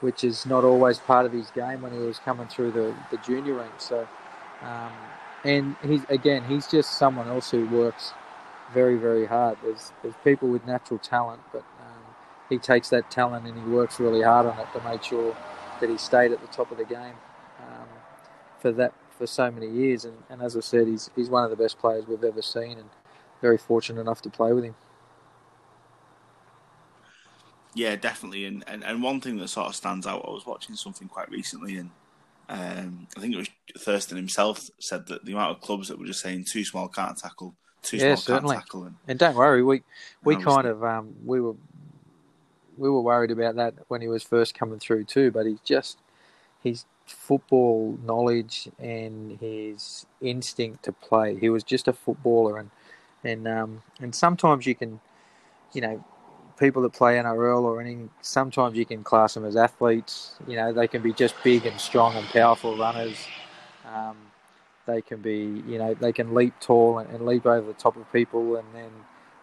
which 0.00 0.24
is 0.24 0.46
not 0.46 0.64
always 0.64 0.98
part 0.98 1.26
of 1.26 1.32
his 1.32 1.50
game 1.50 1.82
when 1.82 1.92
he 1.92 1.98
was 1.98 2.18
coming 2.18 2.46
through 2.46 2.70
the, 2.70 2.94
the 3.10 3.16
junior 3.18 3.54
ranks. 3.54 3.84
So, 3.84 4.06
um, 4.62 4.92
and 5.48 5.76
he's 5.82 6.04
again, 6.10 6.44
he's 6.44 6.66
just 6.66 6.98
someone 6.98 7.26
else 7.28 7.50
who 7.50 7.66
works 7.68 8.12
very, 8.74 8.96
very 8.96 9.26
hard. 9.26 9.56
There's 9.62 9.92
there's 10.02 10.14
people 10.22 10.48
with 10.48 10.66
natural 10.66 10.98
talent, 10.98 11.40
but 11.52 11.64
um, 11.80 12.02
he 12.50 12.58
takes 12.58 12.90
that 12.90 13.10
talent 13.10 13.46
and 13.46 13.56
he 13.58 13.64
works 13.70 13.98
really 13.98 14.22
hard 14.22 14.46
on 14.46 14.58
it 14.58 14.66
to 14.74 14.84
make 14.84 15.02
sure 15.02 15.34
that 15.80 15.88
he 15.88 15.96
stayed 15.96 16.32
at 16.32 16.40
the 16.40 16.46
top 16.48 16.70
of 16.70 16.76
the 16.76 16.84
game 16.84 17.14
um, 17.60 17.88
for 18.60 18.72
that 18.72 18.92
for 19.16 19.26
so 19.26 19.50
many 19.50 19.68
years. 19.68 20.04
And, 20.04 20.16
and 20.28 20.42
as 20.42 20.54
I 20.54 20.60
said, 20.60 20.86
he's 20.86 21.08
he's 21.16 21.30
one 21.30 21.44
of 21.44 21.50
the 21.50 21.56
best 21.56 21.78
players 21.78 22.06
we've 22.06 22.24
ever 22.24 22.42
seen, 22.42 22.78
and 22.78 22.90
very 23.40 23.58
fortunate 23.58 24.00
enough 24.00 24.20
to 24.22 24.30
play 24.30 24.52
with 24.52 24.64
him. 24.64 24.74
Yeah, 27.74 27.96
definitely. 27.96 28.44
And, 28.44 28.64
and 28.66 28.84
and 28.84 29.02
one 29.02 29.22
thing 29.22 29.38
that 29.38 29.48
sort 29.48 29.68
of 29.68 29.74
stands 29.74 30.06
out, 30.06 30.26
I 30.28 30.30
was 30.30 30.44
watching 30.44 30.76
something 30.76 31.08
quite 31.08 31.30
recently, 31.30 31.78
and 31.78 31.90
um, 32.48 33.06
I 33.16 33.20
think 33.20 33.34
it 33.34 33.38
was 33.38 33.48
Thurston 33.76 34.16
himself 34.16 34.70
said 34.78 35.06
that 35.08 35.24
the 35.24 35.32
amount 35.32 35.56
of 35.56 35.60
clubs 35.60 35.88
that 35.88 35.98
were 35.98 36.06
just 36.06 36.20
saying 36.20 36.44
too 36.44 36.64
small 36.64 36.88
can't 36.88 37.16
tackle, 37.16 37.54
too 37.82 37.98
yeah, 37.98 38.14
small 38.14 38.36
certainly. 38.36 38.54
can't 38.56 38.64
tackle. 38.64 38.84
And, 38.84 38.94
and 39.06 39.18
don't 39.18 39.36
worry, 39.36 39.62
we 39.62 39.82
we 40.24 40.36
kind 40.36 40.66
of 40.66 40.82
um, 40.82 41.14
we 41.24 41.40
were 41.40 41.54
we 42.78 42.88
were 42.88 43.02
worried 43.02 43.30
about 43.30 43.56
that 43.56 43.74
when 43.88 44.00
he 44.00 44.08
was 44.08 44.22
first 44.22 44.54
coming 44.54 44.78
through 44.78 45.04
too. 45.04 45.30
But 45.30 45.46
he's 45.46 45.60
just 45.60 45.98
his 46.62 46.84
football 47.06 47.98
knowledge 48.04 48.68
and 48.78 49.38
his 49.40 50.06
instinct 50.20 50.84
to 50.84 50.92
play. 50.92 51.38
He 51.38 51.50
was 51.50 51.62
just 51.62 51.86
a 51.86 51.92
footballer, 51.92 52.58
and 52.58 52.70
and 53.24 53.46
um, 53.46 53.82
and 54.00 54.14
sometimes 54.14 54.64
you 54.64 54.74
can, 54.74 55.00
you 55.74 55.82
know, 55.82 56.04
people 56.58 56.82
that 56.82 56.92
play 56.92 57.16
NRL 57.16 57.62
or 57.62 57.80
anything, 57.80 58.10
sometimes 58.20 58.76
you 58.76 58.84
can 58.84 59.02
class 59.02 59.34
them 59.34 59.44
as 59.44 59.56
athletes. 59.56 60.34
You 60.46 60.56
know, 60.56 60.72
they 60.72 60.88
can 60.88 61.02
be 61.02 61.12
just 61.12 61.34
big 61.42 61.66
and 61.66 61.78
strong 61.80 62.14
and 62.16 62.26
powerful 62.28 62.76
runners. 62.76 63.16
Um, 63.86 64.16
they 64.86 65.02
can 65.02 65.20
be, 65.20 65.62
you 65.66 65.78
know, 65.78 65.94
they 65.94 66.12
can 66.12 66.34
leap 66.34 66.54
tall 66.60 66.98
and, 66.98 67.10
and, 67.10 67.24
leap 67.26 67.46
over 67.46 67.66
the 67.66 67.74
top 67.74 67.96
of 67.96 68.10
people. 68.12 68.56
And 68.56 68.66
then, 68.74 68.90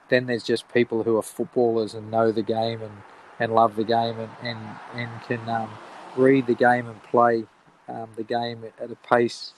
then 0.10 0.26
there's 0.26 0.44
just 0.44 0.72
people 0.74 1.04
who 1.04 1.18
are 1.18 1.24
footballers 1.24 1.94
and 1.94 2.12
know 2.12 2.32
the 2.32 2.44
game 2.44 2.82
and, 2.82 2.94
and 3.40 3.54
love 3.54 3.76
the 3.76 3.84
game 3.84 4.20
and, 4.20 4.32
and, 4.44 4.60
and 4.94 5.22
can 5.24 5.48
um, 5.50 5.70
read 6.16 6.48
the 6.48 6.56
game 6.56 6.88
and 6.88 7.02
play 7.04 7.46
um, 7.88 8.10
the 8.16 8.24
game 8.24 8.64
at 8.80 8.92
a 8.92 8.96
pace 8.96 9.54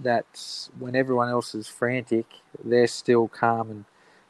that 0.00 0.68
when 0.78 0.96
everyone 0.96 1.28
else 1.28 1.54
is 1.54 1.68
frantic, 1.68 2.26
they're 2.64 2.86
still 2.86 3.28
calm 3.28 3.70
and 3.70 3.84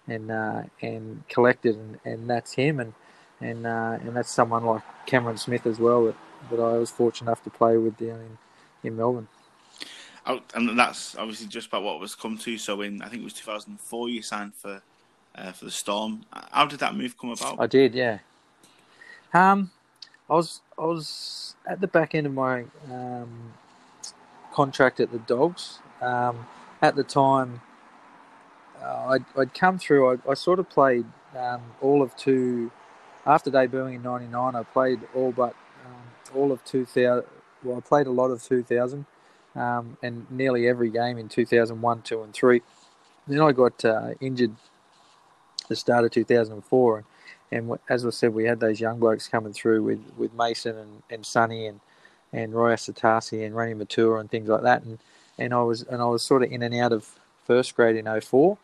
and 0.06 0.30
uh, 0.30 0.62
and 0.82 1.26
collected, 1.28 1.76
and, 1.76 1.98
and 2.04 2.30
that's 2.30 2.52
him, 2.52 2.80
and 2.80 2.92
and 3.40 3.66
uh, 3.66 3.98
and 4.00 4.16
that's 4.16 4.30
someone 4.30 4.64
like 4.64 4.82
Cameron 5.06 5.36
Smith 5.36 5.66
as 5.66 5.78
well 5.78 6.06
that, 6.06 6.16
that 6.50 6.60
I 6.60 6.78
was 6.78 6.90
fortunate 6.90 7.28
enough 7.28 7.44
to 7.44 7.50
play 7.50 7.76
with 7.76 7.96
down 7.96 8.20
in, 8.20 8.38
in 8.82 8.96
Melbourne. 8.96 9.28
Oh, 10.26 10.40
and 10.54 10.78
that's 10.78 11.16
obviously 11.16 11.46
just 11.48 11.68
about 11.68 11.82
what 11.82 12.00
was 12.00 12.14
come 12.14 12.38
to. 12.38 12.56
So 12.56 12.80
in 12.80 13.02
I 13.02 13.08
think 13.08 13.22
it 13.22 13.24
was 13.24 13.34
2004, 13.34 14.08
you 14.08 14.22
signed 14.22 14.54
for 14.54 14.82
uh, 15.34 15.52
for 15.52 15.66
the 15.66 15.70
Storm. 15.70 16.24
How 16.32 16.66
did 16.66 16.80
that 16.80 16.94
move 16.94 17.18
come 17.18 17.30
about? 17.30 17.60
I 17.60 17.66
did, 17.66 17.94
yeah. 17.94 18.18
Um, 19.32 19.70
I 20.30 20.34
was 20.34 20.60
I 20.78 20.84
was 20.84 21.56
at 21.66 21.80
the 21.80 21.88
back 21.88 22.14
end 22.14 22.26
of 22.26 22.32
my 22.34 22.64
um, 22.90 23.52
contract 24.52 25.00
at 25.00 25.12
the 25.12 25.18
Dogs. 25.18 25.80
Um, 26.00 26.46
at 26.82 26.96
the 26.96 27.04
time, 27.04 27.62
I'd, 28.84 29.24
I'd, 29.36 29.54
come 29.54 29.78
through. 29.78 30.12
I, 30.12 30.30
I 30.30 30.34
sort 30.34 30.58
of 30.58 30.68
played 30.68 31.06
um, 31.36 31.62
all 31.80 32.02
of 32.02 32.16
two. 32.16 32.70
After 33.26 33.50
debuting 33.50 33.96
in 33.96 34.02
'99, 34.02 34.54
I 34.54 34.62
played 34.64 35.00
all 35.14 35.32
but 35.32 35.54
um, 35.86 36.36
all 36.36 36.52
of 36.52 36.64
2000. 36.64 37.24
Well, 37.62 37.78
I 37.78 37.80
played 37.80 38.06
a 38.06 38.10
lot 38.10 38.30
of 38.30 38.42
2000 38.42 39.06
um, 39.56 39.96
and 40.02 40.30
nearly 40.30 40.68
every 40.68 40.90
game 40.90 41.18
in 41.18 41.28
2001, 41.28 42.02
2, 42.02 42.22
and 42.22 42.32
3. 42.32 42.62
Then 43.26 43.40
I 43.40 43.52
got 43.52 43.84
uh, 43.84 44.10
injured 44.20 44.54
the 45.68 45.76
start 45.76 46.04
of 46.04 46.10
2004. 46.10 46.98
And, 46.98 47.06
and 47.50 47.78
as 47.88 48.04
I 48.04 48.10
said, 48.10 48.34
we 48.34 48.44
had 48.44 48.60
those 48.60 48.80
young 48.80 48.98
blokes 48.98 49.28
coming 49.28 49.52
through 49.52 49.82
with, 49.82 50.00
with 50.16 50.34
Mason 50.34 50.76
and, 50.76 51.02
and 51.08 51.24
Sonny 51.24 51.66
and, 51.66 51.80
and 52.32 52.52
Roy 52.52 52.74
Asotasi 52.74 53.46
and 53.46 53.54
Reni 53.54 53.74
Maitua 53.74 54.20
and 54.20 54.30
things 54.30 54.48
like 54.48 54.62
that. 54.62 54.82
And, 54.82 54.98
and 55.38 55.54
I 55.54 55.62
was 55.62 55.82
and 55.82 56.00
I 56.00 56.06
was 56.06 56.22
sort 56.22 56.42
of 56.42 56.52
in 56.52 56.62
and 56.62 56.74
out 56.74 56.92
of 56.92 57.18
first 57.44 57.74
grade 57.74 57.96
in 57.96 58.20
04. 58.20 58.56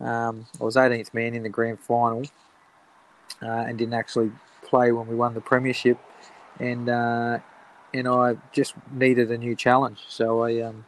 Um, 0.00 0.46
I 0.60 0.64
was 0.64 0.76
18th 0.76 1.12
man 1.12 1.34
in 1.34 1.42
the 1.42 1.48
grand 1.48 1.80
final 1.80 2.22
uh, 3.42 3.46
and 3.46 3.76
didn't 3.78 3.94
actually 3.94 4.30
play 4.62 4.92
when 4.92 5.06
we 5.06 5.14
won 5.14 5.34
the 5.34 5.40
premiership, 5.40 5.98
and 6.58 6.88
uh, 6.88 7.38
and 7.94 8.08
I 8.08 8.36
just 8.52 8.74
needed 8.92 9.30
a 9.30 9.38
new 9.38 9.56
challenge. 9.56 10.04
So 10.08 10.42
I 10.42 10.60
um, 10.62 10.86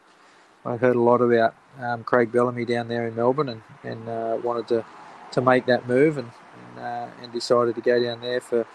I 0.65 0.77
heard 0.77 0.97
a 0.97 1.01
lot 1.01 1.21
about 1.21 1.55
um, 1.81 2.05
Craig 2.05 2.31
Bellamy 2.31 2.65
down 2.65 2.89
there 2.89 3.07
in 3.07 3.15
Melbourne, 3.17 3.49
and 3.49 3.63
and 3.83 4.09
uh, 4.09 4.39
wanted 4.43 4.69
to 4.69 4.85
to 5.33 5.41
make 5.41 5.67
that 5.67 5.89
move, 5.89 6.19
and 6.19 6.31
and, 6.71 6.85
uh, 6.85 7.09
and, 7.23 7.33
decided 7.33 7.75
to 7.75 7.81
go 7.81 8.03
down 8.03 8.21
there 8.21 8.41
for 8.41 8.67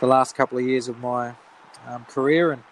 the 0.00 0.06
last 0.06 0.36
couple 0.36 0.58
of 0.58 0.64
years 0.64 0.88
of 0.88 0.98
my 0.98 1.34
um, 1.86 2.04
career, 2.06 2.52
and 2.52 2.62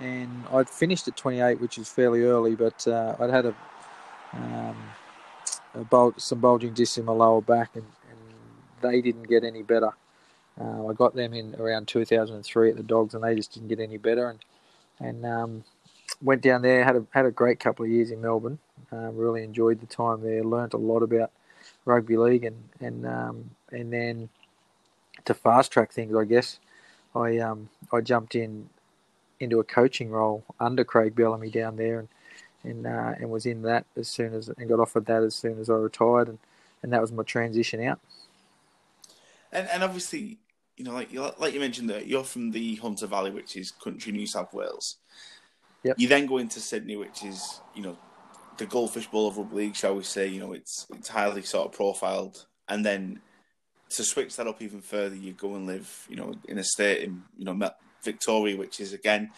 and 0.00 0.44
I'd 0.52 0.68
finished 0.68 1.06
at 1.06 1.16
28, 1.16 1.60
which 1.60 1.78
is 1.78 1.88
fairly 1.88 2.22
early, 2.22 2.54
but 2.56 2.86
uh, 2.88 3.14
I'd 3.20 3.30
had 3.30 3.46
a 3.46 3.54
um, 5.74 6.14
some 6.16 6.40
bulging 6.40 6.74
discs 6.74 6.98
in 6.98 7.04
my 7.04 7.12
lower 7.12 7.40
back, 7.40 7.70
and, 7.74 7.84
and 8.10 8.82
they 8.82 9.00
didn't 9.00 9.28
get 9.28 9.44
any 9.44 9.62
better. 9.62 9.92
Uh, 10.60 10.86
I 10.86 10.92
got 10.92 11.14
them 11.14 11.32
in 11.32 11.54
around 11.54 11.88
2003 11.88 12.70
at 12.70 12.76
the 12.76 12.82
Dogs, 12.82 13.14
and 13.14 13.24
they 13.24 13.34
just 13.34 13.52
didn't 13.52 13.68
get 13.68 13.80
any 13.80 13.96
better. 13.96 14.28
And 14.28 14.44
and 15.00 15.26
um, 15.26 15.64
went 16.20 16.42
down 16.42 16.62
there, 16.62 16.84
had 16.84 16.96
a 16.96 17.06
had 17.10 17.26
a 17.26 17.30
great 17.30 17.58
couple 17.60 17.84
of 17.84 17.90
years 17.90 18.10
in 18.10 18.20
Melbourne. 18.20 18.58
Um, 18.90 19.16
really 19.16 19.42
enjoyed 19.42 19.80
the 19.80 19.86
time 19.86 20.22
there. 20.22 20.44
Learned 20.44 20.74
a 20.74 20.78
lot 20.78 21.02
about 21.02 21.30
rugby 21.84 22.16
league, 22.16 22.44
and 22.44 22.68
and 22.80 23.06
um, 23.06 23.50
and 23.70 23.92
then 23.92 24.28
to 25.24 25.34
fast 25.34 25.72
track 25.72 25.92
things, 25.92 26.14
I 26.14 26.24
guess 26.24 26.58
I 27.14 27.38
um, 27.38 27.68
I 27.92 28.00
jumped 28.00 28.34
in 28.34 28.68
into 29.40 29.58
a 29.58 29.64
coaching 29.64 30.10
role 30.10 30.44
under 30.60 30.84
Craig 30.84 31.14
Bellamy 31.14 31.50
down 31.50 31.76
there, 31.76 31.98
and 31.98 32.08
and 32.64 32.86
uh, 32.86 33.14
and 33.18 33.30
was 33.30 33.46
in 33.46 33.62
that 33.62 33.86
as 33.96 34.08
soon 34.08 34.34
as 34.34 34.48
and 34.48 34.68
got 34.68 34.80
offered 34.80 35.06
that 35.06 35.22
as 35.22 35.34
soon 35.34 35.58
as 35.58 35.68
I 35.70 35.74
retired, 35.74 36.28
and, 36.28 36.38
and 36.82 36.92
that 36.92 37.00
was 37.00 37.12
my 37.12 37.22
transition 37.22 37.82
out. 37.82 38.00
And 39.50 39.68
and 39.68 39.82
obviously, 39.82 40.38
you 40.76 40.84
know, 40.84 40.92
like 40.92 41.12
like 41.38 41.54
you 41.54 41.60
mentioned 41.60 41.90
that 41.90 42.06
you're 42.06 42.24
from 42.24 42.50
the 42.50 42.76
Hunter 42.76 43.06
Valley, 43.06 43.30
which 43.30 43.56
is 43.56 43.70
country 43.70 44.12
New 44.12 44.26
South 44.26 44.52
Wales. 44.52 44.96
Yep. 45.84 45.96
You 45.98 46.08
then 46.08 46.26
go 46.26 46.38
into 46.38 46.60
Sydney, 46.60 46.96
which 46.96 47.24
is 47.24 47.60
you 47.74 47.82
know 47.82 47.98
the 48.58 48.66
Goldfish 48.66 49.08
Bowl 49.08 49.28
of 49.28 49.36
rugby 49.36 49.56
league, 49.56 49.76
shall 49.76 49.96
we 49.96 50.04
say? 50.04 50.28
You 50.28 50.40
know, 50.40 50.52
it's 50.52 50.86
it's 50.94 51.08
highly 51.08 51.42
sort 51.42 51.66
of 51.66 51.72
profiled, 51.72 52.46
and 52.68 52.84
then 52.84 53.20
to 53.90 54.04
switch 54.04 54.36
that 54.36 54.46
up 54.46 54.62
even 54.62 54.80
further, 54.80 55.14
you 55.14 55.32
go 55.32 55.54
and 55.54 55.66
live, 55.66 56.06
you 56.08 56.16
know, 56.16 56.34
in 56.48 56.58
a 56.58 56.64
state 56.64 57.02
in 57.02 57.22
you 57.36 57.44
know 57.44 57.70
Victoria, 58.02 58.56
which 58.56 58.80
is 58.80 58.92
again 58.92 59.30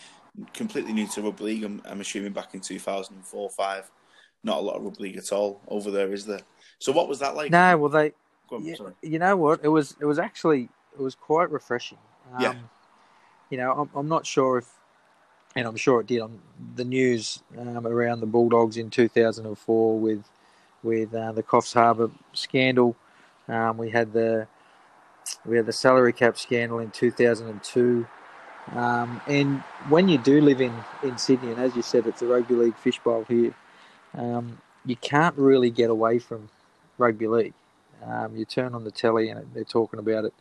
completely 0.52 0.92
new 0.92 1.06
to 1.08 1.22
rugby 1.22 1.44
league. 1.44 1.64
I'm, 1.64 1.82
I'm 1.84 2.00
assuming 2.00 2.32
back 2.32 2.54
in 2.54 2.60
2004 2.60 3.50
5. 3.50 3.90
Not 4.42 4.58
a 4.58 4.60
lot 4.60 4.76
of 4.76 4.82
rugby 4.82 5.04
league 5.04 5.16
at 5.16 5.32
all 5.32 5.60
over 5.68 5.90
there, 5.90 6.12
is 6.12 6.26
there? 6.26 6.42
So 6.78 6.92
what 6.92 7.08
was 7.08 7.18
that 7.20 7.34
like? 7.34 7.50
No, 7.50 7.76
well 7.78 7.90
they. 7.90 8.12
On, 8.52 8.94
you 9.02 9.18
know 9.18 9.36
what? 9.36 9.60
It 9.62 9.68
was 9.68 9.96
it 10.00 10.04
was 10.04 10.18
actually 10.18 10.68
it 10.92 11.02
was 11.02 11.14
quite 11.14 11.50
refreshing. 11.50 11.98
Um, 12.34 12.42
yeah. 12.42 12.54
you 13.50 13.56
know, 13.56 13.72
I'm, 13.72 13.90
I'm 13.94 14.08
not 14.08 14.26
sure 14.26 14.58
if, 14.58 14.68
and 15.56 15.66
I'm 15.66 15.76
sure 15.76 16.00
it 16.00 16.06
did 16.06 16.20
on 16.20 16.38
the 16.76 16.84
news 16.84 17.42
um, 17.58 17.86
around 17.86 18.20
the 18.20 18.26
Bulldogs 18.26 18.76
in 18.76 18.90
2004 18.90 19.98
with 19.98 20.24
with 20.82 21.14
uh, 21.14 21.32
the 21.32 21.42
Coffs 21.42 21.72
Harbour 21.72 22.10
scandal. 22.32 22.94
Um, 23.48 23.78
we 23.78 23.90
had 23.90 24.12
the 24.12 24.46
we 25.46 25.56
had 25.56 25.66
the 25.66 25.72
salary 25.72 26.12
cap 26.12 26.38
scandal 26.38 26.78
in 26.78 26.90
2002. 26.90 28.06
Um, 28.72 29.20
and 29.26 29.60
when 29.88 30.08
you 30.08 30.18
do 30.18 30.40
live 30.40 30.60
in, 30.60 30.72
in 31.02 31.18
Sydney, 31.18 31.50
and 31.50 31.60
as 31.60 31.76
you 31.76 31.82
said, 31.82 32.06
it's 32.06 32.22
a 32.22 32.26
rugby 32.26 32.54
league 32.54 32.76
fishbowl 32.76 33.24
here, 33.28 33.54
um, 34.16 34.58
you 34.84 34.96
can't 34.96 35.36
really 35.36 35.70
get 35.70 35.90
away 35.90 36.18
from 36.18 36.48
rugby 36.98 37.26
league. 37.26 37.54
Um, 38.04 38.36
you 38.36 38.44
turn 38.44 38.74
on 38.74 38.84
the 38.84 38.90
telly 38.90 39.28
and 39.28 39.46
they're 39.54 39.64
talking 39.64 39.98
about 39.98 40.24
it. 40.24 40.34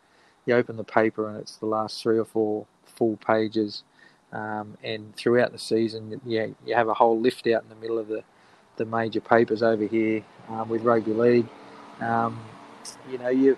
You 0.45 0.55
open 0.55 0.77
the 0.77 0.83
paper 0.83 1.29
and 1.29 1.37
it's 1.37 1.57
the 1.57 1.65
last 1.65 2.01
three 2.01 2.17
or 2.17 2.25
four 2.25 2.65
full 2.85 3.17
pages. 3.17 3.83
Um, 4.31 4.77
and 4.83 5.15
throughout 5.15 5.51
the 5.51 5.59
season, 5.59 6.19
yeah, 6.25 6.47
you 6.65 6.75
have 6.75 6.89
a 6.89 6.93
whole 6.93 7.19
lift 7.19 7.45
out 7.47 7.63
in 7.63 7.69
the 7.69 7.75
middle 7.75 7.99
of 7.99 8.07
the, 8.07 8.23
the 8.77 8.85
major 8.85 9.21
papers 9.21 9.61
over 9.61 9.85
here 9.85 10.23
um, 10.49 10.69
with 10.69 10.81
rugby 10.81 11.13
league. 11.13 11.47
Um, 12.01 12.39
you 13.09 13.17
know, 13.17 13.29
you 13.29 13.57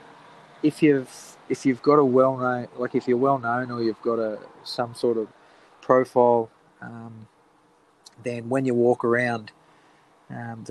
if 0.64 0.82
you've 0.82 1.38
if 1.48 1.66
you've 1.66 1.82
got 1.82 1.96
a 1.96 2.06
well 2.06 2.38
known 2.38 2.68
like 2.78 2.96
if 2.96 3.08
you're 3.08 3.18
well 3.18 3.38
known 3.38 3.72
or 3.72 3.82
you've 3.82 4.02
got 4.02 4.20
a 4.20 4.40
some 4.64 4.96
sort 4.96 5.18
of 5.18 5.28
profile, 5.82 6.50
um, 6.82 7.28
then 8.24 8.50
when 8.50 8.66
you 8.66 8.74
walk 8.74 9.04
around, 9.04 9.52
um, 10.30 10.66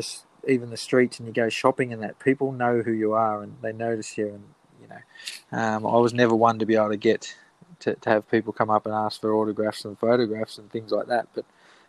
even 0.48 0.70
the 0.70 0.76
streets 0.76 1.18
and 1.18 1.28
you 1.28 1.32
go 1.32 1.48
shopping 1.48 1.92
and 1.92 2.02
that 2.02 2.18
people 2.18 2.52
know 2.52 2.82
who 2.82 2.92
you 2.92 3.12
are 3.12 3.42
and 3.42 3.56
they 3.62 3.72
notice 3.72 4.18
you 4.18 4.28
and 4.28 4.44
you 4.82 4.88
know 4.88 5.58
um, 5.58 5.86
I 5.86 5.96
was 5.96 6.12
never 6.12 6.34
one 6.34 6.58
to 6.58 6.66
be 6.66 6.74
able 6.74 6.90
to 6.90 6.96
get 6.96 7.34
to, 7.80 7.94
to 7.94 8.10
have 8.10 8.30
people 8.30 8.52
come 8.52 8.70
up 8.70 8.86
and 8.86 8.94
ask 8.94 9.20
for 9.20 9.32
autographs 9.34 9.84
and 9.84 9.98
photographs 9.98 10.58
and 10.58 10.70
things 10.70 10.90
like 10.90 11.06
that 11.06 11.28
but 11.34 11.44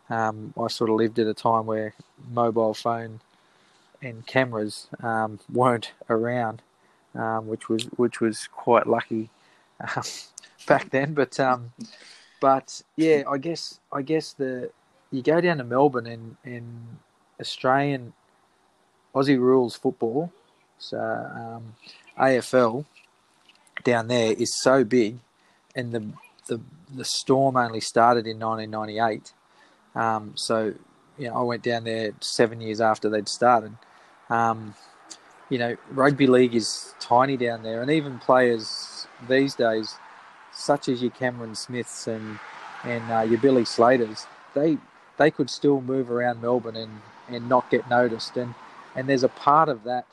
um, 0.09 0.53
I 0.57 0.67
sort 0.67 0.89
of 0.89 0.97
lived 0.97 1.19
at 1.19 1.27
a 1.27 1.33
time 1.33 1.65
where 1.65 1.95
mobile 2.31 2.73
phone 2.73 3.21
and 4.01 4.25
cameras 4.25 4.87
um, 5.01 5.39
weren't 5.51 5.93
around 6.09 6.61
um, 7.15 7.47
which 7.47 7.69
was 7.69 7.83
which 7.97 8.19
was 8.21 8.47
quite 8.47 8.87
lucky 8.87 9.29
um, 9.95 10.03
back 10.67 10.89
then 10.89 11.13
but 11.13 11.39
um, 11.39 11.71
but 12.39 12.81
yeah 12.95 13.23
I 13.27 13.37
guess 13.37 13.79
I 13.91 14.01
guess 14.01 14.33
the 14.33 14.71
you 15.11 15.21
go 15.21 15.39
down 15.39 15.57
to 15.57 15.63
Melbourne 15.63 16.07
and, 16.07 16.35
and 16.43 16.97
Australian 17.39 18.13
Aussie 19.15 19.39
rules 19.39 19.75
football, 19.75 20.31
so 20.77 20.99
um, 20.99 21.75
AFL 22.19 22.85
down 23.83 24.07
there 24.07 24.33
is 24.33 24.61
so 24.61 24.83
big, 24.83 25.19
and 25.75 25.91
the 25.93 26.05
the 26.47 26.59
the 26.93 27.05
storm 27.05 27.55
only 27.55 27.79
started 27.79 28.27
in 28.27 28.39
1998. 28.39 29.33
Um, 29.95 30.33
so 30.35 30.73
you 31.17 31.29
know, 31.29 31.35
I 31.35 31.41
went 31.43 31.63
down 31.63 31.85
there 31.85 32.11
seven 32.19 32.59
years 32.59 32.81
after 32.81 33.09
they'd 33.09 33.29
started. 33.29 33.77
Um, 34.29 34.75
you 35.49 35.57
know, 35.57 35.75
rugby 35.91 36.27
league 36.27 36.55
is 36.55 36.93
tiny 36.99 37.37
down 37.37 37.63
there, 37.63 37.81
and 37.81 37.91
even 37.91 38.19
players 38.19 39.07
these 39.27 39.55
days, 39.55 39.95
such 40.51 40.89
as 40.89 41.01
your 41.01 41.11
Cameron 41.11 41.55
Smiths 41.55 42.07
and 42.07 42.39
and 42.83 43.11
uh, 43.11 43.21
your 43.21 43.39
Billy 43.39 43.65
Slaters, 43.65 44.27
they 44.53 44.77
they 45.17 45.31
could 45.31 45.49
still 45.49 45.81
move 45.81 46.11
around 46.11 46.41
Melbourne 46.41 46.75
and, 46.75 47.01
and 47.29 47.47
not 47.49 47.69
get 47.69 47.89
noticed. 47.89 48.37
And 48.37 48.53
and 48.95 49.07
there's 49.07 49.23
a 49.23 49.29
part 49.29 49.69
of 49.69 49.83
that 49.83 50.05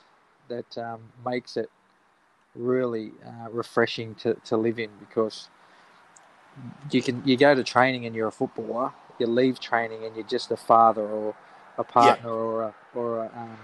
that 0.49 0.79
um, 0.79 1.01
makes 1.25 1.57
it 1.57 1.71
really 2.55 3.13
uh, 3.27 3.51
refreshing 3.51 4.15
to, 4.17 4.35
to 4.45 4.57
live 4.57 4.79
in 4.79 4.91
because 5.01 5.49
you 6.91 7.01
can 7.01 7.23
you 7.25 7.37
go 7.37 7.55
to 7.55 7.65
training 7.65 8.05
and 8.05 8.15
you're 8.15 8.29
a 8.29 8.33
footballer 8.33 8.93
you 9.19 9.27
leave 9.27 9.61
training 9.61 10.05
and 10.05 10.15
you're 10.17 10.27
just 10.27 10.51
a 10.51 10.57
father 10.57 11.03
or 11.03 11.35
a 11.79 11.85
partner 11.85 12.29
yeah. 12.29 12.35
or 12.35 12.63
a, 12.63 12.75
or 12.95 13.19
a, 13.19 13.31
um, 13.35 13.57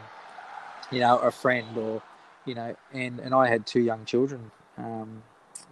you 0.91 1.01
know 1.01 1.19
a 1.19 1.31
friend 1.31 1.77
or 1.77 2.03
you 2.45 2.55
know 2.55 2.75
and, 2.93 3.21
and 3.21 3.35
I 3.35 3.49
had 3.49 3.67
two 3.67 3.81
young 3.81 4.05
children 4.05 4.51
um, 4.77 5.23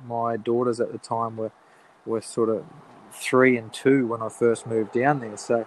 my 0.07 0.37
daughters 0.37 0.81
at 0.81 0.93
the 0.93 0.99
time 0.99 1.37
were 1.37 1.53
were 2.05 2.21
sort 2.21 2.49
of 2.49 2.65
three 3.13 3.57
and 3.57 3.73
two 3.73 4.07
when 4.07 4.23
I 4.23 4.29
first 4.29 4.67
moved 4.67 4.93
down 4.93 5.21
there 5.21 5.37
so 5.37 5.67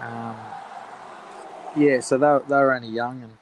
um, 0.00 0.36
yeah, 1.76 2.00
so 2.00 2.18
they 2.18 2.38
they 2.48 2.56
were 2.56 2.74
only 2.74 2.88
young, 2.88 3.22
and 3.22 3.32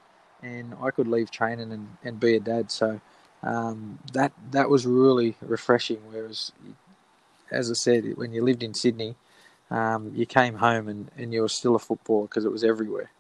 and 0.43 0.75
I 0.83 0.91
could 0.91 1.09
leave 1.09 1.31
training 1.31 1.73
and, 1.73 1.89
and 2.05 2.21
be 2.21 2.37
a 2.37 2.41
dad. 2.41 2.71
So 2.71 3.01
um, 3.43 3.99
that 4.13 4.33
that 4.51 4.69
was 4.69 4.87
really 4.87 5.37
refreshing. 5.41 5.99
Whereas, 6.11 6.53
as 7.51 7.71
I 7.71 7.75
said, 7.75 8.17
when 8.17 8.33
you 8.33 8.43
lived 8.43 8.63
in 8.63 8.75
Sydney, 8.75 9.17
um, 9.71 10.13
you 10.15 10.27
came 10.27 10.57
home 10.57 10.89
and, 10.89 11.11
and 11.17 11.33
you 11.33 11.43
were 11.43 11.49
still 11.49 11.75
a 11.75 11.79
footballer 11.79 12.27
because 12.27 12.45
it 12.45 12.53
was 12.53 12.65
everywhere. 12.65 13.11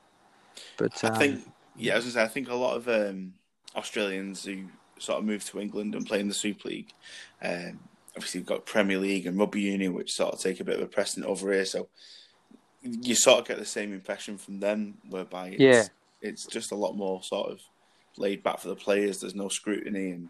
But 0.76 1.02
um, 1.04 1.12
I 1.12 1.18
think, 1.18 1.52
yeah, 1.78 1.94
as 1.94 2.06
I 2.06 2.10
say, 2.10 2.22
I 2.22 2.28
think 2.28 2.48
a 2.48 2.54
lot 2.54 2.76
of 2.76 2.88
um, 2.88 3.34
Australians 3.74 4.44
who 4.44 4.64
sort 4.98 5.18
of 5.18 5.24
move 5.24 5.44
to 5.44 5.60
England 5.60 5.94
and 5.94 6.06
play 6.06 6.20
in 6.20 6.28
the 6.28 6.34
Super 6.34 6.68
League. 6.68 6.92
Um, 7.42 7.80
obviously, 8.16 8.40
you've 8.40 8.48
got 8.48 8.66
Premier 8.66 8.98
League 8.98 9.26
and 9.26 9.38
Rugby 9.38 9.60
Union, 9.60 9.94
which 9.94 10.12
sort 10.12 10.34
of 10.34 10.40
take 10.40 10.60
a 10.60 10.64
bit 10.64 10.76
of 10.76 10.82
a 10.82 10.86
precedent 10.86 11.26
over 11.26 11.52
here. 11.52 11.64
So 11.64 11.88
you 12.82 13.14
sort 13.14 13.40
of 13.40 13.48
get 13.48 13.58
the 13.58 13.64
same 13.64 13.92
impression 13.92 14.38
from 14.38 14.60
them, 14.60 14.98
whereby 15.08 15.48
it's, 15.48 15.60
yeah. 15.60 15.84
it's 16.22 16.46
just 16.46 16.72
a 16.72 16.76
lot 16.76 16.96
more 16.96 17.22
sort 17.22 17.50
of 17.50 17.60
laid 18.16 18.42
back 18.42 18.58
for 18.58 18.68
the 18.68 18.76
players. 18.76 19.20
There's 19.20 19.34
no 19.34 19.48
scrutiny, 19.48 20.10
and 20.10 20.28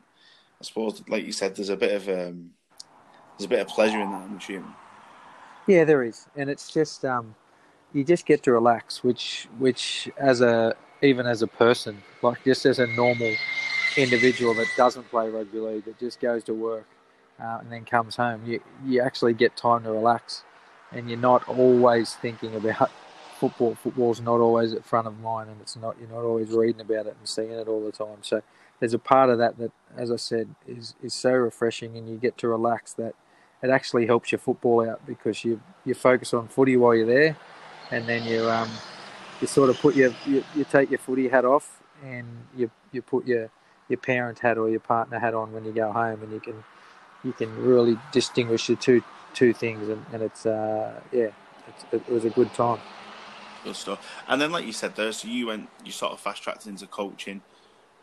I 0.60 0.64
suppose, 0.64 1.02
like 1.08 1.24
you 1.24 1.32
said, 1.32 1.54
there's 1.54 1.68
a 1.68 1.76
bit 1.76 1.94
of 1.94 2.08
um, 2.08 2.50
there's 3.38 3.46
a 3.46 3.48
bit 3.48 3.60
of 3.60 3.68
pleasure 3.68 4.00
in 4.00 4.10
that. 4.10 4.22
I'm 4.22 4.36
assuming. 4.36 4.74
Yeah, 5.66 5.84
there 5.84 6.02
is, 6.02 6.26
and 6.36 6.48
it's 6.48 6.72
just 6.72 7.04
um, 7.04 7.34
you 7.92 8.04
just 8.04 8.26
get 8.26 8.42
to 8.44 8.52
relax, 8.52 9.04
which 9.04 9.48
which 9.58 10.10
as 10.16 10.40
a 10.40 10.74
even 11.02 11.26
as 11.26 11.42
a 11.42 11.46
person, 11.46 12.02
like 12.22 12.42
just 12.44 12.66
as 12.66 12.78
a 12.78 12.86
normal 12.88 13.34
individual 13.96 14.54
that 14.54 14.68
doesn't 14.76 15.08
play 15.10 15.28
rugby 15.28 15.58
league, 15.58 15.84
that 15.84 15.98
just 15.98 16.20
goes 16.20 16.44
to 16.44 16.54
work 16.54 16.86
uh, 17.40 17.58
and 17.60 17.70
then 17.70 17.84
comes 17.84 18.16
home, 18.16 18.42
you 18.46 18.60
you 18.84 19.00
actually 19.00 19.34
get 19.34 19.56
time 19.56 19.82
to 19.84 19.90
relax 19.90 20.42
and 20.92 21.08
you're 21.08 21.18
not 21.18 21.46
always 21.48 22.14
thinking 22.14 22.54
about 22.54 22.90
football. 23.38 23.74
Football's 23.74 24.20
not 24.20 24.40
always 24.40 24.72
at 24.72 24.84
front 24.84 25.06
of 25.06 25.18
mind, 25.20 25.50
and 25.50 25.60
it's 25.60 25.76
not 25.76 25.96
you're 26.00 26.08
not 26.08 26.24
always 26.24 26.50
reading 26.50 26.80
about 26.80 27.06
it 27.06 27.16
and 27.18 27.28
seeing 27.28 27.50
it 27.50 27.68
all 27.68 27.84
the 27.84 27.92
time. 27.92 28.18
So 28.22 28.42
there's 28.80 28.94
a 28.94 28.98
part 28.98 29.30
of 29.30 29.38
that 29.38 29.58
that, 29.58 29.72
as 29.96 30.10
I 30.10 30.16
said, 30.16 30.54
is 30.66 30.94
is 31.02 31.14
so 31.14 31.32
refreshing, 31.32 31.96
and 31.96 32.08
you 32.08 32.16
get 32.16 32.38
to 32.38 32.48
relax 32.48 32.92
that 32.94 33.14
it 33.62 33.70
actually 33.70 34.06
helps 34.06 34.32
your 34.32 34.38
football 34.38 34.88
out 34.88 35.06
because 35.06 35.44
you 35.44 35.60
you 35.84 35.94
focus 35.94 36.32
on 36.32 36.48
footy 36.48 36.76
while 36.76 36.94
you're 36.94 37.06
there, 37.06 37.36
and 37.90 38.06
then 38.06 38.24
you 38.24 38.48
um 38.48 38.70
you 39.40 39.46
sort 39.46 39.70
of 39.70 39.78
put 39.78 39.94
your 39.94 40.12
you, 40.26 40.44
you 40.54 40.64
take 40.64 40.90
your 40.90 40.98
footy 40.98 41.28
hat 41.28 41.44
off 41.44 41.82
and 42.02 42.26
you 42.56 42.70
you 42.92 43.02
put 43.02 43.26
your 43.26 43.50
your 43.88 43.98
parent 43.98 44.38
hat 44.38 44.58
or 44.58 44.68
your 44.68 44.80
partner 44.80 45.18
hat 45.18 45.34
on 45.34 45.52
when 45.52 45.64
you 45.64 45.72
go 45.72 45.92
home, 45.92 46.22
and 46.22 46.32
you 46.32 46.40
can 46.40 46.64
you 47.24 47.32
can 47.32 47.54
really 47.56 47.98
distinguish 48.12 48.66
the 48.66 48.76
two 48.76 49.02
two 49.34 49.52
things, 49.52 49.88
and, 49.88 50.04
and 50.12 50.22
it's 50.22 50.46
uh, 50.46 51.00
yeah, 51.12 51.28
it's, 51.68 51.84
it 51.92 52.08
was 52.08 52.24
a 52.24 52.30
good 52.30 52.52
time. 52.54 52.78
Good 53.64 53.76
stuff. 53.76 54.22
And 54.28 54.40
then, 54.40 54.52
like 54.52 54.64
you 54.64 54.72
said 54.72 54.94
there, 54.96 55.12
so 55.12 55.28
you 55.28 55.48
went, 55.48 55.68
you 55.84 55.92
sort 55.92 56.12
of 56.12 56.20
fast 56.20 56.42
tracked 56.42 56.66
into 56.66 56.86
coaching. 56.86 57.42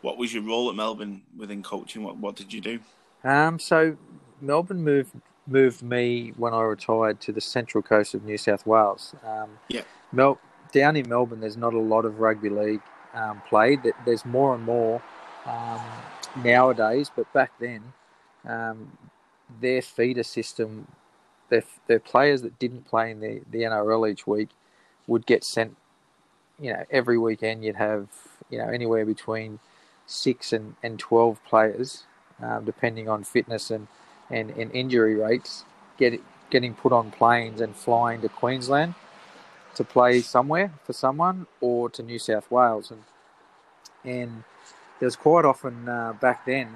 What 0.02 0.18
was 0.18 0.34
your 0.34 0.42
role 0.42 0.68
at 0.68 0.76
Melbourne 0.76 1.22
within 1.36 1.62
coaching? 1.62 2.02
What 2.02 2.16
what 2.18 2.36
did 2.36 2.52
you 2.52 2.60
do? 2.60 2.80
Um, 3.22 3.58
so 3.58 3.96
Melbourne 4.40 4.82
moved 4.82 5.14
moved 5.46 5.82
me 5.82 6.32
when 6.36 6.54
I 6.54 6.62
retired 6.62 7.20
to 7.22 7.32
the 7.32 7.40
central 7.40 7.82
coast 7.82 8.14
of 8.14 8.24
New 8.24 8.38
South 8.38 8.66
Wales. 8.66 9.14
Um, 9.26 9.58
yeah. 9.68 9.82
Mel 10.12 10.38
down 10.74 10.96
in 10.96 11.08
Melbourne, 11.08 11.40
there's 11.40 11.56
not 11.56 11.72
a 11.72 11.78
lot 11.78 12.04
of 12.04 12.18
rugby 12.18 12.50
league 12.50 12.82
um, 13.14 13.40
played. 13.48 13.80
There's 14.04 14.24
more 14.24 14.54
and 14.54 14.64
more 14.64 15.00
um, 15.46 15.80
nowadays, 16.42 17.10
but 17.14 17.32
back 17.32 17.52
then, 17.60 17.80
um, 18.46 18.98
their 19.60 19.80
feeder 19.80 20.24
system 20.24 20.88
their, 21.48 21.62
the 21.86 22.00
players 22.00 22.42
that 22.42 22.58
didn't 22.58 22.86
play 22.86 23.10
in 23.10 23.20
the, 23.20 23.42
the 23.50 23.58
NRL 23.58 24.10
each 24.10 24.26
week 24.26 24.48
would 25.06 25.26
get 25.26 25.44
sent. 25.44 25.76
You 26.60 26.72
know, 26.72 26.84
every 26.90 27.18
weekend 27.18 27.64
you'd 27.64 27.76
have 27.76 28.08
you 28.50 28.58
know 28.58 28.68
anywhere 28.68 29.06
between 29.06 29.60
six 30.06 30.52
and, 30.52 30.74
and 30.82 30.98
twelve 30.98 31.42
players, 31.44 32.04
um, 32.42 32.64
depending 32.64 33.08
on 33.08 33.22
fitness 33.22 33.70
and, 33.70 33.86
and, 34.30 34.50
and 34.50 34.72
injury 34.72 35.14
rates, 35.14 35.64
get 35.98 36.20
getting 36.50 36.74
put 36.74 36.92
on 36.92 37.10
planes 37.12 37.60
and 37.60 37.76
flying 37.76 38.20
to 38.22 38.28
Queensland 38.28 38.94
to 39.74 39.84
play 39.84 40.20
somewhere 40.20 40.72
for 40.84 40.92
someone 40.92 41.46
or 41.60 41.90
to 41.90 42.02
New 42.02 42.18
South 42.18 42.50
Wales 42.50 42.90
and 42.90 43.02
and 44.04 44.44
there's 45.00 45.16
quite 45.16 45.44
often 45.44 45.88
uh, 45.88 46.12
back 46.20 46.46
then 46.46 46.68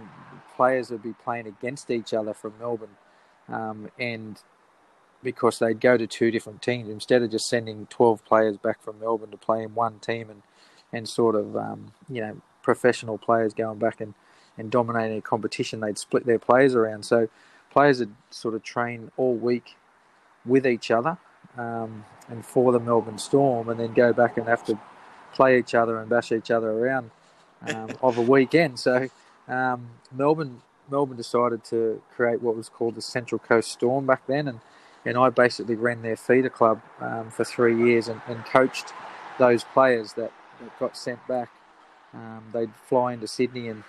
players 0.56 0.90
would 0.90 1.02
be 1.02 1.12
playing 1.12 1.46
against 1.46 1.90
each 1.90 2.12
other 2.12 2.34
from 2.34 2.54
Melbourne 2.58 2.96
um, 3.48 3.90
and 3.98 4.42
because 5.22 5.58
they'd 5.58 5.80
go 5.80 5.96
to 5.96 6.06
two 6.06 6.30
different 6.30 6.62
teams 6.62 6.88
instead 6.88 7.22
of 7.22 7.30
just 7.30 7.48
sending 7.48 7.86
12 7.86 8.24
players 8.24 8.56
back 8.56 8.82
from 8.82 9.00
Melbourne 9.00 9.30
to 9.30 9.36
play 9.36 9.62
in 9.62 9.74
one 9.74 9.98
team 9.98 10.30
and, 10.30 10.42
and 10.92 11.08
sort 11.08 11.34
of, 11.34 11.56
um, 11.56 11.92
you 12.08 12.20
know, 12.20 12.40
professional 12.62 13.18
players 13.18 13.54
going 13.54 13.78
back 13.78 14.00
and, 14.00 14.14
and 14.56 14.70
dominating 14.70 15.18
a 15.18 15.22
competition, 15.22 15.80
they'd 15.80 15.98
split 15.98 16.26
their 16.26 16.38
players 16.38 16.74
around. 16.74 17.04
So 17.04 17.28
players 17.70 17.98
would 17.98 18.14
sort 18.30 18.54
of 18.54 18.62
train 18.62 19.10
all 19.16 19.34
week 19.34 19.76
with 20.44 20.66
each 20.66 20.90
other 20.90 21.18
um, 21.58 22.04
and 22.28 22.44
for 22.44 22.72
the 22.72 22.80
Melbourne 22.80 23.18
Storm, 23.18 23.68
and 23.68 23.78
then 23.78 23.92
go 23.92 24.12
back 24.12 24.38
and 24.38 24.48
have 24.48 24.64
to 24.66 24.78
play 25.34 25.58
each 25.58 25.74
other 25.74 25.98
and 26.00 26.08
bash 26.08 26.32
each 26.32 26.50
other 26.50 26.70
around 26.70 27.10
um, 27.66 27.90
of 28.02 28.16
a 28.16 28.22
weekend. 28.22 28.78
So 28.78 29.08
um, 29.48 29.88
Melbourne 30.12 30.62
Melbourne 30.90 31.16
decided 31.16 31.64
to 31.64 32.02
create 32.14 32.40
what 32.40 32.56
was 32.56 32.68
called 32.68 32.94
the 32.94 33.02
Central 33.02 33.38
Coast 33.38 33.72
Storm 33.72 34.06
back 34.06 34.26
then, 34.26 34.48
and 34.48 34.60
and 35.04 35.16
I 35.16 35.30
basically 35.30 35.76
ran 35.76 36.02
their 36.02 36.16
feeder 36.16 36.50
club 36.50 36.80
um, 37.00 37.30
for 37.30 37.44
three 37.44 37.76
years 37.76 38.08
and, 38.08 38.20
and, 38.26 38.44
coached 38.44 38.92
those 39.38 39.62
players 39.64 40.14
that, 40.14 40.32
that 40.60 40.78
got 40.78 40.96
sent 40.96 41.24
back. 41.28 41.50
Um, 42.12 42.44
they'd 42.52 42.74
fly 42.88 43.12
into 43.12 43.28
Sydney 43.28 43.68
and 43.68 43.84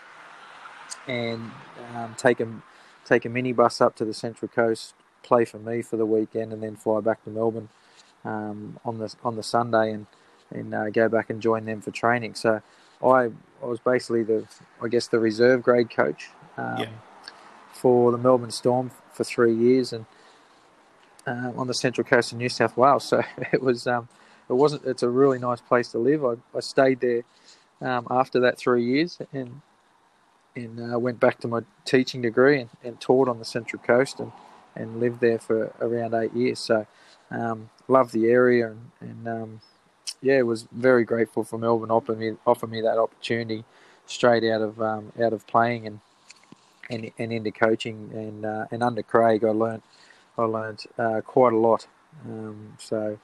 and 1.07 1.51
um, 1.95 2.15
take 2.17 2.39
a 2.39 2.47
take 3.05 3.25
a 3.25 3.29
minibus 3.29 3.81
up 3.81 3.95
to 3.97 4.05
the 4.05 4.13
Central 4.13 4.49
Coast, 4.49 4.93
play 5.23 5.45
for 5.45 5.59
me 5.59 5.81
for 5.81 5.97
the 5.97 6.05
weekend, 6.05 6.53
and 6.53 6.61
then 6.63 6.75
fly 6.75 7.01
back 7.01 7.23
to 7.23 7.29
Melbourne 7.29 7.69
um, 8.25 8.79
on 8.85 8.97
the 8.97 9.13
on 9.23 9.35
the 9.35 9.43
Sunday 9.43 9.91
and 9.91 10.05
and 10.51 10.73
uh, 10.73 10.89
go 10.89 11.07
back 11.09 11.29
and 11.29 11.41
join 11.41 11.65
them 11.65 11.81
for 11.81 11.91
training. 11.91 12.35
So 12.35 12.61
I 13.03 13.29
I 13.61 13.65
was 13.65 13.79
basically 13.79 14.23
the 14.23 14.45
I 14.81 14.87
guess 14.87 15.07
the 15.07 15.19
reserve 15.19 15.63
grade 15.63 15.89
coach 15.89 16.29
um, 16.57 16.79
yeah. 16.79 16.89
for 17.73 18.11
the 18.11 18.17
Melbourne 18.17 18.51
Storm 18.51 18.91
for 19.13 19.23
three 19.23 19.53
years 19.53 19.93
and 19.93 20.05
uh, 21.27 21.51
on 21.55 21.67
the 21.67 21.73
central 21.73 22.05
coast 22.05 22.31
of 22.31 22.37
New 22.37 22.49
South 22.49 22.77
Wales. 22.77 23.03
So 23.09 23.23
it 23.51 23.61
was 23.61 23.87
um, 23.87 24.09
it 24.49 24.53
wasn't 24.53 24.85
it's 24.85 25.03
a 25.03 25.09
really 25.09 25.39
nice 25.39 25.61
place 25.61 25.89
to 25.91 25.99
live. 25.99 26.25
I, 26.25 26.35
I 26.55 26.59
stayed 26.59 26.99
there 27.01 27.23
um, 27.81 28.07
after 28.09 28.39
that 28.41 28.57
three 28.57 28.83
years 28.83 29.19
and 29.33 29.61
and 30.55 30.93
uh, 30.93 30.99
went 30.99 31.19
back 31.19 31.39
to 31.39 31.47
my 31.47 31.61
teaching 31.85 32.21
degree 32.21 32.59
and, 32.59 32.69
and, 32.83 32.99
taught 32.99 33.29
on 33.29 33.37
the 33.37 33.45
central 33.45 33.81
coast 33.81 34.19
and, 34.19 34.31
and 34.79 34.99
lived 34.99 35.19
there 35.19 35.39
for 35.39 35.73
around 35.81 36.13
eight 36.13 36.33
years. 36.33 36.59
So 36.59 36.87
um, 37.31 37.69
loved 37.87 38.13
the 38.13 38.27
area 38.27 38.71
and, 38.71 38.91
and 39.01 39.27
um, 39.27 39.61
yeah, 40.21 40.41
was 40.41 40.67
very 40.71 41.03
grateful 41.03 41.43
for 41.43 41.57
Melbourne 41.57 41.91
offering 41.91 42.19
me 42.19 42.29
me 42.67 42.81
that 42.81 42.97
opportunity 42.97 43.63
straight 44.05 44.43
out 44.43 44.61
of 44.61 44.81
um, 44.81 45.11
out 45.21 45.33
of 45.33 45.45
playing 45.47 45.87
and 45.87 45.99
and, 46.89 47.11
and 47.19 47.31
into 47.31 47.51
coaching 47.51 48.09
and 48.13 48.45
uh, 48.45 48.65
and 48.71 48.81
under 48.81 49.03
Craig 49.03 49.43
I 49.43 49.51
learned 49.51 49.83
I 50.37 50.43
learned 50.43 50.83
uh, 50.97 51.21
quite 51.21 51.53
a 51.53 51.57
lot. 51.57 51.87
Um, 52.25 52.73
so 52.79 53.19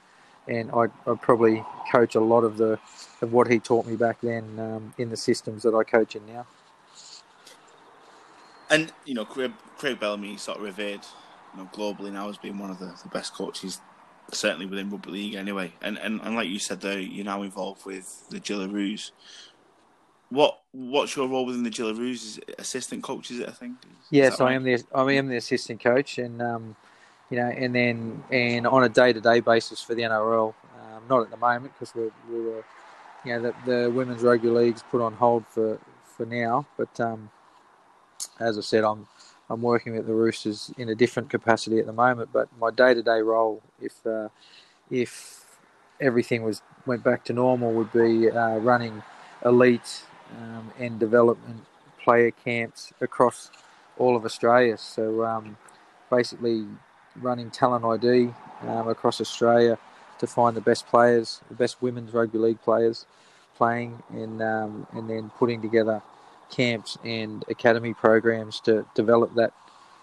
and 0.48 0.70
I, 0.70 0.84
I 1.10 1.14
probably 1.20 1.64
coach 1.90 2.14
a 2.14 2.20
lot 2.20 2.44
of 2.44 2.56
the 2.56 2.78
of 3.20 3.32
what 3.32 3.50
he 3.50 3.58
taught 3.58 3.86
me 3.86 3.96
back 3.96 4.20
then 4.20 4.58
um, 4.58 4.94
in 4.98 5.10
the 5.10 5.16
systems 5.16 5.62
that 5.64 5.74
I 5.74 5.82
coach 5.82 6.14
in 6.14 6.26
now. 6.26 6.46
And 8.70 8.92
you 9.04 9.14
know, 9.14 9.24
Craig, 9.24 9.52
Craig 9.78 10.00
Bellamy 10.00 10.36
sort 10.36 10.58
of 10.58 10.64
revered, 10.64 11.00
you 11.56 11.62
know, 11.62 11.70
globally 11.72 12.12
now 12.12 12.28
as 12.28 12.38
being 12.38 12.58
one 12.58 12.70
of 12.70 12.78
the, 12.78 12.92
the 13.02 13.08
best 13.08 13.34
coaches 13.34 13.80
certainly 14.32 14.66
within 14.66 14.90
rugby 14.90 15.10
league 15.10 15.34
anyway. 15.34 15.72
And, 15.82 15.98
and 15.98 16.20
and 16.22 16.36
like 16.36 16.48
you 16.48 16.58
said 16.58 16.80
though, 16.80 16.92
you're 16.92 17.24
now 17.24 17.42
involved 17.42 17.84
with 17.86 18.28
the 18.30 18.40
Jillaroos. 18.40 19.12
What 20.30 20.60
what's 20.72 21.16
your 21.16 21.28
role 21.28 21.46
within 21.46 21.62
the 21.62 21.70
Jillaroos? 21.70 22.12
Is 22.12 22.40
assistant 22.58 23.02
coach? 23.02 23.30
Is 23.30 23.40
it? 23.40 23.48
I 23.48 23.52
think. 23.52 23.76
Is, 23.84 24.06
yes, 24.10 24.34
is 24.34 24.40
right? 24.40 24.52
I 24.52 24.54
am 24.54 24.64
the 24.64 24.82
I 24.94 25.12
am 25.12 25.28
the 25.28 25.36
assistant 25.36 25.80
coach, 25.80 26.18
and 26.18 26.42
um, 26.42 26.76
you 27.30 27.38
know, 27.38 27.46
and 27.46 27.74
then 27.74 28.24
and 28.30 28.66
on 28.66 28.84
a 28.84 28.88
day 28.88 29.12
to 29.12 29.20
day 29.20 29.40
basis 29.40 29.80
for 29.80 29.94
the 29.94 30.02
NRL. 30.02 30.54
Um, 30.80 31.02
not 31.08 31.22
at 31.22 31.30
the 31.30 31.36
moment 31.36 31.72
because 31.74 31.94
we 31.94 32.10
we 32.30 32.40
were, 32.44 32.64
you 33.24 33.32
know, 33.32 33.42
the, 33.42 33.70
the 33.70 33.90
women's 33.90 34.22
rugby 34.22 34.48
league's 34.48 34.82
put 34.90 35.00
on 35.00 35.14
hold 35.14 35.46
for 35.46 35.78
for 36.04 36.26
now. 36.26 36.66
But 36.76 36.98
um, 37.00 37.30
as 38.40 38.58
I 38.58 38.62
said, 38.62 38.82
I'm 38.82 39.06
I'm 39.48 39.62
working 39.62 39.94
with 39.94 40.06
the 40.06 40.14
Roosters 40.14 40.72
in 40.76 40.88
a 40.88 40.94
different 40.94 41.30
capacity 41.30 41.78
at 41.78 41.86
the 41.86 41.92
moment, 41.92 42.30
but 42.32 42.48
my 42.58 42.70
day-to-day 42.70 43.20
role, 43.20 43.62
if 43.80 44.04
uh, 44.06 44.28
if 44.90 45.44
everything 46.00 46.42
was 46.42 46.62
went 46.84 47.02
back 47.04 47.24
to 47.24 47.32
normal, 47.32 47.72
would 47.72 47.92
be 47.92 48.30
uh, 48.30 48.56
running 48.58 49.02
elite 49.44 50.02
um, 50.38 50.72
and 50.78 50.98
development 50.98 51.64
player 52.02 52.30
camps 52.30 52.92
across 53.00 53.50
all 53.98 54.16
of 54.16 54.24
Australia. 54.24 54.76
So 54.78 55.24
um, 55.24 55.56
basically, 56.10 56.66
running 57.20 57.50
talent 57.50 57.84
ID 57.84 58.34
um, 58.62 58.88
across 58.88 59.20
Australia 59.20 59.78
to 60.18 60.26
find 60.26 60.56
the 60.56 60.60
best 60.60 60.86
players, 60.86 61.40
the 61.48 61.54
best 61.54 61.80
women's 61.82 62.12
rugby 62.12 62.38
league 62.38 62.62
players 62.62 63.06
playing, 63.56 64.02
and 64.10 64.42
um, 64.42 64.86
and 64.92 65.08
then 65.08 65.30
putting 65.38 65.62
together 65.62 66.02
camps 66.50 66.98
and 67.04 67.44
academy 67.48 67.94
programs 67.94 68.60
to 68.60 68.86
develop 68.94 69.34
that 69.34 69.52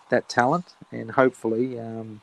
that 0.10 0.30
talent, 0.30 0.76
and 0.92 1.12
hopefully, 1.12 1.80
um, 1.80 2.22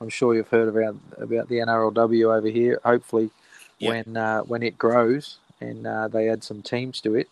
I'm 0.00 0.08
sure 0.08 0.34
you've 0.34 0.48
heard 0.48 0.68
about 0.68 0.96
about 1.18 1.48
the 1.48 1.56
NRLW 1.56 2.36
over 2.36 2.48
here. 2.48 2.80
Hopefully, 2.84 3.30
yep. 3.78 3.90
when 3.90 4.16
uh, 4.16 4.40
when 4.42 4.62
it 4.62 4.78
grows 4.78 5.38
and 5.60 5.86
uh, 5.86 6.08
they 6.08 6.28
add 6.28 6.44
some 6.44 6.62
teams 6.62 7.00
to 7.00 7.14
it, 7.14 7.28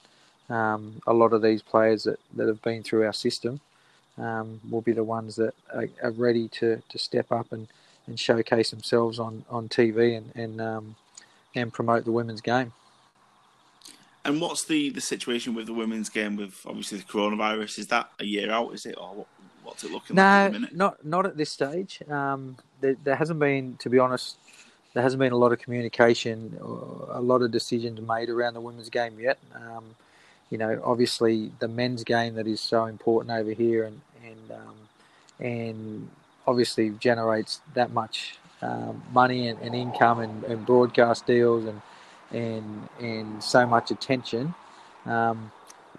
um, 0.49 1.01
a 1.07 1.13
lot 1.13 1.33
of 1.33 1.43
these 1.43 1.63
players 1.63 2.05
that, 2.05 2.19
that 2.35 2.49
have 2.49 2.63
been 2.63 2.83
through 2.83 3.05
our 3.05 3.13
system 3.13 3.61
um, 4.19 4.61
will 4.71 4.81
be 4.81 4.93
the 4.93 5.05
ones 5.05 5.37
that 5.37 5.55
are, 5.73 5.89
are, 6.03 6.11
ready 6.11 6.49
to, 6.49 6.83
to 6.89 6.99
step 6.99 7.31
up 7.33 7.53
and, 7.53 7.69
and 8.07 8.19
showcase 8.19 8.71
themselves 8.71 9.19
on, 9.19 9.45
on 9.51 9.69
TV 9.69 10.17
and 10.17 10.33
and, 10.35 10.61
um, 10.61 10.97
and 11.55 11.73
promote 11.73 12.05
the 12.05 12.13
women's 12.13 12.41
game. 12.41 12.73
And 14.25 14.41
what's 14.41 14.65
the, 14.65 14.91
the 14.91 15.01
situation 15.01 15.55
with 15.55 15.67
the 15.67 15.75
women's 15.75 16.09
game 16.09 16.36
with 16.36 16.61
obviously 16.67 16.99
the 16.99 17.05
coronavirus? 17.05 17.78
Is 17.78 17.86
that 17.89 18.11
a 18.19 18.25
year 18.25 18.51
out? 18.51 18.73
Is 18.73 18.86
it 18.86 18.97
or 18.97 19.15
what, 19.15 19.27
what's 19.62 19.85
it 19.85 19.91
looking 19.91 20.17
no, 20.17 20.49
like? 20.51 20.61
No, 20.61 20.69
not 20.73 21.05
not 21.05 21.27
at 21.27 21.36
this 21.36 21.51
stage. 21.51 22.01
Um, 22.09 22.57
there, 22.81 22.97
there, 23.05 23.17
hasn't 23.17 23.39
been, 23.39 23.77
to 23.78 23.91
be 23.91 23.99
honest, 23.99 24.36
there 24.94 25.03
hasn't 25.03 25.20
been 25.20 25.33
a 25.33 25.36
lot 25.36 25.53
of 25.53 25.59
communication, 25.59 26.59
or 26.62 27.09
a 27.11 27.20
lot 27.20 27.43
of 27.43 27.51
decisions 27.51 28.01
made 28.01 28.31
around 28.31 28.55
the 28.55 28.61
women's 28.61 28.89
game 28.89 29.19
yet. 29.19 29.39
Um, 29.55 29.94
you 30.51 30.57
know, 30.57 30.81
obviously 30.85 31.53
the 31.59 31.69
men's 31.69 32.05
game 32.05 32.35
that 32.35 32.47
is 32.47 32.61
so 32.61 32.86
important 32.86 33.36
over 33.36 33.53
here, 33.53 33.85
and 33.85 34.01
and 34.25 34.51
um, 34.53 34.77
and 35.39 36.09
obviously 36.47 36.91
generates 36.91 37.61
that 37.75 37.93
much 37.93 38.39
um, 38.62 39.03
money 39.12 39.49
and, 39.49 39.61
and 39.61 39.75
income 39.75 40.20
and, 40.20 40.44
and 40.44 40.65
broadcast 40.65 41.27
deals 41.27 41.65
and 41.67 41.81
and 42.35 42.89
and 43.01 43.43
so 43.43 43.67
much 43.67 43.91
attention. 43.91 44.55
Um, 45.07 45.53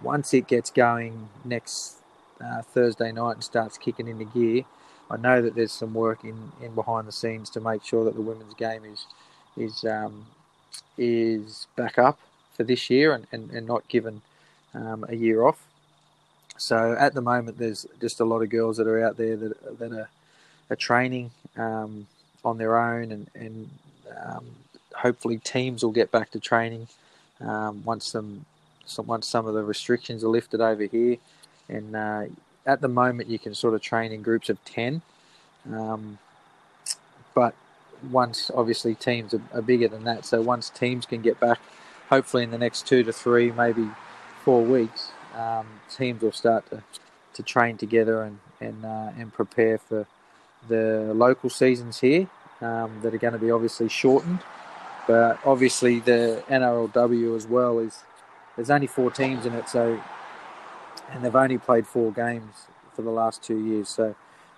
once 0.03 0.33
it 0.33 0.47
gets 0.47 0.69
going 0.69 1.29
next 1.45 1.97
uh, 2.43 2.61
Thursday 2.61 3.11
night 3.11 3.35
and 3.35 3.43
starts 3.43 3.77
kicking 3.77 4.07
into 4.07 4.25
gear, 4.25 4.63
I 5.09 5.17
know 5.17 5.41
that 5.41 5.55
there's 5.55 5.71
some 5.71 5.93
work 5.93 6.23
in, 6.23 6.51
in 6.61 6.75
behind 6.75 7.07
the 7.07 7.11
scenes 7.11 7.49
to 7.51 7.61
make 7.61 7.83
sure 7.83 8.03
that 8.05 8.15
the 8.15 8.21
women's 8.21 8.53
game 8.55 8.83
is 8.85 9.05
is 9.55 9.85
um, 9.85 10.25
is 10.97 11.67
back 11.75 11.97
up 11.97 12.19
for 12.53 12.63
this 12.63 12.89
year 12.89 13.13
and, 13.13 13.27
and, 13.31 13.51
and 13.51 13.67
not 13.67 13.87
given 13.87 14.21
um, 14.73 15.05
a 15.07 15.15
year 15.15 15.43
off. 15.43 15.65
So 16.57 16.95
at 16.97 17.13
the 17.13 17.21
moment, 17.21 17.57
there's 17.57 17.85
just 17.99 18.19
a 18.19 18.25
lot 18.25 18.41
of 18.41 18.49
girls 18.49 18.77
that 18.77 18.87
are 18.87 19.03
out 19.03 19.17
there 19.17 19.37
that 19.37 19.79
that 19.79 19.91
are, 19.93 20.09
are 20.69 20.75
training 20.75 21.31
um, 21.55 22.07
on 22.43 22.57
their 22.57 22.77
own 22.77 23.11
and 23.11 23.29
and 23.35 23.69
um, 24.25 24.45
hopefully 24.95 25.37
teams 25.37 25.83
will 25.83 25.91
get 25.91 26.11
back 26.11 26.31
to 26.31 26.39
training 26.39 26.87
um, 27.41 27.83
once 27.83 28.05
some, 28.05 28.45
some, 28.85 29.07
once 29.07 29.27
some 29.27 29.45
of 29.45 29.53
the 29.53 29.63
restrictions 29.63 30.23
are 30.23 30.29
lifted 30.29 30.61
over 30.61 30.83
here. 30.83 31.17
And 31.67 31.95
uh, 31.95 32.23
at 32.65 32.81
the 32.81 32.87
moment, 32.87 33.29
you 33.29 33.39
can 33.39 33.53
sort 33.53 33.73
of 33.73 33.81
train 33.81 34.11
in 34.11 34.21
groups 34.21 34.49
of 34.49 34.63
ten, 34.65 35.01
um, 35.71 36.19
but 37.33 37.55
once 38.11 38.51
obviously 38.53 38.95
teams 38.95 39.33
are, 39.33 39.41
are, 39.53 39.61
bigger 39.61 39.87
than 39.87 40.03
that, 40.03 40.25
so 40.25 40.41
once 40.41 40.69
teams 40.69 41.05
can 41.05 41.21
get 41.21 41.39
back, 41.39 41.59
hopefully 42.09 42.43
in 42.43 42.51
the 42.51 42.57
next 42.57 42.85
two 42.85 43.03
to 43.03 43.11
three, 43.11 43.51
maybe 43.51 43.89
four 44.43 44.61
weeks, 44.63 45.11
um, 45.35 45.65
teams 45.95 46.21
will 46.21 46.31
start 46.31 46.69
to, 46.69 46.83
to 47.33 47.43
train 47.43 47.77
together 47.77 48.21
and 48.23 48.39
and 48.61 48.85
uh, 48.85 49.11
and 49.17 49.33
prepare 49.33 49.77
for 49.77 50.07
the 50.67 51.11
local 51.13 51.49
seasons 51.49 51.99
here 51.99 52.27
um, 52.61 52.99
that 53.01 53.13
are 53.13 53.17
going 53.17 53.33
to 53.33 53.39
be 53.39 53.51
obviously 53.51 53.89
shortened. 53.89 54.39
But 55.07 55.39
obviously, 55.45 55.99
the 55.99 56.43
NRLW 56.49 57.35
as 57.35 57.47
well 57.47 57.79
is 57.79 58.03
there's 58.55 58.69
only 58.69 58.87
four 58.87 59.11
teams 59.11 59.45
in 59.45 59.53
it, 59.53 59.69
so 59.69 60.01
and 61.11 61.23
they've 61.23 61.35
only 61.35 61.57
played 61.57 61.85
four 61.85 62.11
games 62.11 62.65
for 62.93 63.01
the 63.03 63.11
last 63.11 63.43
two 63.43 63.57
years. 63.57 63.89
So 63.89 64.15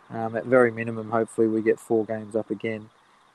um, 0.10 0.36
at 0.36 0.46
very 0.46 0.72
minimum, 0.72 1.12
hopefully, 1.12 1.48
we 1.48 1.62
get 1.62 1.80
four 1.80 2.06
games 2.06 2.36
up 2.36 2.50
again. 2.50 2.90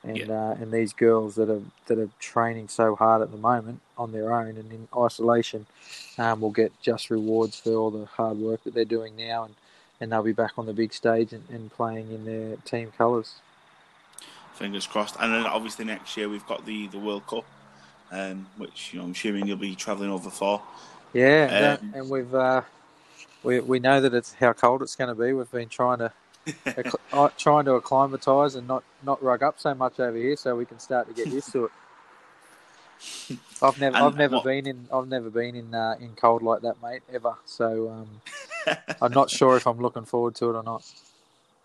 And 0.05 0.17
yeah. 0.17 0.33
uh, 0.33 0.55
and 0.59 0.71
these 0.71 0.91
girls 0.91 1.35
that 1.35 1.49
are 1.49 1.61
that 1.85 1.97
are 1.97 2.09
training 2.19 2.67
so 2.67 2.95
hard 2.95 3.21
at 3.21 3.31
the 3.31 3.37
moment 3.37 3.79
on 3.97 4.11
their 4.11 4.33
own 4.33 4.57
and 4.57 4.71
in 4.71 4.87
isolation 4.97 5.65
um, 6.17 6.41
will 6.41 6.51
get 6.51 6.73
just 6.81 7.09
rewards 7.09 7.59
for 7.59 7.73
all 7.73 7.89
the 7.89 8.05
hard 8.05 8.37
work 8.37 8.63
that 8.65 8.73
they're 8.73 8.83
doing 8.83 9.15
now, 9.15 9.45
and, 9.45 9.55
and 10.01 10.11
they'll 10.11 10.23
be 10.23 10.33
back 10.33 10.53
on 10.57 10.65
the 10.65 10.73
big 10.73 10.93
stage 10.93 11.31
and, 11.31 11.43
and 11.49 11.71
playing 11.71 12.11
in 12.11 12.25
their 12.25 12.57
team 12.57 12.91
colours 12.97 13.35
fingers 14.53 14.87
crossed. 14.87 15.15
And 15.19 15.33
then 15.33 15.45
obviously 15.45 15.85
next 15.85 16.15
year 16.17 16.29
we've 16.29 16.45
got 16.45 16.65
the, 16.65 16.87
the 16.87 16.99
World 16.99 17.25
Cup, 17.27 17.45
um, 18.11 18.47
which 18.57 18.93
you 18.93 18.99
know 18.99 19.05
I'm 19.05 19.11
assuming 19.11 19.47
you'll 19.47 19.57
be 19.57 19.75
travelling 19.75 20.09
over 20.09 20.29
for. 20.29 20.61
Yeah, 21.13 21.77
um, 21.81 21.93
and 21.95 22.09
we've 22.09 22.33
uh, 22.33 22.61
we 23.43 23.59
we 23.59 23.79
know 23.79 24.01
that 24.01 24.13
it's 24.13 24.33
how 24.33 24.53
cold 24.53 24.81
it's 24.81 24.95
going 24.95 25.09
to 25.15 25.21
be. 25.21 25.33
We've 25.33 25.51
been 25.51 25.69
trying 25.69 25.99
to 25.99 26.11
acc- 26.65 26.95
uh, 27.11 27.29
trying 27.37 27.65
to 27.65 27.75
acclimatise 27.75 28.55
and 28.55 28.67
not, 28.67 28.83
not 29.03 29.21
rug 29.23 29.43
up 29.43 29.59
so 29.59 29.73
much 29.75 29.99
over 29.99 30.17
here, 30.17 30.35
so 30.35 30.55
we 30.55 30.65
can 30.65 30.79
start 30.79 31.07
to 31.07 31.13
get 31.13 31.27
used 31.27 31.51
to 31.53 31.65
it. 31.65 31.71
I've 33.61 33.79
never, 33.79 33.95
And 33.97 34.05
I've 34.05 34.17
never 34.17 34.35
what- 34.37 34.43
been 34.45 34.65
in, 34.67 34.87
I've 34.91 35.07
never 35.07 35.29
been 35.29 35.55
in 35.55 35.73
uh, 35.73 35.95
in 35.99 36.09
cold 36.15 36.41
like 36.41 36.61
that, 36.61 36.81
mate, 36.81 37.01
ever. 37.13 37.35
So 37.45 37.89
um, 37.89 38.21
I'm 39.01 39.11
not 39.13 39.29
sure 39.29 39.55
if 39.55 39.67
I'm 39.67 39.77
looking 39.79 40.05
forward 40.05 40.35
to 40.35 40.49
it 40.49 40.55
or 40.55 40.63
not. 40.63 40.83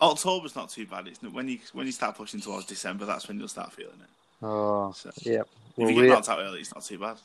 October's 0.01 0.55
not 0.55 0.71
too 0.71 0.87
bad. 0.87 1.09
It's 1.09 1.23
when 1.23 1.49
you 1.49 1.59
when 1.73 1.87
you 1.87 1.93
start 1.93 2.17
pushing 2.17 2.41
towards 2.41 2.67
December, 2.67 3.05
that's 3.05 3.27
when 3.29 3.39
you'll 3.39 3.49
start 3.49 3.73
feeling 3.73 3.99
it. 4.01 4.45
Oh, 4.45 4.93
So, 4.93 5.11
yeah. 5.23 5.43
if 5.77 5.91
you 5.91 5.95
get 6.03 6.09
knocked 6.11 6.29
out 6.29 6.39
early, 6.39 6.61
it's 6.61 6.73
not 6.75 6.85
too 6.85 6.99
bad. 6.99 7.17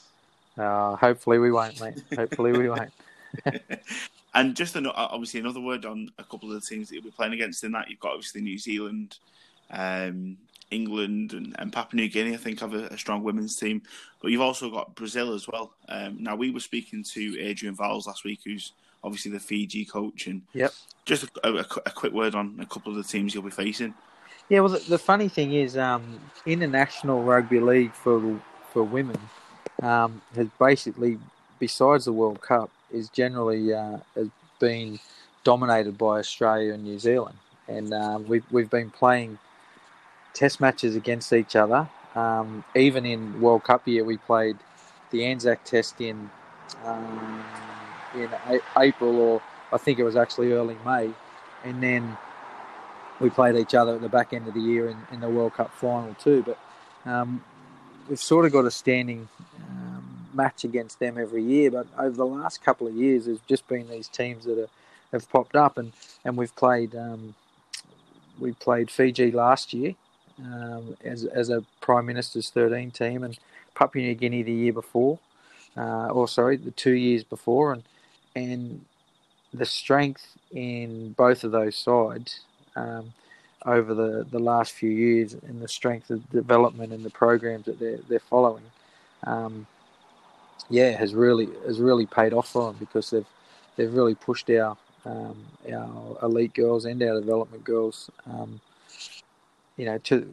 uh, 0.57 0.95
hopefully 0.95 1.37
we 1.37 1.51
won't, 1.51 1.79
mate. 1.79 2.01
Hopefully 2.15 2.51
we 2.53 2.69
won't. 2.69 2.91
And 4.35 4.55
just 4.55 4.75
an, 4.75 4.87
obviously 4.87 5.39
another 5.39 5.59
word 5.59 5.85
on 5.85 6.09
a 6.17 6.23
couple 6.23 6.51
of 6.51 6.59
the 6.59 6.67
teams 6.67 6.89
that 6.89 6.95
you'll 6.95 7.03
be 7.03 7.11
playing 7.11 7.33
against 7.33 7.63
in 7.63 7.71
that 7.73 7.87
you've 7.87 7.99
got 7.99 8.13
obviously 8.13 8.41
New 8.41 8.57
Zealand, 8.57 9.19
um, 9.69 10.37
England, 10.71 11.33
and, 11.33 11.55
and 11.59 11.71
Papua 11.71 12.01
New 12.01 12.09
Guinea. 12.09 12.33
I 12.33 12.37
think 12.37 12.59
have 12.59 12.73
a, 12.73 12.85
a 12.87 12.97
strong 12.97 13.21
women's 13.21 13.55
team, 13.55 13.83
but 14.23 14.31
you've 14.31 14.41
also 14.41 14.71
got 14.71 14.95
Brazil 14.95 15.35
as 15.35 15.47
well. 15.47 15.73
Um, 15.87 16.17
now 16.19 16.35
we 16.35 16.49
were 16.49 16.59
speaking 16.61 17.03
to 17.03 17.39
Adrian 17.39 17.75
Vowles 17.75 18.07
last 18.07 18.23
week, 18.23 18.39
who's 18.43 18.71
obviously 19.03 19.31
the 19.31 19.39
Fiji 19.39 19.85
coach, 19.85 20.27
and 20.27 20.41
Yep. 20.53 20.73
just 21.05 21.23
a, 21.43 21.49
a, 21.49 21.65
a 21.85 21.91
quick 21.91 22.13
word 22.13 22.35
on 22.35 22.57
a 22.59 22.65
couple 22.65 22.91
of 22.91 22.97
the 22.97 23.03
teams 23.03 23.33
you'll 23.33 23.43
be 23.43 23.49
facing. 23.51 23.93
Yeah, 24.49 24.59
well, 24.59 24.69
the, 24.69 24.79
the 24.79 24.97
funny 24.99 25.29
thing 25.29 25.53
is, 25.53 25.77
um, 25.77 26.19
international 26.45 27.23
rugby 27.23 27.59
league 27.59 27.93
for 27.93 28.39
for 28.71 28.83
women 28.83 29.17
um, 29.81 30.21
has 30.35 30.47
basically, 30.59 31.19
besides 31.59 32.05
the 32.05 32.13
World 32.13 32.41
Cup, 32.41 32.69
is 32.91 33.09
generally 33.09 33.73
uh, 33.73 33.97
has 34.15 34.27
been 34.59 34.99
dominated 35.43 35.97
by 35.97 36.19
Australia 36.19 36.73
and 36.73 36.83
New 36.83 36.99
Zealand, 36.99 37.37
and 37.67 37.93
uh, 37.93 38.19
we've 38.27 38.45
we've 38.51 38.69
been 38.69 38.89
playing 38.89 39.37
test 40.33 40.59
matches 40.59 40.95
against 40.95 41.31
each 41.31 41.55
other. 41.55 41.87
Um, 42.15 42.63
even 42.75 43.05
in 43.05 43.41
World 43.41 43.63
Cup 43.63 43.87
year, 43.87 44.03
we 44.03 44.17
played 44.17 44.57
the 45.11 45.25
Anzac 45.25 45.63
Test 45.63 45.99
in 46.01 46.29
um, 46.85 47.43
in 48.15 48.29
April, 48.77 49.19
or 49.19 49.41
I 49.71 49.77
think 49.77 49.99
it 49.99 50.03
was 50.03 50.15
actually 50.15 50.51
early 50.51 50.77
May, 50.85 51.11
and 51.63 51.81
then 51.81 52.17
we 53.19 53.29
played 53.29 53.55
each 53.55 53.73
other 53.73 53.95
at 53.95 54.01
the 54.01 54.09
back 54.09 54.33
end 54.33 54.47
of 54.47 54.53
the 54.53 54.59
year 54.59 54.89
in, 54.89 54.97
in 55.11 55.19
the 55.21 55.29
World 55.29 55.53
Cup 55.53 55.73
final 55.73 56.13
too. 56.15 56.43
But 56.45 56.59
um, 57.09 57.43
we've 58.09 58.19
sort 58.19 58.45
of 58.45 58.51
got 58.51 58.65
a 58.65 58.71
standing 58.71 59.27
um, 59.69 60.27
match 60.33 60.63
against 60.63 60.99
them 60.99 61.17
every 61.17 61.43
year. 61.43 61.71
But 61.71 61.87
over 61.97 62.15
the 62.15 62.25
last 62.25 62.63
couple 62.63 62.87
of 62.87 62.95
years, 62.95 63.25
there's 63.25 63.39
just 63.47 63.67
been 63.67 63.87
these 63.89 64.07
teams 64.07 64.45
that 64.45 64.59
are, 64.59 64.69
have 65.11 65.29
popped 65.29 65.55
up, 65.55 65.77
and, 65.77 65.93
and 66.25 66.37
we've 66.37 66.55
played 66.55 66.95
um, 66.95 67.35
we 68.39 68.51
played 68.53 68.89
Fiji 68.89 69.31
last 69.31 69.73
year 69.73 69.95
um, 70.39 70.97
as 71.03 71.25
as 71.25 71.49
a 71.49 71.63
Prime 71.81 72.05
Minister's 72.05 72.49
13 72.49 72.91
team, 72.91 73.23
and 73.23 73.37
Papua 73.75 74.05
New 74.05 74.15
Guinea 74.15 74.43
the 74.43 74.53
year 74.53 74.73
before, 74.73 75.19
uh, 75.77 76.07
or 76.07 76.27
sorry, 76.27 76.57
the 76.57 76.71
two 76.71 76.93
years 76.93 77.23
before, 77.23 77.73
and 77.73 77.83
and 78.35 78.83
the 79.53 79.65
strength 79.65 80.25
in 80.51 81.13
both 81.13 81.43
of 81.43 81.51
those 81.51 81.75
sides 81.75 82.41
um, 82.75 83.13
over 83.65 83.93
the, 83.93 84.25
the 84.31 84.39
last 84.39 84.73
few 84.73 84.89
years 84.89 85.33
and 85.33 85.61
the 85.61 85.67
strength 85.67 86.09
of 86.09 86.27
development 86.29 86.91
and 86.91 87.03
the 87.03 87.09
programs 87.09 87.65
that 87.65 87.79
they're, 87.79 87.99
they're 88.09 88.19
following, 88.19 88.63
um, 89.25 89.67
yeah, 90.69 90.91
has 90.97 91.13
really 91.13 91.47
has 91.65 91.79
really 91.79 92.05
paid 92.05 92.33
off 92.33 92.49
for 92.49 92.71
them 92.71 92.77
because 92.79 93.09
they've 93.09 93.25
they've 93.75 93.93
really 93.93 94.15
pushed 94.15 94.49
our 94.49 94.77
um, 95.05 95.35
our 95.71 96.17
elite 96.23 96.53
girls 96.53 96.85
and 96.85 97.01
our 97.03 97.19
development 97.19 97.63
girls, 97.63 98.09
um, 98.25 98.59
you 99.77 99.85
know, 99.85 99.97
to 99.99 100.31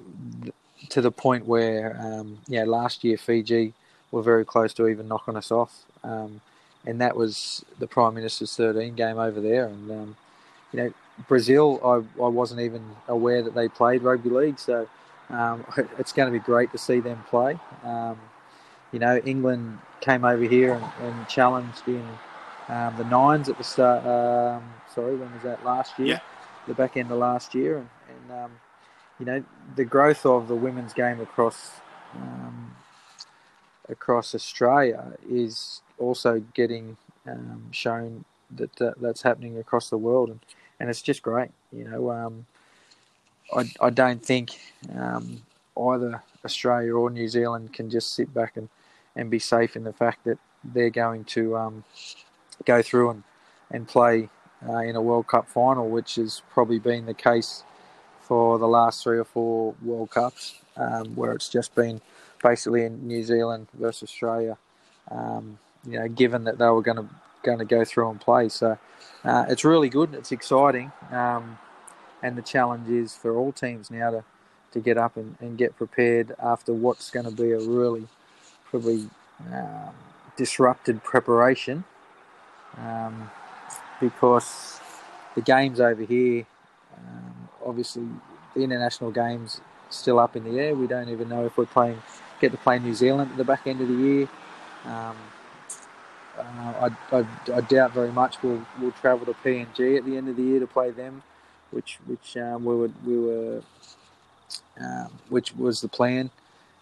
to 0.89 1.01
the 1.01 1.11
point 1.11 1.47
where 1.47 1.99
um, 2.01 2.39
yeah, 2.47 2.65
last 2.65 3.05
year 3.05 3.19
Fiji 3.19 3.75
were 4.11 4.23
very 4.23 4.45
close 4.45 4.73
to 4.75 4.89
even 4.89 5.09
knocking 5.09 5.37
us 5.37 5.51
off, 5.51 5.85
um, 6.05 6.41
and 6.87 7.01
that 7.01 7.17
was 7.17 7.65
the 7.79 7.87
Prime 7.87 8.15
Minister's 8.15 8.57
13 8.57 8.95
game 8.95 9.19
over 9.19 9.41
there, 9.41 9.67
and 9.67 9.91
um, 9.91 10.17
you 10.73 10.83
know 10.83 10.93
Brazil, 11.29 11.81
I, 11.85 12.23
I 12.23 12.29
wasn't 12.29 12.61
even 12.61 12.83
aware 13.09 13.43
that 13.43 13.55
they 13.55 13.69
played 13.69 14.03
rugby 14.03 14.31
league, 14.31 14.59
so 14.59 14.89
um, 15.29 15.65
it's 15.99 16.13
going 16.13 16.33
to 16.33 16.39
be 16.39 16.43
great 16.43 16.73
to 16.73 16.79
see 16.79 17.01
them 17.01 17.23
play. 17.29 17.59
Um, 17.85 18.19
you 18.93 18.99
know, 18.99 19.19
England 19.25 19.79
came 20.01 20.25
over 20.25 20.43
here 20.43 20.73
and, 20.75 20.85
and 21.03 21.29
challenged 21.29 21.87
in 21.87 22.05
um, 22.69 22.97
the 22.97 23.05
nines 23.05 23.49
at 23.49 23.59
the 23.59 23.65
start. 23.65 24.05
Um, 24.07 24.63
sorry, 24.95 25.15
when 25.17 25.33
was 25.35 25.43
that? 25.43 25.65
Last 25.65 25.99
year, 25.99 26.09
Yeah. 26.09 26.21
the 26.67 26.75
back 26.75 26.97
end 26.97 27.11
of 27.13 27.19
last 27.19 27.55
year, 27.55 27.77
and, 27.79 27.89
and 28.09 28.45
um, 28.45 28.51
you 29.19 29.27
know 29.27 29.45
the 29.77 29.85
growth 29.85 30.25
of 30.25 30.49
the 30.49 30.55
women's 30.57 30.93
game 30.95 31.21
across 31.21 31.73
um, 32.17 32.75
across 33.89 34.35
Australia 34.35 35.13
is 35.29 35.83
also 36.01 36.43
getting 36.55 36.97
um, 37.27 37.69
shown 37.71 38.25
that, 38.57 38.75
that 38.77 39.01
that's 39.01 39.23
happening 39.23 39.59
across 39.59 39.91
the 39.91 39.99
world, 39.99 40.31
and 40.31 40.41
and 40.79 40.91
it's 40.91 41.03
just 41.03 41.23
great. 41.23 41.51
You 41.73 41.85
know, 41.85 42.11
um, 42.11 42.47
I 43.55 43.71
I 43.81 43.91
don't 43.91 44.25
think 44.25 44.59
um, 44.97 45.43
either 45.79 46.23
Australia 46.45 46.95
or 46.95 47.11
New 47.11 47.29
Zealand 47.29 47.73
can 47.73 47.91
just 47.91 48.13
sit 48.13 48.33
back 48.33 48.57
and, 48.57 48.69
and 49.15 49.31
be 49.31 49.39
safe 49.39 49.77
in 49.77 49.85
the 49.85 49.93
fact 49.93 50.25
that 50.25 50.39
they're 50.65 50.91
going 50.91 51.25
to 51.25 51.57
um, 51.57 51.85
go 52.65 52.83
through 52.83 53.11
and 53.11 53.23
and 53.71 53.87
play 53.87 54.29
uh, 54.69 54.79
in 54.79 54.97
a 54.97 55.01
World 55.03 55.27
Cup 55.27 55.49
final, 55.49 55.89
which 55.89 56.17
has 56.17 56.43
probably 56.51 56.79
been 56.79 57.07
the 57.07 57.15
case 57.15 57.63
for 58.21 58.59
the 58.59 58.69
last 58.69 59.03
three 59.03 59.19
or 59.19 59.25
four 59.25 59.75
World 59.83 60.11
Cups, 60.11 60.61
um, 60.77 61.15
where 61.15 61.33
it's 61.33 61.49
just 61.49 61.75
been 61.75 62.01
basically 62.43 62.85
in 62.85 63.07
New 63.07 63.23
Zealand 63.23 63.69
versus 63.75 64.09
Australia. 64.09 64.57
Um, 65.11 65.59
you 65.85 65.99
know, 65.99 66.09
given 66.09 66.45
that 66.45 66.59
they 66.59 66.67
were 66.67 66.83
going 66.83 66.97
to 66.97 67.09
going 67.43 67.59
to 67.59 67.65
go 67.65 67.85
through 67.85 68.11
and 68.11 68.21
play, 68.21 68.49
so 68.49 68.79
uh, 69.25 69.47
it's 69.49 69.65
really 69.65 69.89
good. 69.89 70.15
It's 70.15 70.33
exciting, 70.33 70.93
um, 71.11 71.59
and 72.23 72.37
the 72.37 72.43
challenge 72.43 72.89
is 72.89 73.15
for 73.15 73.37
all 73.37 73.53
teams 73.53 73.91
now 73.91 74.11
to, 74.11 74.25
to 74.73 74.81
get 74.81 74.99
up 74.99 75.17
and, 75.17 75.37
and 75.41 75.57
get 75.57 75.77
prepared 75.77 76.35
after 76.39 76.73
what's 76.75 77.11
going 77.11 77.25
to 77.25 77.33
be 77.33 77.53
a 77.53 77.59
really 77.59 78.07
probably 78.71 79.09
um, 79.53 79.95
disrupted 80.37 81.03
preparation, 81.03 81.85
um, 82.79 83.31
because 84.01 84.81
the 85.35 85.41
games 85.41 85.81
over 85.81 86.03
here, 86.03 86.47
um, 86.97 87.49
obviously 87.65 88.07
the 88.55 88.63
international 88.63 89.11
games 89.11 89.61
still 89.89 90.19
up 90.19 90.37
in 90.37 90.45
the 90.45 90.59
air. 90.59 90.75
We 90.75 90.87
don't 90.87 91.09
even 91.09 91.29
know 91.29 91.47
if 91.47 91.57
we're 91.57 91.67
playing 91.67 92.03
get 92.41 92.53
to 92.53 92.59
play 92.59 92.79
New 92.79 92.95
Zealand 92.95 93.31
at 93.31 93.37
the 93.37 93.45
back 93.45 93.67
end 93.67 93.81
of 93.81 93.89
the 93.89 93.95
year. 93.95 94.29
Um, 94.87 95.17
uh, 96.45 96.91
I, 97.13 97.19
I, 97.19 97.27
I 97.57 97.61
doubt 97.63 97.93
very 97.93 98.13
much 98.13 98.43
we'll 98.43 98.65
we'll 98.81 98.93
travel 98.93 99.27
to 99.27 99.35
PNG 99.35 99.99
at 99.99 100.05
the 100.05 100.17
end 100.17 100.29
of 100.29 100.37
the 100.37 100.43
year 100.43 100.61
to 100.61 100.67
play 100.67 100.91
them, 100.91 101.23
which 101.71 101.99
which 102.07 102.37
um, 102.37 102.65
we 102.65 102.75
were 102.77 102.91
we 103.07 103.19
were 103.19 103.63
um, 104.81 105.11
which 105.29 105.55
was 105.57 105.81
the 105.81 105.89
plan, 105.89 106.31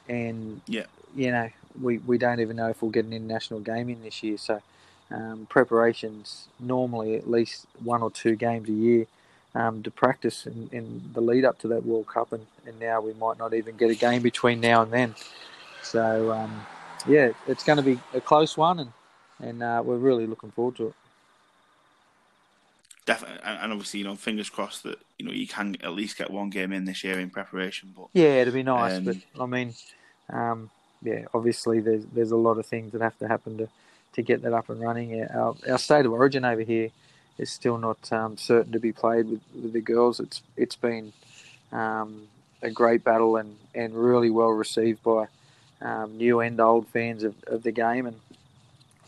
and 0.08 0.60
Yeah. 0.66 0.86
you 1.14 1.30
know 1.32 1.50
we, 1.80 1.98
we 1.98 2.18
don't 2.18 2.40
even 2.40 2.56
know 2.56 2.68
if 2.68 2.82
we'll 2.82 2.90
get 2.90 3.04
an 3.04 3.12
international 3.12 3.60
game 3.60 3.88
in 3.88 4.02
this 4.02 4.22
year. 4.22 4.38
So 4.38 4.62
um, 5.10 5.46
preparations 5.50 6.48
normally 6.60 7.16
at 7.16 7.30
least 7.30 7.66
one 7.82 8.02
or 8.02 8.10
two 8.10 8.36
games 8.36 8.68
a 8.68 8.72
year 8.72 9.06
um, 9.54 9.82
to 9.82 9.90
practice 9.90 10.46
in, 10.46 10.68
in 10.72 11.10
the 11.14 11.20
lead 11.20 11.44
up 11.44 11.58
to 11.60 11.68
that 11.68 11.84
World 11.86 12.06
Cup, 12.08 12.32
and, 12.32 12.46
and 12.66 12.78
now 12.80 13.00
we 13.00 13.14
might 13.14 13.38
not 13.38 13.54
even 13.54 13.76
get 13.76 13.90
a 13.90 13.94
game 13.94 14.22
between 14.22 14.60
now 14.60 14.82
and 14.82 14.92
then. 14.92 15.14
So 15.82 16.32
um, 16.32 16.66
yeah, 17.06 17.30
it's 17.46 17.64
going 17.64 17.78
to 17.78 17.82
be 17.82 17.98
a 18.14 18.20
close 18.20 18.56
one, 18.56 18.80
and 18.80 18.92
and 19.40 19.62
uh, 19.62 19.82
we're 19.84 19.96
really 19.96 20.26
looking 20.26 20.50
forward 20.50 20.76
to 20.76 20.88
it. 20.88 20.94
Definitely, 23.06 23.38
and 23.42 23.72
obviously, 23.72 24.00
you 24.00 24.04
know, 24.04 24.16
fingers 24.16 24.50
crossed 24.50 24.82
that 24.82 24.98
you 25.18 25.24
know 25.24 25.32
you 25.32 25.46
can 25.46 25.76
at 25.82 25.92
least 25.94 26.18
get 26.18 26.30
one 26.30 26.50
game 26.50 26.72
in 26.72 26.84
this 26.84 27.02
year 27.02 27.18
in 27.18 27.30
preparation. 27.30 27.94
But 27.96 28.08
Yeah, 28.12 28.42
it'd 28.42 28.52
be 28.52 28.62
nice, 28.62 28.98
Um, 28.98 29.04
but 29.04 29.16
I 29.40 29.46
mean, 29.46 29.74
um, 30.30 30.70
yeah, 31.02 31.24
obviously 31.32 31.80
there's 31.80 32.04
there's 32.12 32.32
a 32.32 32.36
lot 32.36 32.58
of 32.58 32.66
things 32.66 32.92
that 32.92 33.00
have 33.00 33.18
to 33.20 33.28
happen 33.28 33.56
to, 33.58 33.68
to 34.12 34.22
get 34.22 34.42
that 34.42 34.52
up 34.52 34.68
and 34.68 34.80
running. 34.80 35.10
Yeah, 35.10 35.28
Our, 35.34 35.54
our 35.70 35.78
state 35.78 36.04
of 36.04 36.12
origin 36.12 36.44
over 36.44 36.60
here 36.60 36.90
is 37.38 37.50
still 37.50 37.78
not 37.78 38.12
um, 38.12 38.36
certain 38.36 38.72
to 38.72 38.80
be 38.80 38.92
played 38.92 39.30
with, 39.30 39.40
with 39.54 39.72
the 39.72 39.80
girls. 39.80 40.20
It's 40.20 40.42
it's 40.58 40.76
been 40.76 41.14
um, 41.72 42.28
a 42.62 42.70
great 42.70 43.04
battle 43.04 43.36
and, 43.36 43.56
and 43.74 43.94
really 43.94 44.30
well 44.30 44.50
received 44.50 45.02
by 45.02 45.28
um, 45.80 46.16
new 46.18 46.40
and 46.40 46.60
old 46.60 46.88
fans 46.88 47.22
of, 47.22 47.34
of 47.46 47.62
the 47.62 47.72
game 47.72 48.06
and 48.06 48.16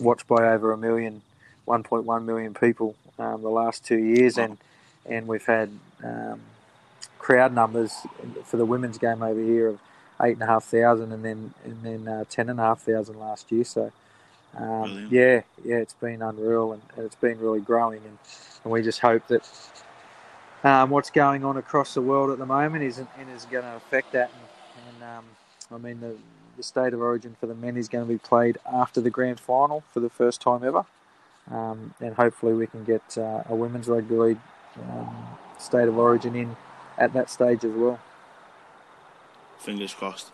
watched 0.01 0.27
by 0.27 0.49
over 0.49 0.73
a 0.73 0.77
million, 0.77 1.23
1.1 1.67 2.25
million 2.25 2.55
people 2.55 2.97
um, 3.19 3.43
the 3.43 3.49
last 3.49 3.85
two 3.85 3.99
years, 3.99 4.39
and 4.39 4.57
and 5.07 5.27
we've 5.27 5.47
had 5.47 5.71
um, 6.05 6.41
crowd 7.19 7.55
numbers 7.55 7.95
for 8.45 8.57
the 8.57 8.65
women's 8.65 8.99
game 8.99 9.23
over 9.23 9.41
here 9.41 9.69
of 9.69 9.79
eight 10.23 10.35
and 10.35 10.43
a 10.43 10.47
half 10.47 10.65
thousand, 10.65 11.13
and 11.13 11.25
then 11.25 11.55
and 11.65 11.83
then 11.83 12.09
uh, 12.09 12.25
ten 12.29 12.49
and 12.49 12.59
a 12.59 12.63
half 12.63 12.81
thousand 12.81 13.19
last 13.19 13.51
year. 13.53 13.65
So, 13.65 13.93
um, 14.57 15.09
yeah, 15.11 15.43
yeah, 15.65 15.77
it's 15.77 15.95
been 15.95 16.23
unreal, 16.23 16.73
and, 16.73 16.83
and 16.97 17.07
it's 17.07 17.17
been 17.17 17.39
really 17.39 17.61
growing, 17.61 18.01
and, 18.05 18.19
and 18.65 18.73
we 18.73 18.83
just 18.83 19.01
hope 19.01 19.27
that 19.29 19.49
um, 20.65 20.91
what's 20.91 21.11
going 21.11 21.45
on 21.45 21.57
across 21.57 21.95
the 21.95 22.03
world 22.03 22.31
at 22.31 22.39
the 22.39 22.47
moment 22.47 22.83
isn't 22.83 23.09
is 23.35 23.45
going 23.47 23.65
to 23.65 23.77
affect 23.77 24.13
that. 24.13 24.31
And, 24.31 24.95
and 24.95 25.19
um, 25.19 25.25
I 25.73 25.79
mean, 25.79 26.01
the, 26.01 26.17
the 26.61 26.65
state 26.65 26.93
of 26.93 27.01
origin 27.01 27.35
for 27.41 27.47
the 27.47 27.55
men 27.55 27.75
is 27.79 27.89
going 27.89 28.07
to 28.07 28.13
be 28.13 28.19
played 28.19 28.59
after 28.71 29.01
the 29.01 29.09
grand 29.09 29.41
final 29.41 29.83
for 29.95 30.01
the 30.01 30.11
first 30.11 30.43
time 30.43 30.63
ever. 30.63 30.85
Um, 31.51 31.95
and 32.01 32.15
hopefully 32.15 32.53
we 32.53 32.67
can 32.67 32.85
get 32.85 33.17
uh, 33.17 33.43
a 33.49 33.55
women's 33.55 33.89
rugby 33.89 34.15
league 34.15 34.39
um, 34.79 35.17
state 35.59 35.89
of 35.89 35.97
origin 35.97 36.37
in 36.37 36.55
at 36.99 37.15
that 37.15 37.31
stage 37.31 37.65
as 37.65 37.73
well. 37.73 37.99
Fingers 39.59 39.95
crossed. 39.95 40.33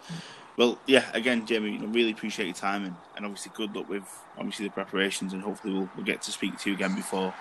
Well, 0.56 0.80
yeah, 0.86 1.04
again, 1.14 1.46
Jamie, 1.46 1.72
you 1.72 1.78
know, 1.78 1.86
really 1.86 2.10
appreciate 2.10 2.46
your 2.46 2.54
time 2.54 2.84
and, 2.84 2.96
and 3.16 3.24
obviously 3.24 3.52
good 3.54 3.76
luck 3.76 3.88
with 3.88 4.04
obviously 4.36 4.66
the 4.66 4.72
preparations 4.72 5.32
and 5.32 5.42
hopefully 5.42 5.74
we'll, 5.74 5.88
we'll 5.94 6.04
get 6.04 6.22
to 6.22 6.32
speak 6.32 6.58
to 6.58 6.70
you 6.70 6.74
again 6.74 6.96
before 6.96 7.32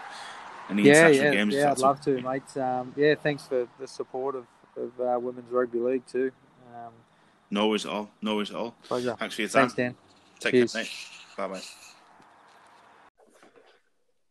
any 0.70 0.84
yeah, 0.84 1.08
international 1.08 1.26
yeah, 1.26 1.32
games. 1.32 1.54
Yeah, 1.56 1.72
I'd 1.72 1.80
love 1.80 2.02
to, 2.02 2.22
mate. 2.22 2.58
Um, 2.58 2.94
yeah, 2.96 3.16
thanks 3.16 3.48
for 3.48 3.68
the 3.80 3.88
support 3.88 4.36
of, 4.36 4.46
of 4.78 4.92
uh, 5.00 5.20
Women's 5.20 5.52
Rugby 5.52 5.80
League 5.80 6.06
too. 6.06 6.32
Um, 6.76 6.92
no 7.56 7.70
worries 7.70 7.86
at 7.86 7.92
all. 7.92 8.10
No 8.22 8.36
worries 8.36 8.50
at 8.50 8.58
all. 8.58 8.76
Pleasure. 8.84 9.16
Thanks 9.18 9.36
for 9.36 9.42
your 9.42 9.50
time. 9.50 9.62
Thanks, 9.62 9.74
Dan. 9.76 9.96
Take 10.42 10.52
Cheers. 10.52 10.74
care, 10.74 10.82
mate. 10.82 10.92
Bye 11.38 11.48
bye. 11.48 11.62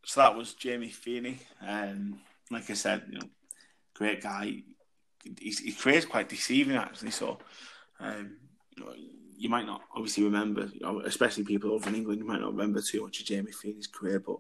So 0.05 0.20
that 0.20 0.36
was 0.36 0.53
Jamie 0.53 0.91
Feeney. 0.91 1.39
Um, 1.67 2.20
like 2.51 2.69
I 2.69 2.75
said, 2.75 3.05
you 3.11 3.19
know, 3.19 3.27
great 3.94 4.23
guy. 4.23 4.62
His, 5.41 5.61
his 5.61 5.81
career 5.81 5.97
is 5.97 6.05
quite 6.05 6.28
deceiving, 6.28 6.77
actually. 6.77 7.12
So, 7.12 7.39
um, 7.99 8.36
you, 8.77 8.85
know, 8.85 8.93
you 9.39 9.49
might 9.49 9.65
not 9.65 9.81
obviously 9.97 10.25
remember, 10.25 10.69
you 10.75 10.81
know, 10.81 11.01
especially 11.01 11.44
people 11.44 11.73
over 11.73 11.89
in 11.89 11.94
England, 11.94 12.20
you 12.20 12.27
might 12.27 12.43
not 12.43 12.53
remember 12.53 12.83
too 12.83 13.05
much 13.05 13.20
of 13.20 13.27
Jamie 13.27 13.53
Feeney's 13.53 13.86
career, 13.86 14.20
but 14.20 14.36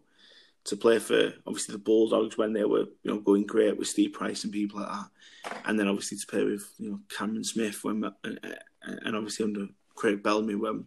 to 0.64 0.76
play 0.76 0.98
for 0.98 1.32
obviously 1.46 1.72
the 1.72 1.78
Bulldogs 1.78 2.38
when 2.38 2.52
they 2.52 2.64
were 2.64 2.86
you 3.02 3.10
know 3.10 3.20
going 3.20 3.44
great 3.44 3.76
with 3.76 3.88
Steve 3.88 4.14
Price 4.14 4.44
and 4.44 4.52
people 4.52 4.80
like 4.80 4.88
that, 4.88 5.62
and 5.66 5.78
then 5.78 5.88
obviously 5.88 6.18
to 6.18 6.26
play 6.26 6.42
with 6.42 6.66
you 6.78 6.90
know 6.90 7.00
Cameron 7.14 7.44
Smith 7.44 7.84
when 7.84 8.04
and, 8.24 8.40
and 8.86 9.16
obviously 9.16 9.44
under 9.44 9.66
Craig 9.94 10.22
Bellamy 10.22 10.54
when 10.54 10.86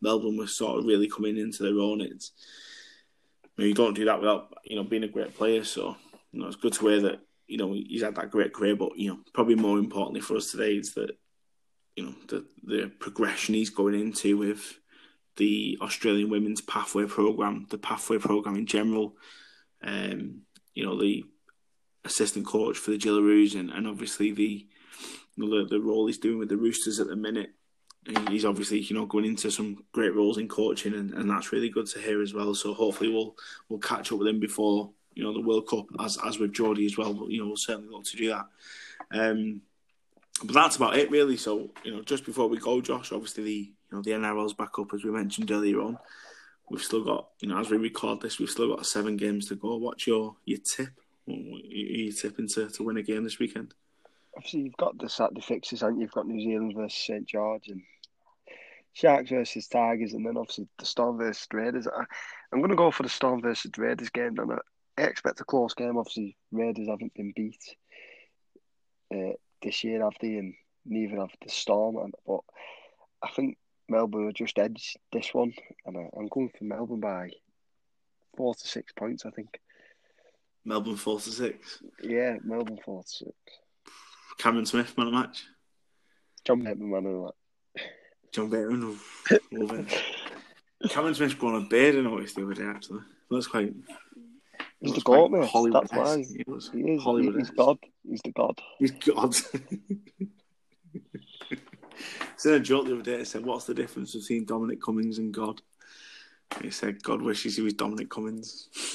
Melbourne 0.00 0.36
was 0.36 0.56
sort 0.56 0.78
of 0.78 0.84
really 0.84 1.08
coming 1.08 1.36
into 1.36 1.62
their 1.62 1.78
own. 1.78 2.00
It's 2.00 2.32
you, 3.56 3.64
know, 3.64 3.68
you 3.68 3.74
don't 3.74 3.94
do 3.94 4.04
that 4.06 4.20
without 4.20 4.54
you 4.64 4.76
know 4.76 4.84
being 4.84 5.04
a 5.04 5.08
great 5.08 5.34
player. 5.34 5.64
So 5.64 5.96
you 6.32 6.40
know 6.40 6.46
it's 6.46 6.56
good 6.56 6.72
to 6.74 6.88
hear 6.88 7.00
that 7.02 7.20
you 7.46 7.58
know 7.58 7.72
he's 7.72 8.02
had 8.02 8.16
that 8.16 8.30
great 8.30 8.52
career. 8.52 8.76
But 8.76 8.96
you 8.96 9.10
know 9.10 9.18
probably 9.32 9.54
more 9.54 9.78
importantly 9.78 10.20
for 10.20 10.36
us 10.36 10.50
today 10.50 10.76
is 10.76 10.94
that 10.94 11.16
you 11.94 12.04
know 12.04 12.14
the 12.28 12.46
the 12.64 12.92
progression 12.98 13.54
he's 13.54 13.70
going 13.70 13.98
into 13.98 14.36
with 14.36 14.78
the 15.36 15.78
Australian 15.82 16.30
Women's 16.30 16.62
Pathway 16.62 17.04
Program, 17.04 17.66
the 17.70 17.78
Pathway 17.78 18.18
Program 18.18 18.56
in 18.56 18.66
general. 18.66 19.16
Um, 19.82 20.42
you 20.74 20.84
know 20.84 20.98
the 21.00 21.24
assistant 22.06 22.46
coach 22.46 22.78
for 22.78 22.92
the 22.92 22.98
Jillaroos 22.98 23.58
and, 23.58 23.70
and 23.70 23.86
obviously 23.86 24.30
the, 24.30 24.66
the 25.36 25.66
the 25.68 25.80
role 25.80 26.06
he's 26.06 26.18
doing 26.18 26.38
with 26.38 26.48
the 26.48 26.56
Roosters 26.56 27.00
at 27.00 27.08
the 27.08 27.16
minute 27.16 27.50
he's 28.30 28.44
obviously 28.44 28.80
you 28.80 28.94
know 28.94 29.06
going 29.06 29.24
into 29.24 29.50
some 29.50 29.84
great 29.92 30.14
roles 30.14 30.38
in 30.38 30.48
coaching, 30.48 30.94
and, 30.94 31.12
and 31.14 31.30
that's 31.30 31.52
really 31.52 31.68
good 31.68 31.86
to 31.86 31.98
hear 31.98 32.22
as 32.22 32.34
well. 32.34 32.54
So 32.54 32.74
hopefully 32.74 33.10
we'll 33.10 33.36
we'll 33.68 33.78
catch 33.78 34.12
up 34.12 34.18
with 34.18 34.28
him 34.28 34.40
before 34.40 34.90
you 35.14 35.24
know 35.24 35.32
the 35.32 35.40
World 35.40 35.68
Cup, 35.68 35.86
as 36.00 36.18
as 36.24 36.38
with 36.38 36.52
Jodie 36.52 36.86
as 36.86 36.96
well. 36.96 37.14
But 37.14 37.30
you 37.30 37.40
know 37.40 37.48
we'll 37.48 37.56
certainly 37.56 37.90
look 37.90 38.04
to 38.04 38.16
do 38.16 38.28
that. 38.28 38.46
Um, 39.10 39.62
but 40.44 40.54
that's 40.54 40.76
about 40.76 40.96
it 40.96 41.10
really. 41.10 41.36
So 41.36 41.70
you 41.84 41.94
know 41.94 42.02
just 42.02 42.24
before 42.24 42.48
we 42.48 42.58
go, 42.58 42.80
Josh, 42.80 43.12
obviously 43.12 43.44
the 43.44 43.52
you 43.52 43.72
know 43.92 44.02
the 44.02 44.12
NRL's 44.12 44.54
back 44.54 44.78
up 44.78 44.92
as 44.94 45.04
we 45.04 45.10
mentioned 45.10 45.50
earlier 45.50 45.80
on. 45.80 45.98
We've 46.70 46.82
still 46.82 47.04
got 47.04 47.28
you 47.40 47.48
know 47.48 47.58
as 47.58 47.70
we 47.70 47.76
record 47.76 48.20
this, 48.20 48.38
we've 48.38 48.50
still 48.50 48.74
got 48.74 48.86
seven 48.86 49.16
games 49.16 49.48
to 49.48 49.56
go. 49.56 49.76
What's 49.76 50.06
your 50.06 50.36
your 50.44 50.58
tip? 50.58 50.90
Are 51.28 51.32
you 51.32 52.12
tipping 52.12 52.46
to, 52.50 52.68
to 52.68 52.84
win 52.84 52.98
a 52.98 53.02
game 53.02 53.24
this 53.24 53.40
weekend? 53.40 53.74
Obviously, 54.36 54.60
you've 54.60 54.76
got 54.76 54.98
the 54.98 55.08
Saturday 55.08 55.40
fixes, 55.40 55.82
and 55.82 55.96
you? 55.96 56.02
you've 56.02 56.12
got 56.12 56.26
New 56.26 56.40
Zealand 56.40 56.74
versus 56.76 56.98
St 56.98 57.26
George 57.26 57.68
and 57.68 57.82
Sharks 58.92 59.30
versus 59.30 59.68
Tigers, 59.68 60.14
and 60.14 60.24
then 60.24 60.36
obviously 60.36 60.68
the 60.78 60.86
Storm 60.86 61.18
versus 61.18 61.46
Raiders. 61.52 61.86
I, 61.86 62.04
am 62.52 62.60
going 62.60 62.70
to 62.70 62.76
go 62.76 62.90
for 62.90 63.02
the 63.02 63.08
Storm 63.08 63.42
versus 63.42 63.70
Raiders 63.76 64.10
game, 64.10 64.38
and 64.38 64.52
I, 64.52 64.56
I 64.98 65.04
expect 65.04 65.40
a 65.40 65.44
close 65.44 65.74
game. 65.74 65.98
Obviously, 65.98 66.36
Raiders 66.50 66.88
haven't 66.88 67.14
been 67.14 67.32
beat 67.36 67.62
uh, 69.14 69.34
this 69.62 69.84
year, 69.84 70.02
have 70.02 70.14
they? 70.20 70.36
And 70.36 70.54
neither 70.86 71.16
have 71.16 71.30
the 71.42 71.50
Storm. 71.50 71.96
And, 71.96 72.14
but 72.26 72.40
I 73.22 73.28
think 73.30 73.58
Melbourne 73.88 74.26
will 74.26 74.32
just 74.32 74.58
edge 74.58 74.96
this 75.12 75.32
one, 75.34 75.52
and 75.84 75.96
I, 75.96 76.08
I'm 76.18 76.28
going 76.28 76.50
for 76.56 76.64
Melbourne 76.64 77.00
by 77.00 77.30
four 78.36 78.54
to 78.54 78.66
six 78.66 78.92
points. 78.92 79.26
I 79.26 79.30
think. 79.30 79.60
Melbourne 80.64 80.96
four 80.96 81.20
to 81.20 81.30
six. 81.30 81.82
Yeah, 82.02 82.36
Melbourne 82.42 82.80
four 82.84 83.02
to 83.02 83.08
six. 83.08 83.34
Cameron 84.38 84.66
Smith 84.66 84.96
man 84.96 85.08
of 85.08 85.12
the 85.12 85.18
match. 85.18 85.44
John 86.44 86.62
Bateman 86.62 86.90
man 86.90 87.06
of 87.06 87.12
the 87.12 87.20
match. 87.20 87.34
John 88.32 88.50
Bateman. 88.50 88.98
Love 89.52 89.78
it. 89.78 90.02
Cameron 90.90 91.14
Smith's 91.14 91.34
grown 91.34 91.62
a 91.62 91.66
beard, 91.66 91.96
I 91.96 92.00
noticed 92.00 92.36
the 92.36 92.44
other 92.44 92.54
day, 92.54 92.66
actually. 92.66 93.00
That's 93.30 93.46
quite. 93.46 93.72
He's 94.80 94.94
the 94.94 95.00
god, 95.00 95.30
mate. 95.30 95.50
That's 95.72 95.92
why. 95.92 96.18
He, 96.18 96.44
was 96.46 96.70
he 96.72 96.80
is. 96.80 97.02
Hollywood 97.02 97.36
He's 97.36 97.50
God. 97.50 97.78
He's 98.08 98.20
the 98.22 98.32
God. 98.32 98.60
He's 98.78 98.90
God. 98.92 99.34
said 102.36 102.54
a 102.54 102.60
joke 102.60 102.86
the 102.86 102.94
other 102.94 103.02
day. 103.02 103.20
I 103.20 103.24
said, 103.24 103.44
"What's 103.44 103.64
the 103.64 103.74
difference 103.74 104.14
between 104.14 104.44
Dominic 104.44 104.80
Cummings 104.82 105.18
and 105.18 105.32
God?" 105.32 105.60
And 106.54 106.64
he 106.64 106.70
said, 106.70 107.02
"God 107.02 107.22
wishes 107.22 107.56
he 107.56 107.62
was 107.62 107.74
Dominic 107.74 108.10
Cummings." 108.10 108.68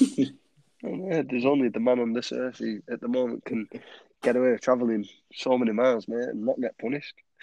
oh, 0.84 1.08
yeah, 1.08 1.22
there's 1.28 1.44
only 1.44 1.68
the 1.68 1.80
man 1.80 2.00
on 2.00 2.12
this 2.12 2.32
earth 2.32 2.58
who, 2.58 2.80
at 2.90 3.00
the 3.00 3.08
moment, 3.08 3.44
can 3.44 3.68
get 4.22 4.36
away 4.36 4.52
with 4.52 4.60
travelling 4.60 5.06
so 5.34 5.58
many 5.58 5.72
miles, 5.72 6.08
mate, 6.08 6.28
and 6.28 6.44
not 6.44 6.60
get 6.60 6.78
punished. 6.78 7.14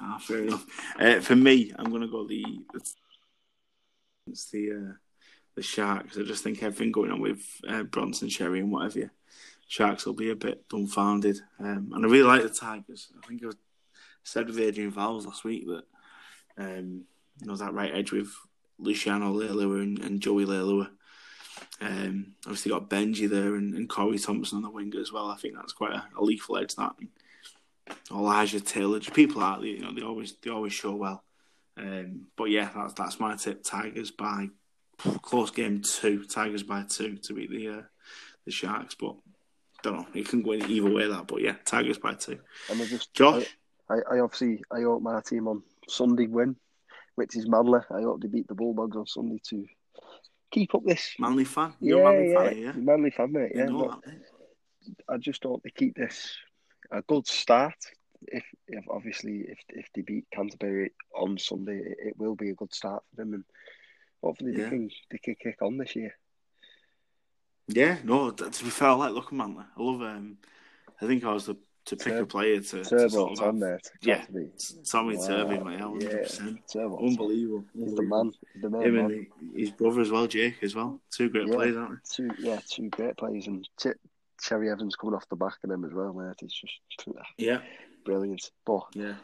ah, 0.00 0.18
fair 0.20 0.44
enough. 0.44 0.66
Uh, 0.98 1.20
for 1.20 1.36
me, 1.36 1.72
I'm 1.78 1.90
going 1.90 2.02
to 2.02 2.08
go 2.08 2.26
the 2.26 2.44
it's 4.26 4.50
the 4.50 4.72
uh, 4.72 4.92
the 5.54 5.62
Sharks. 5.62 6.18
I 6.18 6.22
just 6.22 6.42
think 6.44 6.62
everything 6.62 6.92
going 6.92 7.10
on 7.10 7.20
with 7.20 7.42
uh, 7.68 7.82
Bronson, 7.84 8.28
Xerri, 8.28 8.60
and 8.60 8.72
whatever. 8.72 9.10
Sharks 9.66 10.06
will 10.06 10.14
be 10.14 10.30
a 10.30 10.36
bit 10.36 10.68
dumbfounded, 10.68 11.40
um, 11.60 11.92
and 11.94 12.04
I 12.04 12.08
really 12.08 12.26
like 12.26 12.42
the 12.42 12.48
Tigers. 12.48 13.08
I 13.22 13.26
think 13.26 13.42
I 13.44 13.50
said 14.22 14.46
with 14.46 14.58
Adrian 14.58 14.92
Vowles 14.92 15.26
last 15.26 15.44
week 15.44 15.66
that 15.66 15.84
um, 16.56 17.04
you 17.40 17.46
know 17.46 17.56
that 17.56 17.74
right 17.74 17.94
edge 17.94 18.12
with 18.12 18.32
Luciano 18.78 19.32
Leilua 19.34 19.82
and, 19.82 19.98
and 19.98 20.20
Joey 20.20 20.46
Leilua. 20.46 20.88
Um, 21.80 22.34
obviously 22.44 22.72
got 22.72 22.90
Benji 22.90 23.28
there 23.28 23.54
and, 23.54 23.74
and 23.74 23.88
Corey 23.88 24.18
Thompson 24.18 24.56
on 24.56 24.62
the 24.62 24.70
wing 24.70 24.92
as 25.00 25.12
well. 25.12 25.30
I 25.30 25.36
think 25.36 25.54
that's 25.54 25.72
quite 25.72 25.92
a, 25.92 26.04
a 26.18 26.22
lethal 26.22 26.58
edge 26.58 26.74
that. 26.74 26.94
And, 26.98 27.08
Elijah 28.10 28.60
Taylor, 28.60 29.00
people 29.00 29.42
are 29.42 29.64
you 29.64 29.80
know 29.80 29.92
they 29.92 30.02
always 30.02 30.34
they 30.42 30.50
always 30.50 30.72
show 30.72 30.94
well. 30.94 31.24
Um, 31.76 32.26
but 32.36 32.44
yeah, 32.44 32.70
that's 32.74 32.94
that's 32.94 33.20
my 33.20 33.36
tip. 33.36 33.62
Tigers 33.62 34.10
by 34.10 34.48
close 35.22 35.50
game 35.50 35.82
two. 35.82 36.24
Tigers 36.24 36.62
by 36.62 36.84
two 36.88 37.16
to 37.16 37.34
beat 37.34 37.50
the 37.50 37.68
uh, 37.68 37.82
the 38.44 38.50
Sharks. 38.50 38.94
But 38.94 39.16
don't 39.82 39.96
know. 39.96 40.06
It 40.14 40.28
can 40.28 40.42
go 40.42 40.52
in 40.52 40.68
either 40.70 40.90
way 40.90 41.08
that. 41.08 41.26
But 41.26 41.42
yeah, 41.42 41.56
Tigers 41.64 41.98
by 41.98 42.14
two. 42.14 42.38
And 42.70 42.80
I 42.80 42.86
just 42.86 43.14
Josh, 43.14 43.46
I, 43.88 43.96
I 44.10 44.18
obviously 44.20 44.62
I 44.70 44.82
hope 44.82 45.02
my 45.02 45.20
team 45.20 45.48
on 45.48 45.62
Sunday 45.88 46.26
win, 46.26 46.56
which 47.14 47.36
is 47.36 47.48
Manly. 47.48 47.80
I 47.90 48.02
hope 48.02 48.20
they 48.20 48.28
beat 48.28 48.48
the 48.48 48.54
Bulldogs 48.54 48.96
on 48.96 49.06
Sunday 49.06 49.40
to 49.50 49.64
keep 50.50 50.74
up 50.74 50.84
this. 50.84 51.14
Manly 51.18 51.44
fan. 51.44 51.74
You're 51.80 51.98
yeah, 51.98 52.04
Manly 52.04 52.30
yeah, 52.30 52.50
fan, 52.50 52.58
yeah. 52.58 52.72
Manly 52.72 53.10
fan, 53.10 53.32
mate. 53.32 53.52
You 53.54 53.60
Yeah, 53.60 53.66
that, 53.66 54.06
mate. 54.06 54.20
I 55.08 55.16
just 55.18 55.42
hope 55.44 55.62
they 55.62 55.70
keep 55.70 55.94
this 55.96 56.36
a 56.90 57.02
good 57.02 57.26
start. 57.26 57.74
If, 58.26 58.44
if 58.66 58.84
obviously 58.90 59.46
if 59.48 59.58
if 59.68 59.86
they 59.94 60.02
beat 60.02 60.26
Canterbury 60.32 60.92
on 61.14 61.38
Sunday, 61.38 61.78
it, 61.78 61.98
it 62.08 62.18
will 62.18 62.34
be 62.34 62.50
a 62.50 62.54
good 62.54 62.74
start 62.74 63.02
for 63.10 63.16
them, 63.16 63.34
and 63.34 63.44
hopefully 64.22 64.52
Yeah. 64.52 64.64
they 64.64 64.70
can 64.70 64.90
they 65.10 65.18
can 65.18 65.36
kick 65.36 65.62
on 65.62 65.78
this 65.78 65.94
year. 65.94 66.14
Yeah, 67.68 67.98
no. 68.02 68.30
To 68.30 68.64
be 68.64 68.70
fair, 68.70 68.88
I 68.88 68.92
like 68.94 69.12
looking 69.12 69.38
Manly. 69.38 69.64
I 69.76 69.82
love. 69.82 70.00
Um, 70.02 70.38
I 71.00 71.06
think 71.06 71.22
I 71.24 71.32
was 71.32 71.46
the, 71.46 71.56
to 71.88 71.96
pick 71.96 72.14
a 72.14 72.26
player 72.26 72.60
to, 72.60 72.84
to 72.84 72.84
Turbo 72.84 73.34
Tom 73.34 73.44
have- 73.44 73.60
there, 73.60 73.74
it's 73.76 73.90
Yeah. 74.02 74.24
to 74.24 74.32
be. 74.32 74.50
Tommy 74.84 75.16
Wow. 75.16 75.26
Turvey, 75.26 75.58
mate, 75.64 75.80
hundred 75.80 76.02
Yeah, 76.02 76.18
percent, 76.18 76.58
Turbo 76.72 76.98
unbelievable. 76.98 77.64
He's 77.74 77.94
the 77.94 78.02
man, 78.02 78.32
the 78.60 78.68
Him 78.80 78.94
man. 78.96 79.04
and 79.10 79.26
his 79.56 79.70
brother 79.72 80.00
as 80.00 80.10
well, 80.10 80.26
Jake 80.26 80.62
as 80.62 80.74
well. 80.74 81.00
Two 81.10 81.28
great 81.28 81.48
Yeah. 81.48 81.54
players, 81.54 81.76
aren't 81.76 81.90
they? 81.92 81.98
Two 82.14 82.30
yeah, 82.38 82.60
two 82.68 82.88
great 82.90 83.16
players, 83.16 83.46
and 83.46 83.68
Ch- 83.80 83.98
Cherry 84.40 84.70
Evans 84.70 84.96
coming 84.96 85.14
off 85.14 85.28
the 85.28 85.36
back 85.36 85.56
of 85.64 85.70
them 85.70 85.84
as 85.84 85.92
well, 85.92 86.12
mate. 86.12 86.36
It's 86.42 86.60
just? 86.60 87.08
Uh, 87.08 87.22
yeah, 87.38 87.60
brilliant. 88.04 88.50
But 88.64 88.84
yeah. 88.94 89.14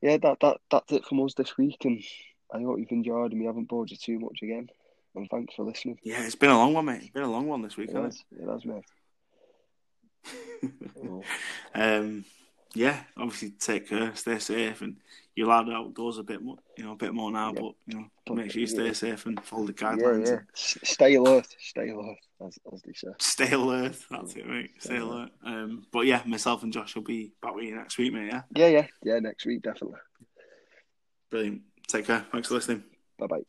yeah, 0.00 0.16
that 0.18 0.38
that 0.40 0.58
that's 0.70 0.92
it 0.92 1.04
from 1.06 1.24
us 1.24 1.34
this 1.34 1.56
week, 1.56 1.84
and 1.84 2.02
I 2.52 2.60
hope 2.60 2.78
you've 2.78 2.90
enjoyed 2.90 3.32
and 3.32 3.40
we 3.40 3.46
haven't 3.46 3.68
bored 3.68 3.90
you 3.90 3.96
too 3.96 4.18
much 4.18 4.40
again. 4.42 4.68
And 5.14 5.28
thanks 5.30 5.54
for 5.54 5.64
listening. 5.64 5.98
Yeah, 6.02 6.24
it's 6.24 6.34
been 6.34 6.50
a 6.50 6.56
long 6.56 6.72
one, 6.72 6.86
mate. 6.86 7.02
It's 7.02 7.10
been 7.10 7.22
a 7.22 7.30
long 7.30 7.46
one 7.46 7.60
this 7.62 7.76
week, 7.76 7.90
It 7.90 7.96
hasn't 7.96 8.24
has, 8.32 8.40
it 8.48 8.50
has, 8.50 8.64
mate. 8.64 8.84
It? 10.24 11.24
um, 11.74 12.24
yeah, 12.74 13.02
obviously 13.16 13.50
take 13.50 13.88
care, 13.88 14.14
stay 14.14 14.38
safe, 14.38 14.80
and 14.80 14.96
you're 15.34 15.46
allowed 15.46 15.70
outdoors 15.70 16.18
a 16.18 16.22
bit 16.22 16.42
more, 16.42 16.56
you 16.76 16.84
know, 16.84 16.92
a 16.92 16.96
bit 16.96 17.12
more 17.14 17.30
now. 17.30 17.52
Yeah. 17.54 17.60
But 17.60 17.72
you 17.86 17.98
know, 17.98 18.06
But, 18.26 18.36
make 18.36 18.50
sure 18.50 18.60
you 18.60 18.66
stay 18.66 18.86
yeah. 18.86 18.92
safe 18.92 19.26
and 19.26 19.42
follow 19.44 19.66
the 19.66 19.72
guidelines. 19.74 20.26
yeah. 20.28 20.38
S- 20.54 20.78
Stay 20.84 21.14
alert. 21.14 21.46
Stay 21.58 21.88
alert, 21.90 22.18
as, 22.46 22.58
as 22.72 22.82
they 22.82 22.92
say. 22.92 23.08
Stay 23.18 23.52
alert. 23.52 23.96
That's 24.10 24.34
it, 24.36 24.46
mate. 24.46 24.70
Stay 24.78 24.88
Stay 24.88 24.96
alert. 24.98 25.30
Um, 25.44 25.86
but 25.92 26.06
yeah, 26.06 26.22
myself 26.26 26.62
and 26.62 26.72
Josh 26.72 26.94
will 26.94 27.02
be 27.02 27.32
back 27.42 27.54
with 27.54 27.64
you 27.64 27.74
next 27.76 27.98
week, 27.98 28.12
mate. 28.12 28.28
Yeah, 28.32 28.42
Yeah, 28.56 28.68
yeah, 28.68 28.86
yeah. 29.04 29.18
Next 29.18 29.44
week, 29.46 29.62
definitely. 29.62 29.98
brilliant. 31.30 31.62
Take 31.88 32.06
care. 32.06 32.24
Thanks 32.32 32.48
for 32.48 32.54
listening. 32.54 32.84
Bye 33.18 33.26
bye. 33.26 33.42